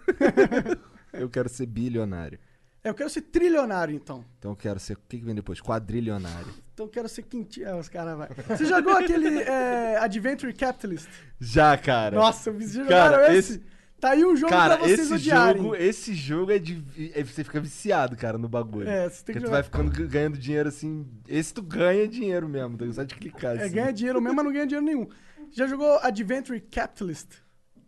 Eu 1.12 1.28
quero 1.30 1.48
ser 1.48 1.66
bilionário. 1.66 2.38
É, 2.86 2.90
eu 2.90 2.94
quero 2.94 3.10
ser 3.10 3.22
trilionário, 3.22 3.92
então. 3.94 4.24
Então 4.38 4.52
eu 4.52 4.56
quero 4.56 4.78
ser. 4.78 4.92
O 4.92 4.98
que, 5.08 5.18
que 5.18 5.24
vem 5.24 5.34
depois? 5.34 5.60
Quadrilionário. 5.60 6.46
Então 6.72 6.86
eu 6.86 6.90
quero 6.90 7.08
ser 7.08 7.22
quintinho. 7.22 7.66
É, 7.66 7.74
os 7.74 7.88
caras 7.88 8.16
vai. 8.16 8.28
Você 8.56 8.64
jogou 8.64 8.92
aquele 8.92 9.40
é, 9.42 9.96
Adventure 9.98 10.52
Capitalist? 10.52 11.08
Já, 11.40 11.76
cara. 11.76 12.14
Nossa, 12.14 12.52
vocês 12.52 12.72
jogaram 12.74 13.16
Cara, 13.18 13.34
esse? 13.36 13.52
esse- 13.54 13.76
Tá 13.98 14.10
aí 14.10 14.26
um 14.26 14.36
jogo 14.36 14.52
Cara, 14.52 14.76
pra 14.76 14.86
vocês 14.86 15.00
esse 15.00 15.14
odiarem. 15.14 15.62
jogo, 15.62 15.74
esse 15.74 16.14
jogo 16.14 16.52
é 16.52 16.58
de. 16.58 16.84
é- 17.14 17.24
Você 17.24 17.42
fica 17.42 17.58
viciado, 17.58 18.14
cara, 18.14 18.36
no 18.36 18.46
bagulho. 18.46 18.86
É, 18.88 19.08
você 19.08 19.24
tem 19.24 19.32
que 19.34 19.40
Porque 19.40 19.46
tu 19.46 19.50
vai 19.50 19.62
ficando 19.62 19.90
ganhando 20.06 20.36
dinheiro 20.36 20.68
assim. 20.68 21.06
Esse 21.26 21.54
tu 21.54 21.62
ganha 21.62 22.06
dinheiro 22.06 22.46
mesmo, 22.46 22.76
tá? 22.76 22.84
só 22.92 23.02
de 23.04 23.14
clicar 23.14 23.56
É, 23.56 23.64
assim. 23.64 23.74
ganha 23.74 23.92
dinheiro 23.92 24.20
mesmo, 24.20 24.36
mas 24.36 24.44
não 24.44 24.52
ganha 24.52 24.66
dinheiro 24.66 24.84
nenhum. 24.84 25.08
Já 25.50 25.66
jogou 25.66 25.98
Adventure 26.02 26.60
Capitalist? 26.60 27.28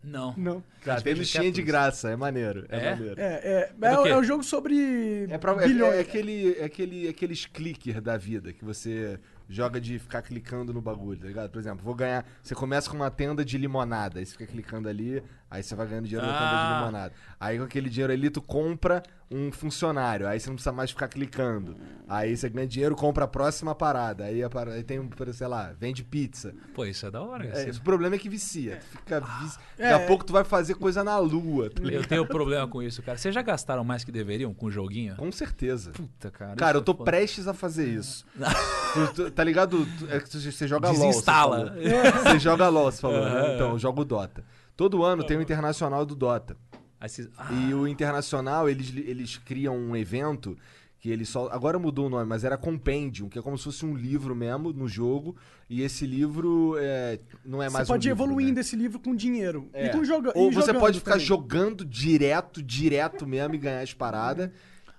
Não. 0.03 0.33
Não. 0.37 0.63
Cara, 0.81 1.01
tem 1.01 1.13
no 1.13 1.25
Steam 1.25 1.51
de 1.51 1.61
graça, 1.61 2.09
é 2.09 2.15
maneiro. 2.15 2.65
É, 2.69 2.77
É? 2.77 2.91
maneiro. 2.95 3.19
É, 3.19 3.23
é, 3.23 3.71
É 3.81 3.87
é, 3.87 4.09
é 4.11 4.17
um 4.17 4.23
jogo 4.23 4.43
sobre 4.43 5.27
É, 5.29 5.37
pra, 5.37 5.51
é, 5.61 5.67
bilhões. 5.67 5.95
é 5.95 5.99
aquele, 5.99 6.53
é 6.57 6.63
aquele, 6.65 7.07
aqueles 7.09 7.45
clicker 7.45 7.99
da 8.01 8.15
vida 8.17 8.53
que 8.53 8.63
você 8.63 9.19
joga 9.49 9.81
de 9.81 9.97
ficar 9.99 10.21
clicando 10.21 10.73
no 10.73 10.81
bagulho, 10.81 11.19
tá 11.19 11.27
ligado? 11.27 11.49
Por 11.49 11.59
exemplo, 11.59 11.83
vou 11.83 11.95
ganhar. 11.95 12.25
Você 12.41 12.53
começa 12.55 12.89
com 12.89 12.95
uma 12.95 13.09
tenda 13.11 13.43
de 13.43 13.57
limonada, 13.57 14.19
aí 14.19 14.25
você 14.25 14.33
fica 14.33 14.45
clicando 14.45 14.87
ali, 14.87 15.21
aí 15.49 15.63
você 15.63 15.75
vai 15.75 15.87
ganhando 15.87 16.05
dinheiro 16.07 16.25
na 16.27 16.33
tenda 16.33 16.49
de 16.49 16.55
Ah. 16.55 16.79
limonada. 16.79 17.13
Aí 17.39 17.57
com 17.57 17.63
aquele 17.63 17.89
dinheiro 17.89 18.11
ali, 18.13 18.29
tu 18.29 18.41
compra 18.41 19.01
um 19.31 19.51
funcionário. 19.51 20.27
Aí 20.27 20.39
você 20.39 20.49
não 20.49 20.55
precisa 20.55 20.71
mais 20.73 20.89
ficar 20.89 21.07
clicando. 21.07 21.77
Aí 22.07 22.35
você 22.35 22.49
ganha 22.49 22.65
dinheiro, 22.67 22.95
compra 22.95 23.25
a 23.25 23.27
próxima 23.27 23.75
parada. 23.75 24.23
Aí, 24.25 24.43
a 24.43 24.49
parada- 24.49 24.75
aí 24.75 24.83
tem, 24.83 24.99
um, 24.99 25.07
sei 25.31 25.47
lá, 25.47 25.71
vende 25.79 26.03
pizza. 26.03 26.53
Pô, 26.73 26.83
isso 26.83 27.05
é 27.05 27.11
da 27.11 27.21
hora. 27.21 27.45
É, 27.45 27.69
assim. 27.69 27.79
o 27.79 27.83
problema 27.83 28.15
é 28.15 28.17
que 28.19 28.27
vicia. 28.27 28.77
Tu 28.91 28.97
fica 28.97 29.19
vici... 29.19 29.57
Daqui 29.77 29.83
É. 29.83 29.93
a 29.93 29.99
pouco 30.07 30.25
tu 30.25 30.33
vai 30.33 30.43
fazer 30.43 30.73
coisa 30.73 31.03
na 31.03 31.17
lua. 31.19 31.69
tá 31.69 31.81
Eu 31.83 32.03
tenho 32.03 32.25
problema 32.25 32.67
com 32.67 32.81
isso, 32.81 33.01
cara. 33.03 33.17
Vocês 33.19 33.33
já 33.33 33.41
gastaram 33.43 33.83
mais 33.83 34.03
que 34.03 34.11
deveriam 34.11 34.51
com 34.53 34.65
o 34.65 34.71
joguinho? 34.71 35.15
Com 35.15 35.31
certeza. 35.31 35.91
Puta, 35.91 36.31
cara. 36.31 36.55
Cara, 36.55 36.77
eu 36.77 36.81
tô 36.81 36.93
é 36.93 36.95
foda. 36.95 37.11
prestes 37.11 37.47
a 37.47 37.53
fazer 37.53 37.87
isso. 37.87 38.25
Tu- 38.93 39.13
tu- 39.13 39.31
tá 39.31 39.43
ligado? 39.43 39.87
É 40.09 40.19
que 40.19 40.27
você 40.35 40.67
joga 40.67 40.87
LOL. 40.87 40.95
você 40.97 41.05
Desinstala. 41.07 41.75
Você 42.23 42.39
joga 42.39 42.67
LOL, 42.69 42.91
você 42.91 42.99
falou, 42.99 43.23
né? 43.23 43.29
Aham. 43.39 43.53
Então, 43.53 43.69
eu 43.73 43.77
jogo 43.79 44.03
Dota. 44.03 44.43
Todo 44.79 45.03
ano 45.03 45.25
tem 45.25 45.35
o 45.35 45.41
Internacional 45.41 46.05
do 46.05 46.15
Dota. 46.15 46.55
Ah, 47.01 47.51
E 47.51 47.73
o 47.73 47.85
Internacional, 47.85 48.69
eles, 48.69 48.93
eles 48.95 49.35
criam 49.35 49.77
um 49.77 49.93
evento 49.93 50.57
que 50.99 51.09
eles 51.09 51.27
só. 51.27 51.49
Agora 51.51 51.77
mudou 51.77 52.07
o 52.07 52.09
nome, 52.09 52.23
mas 52.23 52.45
era 52.45 52.57
Compendium, 52.57 53.27
que 53.27 53.37
é 53.37 53.41
como 53.41 53.57
se 53.57 53.65
fosse 53.65 53.85
um 53.85 53.93
livro 53.93 54.33
mesmo 54.33 54.71
no 54.71 54.87
jogo. 54.87 55.35
E 55.69 55.81
esse 55.81 56.07
livro 56.07 56.77
é, 56.79 57.19
não 57.43 57.61
é 57.61 57.69
mais 57.69 57.87
Você 57.87 57.91
pode 57.91 58.07
um 58.07 58.09
ir 58.09 58.13
livro, 58.13 58.23
evoluindo 58.23 58.53
né? 58.53 58.61
esse 58.61 58.77
livro 58.77 59.01
com 59.01 59.13
dinheiro. 59.13 59.69
É. 59.73 59.87
E 59.87 59.89
com 59.89 60.01
joga 60.01 60.31
Ou 60.33 60.49
e 60.49 60.55
você 60.55 60.73
pode 60.73 60.99
ficar 60.99 61.11
também. 61.11 61.25
jogando 61.25 61.83
direto, 61.83 62.63
direto 62.63 63.27
mesmo 63.27 63.55
e 63.55 63.57
ganhar 63.57 63.81
as 63.81 63.93
paradas. 63.93 64.49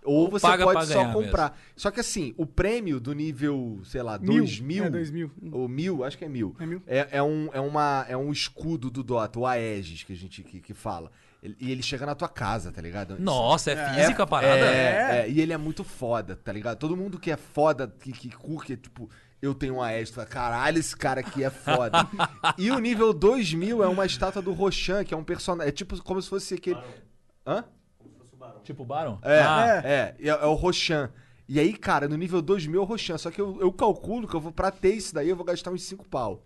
Ou, 0.05 0.25
Ou 0.25 0.31
você 0.31 0.47
paga 0.47 0.65
pode 0.65 0.87
só 0.87 1.13
comprar. 1.13 1.59
Só 1.77 1.91
que 1.91 2.01
assim, 2.01 2.35
o 2.37 2.47
prêmio 2.47 2.99
do 2.99 3.13
nível, 3.13 3.81
sei 3.85 4.03
lá, 4.03 4.19
Mil. 4.19 4.39
2 4.39 4.61
mil. 4.61 4.85
É, 4.85 4.91
dois 4.91 5.11
mil. 5.11 5.31
Ou 5.53 5.69
mil, 5.69 6.05
acho 6.05 6.17
que 6.17 6.25
é 6.25 6.29
mil. 6.29 6.57
É 6.59 6.67
mil. 6.67 6.83
É, 6.87 7.09
é 7.13 7.23
um, 7.23 7.51
é, 7.53 7.61
uma, 7.61 8.07
é 8.09 8.17
um 8.17 8.33
escudo 8.33 8.91
do 8.91 9.03
Dota, 9.03 9.39
o 9.39 9.47
Aegis, 9.47 10.03
que 10.03 10.13
a 10.13 10.17
gente 10.17 10.43
que, 10.43 10.61
que 10.61 10.75
fala. 10.75 11.11
E 11.59 11.71
ele 11.71 11.83
chega 11.83 12.05
na 12.05 12.15
tua 12.15 12.29
casa, 12.29 12.71
tá 12.71 12.83
ligado? 12.83 13.19
Nossa, 13.19 13.71
é 13.71 13.95
física 13.95 14.25
a 14.25 14.27
parada? 14.27 14.67
É, 14.67 15.21
é, 15.21 15.31
e 15.31 15.41
ele 15.41 15.55
é 15.55 15.57
muito 15.57 15.83
foda, 15.83 16.37
tá 16.37 16.53
ligado? 16.53 16.79
Todo 16.79 16.97
mundo 16.97 17.19
que 17.19 17.31
é 17.31 17.37
foda, 17.37 17.89
que, 17.89 18.13
que 18.13 18.29
curte, 18.29 18.77
tipo, 18.77 19.09
eu 19.41 19.55
tenho 19.55 19.77
um 19.77 19.83
Aegis, 19.83 20.11
tu 20.11 20.17
fala, 20.17 20.27
caralho, 20.27 20.79
esse 20.79 20.95
cara 20.95 21.21
aqui 21.21 21.43
é 21.43 21.49
foda. 21.49 22.07
e 22.59 22.71
o 22.71 22.79
nível 22.79 23.15
2000 23.15 23.83
é 23.83 23.89
uma 23.89 24.05
estátua 24.05 24.43
do 24.43 24.53
Roshan, 24.53 25.03
que 25.03 25.15
é 25.15 25.17
um 25.17 25.25
personagem. 25.25 25.71
É 25.71 25.73
tipo 25.73 26.03
como 26.03 26.21
se 26.21 26.29
fosse 26.29 26.55
aquele. 26.55 26.79
Hã? 27.47 27.65
Tipo 28.65 28.85
Baron? 28.85 29.19
É, 29.23 29.41
Ah, 29.43 29.83
é, 29.85 30.15
é, 30.19 30.29
é 30.29 30.47
o 30.47 30.55
Roshan. 30.55 31.11
E 31.49 31.59
aí, 31.59 31.73
cara, 31.73 32.07
no 32.09 32.17
nível 32.17 32.41
2000 32.41 32.81
é 32.81 32.83
o 32.83 32.87
Roshan. 32.87 33.19
Só 33.19 33.31
que 33.31 33.41
eu, 33.41 33.59
eu 33.61 33.73
calculo 33.73 34.29
que 34.29 34.35
eu 34.35 34.41
vou 34.41 34.53
pra 34.53 34.71
ter 34.71 34.95
isso 34.95 35.15
daí, 35.15 35.29
eu 35.29 35.37
vou 35.37 35.45
gastar 35.45 35.71
uns 35.71 35.83
5 35.83 36.09
pau. 36.09 36.37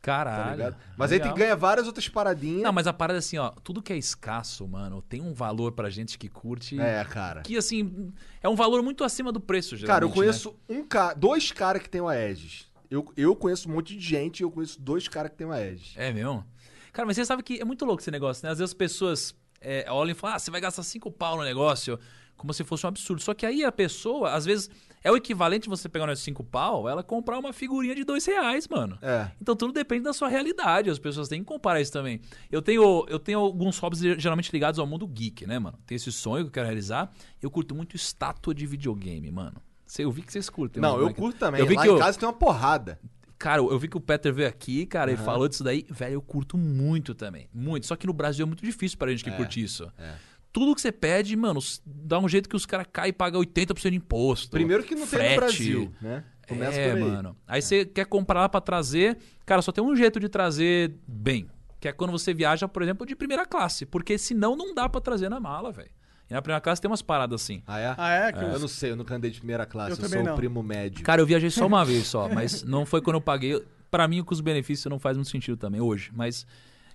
Tá 0.00 0.06
Caralho. 0.06 0.50
ligado? 0.56 0.76
Mas 0.96 1.12
aí 1.12 1.18
tem 1.18 1.26
Legal. 1.26 1.34
que 1.34 1.40
ganhar 1.42 1.54
várias 1.54 1.86
outras 1.86 2.08
paradinhas. 2.08 2.62
Não, 2.62 2.72
mas 2.72 2.88
a 2.88 2.92
parada 2.92 3.18
é 3.18 3.20
assim, 3.20 3.38
ó. 3.38 3.50
Tudo 3.62 3.80
que 3.80 3.92
é 3.92 3.96
escasso, 3.96 4.66
mano, 4.66 5.00
tem 5.00 5.20
um 5.20 5.32
valor 5.32 5.70
pra 5.72 5.88
gente 5.90 6.18
que 6.18 6.28
curte. 6.28 6.80
É, 6.80 7.04
cara. 7.04 7.42
Que, 7.42 7.56
assim, 7.56 8.12
é 8.42 8.48
um 8.48 8.56
valor 8.56 8.82
muito 8.82 9.04
acima 9.04 9.30
do 9.30 9.38
preço, 9.40 9.76
geralmente, 9.76 9.86
Cara, 9.94 10.04
eu 10.04 10.08
né? 10.08 10.14
conheço 10.14 10.56
um 10.68 10.84
cara, 10.84 11.14
dois 11.14 11.52
caras 11.52 11.82
que 11.82 11.88
tem 11.88 12.00
o 12.00 12.08
Aegis. 12.08 12.66
Eu, 12.90 13.12
eu 13.16 13.34
conheço 13.36 13.68
um 13.68 13.74
monte 13.74 13.96
de 13.96 14.00
gente 14.04 14.40
e 14.40 14.42
eu 14.42 14.50
conheço 14.50 14.80
dois 14.80 15.06
caras 15.06 15.30
que 15.30 15.36
tem 15.36 15.46
o 15.46 15.52
Aegis. 15.52 15.94
É 15.96 16.12
mesmo? 16.12 16.44
Cara, 16.92 17.06
mas 17.06 17.14
você 17.16 17.24
sabe 17.24 17.42
que 17.44 17.60
é 17.60 17.64
muito 17.64 17.84
louco 17.84 18.02
esse 18.02 18.10
negócio, 18.10 18.44
né? 18.44 18.50
Às 18.50 18.58
vezes 18.58 18.70
as 18.72 18.74
pessoas 18.74 19.34
é, 19.62 19.86
olham 19.90 20.12
e 20.12 20.14
falam, 20.14 20.36
ah, 20.36 20.38
você 20.38 20.50
vai 20.50 20.60
gastar 20.60 20.82
cinco 20.82 21.10
pau 21.10 21.36
no 21.36 21.44
negócio, 21.44 21.98
como 22.36 22.52
se 22.52 22.64
fosse 22.64 22.84
um 22.84 22.88
absurdo. 22.88 23.22
Só 23.22 23.32
que 23.34 23.46
aí 23.46 23.64
a 23.64 23.70
pessoa, 23.72 24.32
às 24.32 24.44
vezes, 24.44 24.68
é 25.04 25.10
o 25.10 25.16
equivalente 25.16 25.64
de 25.64 25.68
você 25.68 25.88
pegar 25.88 26.08
uns 26.10 26.18
cinco 26.20 26.42
pau, 26.44 26.88
ela 26.88 27.02
comprar 27.02 27.38
uma 27.38 27.52
figurinha 27.52 27.94
de 27.94 28.04
dois 28.04 28.24
reais, 28.26 28.66
mano. 28.68 28.98
É. 29.02 29.30
Então 29.40 29.54
tudo 29.56 29.72
depende 29.72 30.02
da 30.04 30.12
sua 30.12 30.28
realidade. 30.28 30.90
As 30.90 30.98
pessoas 30.98 31.28
têm 31.28 31.40
que 31.40 31.46
comparar 31.46 31.80
isso 31.80 31.92
também. 31.92 32.20
Eu 32.50 32.60
tenho, 32.62 33.04
eu 33.08 33.18
tenho 33.18 33.38
alguns 33.40 33.78
hobbies 33.78 34.00
geralmente 34.20 34.50
ligados 34.52 34.78
ao 34.78 34.86
mundo 34.86 35.06
geek, 35.06 35.46
né, 35.46 35.58
mano? 35.58 35.78
Tem 35.86 35.96
esse 35.96 36.10
sonho 36.12 36.44
que 36.44 36.48
eu 36.48 36.52
quero 36.52 36.66
realizar. 36.66 37.10
Eu 37.40 37.50
curto 37.50 37.74
muito 37.74 37.96
estátua 37.96 38.54
de 38.54 38.66
videogame, 38.66 39.30
mano. 39.30 39.60
Eu 39.98 40.10
vi 40.10 40.22
que 40.22 40.32
vocês 40.32 40.48
curtem. 40.48 40.80
Não, 40.80 40.94
eu 40.94 41.00
moleque. 41.00 41.20
curto 41.20 41.38
também. 41.38 41.60
Eu 41.60 41.66
vi 41.66 41.74
Lá 41.74 41.82
que 41.82 41.88
em 41.88 41.92
eu- 41.92 41.98
casa 41.98 42.18
tem 42.18 42.26
uma 42.26 42.32
porrada. 42.32 42.98
Cara, 43.42 43.60
eu 43.60 43.76
vi 43.78 43.88
que 43.88 43.96
o 43.96 44.00
Peter 44.00 44.32
veio 44.32 44.48
aqui, 44.48 44.86
cara, 44.86 45.10
e 45.10 45.14
Aham. 45.14 45.24
falou 45.24 45.48
disso 45.48 45.64
daí. 45.64 45.84
Velho, 45.90 46.14
eu 46.14 46.22
curto 46.22 46.56
muito 46.56 47.12
também. 47.12 47.48
Muito. 47.52 47.86
Só 47.86 47.96
que 47.96 48.06
no 48.06 48.12
Brasil 48.12 48.44
é 48.44 48.46
muito 48.46 48.64
difícil 48.64 48.96
pra 48.96 49.10
gente 49.10 49.24
que 49.24 49.30
É, 49.30 49.36
curte 49.36 49.60
isso. 49.60 49.90
é. 49.98 50.14
Tudo 50.52 50.74
que 50.74 50.80
você 50.82 50.92
pede, 50.92 51.34
mano, 51.34 51.58
dá 51.84 52.18
um 52.20 52.28
jeito 52.28 52.48
que 52.48 52.54
os 52.54 52.64
caras 52.66 52.86
caem 52.92 53.08
e 53.08 53.12
pagam 53.12 53.40
80% 53.40 53.90
de 53.90 53.96
imposto. 53.96 54.50
Primeiro 54.50 54.84
que 54.84 54.94
não 54.94 55.06
tem 55.06 55.18
no 55.18 55.24
frete. 55.24 55.36
Brasil, 55.36 55.92
né? 56.00 56.22
Começa 56.46 56.78
é, 56.78 56.92
aí. 56.92 57.00
mano. 57.00 57.36
Aí 57.48 57.60
você 57.62 57.84
quer 57.84 58.04
comprar 58.06 58.42
lá 58.42 58.48
pra 58.48 58.60
trazer. 58.60 59.16
Cara, 59.46 59.60
só 59.62 59.72
tem 59.72 59.82
um 59.82 59.96
jeito 59.96 60.20
de 60.20 60.28
trazer 60.28 60.94
bem. 61.08 61.48
Que 61.80 61.88
é 61.88 61.92
quando 61.92 62.10
você 62.12 62.32
viaja, 62.34 62.68
por 62.68 62.82
exemplo, 62.82 63.04
de 63.06 63.16
primeira 63.16 63.44
classe. 63.46 63.84
Porque 63.86 64.16
senão 64.18 64.54
não 64.54 64.72
dá 64.74 64.88
pra 64.88 65.00
trazer 65.00 65.28
na 65.28 65.40
mala, 65.40 65.72
velho. 65.72 65.90
E 66.32 66.34
na 66.34 66.40
primeira 66.40 66.60
classe 66.62 66.80
tem 66.80 66.90
umas 66.90 67.02
paradas 67.02 67.42
assim. 67.42 67.62
Ah, 67.66 67.78
é? 67.78 67.94
Ah, 67.98 68.10
é? 68.10 68.32
Que 68.32 68.42
Eu 68.42 68.48
os- 68.52 68.60
não 68.62 68.68
sei, 68.68 68.90
eu 68.92 68.96
nunca 68.96 69.14
andei 69.14 69.30
de 69.30 69.38
primeira 69.38 69.66
classe, 69.66 70.00
Eu 70.00 70.02
eu, 70.04 70.08
sou 70.08 70.22
não. 70.24 70.32
o 70.32 70.36
primo 70.36 70.62
médio. 70.62 71.04
Cara, 71.04 71.20
eu 71.20 71.26
viajei 71.26 71.50
só 71.50 71.66
uma 71.66 71.84
vez 71.84 72.06
só, 72.06 72.26
mas 72.28 72.62
não 72.62 72.86
foi 72.86 73.02
quando 73.02 73.16
eu 73.16 73.20
paguei. 73.20 73.62
Pra 73.90 74.08
mim, 74.08 74.24
com 74.24 74.32
os 74.32 74.40
benefícios 74.40 74.90
não 74.90 74.98
faz 74.98 75.16
muito 75.18 75.28
sentido 75.30 75.58
também 75.58 75.78
hoje. 75.78 76.10
Mas, 76.14 76.46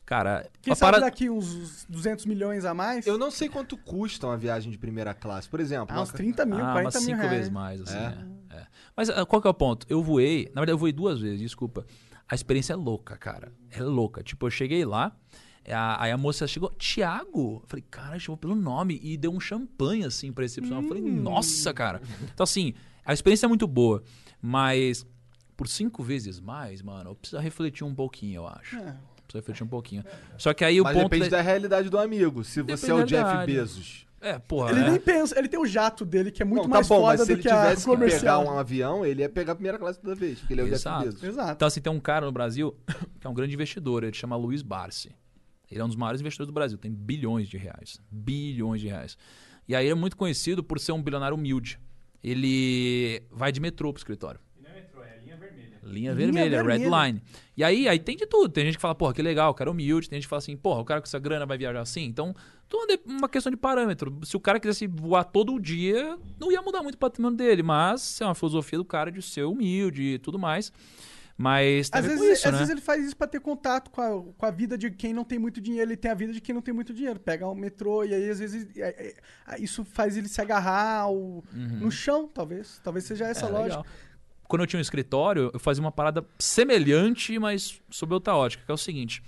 cara, 0.03 0.49
Quem 0.63 0.73
a 0.73 0.75
sabe 0.75 0.93
parada- 0.93 1.05
daqui 1.05 1.29
uns 1.29 1.85
200 1.87 2.25
milhões 2.25 2.65
a 2.65 2.73
mais? 2.73 3.05
Eu 3.05 3.19
não 3.19 3.29
sei 3.29 3.47
quanto 3.47 3.77
custa 3.77 4.25
uma 4.25 4.35
viagem 4.37 4.71
de 4.71 4.77
primeira 4.79 5.13
classe. 5.13 5.47
Por 5.47 5.59
exemplo, 5.59 5.89
Ah, 5.91 5.97
uma 5.99 6.03
uns 6.03 6.11
30 6.11 6.43
mil, 6.43 6.57
ah, 6.57 6.71
40 6.71 6.97
umas 6.97 7.05
mil 7.05 7.15
cinco 7.15 7.29
vezes 7.29 7.49
mais, 7.51 7.79
assim. 7.81 7.95
É? 7.95 8.55
é. 8.55 8.57
É. 8.61 8.65
Mas 8.95 9.09
ah, 9.11 9.23
qual 9.27 9.39
que 9.39 9.47
é 9.47 9.51
o 9.51 9.53
ponto? 9.53 9.85
Eu 9.87 10.01
voei, 10.01 10.45
na 10.55 10.61
verdade 10.61 10.71
eu 10.71 10.77
voei 10.79 10.91
duas 10.91 11.19
vezes, 11.19 11.39
desculpa. 11.39 11.85
A 12.27 12.33
experiência 12.33 12.73
é 12.73 12.75
louca, 12.75 13.15
cara. 13.15 13.51
É 13.69 13.83
louca. 13.83 14.23
Tipo, 14.23 14.47
eu 14.47 14.49
cheguei 14.49 14.83
lá, 14.83 15.15
aí 15.73 16.11
a 16.11 16.17
moça 16.17 16.47
chegou, 16.47 16.71
Tiago. 16.77 17.59
Eu 17.61 17.67
falei, 17.67 17.83
cara, 17.89 18.17
chamou 18.19 18.37
pelo 18.37 18.55
nome 18.55 18.99
e 19.03 19.17
deu 19.17 19.31
um 19.31 19.39
champanhe 19.39 20.03
assim 20.05 20.31
pra 20.31 20.43
recepção. 20.43 20.81
Eu 20.81 20.87
falei, 20.87 21.03
Hum. 21.03 21.21
nossa, 21.21 21.73
cara. 21.73 22.01
Então, 22.33 22.43
assim, 22.43 22.73
a 23.05 23.13
experiência 23.13 23.45
é 23.45 23.49
muito 23.49 23.67
boa, 23.67 24.03
mas 24.41 25.05
por 25.55 25.67
cinco 25.67 26.03
vezes 26.03 26.39
mais, 26.39 26.81
mano, 26.81 27.11
eu 27.11 27.15
preciso 27.15 27.41
refletir 27.41 27.83
um 27.83 27.93
pouquinho, 27.95 28.41
eu 28.41 28.47
acho. 28.47 28.75
É. 28.77 28.81
Preciso 29.23 29.35
refletir 29.41 29.63
um 29.63 29.67
pouquinho. 29.67 30.03
Só 30.37 30.53
que 30.53 30.63
aí 30.63 30.79
o 30.79 30.83
Mas 30.83 30.93
ponto. 30.95 31.09
depende 31.09 31.29
da- 31.29 31.37
da 31.37 31.43
realidade 31.43 31.89
do 31.89 31.97
amigo. 31.97 32.43
Se 32.43 32.61
Depende 32.61 32.79
você 32.79 32.91
é 32.91 32.93
o 32.93 33.03
Jeff. 33.03 33.45
Bezos. 33.45 34.07
É, 34.21 34.39
porra. 34.39 34.71
Ele 34.71 34.79
é. 34.81 34.89
nem 34.91 34.99
pensa, 34.99 35.37
ele 35.37 35.47
tem 35.47 35.59
o 35.59 35.65
jato 35.65 36.03
dele, 36.05 36.31
que 36.31 36.41
é 36.41 36.45
muito 36.45 36.63
Não, 36.63 36.69
mais 36.69 36.87
tá 36.87 36.95
bom, 36.95 37.01
mas 37.05 37.19
foda 37.19 37.25
se 37.25 37.27
do 37.27 37.35
ele 37.35 37.41
que 37.43 37.49
a 37.49 37.61
tivesse 37.75 37.85
que 37.89 37.97
pegar 38.19 38.39
um 38.39 38.57
avião, 38.57 39.05
ele 39.05 39.21
ia 39.21 39.29
pegar 39.29 39.51
a 39.51 39.55
primeira 39.55 39.77
classe 39.77 39.99
toda 39.99 40.15
vez, 40.15 40.39
porque 40.39 40.53
ele 40.53 40.61
é 40.61 40.63
o 40.63 40.67
Exato. 40.67 41.03
Jeff 41.03 41.11
Bezos. 41.17 41.23
Exato. 41.29 41.51
Então, 41.51 41.67
assim, 41.67 41.81
tem 41.81 41.91
um 41.93 41.99
cara 41.99 42.25
no 42.25 42.31
Brasil 42.31 42.75
que 43.19 43.27
é 43.27 43.29
um 43.29 43.33
grande 43.33 43.53
investidor, 43.53 44.03
ele 44.03 44.13
chama 44.15 44.35
Luiz 44.35 44.61
Barsi. 44.61 45.11
Ele 45.69 45.81
é 45.81 45.83
um 45.83 45.87
dos 45.87 45.97
maiores 45.97 46.21
investidores 46.21 46.47
do 46.47 46.53
Brasil, 46.53 46.77
tem 46.77 46.91
bilhões 46.91 47.47
de 47.49 47.57
reais. 47.57 47.99
Bilhões 48.09 48.81
de 48.81 48.87
reais. 48.87 49.17
E 49.67 49.75
aí 49.75 49.85
ele 49.85 49.91
é 49.91 49.95
muito 49.95 50.15
conhecido 50.15 50.63
por 50.63 50.79
ser 50.79 50.93
um 50.93 51.01
bilionário 51.01 51.35
humilde. 51.35 51.79
Ele 52.23 53.21
vai 53.31 53.51
de 53.51 53.59
metrô 53.59 53.91
pro 53.91 53.99
escritório. 53.99 54.39
E 54.57 54.61
não 54.61 54.69
é 54.69 54.73
metrô, 54.75 55.03
é 55.03 55.19
linha 55.23 55.35
vermelha. 55.35 55.67
Linha, 55.83 55.91
Linha 55.91 56.15
vermelha, 56.15 56.61
red 56.63 56.79
vermelha. 56.79 57.07
line. 57.07 57.21
E 57.55 57.63
aí, 57.63 57.87
aí 57.87 57.99
tem 57.99 58.15
de 58.15 58.25
tudo. 58.25 58.49
Tem 58.49 58.65
gente 58.65 58.75
que 58.75 58.81
fala, 58.81 58.95
porra, 58.95 59.13
que 59.13 59.21
legal, 59.21 59.51
o 59.51 59.53
cara 59.53 59.69
é 59.69 59.71
humilde. 59.71 60.09
Tem 60.09 60.17
gente 60.17 60.25
que 60.25 60.29
fala 60.29 60.39
assim, 60.39 60.55
porra, 60.55 60.81
o 60.81 60.85
cara 60.85 61.01
com 61.01 61.05
essa 61.05 61.19
grana 61.19 61.45
vai 61.45 61.57
viajar 61.57 61.81
assim. 61.81 62.03
Então, 62.03 62.33
tudo 62.67 62.91
é 62.91 62.99
uma 63.05 63.29
questão 63.29 63.49
de 63.49 63.57
parâmetro. 63.57 64.19
Se 64.23 64.35
o 64.35 64.39
cara 64.39 64.59
quisesse 64.59 64.87
voar 64.87 65.23
todo 65.25 65.59
dia, 65.59 66.17
não 66.39 66.51
ia 66.51 66.61
mudar 66.61 66.81
muito 66.81 66.95
o 66.95 66.97
patrimônio 66.97 67.37
dele. 67.37 67.63
Mas 67.63 68.19
é 68.21 68.25
uma 68.25 68.35
filosofia 68.35 68.77
do 68.77 68.85
cara 68.85 69.11
de 69.11 69.21
ser 69.21 69.43
humilde 69.43 70.01
e 70.01 70.19
tudo 70.19 70.39
mais. 70.39 70.71
Mas 71.37 71.89
Às 71.93 72.03
vezes, 72.03 72.39
isso, 72.39 72.47
às 72.47 72.53
né? 72.53 72.57
vezes 72.59 72.71
ele 72.71 72.81
faz 72.81 73.05
isso 73.05 73.15
pra 73.15 73.27
ter 73.27 73.39
contato 73.39 73.91
com 73.91 74.01
a, 74.01 74.33
com 74.33 74.45
a 74.45 74.49
vida 74.49 74.75
de 74.75 74.89
quem 74.89 75.13
não 75.13 75.23
tem 75.23 75.37
muito 75.37 75.61
dinheiro. 75.61 75.89
Ele 75.91 75.97
tem 75.97 76.09
a 76.09 76.15
vida 76.15 76.33
de 76.33 76.41
quem 76.41 76.55
não 76.55 76.63
tem 76.63 76.73
muito 76.73 76.93
dinheiro. 76.95 77.19
Pega 77.19 77.47
um 77.47 77.53
metrô 77.53 78.03
e 78.03 78.13
aí 78.13 78.27
às 78.29 78.39
vezes 78.39 78.67
é, 78.75 79.13
é, 79.47 79.59
isso 79.61 79.85
faz 79.85 80.17
ele 80.17 80.27
se 80.27 80.41
agarrar 80.41 81.01
ao- 81.01 81.43
no 81.53 81.91
chão, 81.91 82.27
talvez. 82.27 82.81
Talvez 82.83 83.05
seja 83.05 83.27
essa 83.27 83.45
Uhum. 83.45 83.51
É, 83.51 83.59
lógica. 83.59 83.77
legal. 83.81 83.85
Quando 84.47 84.61
eu 84.63 84.67
tinha 84.67 84.79
um 84.79 84.81
escritório, 84.81 85.51
eu 85.53 85.59
fazia 85.59 85.83
uma 85.83 85.91
parada 85.91 86.25
semelhante, 86.39 87.37
mas 87.37 87.81
sob 87.89 88.13
outra 88.13 88.35
ótica, 88.35 88.63
que 88.65 88.71
é 88.71 88.73
o 88.73 88.77
seguinte. 88.77 89.21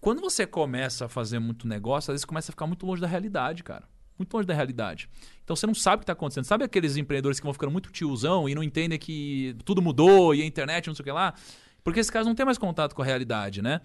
Quando 0.00 0.20
você 0.20 0.46
começa 0.46 1.04
a 1.04 1.08
fazer 1.08 1.38
muito 1.38 1.68
negócio, 1.68 2.10
às 2.10 2.14
vezes 2.14 2.24
começa 2.24 2.50
a 2.50 2.52
ficar 2.52 2.66
muito 2.66 2.86
longe 2.86 3.00
da 3.02 3.06
realidade, 3.06 3.62
cara. 3.62 3.84
Muito 4.18 4.32
longe 4.34 4.46
da 4.46 4.54
realidade. 4.54 5.08
Então 5.42 5.56
você 5.56 5.66
não 5.66 5.74
sabe 5.74 5.96
o 5.96 5.98
que 6.00 6.04
está 6.04 6.12
acontecendo. 6.12 6.44
Sabe 6.44 6.64
aqueles 6.64 6.96
empreendedores 6.96 7.40
que 7.40 7.44
vão 7.44 7.52
ficando 7.52 7.72
muito 7.72 7.90
tiozão 7.90 8.48
e 8.48 8.54
não 8.54 8.62
entendem 8.62 8.98
que 8.98 9.56
tudo 9.64 9.82
mudou 9.82 10.34
e 10.34 10.42
a 10.42 10.46
internet 10.46 10.86
não 10.86 10.94
sei 10.94 11.02
o 11.02 11.04
que 11.04 11.12
lá? 11.12 11.34
Porque 11.82 11.98
esses 11.98 12.10
caras 12.10 12.26
não 12.26 12.34
têm 12.34 12.46
mais 12.46 12.58
contato 12.58 12.94
com 12.94 13.02
a 13.02 13.04
realidade, 13.04 13.60
né? 13.60 13.80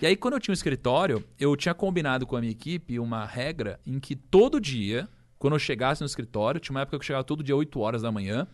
E 0.00 0.06
aí, 0.06 0.14
quando 0.14 0.34
eu 0.34 0.40
tinha 0.40 0.52
um 0.52 0.54
escritório, 0.54 1.24
eu 1.40 1.56
tinha 1.56 1.74
combinado 1.74 2.24
com 2.24 2.36
a 2.36 2.40
minha 2.40 2.52
equipe 2.52 3.00
uma 3.00 3.24
regra 3.24 3.80
em 3.84 3.98
que 3.98 4.14
todo 4.14 4.60
dia, 4.60 5.08
quando 5.38 5.54
eu 5.54 5.58
chegasse 5.58 6.00
no 6.02 6.06
escritório, 6.06 6.60
tinha 6.60 6.72
uma 6.72 6.82
época 6.82 6.96
que 6.96 7.02
eu 7.02 7.06
chegava 7.06 7.24
todo 7.24 7.42
dia 7.42 7.56
8 7.56 7.80
horas 7.80 8.02
da 8.02 8.12
manhã, 8.12 8.46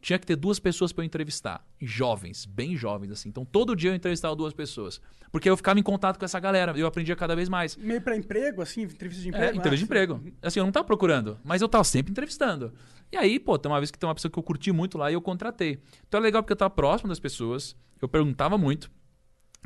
tinha 0.00 0.18
que 0.18 0.26
ter 0.26 0.36
duas 0.36 0.58
pessoas 0.58 0.92
para 0.92 1.02
eu 1.02 1.06
entrevistar. 1.06 1.64
Jovens, 1.80 2.44
bem 2.46 2.76
jovens, 2.76 3.10
assim. 3.10 3.28
Então, 3.28 3.44
todo 3.44 3.74
dia 3.74 3.90
eu 3.90 3.94
entrevistava 3.94 4.36
duas 4.36 4.52
pessoas. 4.52 5.00
Porque 5.32 5.50
eu 5.50 5.56
ficava 5.56 5.78
em 5.78 5.82
contato 5.82 6.18
com 6.18 6.24
essa 6.24 6.38
galera. 6.38 6.72
Eu 6.78 6.86
aprendia 6.86 7.16
cada 7.16 7.34
vez 7.34 7.48
mais. 7.48 7.76
Meio 7.76 8.00
pra 8.00 8.16
emprego, 8.16 8.62
assim, 8.62 8.82
entrevista 8.82 9.22
de 9.22 9.28
É, 9.28 9.30
emprego. 9.30 9.56
entrevista 9.58 9.76
de 9.76 9.82
Ah, 9.82 10.04
emprego. 10.04 10.32
Assim, 10.42 10.60
eu 10.60 10.64
não 10.64 10.72
tava 10.72 10.86
procurando, 10.86 11.38
mas 11.44 11.60
eu 11.60 11.68
tava 11.68 11.84
sempre 11.84 12.12
entrevistando. 12.12 12.72
E 13.10 13.16
aí, 13.16 13.38
pô, 13.38 13.58
tem 13.58 13.70
uma 13.70 13.78
vez 13.80 13.90
que 13.90 13.98
tem 13.98 14.08
uma 14.08 14.14
pessoa 14.14 14.30
que 14.30 14.38
eu 14.38 14.42
curti 14.42 14.70
muito 14.72 14.96
lá 14.96 15.10
e 15.10 15.14
eu 15.14 15.20
contratei. 15.20 15.80
Então 16.06 16.18
é 16.18 16.22
legal 16.22 16.42
porque 16.42 16.52
eu 16.52 16.56
tava 16.56 16.70
próximo 16.70 17.08
das 17.08 17.18
pessoas, 17.20 17.76
eu 18.00 18.08
perguntava 18.08 18.56
muito. 18.56 18.90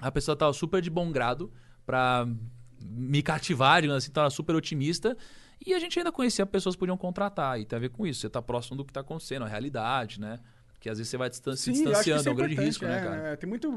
A 0.01 0.11
pessoa 0.11 0.37
tava 0.37 0.53
super 0.53 0.81
de 0.81 0.89
bom 0.91 1.11
grado 1.13 1.53
pra 1.85 2.27
me 2.83 3.23
cativar, 3.23 3.85
assim, 3.91 4.11
tava 4.11 4.31
super 4.31 4.55
otimista. 4.57 5.17
E 5.65 5.75
a 5.75 5.79
gente 5.79 5.99
ainda 5.99 6.11
conhecia 6.11 6.47
pessoas 6.47 6.75
que 6.75 6.79
podiam 6.81 6.97
contratar, 6.97 7.61
e 7.61 7.65
tem 7.65 7.77
a 7.77 7.81
ver 7.81 7.91
com 7.91 8.07
isso. 8.07 8.21
Você 8.21 8.31
tá 8.31 8.41
próximo 8.41 8.77
do 8.77 8.85
que 8.85 8.93
tá 8.93 9.01
acontecendo, 9.01 9.45
a 9.45 9.49
realidade, 9.49 10.21
né? 10.21 10.39
Que 10.81 10.89
às 10.89 10.97
vezes 10.97 11.11
você 11.11 11.19
vai 11.19 11.29
distan 11.29 11.55
se 11.55 11.65
Sim, 11.75 11.85
eu 11.85 11.91
acho 11.93 12.05
que 12.05 12.11
distanciando, 12.11 12.29
é 12.29 12.33
um 12.33 12.35
grande 12.35 12.55
risco, 12.55 12.85
né, 12.87 12.97
é, 12.97 13.01
cara? 13.03 13.17
é, 13.29 13.37
tem 13.37 13.47
muito. 13.49 13.69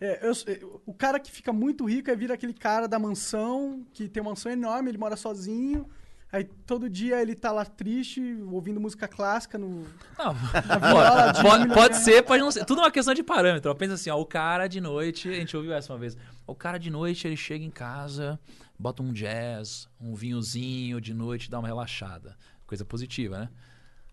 é, 0.00 0.26
eu- 0.26 0.32
é, 0.52 0.60
o 0.84 0.92
cara 0.92 1.20
que 1.20 1.30
fica 1.30 1.52
muito 1.52 1.84
rico 1.84 2.10
é 2.10 2.16
vira 2.16 2.34
aquele 2.34 2.52
cara 2.52 2.88
da 2.88 2.98
mansão, 2.98 3.86
que 3.92 4.08
tem 4.08 4.20
uma 4.20 4.30
mansão 4.30 4.50
enorme, 4.50 4.90
ele 4.90 4.98
mora 4.98 5.16
sozinho. 5.16 5.88
Aí 6.32 6.44
todo 6.66 6.88
dia 6.88 7.20
ele 7.20 7.34
tá 7.34 7.52
lá 7.52 7.64
triste, 7.64 8.20
ouvindo 8.50 8.80
música 8.80 9.06
clássica 9.06 9.56
no. 9.58 9.86
Não, 10.18 10.32
viola 10.80 11.32
pode, 11.42 11.68
pode 11.68 11.94
de 11.98 12.00
ser, 12.02 12.22
pode 12.22 12.42
não 12.42 12.50
ser. 12.50 12.64
Tudo 12.64 12.80
é 12.80 12.84
uma 12.84 12.90
questão 12.90 13.12
de 13.14 13.22
parâmetro. 13.22 13.72
Pensa 13.76 13.94
assim, 13.94 14.10
ó, 14.10 14.18
o 14.18 14.24
cara 14.26 14.66
de 14.66 14.80
noite, 14.80 15.28
a 15.28 15.34
gente 15.34 15.54
ouviu 15.56 15.72
essa 15.74 15.92
uma 15.92 15.98
vez. 15.98 16.16
O 16.46 16.54
cara 16.54 16.78
de 16.78 16.90
noite, 16.90 17.28
ele 17.28 17.36
chega 17.36 17.62
em 17.64 17.70
casa, 17.70 18.40
bota 18.78 19.02
um 19.02 19.12
jazz, 19.12 19.88
um 20.00 20.14
vinhozinho 20.14 21.00
de 21.00 21.14
noite, 21.14 21.50
dá 21.50 21.58
uma 21.58 21.68
relaxada. 21.68 22.36
Coisa 22.66 22.84
positiva, 22.84 23.38
né? 23.38 23.48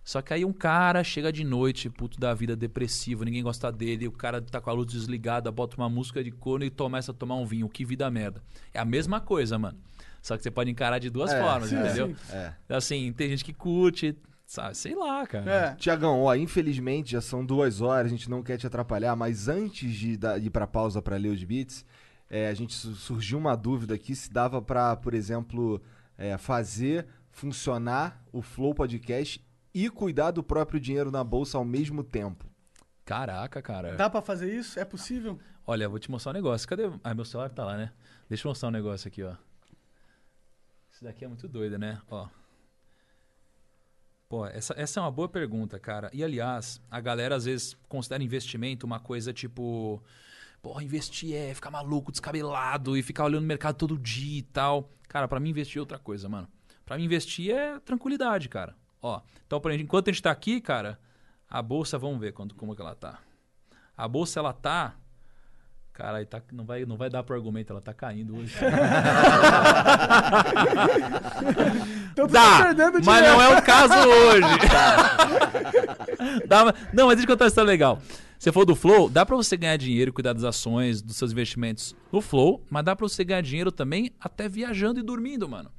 Só 0.03 0.21
que 0.21 0.33
aí 0.33 0.43
um 0.43 0.53
cara 0.53 1.03
chega 1.03 1.31
de 1.31 1.43
noite, 1.43 1.89
puto 1.89 2.19
da 2.19 2.33
vida, 2.33 2.55
depressivo, 2.55 3.23
ninguém 3.23 3.43
gosta 3.43 3.71
dele, 3.71 4.07
o 4.07 4.11
cara 4.11 4.41
tá 4.41 4.59
com 4.59 4.69
a 4.69 4.73
luz 4.73 4.91
desligada, 4.91 5.51
bota 5.51 5.77
uma 5.77 5.89
música 5.89 6.23
de 6.23 6.31
corno 6.31 6.65
e 6.65 6.69
começa 6.71 7.11
a 7.11 7.13
tomar 7.13 7.35
um 7.35 7.45
vinho. 7.45 7.69
Que 7.69 7.85
vida 7.85 8.09
merda. 8.09 8.41
É 8.73 8.79
a 8.79 8.85
mesma 8.85 9.19
coisa, 9.21 9.59
mano. 9.59 9.77
Só 10.21 10.35
que 10.35 10.41
você 10.43 10.49
pode 10.49 10.69
encarar 10.71 10.99
de 10.99 11.09
duas 11.09 11.31
É, 11.31 11.41
formas, 11.41 11.69
sim, 11.69 11.75
entendeu? 11.77 12.07
sim. 12.07 12.35
É. 12.35 12.53
Assim, 12.69 13.13
tem 13.13 13.29
gente 13.29 13.45
que 13.45 13.53
curte, 13.53 14.17
sabe? 14.45 14.75
Sei 14.75 14.95
lá, 14.95 15.25
cara. 15.27 15.75
Tiagão, 15.77 16.23
ó, 16.23 16.35
infelizmente 16.35 17.11
já 17.11 17.21
são 17.21 17.45
duas 17.45 17.79
horas, 17.79 18.07
a 18.07 18.15
gente 18.15 18.29
não 18.29 18.41
quer 18.41 18.57
te 18.57 18.65
atrapalhar, 18.65 19.15
mas 19.15 19.47
antes 19.47 19.93
de 19.93 20.17
ir 20.41 20.49
pra 20.49 20.65
pausa 20.65 21.01
pra 21.01 21.17
ler 21.17 21.29
os 21.29 21.43
beats, 21.43 21.85
é, 22.29 22.47
a 22.47 22.53
gente 22.53 22.73
su- 22.73 22.95
surgiu 22.95 23.37
uma 23.37 23.55
dúvida 23.55 23.95
aqui 23.95 24.15
se 24.15 24.31
dava 24.31 24.61
pra, 24.61 24.95
por 24.95 25.13
exemplo, 25.13 25.81
é, 26.17 26.37
fazer 26.37 27.07
funcionar 27.31 28.23
o 28.31 28.41
Flow 28.41 28.73
Podcast 28.73 29.43
e 29.73 29.89
cuidar 29.89 30.31
do 30.31 30.43
próprio 30.43 30.79
dinheiro 30.79 31.11
na 31.11 31.23
bolsa 31.23 31.57
ao 31.57 31.65
mesmo 31.65 32.03
tempo. 32.03 32.45
Caraca, 33.05 33.61
cara. 33.61 33.95
Dá 33.95 34.09
pra 34.09 34.21
fazer 34.21 34.53
isso? 34.53 34.79
É 34.79 34.85
possível? 34.85 35.39
Olha, 35.65 35.85
eu 35.85 35.89
vou 35.89 35.99
te 35.99 36.09
mostrar 36.11 36.31
um 36.31 36.33
negócio. 36.33 36.67
Cadê? 36.67 36.89
Ah, 37.03 37.13
meu 37.13 37.25
celular 37.25 37.49
tá 37.49 37.63
lá, 37.65 37.77
né? 37.77 37.91
Deixa 38.27 38.47
eu 38.47 38.49
mostrar 38.51 38.69
um 38.69 38.71
negócio 38.71 39.07
aqui, 39.07 39.23
ó. 39.23 39.35
Isso 40.91 41.03
daqui 41.03 41.23
é 41.25 41.27
muito 41.27 41.47
doido, 41.47 41.77
né? 41.77 42.01
Ó. 42.09 42.27
Pô, 44.27 44.45
essa, 44.45 44.73
essa 44.77 44.99
é 44.99 45.03
uma 45.03 45.09
boa 45.11 45.27
pergunta, 45.27 45.79
cara. 45.79 46.09
E 46.13 46.23
aliás, 46.23 46.79
a 46.89 46.99
galera 46.99 47.35
às 47.35 47.45
vezes 47.45 47.75
considera 47.87 48.23
investimento 48.23 48.85
uma 48.85 48.99
coisa 48.99 49.33
tipo. 49.33 50.01
Porra, 50.61 50.83
investir 50.83 51.35
é 51.35 51.53
ficar 51.53 51.71
maluco, 51.71 52.11
descabelado 52.11 52.97
e 52.97 53.01
ficar 53.01 53.25
olhando 53.25 53.43
o 53.43 53.47
mercado 53.47 53.75
todo 53.75 53.97
dia 53.97 54.39
e 54.39 54.43
tal. 54.43 54.89
Cara, 55.07 55.27
pra 55.27 55.39
mim 55.39 55.49
investir 55.49 55.77
é 55.77 55.81
outra 55.81 55.97
coisa, 55.97 56.27
mano. 56.27 56.47
Pra 56.85 56.97
mim 56.97 57.03
investir 57.05 57.51
é 57.51 57.79
tranquilidade, 57.79 58.49
cara. 58.49 58.75
Ó, 59.01 59.21
então 59.45 59.61
enquanto 59.71 60.09
a 60.09 60.11
gente 60.11 60.21
tá 60.21 60.31
aqui, 60.31 60.59
cara, 60.59 60.99
a 61.49 61.61
bolsa, 61.61 61.97
vamos 61.97 62.19
ver 62.19 62.33
quando, 62.33 62.53
como 62.55 62.75
que 62.75 62.81
ela 62.81 62.95
tá. 62.95 63.19
A 63.95 64.07
bolsa, 64.07 64.39
ela 64.39 64.53
tá... 64.53 64.95
Cara, 65.99 66.25
tá, 66.25 66.41
não, 66.53 66.63
vai, 66.63 66.85
não 66.85 66.95
vai 66.95 67.09
dar 67.09 67.21
pro 67.23 67.35
argumento, 67.35 67.73
ela 67.73 67.81
tá 67.81 67.93
caindo 67.93 68.37
hoje. 68.37 68.55
Então 72.11 72.27
Dá, 72.27 72.57
tá 72.57 72.65
perdendo 72.65 73.05
mas 73.05 73.21
não 73.23 73.41
é 73.41 73.57
o 73.57 73.61
caso 73.61 73.93
hoje. 73.93 74.47
Dá, 76.47 76.73
não, 76.91 77.07
mas 77.07 77.15
deixa 77.15 77.23
eu 77.23 77.33
contar 77.33 77.45
uma 77.45 77.47
história 77.47 77.67
legal. 77.67 78.01
Você 78.37 78.51
falou 78.51 78.65
do 78.65 78.75
Flow, 78.75 79.09
dá 79.09 79.25
pra 79.25 79.37
você 79.37 79.55
ganhar 79.55 79.77
dinheiro 79.77 80.11
cuidar 80.11 80.33
das 80.33 80.43
ações, 80.43 81.01
dos 81.01 81.15
seus 81.15 81.31
investimentos 81.31 81.95
no 82.11 82.19
Flow, 82.19 82.61
mas 82.69 82.83
dá 82.83 82.93
pra 82.95 83.07
você 83.07 83.23
ganhar 83.23 83.41
dinheiro 83.41 83.71
também 83.71 84.11
até 84.19 84.49
viajando 84.49 84.99
e 84.99 85.03
dormindo, 85.03 85.47
mano. 85.47 85.71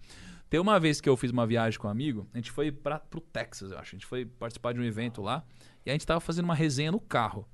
Tem 0.49 0.59
uma 0.59 0.81
vez 0.81 1.01
que 1.01 1.09
eu 1.09 1.17
fiz 1.17 1.31
uma 1.31 1.47
viagem 1.47 1.79
com 1.79 1.89
um 1.89 1.91
amigo, 1.91 2.27
a 2.33 2.39
gente 2.39 2.51
foi 2.51 2.73
pra, 2.73 2.99
pro 2.99 3.21
Texas, 3.21 3.71
eu 3.71 3.79
acho. 3.79 3.95
A 3.95 3.99
gente 3.99 4.07
foi 4.07 4.25
participar 4.25 4.73
de 4.73 4.81
um 4.81 4.85
evento 4.85 5.21
lá 5.21 5.45
e 5.85 5.91
a 5.91 5.93
gente 5.93 6.07
tava 6.07 6.21
fazendo 6.21 6.45
uma 6.47 6.55
resenha 6.55 6.93
no 6.93 7.01
carro. 7.01 7.47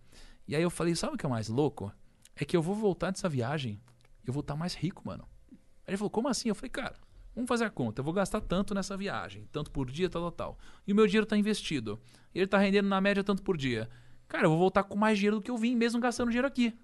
E 0.47 0.55
aí 0.55 0.63
eu 0.63 0.71
falei, 0.71 0.95
sabe 0.95 1.15
o 1.15 1.19
que 1.19 1.27
é 1.27 1.29
mais 1.29 1.49
louco? 1.49 1.93
É 2.37 2.45
que 2.45 2.57
eu 2.57 2.63
vou 2.63 2.75
voltar 2.75 3.11
dessa 3.11 3.29
viagem, 3.29 3.81
eu 4.27 4.33
vou 4.33 4.41
estar 4.41 4.55
mais 4.57 4.75
rico, 4.75 5.03
mano. 5.05 5.25
Aí 5.51 5.59
ele 5.89 5.97
falou, 5.97 6.11
como 6.11 6.29
assim? 6.29 6.49
Eu 6.49 6.55
falei, 6.55 6.71
cara, 6.71 6.95
vamos 7.35 7.49
fazer 7.49 7.65
a 7.65 7.71
conta. 7.71 8.01
Eu 8.01 8.05
vou 8.05 8.13
gastar 8.13 8.41
tanto 8.41 8.75
nessa 8.75 8.97
viagem, 8.97 9.47
tanto 9.53 9.71
por 9.71 9.91
dia, 9.91 10.09
tal, 10.11 10.23
tal, 10.23 10.33
tal. 10.33 10.59
E 10.87 10.93
o 10.93 10.97
meu 10.97 11.07
dinheiro 11.07 11.27
tá 11.27 11.37
investido. 11.37 11.99
Ele 12.35 12.47
tá 12.47 12.59
rendendo 12.59 12.89
na 12.89 13.01
média 13.01 13.25
tanto 13.25 13.43
por 13.43 13.57
dia. 13.57 13.89
Cara, 14.29 14.45
eu 14.47 14.51
vou 14.51 14.59
voltar 14.59 14.83
com 14.85 14.97
mais 14.97 15.17
dinheiro 15.19 15.37
do 15.37 15.43
que 15.43 15.51
eu 15.51 15.57
vim, 15.57 15.75
mesmo 15.77 16.01
gastando 16.01 16.29
dinheiro 16.29 16.49
aqui. 16.49 16.77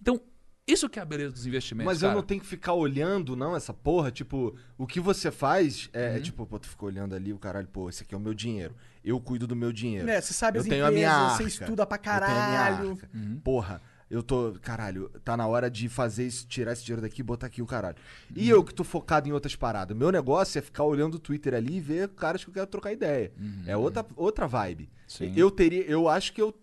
Então, 0.00 0.20
isso 0.66 0.88
que 0.88 0.98
é 0.98 1.02
a 1.02 1.04
beleza 1.04 1.32
dos 1.32 1.46
investimentos. 1.46 1.86
Mas 1.92 2.02
eu 2.02 2.08
cara. 2.10 2.20
não 2.20 2.22
tenho 2.26 2.40
que 2.40 2.46
ficar 2.46 2.74
olhando, 2.74 3.34
não, 3.34 3.56
essa 3.56 3.72
porra. 3.74 4.10
Tipo, 4.12 4.54
o 4.78 4.86
que 4.86 5.00
você 5.00 5.30
faz 5.30 5.88
é, 5.92 6.10
Uhum. 6.10 6.16
é 6.16 6.20
tipo, 6.20 6.46
pô, 6.46 6.58
tu 6.58 6.68
ficou 6.68 6.88
olhando 6.88 7.14
ali, 7.14 7.32
o 7.32 7.38
caralho, 7.38 7.66
pô, 7.66 7.88
esse 7.88 8.02
aqui 8.04 8.14
é 8.14 8.18
o 8.18 8.20
meu 8.20 8.34
dinheiro. 8.34 8.76
Eu 9.02 9.18
cuido 9.18 9.46
do 9.46 9.56
meu 9.56 9.72
dinheiro. 9.72 10.08
É, 10.08 10.20
você 10.20 10.32
sabe 10.34 10.58
eu 10.58 10.62
as 10.62 10.68
tenho 10.68 10.86
a 10.86 10.90
minha 10.90 11.06
empresas, 11.08 11.30
arca. 11.32 11.42
você 11.42 11.48
estuda 11.48 11.86
pra 11.86 11.96
eu 11.96 12.02
tenho 12.02 12.14
a 12.14 12.18
minha 12.20 12.30
caralho. 12.60 12.90
arca. 12.90 13.10
Uhum. 13.14 13.40
Porra, 13.42 13.82
eu 14.10 14.22
tô. 14.22 14.54
Caralho, 14.60 15.08
tá 15.24 15.36
na 15.36 15.46
hora 15.46 15.70
de 15.70 15.88
fazer 15.88 16.26
isso, 16.26 16.46
tirar 16.46 16.72
esse 16.72 16.84
dinheiro 16.84 17.00
daqui 17.00 17.20
e 17.20 17.24
botar 17.24 17.46
aqui 17.46 17.62
o 17.62 17.66
caralho. 17.66 17.96
E 18.34 18.50
Uhum. 18.52 18.58
eu 18.58 18.64
que 18.64 18.74
tô 18.74 18.82
focado 18.84 19.28
em 19.28 19.32
outras 19.32 19.54
paradas. 19.54 19.96
Meu 19.96 20.10
negócio 20.10 20.58
é 20.58 20.62
ficar 20.62 20.84
olhando 20.84 21.14
o 21.14 21.18
Twitter 21.18 21.54
ali 21.54 21.76
e 21.76 21.80
ver 21.80 22.08
caras 22.08 22.42
que 22.42 22.50
eu 22.50 22.54
quero 22.54 22.66
trocar 22.66 22.92
ideia. 22.92 23.32
É 23.66 23.76
outra, 23.76 24.04
outra 24.16 24.46
vibe. 24.46 24.84
Uhum. 24.84 24.88
Sim. 25.06 25.32
Eu 25.36 25.50
teria. 25.50 25.82
Eu 25.84 26.08
acho 26.08 26.32
que 26.32 26.42
eu. 26.42 26.54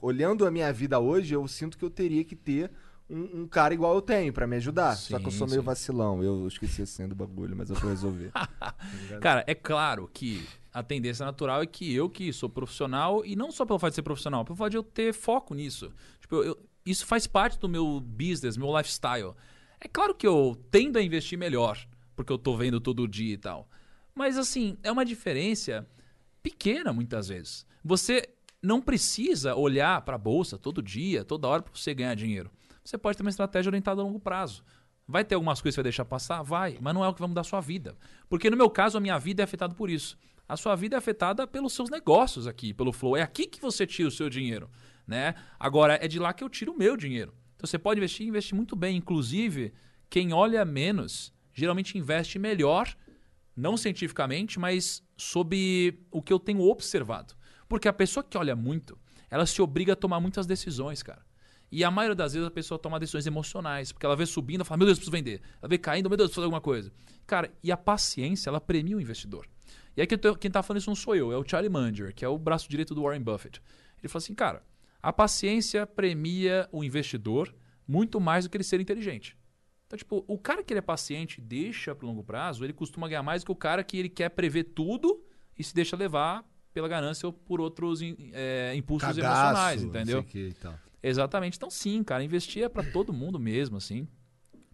Olhando 0.00 0.44
a 0.46 0.50
minha 0.50 0.72
vida 0.72 0.98
hoje, 0.98 1.32
eu 1.34 1.46
sinto 1.46 1.78
que 1.78 1.84
eu 1.84 1.90
teria 1.90 2.24
que 2.24 2.34
ter 2.34 2.70
um, 3.08 3.42
um 3.42 3.46
cara 3.46 3.72
igual 3.72 3.94
eu 3.94 4.02
tenho 4.02 4.32
pra 4.32 4.46
me 4.48 4.56
ajudar. 4.56 4.96
Só 4.96 5.18
que 5.20 5.26
eu 5.26 5.30
Sim, 5.30 5.38
sou 5.38 5.46
meio 5.46 5.60
sim. 5.60 5.66
vacilão. 5.66 6.22
Eu 6.24 6.48
esqueci 6.48 6.82
a 6.82 6.86
senha 6.86 7.06
do 7.08 7.14
bagulho, 7.14 7.54
mas 7.56 7.70
eu 7.70 7.76
vou 7.76 7.88
resolver. 7.90 8.32
Cara, 9.20 9.44
é 9.46 9.54
claro 9.54 10.10
que 10.12 10.44
a 10.74 10.82
tendência 10.82 11.24
natural 11.24 11.62
é 11.62 11.66
que 11.66 11.94
eu, 11.94 12.08
que 12.10 12.32
sou 12.32 12.48
profissional, 12.48 13.24
e 13.24 13.36
não 13.36 13.52
só 13.52 13.64
pelo 13.64 13.78
fato 13.78 13.90
de 13.92 13.96
ser 13.96 14.02
profissional, 14.02 14.44
pelo 14.44 14.56
fato 14.56 14.70
de 14.70 14.76
eu 14.78 14.82
ter 14.82 15.12
foco 15.14 15.54
nisso. 15.54 15.92
Tipo, 16.32 16.42
eu- 16.44 16.58
isso 16.86 17.04
faz 17.04 17.26
parte 17.26 17.58
do 17.58 17.68
meu 17.68 18.00
business, 18.00 18.56
meu 18.56 18.74
lifestyle. 18.74 19.34
É 19.78 19.86
claro 19.86 20.14
que 20.14 20.26
eu 20.26 20.56
tendo 20.70 20.98
a 20.98 21.02
investir 21.02 21.38
melhor, 21.38 21.78
porque 22.16 22.32
eu 22.32 22.38
tô 22.38 22.56
vendo 22.56 22.80
todo 22.80 23.06
dia 23.06 23.34
e 23.34 23.36
tal. 23.36 23.68
Mas 24.14 24.38
assim, 24.38 24.78
é 24.82 24.90
uma 24.90 25.04
diferença 25.04 25.86
pequena 26.42 26.90
muitas 26.90 27.28
vezes. 27.28 27.66
Você 27.84 28.26
não 28.62 28.80
precisa 28.80 29.54
olhar 29.54 30.00
para 30.02 30.14
a 30.14 30.18
bolsa 30.18 30.56
todo 30.56 30.82
dia, 30.82 31.22
toda 31.22 31.48
hora 31.48 31.62
para 31.62 31.74
você 31.74 31.92
ganhar 31.92 32.14
dinheiro. 32.14 32.50
Você 32.82 32.96
pode 32.96 33.18
ter 33.18 33.22
uma 33.22 33.30
estratégia 33.30 33.68
orientada 33.68 34.00
a 34.00 34.04
longo 34.04 34.18
prazo. 34.18 34.64
Vai 35.06 35.24
ter 35.26 35.34
algumas 35.34 35.60
coisas 35.60 35.74
que 35.74 35.80
você 35.80 35.82
vai 35.82 35.90
deixar 35.90 36.04
passar? 36.06 36.42
Vai, 36.42 36.78
mas 36.80 36.94
não 36.94 37.04
é 37.04 37.08
o 37.08 37.12
que 37.12 37.20
vai 37.20 37.28
mudar 37.28 37.42
a 37.42 37.44
sua 37.44 37.60
vida. 37.60 37.94
Porque 38.28 38.48
no 38.48 38.56
meu 38.56 38.70
caso, 38.70 38.96
a 38.96 39.00
minha 39.00 39.18
vida 39.18 39.42
é 39.42 39.44
afetada 39.44 39.74
por 39.74 39.90
isso. 39.90 40.16
A 40.48 40.56
sua 40.56 40.74
vida 40.76 40.96
é 40.96 40.98
afetada 40.98 41.46
pelos 41.46 41.72
seus 41.74 41.90
negócios 41.90 42.46
aqui, 42.46 42.72
pelo 42.72 42.92
flow. 42.92 43.16
É 43.16 43.22
aqui 43.22 43.46
que 43.46 43.60
você 43.60 43.86
tira 43.86 44.08
o 44.08 44.12
seu 44.12 44.30
dinheiro, 44.30 44.70
né? 45.06 45.34
Agora, 45.58 45.98
é 46.02 46.08
de 46.08 46.18
lá 46.18 46.32
que 46.32 46.42
eu 46.42 46.48
tiro 46.48 46.72
o 46.72 46.78
meu 46.78 46.96
dinheiro. 46.96 47.34
Então 47.56 47.66
você 47.66 47.78
pode 47.78 47.98
investir 48.00 48.26
e 48.26 48.28
investir 48.28 48.54
muito 48.54 48.74
bem. 48.74 48.96
Inclusive, 48.96 49.72
quem 50.10 50.32
olha 50.32 50.64
menos, 50.64 51.32
geralmente 51.52 51.96
investe 51.96 52.38
melhor 52.38 52.94
não 53.56 53.76
cientificamente, 53.76 54.58
mas 54.58 55.02
sob 55.16 55.98
o 56.10 56.22
que 56.22 56.32
eu 56.32 56.38
tenho 56.38 56.60
observado. 56.62 57.34
Porque 57.68 57.88
a 57.88 57.92
pessoa 57.92 58.24
que 58.24 58.36
olha 58.36 58.56
muito, 58.56 58.98
ela 59.30 59.46
se 59.46 59.60
obriga 59.62 59.92
a 59.92 59.96
tomar 59.96 60.20
muitas 60.20 60.46
decisões, 60.46 61.02
cara. 61.02 61.24
E 61.70 61.82
a 61.84 61.90
maioria 61.90 62.14
das 62.14 62.34
vezes 62.34 62.46
a 62.46 62.50
pessoa 62.50 62.78
toma 62.78 63.00
decisões 63.00 63.26
emocionais, 63.26 63.92
porque 63.92 64.04
ela 64.04 64.14
vê 64.14 64.26
subindo 64.26 64.60
e 64.62 64.64
fala, 64.64 64.76
meu 64.76 64.86
Deus, 64.86 64.98
preciso 64.98 65.10
vender. 65.10 65.40
Ela 65.60 65.68
vê 65.70 65.78
caindo, 65.78 66.08
meu 66.10 66.18
Deus, 66.18 66.28
preciso 66.28 66.42
fazer 66.42 66.44
alguma 66.44 66.60
coisa. 66.60 66.92
Cara, 67.26 67.50
e 67.62 67.72
a 67.72 67.76
paciência, 67.76 68.50
ela 68.50 68.60
premia 68.60 68.96
o 68.96 69.00
investidor. 69.00 69.46
E 69.96 70.00
aí 70.02 70.06
quem 70.06 70.18
tá- 70.18 70.36
quem 70.36 70.50
tá 70.50 70.62
falando 70.62 70.80
isso 70.80 70.90
não 70.90 70.94
sou 70.94 71.16
eu, 71.16 71.32
é 71.32 71.36
o 71.36 71.44
Charlie 71.48 71.70
Munger, 71.70 72.14
que 72.14 72.24
é 72.24 72.28
o 72.28 72.38
braço 72.38 72.68
direito 72.68 72.94
do 72.94 73.02
Warren 73.02 73.22
Buffett. 73.22 73.62
Ele 74.00 74.08
falou 74.08 74.22
assim, 74.22 74.34
cara, 74.34 74.62
a 75.02 75.12
paciência 75.12 75.86
premia 75.86 76.68
o 76.70 76.84
investidor 76.84 77.54
muito 77.86 78.20
mais 78.20 78.44
do 78.44 78.50
que 78.50 78.56
ele 78.56 78.64
ser 78.64 78.80
inteligente. 78.80 79.36
Então, 79.86 79.98
tipo, 79.98 80.24
o 80.26 80.38
cara 80.38 80.62
que 80.62 80.72
ele 80.72 80.78
é 80.78 80.82
paciente 80.82 81.38
e 81.38 81.40
deixa 81.42 81.94
pro 81.94 82.06
longo 82.06 82.22
prazo, 82.22 82.64
ele 82.64 82.72
costuma 82.72 83.08
ganhar 83.08 83.22
mais 83.22 83.42
do 83.42 83.46
que 83.46 83.52
o 83.52 83.56
cara 83.56 83.82
que 83.84 83.98
ele 83.98 84.08
quer 84.08 84.30
prever 84.30 84.64
tudo 84.64 85.22
e 85.58 85.62
se 85.62 85.74
deixa 85.74 85.96
levar 85.96 86.48
pela 86.72 86.88
ganância 86.88 87.26
ou 87.26 87.32
por 87.32 87.60
outros 87.60 88.00
é, 88.32 88.72
impulsos 88.74 89.08
Cagaço, 89.08 89.20
emocionais, 89.20 89.82
entendeu? 89.82 90.24
que 90.24 90.48
e 90.48 90.54
tal. 90.54 90.74
Exatamente. 91.02 91.56
Então, 91.56 91.68
sim, 91.68 92.02
cara, 92.02 92.22
investir 92.22 92.62
é 92.62 92.68
pra 92.68 92.82
todo 92.82 93.12
mundo 93.12 93.38
mesmo, 93.38 93.76
assim. 93.76 94.06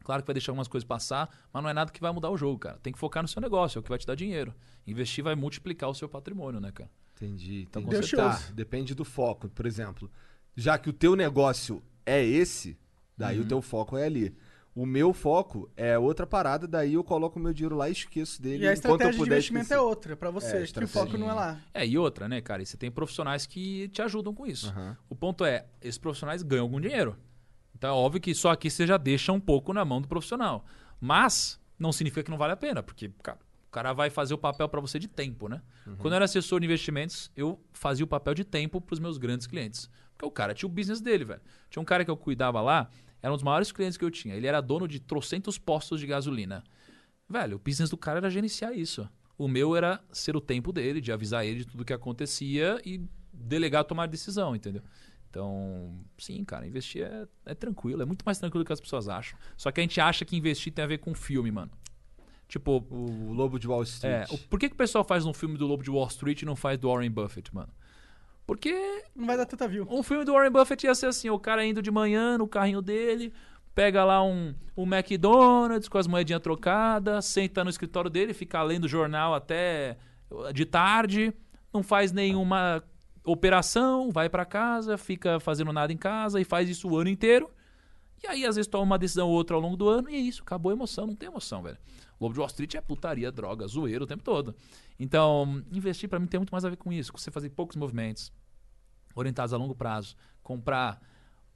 Claro 0.04 0.22
que 0.22 0.26
vai 0.26 0.34
deixar 0.34 0.52
algumas 0.52 0.68
coisas 0.68 0.86
passar, 0.86 1.28
mas 1.52 1.62
não 1.62 1.68
é 1.68 1.72
nada 1.72 1.90
que 1.90 2.00
vai 2.00 2.12
mudar 2.12 2.30
o 2.30 2.36
jogo, 2.36 2.58
cara. 2.58 2.78
Tem 2.78 2.92
que 2.92 2.98
focar 2.98 3.22
no 3.22 3.28
seu 3.28 3.42
negócio, 3.42 3.78
é 3.78 3.80
o 3.80 3.82
que 3.82 3.88
vai 3.88 3.98
te 3.98 4.06
dar 4.06 4.14
dinheiro. 4.14 4.54
Investir 4.86 5.24
vai 5.24 5.34
multiplicar 5.34 5.90
o 5.90 5.94
seu 5.94 6.08
patrimônio, 6.08 6.60
né, 6.60 6.70
cara? 6.70 6.90
Entendi. 7.20 7.66
Então, 7.68 7.82
entendi. 7.82 8.16
Tá, 8.16 8.40
depende 8.54 8.94
do 8.94 9.04
foco. 9.04 9.48
Por 9.48 9.66
exemplo, 9.66 10.10
já 10.56 10.78
que 10.78 10.88
o 10.88 10.92
teu 10.92 11.14
negócio 11.16 11.82
é 12.06 12.24
esse, 12.24 12.78
daí 13.16 13.38
Uhum. 13.38 13.44
o 13.44 13.48
teu 13.48 13.62
foco 13.62 13.96
é 13.96 14.04
ali. 14.04 14.34
O 14.74 14.86
meu 14.86 15.12
foco 15.12 15.68
é 15.76 15.98
outra 15.98 16.24
parada, 16.24 16.68
daí 16.68 16.94
eu 16.94 17.02
coloco 17.02 17.36
o 17.36 17.42
meu 17.42 17.52
dinheiro 17.52 17.74
lá 17.74 17.88
e 17.88 17.92
esqueço 17.92 18.40
dele. 18.40 18.62
E 18.64 18.68
a 18.68 18.72
enquanto 18.72 18.84
eu 18.84 18.92
estratégia 19.10 19.24
de 19.24 19.28
investimento 19.30 19.62
esquecer. 19.64 19.78
é 19.78 19.80
outra, 19.84 20.16
pra 20.16 20.30
você, 20.30 20.56
É, 20.58 20.66
que 20.66 20.84
o 20.84 20.88
foco 20.88 21.18
não 21.18 21.28
é 21.28 21.34
lá. 21.34 21.60
É, 21.74 21.84
e 21.84 21.98
outra, 21.98 22.28
né, 22.28 22.40
cara? 22.40 22.62
E 22.62 22.66
você 22.66 22.76
tem 22.76 22.88
profissionais 22.88 23.44
que 23.44 23.88
te 23.88 24.00
ajudam 24.02 24.32
com 24.32 24.46
isso. 24.46 24.72
O 25.08 25.16
ponto 25.16 25.44
é, 25.44 25.66
esses 25.82 25.98
profissionais 25.98 26.42
ganham 26.44 26.62
algum 26.62 26.80
dinheiro. 26.80 27.16
Então 27.74 27.90
é 27.90 27.92
óbvio 27.92 28.20
que 28.20 28.32
só 28.34 28.50
aqui 28.52 28.70
você 28.70 28.86
já 28.86 28.96
deixa 28.96 29.32
um 29.32 29.40
pouco 29.40 29.72
na 29.72 29.84
mão 29.84 30.00
do 30.00 30.06
profissional. 30.06 30.64
Mas 31.00 31.60
não 31.76 31.90
significa 31.92 32.22
que 32.22 32.30
não 32.30 32.38
vale 32.38 32.52
a 32.52 32.56
pena, 32.56 32.80
porque, 32.80 33.10
cara, 33.22 33.38
cara 33.78 33.92
vai 33.92 34.10
fazer 34.10 34.34
o 34.34 34.38
papel 34.38 34.68
para 34.68 34.80
você 34.80 34.98
de 34.98 35.06
tempo, 35.06 35.48
né? 35.48 35.62
Uhum. 35.86 35.96
Quando 35.96 36.12
eu 36.12 36.16
era 36.16 36.24
assessor 36.24 36.58
de 36.58 36.66
investimentos, 36.66 37.30
eu 37.36 37.60
fazia 37.72 38.04
o 38.04 38.08
papel 38.08 38.34
de 38.34 38.44
tempo 38.44 38.80
para 38.80 38.92
os 38.92 38.98
meus 38.98 39.18
grandes 39.18 39.46
clientes. 39.46 39.88
Porque 40.16 40.26
o 40.26 40.30
cara 40.32 40.52
tinha 40.52 40.68
o 40.68 40.72
business 40.72 41.00
dele, 41.00 41.24
velho. 41.24 41.40
Tinha 41.70 41.80
um 41.80 41.84
cara 41.84 42.04
que 42.04 42.10
eu 42.10 42.16
cuidava 42.16 42.60
lá, 42.60 42.90
era 43.22 43.32
um 43.32 43.36
dos 43.36 43.44
maiores 43.44 43.70
clientes 43.70 43.96
que 43.96 44.04
eu 44.04 44.10
tinha. 44.10 44.34
Ele 44.34 44.48
era 44.48 44.60
dono 44.60 44.88
de 44.88 44.98
trocentos 44.98 45.58
postos 45.58 46.00
de 46.00 46.08
gasolina. 46.08 46.64
Velho, 47.28 47.56
o 47.56 47.58
business 47.60 47.88
do 47.88 47.96
cara 47.96 48.18
era 48.18 48.28
gerenciar 48.28 48.76
isso. 48.76 49.08
O 49.36 49.46
meu 49.46 49.76
era 49.76 50.02
ser 50.10 50.34
o 50.34 50.40
tempo 50.40 50.72
dele, 50.72 51.00
de 51.00 51.12
avisar 51.12 51.46
ele 51.46 51.60
de 51.60 51.66
tudo 51.66 51.84
que 51.84 51.92
acontecia 51.92 52.80
e 52.84 53.00
delegar 53.32 53.84
tomar 53.84 54.06
decisão, 54.06 54.56
entendeu? 54.56 54.82
Então, 55.30 56.04
sim, 56.16 56.42
cara, 56.44 56.66
investir 56.66 57.02
é, 57.02 57.28
é 57.46 57.54
tranquilo, 57.54 58.02
é 58.02 58.04
muito 58.04 58.24
mais 58.24 58.38
tranquilo 58.38 58.64
do 58.64 58.66
que 58.66 58.72
as 58.72 58.80
pessoas 58.80 59.08
acham. 59.08 59.38
Só 59.56 59.70
que 59.70 59.78
a 59.80 59.82
gente 59.82 60.00
acha 60.00 60.24
que 60.24 60.36
investir 60.36 60.72
tem 60.72 60.84
a 60.84 60.88
ver 60.88 60.98
com 60.98 61.14
filme, 61.14 61.52
mano. 61.52 61.70
Tipo, 62.48 62.82
O 62.90 63.32
Lobo 63.34 63.58
de 63.58 63.68
Wall 63.68 63.82
Street. 63.82 64.30
é, 64.30 64.34
o- 64.34 64.38
por 64.38 64.58
que, 64.58 64.68
que 64.70 64.74
o 64.74 64.78
pessoal 64.78 65.04
faz 65.04 65.26
um 65.26 65.34
filme 65.34 65.58
do 65.58 65.66
Lobo 65.66 65.82
de 65.82 65.90
Wall 65.90 66.06
Street 66.08 66.40
e 66.42 66.46
não 66.46 66.56
faz 66.56 66.78
do 66.78 66.88
Warren 66.90 67.10
Buffett, 67.10 67.54
mano? 67.54 67.68
Porque 68.46 68.72
Não 69.14 69.26
vai 69.26 69.36
dar 69.36 69.44
tanta 69.44 69.68
view. 69.68 69.86
um 69.90 70.02
filme 70.02 70.24
do 70.24 70.32
Warren 70.32 70.50
Buffett 70.50 70.86
ia 70.86 70.94
ser 70.94 71.06
assim, 71.06 71.28
o 71.28 71.38
cara 71.38 71.64
indo 71.66 71.82
de 71.82 71.90
manhã 71.90 72.38
no 72.38 72.48
carrinho 72.48 72.80
dele, 72.80 73.30
pega 73.74 74.02
lá 74.02 74.22
um, 74.24 74.54
um 74.74 74.84
McDonald's 74.84 75.86
com 75.88 75.98
as 75.98 76.06
moedinhas 76.06 76.40
trocadas, 76.40 77.26
senta 77.26 77.62
no 77.62 77.68
escritório 77.68 78.08
dele, 78.08 78.32
fica 78.32 78.62
lendo 78.62 78.88
jornal 78.88 79.34
até 79.34 79.98
de 80.54 80.64
tarde, 80.64 81.34
não 81.72 81.82
faz 81.82 82.10
nenhuma 82.12 82.82
operação, 83.22 84.10
vai 84.10 84.30
pra 84.30 84.46
casa, 84.46 84.96
fica 84.96 85.38
fazendo 85.38 85.70
nada 85.72 85.92
em 85.92 85.96
casa 85.98 86.40
e 86.40 86.44
faz 86.44 86.68
isso 86.70 86.88
o 86.88 86.96
ano 86.96 87.10
inteiro. 87.10 87.50
E 88.24 88.26
aí, 88.26 88.44
às 88.46 88.56
vezes, 88.56 88.66
toma 88.68 88.84
uma 88.84 88.98
decisão 88.98 89.28
ou 89.28 89.34
outra 89.34 89.54
ao 89.54 89.60
longo 89.62 89.76
do 89.76 89.88
ano 89.88 90.08
e 90.10 90.14
é 90.14 90.18
isso, 90.18 90.42
acabou 90.42 90.70
a 90.70 90.74
emoção, 90.74 91.06
não 91.06 91.14
tem 91.14 91.28
emoção, 91.28 91.62
velho. 91.62 91.76
Lobo 92.20 92.34
de 92.34 92.40
Wall 92.40 92.48
Street 92.48 92.74
é 92.74 92.80
putaria, 92.80 93.30
droga, 93.30 93.66
zoeiro 93.66 94.04
o 94.04 94.06
tempo 94.06 94.22
todo. 94.22 94.54
Então, 94.98 95.62
investir 95.72 96.08
pra 96.08 96.18
mim 96.18 96.26
tem 96.26 96.38
muito 96.38 96.50
mais 96.50 96.64
a 96.64 96.70
ver 96.70 96.76
com 96.76 96.92
isso, 96.92 97.12
com 97.12 97.18
você 97.18 97.30
fazer 97.30 97.50
poucos 97.50 97.76
movimentos, 97.76 98.32
orientados 99.14 99.52
a 99.52 99.56
longo 99.56 99.74
prazo, 99.74 100.16
comprar 100.42 101.00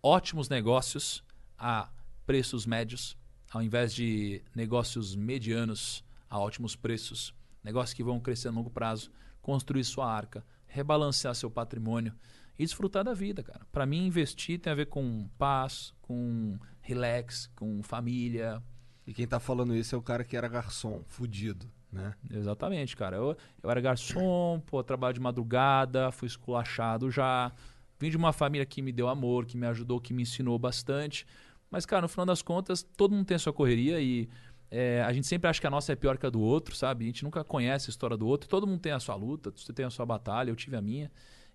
ótimos 0.02 0.48
negócios 0.48 1.24
a 1.58 1.90
preços 2.26 2.66
médios, 2.66 3.16
ao 3.50 3.62
invés 3.62 3.94
de 3.94 4.42
negócios 4.54 5.14
medianos 5.14 6.04
a 6.28 6.38
ótimos 6.38 6.74
preços, 6.74 7.34
negócios 7.62 7.94
que 7.94 8.02
vão 8.02 8.18
crescer 8.20 8.48
a 8.48 8.52
longo 8.52 8.70
prazo, 8.70 9.10
construir 9.40 9.84
sua 9.84 10.10
arca, 10.10 10.44
rebalancear 10.66 11.34
seu 11.34 11.50
patrimônio 11.50 12.14
e 12.58 12.64
desfrutar 12.64 13.04
da 13.04 13.12
vida, 13.12 13.42
cara. 13.42 13.66
Para 13.70 13.84
mim, 13.84 14.06
investir 14.06 14.58
tem 14.58 14.72
a 14.72 14.76
ver 14.76 14.86
com 14.86 15.28
paz, 15.36 15.92
com 16.00 16.58
relax, 16.80 17.50
com 17.54 17.82
família. 17.82 18.62
E 19.06 19.12
quem 19.12 19.26
tá 19.26 19.40
falando 19.40 19.74
isso 19.74 19.94
é 19.94 19.98
o 19.98 20.02
cara 20.02 20.22
que 20.22 20.36
era 20.36 20.46
garçom, 20.46 21.02
fudido, 21.06 21.66
né? 21.92 22.14
Exatamente, 22.30 22.96
cara. 22.96 23.16
Eu, 23.16 23.36
eu 23.62 23.70
era 23.70 23.80
garçom, 23.80 24.60
pô, 24.66 24.82
trabalho 24.82 25.14
de 25.14 25.20
madrugada, 25.20 26.12
fui 26.12 26.26
esculachado 26.28 27.10
já. 27.10 27.52
Vim 27.98 28.10
de 28.10 28.16
uma 28.16 28.32
família 28.32 28.64
que 28.64 28.80
me 28.80 28.92
deu 28.92 29.08
amor, 29.08 29.44
que 29.44 29.56
me 29.56 29.66
ajudou, 29.66 30.00
que 30.00 30.14
me 30.14 30.22
ensinou 30.22 30.58
bastante. 30.58 31.26
Mas, 31.70 31.84
cara, 31.84 32.02
no 32.02 32.08
final 32.08 32.26
das 32.26 32.42
contas, 32.42 32.82
todo 32.82 33.14
mundo 33.14 33.26
tem 33.26 33.34
a 33.34 33.38
sua 33.38 33.52
correria 33.52 34.00
e 34.00 34.28
é, 34.70 35.02
a 35.02 35.12
gente 35.12 35.26
sempre 35.26 35.50
acha 35.50 35.60
que 35.60 35.66
a 35.66 35.70
nossa 35.70 35.92
é 35.92 35.96
pior 35.96 36.16
que 36.16 36.24
a 36.24 36.30
do 36.30 36.40
outro, 36.40 36.74
sabe? 36.74 37.04
A 37.04 37.06
gente 37.06 37.24
nunca 37.24 37.44
conhece 37.44 37.88
a 37.88 37.90
história 37.90 38.16
do 38.16 38.26
outro. 38.26 38.48
Todo 38.48 38.66
mundo 38.66 38.80
tem 38.80 38.92
a 38.92 39.00
sua 39.00 39.14
luta, 39.14 39.52
você 39.54 39.72
tem 39.72 39.84
a 39.84 39.90
sua 39.90 40.06
batalha, 40.06 40.50
eu 40.50 40.56
tive 40.56 40.76
a 40.76 40.80
minha. 40.80 41.10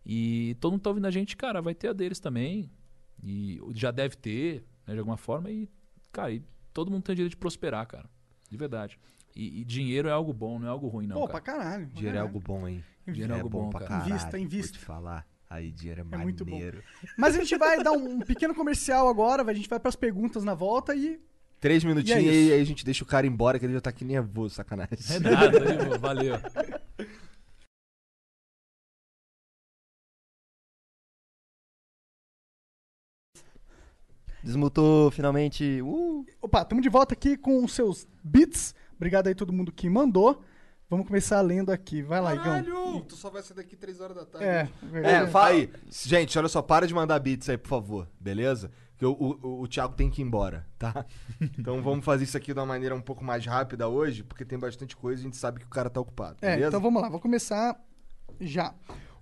E 0.05 0.55
todo 0.59 0.73
mundo 0.73 0.81
tá 0.81 0.89
ouvindo 0.89 1.05
a 1.05 1.11
gente, 1.11 1.35
cara, 1.35 1.61
vai 1.61 1.73
ter 1.73 1.87
a 1.87 1.93
deles 1.93 2.19
também. 2.19 2.69
E 3.23 3.59
já 3.73 3.89
deve 3.89 4.15
ter, 4.15 4.63
né, 4.85 4.93
de 4.93 4.99
alguma 4.99 5.17
forma. 5.17 5.49
E, 5.49 5.67
cara, 6.11 6.31
e 6.31 6.43
todo 6.77 6.91
mundo 6.91 7.01
tem 7.01 7.13
o 7.13 7.15
direito 7.15 7.31
de 7.31 7.37
prosperar, 7.37 7.87
cara. 7.87 8.07
De 8.51 8.55
verdade. 8.55 8.99
E, 9.35 9.61
e 9.61 9.65
dinheiro 9.65 10.07
é 10.07 10.11
algo 10.11 10.31
bom, 10.31 10.59
não 10.59 10.67
é 10.67 10.69
algo 10.69 10.87
ruim, 10.87 11.07
não. 11.07 11.15
Pô, 11.15 11.27
cara. 11.27 11.31
pra 11.31 11.41
caralho. 11.41 11.87
pra 11.87 11.95
Dinheiro 11.95 12.17
é 12.17 12.19
caralho. 12.19 12.27
algo 12.35 12.39
bom, 12.39 12.67
hein? 12.67 12.83
Dinheiro 13.07 13.33
é 13.33 13.35
algo 13.35 13.49
bom, 13.49 13.69
pra 13.71 13.79
cara. 13.79 13.89
caralho. 13.89 14.09
Invista, 14.11 14.37
invista. 14.39 14.73
Vou 14.73 14.79
te 14.79 14.85
falar. 14.85 15.27
Aí, 15.49 15.71
dinheiro 15.71 16.05
é, 16.11 16.15
É 16.15 16.17
muito 16.19 16.45
bom. 16.45 16.51
maneiro. 16.51 16.83
Mas 17.17 17.35
a 17.35 17.39
gente 17.39 17.57
vai 17.57 17.81
dar 17.83 17.93
um, 17.93 18.17
um 18.17 18.19
pequeno 18.19 18.53
comercial 18.53 19.07
agora, 19.09 19.43
a 19.43 19.53
gente 19.55 19.67
vai 19.67 19.79
pras 19.79 19.95
perguntas 19.95 20.43
na 20.43 20.53
volta 20.53 20.93
e. 20.95 21.19
Três 21.59 21.83
minutinhos 21.83 22.21
E 22.23 22.27
é 22.27 22.31
e 22.31 22.53
aí 22.53 22.61
a 22.61 22.63
gente 22.63 22.85
deixa 22.85 23.03
o 23.03 23.07
cara 23.07 23.25
embora, 23.25 23.57
que 23.57 23.65
ele 23.65 23.73
já 23.73 23.81
tá 23.81 23.89
aqui 23.89 24.05
nervoso, 24.05 24.53
sacanagem. 24.53 24.99
É 25.09 25.19
nada, 25.19 25.59
viu? 25.59 25.99
valeu. 25.99 26.35
Desmutou 34.47 35.11
finalmente. 35.11 35.81
Uh! 35.81 36.25
Opa, 36.41 36.61
estamos 36.61 36.81
de 36.81 36.87
volta 36.87 37.13
aqui 37.13 37.35
com 37.35 37.65
os 37.65 37.73
seus 37.73 38.07
beats. 38.23 38.73
Obrigado 38.95 39.27
aí 39.27 39.35
todo 39.35 39.51
mundo 39.51 39.73
que 39.73 39.89
mandou. 39.89 40.41
Vamos 40.89 41.05
começar 41.05 41.41
lendo 41.41 41.69
aqui. 41.69 42.01
Vai 42.01 42.21
lá, 42.21 42.33
Igão. 42.33 42.45
Caralho! 42.45 43.01
Tu 43.01 43.17
só 43.17 43.29
vai 43.29 43.43
sair 43.43 43.57
daqui 43.57 43.75
três 43.75 43.99
horas 43.99 44.15
da 44.15 44.25
tarde. 44.25 44.47
É, 44.47 44.69
É, 44.83 44.89
verdade. 44.89 45.31
fala 45.31 45.47
aí. 45.47 45.69
Gente, 45.91 46.39
olha 46.39 46.47
só, 46.47 46.61
para 46.61 46.87
de 46.87 46.93
mandar 46.93 47.19
beats 47.19 47.49
aí, 47.49 47.57
por 47.57 47.67
favor, 47.67 48.07
beleza? 48.17 48.71
Que 48.97 49.05
o, 49.05 49.11
o, 49.11 49.63
o 49.63 49.67
Thiago 49.67 49.95
tem 49.95 50.09
que 50.09 50.21
ir 50.21 50.25
embora, 50.25 50.65
tá? 50.79 51.05
Então 51.59 51.81
vamos 51.83 52.05
fazer 52.05 52.23
isso 52.23 52.37
aqui 52.37 52.53
de 52.53 52.59
uma 52.59 52.65
maneira 52.65 52.95
um 52.95 53.01
pouco 53.01 53.25
mais 53.25 53.45
rápida 53.45 53.89
hoje, 53.89 54.23
porque 54.23 54.45
tem 54.45 54.57
bastante 54.57 54.95
coisa 54.95 55.21
e 55.21 55.23
a 55.23 55.25
gente 55.25 55.35
sabe 55.35 55.59
que 55.59 55.65
o 55.65 55.69
cara 55.69 55.89
tá 55.89 55.99
ocupado, 55.99 56.37
É, 56.41 56.51
beleza? 56.51 56.69
então 56.69 56.79
vamos 56.79 57.01
lá, 57.01 57.09
vou 57.09 57.19
começar 57.19 57.77
já. 58.39 58.73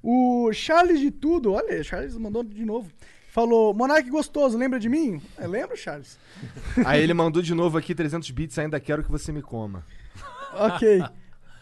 O 0.03 0.53
Charles 0.53 0.99
de 0.99 1.09
Tudo, 1.09 1.51
olha, 1.53 1.83
Charles 1.83 2.15
mandou 2.15 2.43
de 2.43 2.63
novo. 2.63 2.91
Falou, 3.35 3.73
Monark 3.73 4.09
gostoso, 4.09 4.57
lembra 4.57 4.79
de 4.79 4.87
mim? 4.87 5.21
É, 5.37 5.45
lembro, 5.45 5.75
Charles? 5.75 6.17
Aí 6.85 7.03
ele 7.03 7.13
mandou 7.13 7.41
de 7.41 7.53
novo 7.53 7.77
aqui 7.77 7.93
300 7.93 8.31
bits, 8.31 8.57
ainda 8.57 8.79
quero 8.79 9.03
que 9.03 9.11
você 9.11 9.29
me 9.29 9.41
coma. 9.41 9.83
Ok. 10.53 11.03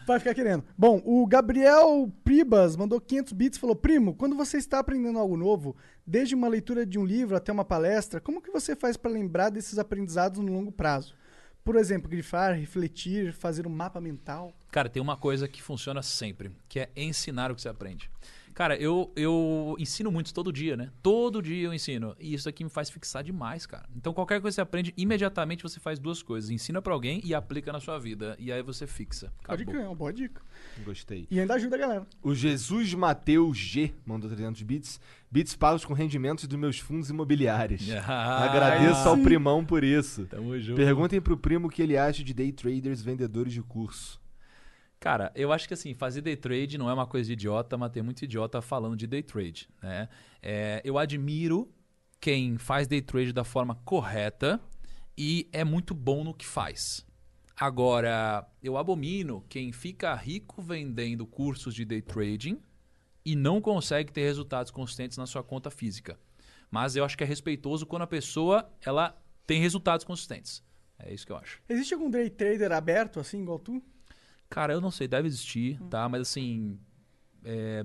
Vai 0.06 0.20
ficar 0.20 0.34
querendo. 0.34 0.62
Bom, 0.78 1.02
o 1.04 1.26
Gabriel 1.26 2.08
Pribas 2.22 2.76
mandou 2.76 3.00
500 3.00 3.32
bits 3.32 3.56
e 3.56 3.60
falou: 3.60 3.74
Primo, 3.74 4.14
quando 4.14 4.36
você 4.36 4.56
está 4.56 4.78
aprendendo 4.78 5.18
algo 5.18 5.36
novo, 5.36 5.74
desde 6.06 6.36
uma 6.36 6.46
leitura 6.46 6.86
de 6.86 6.96
um 6.96 7.04
livro 7.04 7.34
até 7.34 7.50
uma 7.50 7.64
palestra, 7.64 8.20
como 8.20 8.40
que 8.40 8.52
você 8.52 8.76
faz 8.76 8.96
para 8.96 9.10
lembrar 9.10 9.50
desses 9.50 9.76
aprendizados 9.76 10.38
no 10.38 10.52
longo 10.52 10.70
prazo? 10.70 11.16
Por 11.64 11.74
exemplo, 11.74 12.08
grifar, 12.08 12.54
refletir, 12.54 13.32
fazer 13.32 13.66
um 13.66 13.70
mapa 13.70 14.00
mental. 14.00 14.52
Cara, 14.70 14.88
tem 14.88 15.02
uma 15.02 15.16
coisa 15.16 15.48
que 15.48 15.60
funciona 15.60 16.02
sempre, 16.02 16.52
que 16.68 16.78
é 16.78 16.90
ensinar 16.94 17.50
o 17.50 17.56
que 17.56 17.62
você 17.62 17.68
aprende. 17.68 18.08
Cara, 18.54 18.76
eu, 18.76 19.12
eu 19.16 19.74
ensino 19.80 20.12
muito 20.12 20.32
todo 20.32 20.52
dia, 20.52 20.76
né? 20.76 20.90
Todo 21.02 21.42
dia 21.42 21.66
eu 21.66 21.74
ensino. 21.74 22.14
E 22.20 22.32
isso 22.32 22.48
aqui 22.48 22.62
me 22.62 22.70
faz 22.70 22.88
fixar 22.88 23.24
demais, 23.24 23.66
cara. 23.66 23.84
Então, 23.96 24.14
qualquer 24.14 24.40
coisa 24.40 24.54
que 24.54 24.56
você 24.56 24.60
aprende, 24.60 24.94
imediatamente 24.96 25.62
você 25.62 25.80
faz 25.80 25.98
duas 25.98 26.22
coisas. 26.22 26.50
Ensina 26.50 26.80
pra 26.80 26.92
alguém 26.94 27.20
e 27.24 27.34
aplica 27.34 27.72
na 27.72 27.80
sua 27.80 27.98
vida. 27.98 28.36
E 28.38 28.52
aí 28.52 28.62
você 28.62 28.86
fixa. 28.86 29.32
Pode 29.44 29.64
crer, 29.64 29.82
é 29.82 29.86
uma 29.88 29.94
boa 29.96 30.12
dica. 30.12 30.40
Gostei. 30.84 31.26
E 31.30 31.40
ainda 31.40 31.54
ajuda 31.54 31.74
a 31.74 31.78
galera. 31.80 32.06
O 32.22 32.32
Jesus 32.32 32.94
Mateus 32.94 33.58
G 33.58 33.92
mandou 34.06 34.30
300 34.30 34.62
bits. 34.62 35.00
Bits 35.28 35.56
pagos 35.56 35.84
com 35.84 35.92
rendimentos 35.92 36.46
dos 36.46 36.56
meus 36.58 36.78
fundos 36.78 37.10
imobiliários. 37.10 37.82
Ah, 38.06 38.44
Agradeço 38.44 39.08
ao 39.08 39.16
primão 39.18 39.64
por 39.64 39.82
isso. 39.82 40.26
Tamo 40.26 40.58
junto. 40.60 40.76
Perguntem 40.76 41.20
pro 41.20 41.36
primo 41.36 41.66
o 41.66 41.70
que 41.70 41.82
ele 41.82 41.96
acha 41.96 42.22
de 42.22 42.32
day 42.34 42.52
traders 42.52 43.02
vendedores 43.02 43.52
de 43.52 43.62
curso. 43.62 44.20
Cara, 45.04 45.30
eu 45.34 45.52
acho 45.52 45.68
que 45.68 45.74
assim, 45.74 45.92
fazer 45.92 46.22
day 46.22 46.34
trade 46.34 46.78
não 46.78 46.88
é 46.88 46.94
uma 46.94 47.06
coisa 47.06 47.26
de 47.26 47.34
idiota, 47.34 47.76
mas 47.76 47.90
tem 47.90 48.02
muito 48.02 48.22
idiota 48.22 48.62
falando 48.62 48.96
de 48.96 49.06
day 49.06 49.22
trade, 49.22 49.68
né? 49.82 50.08
É, 50.42 50.80
eu 50.82 50.96
admiro 50.96 51.70
quem 52.18 52.56
faz 52.56 52.86
day 52.86 53.02
trade 53.02 53.30
da 53.30 53.44
forma 53.44 53.74
correta 53.84 54.58
e 55.14 55.46
é 55.52 55.62
muito 55.62 55.92
bom 55.92 56.24
no 56.24 56.32
que 56.32 56.46
faz. 56.46 57.04
Agora, 57.54 58.48
eu 58.62 58.78
abomino 58.78 59.44
quem 59.46 59.72
fica 59.72 60.14
rico 60.14 60.62
vendendo 60.62 61.26
cursos 61.26 61.74
de 61.74 61.84
day 61.84 62.00
trading 62.00 62.58
e 63.26 63.36
não 63.36 63.60
consegue 63.60 64.10
ter 64.10 64.22
resultados 64.22 64.72
consistentes 64.72 65.18
na 65.18 65.26
sua 65.26 65.44
conta 65.44 65.70
física. 65.70 66.18
Mas 66.70 66.96
eu 66.96 67.04
acho 67.04 67.14
que 67.14 67.24
é 67.24 67.26
respeitoso 67.26 67.84
quando 67.84 68.04
a 68.04 68.06
pessoa 68.06 68.72
ela 68.80 69.14
tem 69.46 69.60
resultados 69.60 70.02
consistentes. 70.02 70.64
É 70.98 71.12
isso 71.12 71.26
que 71.26 71.32
eu 71.32 71.36
acho. 71.36 71.60
Existe 71.68 71.92
algum 71.92 72.08
day 72.08 72.30
trader 72.30 72.72
aberto, 72.72 73.20
assim, 73.20 73.42
igual 73.42 73.58
tu? 73.58 73.82
Cara, 74.54 74.72
eu 74.72 74.80
não 74.80 74.92
sei, 74.92 75.08
deve 75.08 75.26
existir, 75.26 75.80
tá? 75.90 76.08
Mas 76.08 76.20
assim, 76.22 76.78
é, 77.44 77.84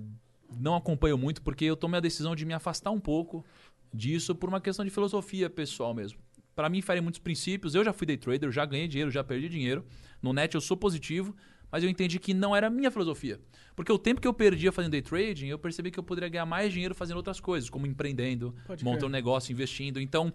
não 0.55 0.75
acompanho 0.75 1.17
muito 1.17 1.41
porque 1.41 1.65
eu 1.65 1.75
tomei 1.75 1.97
a 1.97 1.99
decisão 1.99 2.35
de 2.35 2.45
me 2.45 2.53
afastar 2.53 2.91
um 2.91 2.99
pouco 2.99 3.43
disso 3.91 4.35
por 4.35 4.47
uma 4.47 4.61
questão 4.61 4.85
de 4.85 4.91
filosofia 4.91 5.49
pessoal 5.49 5.95
mesmo. 5.95 6.19
Pra 6.55 6.69
mim, 6.69 6.79
farei 6.83 7.01
muitos 7.01 7.19
princípios. 7.19 7.73
Eu 7.73 7.83
já 7.83 7.91
fui 7.91 8.05
day 8.05 8.17
trader, 8.17 8.51
já 8.51 8.67
ganhei 8.67 8.87
dinheiro, 8.87 9.09
já 9.09 9.23
perdi 9.23 9.49
dinheiro. 9.49 9.83
No 10.21 10.31
net 10.31 10.53
eu 10.53 10.61
sou 10.61 10.77
positivo, 10.77 11.35
mas 11.71 11.83
eu 11.83 11.89
entendi 11.89 12.19
que 12.19 12.35
não 12.35 12.55
era 12.55 12.67
a 12.67 12.69
minha 12.69 12.91
filosofia. 12.91 13.39
Porque 13.75 13.91
o 13.91 13.97
tempo 13.97 14.21
que 14.21 14.27
eu 14.27 14.33
perdia 14.33 14.71
fazendo 14.71 14.91
day 14.91 15.01
trading, 15.01 15.47
eu 15.47 15.57
percebi 15.57 15.89
que 15.89 15.97
eu 15.97 16.03
poderia 16.03 16.29
ganhar 16.29 16.45
mais 16.45 16.71
dinheiro 16.71 16.93
fazendo 16.93 17.17
outras 17.17 17.39
coisas, 17.39 17.67
como 17.67 17.87
empreendendo, 17.87 18.53
montando 18.83 19.07
um 19.07 19.09
negócio, 19.09 19.51
investindo. 19.51 19.99
Então, 19.99 20.31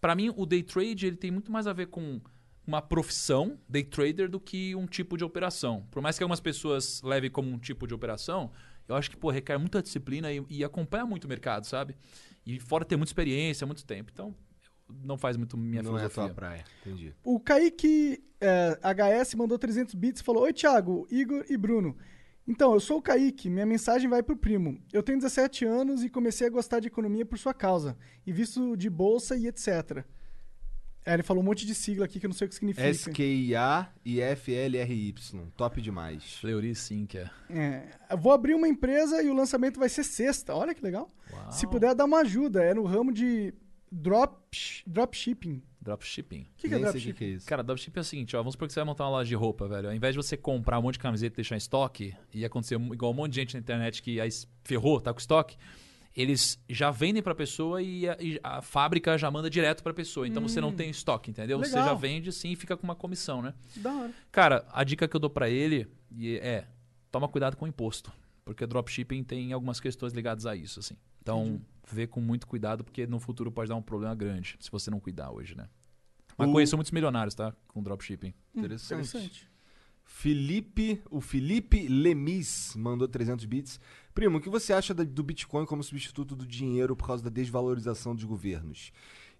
pra 0.00 0.16
mim, 0.16 0.32
o 0.36 0.44
day 0.44 0.64
trade 0.64 1.06
ele 1.06 1.16
tem 1.16 1.30
muito 1.30 1.52
mais 1.52 1.68
a 1.68 1.72
ver 1.72 1.86
com 1.86 2.20
uma 2.66 2.82
profissão 2.82 3.58
day 3.68 3.84
trader 3.84 4.28
do 4.28 4.40
que 4.40 4.74
um 4.74 4.86
tipo 4.86 5.16
de 5.16 5.24
operação. 5.24 5.86
Por 5.90 6.02
mais 6.02 6.18
que 6.18 6.24
algumas 6.24 6.40
pessoas 6.40 7.00
levem 7.02 7.30
como 7.30 7.50
um 7.50 7.58
tipo 7.58 7.86
de 7.86 7.94
operação, 7.94 8.50
eu 8.88 8.94
acho 8.96 9.10
que 9.10 9.16
pô, 9.16 9.30
requer 9.30 9.58
muita 9.58 9.82
disciplina 9.82 10.32
e, 10.32 10.44
e 10.48 10.64
acompanha 10.64 11.06
muito 11.06 11.24
o 11.24 11.28
mercado, 11.28 11.64
sabe? 11.64 11.96
E 12.44 12.58
fora 12.58 12.84
ter 12.84 12.96
muita 12.96 13.10
experiência, 13.10 13.66
muito 13.66 13.84
tempo. 13.84 14.10
Então, 14.12 14.34
não 15.02 15.16
faz 15.18 15.36
muito 15.36 15.56
minha 15.56 15.82
Não 15.82 15.98
é 15.98 16.04
a 16.04 16.08
filosofia. 16.08 16.24
tua 16.24 16.34
praia. 16.34 16.64
Entendi. 16.80 17.14
O 17.24 17.40
Kaique 17.40 18.22
é, 18.40 18.78
HS 18.82 19.34
mandou 19.34 19.58
300 19.58 19.94
bits 19.94 20.20
e 20.20 20.24
falou: 20.24 20.44
Oi, 20.44 20.52
Thiago, 20.52 21.06
Igor 21.10 21.44
e 21.48 21.56
Bruno. 21.56 21.96
Então, 22.48 22.72
eu 22.72 22.78
sou 22.78 22.98
o 22.98 23.02
Kaique, 23.02 23.50
minha 23.50 23.66
mensagem 23.66 24.08
vai 24.08 24.22
pro 24.22 24.36
primo. 24.36 24.80
Eu 24.92 25.02
tenho 25.02 25.18
17 25.18 25.64
anos 25.64 26.04
e 26.04 26.08
comecei 26.08 26.46
a 26.46 26.50
gostar 26.50 26.78
de 26.78 26.86
economia 26.86 27.26
por 27.26 27.36
sua 27.36 27.52
causa, 27.52 27.98
e 28.24 28.32
visto 28.32 28.76
de 28.76 28.88
bolsa 28.88 29.36
e 29.36 29.48
etc. 29.48 30.04
É, 31.06 31.14
ele 31.14 31.22
falou 31.22 31.40
um 31.40 31.46
monte 31.46 31.64
de 31.64 31.72
sigla 31.72 32.04
aqui 32.04 32.18
que 32.18 32.26
eu 32.26 32.28
não 32.28 32.34
sei 32.34 32.46
o 32.46 32.48
que 32.48 32.56
significa. 32.56 32.84
S-K-I-A 32.88 33.88
e 34.04 34.20
F-L-R-Y. 34.20 35.46
Top 35.56 35.80
demais. 35.80 36.34
Fleury 36.40 36.74
sim, 36.74 37.06
que 37.06 37.18
é. 37.18 37.30
É, 37.48 37.88
eu 38.10 38.18
vou 38.18 38.32
abrir 38.32 38.54
uma 38.54 38.66
empresa 38.66 39.22
e 39.22 39.30
o 39.30 39.34
lançamento 39.34 39.78
vai 39.78 39.88
ser 39.88 40.02
sexta. 40.02 40.52
Olha 40.52 40.74
que 40.74 40.82
legal. 40.82 41.08
Se 41.48 41.64
puder 41.68 41.94
dar 41.94 42.06
uma 42.06 42.18
ajuda, 42.22 42.60
é 42.64 42.74
no 42.74 42.82
ramo 42.84 43.12
de 43.12 43.54
drop, 43.90 44.36
dropshipping. 44.84 45.62
Dropshipping. 45.80 46.40
O 46.40 46.46
que, 46.56 46.68
que 46.68 46.74
é 46.74 46.78
dropshipping? 46.80 47.12
que, 47.12 47.18
que 47.18 47.24
é 47.24 47.28
isso. 47.28 47.46
Cara, 47.46 47.62
dropshipping 47.62 48.00
é 48.00 48.02
o 48.02 48.04
seguinte, 48.04 48.36
ó, 48.36 48.40
vamos 48.40 48.54
supor 48.54 48.66
que 48.66 48.74
você 48.74 48.80
vai 48.80 48.86
montar 48.86 49.04
uma 49.04 49.10
loja 49.10 49.28
de 49.28 49.36
roupa, 49.36 49.68
velho. 49.68 49.88
Ao 49.88 49.94
invés 49.94 50.12
de 50.12 50.16
você 50.20 50.36
comprar 50.36 50.80
um 50.80 50.82
monte 50.82 50.94
de 50.94 51.00
camiseta 51.00 51.34
e 51.34 51.36
deixar 51.36 51.54
em 51.54 51.58
estoque, 51.58 52.16
e 52.34 52.44
acontecer 52.44 52.74
igual 52.74 53.12
um 53.12 53.14
monte 53.14 53.30
de 53.30 53.36
gente 53.36 53.54
na 53.54 53.60
internet 53.60 54.02
que 54.02 54.20
aí 54.20 54.28
ferrou, 54.64 55.00
tá 55.00 55.12
com 55.12 55.20
estoque, 55.20 55.56
eles 56.16 56.58
já 56.68 56.90
vendem 56.90 57.22
pra 57.22 57.34
pessoa 57.34 57.82
e 57.82 58.08
a, 58.08 58.16
e 58.18 58.40
a 58.42 58.62
fábrica 58.62 59.18
já 59.18 59.30
manda 59.30 59.50
direto 59.50 59.82
pra 59.82 59.92
pessoa. 59.92 60.26
Então 60.26 60.42
você 60.42 60.60
não 60.60 60.72
tem 60.72 60.88
estoque, 60.90 61.30
entendeu? 61.30 61.58
Você 61.58 61.72
Hum. 61.72 61.80
Legal. 61.80 61.88
já 61.88 61.94
vende 61.94 62.32
sim 62.32 62.52
e 62.52 62.56
fica 62.56 62.76
com 62.76 62.84
uma 62.84 62.94
comissão, 62.94 63.42
né? 63.42 63.52
Da 63.76 63.92
hora. 63.92 64.12
Cara, 64.32 64.66
a 64.72 64.82
dica 64.82 65.06
que 65.06 65.14
eu 65.14 65.20
dou 65.20 65.28
pra 65.30 65.50
ele 65.50 65.86
é: 66.40 66.64
toma 67.12 67.28
cuidado 67.28 67.56
com 67.56 67.64
o 67.66 67.68
imposto. 67.68 68.10
Porque 68.44 68.64
dropshipping 68.66 69.24
tem 69.24 69.52
algumas 69.52 69.80
questões 69.80 70.12
ligadas 70.12 70.46
a 70.46 70.54
isso, 70.54 70.78
assim. 70.78 70.96
Então, 71.20 71.60
vê 71.90 72.06
com 72.06 72.20
muito 72.20 72.46
cuidado, 72.46 72.84
porque 72.84 73.04
no 73.04 73.18
futuro 73.18 73.50
pode 73.50 73.68
dar 73.68 73.74
um 73.74 73.82
problema 73.82 74.14
grande, 74.14 74.56
se 74.60 74.70
você 74.70 74.88
não 74.88 75.00
cuidar 75.00 75.32
hoje, 75.32 75.56
né? 75.56 75.68
Mas 76.38 76.48
O- 76.48 76.52
conheço 76.52 76.76
muitos 76.76 76.92
milionários, 76.92 77.34
tá? 77.34 77.52
Com 77.66 77.82
dropshipping. 77.82 78.32
Interessante. 78.54 79.08
Interessante. 79.08 79.50
Felipe, 80.04 81.02
o 81.10 81.20
Felipe 81.20 81.88
Lemis 81.88 82.74
mandou 82.76 83.08
300 83.08 83.44
bits. 83.44 83.80
Primo, 84.16 84.38
o 84.38 84.40
que 84.40 84.48
você 84.48 84.72
acha 84.72 84.94
do 84.94 85.22
Bitcoin 85.22 85.66
como 85.66 85.84
substituto 85.84 86.34
do 86.34 86.46
dinheiro 86.46 86.96
por 86.96 87.06
causa 87.06 87.22
da 87.22 87.28
desvalorização 87.28 88.14
dos 88.14 88.24
governos? 88.24 88.90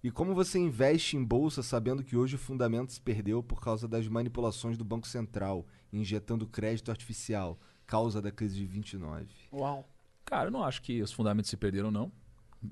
E 0.04 0.10
como 0.10 0.34
você 0.34 0.58
investe 0.58 1.16
em 1.16 1.24
bolsa 1.24 1.62
sabendo 1.62 2.04
que 2.04 2.14
hoje 2.14 2.34
o 2.34 2.38
fundamento 2.38 2.92
se 2.92 3.00
perdeu 3.00 3.42
por 3.42 3.58
causa 3.58 3.88
das 3.88 4.06
manipulações 4.06 4.76
do 4.76 4.84
Banco 4.84 5.08
Central, 5.08 5.66
injetando 5.90 6.46
crédito 6.46 6.90
artificial, 6.90 7.58
causa 7.86 8.20
da 8.20 8.30
crise 8.30 8.56
de 8.56 8.66
29? 8.66 9.26
Uau. 9.50 9.88
Cara, 10.26 10.48
eu 10.48 10.52
não 10.52 10.62
acho 10.62 10.82
que 10.82 11.00
os 11.00 11.10
fundamentos 11.10 11.48
se 11.48 11.56
perderam, 11.56 11.90
não. 11.90 12.12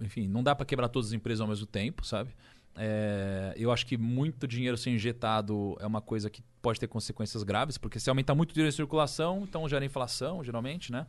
Enfim, 0.03 0.29
não 0.29 0.43
dá 0.43 0.55
pra 0.55 0.67
quebrar 0.67 0.91
todas 0.91 1.09
as 1.09 1.15
empresas 1.15 1.41
ao 1.41 1.49
mesmo 1.49 1.65
tempo, 1.65 2.05
sabe? 2.05 2.37
É, 2.77 3.55
eu 3.57 3.73
acho 3.73 3.87
que 3.87 3.97
muito 3.97 4.47
dinheiro 4.47 4.77
ser 4.77 4.91
injetado 4.91 5.75
é 5.81 5.87
uma 5.87 6.03
coisa 6.03 6.29
que 6.29 6.43
pode 6.61 6.79
ter 6.79 6.87
consequências 6.87 7.43
graves, 7.43 7.79
porque 7.79 7.99
se 7.99 8.11
aumentar 8.11 8.35
muito 8.35 8.53
dinheiro 8.53 8.69
em 8.69 8.77
circulação, 8.77 9.43
então 9.49 9.67
gera 9.67 9.87
inflação, 9.87 10.45
geralmente, 10.45 10.93
né? 10.93 11.07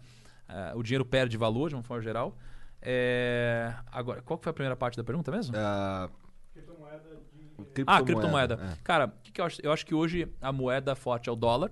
É, 0.48 0.74
o 0.76 0.84
dinheiro 0.84 1.06
perde 1.06 1.38
valor 1.38 1.70
de 1.70 1.76
uma 1.76 1.84
forma 1.84 2.02
geral. 2.04 2.38
É, 2.82 3.74
agora, 3.92 4.22
qual 4.22 4.38
que 4.38 4.44
foi 4.44 4.52
a 4.52 4.54
primeira 4.54 4.76
parte 4.76 4.96
da 4.98 5.04
pergunta 5.04 5.32
mesmo? 5.32 5.56
Ah, 5.58 6.10
Ah, 7.88 8.02
criptomoeda. 8.04 8.56
é. 8.62 8.78
Cara, 8.84 9.06
o 9.08 9.22
que, 9.24 9.32
que 9.32 9.42
eu 9.42 9.46
acho? 9.46 9.62
Eu 9.64 9.72
acho 9.72 9.86
que 9.86 9.94
hoje 9.96 10.28
a 10.42 10.52
moeda 10.52 10.96
forte 10.96 11.30
é 11.30 11.32
o 11.32 11.36
dólar. 11.36 11.72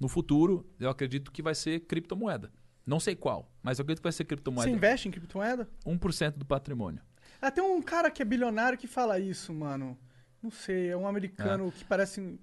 No 0.00 0.08
futuro, 0.08 0.64
eu 0.78 0.88
acredito 0.88 1.32
que 1.32 1.42
vai 1.42 1.54
ser 1.54 1.80
criptomoeda. 1.80 2.52
Não 2.86 3.00
sei 3.00 3.14
qual, 3.16 3.50
mas 3.62 3.78
eu 3.78 3.82
acredito 3.82 4.00
que 4.00 4.04
vai 4.04 4.12
ser 4.12 4.18
Você 4.22 4.24
criptomoeda. 4.28 4.70
investe 4.70 5.08
em 5.08 5.10
criptomoeda? 5.10 5.68
1% 5.84 6.36
do 6.38 6.44
patrimônio. 6.46 7.02
Ah, 7.42 7.50
tem 7.50 7.62
um 7.62 7.82
cara 7.82 8.10
que 8.10 8.22
é 8.22 8.24
bilionário 8.24 8.78
que 8.78 8.86
fala 8.86 9.18
isso, 9.18 9.52
mano. 9.52 9.98
Não 10.42 10.50
sei, 10.50 10.88
é 10.90 10.96
um 10.96 11.06
americano 11.06 11.70
que 11.72 11.84
parece. 11.84 12.38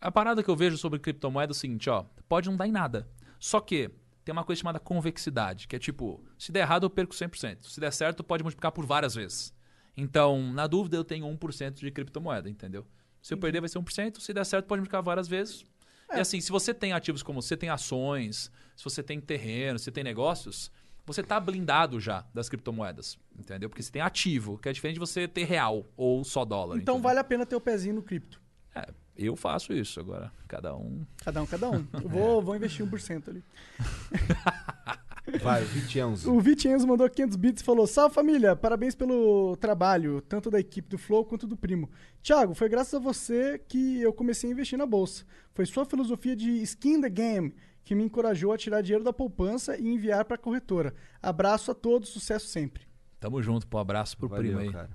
A 0.00 0.10
parada 0.10 0.42
que 0.42 0.48
eu 0.50 0.56
vejo 0.56 0.76
sobre 0.76 0.98
criptomoeda 0.98 1.50
é 1.52 1.54
o 1.54 1.56
seguinte, 1.56 1.88
ó. 1.88 2.04
Pode 2.28 2.48
não 2.48 2.56
dar 2.56 2.66
em 2.66 2.72
nada. 2.72 3.06
Só 3.38 3.60
que 3.60 3.90
tem 4.24 4.32
uma 4.32 4.44
coisa 4.44 4.60
chamada 4.60 4.80
convexidade, 4.80 5.68
que 5.68 5.76
é 5.76 5.78
tipo, 5.78 6.24
se 6.38 6.50
der 6.50 6.60
errado 6.60 6.84
eu 6.84 6.90
perco 6.90 7.14
100%. 7.14 7.68
Se 7.68 7.80
der 7.80 7.92
certo, 7.92 8.24
pode 8.24 8.42
multiplicar 8.42 8.72
por 8.72 8.86
várias 8.86 9.14
vezes. 9.14 9.52
Então, 9.96 10.52
na 10.52 10.66
dúvida, 10.66 10.96
eu 10.96 11.04
tenho 11.04 11.26
1% 11.26 11.74
de 11.74 11.90
criptomoeda, 11.90 12.48
entendeu? 12.48 12.86
Se 13.22 13.32
eu 13.32 13.38
perder, 13.38 13.60
vai 13.60 13.68
ser 13.68 13.78
1%. 13.78 14.18
Se 14.18 14.32
der 14.32 14.44
certo, 14.44 14.66
pode 14.66 14.80
multiplicar 14.80 15.02
várias 15.02 15.28
vezes. 15.28 15.64
E 16.12 16.20
assim, 16.20 16.40
se 16.40 16.50
você 16.50 16.74
tem 16.74 16.92
ativos 16.92 17.22
como 17.22 17.40
você 17.40 17.56
tem 17.56 17.68
ações, 17.68 18.50
se 18.76 18.84
você 18.84 19.02
tem 19.02 19.20
terreno, 19.20 19.78
se 19.78 19.90
tem 19.90 20.04
negócios, 20.04 20.70
você 21.06 21.22
tá 21.22 21.38
blindado 21.40 22.00
já 22.00 22.24
das 22.32 22.48
criptomoedas, 22.48 23.18
entendeu? 23.36 23.68
Porque 23.68 23.82
você 23.82 23.90
tem 23.90 24.02
ativo, 24.02 24.58
que 24.58 24.68
é 24.68 24.72
diferente 24.72 24.94
de 24.94 25.00
você 25.00 25.26
ter 25.26 25.44
real 25.44 25.86
ou 25.96 26.24
só 26.24 26.44
dólar. 26.44 26.76
Então 26.76 26.94
entendeu? 26.94 27.02
vale 27.02 27.18
a 27.18 27.24
pena 27.24 27.44
ter 27.44 27.56
o 27.56 27.60
pezinho 27.60 27.96
no 27.96 28.02
cripto. 28.02 28.40
É, 28.74 28.88
eu 29.16 29.36
faço 29.36 29.72
isso 29.72 30.00
agora. 30.00 30.32
Cada 30.48 30.74
um. 30.74 31.04
Cada 31.24 31.42
um, 31.42 31.46
cada 31.46 31.70
um. 31.70 31.86
Eu 31.92 32.08
vou, 32.08 32.42
vou 32.42 32.56
investir 32.56 32.84
1% 32.86 33.28
ali. 33.28 33.44
Vai, 35.42 35.64
20 35.64 35.98
anos. 36.00 36.26
O 36.26 36.38
Vicenzo 36.38 36.86
mandou 36.86 37.08
500 37.08 37.36
bits 37.36 37.62
e 37.62 37.64
falou: 37.64 37.86
Salve 37.86 38.14
família, 38.14 38.54
parabéns 38.54 38.94
pelo 38.94 39.56
trabalho, 39.56 40.20
tanto 40.20 40.50
da 40.50 40.60
equipe 40.60 40.88
do 40.88 40.98
Flow 40.98 41.24
quanto 41.24 41.46
do 41.46 41.56
primo. 41.56 41.90
Thiago, 42.22 42.54
foi 42.54 42.68
graças 42.68 42.94
a 42.94 42.98
você 42.98 43.58
que 43.66 44.02
eu 44.02 44.12
comecei 44.12 44.50
a 44.50 44.52
investir 44.52 44.78
na 44.78 44.84
bolsa. 44.84 45.24
Foi 45.54 45.64
sua 45.64 45.86
filosofia 45.86 46.36
de 46.36 46.50
skin 46.62 47.00
the 47.00 47.08
game 47.08 47.54
que 47.82 47.94
me 47.94 48.04
encorajou 48.04 48.52
a 48.52 48.58
tirar 48.58 48.82
dinheiro 48.82 49.04
da 49.04 49.12
poupança 49.12 49.76
e 49.78 49.88
enviar 49.88 50.24
para 50.24 50.34
a 50.34 50.38
corretora. 50.38 50.94
Abraço 51.22 51.70
a 51.70 51.74
todos, 51.74 52.10
sucesso 52.10 52.46
sempre. 52.46 52.86
Tamo 53.18 53.42
junto, 53.42 53.66
pô. 53.66 53.78
Abraço 53.78 54.16
pro 54.18 54.28
Valeu, 54.28 54.44
primo 54.44 54.60
aí. 54.60 54.72
cara. 54.72 54.90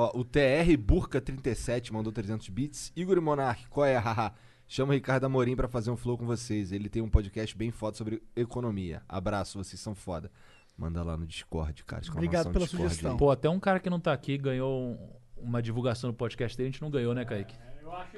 Ó, 0.00 0.16
o 0.20 0.24
TR 0.24 0.76
Burca37 0.78 1.90
mandou 1.92 2.12
300 2.12 2.48
bits. 2.50 2.92
Igor 2.94 3.16
e 3.16 3.20
Monark, 3.20 3.66
qual 3.68 3.84
é? 3.86 3.96
Haha. 3.96 4.32
Chama 4.66 4.92
o 4.92 4.94
Ricardo 4.94 5.24
Amorim 5.24 5.56
pra 5.56 5.66
fazer 5.66 5.90
um 5.90 5.96
flow 5.96 6.16
com 6.16 6.24
vocês. 6.26 6.70
Ele 6.70 6.88
tem 6.88 7.02
um 7.02 7.08
podcast 7.08 7.56
bem 7.56 7.70
foda 7.70 7.96
sobre 7.96 8.22
economia. 8.36 9.02
Abraço, 9.08 9.58
vocês 9.58 9.80
são 9.80 9.94
foda. 9.94 10.30
Manda 10.76 11.02
lá 11.02 11.16
no 11.16 11.26
Discord, 11.26 11.82
cara. 11.84 12.02
Obrigado 12.12 12.52
pela 12.52 12.64
Discord 12.66 12.88
sugestão. 12.90 13.12
aí. 13.12 13.18
Pô, 13.18 13.30
até 13.30 13.48
um 13.48 13.58
cara 13.58 13.80
que 13.80 13.90
não 13.90 13.98
tá 13.98 14.12
aqui 14.12 14.38
ganhou 14.38 14.80
um- 14.92 15.08
uma 15.48 15.60
divulgação 15.62 16.10
no 16.10 16.14
podcast 16.14 16.56
dele, 16.56 16.68
a 16.68 16.70
gente 16.70 16.82
não 16.82 16.90
ganhou, 16.90 17.12
né, 17.14 17.24
Kaique? 17.24 17.56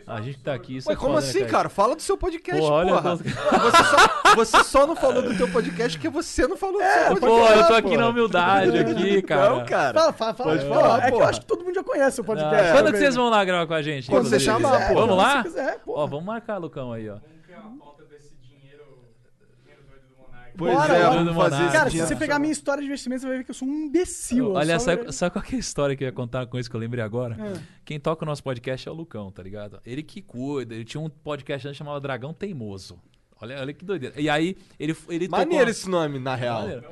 A 0.06 0.20
gente 0.20 0.38
tá 0.38 0.54
aqui. 0.54 0.76
Isso 0.76 0.88
Ué, 0.88 0.94
é 0.94 0.96
como 0.96 1.14
foda, 1.14 1.22
né, 1.22 1.28
assim, 1.28 1.38
Kaique? 1.40 1.50
cara? 1.52 1.68
Fala 1.68 1.94
do 1.96 2.02
seu 2.02 2.16
podcast, 2.16 2.60
Pô, 2.60 2.68
olha, 2.72 2.92
porra. 2.94 3.16
Você, 3.60 3.84
só, 3.84 4.34
você 4.34 4.64
só 4.64 4.86
não 4.86 4.94
falou 4.96 5.22
do 5.22 5.36
teu 5.36 5.48
podcast 5.50 5.98
porque 5.98 6.08
você 6.08 6.46
não 6.46 6.56
falou 6.56 6.78
do 6.80 6.84
seu 6.84 7.16
podcast. 7.16 7.20
Pô, 7.20 7.48
eu 7.48 7.66
tô 7.66 7.74
aqui 7.74 7.88
porra. 7.88 8.00
na 8.00 8.08
humildade 8.08 8.78
aqui, 8.78 9.22
cara. 9.22 9.50
Não, 9.50 9.64
cara. 9.64 9.94
Fala, 10.00 10.12
fala, 10.12 10.34
fala. 10.34 10.50
Pode 10.50 10.68
falar, 10.68 10.98
é 10.98 11.00
que 11.00 11.06
eu 11.08 11.12
porra. 11.18 11.30
acho 11.30 11.40
que 11.40 11.46
todo 11.46 11.64
mundo 11.64 11.74
já 11.74 11.82
conhece 11.84 12.20
o 12.20 12.24
podcast. 12.24 12.68
Ah, 12.68 12.72
Quando 12.72 12.84
né, 12.86 12.92
que 12.92 12.98
vocês 12.98 13.14
velho? 13.14 13.22
vão 13.24 13.30
lá 13.30 13.44
gravar 13.44 13.66
com 13.66 13.74
a 13.74 13.82
gente? 13.82 14.08
Quando 14.10 14.28
você 14.28 14.40
chamar, 14.40 14.88
pô. 14.88 14.94
Vamos 14.94 15.16
lá? 15.16 15.36
Se 15.38 15.42
quiser, 15.48 15.78
pô. 15.80 15.94
Ó, 15.96 16.06
vamos 16.06 16.24
marcar, 16.24 16.58
Lucão, 16.58 16.92
aí, 16.92 17.08
ó. 17.10 17.14
Como 17.18 17.42
que 17.44 17.52
é 17.52 17.56
a 17.56 17.60
pauta 17.60 18.04
desse 18.04 18.34
dinheiro, 18.36 18.84
dinheiro 19.64 19.82
doido 19.88 20.02
do 20.08 20.16
Monark? 20.22 20.39
Pois 20.56 20.72
Bora, 20.74 20.94
é, 20.96 21.02
vamos 21.08 21.34
fazer 21.36 21.72
Cara, 21.72 21.90
se 21.90 21.98
você 22.00 22.16
pegar 22.16 22.36
a 22.36 22.38
minha 22.38 22.52
história 22.52 22.80
de 22.82 22.86
investimento, 22.86 23.22
você 23.22 23.28
vai 23.28 23.38
ver 23.38 23.44
que 23.44 23.50
eu 23.50 23.54
sou 23.54 23.66
um 23.68 23.72
imbecil. 23.86 24.52
Olha, 24.52 24.78
só- 24.78 24.84
sabe, 24.96 25.12
sabe 25.12 25.32
qual 25.32 25.44
que 25.44 25.54
é 25.54 25.56
a 25.56 25.60
história 25.60 25.96
que 25.96 26.04
eu 26.04 26.06
ia 26.08 26.12
contar 26.12 26.46
com 26.46 26.58
isso 26.58 26.68
que 26.70 26.76
eu 26.76 26.80
lembrei 26.80 27.02
agora? 27.04 27.36
É. 27.40 27.60
Quem 27.84 27.98
toca 28.00 28.24
o 28.24 28.26
nosso 28.26 28.42
podcast 28.42 28.88
é 28.88 28.90
o 28.90 28.94
Lucão, 28.94 29.30
tá 29.30 29.42
ligado? 29.42 29.80
Ele 29.84 30.02
que 30.02 30.20
cuida, 30.22 30.74
ele 30.74 30.84
tinha 30.84 31.00
um 31.00 31.08
podcast 31.08 31.66
antes 31.68 31.78
chamado 31.78 32.00
Dragão 32.00 32.32
Teimoso. 32.34 32.98
Olha, 33.40 33.58
olha 33.60 33.72
que 33.72 33.84
doideira. 33.84 34.20
E 34.20 34.28
aí, 34.28 34.56
ele, 34.78 34.94
ele 35.08 35.26
tocou- 35.28 35.38
Maneiro 35.44 35.70
esse 35.70 35.88
nome, 35.88 36.18
na 36.18 36.34
real. 36.34 36.60
Maneiro. 36.62 36.84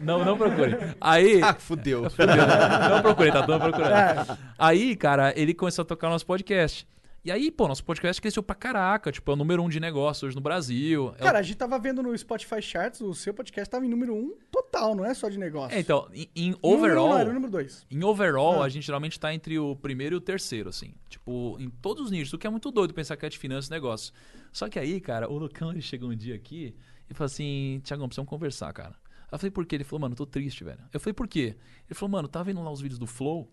Não, 0.00 0.24
não 0.24 0.36
procure. 0.38 0.76
Aí. 1.00 1.40
Ah, 1.44 1.54
fudeu. 1.54 2.02
não 2.02 3.02
procurei, 3.02 3.30
tá? 3.32 3.46
Não 3.46 3.58
procurando. 3.60 4.38
Aí, 4.58 4.96
cara, 4.96 5.32
ele 5.38 5.52
começou 5.54 5.82
a 5.82 5.84
tocar 5.86 6.08
o 6.08 6.10
nosso 6.10 6.26
podcast. 6.26 6.86
E 7.24 7.30
aí, 7.30 7.52
pô, 7.52 7.68
nosso 7.68 7.84
podcast 7.84 8.20
cresceu 8.20 8.42
pra 8.42 8.56
caraca. 8.56 9.12
Tipo, 9.12 9.30
é 9.30 9.34
o 9.34 9.36
número 9.36 9.62
um 9.62 9.68
de 9.68 9.78
negócio 9.78 10.26
hoje 10.26 10.34
no 10.34 10.42
Brasil. 10.42 11.10
É 11.18 11.22
o- 11.22 11.24
Cara, 11.24 11.38
a 11.38 11.42
gente 11.42 11.56
tava 11.56 11.78
vendo 11.78 12.02
no 12.02 12.16
Spotify 12.18 12.60
Charts, 12.60 13.00
o 13.00 13.14
seu 13.14 13.32
podcast 13.32 13.70
tava 13.70 13.86
em 13.86 13.88
número 13.88 14.12
um 14.12 14.36
total, 14.50 14.96
não 14.96 15.04
é 15.04 15.14
só 15.14 15.28
de 15.28 15.38
negócio. 15.38 15.76
É, 15.76 15.80
então, 15.80 16.08
em, 16.12 16.28
em 16.34 16.50
Número 16.50 16.66
um, 16.66 16.74
overall. 16.74 17.18
era 17.18 17.32
número 17.32 17.52
dois. 17.52 17.86
Em 17.88 18.02
overall, 18.02 18.60
Ah. 18.60 18.64
a 18.64 18.68
gente 18.68 18.84
geralmente 18.84 19.20
tá 19.20 19.32
entre 19.32 19.56
o 19.56 19.76
primeiro 19.76 20.16
e 20.16 20.18
o 20.18 20.20
terceiro, 20.20 20.68
assim. 20.68 20.94
Tipo, 21.08 21.56
em 21.60 21.70
todos 21.70 22.06
os 22.06 22.10
nichos, 22.10 22.32
o 22.32 22.38
que 22.38 22.46
é 22.46 22.50
muito 22.50 22.72
doido 22.72 22.92
pensar 22.92 23.16
que 23.16 23.24
é 23.24 23.28
de 23.28 23.38
finanças 23.38 23.68
e 23.68 23.70
negócio. 23.70 24.12
Só 24.52 24.68
que 24.68 24.76
aí, 24.80 25.00
cara, 25.00 25.30
o 25.30 25.38
Lucão 25.38 25.70
ele 25.70 25.80
chegou 25.80 26.10
um 26.10 26.16
dia 26.16 26.34
aqui 26.34 26.74
e 27.08 27.14
falou 27.14 27.26
assim: 27.26 27.80
Tiagão, 27.84 28.08
precisamos 28.08 28.28
conversar, 28.28 28.72
cara. 28.72 28.96
Eu 29.30 29.38
falei, 29.38 29.50
por 29.52 29.64
quê? 29.64 29.76
Ele 29.76 29.84
falou, 29.84 30.00
mano, 30.00 30.12
eu 30.12 30.16
tô 30.16 30.26
triste, 30.26 30.62
velho. 30.64 30.80
Eu 30.92 30.98
falei, 31.00 31.14
por 31.14 31.26
quê? 31.28 31.54
Ele 31.88 31.94
falou, 31.94 32.10
mano, 32.10 32.26
tá 32.28 32.42
vendo 32.42 32.60
lá 32.62 32.70
os 32.70 32.80
vídeos 32.82 32.98
do 32.98 33.06
Flow? 33.06 33.50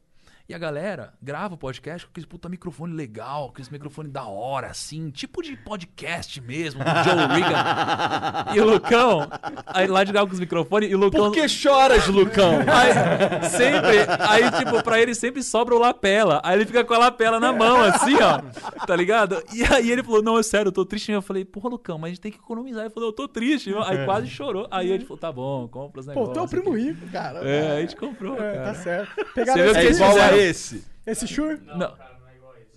E 0.49 0.53
a 0.55 0.57
galera 0.57 1.13
grava 1.21 1.53
o 1.53 1.57
podcast 1.59 2.07
com 2.07 2.09
aquele 2.09 2.25
puta 2.25 2.49
microfone 2.49 2.91
legal, 2.95 3.49
aquele 3.53 3.67
microfone 3.69 4.09
da 4.09 4.23
hora, 4.25 4.65
assim, 4.65 5.11
tipo 5.11 5.43
de 5.43 5.55
podcast 5.55 6.41
mesmo, 6.41 6.83
do 6.83 6.89
Joe 6.89 7.27
Regan. 7.27 8.45
e 8.55 8.59
o 8.59 8.65
Lucão, 8.65 9.29
aí 9.67 9.85
lá 9.85 10.03
de 10.03 10.11
gravar 10.11 10.25
com 10.25 10.33
os 10.33 10.39
microfones, 10.39 10.89
e 10.89 10.95
o 10.95 10.97
Lucão. 10.97 11.25
Por 11.25 11.33
que 11.33 11.47
choras, 11.47 12.07
Lucão? 12.07 12.61
Aí, 12.67 13.47
sempre, 13.47 13.97
aí, 14.27 14.51
tipo, 14.57 14.81
pra 14.81 14.99
ele 14.99 15.13
sempre 15.13 15.43
sobra 15.43 15.75
o 15.75 15.77
lapela. 15.77 16.41
Aí 16.43 16.57
ele 16.57 16.65
fica 16.65 16.83
com 16.83 16.95
a 16.95 16.97
lapela 16.97 17.39
na 17.39 17.53
mão, 17.53 17.83
assim, 17.83 18.15
ó. 18.15 18.39
Tá 18.87 18.95
ligado? 18.95 19.43
E 19.53 19.63
aí 19.63 19.91
ele 19.91 20.01
falou: 20.01 20.23
Não, 20.23 20.39
é 20.39 20.43
sério, 20.43 20.69
eu 20.69 20.71
tô 20.71 20.83
triste. 20.85 21.11
Eu 21.11 21.21
falei: 21.21 21.45
Porra, 21.45 21.69
Lucão, 21.69 21.97
mas 21.99 22.07
a 22.07 22.13
gente 22.13 22.21
tem 22.21 22.31
que 22.31 22.37
economizar. 22.39 22.85
Ele 22.85 22.93
falou: 22.93 23.09
Eu 23.09 23.13
tô 23.13 23.27
triste. 23.27 23.71
Aí 23.85 24.03
quase 24.05 24.27
chorou. 24.27 24.67
Aí 24.71 24.89
ele 24.89 25.03
falou: 25.03 25.17
Tá 25.19 25.31
bom, 25.31 25.67
compra 25.67 25.99
os 25.99 26.05
Pô, 26.07 26.11
negócios. 26.11 26.33
tu 26.33 26.39
é 26.39 26.43
o 26.43 26.47
primo 26.47 26.73
aqui." 26.73 26.85
rico, 26.85 27.07
cara. 27.11 27.39
É, 27.47 27.77
a 27.77 27.81
gente 27.81 27.95
comprou. 27.95 28.35
É, 28.35 28.53
cara. 28.53 28.63
tá 28.63 28.73
certo. 28.73 29.15
Você 29.15 29.25
Pegaram 29.35 29.63
vê 29.63 29.69
o 29.69 29.73
que 29.73 29.79
É 29.79 29.83
eles 29.85 29.97
fizeram 29.99 30.38
esse. 30.39 30.83
Esse 31.05 31.27
Shure? 31.27 31.59
Não. 31.75 31.93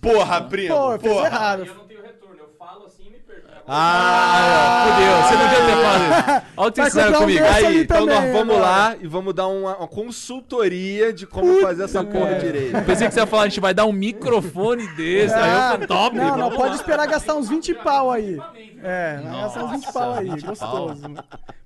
Porra, 0.01 0.41
primo. 0.41 0.75
Pô, 0.75 0.99
fez 0.99 1.13
porra. 1.13 1.27
errado. 1.27 1.65
Eu 1.65 1.75
não 1.75 1.85
tenho 1.85 2.01
retorno, 2.01 2.35
eu 2.39 2.49
falo 2.59 2.85
assim 2.85 3.03
e 3.07 3.09
me 3.11 3.19
perco. 3.19 3.47
Ah, 3.65 4.85
Fudeu, 4.89 5.15
você 5.23 5.35
não 5.35 5.49
devia 5.49 5.65
ter 5.65 5.81
falado 5.81 6.03
isso. 6.03 6.53
Olha 6.57 6.67
o 6.67 6.71
que 6.73 6.83
fizeram 6.83 7.19
comigo. 7.19 7.45
Aí, 7.45 7.81
então 7.83 7.97
também, 8.05 8.21
nós 8.21 8.33
vamos 8.33 8.57
lá 8.59 8.95
e 8.99 9.07
vamos 9.07 9.33
dar 9.33 9.47
uma, 9.47 9.77
uma 9.77 9.87
consultoria 9.87 11.13
de 11.13 11.25
como 11.25 11.61
fazer 11.61 11.83
essa 11.83 12.03
porra 12.03 12.35
direito. 12.35 12.83
Pensei 12.85 13.07
que 13.07 13.13
você 13.13 13.21
ia 13.21 13.25
falar, 13.25 13.43
a 13.43 13.47
gente 13.47 13.61
vai 13.61 13.73
dar 13.73 13.85
um 13.85 13.93
microfone 13.93 14.85
desse. 14.95 15.33
Aí 15.33 15.49
eu 15.49 15.57
Ah, 15.57 15.69
falei, 15.71 15.87
top, 15.87 16.17
não, 16.17 16.37
não, 16.37 16.49
pode 16.51 16.71
lá. 16.71 16.75
esperar 16.75 17.07
gastar 17.07 17.35
uns 17.35 17.47
20 17.47 17.73
pau 17.75 18.11
aí. 18.11 18.37
É, 18.83 19.19
vai 19.23 19.41
gastar 19.41 19.63
uns 19.63 19.71
20 19.71 19.93
pau 19.93 20.13
aí, 20.13 20.29
20 20.29 20.45
gostoso. 20.45 21.03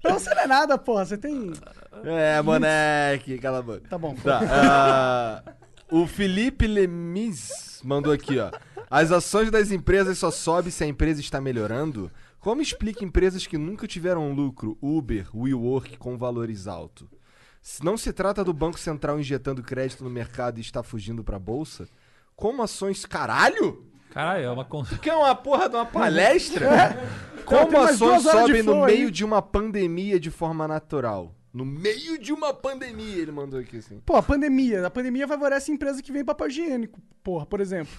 Pra 0.03 0.13
você 0.13 0.35
não 0.35 0.41
é 0.43 0.47
nada, 0.47 0.77
porra, 0.77 1.05
você 1.05 1.17
tem... 1.17 1.51
É, 2.03 2.39
moleque, 2.43 3.39
cala 3.39 3.57
a 3.57 3.61
boca. 3.63 3.81
Tá 3.89 3.97
bom. 3.97 4.13
Tá, 4.23 4.39
ah, 4.43 5.51
o 5.89 6.05
Felipe 6.05 6.67
Lemis 6.67 7.81
mandou 7.83 8.11
aqui, 8.11 8.39
ó. 8.39 8.51
As 8.89 9.11
ações 9.11 9.51
das 9.51 9.71
empresas 9.71 10.17
só 10.17 10.31
sobem 10.31 10.71
se 10.71 10.83
a 10.83 10.87
empresa 10.87 11.19
está 11.19 11.41
melhorando? 11.41 12.11
Como 12.39 12.61
explica 12.61 13.03
empresas 13.03 13.45
que 13.45 13.57
nunca 13.57 13.87
tiveram 13.87 14.31
lucro, 14.33 14.77
Uber, 14.81 15.27
WeWork, 15.35 15.97
com 15.97 16.17
valores 16.17 16.67
altos? 16.67 17.07
Se 17.61 17.83
não 17.83 17.97
se 17.97 18.13
trata 18.13 18.43
do 18.43 18.53
Banco 18.53 18.79
Central 18.79 19.19
injetando 19.19 19.61
crédito 19.61 20.03
no 20.03 20.09
mercado 20.09 20.57
e 20.57 20.61
está 20.61 20.81
fugindo 20.81 21.23
para 21.23 21.35
a 21.35 21.39
bolsa? 21.39 21.87
Como 22.35 22.63
ações. 22.63 23.05
Caralho? 23.05 23.85
Caralho, 24.11 24.43
é 24.45 24.51
uma. 24.51 24.65
Que 25.01 25.09
é 25.09 25.15
uma 25.15 25.35
porra 25.35 25.67
de 25.67 25.75
uma 25.75 25.85
palestra? 25.87 26.97
Como 27.43 27.77
ações 27.77 28.23
sobem 28.23 28.63
no 28.63 28.85
meio 28.85 29.11
de 29.11 29.25
uma 29.25 29.41
pandemia 29.41 30.19
de 30.19 30.31
forma 30.31 30.67
natural? 30.67 31.35
No 31.57 31.65
meio 31.65 32.19
de 32.19 32.31
uma 32.31 32.53
pandemia, 32.53 33.15
ele 33.15 33.31
mandou 33.31 33.59
aqui 33.59 33.77
assim. 33.77 33.99
Pô, 34.05 34.15
a 34.15 34.21
pandemia. 34.21 34.85
A 34.85 34.91
pandemia 34.91 35.27
favorece 35.27 35.71
empresa 35.71 36.03
que 36.03 36.11
vem 36.11 36.23
papel 36.23 36.49
higiênico, 36.49 37.01
porra, 37.23 37.47
por 37.47 37.59
exemplo. 37.59 37.91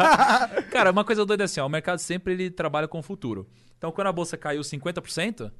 Cara, 0.70 0.90
uma 0.90 1.02
coisa 1.02 1.24
doida 1.24 1.44
é 1.44 1.46
assim, 1.46 1.60
ó, 1.60 1.66
o 1.66 1.70
mercado 1.70 1.98
sempre 1.98 2.34
ele 2.34 2.50
trabalha 2.50 2.86
com 2.86 2.98
o 2.98 3.02
futuro. 3.02 3.48
Então, 3.78 3.90
quando 3.90 4.08
a 4.08 4.12
bolsa 4.12 4.36
caiu 4.36 4.60
50%, 4.60 5.50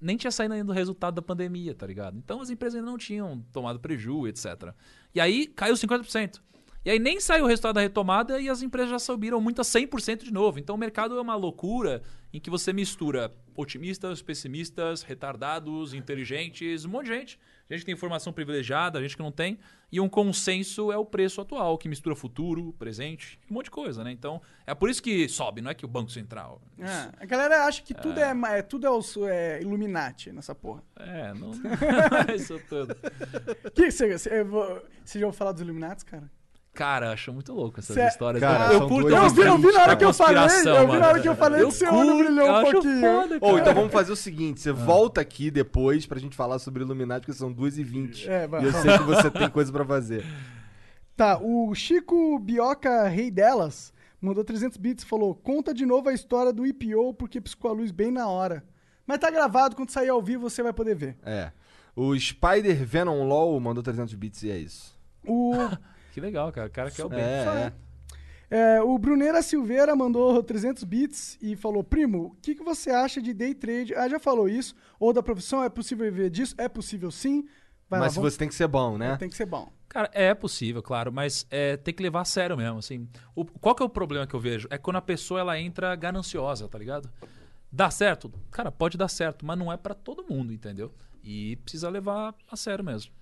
nem 0.00 0.16
tinha 0.16 0.30
saído 0.30 0.54
ainda 0.54 0.72
o 0.72 0.74
resultado 0.74 1.16
da 1.16 1.20
pandemia, 1.20 1.74
tá 1.74 1.86
ligado? 1.86 2.16
Então, 2.16 2.40
as 2.40 2.48
empresas 2.48 2.78
ainda 2.78 2.90
não 2.90 2.96
tinham 2.96 3.44
tomado 3.52 3.78
prejuízo, 3.78 4.26
etc. 4.26 4.72
E 5.14 5.20
aí, 5.20 5.48
caiu 5.48 5.74
50%. 5.74 6.40
E 6.86 6.90
aí, 6.90 7.00
nem 7.00 7.18
saiu 7.18 7.46
o 7.46 7.48
resultado 7.48 7.74
da 7.74 7.80
retomada 7.80 8.40
e 8.40 8.48
as 8.48 8.62
empresas 8.62 8.90
já 8.90 9.00
subiram 9.00 9.40
muito 9.40 9.60
a 9.60 9.64
100% 9.64 10.22
de 10.22 10.32
novo. 10.32 10.60
Então, 10.60 10.76
o 10.76 10.78
mercado 10.78 11.18
é 11.18 11.20
uma 11.20 11.34
loucura 11.34 12.00
em 12.32 12.38
que 12.38 12.48
você 12.48 12.72
mistura 12.72 13.34
otimistas, 13.56 14.22
pessimistas, 14.22 15.02
retardados, 15.02 15.92
inteligentes, 15.92 16.84
um 16.84 16.90
monte 16.90 17.06
de 17.06 17.14
gente. 17.14 17.40
Gente 17.68 17.80
que 17.80 17.86
tem 17.86 17.92
informação 17.92 18.32
privilegiada, 18.32 19.02
gente 19.02 19.16
que 19.16 19.22
não 19.22 19.32
tem. 19.32 19.58
E 19.90 19.98
um 19.98 20.08
consenso 20.08 20.92
é 20.92 20.96
o 20.96 21.04
preço 21.04 21.40
atual, 21.40 21.76
que 21.76 21.88
mistura 21.88 22.14
futuro, 22.14 22.72
presente, 22.78 23.36
um 23.50 23.54
monte 23.54 23.64
de 23.64 23.72
coisa, 23.72 24.04
né? 24.04 24.12
Então, 24.12 24.40
é 24.64 24.72
por 24.72 24.88
isso 24.88 25.02
que 25.02 25.28
sobe, 25.28 25.60
não 25.60 25.72
é 25.72 25.74
que 25.74 25.84
o 25.84 25.88
Banco 25.88 26.12
Central. 26.12 26.62
Ah, 26.80 27.12
a 27.18 27.26
galera 27.26 27.64
acha 27.64 27.82
que 27.82 27.94
tudo 27.94 28.20
é, 28.20 28.32
ma- 28.32 28.52
é 28.52 28.62
tudo 28.62 28.86
é, 28.86 28.90
os, 28.90 29.16
é 29.16 29.60
Illuminati 29.60 30.30
nessa 30.30 30.54
porra. 30.54 30.84
É, 31.00 31.34
não. 31.34 31.50
isso 32.32 32.60
tudo. 32.68 32.94
Que, 33.74 33.90
você, 33.90 34.16
você, 34.16 34.44
você 34.44 35.18
já 35.18 35.26
ouviu 35.26 35.36
falar 35.36 35.50
dos 35.50 35.62
Illuminati, 35.62 36.04
cara? 36.04 36.30
Cara, 36.76 37.12
acho 37.12 37.32
muito 37.32 37.52
louco 37.52 37.80
essas 37.80 37.94
Cê- 37.94 38.06
histórias. 38.06 38.40
Cara, 38.40 38.72
eu 38.72 38.78
são 38.80 38.88
curto 38.88 39.08
Eu 39.08 39.30
vi, 39.30 39.40
eu 39.42 39.58
vi 39.58 39.72
na 39.72 39.82
hora 39.82 39.96
que 39.96 40.04
eu 40.04 40.12
falei, 40.12 40.42
eu 40.44 40.88
vi 40.90 40.98
na 40.98 41.08
hora 41.08 41.20
que 41.20 41.28
eu 41.28 41.34
falei 41.36 41.62
Eu 41.62 41.68
que 41.68 41.74
seu 41.74 41.92
olho 41.92 42.10
curto, 42.12 42.24
brilhou 42.24 42.46
eu 42.46 42.52
um 42.52 42.56
acho 42.56 42.70
pouquinho. 42.72 43.00
foda, 43.00 43.40
cara. 43.40 43.58
então 43.60 43.74
vamos 43.74 43.92
fazer 43.92 44.12
o 44.12 44.16
seguinte: 44.16 44.60
você 44.60 44.72
volta 44.72 45.20
aqui 45.20 45.50
depois 45.50 46.06
pra 46.06 46.18
gente 46.20 46.36
falar 46.36 46.58
sobre 46.58 46.82
Illuminati, 46.82 47.26
porque 47.26 47.38
são 47.38 47.52
2h20. 47.52 48.28
É, 48.28 48.46
vai, 48.46 48.62
e 48.62 48.66
eu 48.66 48.72
sei 48.72 48.98
que 48.98 49.04
você 49.04 49.30
tem 49.30 49.48
coisa 49.50 49.72
pra 49.72 49.84
fazer. 49.84 50.24
Tá, 51.16 51.38
o 51.40 51.74
Chico 51.74 52.38
Bioca, 52.38 53.08
rei 53.08 53.30
delas, 53.30 53.92
mandou 54.20 54.44
300 54.44 54.76
bits 54.76 55.02
e 55.04 55.06
falou: 55.06 55.34
conta 55.34 55.72
de 55.72 55.86
novo 55.86 56.08
a 56.08 56.12
história 56.12 56.52
do 56.52 56.66
IPO 56.66 57.14
porque 57.14 57.40
piscou 57.40 57.70
a 57.70 57.74
luz 57.74 57.90
bem 57.90 58.10
na 58.10 58.28
hora. 58.28 58.62
Mas 59.06 59.18
tá 59.18 59.30
gravado, 59.30 59.76
quando 59.76 59.90
sair 59.90 60.08
ao 60.10 60.20
vivo 60.20 60.50
você 60.50 60.62
vai 60.62 60.72
poder 60.72 60.94
ver. 60.94 61.16
É. 61.24 61.52
O 61.94 62.14
Spider 62.18 62.84
Venom 62.84 63.22
LOL 63.26 63.58
mandou 63.58 63.82
300 63.82 64.12
bits 64.14 64.42
e 64.42 64.50
é 64.50 64.58
isso. 64.58 64.94
O, 65.26 65.54
Que 66.16 66.20
legal, 66.22 66.50
cara. 66.50 66.66
O 66.66 66.70
cara 66.70 66.90
quer 66.90 67.04
o 67.04 67.10
bem. 67.10 67.20
É, 67.20 67.72
é. 68.50 68.76
é, 68.78 68.82
o 68.82 68.98
Bruneira 68.98 69.42
Silveira 69.42 69.94
mandou 69.94 70.42
300 70.42 70.82
bits 70.82 71.36
e 71.42 71.54
falou: 71.54 71.84
Primo, 71.84 72.28
o 72.28 72.36
que, 72.40 72.54
que 72.54 72.64
você 72.64 72.88
acha 72.88 73.20
de 73.20 73.34
day 73.34 73.52
trade? 73.52 73.94
Ah, 73.94 74.08
já 74.08 74.18
falou 74.18 74.48
isso. 74.48 74.74
Ou 74.98 75.12
da 75.12 75.22
profissão, 75.22 75.62
é 75.62 75.68
possível 75.68 76.10
viver 76.10 76.30
disso? 76.30 76.54
É 76.56 76.70
possível 76.70 77.10
sim. 77.10 77.42
Vai 77.86 78.00
Mas 78.00 78.12
lá, 78.12 78.14
vamos- 78.22 78.32
você 78.32 78.38
tem 78.38 78.48
que 78.48 78.54
ser 78.54 78.66
bom, 78.66 78.96
né? 78.96 79.14
Tem 79.18 79.28
que 79.28 79.36
ser 79.36 79.44
bom. 79.44 79.70
Cara, 79.90 80.08
é 80.14 80.32
possível, 80.32 80.82
claro, 80.82 81.12
mas 81.12 81.46
é, 81.50 81.76
tem 81.76 81.92
que 81.92 82.02
levar 82.02 82.22
a 82.22 82.24
sério 82.24 82.56
mesmo, 82.56 82.78
assim. 82.78 83.06
O- 83.34 83.44
qual 83.44 83.74
que 83.74 83.82
é 83.82 83.86
o 83.86 83.90
problema 83.90 84.26
que 84.26 84.34
eu 84.34 84.40
vejo? 84.40 84.66
É 84.70 84.78
quando 84.78 84.96
a 84.96 85.02
pessoa 85.02 85.40
ela 85.40 85.60
entra 85.60 85.94
gananciosa, 85.94 86.66
tá 86.66 86.78
ligado? 86.78 87.10
Dá 87.70 87.90
certo? 87.90 88.32
Cara, 88.50 88.72
pode 88.72 88.96
dar 88.96 89.08
certo, 89.08 89.44
mas 89.44 89.58
não 89.58 89.70
é 89.70 89.76
pra 89.76 89.92
todo 89.92 90.24
mundo, 90.24 90.50
entendeu? 90.50 90.94
E 91.22 91.56
precisa 91.56 91.90
levar 91.90 92.34
a 92.50 92.56
sério 92.56 92.82
mesmo. 92.82 93.12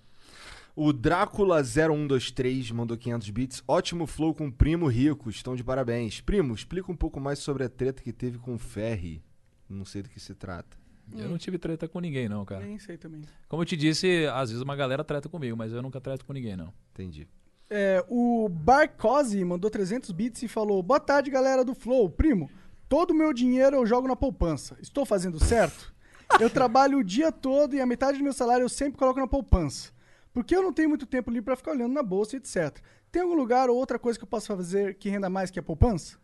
O 0.77 0.93
Drácula0123 0.93 2.73
mandou 2.73 2.97
500 2.97 3.31
bits. 3.31 3.63
Ótimo 3.67 4.09
flow 4.09 4.35
com 4.35 4.49
o 4.49 4.53
Primo 4.53 4.89
Rico. 4.89 5.31
Estão 5.31 5.55
de 5.55 5.63
parabéns. 5.63 6.21
Primo, 6.21 6.53
explica 6.53 6.91
um 6.91 6.97
pouco 6.97 7.21
mais 7.21 7.39
sobre 7.39 7.63
a 7.63 7.69
treta 7.69 8.03
que 8.03 8.13
teve 8.13 8.39
com 8.39 8.55
o 8.55 8.59
Ferry. 8.59 9.23
Não 9.69 9.85
sei 9.85 10.03
do 10.03 10.09
que 10.09 10.19
se 10.19 10.35
trata. 10.35 10.77
Eu 11.17 11.29
não 11.29 11.39
tive 11.39 11.59
treta 11.59 11.87
com 11.87 12.01
ninguém, 12.01 12.29
não, 12.29 12.45
cara. 12.45 12.65
Nem 12.65 12.79
sei 12.79 12.97
também. 12.97 13.23
Como 13.49 13.63
eu 13.63 13.67
te 13.67 13.77
disse, 13.77 14.27
às 14.33 14.51
vezes 14.51 14.63
uma 14.63 14.75
galera 14.75 15.05
treta 15.05 15.29
comigo, 15.29 15.57
mas 15.57 15.73
eu 15.73 15.83
nunca 15.83 16.01
treto 16.01 16.25
com 16.25 16.33
ninguém, 16.33 16.57
não. 16.57 16.73
Entendi. 16.93 17.29
É, 17.71 18.05
o 18.09 18.49
Barcosi 18.49 19.45
mandou 19.45 19.71
300 19.71 20.11
bits 20.11 20.43
e 20.43 20.49
falou: 20.49 20.83
Boa 20.83 20.99
tarde, 20.99 21.31
galera 21.31 21.65
do 21.65 21.75
Flow. 21.75 22.11
Primo, 22.11 22.51
todo 22.89 23.13
o 23.13 23.15
meu 23.15 23.33
dinheiro 23.33 23.77
eu 23.77 23.87
jogo 23.87 24.09
na 24.09 24.17
poupança. 24.17 24.77
Estou 24.81 25.05
fazendo 25.05 25.39
certo? 25.39 25.95
Eu 26.41 26.49
trabalho 26.51 26.99
o 26.99 27.05
dia 27.05 27.31
todo 27.31 27.77
e 27.77 27.81
a 27.81 27.87
metade 27.87 28.19
do 28.19 28.25
meu 28.25 28.33
salário 28.33 28.65
eu 28.65 28.69
sempre 28.69 28.99
coloco 28.99 29.21
na 29.21 29.29
poupança. 29.29 29.93
Porque 30.35 30.55
eu 30.55 30.61
não 30.61 30.73
tenho 30.73 30.89
muito 30.89 31.07
tempo 31.07 31.31
livre 31.31 31.45
para 31.45 31.57
ficar 31.57 31.71
olhando 31.71 31.95
na 31.95 32.03
bolsa 32.03 32.35
e 32.35 32.39
etc. 32.39 32.83
Tem 33.11 33.23
algum 33.23 33.37
lugar 33.37 33.71
ou 33.71 33.77
outra 33.77 34.01
coisa 34.01 34.19
que 34.19 34.25
eu 34.25 34.29
possa 34.29 34.55
fazer 34.57 34.97
que 34.97 35.09
renda 35.09 35.31
mais 35.31 35.49
que 35.49 35.61
a 35.61 35.63
poupança? 35.63 36.19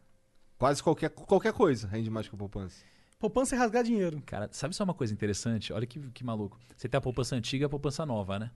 Quase 0.59 0.83
qualquer, 0.83 1.11
qualquer 1.11 1.53
coisa 1.53 1.87
rende 1.87 2.11
mais 2.11 2.29
que 2.29 2.35
a 2.35 2.39
poupança. 2.39 2.85
Poupança 3.21 3.55
é 3.55 3.59
rasgar 3.59 3.85
dinheiro. 3.85 4.21
Cara, 4.27 4.49
sabe 4.51 4.75
só 4.75 4.83
uma 4.83 4.95
coisa 4.95 5.13
interessante? 5.15 5.73
Olha 5.73 5.87
que, 5.87 6.01
que 6.11 6.25
maluco. 6.25 6.59
Você 6.77 6.89
tem 6.89 6.99
a 6.99 7.01
poupança 7.01 7.37
antiga 7.37 7.65
e 7.65 7.67
a 7.67 7.69
poupança 7.69 8.05
nova, 8.05 8.39
né? 8.39 8.51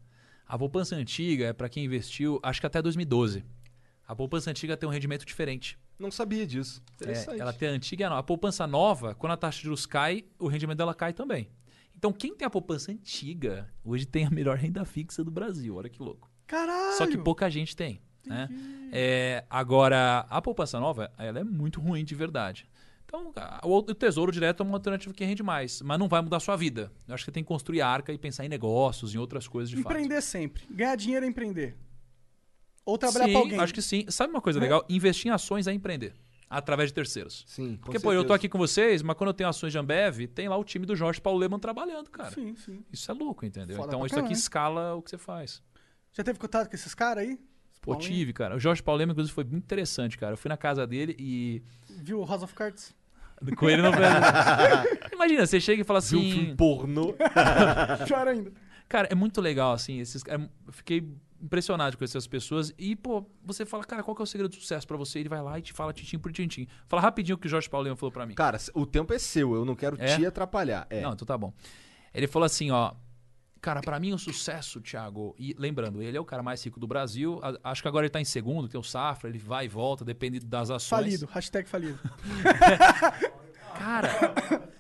A 0.47 0.59
poupança 0.59 0.97
antiga 0.97 1.47
é 1.47 1.53
pra 1.53 1.69
quem 1.69 1.85
investiu, 1.85 2.41
acho 2.43 2.61
que 2.61 2.67
até 2.67 2.83
2012. 2.83 3.45
A 4.07 4.17
poupança 4.17 4.51
antiga 4.51 4.77
tem 4.77 4.89
um 4.89 4.93
rendimento 4.93 5.25
diferente. 5.25 5.79
Não 5.99 6.11
sabia 6.11 6.45
disso. 6.47 6.83
É, 7.01 7.05
Interessante. 7.05 7.41
ela 7.41 7.53
tem 7.53 7.69
a 7.69 7.73
antiga 7.73 8.03
e 8.03 8.05
a 8.05 8.09
nova. 8.09 8.21
A 8.21 8.25
poupança 8.25 8.67
nova, 8.67 9.15
quando 9.15 9.33
a 9.33 9.37
taxa 9.37 9.59
de 9.59 9.65
juros 9.65 9.87
cai, 9.87 10.25
o 10.39 10.49
rendimento 10.49 10.79
dela 10.79 10.95
cai 10.95 11.13
também. 11.13 11.49
Então, 11.97 12.13
quem 12.13 12.35
tem 12.35 12.47
a 12.47 12.51
poupança 12.51 12.93
antiga, 12.93 13.73
hoje 13.85 14.05
tem 14.05 14.27
a 14.27 14.31
melhor 14.31 14.57
renda 14.57 14.85
fixa 14.85 15.25
do 15.25 15.31
Brasil. 15.31 15.77
Olha 15.77 15.89
que 15.89 16.03
louco. 16.03 16.31
Caralho! 16.47 16.99
Só 16.99 17.07
que 17.07 17.17
pouca 17.17 17.49
gente 17.51 17.75
tem. 17.75 18.01
Né? 18.27 18.49
É, 18.93 19.45
agora, 19.49 20.27
a 20.29 20.41
poupança 20.41 20.79
nova, 20.81 21.13
ela 21.19 21.41
é 21.41 21.45
muito 21.45 21.81
ruim 21.81 22.05
de 22.05 22.15
verdade. 22.15 22.69
Então, 23.05 23.33
o 23.63 23.83
tesouro 23.95 24.33
direto 24.33 24.63
é 24.63 24.67
uma 24.67 24.77
alternativa 24.77 25.15
que 25.15 25.25
rende 25.25 25.43
mais, 25.43 25.81
mas 25.83 25.99
não 25.99 26.09
vai 26.09 26.21
mudar 26.21 26.39
a 26.39 26.41
sua 26.41 26.57
vida. 26.57 26.91
Eu 27.07 27.15
acho 27.15 27.23
que 27.23 27.27
você 27.27 27.33
tem 27.33 27.45
que 27.45 27.49
construir 27.49 27.81
arca 27.81 28.13
e 28.13 28.19
pensar 28.19 28.45
em 28.45 28.49
negócios, 28.49 29.15
em 29.15 29.19
outras 29.19 29.47
coisas 29.47 29.71
de 29.71 29.79
Empreender 29.79 30.21
sempre. 30.21 30.65
Ganhar 30.69 30.97
dinheiro 30.97 31.25
é 31.25 31.29
empreender. 31.29 31.77
Ou 32.85 32.95
fato. 32.95 33.01
trabalhar 33.01 33.27
Sim, 33.27 33.33
pra 33.33 33.41
alguém. 33.41 33.61
acho 33.61 33.75
que 33.75 33.83
sim. 33.83 34.05
Sabe 34.09 34.33
uma 34.33 34.41
coisa 34.41 34.59
legal? 34.59 34.85
Investir 34.89 35.31
em 35.31 35.35
ações 35.35 35.67
é 35.67 35.73
empreender. 35.73 36.15
Através 36.57 36.91
de 36.91 36.95
terceiros. 36.95 37.45
Sim, 37.47 37.77
com 37.77 37.87
Porque, 37.87 37.99
pô, 37.99 38.13
eu 38.13 38.25
tô 38.25 38.33
aqui 38.33 38.49
com 38.49 38.59
vocês, 38.59 39.03
mas 39.03 39.17
quando 39.17 39.29
eu 39.31 39.35
tenho 39.35 39.49
ações 39.49 39.73
de 39.73 39.79
Ambev, 39.79 40.27
tem 40.29 40.49
lá 40.49 40.57
o 40.57 40.65
time 40.65 40.87
do 40.87 40.95
Jorge 40.95 41.21
Paulo 41.21 41.39
Leman 41.39 41.59
trabalhando, 41.59 42.11
cara. 42.11 42.31
Sim, 42.31 42.55
sim. 42.57 42.85
Isso 42.93 43.11
é 43.11 43.15
louco, 43.15 43.45
entendeu? 43.45 43.77
Foda 43.77 43.89
então 43.89 44.07
isso 44.07 44.19
aqui 44.19 44.33
escala 44.33 44.95
o 44.95 45.03
que 45.03 45.11
você 45.11 45.19
faz. 45.19 45.63
Já 46.13 46.23
teve 46.23 46.39
contato 46.39 46.69
com 46.69 46.77
esses 46.77 46.95
caras 46.95 47.25
aí? 47.25 47.39
Pô, 47.83 47.97
tive, 47.97 48.33
cara. 48.33 48.57
O 48.57 48.59
Jorge 48.59 48.83
Paulo 48.83 48.99
Leman, 48.99 49.13
inclusive, 49.13 49.35
foi 49.35 49.45
muito 49.45 49.65
interessante, 49.65 50.17
cara. 50.17 50.33
Eu 50.33 50.37
fui 50.39 50.49
na 50.49 50.57
casa 50.57 50.87
dele 50.87 51.15
e. 51.19 51.63
Viu 51.89 52.21
o 52.21 52.25
House 52.25 52.43
of 52.43 52.55
Cards? 52.55 52.95
Com 53.59 53.69
ele 53.69 53.83
não 53.83 53.91
Imagina, 55.13 55.45
você 55.45 55.61
chega 55.61 55.83
e 55.83 55.85
fala 55.85 56.01
Viu 56.01 56.19
um 56.19 56.23
filme 56.23 56.47
assim. 56.47 56.57
pornô? 56.57 57.15
Pior 58.07 58.29
ainda. 58.29 58.53
Cara, 58.89 59.09
é 59.11 59.15
muito 59.15 59.41
legal, 59.41 59.73
assim. 59.73 59.99
Esses, 59.99 60.23
é- 60.27 60.37
eu 60.37 60.73
fiquei 60.73 61.07
impressionado 61.41 61.93
de 61.93 61.97
conhecer 61.97 62.19
as 62.19 62.27
pessoas. 62.27 62.73
E, 62.79 62.95
pô, 62.97 63.27
você 63.45 63.65
fala, 63.67 63.85
cara, 63.85 64.03
qual 64.03 64.15
que 64.15 64.23
é 64.23 64.25
o 64.25 64.27
segredo 64.27 64.51
do 64.51 64.57
sucesso 64.57 64.87
pra 64.87 64.97
você? 64.97 65.19
Ele 65.19 65.29
vai 65.29 65.43
lá 65.43 65.59
e 65.59 65.63
te 65.63 65.73
fala 65.73 65.93
tintim 65.93 66.19
por 66.19 66.33
tintim. 66.33 66.67
Fala 66.89 67.03
rapidinho 67.03 67.37
o 67.37 67.39
que 67.39 67.47
o 67.47 67.51
Jorge 67.51 67.69
Paulo 67.69 67.85
Leman 67.85 67.97
falou 67.97 68.13
pra 68.13 68.25
mim. 68.27 68.35
Cara, 68.35 68.59
o 68.75 68.87
tempo 68.87 69.13
é 69.13 69.19
seu. 69.19 69.55
Eu 69.55 69.65
não 69.65 69.75
quero 69.75 69.97
É? 70.01 70.17
te 70.17 70.25
atrapalhar. 70.27 70.87
É. 70.91 71.01
Não, 71.03 71.13
então 71.13 71.27
tá 71.27 71.37
bom. 71.37 71.53
Ele 72.15 72.27
falou 72.27 72.47
assim, 72.47 72.71
ó. 72.71 72.93
Cara, 73.61 73.81
pra 73.81 73.99
mim 73.99 74.13
o 74.13 74.19
sucesso, 74.19 74.79
Thiago, 74.83 75.35
e 75.39 75.55
lembrando, 75.59 76.03
ele 76.03 76.15
é 76.17 76.21
o 76.21 76.25
cara 76.25 76.43
mais 76.43 76.63
rico 76.63 76.79
do 76.79 76.87
Brasil. 76.87 77.41
a- 77.43 77.71
acho 77.71 77.81
que 77.81 77.89
agora 77.89 78.05
ele 78.05 78.11
tá 78.11 78.21
em 78.21 78.25
segundo, 78.25 78.69
tem 78.69 78.79
o 78.79 78.83
Safra, 78.85 79.29
ele 79.31 79.39
vai 79.39 79.65
e 79.65 79.69
volta, 79.69 80.05
depende 80.05 80.39
das 80.39 80.69
ações. 80.71 80.91
Falido. 81.01 81.27
Hashtag 81.33 81.67
falido. 81.67 81.99
Cara, 83.79 84.11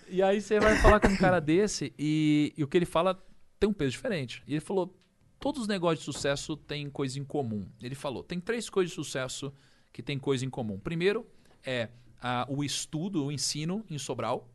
e 0.08 0.22
aí 0.22 0.40
você 0.40 0.60
vai 0.60 0.76
falar 0.76 1.00
com 1.00 1.08
um 1.08 1.16
cara 1.16 1.40
desse 1.40 1.92
e, 1.98 2.52
e 2.56 2.62
o 2.62 2.68
que 2.68 2.76
ele 2.76 2.86
fala 2.86 3.20
tem 3.58 3.68
um 3.68 3.72
peso 3.72 3.90
diferente. 3.92 4.42
E 4.46 4.52
ele 4.52 4.60
falou: 4.60 4.94
todos 5.38 5.62
os 5.62 5.68
negócios 5.68 6.00
de 6.00 6.04
sucesso 6.04 6.56
têm 6.56 6.88
coisa 6.88 7.18
em 7.18 7.24
comum. 7.24 7.66
Ele 7.80 7.94
falou, 7.94 8.22
tem 8.22 8.40
três 8.40 8.68
coisas 8.68 8.90
de 8.90 8.94
sucesso 8.94 9.52
que 9.92 10.02
têm 10.02 10.18
coisa 10.18 10.44
em 10.44 10.50
comum. 10.50 10.78
Primeiro 10.78 11.26
é 11.64 11.88
ah, 12.20 12.46
o 12.48 12.64
estudo, 12.64 13.24
o 13.24 13.32
ensino 13.32 13.84
em 13.90 13.98
Sobral. 13.98 14.48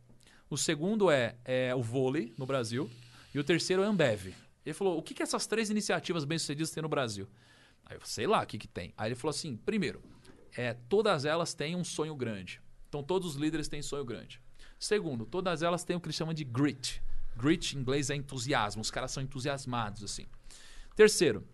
O 0.48 0.56
segundo 0.56 1.10
é, 1.10 1.36
é 1.44 1.74
o 1.74 1.82
vôlei 1.82 2.32
no 2.36 2.46
Brasil. 2.46 2.90
E 3.34 3.38
o 3.38 3.44
terceiro 3.44 3.82
é 3.82 3.86
a 3.86 3.88
Ambev. 3.88 4.34
Ele 4.64 4.74
falou, 4.74 4.98
o 4.98 5.02
que, 5.02 5.14
que 5.14 5.22
essas 5.22 5.46
três 5.46 5.70
iniciativas 5.70 6.24
bem-sucedidas 6.24 6.70
têm 6.70 6.82
no 6.82 6.88
Brasil? 6.88 7.28
Aí 7.90 7.96
eu 7.96 8.00
sei 8.04 8.26
lá 8.26 8.42
o 8.42 8.46
que, 8.46 8.56
que 8.56 8.68
tem. 8.68 8.94
Aí 8.96 9.08
ele 9.08 9.16
falou 9.16 9.30
assim: 9.30 9.56
primeiro, 9.56 10.00
é, 10.56 10.74
todas 10.88 11.24
elas 11.24 11.54
têm 11.54 11.74
um 11.74 11.82
sonho 11.82 12.14
grande. 12.14 12.60
Então 12.88 13.02
todos 13.02 13.30
os 13.30 13.36
líderes 13.36 13.68
têm 13.68 13.82
sonho 13.82 14.04
grande. 14.04 14.40
Segundo, 14.78 15.26
todas 15.26 15.62
elas 15.62 15.84
têm 15.84 15.96
o 15.96 16.00
que 16.00 16.06
ele 16.06 16.12
chama 16.12 16.32
de 16.32 16.44
grit. 16.44 17.02
Grit 17.36 17.76
em 17.76 17.80
inglês 17.80 18.08
é 18.08 18.14
entusiasmo. 18.14 18.80
Os 18.80 18.90
caras 18.90 19.10
são 19.10 19.22
entusiasmados, 19.22 20.04
assim. 20.04 20.26
Terceiro, 21.00 21.48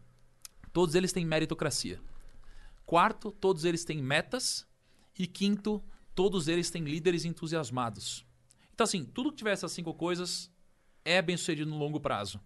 todos 0.72 0.96
eles 0.96 1.12
têm 1.12 1.24
meritocracia. 1.24 2.00
Quarto, 2.84 3.30
todos 3.30 3.64
eles 3.64 3.84
têm 3.84 4.02
metas. 4.02 4.66
E 5.16 5.24
quinto, 5.24 5.80
todos 6.16 6.48
eles 6.48 6.68
têm 6.68 6.82
líderes 6.82 7.24
entusiasmados. 7.24 8.26
Então, 8.74 8.82
assim, 8.82 9.04
tudo 9.04 9.30
que 9.30 9.36
tiver 9.36 9.52
essas 9.52 9.70
cinco 9.70 9.94
coisas 9.94 10.50
é 11.04 11.22
bem 11.22 11.36
sucedido 11.36 11.70
no 11.70 11.78
longo 11.78 12.00
prazo. 12.00 12.40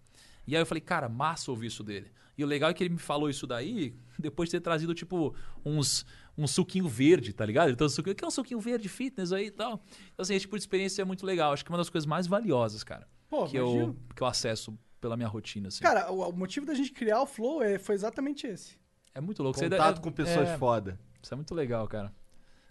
E 0.47 0.55
aí 0.55 0.61
eu 0.61 0.67
falei, 0.67 0.83
cara, 0.83 1.09
massa 1.09 1.51
ouvir 1.51 1.69
isso 1.69 1.83
dele. 1.83 2.13
E 2.37 2.45
o 2.45 2.47
legal 2.47 2.69
é 2.69 2.75
que 2.75 2.85
ele 2.85 2.93
me 2.93 3.01
falou 3.01 3.31
isso 3.31 3.47
daí 3.47 3.97
depois 4.19 4.51
de 4.51 4.59
ter 4.59 4.61
trazido, 4.61 4.93
tipo, 4.93 5.35
uns, 5.65 6.05
um 6.37 6.47
suquinho 6.47 6.87
verde, 6.87 7.33
tá 7.33 7.47
ligado? 7.47 7.71
Então, 7.71 7.89
suquinho, 7.89 8.15
que 8.15 8.23
é 8.23 8.29
um 8.29 8.31
suquinho 8.31 8.61
verde 8.61 8.91
fitness 8.91 9.33
aí 9.33 9.47
e 9.47 9.51
tal. 9.51 9.83
Então, 10.13 10.23
assim, 10.23 10.35
esse 10.35 10.43
tipo 10.43 10.59
de 10.59 10.63
experiência 10.65 11.01
é 11.01 11.05
muito 11.07 11.25
legal. 11.25 11.55
Acho 11.55 11.65
que 11.65 11.71
é 11.71 11.73
uma 11.73 11.79
das 11.79 11.89
coisas 11.89 12.07
mais 12.07 12.27
valiosas, 12.27 12.85
cara. 12.85 13.09
Pô, 13.27 13.47
que, 13.47 13.57
eu, 13.57 13.97
que 14.15 14.23
eu 14.23 14.27
acesso 14.27 14.79
pela 15.01 15.17
minha 15.17 15.29
rotina, 15.29 15.69
assim. 15.69 15.83
Cara, 15.83 16.11
o, 16.11 16.29
o 16.29 16.33
motivo 16.33 16.67
da 16.67 16.75
gente 16.75 16.93
criar 16.93 17.21
o 17.23 17.27
Flow 17.27 17.63
é, 17.63 17.79
foi 17.79 17.95
exatamente 17.95 18.47
esse. 18.47 18.79
é 19.15 19.21
muito 19.21 19.43
louco. 19.43 19.59
Contato 19.59 19.99
é- 19.99 20.03
com 20.03 20.13
pessoas 20.13 20.49
é, 20.49 20.59
foda. 20.59 20.99
Isso 21.23 21.33
é 21.33 21.37
muito 21.37 21.55
legal, 21.55 21.87
cara. 21.89 22.13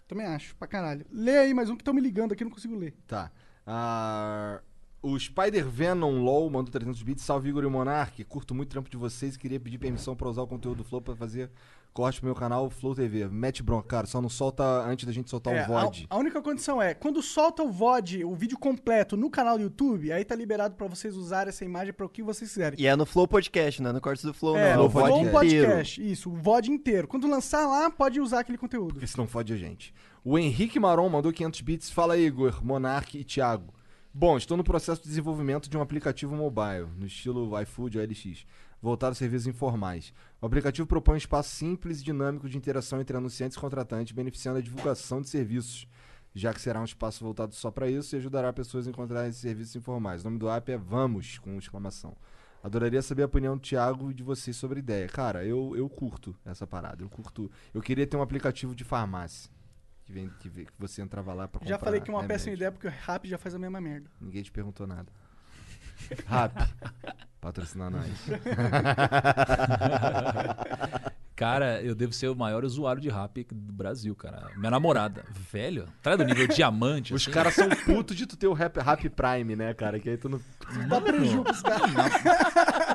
Também 0.08 0.26
acho, 0.26 0.56
pra 0.56 0.66
caralho. 0.66 1.06
Lê 1.10 1.38
aí 1.38 1.54
mais 1.54 1.70
um 1.70 1.76
que 1.76 1.82
estão 1.82 1.94
me 1.94 2.00
ligando 2.00 2.32
aqui, 2.32 2.42
eu 2.42 2.46
não 2.46 2.52
consigo 2.52 2.74
ler. 2.76 2.96
Tá. 3.06 3.30
Ah, 3.66 4.60
o 5.02 5.18
Spider 5.18 5.66
Venom 5.68 6.22
LOL 6.22 6.50
mandou 6.50 6.70
300 6.72 7.02
bits. 7.02 7.24
Salve 7.24 7.48
Igor 7.48 7.64
e 7.64 7.68
Monark. 7.68 8.22
Curto 8.24 8.54
muito 8.54 8.68
o 8.68 8.72
trampo 8.72 8.90
de 8.90 8.96
vocês 8.96 9.34
e 9.36 9.38
queria 9.38 9.60
pedir 9.60 9.78
permissão 9.78 10.16
pra 10.16 10.28
usar 10.28 10.42
o 10.42 10.46
conteúdo 10.46 10.78
do 10.78 10.84
Flow 10.84 11.00
pra 11.00 11.14
fazer 11.14 11.50
corte 11.92 12.20
pro 12.20 12.26
meu 12.26 12.34
canal 12.34 12.70
Flow 12.70 12.94
TV. 12.94 13.28
Mete 13.28 13.62
bronca, 13.62 13.88
cara. 13.88 14.06
Só 14.06 14.20
não 14.20 14.28
solta 14.28 14.62
antes 14.64 15.04
da 15.04 15.12
gente 15.12 15.28
soltar 15.28 15.54
É, 15.54 15.64
o 15.64 15.66
VOD. 15.66 16.06
A, 16.08 16.14
a 16.14 16.18
única 16.18 16.40
condição 16.40 16.80
é, 16.80 16.94
quando 16.94 17.22
solta 17.22 17.62
o 17.62 17.70
VOD, 17.70 18.24
o 18.24 18.34
vídeo 18.34 18.58
completo 18.58 19.16
no 19.16 19.30
canal 19.30 19.56
do 19.58 19.64
YouTube, 19.64 20.12
aí 20.12 20.24
tá 20.24 20.34
liberado 20.34 20.74
pra 20.74 20.86
vocês 20.86 21.16
usarem 21.16 21.48
essa 21.48 21.64
imagem 21.64 21.92
pra 21.92 22.06
o 22.06 22.08
que 22.08 22.22
vocês 22.22 22.50
quiserem. 22.50 22.80
E 22.80 22.86
é 22.86 22.94
no 22.96 23.04
Flow 23.04 23.26
Podcast, 23.26 23.82
não 23.82 23.90
é 23.90 23.92
no 23.92 24.00
Cortes 24.00 24.24
do 24.24 24.32
Flow, 24.34 24.56
é, 24.56 24.70
não. 24.70 24.78
no 24.78 24.84
no 24.84 24.90
Flow 24.90 25.06
VOD 25.06 25.30
Podcast. 25.30 26.10
Isso, 26.10 26.30
o 26.30 26.36
VOD 26.36 26.70
inteiro. 26.70 27.08
Quando 27.08 27.28
lançar 27.28 27.66
lá, 27.66 27.90
pode 27.90 28.20
usar 28.20 28.40
aquele 28.40 28.58
conteúdo. 28.58 28.94
Porque 28.94 29.06
senão 29.06 29.26
fode 29.26 29.52
a 29.52 29.56
gente. 29.56 29.92
O 30.24 30.38
Henrique 30.38 30.78
Maron 30.78 31.08
mandou 31.08 31.32
500 31.32 31.60
bits. 31.62 31.90
Fala 31.90 32.14
aí, 32.14 32.26
Igor, 32.26 32.64
Monark 32.64 33.18
e 33.18 33.24
Thiago. 33.24 33.72
Bom, 34.12 34.36
estou 34.36 34.56
no 34.56 34.64
processo 34.64 35.00
de 35.02 35.08
desenvolvimento 35.08 35.70
de 35.70 35.78
um 35.78 35.80
aplicativo 35.80 36.34
mobile, 36.34 36.88
no 36.98 37.06
estilo 37.06 37.58
iFood 37.62 37.96
ou 37.96 38.04
LX, 38.04 38.44
voltado 38.80 39.12
a 39.12 39.14
serviços 39.14 39.46
informais. 39.46 40.12
O 40.40 40.46
aplicativo 40.46 40.86
propõe 40.86 41.14
um 41.14 41.18
espaço 41.18 41.50
simples 41.54 42.00
e 42.00 42.04
dinâmico 42.04 42.48
de 42.48 42.56
interação 42.56 43.00
entre 43.00 43.16
anunciantes 43.16 43.56
e 43.56 43.60
contratantes, 43.60 44.12
beneficiando 44.12 44.58
a 44.58 44.62
divulgação 44.62 45.20
de 45.20 45.28
serviços, 45.28 45.86
já 46.34 46.52
que 46.54 46.60
será 46.60 46.80
um 46.80 46.84
espaço 46.84 47.22
voltado 47.24 47.54
só 47.54 47.70
para 47.70 47.88
isso 47.90 48.14
e 48.14 48.18
ajudará 48.18 48.52
pessoas 48.52 48.86
a 48.86 48.90
encontrarem 48.90 49.28
esses 49.30 49.40
serviços 49.42 49.76
informais. 49.76 50.22
O 50.22 50.24
nome 50.24 50.38
do 50.38 50.48
app 50.48 50.70
é 50.72 50.78
Vamos, 50.78 51.38
com 51.38 51.58
exclamação. 51.58 52.16
Adoraria 52.62 53.00
saber 53.00 53.22
a 53.22 53.26
opinião 53.26 53.56
do 53.56 53.60
Thiago 53.62 54.10
e 54.10 54.14
de 54.14 54.22
vocês 54.22 54.54
sobre 54.56 54.78
a 54.78 54.82
ideia. 54.82 55.08
Cara, 55.08 55.44
eu, 55.44 55.74
eu 55.76 55.88
curto 55.88 56.36
essa 56.44 56.66
parada. 56.66 57.02
Eu 57.02 57.08
curto. 57.08 57.50
Eu 57.72 57.80
queria 57.80 58.06
ter 58.06 58.16
um 58.18 58.22
aplicativo 58.22 58.74
de 58.74 58.84
farmácia. 58.84 59.50
Que, 60.04 60.12
vem, 60.12 60.28
que, 60.40 60.48
vem- 60.48 60.66
que 60.66 60.72
você 60.78 61.00
entrava 61.00 61.32
lá 61.32 61.48
pra 61.48 61.58
comprar. 61.58 61.68
Já 61.74 61.78
falei 61.78 62.00
que 62.02 62.10
é 62.10 62.12
uma 62.12 62.20
remédio. 62.20 62.34
péssima 62.36 62.54
ideia, 62.54 62.70
porque 62.70 62.86
o 62.86 62.90
Rap 62.90 63.26
já 63.28 63.38
faz 63.38 63.54
a 63.54 63.58
mesma 63.58 63.80
merda. 63.80 64.10
Ninguém 64.20 64.42
te 64.42 64.52
perguntou 64.52 64.86
nada. 64.86 65.10
Rap. 66.26 66.52
Patrocinar 67.40 67.90
nós. 67.90 68.06
Cara, 71.34 71.80
eu 71.80 71.94
devo 71.94 72.12
ser 72.12 72.28
o 72.28 72.36
maior 72.36 72.66
usuário 72.66 73.00
de 73.00 73.08
rap 73.08 73.46
do 73.50 73.72
Brasil, 73.72 74.14
cara. 74.14 74.50
Minha 74.58 74.72
namorada, 74.72 75.24
velho, 75.50 75.88
traz 76.02 76.18
do 76.18 76.24
nível 76.24 76.46
diamante. 76.54 77.14
Os 77.14 77.22
assim. 77.22 77.30
caras 77.30 77.54
são 77.54 77.66
putos 77.86 78.14
de 78.14 78.26
tu 78.26 78.36
ter 78.36 78.46
o 78.46 78.52
rap, 78.52 78.76
rap 78.78 79.08
Prime, 79.08 79.56
né, 79.56 79.72
cara? 79.72 79.98
Que 79.98 80.10
aí 80.10 80.18
tu 80.18 80.28
não. 80.28 80.38
Dá 80.86 81.00
prejuízo 81.00 81.42
pros 81.42 81.62
caras. 81.62 81.90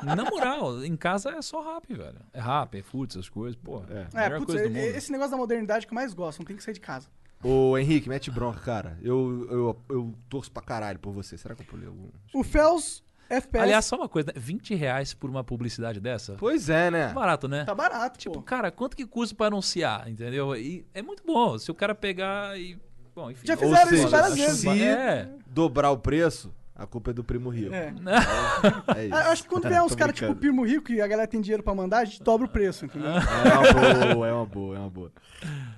Na 0.04 0.24
moral, 0.24 0.84
em 0.84 0.96
casa 0.96 1.30
é 1.30 1.42
só 1.42 1.74
rap, 1.74 1.92
velho. 1.92 2.20
É 2.32 2.40
rap, 2.40 2.78
é 2.78 2.82
food, 2.82 3.14
essas 3.14 3.28
coisas, 3.28 3.58
pô. 3.60 3.82
É, 3.90 4.06
É, 4.14 4.22
melhor 4.28 4.38
putz, 4.38 4.52
coisa 4.54 4.68
do 4.68 4.74
mundo. 4.76 4.96
esse 4.96 5.10
negócio 5.10 5.32
da 5.32 5.36
modernidade 5.38 5.84
que 5.84 5.92
eu 5.92 5.96
mais 5.96 6.14
gosto, 6.14 6.38
não 6.38 6.46
tem 6.46 6.56
que 6.56 6.62
sair 6.62 6.74
de 6.74 6.80
casa. 6.80 7.08
Ô, 7.42 7.76
Henrique, 7.76 8.08
mete 8.08 8.30
bronca, 8.30 8.60
cara. 8.60 8.96
Eu, 9.02 9.48
eu, 9.50 9.82
eu 9.88 10.14
torço 10.28 10.52
pra 10.52 10.62
caralho 10.62 11.00
por 11.00 11.12
você. 11.12 11.36
Será 11.36 11.56
que 11.56 11.62
eu 11.62 11.66
pulei 11.66 11.88
algum? 11.88 12.10
O 12.32 12.44
Fels 12.44 13.02
FPS 13.28 13.62
Aliás, 13.62 13.84
só 13.84 13.96
uma 13.96 14.08
coisa, 14.08 14.28
né? 14.28 14.40
20 14.40 14.74
reais 14.74 15.12
por 15.14 15.28
uma 15.30 15.42
publicidade 15.42 16.00
dessa? 16.00 16.34
Pois 16.38 16.68
é, 16.68 16.90
né? 16.90 17.08
Tá 17.08 17.14
barato, 17.14 17.48
né? 17.48 17.64
tá 17.64 17.74
barato, 17.74 18.18
Tipo, 18.18 18.34
pô. 18.36 18.42
cara, 18.42 18.70
quanto 18.70 18.96
que 18.96 19.04
custa 19.06 19.34
pra 19.34 19.46
anunciar, 19.46 20.08
entendeu? 20.08 20.54
E 20.56 20.84
é 20.94 21.02
muito 21.02 21.22
bom. 21.26 21.58
Se 21.58 21.70
o 21.70 21.74
cara 21.74 21.94
pegar 21.94 22.58
e. 22.58 22.78
Bom, 23.14 23.30
enfim. 23.30 23.46
Já 23.46 23.54
Ou 23.54 23.60
fizeram 23.60 23.82
isso 23.84 23.90
seja, 23.96 24.08
várias 24.08 24.32
acho 24.32 24.42
vezes. 24.42 24.60
Se 24.60 24.82
É. 24.82 25.28
dobrar 25.46 25.90
o 25.90 25.96
preço, 25.98 26.52
a 26.74 26.86
culpa 26.86 27.10
é 27.10 27.14
do 27.14 27.24
primo 27.24 27.48
Rio. 27.48 27.72
É. 27.74 27.92
É 28.96 29.06
isso. 29.06 29.14
Eu 29.14 29.30
acho 29.32 29.42
que 29.42 29.48
quando 29.48 29.68
vier 29.68 29.82
uns 29.82 29.94
caras 29.94 30.14
tipo. 30.14 30.34
Primo 30.34 30.64
Rico 30.64 30.92
e 30.92 31.00
a 31.00 31.06
galera 31.06 31.26
tem 31.26 31.40
dinheiro 31.40 31.62
pra 31.62 31.74
mandar, 31.74 31.98
a 31.98 32.04
gente 32.04 32.22
dobra 32.22 32.46
o 32.46 32.50
preço, 32.50 32.84
entendeu? 32.84 33.10
É 33.10 33.58
uma 33.58 34.14
boa, 34.14 34.28
é 34.28 34.32
uma 34.32 34.46
boa, 34.46 34.76
é 34.76 34.78
uma 34.78 34.90
boa. 34.90 35.12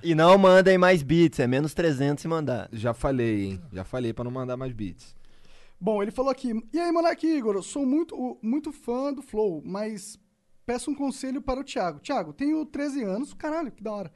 E 0.03 0.15
não 0.15 0.37
mandem 0.39 0.77
mais 0.79 1.03
bits, 1.03 1.39
é 1.41 1.47
menos 1.47 1.75
300 1.75 2.23
se 2.23 2.29
mandar. 2.29 2.69
Já 2.73 2.93
falei, 2.93 3.45
hein? 3.45 3.61
Já 3.73 3.85
falei 3.85 4.13
pra 4.13 4.25
não 4.25 4.31
mandar 4.31 4.57
mais 4.57 4.73
beats. 4.73 5.17
Bom, 5.81 6.03
ele 6.03 6.11
falou 6.11 6.31
aqui, 6.31 6.53
e 6.73 6.79
aí, 6.79 6.91
Monark 6.91 7.25
Igor, 7.25 7.55
eu 7.55 7.63
sou 7.63 7.87
muito, 7.87 8.39
muito 8.43 8.73
fã 8.73 9.13
do 9.13 9.23
Flow, 9.23 9.63
mas 9.65 10.19
peço 10.67 10.91
um 10.91 10.95
conselho 10.95 11.41
para 11.41 11.61
o 11.61 11.65
Thiago. 11.65 12.01
Thiago, 12.01 12.33
tenho 12.33 12.65
13 12.67 13.05
anos, 13.05 13.33
caralho, 13.33 13.71
que 13.71 13.83
da 13.83 13.93
hora. 13.93 14.13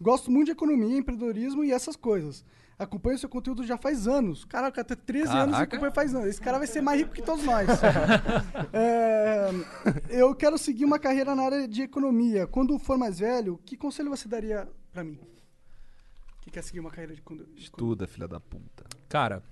Gosto 0.00 0.30
muito 0.30 0.46
de 0.46 0.52
economia, 0.52 0.96
empreendedorismo 0.96 1.62
e 1.62 1.70
essas 1.70 1.94
coisas. 1.94 2.44
Acompanho 2.78 3.18
seu 3.18 3.28
conteúdo 3.28 3.64
já 3.64 3.76
faz 3.76 4.08
anos. 4.08 4.44
Caralho, 4.44 4.72
o 4.72 4.74
cara 4.74 4.84
tem 4.84 4.96
13 4.96 5.28
anos 5.30 5.48
e 5.48 5.52
Caraca. 5.52 5.62
acompanha 5.76 5.92
faz 5.92 6.14
anos. 6.14 6.28
Esse 6.28 6.40
cara 6.40 6.58
vai 6.58 6.66
ser 6.66 6.80
mais 6.80 6.98
rico 7.00 7.12
que 7.12 7.22
todos 7.22 7.44
nós. 7.44 7.68
É, 8.72 9.50
eu 10.08 10.34
quero 10.34 10.58
seguir 10.58 10.84
uma 10.84 10.98
carreira 10.98 11.34
na 11.34 11.44
área 11.44 11.68
de 11.68 11.82
economia. 11.82 12.46
Quando 12.46 12.76
for 12.78 12.98
mais 12.98 13.20
velho, 13.20 13.60
que 13.64 13.76
conselho 13.76 14.10
você 14.10 14.26
daria 14.26 14.68
para 14.92 15.04
mim? 15.04 15.20
Que 16.40 16.50
quer 16.50 16.62
seguir 16.62 16.80
uma 16.80 16.90
carreira 16.90 17.14
de 17.14 17.20
economia? 17.20 17.54
Estuda, 17.56 18.06
filha 18.08 18.26
da 18.26 18.40
puta. 18.40 18.84
Cara, 19.08 19.42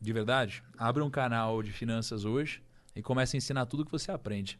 de 0.00 0.12
verdade, 0.12 0.62
abre 0.78 1.02
um 1.02 1.10
canal 1.10 1.62
de 1.62 1.72
finanças 1.72 2.24
hoje 2.24 2.62
e 2.94 3.02
comece 3.02 3.36
a 3.36 3.38
ensinar 3.38 3.66
tudo 3.66 3.84
que 3.84 3.92
você 3.92 4.10
aprende. 4.10 4.58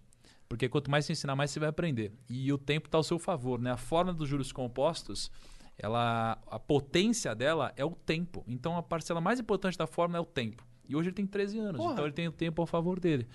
Porque 0.48 0.68
quanto 0.68 0.90
mais 0.90 1.04
você 1.04 1.12
ensinar, 1.12 1.36
mais 1.36 1.50
você 1.50 1.60
vai 1.60 1.68
aprender. 1.68 2.12
E 2.28 2.52
o 2.52 2.58
tempo 2.58 2.88
está 2.88 2.98
ao 2.98 3.04
seu 3.04 3.18
favor, 3.18 3.60
né? 3.60 3.70
A 3.70 3.76
forma 3.76 4.12
dos 4.12 4.28
juros 4.28 4.50
compostos, 4.50 5.30
ela, 5.78 6.36
a 6.48 6.58
potência 6.58 7.34
dela 7.34 7.72
é 7.76 7.84
o 7.84 7.92
tempo. 7.92 8.44
Então 8.48 8.76
a 8.76 8.82
parcela 8.82 9.20
mais 9.20 9.38
importante 9.38 9.78
da 9.78 9.86
fórmula 9.86 10.18
é 10.18 10.20
o 10.20 10.26
tempo. 10.26 10.64
E 10.88 10.96
hoje 10.96 11.08
ele 11.08 11.14
tem 11.14 11.26
13 11.26 11.58
anos, 11.60 11.76
Porra. 11.76 11.92
então 11.92 12.04
ele 12.04 12.12
tem 12.12 12.26
o 12.26 12.32
tempo 12.32 12.60
ao 12.60 12.66
favor 12.66 12.98
dele. 12.98 13.28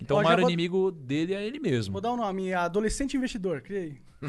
Então 0.00 0.18
o 0.18 0.22
maior 0.22 0.40
vou- 0.40 0.50
inimigo 0.50 0.90
dele 0.90 1.34
é 1.34 1.44
ele 1.46 1.58
mesmo. 1.58 1.92
Vou 1.92 2.00
dar 2.00 2.12
um 2.12 2.16
nome, 2.16 2.52
Adolescente 2.52 3.16
Investidor, 3.16 3.60
criei. 3.62 3.98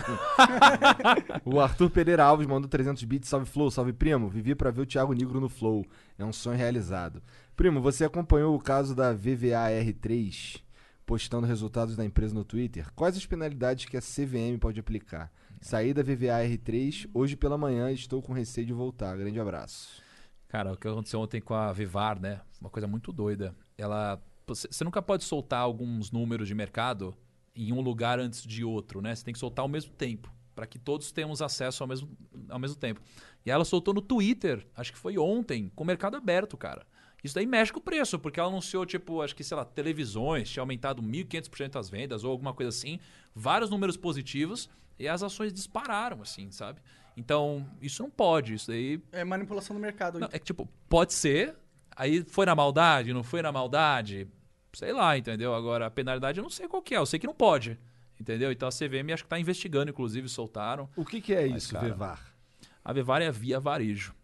O 1.45 1.59
Arthur 1.59 1.89
Pereira 1.89 2.23
Alves 2.23 2.45
mandou 2.47 2.69
300 2.69 3.03
bits. 3.03 3.29
Salve 3.29 3.45
Flow, 3.45 3.71
salve 3.71 3.93
primo. 3.93 4.29
Vivi 4.29 4.53
pra 4.55 4.71
ver 4.71 4.81
o 4.81 4.85
Thiago 4.85 5.13
Negro 5.13 5.39
no 5.39 5.49
Flow. 5.49 5.85
É 6.17 6.25
um 6.25 6.33
sonho 6.33 6.57
realizado. 6.57 7.21
Primo, 7.55 7.81
você 7.81 8.05
acompanhou 8.05 8.55
o 8.55 8.59
caso 8.59 8.93
da 8.95 9.13
VVAR3 9.15 10.61
postando 11.05 11.47
resultados 11.47 11.95
da 11.95 12.03
empresa 12.05 12.33
no 12.33 12.43
Twitter? 12.43 12.87
Quais 12.93 13.15
as 13.15 13.25
penalidades 13.25 13.85
que 13.85 13.95
a 13.97 14.01
CVM 14.01 14.57
pode 14.59 14.79
aplicar? 14.79 15.31
Saí 15.61 15.93
da 15.93 16.03
VVAR3 16.03 17.09
hoje 17.13 17.35
pela 17.35 17.57
manhã 17.57 17.89
e 17.89 17.95
estou 17.95 18.21
com 18.21 18.33
receio 18.33 18.67
de 18.67 18.73
voltar. 18.73 19.17
Grande 19.17 19.39
abraço. 19.39 20.01
Cara, 20.49 20.73
o 20.73 20.77
que 20.77 20.87
aconteceu 20.87 21.19
ontem 21.19 21.41
com 21.41 21.53
a 21.53 21.71
Vivar, 21.73 22.19
né? 22.19 22.41
Uma 22.61 22.69
coisa 22.69 22.87
muito 22.87 23.11
doida. 23.11 23.55
Ela. 23.77 24.21
Você 24.47 24.67
você 24.71 24.83
nunca 24.83 25.01
pode 25.01 25.23
soltar 25.23 25.59
alguns 25.59 26.11
números 26.11 26.47
de 26.47 26.55
mercado 26.55 27.15
em 27.55 27.73
um 27.73 27.81
lugar 27.81 28.19
antes 28.19 28.43
de 28.43 28.63
outro, 28.63 29.01
né? 29.01 29.13
Você 29.13 29.25
tem 29.25 29.33
que 29.33 29.39
soltar 29.39 29.63
ao 29.63 29.69
mesmo 29.69 29.91
tempo, 29.91 30.31
para 30.55 30.65
que 30.65 30.77
todos 30.79 31.11
tenhamos 31.11 31.41
acesso 31.41 31.83
ao 31.83 31.87
mesmo, 31.87 32.09
ao 32.49 32.59
mesmo 32.59 32.77
tempo. 32.77 33.01
E 33.45 33.51
ela 33.51 33.65
soltou 33.65 33.93
no 33.93 34.01
Twitter, 34.01 34.65
acho 34.75 34.91
que 34.91 34.97
foi 34.97 35.17
ontem, 35.17 35.71
com 35.75 35.83
o 35.83 35.87
mercado 35.87 36.15
aberto, 36.15 36.55
cara. 36.55 36.85
Isso 37.23 37.33
daí 37.33 37.47
mexe 37.47 37.73
com 37.73 37.79
o 37.79 37.81
preço, 37.83 38.19
porque 38.19 38.39
ela 38.39 38.47
anunciou, 38.47 38.85
tipo, 38.85 39.21
acho 39.21 39.35
que, 39.35 39.43
sei 39.43 39.57
lá, 39.57 39.65
televisões, 39.65 40.49
tinha 40.49 40.61
aumentado 40.61 41.01
1.500% 41.01 41.75
as 41.77 41.89
vendas 41.89 42.23
ou 42.23 42.31
alguma 42.31 42.53
coisa 42.53 42.69
assim, 42.69 42.99
vários 43.33 43.69
números 43.69 43.97
positivos, 43.97 44.69
e 44.99 45.07
as 45.07 45.23
ações 45.23 45.51
dispararam, 45.51 46.21
assim, 46.21 46.51
sabe? 46.51 46.79
Então, 47.15 47.67
isso 47.81 48.03
não 48.03 48.09
pode, 48.09 48.53
isso 48.53 48.67
daí 48.67 49.01
É 49.11 49.23
manipulação 49.23 49.75
do 49.75 49.79
mercado. 49.79 50.19
não, 50.19 50.29
é 50.31 50.39
que, 50.39 50.45
tipo, 50.45 50.69
pode 50.87 51.13
ser. 51.13 51.55
Aí 51.95 52.23
foi 52.23 52.45
na 52.45 52.53
maldade, 52.53 53.11
não 53.11 53.23
foi 53.23 53.41
na 53.41 53.51
maldade. 53.51 54.27
Sei 54.73 54.91
lá, 54.91 55.17
entendeu? 55.17 55.53
Agora, 55.53 55.87
a 55.87 55.91
penalidade 55.91 56.39
eu 56.39 56.43
não 56.43 56.49
sei 56.49 56.67
qual 56.67 56.81
que 56.81 56.93
é. 56.93 56.97
Eu 56.97 57.05
sei 57.05 57.19
que 57.19 57.27
não 57.27 57.33
pode. 57.33 57.79
Entendeu? 58.19 58.51
Então 58.51 58.67
a 58.67 58.71
CVM 58.71 59.13
acho 59.13 59.23
que 59.23 59.29
tá 59.29 59.39
investigando, 59.39 59.91
inclusive, 59.91 60.27
soltaram. 60.27 60.89
O 60.95 61.05
que, 61.05 61.21
que 61.21 61.33
é 61.33 61.47
Mas, 61.47 61.63
isso, 61.63 61.73
cara, 61.73 61.87
Vevar? 61.87 62.35
A 62.83 62.93
Vevar 62.93 63.21
é 63.21 63.27
a 63.27 63.31
Via 63.31 63.59
Varejo. 63.59 64.15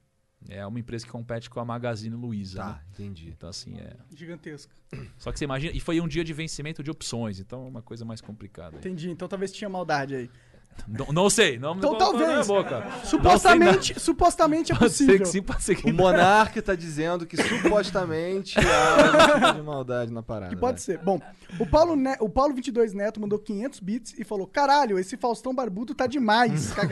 É 0.49 0.65
uma 0.65 0.79
empresa 0.79 1.05
que 1.05 1.11
compete 1.11 1.49
com 1.49 1.59
a 1.59 1.65
Magazine 1.65 2.15
Luiza. 2.15 2.59
Tá, 2.59 2.67
né? 2.67 2.81
entendi. 2.91 3.29
Então, 3.29 3.49
assim, 3.49 3.77
é. 3.77 3.95
Gigantesca. 4.13 4.73
Só 5.17 5.31
que 5.31 5.39
você 5.39 5.45
imagina. 5.45 5.75
E 5.75 5.79
foi 5.79 6.01
um 6.01 6.07
dia 6.07 6.23
de 6.23 6.33
vencimento 6.33 6.83
de 6.83 6.91
opções, 6.91 7.39
então 7.39 7.65
é 7.65 7.69
uma 7.69 7.81
coisa 7.81 8.03
mais 8.03 8.19
complicada. 8.19 8.75
aí. 8.75 8.79
Entendi. 8.79 9.09
Então 9.09 9.27
talvez 9.27 9.51
tinha 9.51 9.69
maldade 9.69 10.15
aí. 10.15 10.29
Não, 10.87 11.05
não 11.13 11.29
sei. 11.29 11.57
Não, 11.57 11.75
Então 11.75 11.91
não 11.91 11.97
talvez. 11.97 12.47
Supostamente, 13.03 13.99
supostamente 13.99 14.71
é 14.71 14.75
Pode 14.75 14.91
ser 14.93 15.05
possível. 15.05 15.25
que 15.25 15.31
sim, 15.31 15.41
pode 15.41 15.63
ser 15.63 15.75
que 15.75 15.89
O. 15.89 15.93
Monark 15.93 16.61
tá 16.61 16.75
dizendo 16.75 17.25
que 17.25 17.37
supostamente 17.41 18.57
há 18.59 18.61
um 18.61 19.41
tipo 19.41 19.53
de 19.55 19.61
maldade 19.61 20.11
na 20.11 20.21
parada. 20.23 20.53
Que 20.53 20.59
pode 20.59 20.73
vai. 20.77 20.81
ser. 20.81 20.97
Bom, 20.99 21.21
o 21.59 21.65
Paulo, 21.65 21.95
ne 21.95 22.15
o 22.19 22.29
Paulo 22.29 22.53
22 22.53 22.93
Neto 22.93 23.19
mandou 23.19 23.39
500 23.39 23.79
bits 23.79 24.13
e 24.17 24.23
falou: 24.23 24.47
Caralho, 24.47 24.97
esse 24.99 25.15
Faustão 25.17 25.53
Barbudo 25.53 25.93
tá 25.93 26.07
demais. 26.07 26.73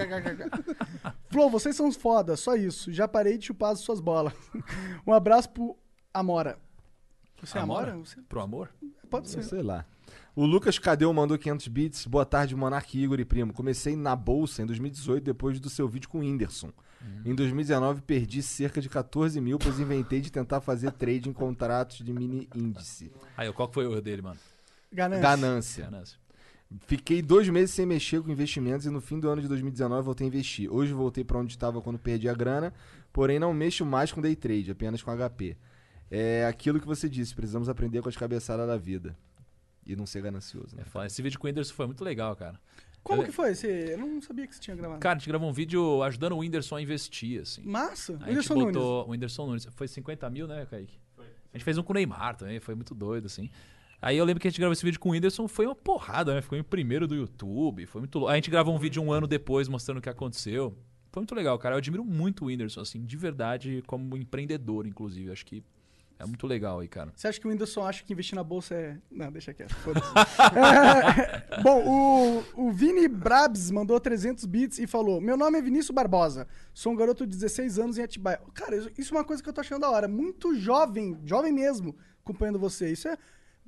Flow, 1.29 1.49
vocês 1.49 1.75
são 1.75 1.91
foda, 1.91 2.35
só 2.35 2.55
isso. 2.55 2.91
Já 2.91 3.07
parei 3.07 3.37
de 3.37 3.47
chupar 3.47 3.71
as 3.71 3.79
suas 3.79 3.99
bolas. 3.99 4.33
um 5.05 5.13
abraço 5.13 5.49
pro 5.49 5.77
Amora. 6.13 6.57
Você 7.41 7.57
é 7.57 7.61
Amora? 7.61 7.91
Amora? 7.91 8.05
Você- 8.05 8.21
Pro 8.21 8.41
amor? 8.41 8.69
Pode 9.09 9.29
ser. 9.29 9.43
Sei 9.43 9.61
lá. 9.63 9.85
O 10.33 10.45
Lucas 10.45 10.79
Cadeu 10.79 11.11
mandou 11.13 11.37
500 11.37 11.67
bits. 11.67 12.05
Boa 12.05 12.25
tarde, 12.25 12.55
Monark 12.55 12.97
Igor 12.97 13.19
e 13.19 13.25
Primo. 13.25 13.51
Comecei 13.51 13.97
na 13.97 14.15
bolsa 14.15 14.61
em 14.61 14.65
2018 14.65 15.25
depois 15.25 15.59
do 15.59 15.69
seu 15.69 15.89
vídeo 15.89 16.07
com 16.07 16.19
o 16.19 16.21
Whindersson. 16.21 16.71
Em 17.25 17.35
2019 17.35 18.01
perdi 18.01 18.41
cerca 18.41 18.79
de 18.79 18.87
14 18.87 19.41
mil, 19.41 19.59
pois 19.59 19.77
inventei 19.77 20.21
de 20.21 20.31
tentar 20.31 20.61
fazer 20.61 20.91
trade 20.93 21.27
em 21.27 21.33
contratos 21.33 21.97
de 21.97 22.13
mini 22.13 22.47
índice. 22.55 23.11
Aí, 23.35 23.51
qual 23.51 23.67
que 23.67 23.73
foi 23.73 23.85
o 23.87 23.91
erro 23.91 24.01
dele, 24.01 24.21
mano? 24.21 24.39
Ganância. 24.93 25.21
Ganância. 25.21 25.85
Ganância. 25.85 26.17
Fiquei 26.87 27.21
dois 27.21 27.49
meses 27.49 27.71
sem 27.71 27.85
mexer 27.85 28.21
com 28.21 28.31
investimentos 28.31 28.85
e 28.85 28.89
no 28.89 29.01
fim 29.01 29.19
do 29.19 29.27
ano 29.27 29.41
de 29.41 29.49
2019 29.49 30.05
voltei 30.05 30.27
a 30.27 30.29
investir. 30.29 30.71
Hoje 30.71 30.93
voltei 30.93 31.25
para 31.25 31.39
onde 31.39 31.51
estava 31.51 31.81
quando 31.81 31.99
perdi 31.99 32.29
a 32.29 32.33
grana, 32.33 32.73
porém 33.11 33.37
não 33.37 33.53
mexo 33.53 33.85
mais 33.85 34.13
com 34.13 34.21
day 34.21 34.35
trade, 34.37 34.71
apenas 34.71 35.03
com 35.03 35.11
HP. 35.11 35.57
É 36.09 36.45
aquilo 36.45 36.79
que 36.79 36.87
você 36.87 37.09
disse, 37.09 37.35
precisamos 37.35 37.67
aprender 37.67 38.01
com 38.01 38.07
as 38.07 38.15
cabeçadas 38.15 38.65
da 38.65 38.77
vida. 38.77 39.17
E 39.85 39.95
não 39.95 40.05
ser 40.05 40.21
ganancioso, 40.21 40.75
né? 40.75 40.83
É. 40.95 41.05
Esse 41.07 41.21
vídeo 41.21 41.39
com 41.39 41.47
o 41.47 41.49
Whindersson 41.49 41.73
foi 41.73 41.85
muito 41.87 42.03
legal, 42.03 42.35
cara. 42.35 42.59
Como 43.03 43.21
Eu- 43.21 43.25
que 43.25 43.31
foi? 43.31 43.55
Você... 43.55 43.93
Eu 43.93 43.97
não 43.97 44.21
sabia 44.21 44.45
que 44.45 44.53
você 44.55 44.61
tinha 44.61 44.75
gravado. 44.75 44.99
Cara, 44.99 45.15
a 45.15 45.19
gente 45.19 45.27
gravou 45.27 45.49
um 45.49 45.53
vídeo 45.53 46.03
ajudando 46.03 46.33
o 46.33 46.37
Whindersson 46.39 46.75
a 46.75 46.81
investir, 46.81 47.41
assim. 47.41 47.63
Massa. 47.63 48.13
A 48.13 48.15
gente 48.17 48.27
Whindersson 48.29 48.53
Nunes. 48.53 48.73
botou 48.75 49.07
o 49.07 49.09
Whindersson 49.11 49.45
Nunes. 49.47 49.67
Foi 49.71 49.87
50 49.87 50.29
mil, 50.29 50.47
né, 50.47 50.65
Kaique? 50.69 50.99
Foi. 51.15 51.25
A 51.25 51.57
gente 51.57 51.63
fez 51.65 51.77
um 51.79 51.83
com 51.83 51.93
o 51.93 51.95
Neymar 51.95 52.35
também, 52.37 52.59
foi 52.59 52.75
muito 52.75 52.93
doido, 52.93 53.25
assim. 53.25 53.49
Aí 53.99 54.17
eu 54.17 54.25
lembro 54.25 54.39
que 54.39 54.47
a 54.47 54.51
gente 54.51 54.59
gravou 54.59 54.73
esse 54.73 54.83
vídeo 54.85 54.99
com 54.99 55.09
o 55.09 55.11
Whindersson, 55.13 55.47
foi 55.47 55.65
uma 55.65 55.75
porrada, 55.75 56.33
né? 56.33 56.41
Ficou 56.41 56.57
em 56.57 56.63
primeiro 56.63 57.07
do 57.07 57.15
YouTube, 57.15 57.85
foi 57.87 58.01
muito 58.01 58.17
louco. 58.19 58.31
A 58.31 58.35
gente 58.35 58.49
gravou 58.51 58.73
um 58.75 58.79
vídeo 58.79 59.01
um 59.01 59.11
ano 59.11 59.27
depois 59.27 59.67
mostrando 59.67 59.97
o 59.97 60.01
que 60.01 60.09
aconteceu. 60.09 60.77
Foi 61.11 61.21
muito 61.21 61.35
legal, 61.35 61.57
cara. 61.59 61.73
Eu 61.75 61.79
admiro 61.79 62.05
muito 62.05 62.43
o 62.43 62.47
Whindersson, 62.47 62.81
assim, 62.81 63.03
de 63.03 63.17
verdade, 63.17 63.83
como 63.87 64.15
empreendedor, 64.15 64.85
inclusive. 64.87 65.31
Acho 65.31 65.45
que 65.45 65.63
é 66.21 66.25
muito 66.25 66.45
legal 66.47 66.79
aí, 66.79 66.87
cara. 66.87 67.11
Você 67.15 67.27
acha 67.27 67.39
que 67.39 67.47
o 67.47 67.49
Whindersson 67.49 67.85
acha 67.85 68.03
que 68.03 68.13
investir 68.13 68.35
na 68.35 68.43
bolsa 68.43 68.75
é. 68.75 68.97
Não, 69.09 69.31
deixa 69.31 69.53
quieto. 69.53 69.73
foda-se. 69.75 70.05
É, 70.55 71.61
Bom, 71.61 72.43
o, 72.55 72.67
o 72.67 72.71
Vini 72.71 73.07
Brabs 73.07 73.71
mandou 73.71 73.99
300 73.99 74.45
bits 74.45 74.79
e 74.79 74.87
falou: 74.87 75.19
Meu 75.21 75.35
nome 75.37 75.57
é 75.57 75.61
Vinícius 75.61 75.91
Barbosa, 75.93 76.47
sou 76.73 76.93
um 76.93 76.95
garoto 76.95 77.25
de 77.25 77.35
16 77.35 77.79
anos 77.79 77.97
em 77.97 78.03
Atibaia. 78.03 78.39
Cara, 78.53 78.75
isso- 78.97 79.13
é 79.13 79.17
uma 79.17 79.23
coisa 79.25 79.41
que 79.43 79.49
eu 79.49 79.53
tô 79.53 79.61
achando 79.61 79.81
da 79.81 79.89
hora. 79.89 80.07
Muito 80.07 80.55
jovem, 80.55 81.19
jovem 81.25 81.51
mesmo, 81.51 81.95
acompanhando 82.23 82.59
você. 82.59 82.91
Isso 82.91 83.07
é. 83.07 83.17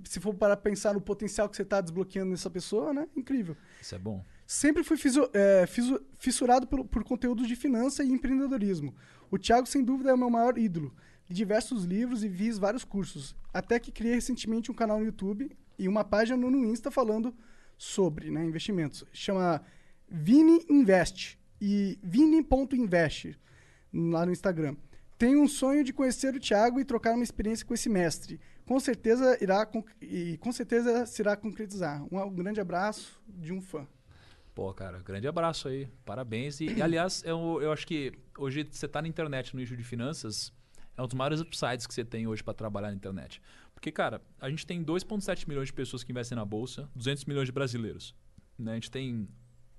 Se 0.06 0.20
for 0.20 0.34
para 0.34 0.58
pensar 0.58 0.94
no 0.94 1.00
potencial 1.02 1.48
que 1.48 1.56
você 1.56 1.64
tá 1.64 1.80
desbloqueando 1.80 2.32
nessa 2.32 2.50
pessoa, 2.50 2.92
né? 2.94 3.08
Incrível. 3.16 3.56
Isso 3.82 3.94
é 3.94 4.00
bom. 4.00 4.24
Sempre 4.46 4.84
fui 4.84 4.98
fisu- 4.98 5.30
é, 5.34 5.66
fisu- 5.68 6.02
fissurado 6.20 6.66
por, 6.68 6.84
por 6.86 7.04
conteúdos 7.04 7.48
de 7.48 7.56
finança 7.56 8.04
e 8.04 8.12
empreendedorismo. 8.12 8.94
O 9.30 9.38
Thiago, 9.38 9.68
sem 9.68 9.84
dúvida, 9.84 10.10
é 10.10 10.14
o 10.14 10.18
meu 10.18 10.30
maior 10.30 10.58
ídolo. 10.58 10.94
Li 11.30 11.36
diversos 11.36 11.84
livros 11.84 12.24
e 12.24 12.30
fiz 12.30 12.58
vários 12.58 12.84
cursos. 12.84 13.36
Até 13.54 13.80
que 13.80 13.92
criei 13.92 14.16
recentemente 14.16 14.72
um 14.72 14.76
canal 14.76 15.00
no 15.00 15.06
YouTube 15.06 15.50
e 15.78 15.88
uma 15.88 16.04
página 16.04 16.38
no, 16.38 16.66
Insta 16.66 16.92
falando 16.92 17.36
sobre 17.78 18.30
né, 18.30 18.46
investimentos. 18.46 19.04
Chama 19.12 19.62
Vini 20.10 20.66
Invest 20.70 21.40
e 21.60 21.98
vini.invest 22.04 23.38
lá 23.94 24.26
no 24.26 24.32
Instagram. 24.32 24.76
Tenho 25.18 25.42
um 25.42 25.48
sonho 25.48 25.84
de 25.84 25.94
conhecer 25.94 26.36
o 26.36 26.40
Thiago 26.40 26.80
e 26.80 26.86
trocar 26.86 27.14
uma 27.14 27.24
experiência 27.24 27.66
com 27.66 27.74
esse 27.74 27.88
mestre. 27.88 28.40
Com 28.66 28.80
certeza 28.80 29.38
irá 29.42 29.70
e 30.02 30.38
com 30.38 30.52
certeza 30.52 31.06
se 31.06 31.22
irá 31.22 31.36
concretizar. 31.36 32.04
Um, 32.12 32.30
grande 32.34 32.60
abraço 32.60 33.22
de 33.28 33.54
um 33.54 33.62
fã. 33.62 33.88
Pô, 34.54 34.74
cara, 34.74 35.00
grande 35.00 35.28
abraço 35.28 35.68
aí. 35.68 35.88
Parabéns. 36.06 36.60
E, 36.60 36.66
e, 36.66 36.82
aliás, 36.82 37.24
eu, 37.26 37.60
eu 37.62 37.72
acho 37.72 37.88
que 37.88 38.12
hoje 38.38 38.68
você 38.70 38.88
tá 38.88 39.02
na 39.02 39.08
internet 39.08 39.54
no 39.54 39.60
nicho 39.60 39.76
de 39.76 39.84
finanças, 39.84 40.54
é 40.96 41.02
um 41.02 41.08
dos 41.08 41.16
maiores 41.16 41.42
upsides 41.42 41.88
que 41.88 41.94
você 41.94 42.06
tem 42.06 42.28
hoje 42.28 42.44
para 42.44 42.54
trabalhar 42.54 42.90
na 42.90 42.96
internet. 42.96 43.42
Porque, 43.74 43.92
cara, 43.92 44.22
a 44.40 44.50
gente 44.50 44.66
tem 44.66 44.84
2,7 44.84 45.48
milhões 45.48 45.68
de 45.68 45.74
pessoas 45.74 46.04
que 46.04 46.12
investem 46.12 46.36
na 46.36 46.46
bolsa, 46.46 46.90
200 46.96 47.26
milhões 47.26 47.48
de 47.48 47.52
brasileiros. 47.52 48.16
Né? 48.58 48.72
A 48.72 48.76
gente 48.76 48.92
tem 48.92 49.28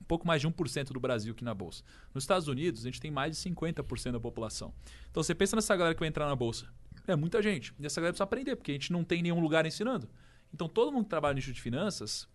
um 0.00 0.04
pouco 0.06 0.26
mais 0.26 0.40
de 0.40 0.48
1% 0.48 0.92
do 0.92 1.00
Brasil 1.00 1.32
aqui 1.32 1.44
na 1.44 1.54
bolsa. 1.54 1.82
Nos 2.12 2.24
Estados 2.24 2.48
Unidos, 2.48 2.82
a 2.82 2.84
gente 2.84 3.00
tem 3.00 3.10
mais 3.10 3.36
de 3.36 3.50
50% 3.50 4.12
da 4.12 4.20
população. 4.20 4.74
Então 5.10 5.22
você 5.22 5.34
pensa 5.34 5.56
nessa 5.56 5.74
galera 5.74 5.94
que 5.94 6.00
vai 6.00 6.08
entrar 6.08 6.28
na 6.28 6.36
bolsa. 6.36 6.66
É 7.06 7.16
muita 7.16 7.40
gente. 7.42 7.72
E 7.78 7.86
essa 7.86 8.00
galera 8.00 8.12
precisa 8.12 8.24
aprender, 8.24 8.56
porque 8.56 8.72
a 8.72 8.74
gente 8.74 8.92
não 8.92 9.04
tem 9.04 9.22
nenhum 9.22 9.40
lugar 9.40 9.64
ensinando. 9.64 10.08
Então 10.52 10.68
todo 10.68 10.92
mundo 10.92 11.04
que 11.04 11.10
trabalha 11.10 11.32
no 11.32 11.36
nicho 11.36 11.52
de 11.52 11.60
finanças 11.60 12.28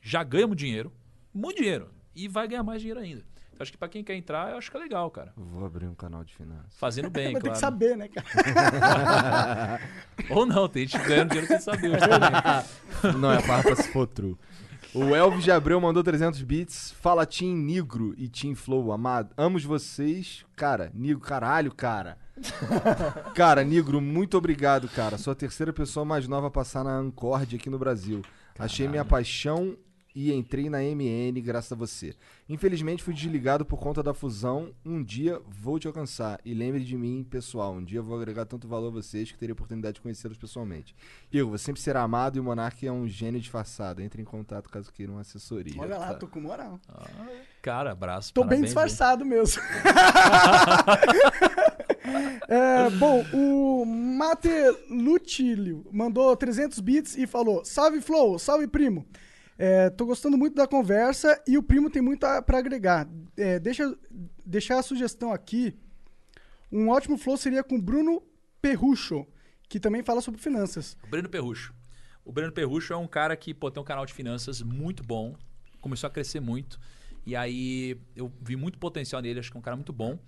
já 0.00 0.24
ganha 0.24 0.46
muito 0.46 0.58
dinheiro, 0.58 0.92
muito 1.32 1.58
dinheiro, 1.58 1.90
e 2.14 2.26
vai 2.26 2.48
ganhar 2.48 2.62
mais 2.62 2.80
dinheiro 2.80 2.98
ainda. 2.98 3.24
Acho 3.62 3.70
que 3.70 3.78
pra 3.78 3.88
quem 3.88 4.02
quer 4.02 4.16
entrar, 4.16 4.50
eu 4.50 4.58
acho 4.58 4.70
que 4.70 4.76
é 4.76 4.80
legal, 4.80 5.08
cara. 5.10 5.32
Vou 5.36 5.64
abrir 5.64 5.86
um 5.86 5.94
canal 5.94 6.24
de 6.24 6.34
finanças. 6.34 6.74
Fazendo 6.76 7.08
bem, 7.10 7.32
ter 7.32 7.40
claro. 7.40 7.54
que 7.54 7.58
saber, 7.60 7.96
né, 7.96 8.08
cara? 8.08 9.80
Ou 10.30 10.44
não, 10.44 10.68
tem 10.68 10.86
gente 10.86 11.00
ganhando 11.06 11.28
dinheiro 11.30 11.46
sem 11.46 11.60
saber. 11.60 11.90
mas. 11.90 13.14
Não 13.16 13.30
é 13.30 13.40
farpa 13.40 13.76
se 13.76 13.92
for 13.92 14.06
true. 14.06 14.36
O 14.94 15.14
Elvis 15.14 15.44
de 15.44 15.50
Abreu 15.50 15.80
mandou 15.80 16.02
300 16.02 16.42
bits. 16.42 16.92
Fala 17.00 17.24
Team 17.24 17.56
Negro 17.56 18.14
e 18.18 18.28
Team 18.28 18.54
Flow, 18.54 18.92
amado. 18.92 19.32
Amos 19.36 19.64
vocês. 19.64 20.44
Cara, 20.54 20.90
Negro, 20.92 21.20
caralho, 21.20 21.72
cara. 21.72 22.18
cara, 23.34 23.64
Negro, 23.64 24.00
muito 24.00 24.36
obrigado, 24.36 24.88
cara. 24.88 25.16
Sou 25.16 25.30
a 25.32 25.36
terceira 25.36 25.72
pessoa 25.72 26.04
mais 26.04 26.28
nova 26.28 26.48
a 26.48 26.50
passar 26.50 26.84
na 26.84 26.94
Ancord 26.94 27.54
aqui 27.56 27.70
no 27.70 27.78
Brasil. 27.78 28.22
Achei 28.58 28.86
minha 28.86 29.04
paixão 29.04 29.76
e 30.14 30.32
entrei 30.32 30.68
na 30.68 30.78
MN 30.78 31.40
graças 31.42 31.72
a 31.72 31.76
você. 31.76 32.14
Infelizmente 32.48 33.02
fui 33.02 33.14
desligado 33.14 33.64
por 33.64 33.78
conta 33.78 34.02
da 34.02 34.12
fusão. 34.12 34.72
Um 34.84 35.02
dia 35.02 35.40
vou 35.46 35.78
te 35.78 35.86
alcançar. 35.86 36.40
E 36.44 36.54
lembre 36.54 36.84
de 36.84 36.96
mim, 36.96 37.26
pessoal. 37.28 37.74
Um 37.74 37.84
dia 37.84 38.02
vou 38.02 38.16
agregar 38.16 38.44
tanto 38.44 38.68
valor 38.68 38.88
a 38.88 38.90
vocês 38.90 39.30
que 39.30 39.38
terei 39.38 39.52
a 39.52 39.54
oportunidade 39.54 39.94
de 39.94 40.00
conhecê-los 40.00 40.36
pessoalmente. 40.36 40.94
Igor, 41.32 41.50
você 41.50 41.64
sempre 41.64 41.80
será 41.80 42.02
amado 42.02 42.36
e 42.36 42.40
o 42.40 42.44
Monark 42.44 42.86
é 42.86 42.92
um 42.92 43.08
gênio 43.08 43.40
disfarçado. 43.40 44.02
Entre 44.02 44.20
em 44.20 44.24
contato 44.24 44.68
caso 44.68 44.92
queira 44.92 45.12
uma 45.12 45.22
assessoria. 45.22 45.80
Olha 45.80 45.98
lá, 45.98 46.14
tô 46.14 46.26
com 46.26 46.40
moral. 46.40 46.78
Cara, 47.60 47.92
abraço. 47.92 48.32
Tô 48.32 48.42
bem 48.42 48.60
parabéns, 48.60 48.66
disfarçado 48.66 49.24
mesmo. 49.24 49.62
É, 52.48 52.90
bom, 52.90 53.24
o 53.32 53.84
Mate 53.86 54.50
Lutilio 54.90 55.86
mandou 55.90 56.36
300 56.36 56.80
bits 56.80 57.16
e 57.16 57.26
falou: 57.26 57.64
Salve 57.64 58.00
Flow, 58.00 58.38
salve 58.38 58.66
primo. 58.66 59.06
É, 59.64 59.90
tô 59.90 60.04
gostando 60.06 60.36
muito 60.36 60.54
da 60.56 60.66
conversa 60.66 61.40
e 61.46 61.56
o 61.56 61.62
primo 61.62 61.88
tem 61.88 62.02
muito 62.02 62.24
a- 62.24 62.42
pra 62.42 62.58
agregar. 62.58 63.08
É, 63.36 63.60
deixa 63.60 63.96
deixar 64.44 64.80
a 64.80 64.82
sugestão 64.82 65.32
aqui. 65.32 65.72
Um 66.72 66.88
ótimo 66.88 67.16
flow 67.16 67.36
seria 67.36 67.62
com 67.62 67.80
Bruno 67.80 68.20
Perrucho, 68.60 69.24
que 69.68 69.78
também 69.78 70.02
fala 70.02 70.20
sobre 70.20 70.40
finanças. 70.40 70.96
O 71.04 71.06
Breno 71.06 71.28
Perrucho. 71.28 71.72
O 72.24 72.32
Breno 72.32 72.50
Perrucho 72.50 72.92
é 72.92 72.96
um 72.96 73.06
cara 73.06 73.36
que 73.36 73.54
pô, 73.54 73.70
tem 73.70 73.80
um 73.80 73.86
canal 73.86 74.04
de 74.04 74.12
finanças 74.12 74.60
muito 74.62 75.04
bom, 75.04 75.36
começou 75.80 76.08
a 76.08 76.10
crescer 76.10 76.40
muito. 76.40 76.80
E 77.24 77.36
aí 77.36 77.96
eu 78.16 78.32
vi 78.40 78.56
muito 78.56 78.80
potencial 78.80 79.22
nele, 79.22 79.38
acho 79.38 79.48
que 79.52 79.56
é 79.56 79.60
um 79.60 79.62
cara 79.62 79.76
muito 79.76 79.92
bom. 79.92 80.18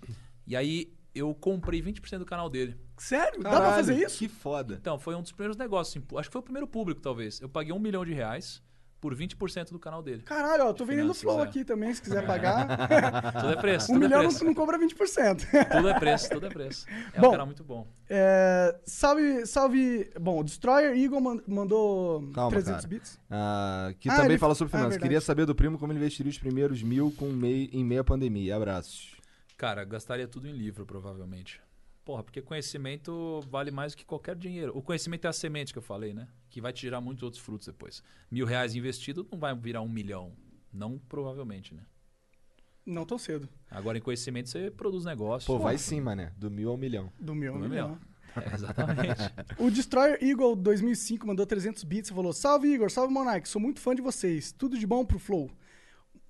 E 0.46 0.54
aí 0.54 0.92
eu 1.12 1.34
comprei 1.34 1.82
20% 1.82 2.18
do 2.20 2.24
canal 2.24 2.48
dele. 2.48 2.76
Sério? 2.96 3.42
Dá 3.42 3.50
Caralho, 3.50 3.64
pra 3.66 3.74
fazer 3.74 3.96
isso? 4.00 4.16
Que 4.16 4.28
foda. 4.28 4.74
Então, 4.80 4.96
foi 4.96 5.16
um 5.16 5.22
dos 5.22 5.32
primeiros 5.32 5.56
negócios. 5.56 5.96
assim, 5.96 6.16
acho 6.18 6.28
que 6.28 6.32
foi 6.32 6.40
o 6.40 6.44
primeiro 6.44 6.68
público, 6.68 7.00
talvez. 7.00 7.40
Eu 7.40 7.48
paguei 7.48 7.72
um 7.72 7.80
milhão 7.80 8.04
de 8.04 8.12
reais 8.14 8.62
por 9.04 9.14
20% 9.14 9.70
do 9.70 9.78
canal 9.78 10.02
dele. 10.02 10.22
Caralho, 10.22 10.64
ó, 10.64 10.72
tô 10.72 10.86
vendendo 10.86 11.02
Finanças, 11.12 11.20
flow 11.22 11.40
é. 11.40 11.42
aqui 11.42 11.62
também, 11.62 11.92
se 11.92 12.00
quiser 12.00 12.24
pagar. 12.26 12.66
Tudo 13.38 13.52
é 13.52 13.56
preço, 13.56 13.92
um 13.92 13.94
tudo 13.96 14.04
é 14.04 14.08
milhão 14.08 14.20
preço. 14.22 14.38
não, 14.38 14.46
não 14.46 14.54
cobra 14.54 14.78
20%. 14.78 15.68
Tudo 15.70 15.88
é 15.90 15.98
preço, 15.98 16.30
tudo 16.30 16.46
é 16.46 16.48
preço. 16.48 16.86
É 17.12 17.20
Bom, 17.20 17.28
um 17.28 17.30
canal 17.32 17.44
muito 17.44 17.62
bom. 17.62 17.86
É, 18.08 18.74
salve, 18.86 19.44
salve. 19.44 20.10
Bom, 20.18 20.40
o 20.40 20.42
Destroyer 20.42 20.96
Eagle 20.96 21.20
man- 21.20 21.42
mandou 21.46 22.26
Calma, 22.32 22.50
300 22.52 22.76
cara. 22.80 22.88
bits. 22.88 23.20
Ah, 23.30 23.92
que 24.00 24.08
Ah, 24.08 24.14
também 24.16 24.30
ele- 24.32 24.38
fala 24.38 24.54
sobre 24.54 24.68
ah, 24.70 24.78
finanças. 24.78 24.92
verdade. 24.94 25.02
Queria 25.10 25.20
saber 25.20 25.44
do 25.44 25.54
primo 25.54 25.78
como 25.78 25.92
ele 25.92 25.98
investiria 25.98 26.30
os 26.30 26.38
primeiros 26.38 26.82
mil 26.82 27.12
com 27.18 27.26
mei, 27.26 27.68
em 27.74 27.84
meia 27.84 28.02
pandemia. 28.02 28.56
Abraços. 28.56 29.12
Cara, 29.58 29.84
gastaria 29.84 30.26
tudo 30.26 30.48
em 30.48 30.52
livro, 30.52 30.86
provavelmente. 30.86 31.60
Porra, 32.04 32.22
porque 32.22 32.42
conhecimento 32.42 33.40
vale 33.50 33.70
mais 33.70 33.92
do 33.92 33.96
que 33.96 34.04
qualquer 34.04 34.36
dinheiro. 34.36 34.76
O 34.76 34.82
conhecimento 34.82 35.24
é 35.26 35.28
a 35.28 35.32
semente 35.32 35.72
que 35.72 35.78
eu 35.78 35.82
falei, 35.82 36.12
né? 36.12 36.28
Que 36.50 36.60
vai 36.60 36.72
te 36.72 36.82
gerar 36.82 37.00
muitos 37.00 37.22
outros 37.22 37.42
frutos 37.42 37.66
depois. 37.66 38.02
Mil 38.30 38.44
reais 38.44 38.74
investido 38.74 39.26
não 39.32 39.38
vai 39.38 39.54
virar 39.54 39.80
um 39.80 39.88
milhão. 39.88 40.32
Não 40.72 40.98
provavelmente, 40.98 41.74
né? 41.74 41.82
Não 42.84 43.06
tão 43.06 43.16
cedo. 43.16 43.48
Agora 43.70 43.96
em 43.96 44.00
conhecimento 44.02 44.50
você 44.50 44.70
produz 44.70 45.06
negócio. 45.06 45.46
Pô, 45.46 45.58
vai 45.58 45.78
sim, 45.78 46.00
mané. 46.00 46.32
Do 46.36 46.50
mil 46.50 46.68
ao 46.68 46.76
milhão. 46.76 47.10
Do 47.18 47.34
meu, 47.34 47.54
Do 47.54 47.60
do 47.60 47.68
milhão. 47.70 47.88
meu. 47.88 47.98
É, 48.42 48.54
exatamente. 48.54 49.20
O 49.58 49.70
Destroyer 49.70 50.18
Eagle 50.22 50.56
2005 50.56 51.26
mandou 51.26 51.46
300 51.46 51.82
bits 51.84 52.10
e 52.10 52.14
falou: 52.14 52.32
Salve 52.34 52.68
Igor, 52.68 52.90
salve 52.90 53.14
Monark, 53.14 53.48
sou 53.48 53.60
muito 53.62 53.80
fã 53.80 53.94
de 53.94 54.02
vocês. 54.02 54.52
Tudo 54.52 54.78
de 54.78 54.86
bom 54.86 55.06
pro 55.06 55.18
Flow. 55.18 55.50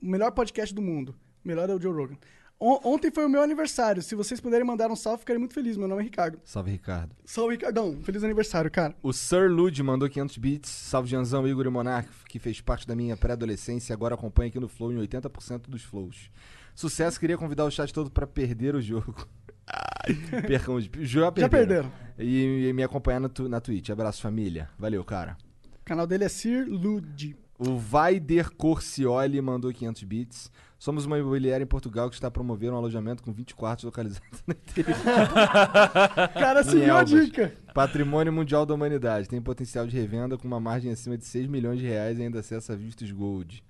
O 0.00 0.06
melhor 0.06 0.30
podcast 0.30 0.72
do 0.72 0.82
mundo. 0.82 1.16
O 1.44 1.48
melhor 1.48 1.68
é 1.68 1.74
o 1.74 1.80
Joe 1.80 1.92
Rogan. 1.92 2.16
On- 2.60 2.80
ontem 2.84 3.10
foi 3.10 3.26
o 3.26 3.28
meu 3.28 3.42
aniversário. 3.42 4.00
Se 4.02 4.14
vocês 4.14 4.40
puderem 4.40 4.64
mandar 4.66 4.90
um 4.90 4.96
salve, 4.96 5.20
ficarei 5.20 5.38
muito 5.38 5.52
feliz. 5.54 5.76
Meu 5.76 5.88
nome 5.88 6.00
é 6.02 6.04
Ricardo. 6.04 6.38
Salve, 6.44 6.70
Ricardo. 6.70 7.14
Salve, 7.24 7.54
Ricardão. 7.54 8.00
Feliz 8.02 8.22
aniversário, 8.24 8.70
cara. 8.70 8.94
O 9.02 9.12
Sir 9.12 9.50
Lud 9.50 9.82
mandou 9.82 10.08
500 10.08 10.38
bits. 10.38 10.70
Salve, 10.70 11.08
Janzão, 11.10 11.46
Igor 11.46 11.66
e 11.66 11.70
Monark, 11.70 12.08
que 12.28 12.38
fez 12.38 12.60
parte 12.60 12.86
da 12.86 12.94
minha 12.94 13.16
pré-adolescência 13.16 13.92
e 13.92 13.94
agora 13.94 14.14
acompanha 14.14 14.48
aqui 14.48 14.60
no 14.60 14.68
Flow 14.68 14.92
em 14.92 14.96
80% 14.96 15.68
dos 15.68 15.82
flows. 15.82 16.30
Sucesso, 16.74 17.20
queria 17.20 17.36
convidar 17.36 17.64
o 17.64 17.70
chat 17.70 17.92
todo 17.92 18.10
pra 18.10 18.26
perder 18.26 18.74
o 18.74 18.80
jogo. 18.80 19.26
Percam 20.46 20.74
os... 20.76 20.84
Já 21.00 21.30
perderam. 21.32 21.50
perderam. 21.50 21.92
E, 22.18 22.68
e 22.68 22.72
me 22.72 22.82
acompanhar 22.82 23.20
na, 23.20 23.28
tu, 23.28 23.48
na 23.48 23.60
Twitch. 23.60 23.90
Abraço, 23.90 24.20
família. 24.22 24.68
Valeu, 24.78 25.04
cara. 25.04 25.36
O 25.80 25.84
canal 25.84 26.06
dele 26.06 26.24
é 26.24 26.28
Sir 26.28 26.66
Lud. 26.68 27.36
O 27.58 27.76
Vaider 27.78 28.50
Corcioli 28.50 29.40
mandou 29.40 29.72
500 29.72 30.02
bits. 30.04 30.50
Somos 30.84 31.06
uma 31.06 31.18
imobiliária 31.18 31.64
em 31.64 31.66
Portugal 31.66 32.10
que 32.10 32.14
está 32.14 32.30
promovendo 32.30 32.74
um 32.74 32.76
alojamento 32.76 33.22
com 33.22 33.32
20 33.32 33.54
quartos 33.54 33.86
localizados 33.86 34.44
no 34.46 34.52
interior. 34.52 34.94
Cara, 36.34 36.60
Em 36.60 36.64
seguiu 36.64 36.94
a 36.94 37.00
Elvas. 37.00 37.08
dica. 37.08 37.54
Patrimônio 37.72 38.30
Mundial 38.30 38.66
da 38.66 38.74
Humanidade. 38.74 39.26
Tem 39.26 39.40
potencial 39.40 39.86
de 39.86 39.96
revenda 39.96 40.36
com 40.36 40.46
uma 40.46 40.60
margem 40.60 40.92
acima 40.92 41.16
de 41.16 41.24
6 41.24 41.46
milhões 41.46 41.78
de 41.78 41.86
reais 41.86 42.18
e 42.18 42.22
ainda 42.22 42.40
acessa 42.40 42.76
vistos 42.76 43.10
gold. 43.10 43.64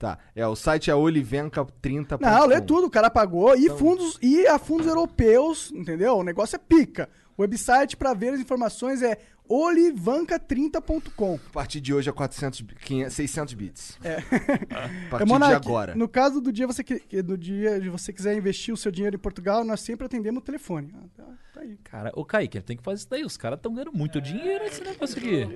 Tá. 0.00 0.18
É, 0.34 0.44
o 0.48 0.56
site 0.56 0.90
é 0.90 0.94
olivenca30. 0.94 2.18
Não, 2.20 2.46
lê 2.46 2.60
tudo, 2.60 2.88
o 2.88 2.90
cara 2.90 3.08
pagou. 3.08 3.54
E 3.54 3.70
fundos 3.70 4.18
e 4.20 4.44
a 4.48 4.58
fundos 4.58 4.88
europeus, 4.88 5.70
entendeu? 5.70 6.16
O 6.16 6.24
negócio 6.24 6.56
é 6.56 6.58
pica. 6.58 7.08
O 7.36 7.42
website 7.42 7.96
pra 7.96 8.14
ver 8.14 8.34
as 8.34 8.40
informações 8.40 9.00
é 9.00 9.16
olivanca30.com. 9.48 11.34
A 11.48 11.52
partir 11.52 11.80
de 11.80 11.92
hoje 11.94 12.08
é 12.08 12.12
400, 12.12 12.60
bi- 12.60 12.74
500, 12.76 13.14
600 13.14 13.54
bits. 13.54 13.98
É. 14.04 14.16
A 14.16 14.20
partir 15.10 15.22
É, 15.22 15.26
Monark, 15.26 15.60
de 15.60 15.68
agora. 15.68 15.94
No 15.94 16.08
caso 16.08 16.40
do 16.40 16.52
dia 16.52 16.66
você 16.66 16.82
que, 16.84 17.22
do 17.22 17.36
dia 17.36 17.80
de 17.80 17.88
você 17.88 18.12
quiser 18.12 18.36
investir 18.36 18.72
o 18.72 18.76
seu 18.76 18.90
dinheiro 18.92 19.16
em 19.16 19.18
Portugal, 19.18 19.64
nós 19.64 19.80
sempre 19.80 20.06
atendemos 20.06 20.40
o 20.40 20.44
telefone. 20.44 20.92
Ah, 20.94 21.04
tá, 21.16 21.24
tá 21.54 21.60
aí. 21.62 21.76
Cara, 21.84 22.10
ô 22.14 22.24
Kaique, 22.24 22.60
tem 22.60 22.76
que 22.76 22.82
fazer 22.82 22.98
isso 22.98 23.08
daí. 23.10 23.24
Os 23.24 23.36
caras 23.36 23.58
estão 23.58 23.72
ganhando 23.72 23.92
muito 23.92 24.20
dinheiro 24.20 24.64
nesse 24.64 24.82
negócio 24.82 25.18
aqui. 25.18 25.48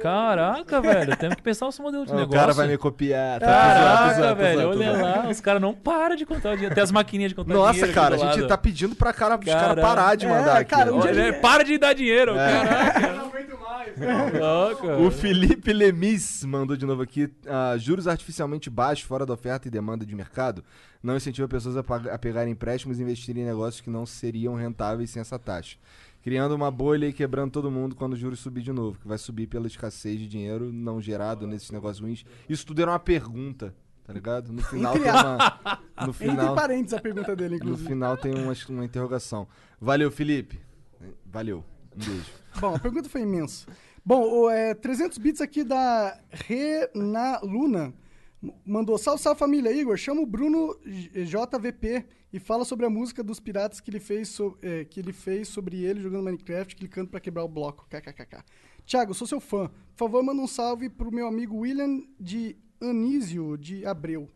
Caraca, 0.00 0.80
velho. 0.80 1.16
Temos 1.16 1.36
que 1.36 1.42
pensar 1.42 1.66
nosso 1.66 1.82
modelo 1.82 2.04
de 2.06 2.12
O 2.12 2.16
negócio. 2.16 2.38
cara 2.38 2.52
vai 2.52 2.68
me 2.68 2.78
copiar. 2.78 3.40
Tá 3.40 3.46
Caraca, 3.46 4.34
velho. 4.34 4.68
Olha 4.70 4.92
lá. 4.92 5.28
Os 5.28 5.40
caras 5.40 5.60
não 5.60 5.74
param 5.74 6.16
de 6.16 6.24
contar 6.26 6.50
o 6.50 6.54
dinheiro. 6.54 6.74
Tem 6.74 6.82
as 6.84 6.90
maquininhas 6.92 7.30
de 7.30 7.34
contar 7.34 7.52
Nossa, 7.54 7.72
dinheiro. 7.72 7.90
aqui 7.90 8.00
cara, 8.00 8.14
a 8.14 8.18
gente 8.34 8.46
tá 8.48 8.56
pedindo 8.58 8.94
pra 8.94 9.12
cara, 9.12 9.36
os 9.38 9.44
caras 9.44 9.80
parar 9.84 10.14
de 10.14 10.26
É, 10.26 10.28
mandar 10.28 10.58
aqui. 10.58 10.70
cara, 10.70 10.92
um 10.94 10.98
ó. 10.98 11.00
dia- 11.02 11.10
Olha, 11.10 11.40
para 11.40 11.62
de 11.64 11.78
dar 11.78 11.92
dinheiro. 11.92 12.32
É. 12.36 12.64
Caraca. 12.64 13.17
Não 13.18 13.26
aguento 13.26 13.58
mais. 13.60 13.94
Louca. 14.40 14.96
O 14.98 15.10
Felipe 15.10 15.72
Lemis 15.72 16.44
mandou 16.44 16.76
de 16.76 16.86
novo 16.86 17.02
aqui. 17.02 17.30
ah, 17.46 17.76
juros 17.78 18.06
artificialmente 18.06 18.70
baixos, 18.70 19.04
fora 19.06 19.26
da 19.26 19.34
oferta 19.34 19.68
e 19.68 19.70
demanda 19.70 20.04
de 20.06 20.14
mercado, 20.14 20.64
não 21.02 21.16
incentiva 21.16 21.46
pessoas 21.48 21.76
a, 21.76 21.80
a 21.80 22.18
pegarem 22.18 22.52
empréstimos 22.52 22.98
e 22.98 23.02
investirem 23.02 23.42
em 23.42 23.46
negócios 23.46 23.80
que 23.80 23.90
não 23.90 24.04
seriam 24.06 24.54
rentáveis 24.54 25.10
sem 25.10 25.20
essa 25.20 25.38
taxa. 25.38 25.76
Criando 26.22 26.54
uma 26.54 26.70
bolha 26.70 27.06
e 27.06 27.12
quebrando 27.12 27.52
todo 27.52 27.70
mundo 27.70 27.94
quando 27.94 28.12
os 28.14 28.18
juros 28.18 28.40
subir 28.40 28.62
de 28.62 28.72
novo, 28.72 28.98
que 28.98 29.06
vai 29.08 29.16
subir 29.18 29.46
pela 29.46 29.66
escassez 29.66 30.18
de 30.18 30.26
dinheiro 30.26 30.72
não 30.72 31.00
gerado 31.00 31.46
nesses 31.46 31.70
negócios 31.70 32.00
ruins. 32.00 32.24
Isso 32.48 32.66
tudo 32.66 32.82
era 32.82 32.90
uma 32.90 32.98
pergunta, 32.98 33.74
tá 34.04 34.12
ligado? 34.12 34.52
No 34.52 34.60
final 34.62 34.94
tem 34.94 35.10
uma. 35.10 35.78
No 36.00 36.10
Entre 36.10 36.28
final, 36.28 36.54
parênteses 36.54 36.94
a 36.94 37.00
pergunta 37.00 37.34
dele, 37.36 37.50
no 37.50 37.56
inclusive. 37.56 37.88
final 37.88 38.16
tem 38.16 38.34
uma, 38.34 38.52
uma 38.68 38.84
interrogação. 38.84 39.48
Valeu, 39.80 40.10
Felipe. 40.10 40.60
Valeu. 41.24 41.64
Um 42.00 42.04
beijo. 42.10 42.30
Bom, 42.60 42.74
a 42.74 42.78
pergunta 42.78 43.08
foi 43.08 43.22
imensa. 43.22 43.66
Bom, 44.04 44.22
o, 44.22 44.50
é, 44.50 44.74
300 44.74 45.18
bits 45.18 45.40
aqui 45.40 45.62
da 45.64 46.18
Rena 46.30 47.38
Luna. 47.42 47.92
Mandou, 48.64 48.96
salve, 48.96 49.20
salve 49.22 49.38
família. 49.38 49.72
Igor, 49.72 49.96
chama 49.96 50.20
o 50.20 50.26
Bruno 50.26 50.78
JVP 50.84 52.06
e 52.32 52.38
fala 52.38 52.64
sobre 52.64 52.86
a 52.86 52.90
música 52.90 53.22
dos 53.22 53.40
piratas 53.40 53.80
que 53.80 53.90
ele 53.90 53.98
fez, 54.00 54.28
so- 54.28 54.56
é, 54.62 54.84
que 54.84 55.00
ele 55.00 55.12
fez 55.12 55.48
sobre 55.48 55.82
ele 55.84 56.00
jogando 56.00 56.24
Minecraft, 56.24 56.76
clicando 56.76 57.10
pra 57.10 57.20
quebrar 57.20 57.44
o 57.44 57.48
bloco. 57.48 57.86
KKKK. 57.88 58.44
Tiago, 58.86 59.12
sou 59.12 59.26
seu 59.26 59.40
fã. 59.40 59.68
Por 59.68 60.06
favor, 60.06 60.22
manda 60.22 60.40
um 60.40 60.46
salve 60.46 60.88
pro 60.88 61.12
meu 61.12 61.26
amigo 61.26 61.56
William 61.58 62.00
de 62.18 62.56
Anísio 62.80 63.56
de 63.58 63.84
Abreu. 63.84 64.28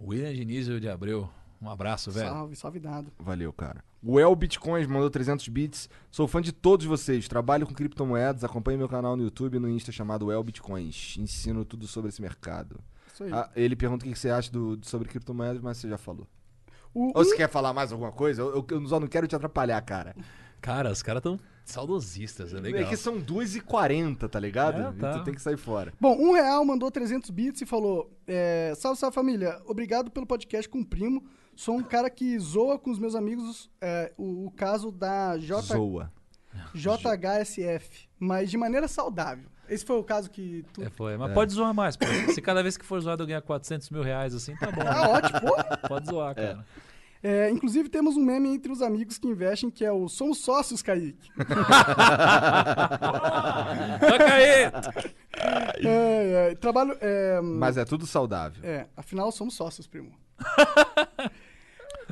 William 0.00 0.32
Diniz 0.34 0.66
de 0.66 0.88
Abreu. 0.88 1.28
Um 1.60 1.68
abraço, 1.68 2.10
velho. 2.10 2.28
Salve, 2.30 2.56
salve 2.56 2.78
dado. 2.80 3.12
Valeu, 3.18 3.52
cara. 3.52 3.84
O 4.02 4.18
El 4.18 4.34
Bitcoins 4.34 4.86
mandou 4.86 5.10
300 5.10 5.46
bits. 5.48 5.88
Sou 6.10 6.26
fã 6.26 6.40
de 6.40 6.52
todos 6.52 6.86
vocês. 6.86 7.28
Trabalho 7.28 7.66
com 7.66 7.74
criptomoedas. 7.74 8.42
Acompanhe 8.44 8.78
meu 8.78 8.88
canal 8.88 9.16
no 9.16 9.22
YouTube 9.24 9.56
e 9.56 9.60
no 9.60 9.68
Insta 9.68 9.92
chamado 9.92 10.32
El 10.32 10.42
Bitcoins. 10.42 11.16
Ensino 11.18 11.64
tudo 11.64 11.86
sobre 11.86 12.08
esse 12.08 12.22
mercado. 12.22 12.80
Isso 13.12 13.24
aí. 13.24 13.32
Ah, 13.32 13.50
ele 13.54 13.76
pergunta 13.76 14.06
o 14.06 14.08
que 14.08 14.18
você 14.18 14.30
acha 14.30 14.50
do, 14.50 14.78
sobre 14.82 15.06
criptomoedas, 15.08 15.60
mas 15.60 15.76
você 15.76 15.88
já 15.88 15.98
falou. 15.98 16.26
O- 16.94 17.08
Ou 17.08 17.24
você 17.24 17.36
quer 17.36 17.48
falar 17.48 17.72
mais 17.74 17.92
alguma 17.92 18.10
coisa? 18.10 18.40
Eu, 18.42 18.64
eu- 18.70 18.86
só 18.88 18.98
não 18.98 19.06
quero 19.06 19.26
te 19.28 19.36
atrapalhar, 19.36 19.80
cara. 19.82 20.16
Cara, 20.62 20.90
os 20.90 21.02
caras 21.02 21.22
tão 21.22 21.38
saudosistas, 21.64 22.52
é 22.52 22.60
legal. 22.60 22.82
É 22.82 22.84
que 22.84 22.96
são 22.96 23.20
2h40, 23.20 24.28
tá 24.28 24.38
ligado? 24.40 24.80
É, 24.80 24.92
tá. 24.92 25.18
Tu 25.18 25.24
tem 25.24 25.34
que 25.34 25.40
sair 25.42 25.56
fora. 25.56 25.92
Bom, 26.00 26.16
um 26.18 26.32
real 26.32 26.64
mandou 26.64 26.90
300 26.90 27.30
bits 27.30 27.62
e 27.62 27.66
falou: 27.66 28.10
é, 28.26 28.72
Salve, 28.76 28.98
salve 28.98 29.14
família, 29.14 29.60
obrigado 29.66 30.10
pelo 30.10 30.26
podcast 30.26 30.68
com 30.68 30.80
o 30.80 30.86
primo. 30.86 31.24
Sou 31.60 31.76
um 31.76 31.82
cara 31.82 32.08
que 32.08 32.38
zoa 32.38 32.78
com 32.78 32.90
os 32.90 32.98
meus 32.98 33.14
amigos 33.14 33.70
é, 33.82 34.10
o, 34.16 34.46
o 34.46 34.50
caso 34.50 34.90
da 34.90 35.36
J, 35.36 35.60
Zoa. 35.60 36.10
JHSF, 36.74 38.08
mas 38.18 38.50
de 38.50 38.56
maneira 38.56 38.88
saudável. 38.88 39.44
Esse 39.68 39.84
foi 39.84 39.98
o 39.98 40.02
caso 40.02 40.30
que 40.30 40.64
tu. 40.72 40.82
É, 40.82 40.88
foi. 40.88 41.18
Mas 41.18 41.34
pode 41.34 41.52
zoar 41.52 41.74
mais, 41.74 41.98
pô. 41.98 42.06
Se 42.32 42.40
cada 42.40 42.62
vez 42.62 42.78
que 42.78 42.84
for 42.86 42.98
zoado 42.98 43.24
eu 43.24 43.26
ganhar 43.26 43.42
400 43.42 43.90
mil 43.90 44.02
reais 44.02 44.34
assim, 44.34 44.56
tá 44.56 44.72
bom. 44.72 44.80
Ah, 44.82 45.10
ótimo, 45.10 45.38
pô. 45.38 45.54
Pode 45.86 46.06
zoar, 46.06 46.34
cara. 46.34 46.64
É, 47.22 47.50
inclusive, 47.50 47.90
temos 47.90 48.16
um 48.16 48.24
meme 48.24 48.48
entre 48.48 48.72
os 48.72 48.80
amigos 48.80 49.18
que 49.18 49.28
investem 49.28 49.70
que 49.70 49.84
é 49.84 49.92
o 49.92 50.08
Somos 50.08 50.38
Sócios, 50.38 50.80
Kaique. 50.80 51.30
Toca 54.00 54.32
aí! 54.32 54.72
É, 55.84 56.52
é, 56.52 56.54
trabalho. 56.54 56.96
É, 57.02 57.38
Mas 57.42 57.76
é 57.76 57.84
tudo 57.84 58.06
saudável. 58.06 58.64
é, 58.64 58.86
afinal, 58.96 59.30
somos 59.30 59.52
sócios, 59.52 59.86
primo. 59.86 60.10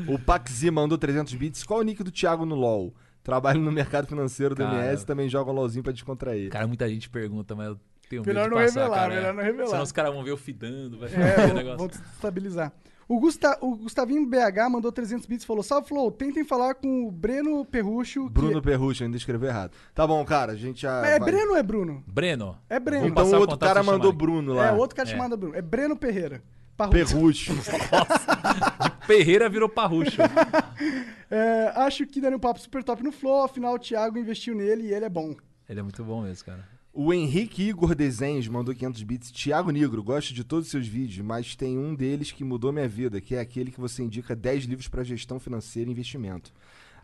O 0.06 0.18
Paxi 0.18 0.70
mandou 0.70 0.96
300 0.98 1.34
bits. 1.34 1.64
Qual 1.64 1.80
o 1.80 1.82
nick 1.82 2.02
do 2.02 2.10
Thiago 2.10 2.44
no 2.44 2.54
LoL? 2.54 2.94
Trabalho 3.22 3.60
no 3.60 3.70
mercado 3.72 4.06
financeiro 4.06 4.54
do 4.54 4.62
Cara. 4.62 4.76
MS 4.86 5.04
também 5.04 5.28
joga 5.28 5.50
um 5.50 5.54
LoLzinho 5.54 5.82
pra 5.82 5.92
descontrair. 5.92 6.50
Cara, 6.50 6.66
muita 6.66 6.88
gente 6.88 7.10
pergunta, 7.10 7.54
mas 7.54 7.68
eu 7.68 7.78
tenho 8.08 8.22
medo 8.22 8.28
Melhor 8.34 8.44
de 8.44 8.50
não 8.54 8.56
passar, 8.62 8.80
revelar, 8.80 8.96
cara, 8.98 9.14
melhor 9.14 9.28
é. 9.28 9.32
não 9.36 9.42
revelar. 9.42 9.68
Senão 9.68 9.82
os 9.82 9.92
caras 9.92 10.14
vão 10.14 10.24
ver 10.24 10.30
eu 10.30 10.36
fidando, 10.38 10.98
vai 10.98 11.08
ficar 11.10 11.20
É, 11.22 11.46
o 11.50 11.54
negócio. 11.54 11.76
vão 11.78 11.86
estabilizar. 11.88 12.72
O, 13.06 13.18
Gusta, 13.20 13.56
o 13.62 13.74
Gustavinho 13.76 14.26
BH 14.26 14.68
mandou 14.70 14.92
300 14.92 15.24
bits 15.26 15.42
e 15.44 15.46
falou: 15.46 15.62
Salve, 15.62 15.88
Flow, 15.88 16.10
tentem 16.10 16.44
falar 16.44 16.74
com 16.74 17.06
o 17.06 17.10
Breno 17.10 17.64
Perrucho. 17.64 18.26
que- 18.26 18.32
Bruno 18.32 18.60
Perrucho, 18.62 19.02
ainda 19.02 19.16
escreveu 19.16 19.48
errado. 19.48 19.72
Tá 19.94 20.06
bom, 20.06 20.22
cara, 20.26 20.52
a 20.52 20.56
gente 20.56 20.82
já. 20.82 21.04
É 21.06 21.18
vai- 21.18 21.30
Breno 21.30 21.52
ou 21.52 21.56
é 21.56 21.62
Bruno? 21.62 22.04
Breno. 22.06 22.56
É 22.68 22.78
Breno. 22.78 23.00
Vamos 23.04 23.12
Então 23.12 23.24
passar 23.24 23.36
o 23.38 23.40
outro 23.40 23.58
cara 23.58 23.82
mandou. 23.82 24.12
Bruno 24.12 24.52
lá. 24.54 24.66
É, 24.68 24.72
outro 24.72 24.94
cara 24.96 25.08
É. 25.08 25.12
chamado 25.12 25.36
Bruno. 25.38 25.54
É 25.54 25.62
Breno 25.62 25.96
Perreira. 25.96 26.42
Parrucho. 26.76 26.92
Perrucho. 27.14 27.52
Ferreira 29.08 29.48
virou 29.48 29.68
parrucho. 29.68 30.20
É, 31.30 31.72
acho 31.76 32.06
que 32.06 32.22
daria 32.22 32.38
um 32.38 32.40
papo 32.40 32.58
super 32.58 32.82
top 32.82 33.02
no 33.02 33.12
Flow, 33.12 33.44
afinal 33.44 33.74
o 33.74 33.78
Thiago 33.78 34.16
investiu 34.18 34.54
nele 34.54 34.84
e 34.84 34.94
ele 34.94 35.04
é 35.04 35.10
bom. 35.10 35.36
Ele 35.68 35.78
é 35.78 35.82
muito 35.82 36.02
bom 36.02 36.22
mesmo, 36.22 36.46
cara. 36.46 36.66
o 36.90 37.12
Henrique 37.12 37.68
Igor 37.68 37.94
Desenhos 37.94 38.48
mandou 38.48 38.74
500 38.74 39.02
bits. 39.02 39.30
Tiago 39.30 39.70
Negro, 39.70 40.02
gosto 40.02 40.32
de 40.32 40.42
todos 40.42 40.64
os 40.64 40.70
seus 40.70 40.86
vídeos, 40.86 41.22
mas 41.22 41.54
tem 41.54 41.76
um 41.76 41.94
deles 41.94 42.32
que 42.32 42.42
mudou 42.42 42.72
minha 42.72 42.88
vida, 42.88 43.20
que 43.20 43.34
é 43.34 43.40
aquele 43.40 43.70
que 43.70 43.78
você 43.78 44.02
indica 44.02 44.34
10 44.34 44.64
livros 44.64 44.88
para 44.88 45.04
gestão 45.04 45.38
financeira 45.38 45.90
e 45.90 45.92
investimento. 45.92 46.50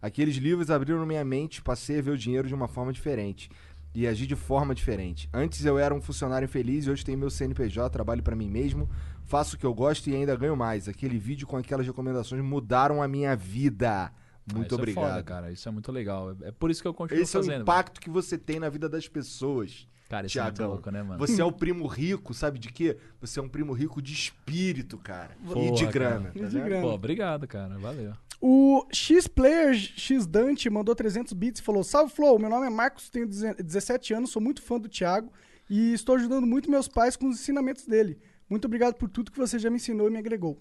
Aqueles 0.00 0.36
livros 0.36 0.70
abriram 0.70 1.04
minha 1.04 1.22
mente, 1.22 1.60
passei 1.60 1.98
a 1.98 2.02
ver 2.02 2.12
o 2.12 2.18
dinheiro 2.18 2.48
de 2.48 2.54
uma 2.54 2.66
forma 2.66 2.94
diferente 2.94 3.50
e 3.94 4.06
agir 4.06 4.26
de 4.26 4.34
forma 4.34 4.74
diferente. 4.74 5.28
Antes 5.32 5.64
eu 5.66 5.78
era 5.78 5.94
um 5.94 6.00
funcionário 6.00 6.46
infeliz 6.46 6.86
e 6.86 6.90
hoje 6.90 7.04
tenho 7.04 7.18
meu 7.18 7.30
CNPJ, 7.30 7.90
trabalho 7.90 8.22
para 8.22 8.34
mim 8.34 8.48
mesmo, 8.48 8.88
faço 9.24 9.56
o 9.56 9.58
que 9.58 9.66
eu 9.66 9.74
gosto 9.74 10.08
e 10.08 10.14
ainda 10.14 10.34
ganho 10.36 10.56
mais. 10.56 10.88
Aquele 10.88 11.18
vídeo 11.18 11.46
com 11.46 11.56
aquelas 11.56 11.86
recomendações 11.86 12.42
mudaram 12.42 13.02
a 13.02 13.08
minha 13.08 13.34
vida. 13.34 14.12
Ah, 14.12 14.54
Muito 14.54 14.66
isso 14.66 14.74
obrigado. 14.74 15.04
É 15.04 15.08
foda, 15.10 15.22
cara. 15.22 15.52
Isso 15.52 15.68
é 15.68 15.72
muito 15.72 15.90
legal. 15.90 16.36
É 16.42 16.50
por 16.52 16.70
isso 16.70 16.82
que 16.82 16.88
eu 16.88 16.94
continuo 16.94 17.22
Esse 17.22 17.36
é 17.36 17.40
o 17.40 17.42
fazendo. 17.42 17.62
impacto 17.62 18.00
que 18.00 18.10
você 18.10 18.36
tem 18.36 18.58
na 18.60 18.68
vida 18.68 18.88
das 18.88 19.08
pessoas. 19.08 19.86
Cara, 20.08 20.26
isso 20.26 20.38
é 20.38 20.66
louco, 20.66 20.90
né, 20.90 21.02
mano? 21.02 21.18
Você 21.18 21.40
é 21.40 21.44
o 21.44 21.50
primo 21.52 21.86
rico, 21.86 22.34
sabe 22.34 22.58
de 22.58 22.68
quê? 22.70 22.96
Você 23.20 23.40
é 23.40 23.42
um 23.42 23.48
primo 23.48 23.72
rico 23.72 24.02
de 24.02 24.12
espírito, 24.12 24.98
cara. 24.98 25.30
e 25.42 25.46
de 25.72 25.80
Porra, 25.80 25.92
grana. 25.92 26.20
cara. 26.28 26.32
tá 26.32 26.40
de 26.40 26.46
vendo? 26.46 26.64
grana. 26.64 26.82
Pô, 26.82 26.92
obrigado, 26.92 27.48
cara. 27.48 27.78
Valeu. 27.78 28.12
O 28.40 28.86
X-Player 28.92 29.74
X 29.74 30.26
Dante 30.26 30.68
mandou 30.68 30.94
300 30.94 31.32
bits 31.32 31.60
e 31.60 31.64
falou: 31.64 31.82
Salve 31.82 32.12
Flow, 32.12 32.38
meu 32.38 32.50
nome 32.50 32.66
é 32.66 32.70
Marcos, 32.70 33.08
tenho 33.08 33.26
17 33.26 34.12
anos, 34.12 34.30
sou 34.30 34.42
muito 34.42 34.60
fã 34.60 34.78
do 34.78 34.88
Thiago 34.88 35.32
e 35.70 35.94
estou 35.94 36.14
ajudando 36.16 36.46
muito 36.46 36.70
meus 36.70 36.86
pais 36.86 37.16
com 37.16 37.26
os 37.28 37.40
ensinamentos 37.40 37.86
dele. 37.86 38.18
Muito 38.48 38.66
obrigado 38.66 38.94
por 38.94 39.08
tudo 39.08 39.30
que 39.32 39.38
você 39.38 39.58
já 39.58 39.70
me 39.70 39.76
ensinou 39.76 40.08
e 40.08 40.10
me 40.10 40.18
agregou. 40.18 40.60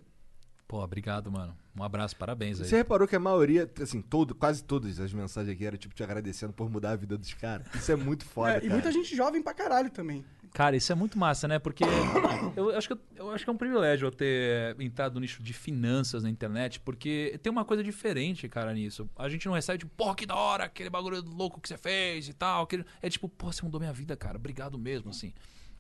Pô, 0.68 0.82
obrigado, 0.84 1.32
mano. 1.32 1.56
Um 1.78 1.84
abraço, 1.84 2.16
parabéns 2.16 2.60
aí. 2.60 2.68
Você 2.68 2.78
reparou 2.78 3.08
que 3.08 3.16
a 3.16 3.20
maioria, 3.20 3.70
assim, 3.82 4.02
todo, 4.02 4.34
quase 4.34 4.64
todas 4.64 5.00
as 5.00 5.14
mensagens 5.14 5.54
aqui 5.54 5.66
eram 5.66 5.78
tipo 5.78 5.94
te 5.94 6.02
agradecendo 6.04 6.54
por 6.54 6.70
mudar 6.70 6.92
a 6.92 6.96
vida 6.96 7.18
dos 7.18 7.34
caras. 7.34 7.68
Isso 7.76 7.92
é 7.92 7.96
muito 7.96 8.26
foda, 8.26 8.52
É, 8.52 8.54
cara. 8.56 8.66
e 8.66 8.70
muita 8.70 8.92
gente 8.92 9.16
jovem 9.16 9.42
pra 9.44 9.54
caralho 9.54 9.90
também. 9.92 10.24
Cara, 10.54 10.76
isso 10.76 10.92
é 10.92 10.96
muito 10.96 11.18
massa, 11.18 11.48
né? 11.48 11.60
Porque 11.60 11.84
eu 12.56 12.76
acho, 12.78 12.88
que, 12.88 12.94
eu- 12.94 13.00
eu 13.16 13.32
acho 13.32 13.44
que 13.44 13.50
é 13.50 13.54
um 13.54 13.58
privilégio 13.58 14.08
eu 14.08 14.12
ter 14.12 14.80
entrado 14.80 15.16
no 15.16 15.20
nicho 15.20 15.42
de 15.44 15.52
finanças 15.52 16.24
na 16.24 16.30
internet, 16.30 16.80
porque 16.80 17.40
tem 17.44 17.52
uma 17.52 17.66
coisa 17.66 17.84
diferente, 17.84 18.48
cara, 18.48 18.74
nisso. 18.74 19.10
A 19.16 19.28
gente 19.30 19.46
não 19.48 19.54
recebe, 19.54 19.80
tipo, 19.80 19.92
porra, 19.96 20.16
que 20.16 20.26
da 20.28 20.36
hora, 20.36 20.64
aquele 20.66 20.90
bagulho 20.92 21.22
louco 21.24 21.60
que 21.60 21.68
você 21.68 21.78
fez 21.78 22.30
e 22.30 22.34
tal. 22.34 22.64
aquele- 22.64 22.86
É 23.02 23.10
tipo, 23.10 23.28
pô, 23.28 23.52
você 23.52 23.64
mudou 23.64 23.80
minha 23.80 23.94
vida, 23.94 24.16
cara. 24.16 24.38
Obrigado 24.38 24.78
mesmo, 24.78 25.10
assim. 25.10 25.34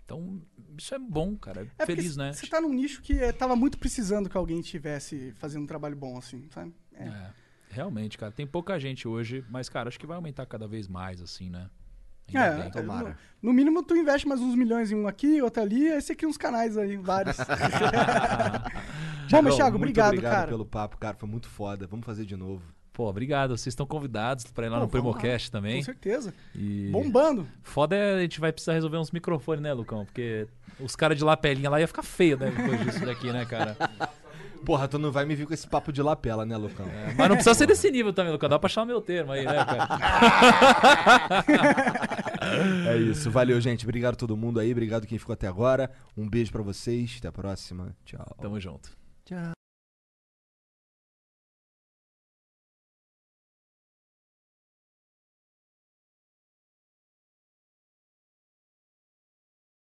Então, 0.06 0.42
isso 0.78 0.94
é 0.94 1.00
bom, 1.00 1.36
cara. 1.38 1.68
É 1.80 1.86
Feliz, 1.86 2.18
né? 2.18 2.34
Você 2.34 2.46
tá 2.48 2.60
num 2.60 2.74
nicho 2.74 3.02
que 3.02 3.14
eh, 3.14 3.32
tava 3.32 3.56
muito 3.56 3.78
precisando 3.78 4.30
que 4.30 4.36
alguém 4.38 4.60
estivesse 4.60 5.32
fazendo 5.38 5.64
um 5.64 5.68
trabalho 5.68 5.96
bom, 5.96 6.18
assim, 6.18 6.48
sabe? 6.50 6.74
É. 6.94 7.06
É, 7.06 7.32
realmente, 7.70 8.18
cara. 8.18 8.32
Tem 8.32 8.46
pouca 8.46 8.78
gente 8.80 9.08
hoje, 9.08 9.44
mas, 9.50 9.70
cara, 9.70 9.88
acho 9.88 10.00
que 10.00 10.06
vai 10.06 10.18
aumentar 10.18 10.46
cada 10.46 10.68
vez 10.68 10.88
mais, 10.88 11.22
assim, 11.22 11.50
né? 11.50 11.70
Ainda 12.28 12.46
É, 12.46 12.62
bem. 12.64 12.72
tomara. 12.72 13.18
No, 13.42 13.50
no 13.50 13.54
mínimo, 13.54 13.84
tu 13.84 13.96
investe 13.96 14.28
mais 14.28 14.40
uns 14.42 14.56
milhões 14.56 14.92
em 14.92 14.96
um 14.96 15.08
aqui, 15.08 15.42
outro 15.42 15.62
ali, 15.62 15.92
aí 15.92 16.02
você 16.02 16.16
cria 16.16 16.30
uns 16.30 16.38
canais 16.38 16.78
aí, 16.78 16.96
vários. 16.98 17.38
Bom, 19.32 19.42
mas 19.42 19.56
Thiago, 19.56 19.78
obrigado, 19.78 20.10
obrigado 20.14 20.32
cara. 20.34 20.48
pelo 20.48 20.66
papo, 20.66 20.98
cara. 20.98 21.16
Foi 21.18 21.28
muito 21.28 21.48
foda. 21.50 21.88
Vamos 21.88 22.06
fazer 22.06 22.26
de 22.26 22.36
novo. 22.36 22.64
Pô, 22.94 23.10
obrigado. 23.10 23.58
Vocês 23.58 23.74
estão 23.74 23.86
convidados 23.86 24.46
pra 24.46 24.68
ir 24.68 24.70
lá 24.70 24.78
Pô, 24.78 24.84
no 24.84 24.88
vamos 24.88 25.06
lá. 25.08 25.20
Primocast 25.20 25.52
também. 25.52 25.78
Com 25.78 25.86
certeza. 25.86 26.34
E... 26.56 26.90
Bombando. 26.92 27.48
Foda 27.64 27.96
é 27.96 28.18
a 28.18 28.22
gente 28.22 28.40
vai 28.40 28.52
precisar 28.52 28.74
resolver 28.74 28.98
uns 28.98 29.10
microfones, 29.12 29.64
né, 29.64 29.74
Lucão? 29.74 30.06
Porque 30.06 30.48
os 30.80 30.96
caras 30.96 31.18
de 31.18 31.24
lapelinha 31.24 31.70
lá 31.70 31.80
ia 31.80 31.88
ficar 31.88 32.04
feio, 32.04 32.38
né? 32.38 32.54
Depois 32.56 32.80
disso 32.82 33.04
daqui, 33.04 33.32
né, 33.32 33.46
cara? 33.46 33.76
Porra, 34.64 34.88
tu 34.88 34.98
não 34.98 35.12
vai 35.12 35.26
me 35.26 35.36
vir 35.36 35.46
com 35.46 35.54
esse 35.54 35.68
papo 35.68 35.92
de 35.92 36.02
lapela, 36.02 36.46
né, 36.46 36.56
Lucão? 36.56 36.86
Mas 37.18 37.28
não 37.28 37.36
precisa 37.36 37.54
ser 37.54 37.68
desse 37.68 37.92
nível 37.92 38.14
também, 38.14 38.32
Lucão. 38.32 38.48
Dá 38.48 38.58
pra 38.58 38.68
achar 38.68 38.84
o 38.84 38.86
meu 38.86 39.02
termo 39.02 39.34
aí, 39.34 39.44
né, 39.44 39.66
cara? 39.66 39.90
É 42.88 42.98
isso. 42.98 43.32
Valeu, 43.32 43.60
gente. 43.60 43.86
Obrigado 43.86 44.14
a 44.14 44.18
todo 44.18 44.38
mundo 44.38 44.60
aí. 44.60 44.72
Obrigado 44.72 45.08
quem 45.08 45.18
ficou 45.18 45.34
até 45.34 45.48
agora. 45.48 45.90
Um 46.16 46.30
beijo 46.30 46.52
pra 46.52 46.62
vocês. 46.62 47.16
Até 47.18 47.30
a 47.30 47.32
próxima. 47.32 47.96
Tchau. 48.06 48.36
Tamo 48.40 48.60
junto. 48.60 48.92
Tchau. 49.26 49.62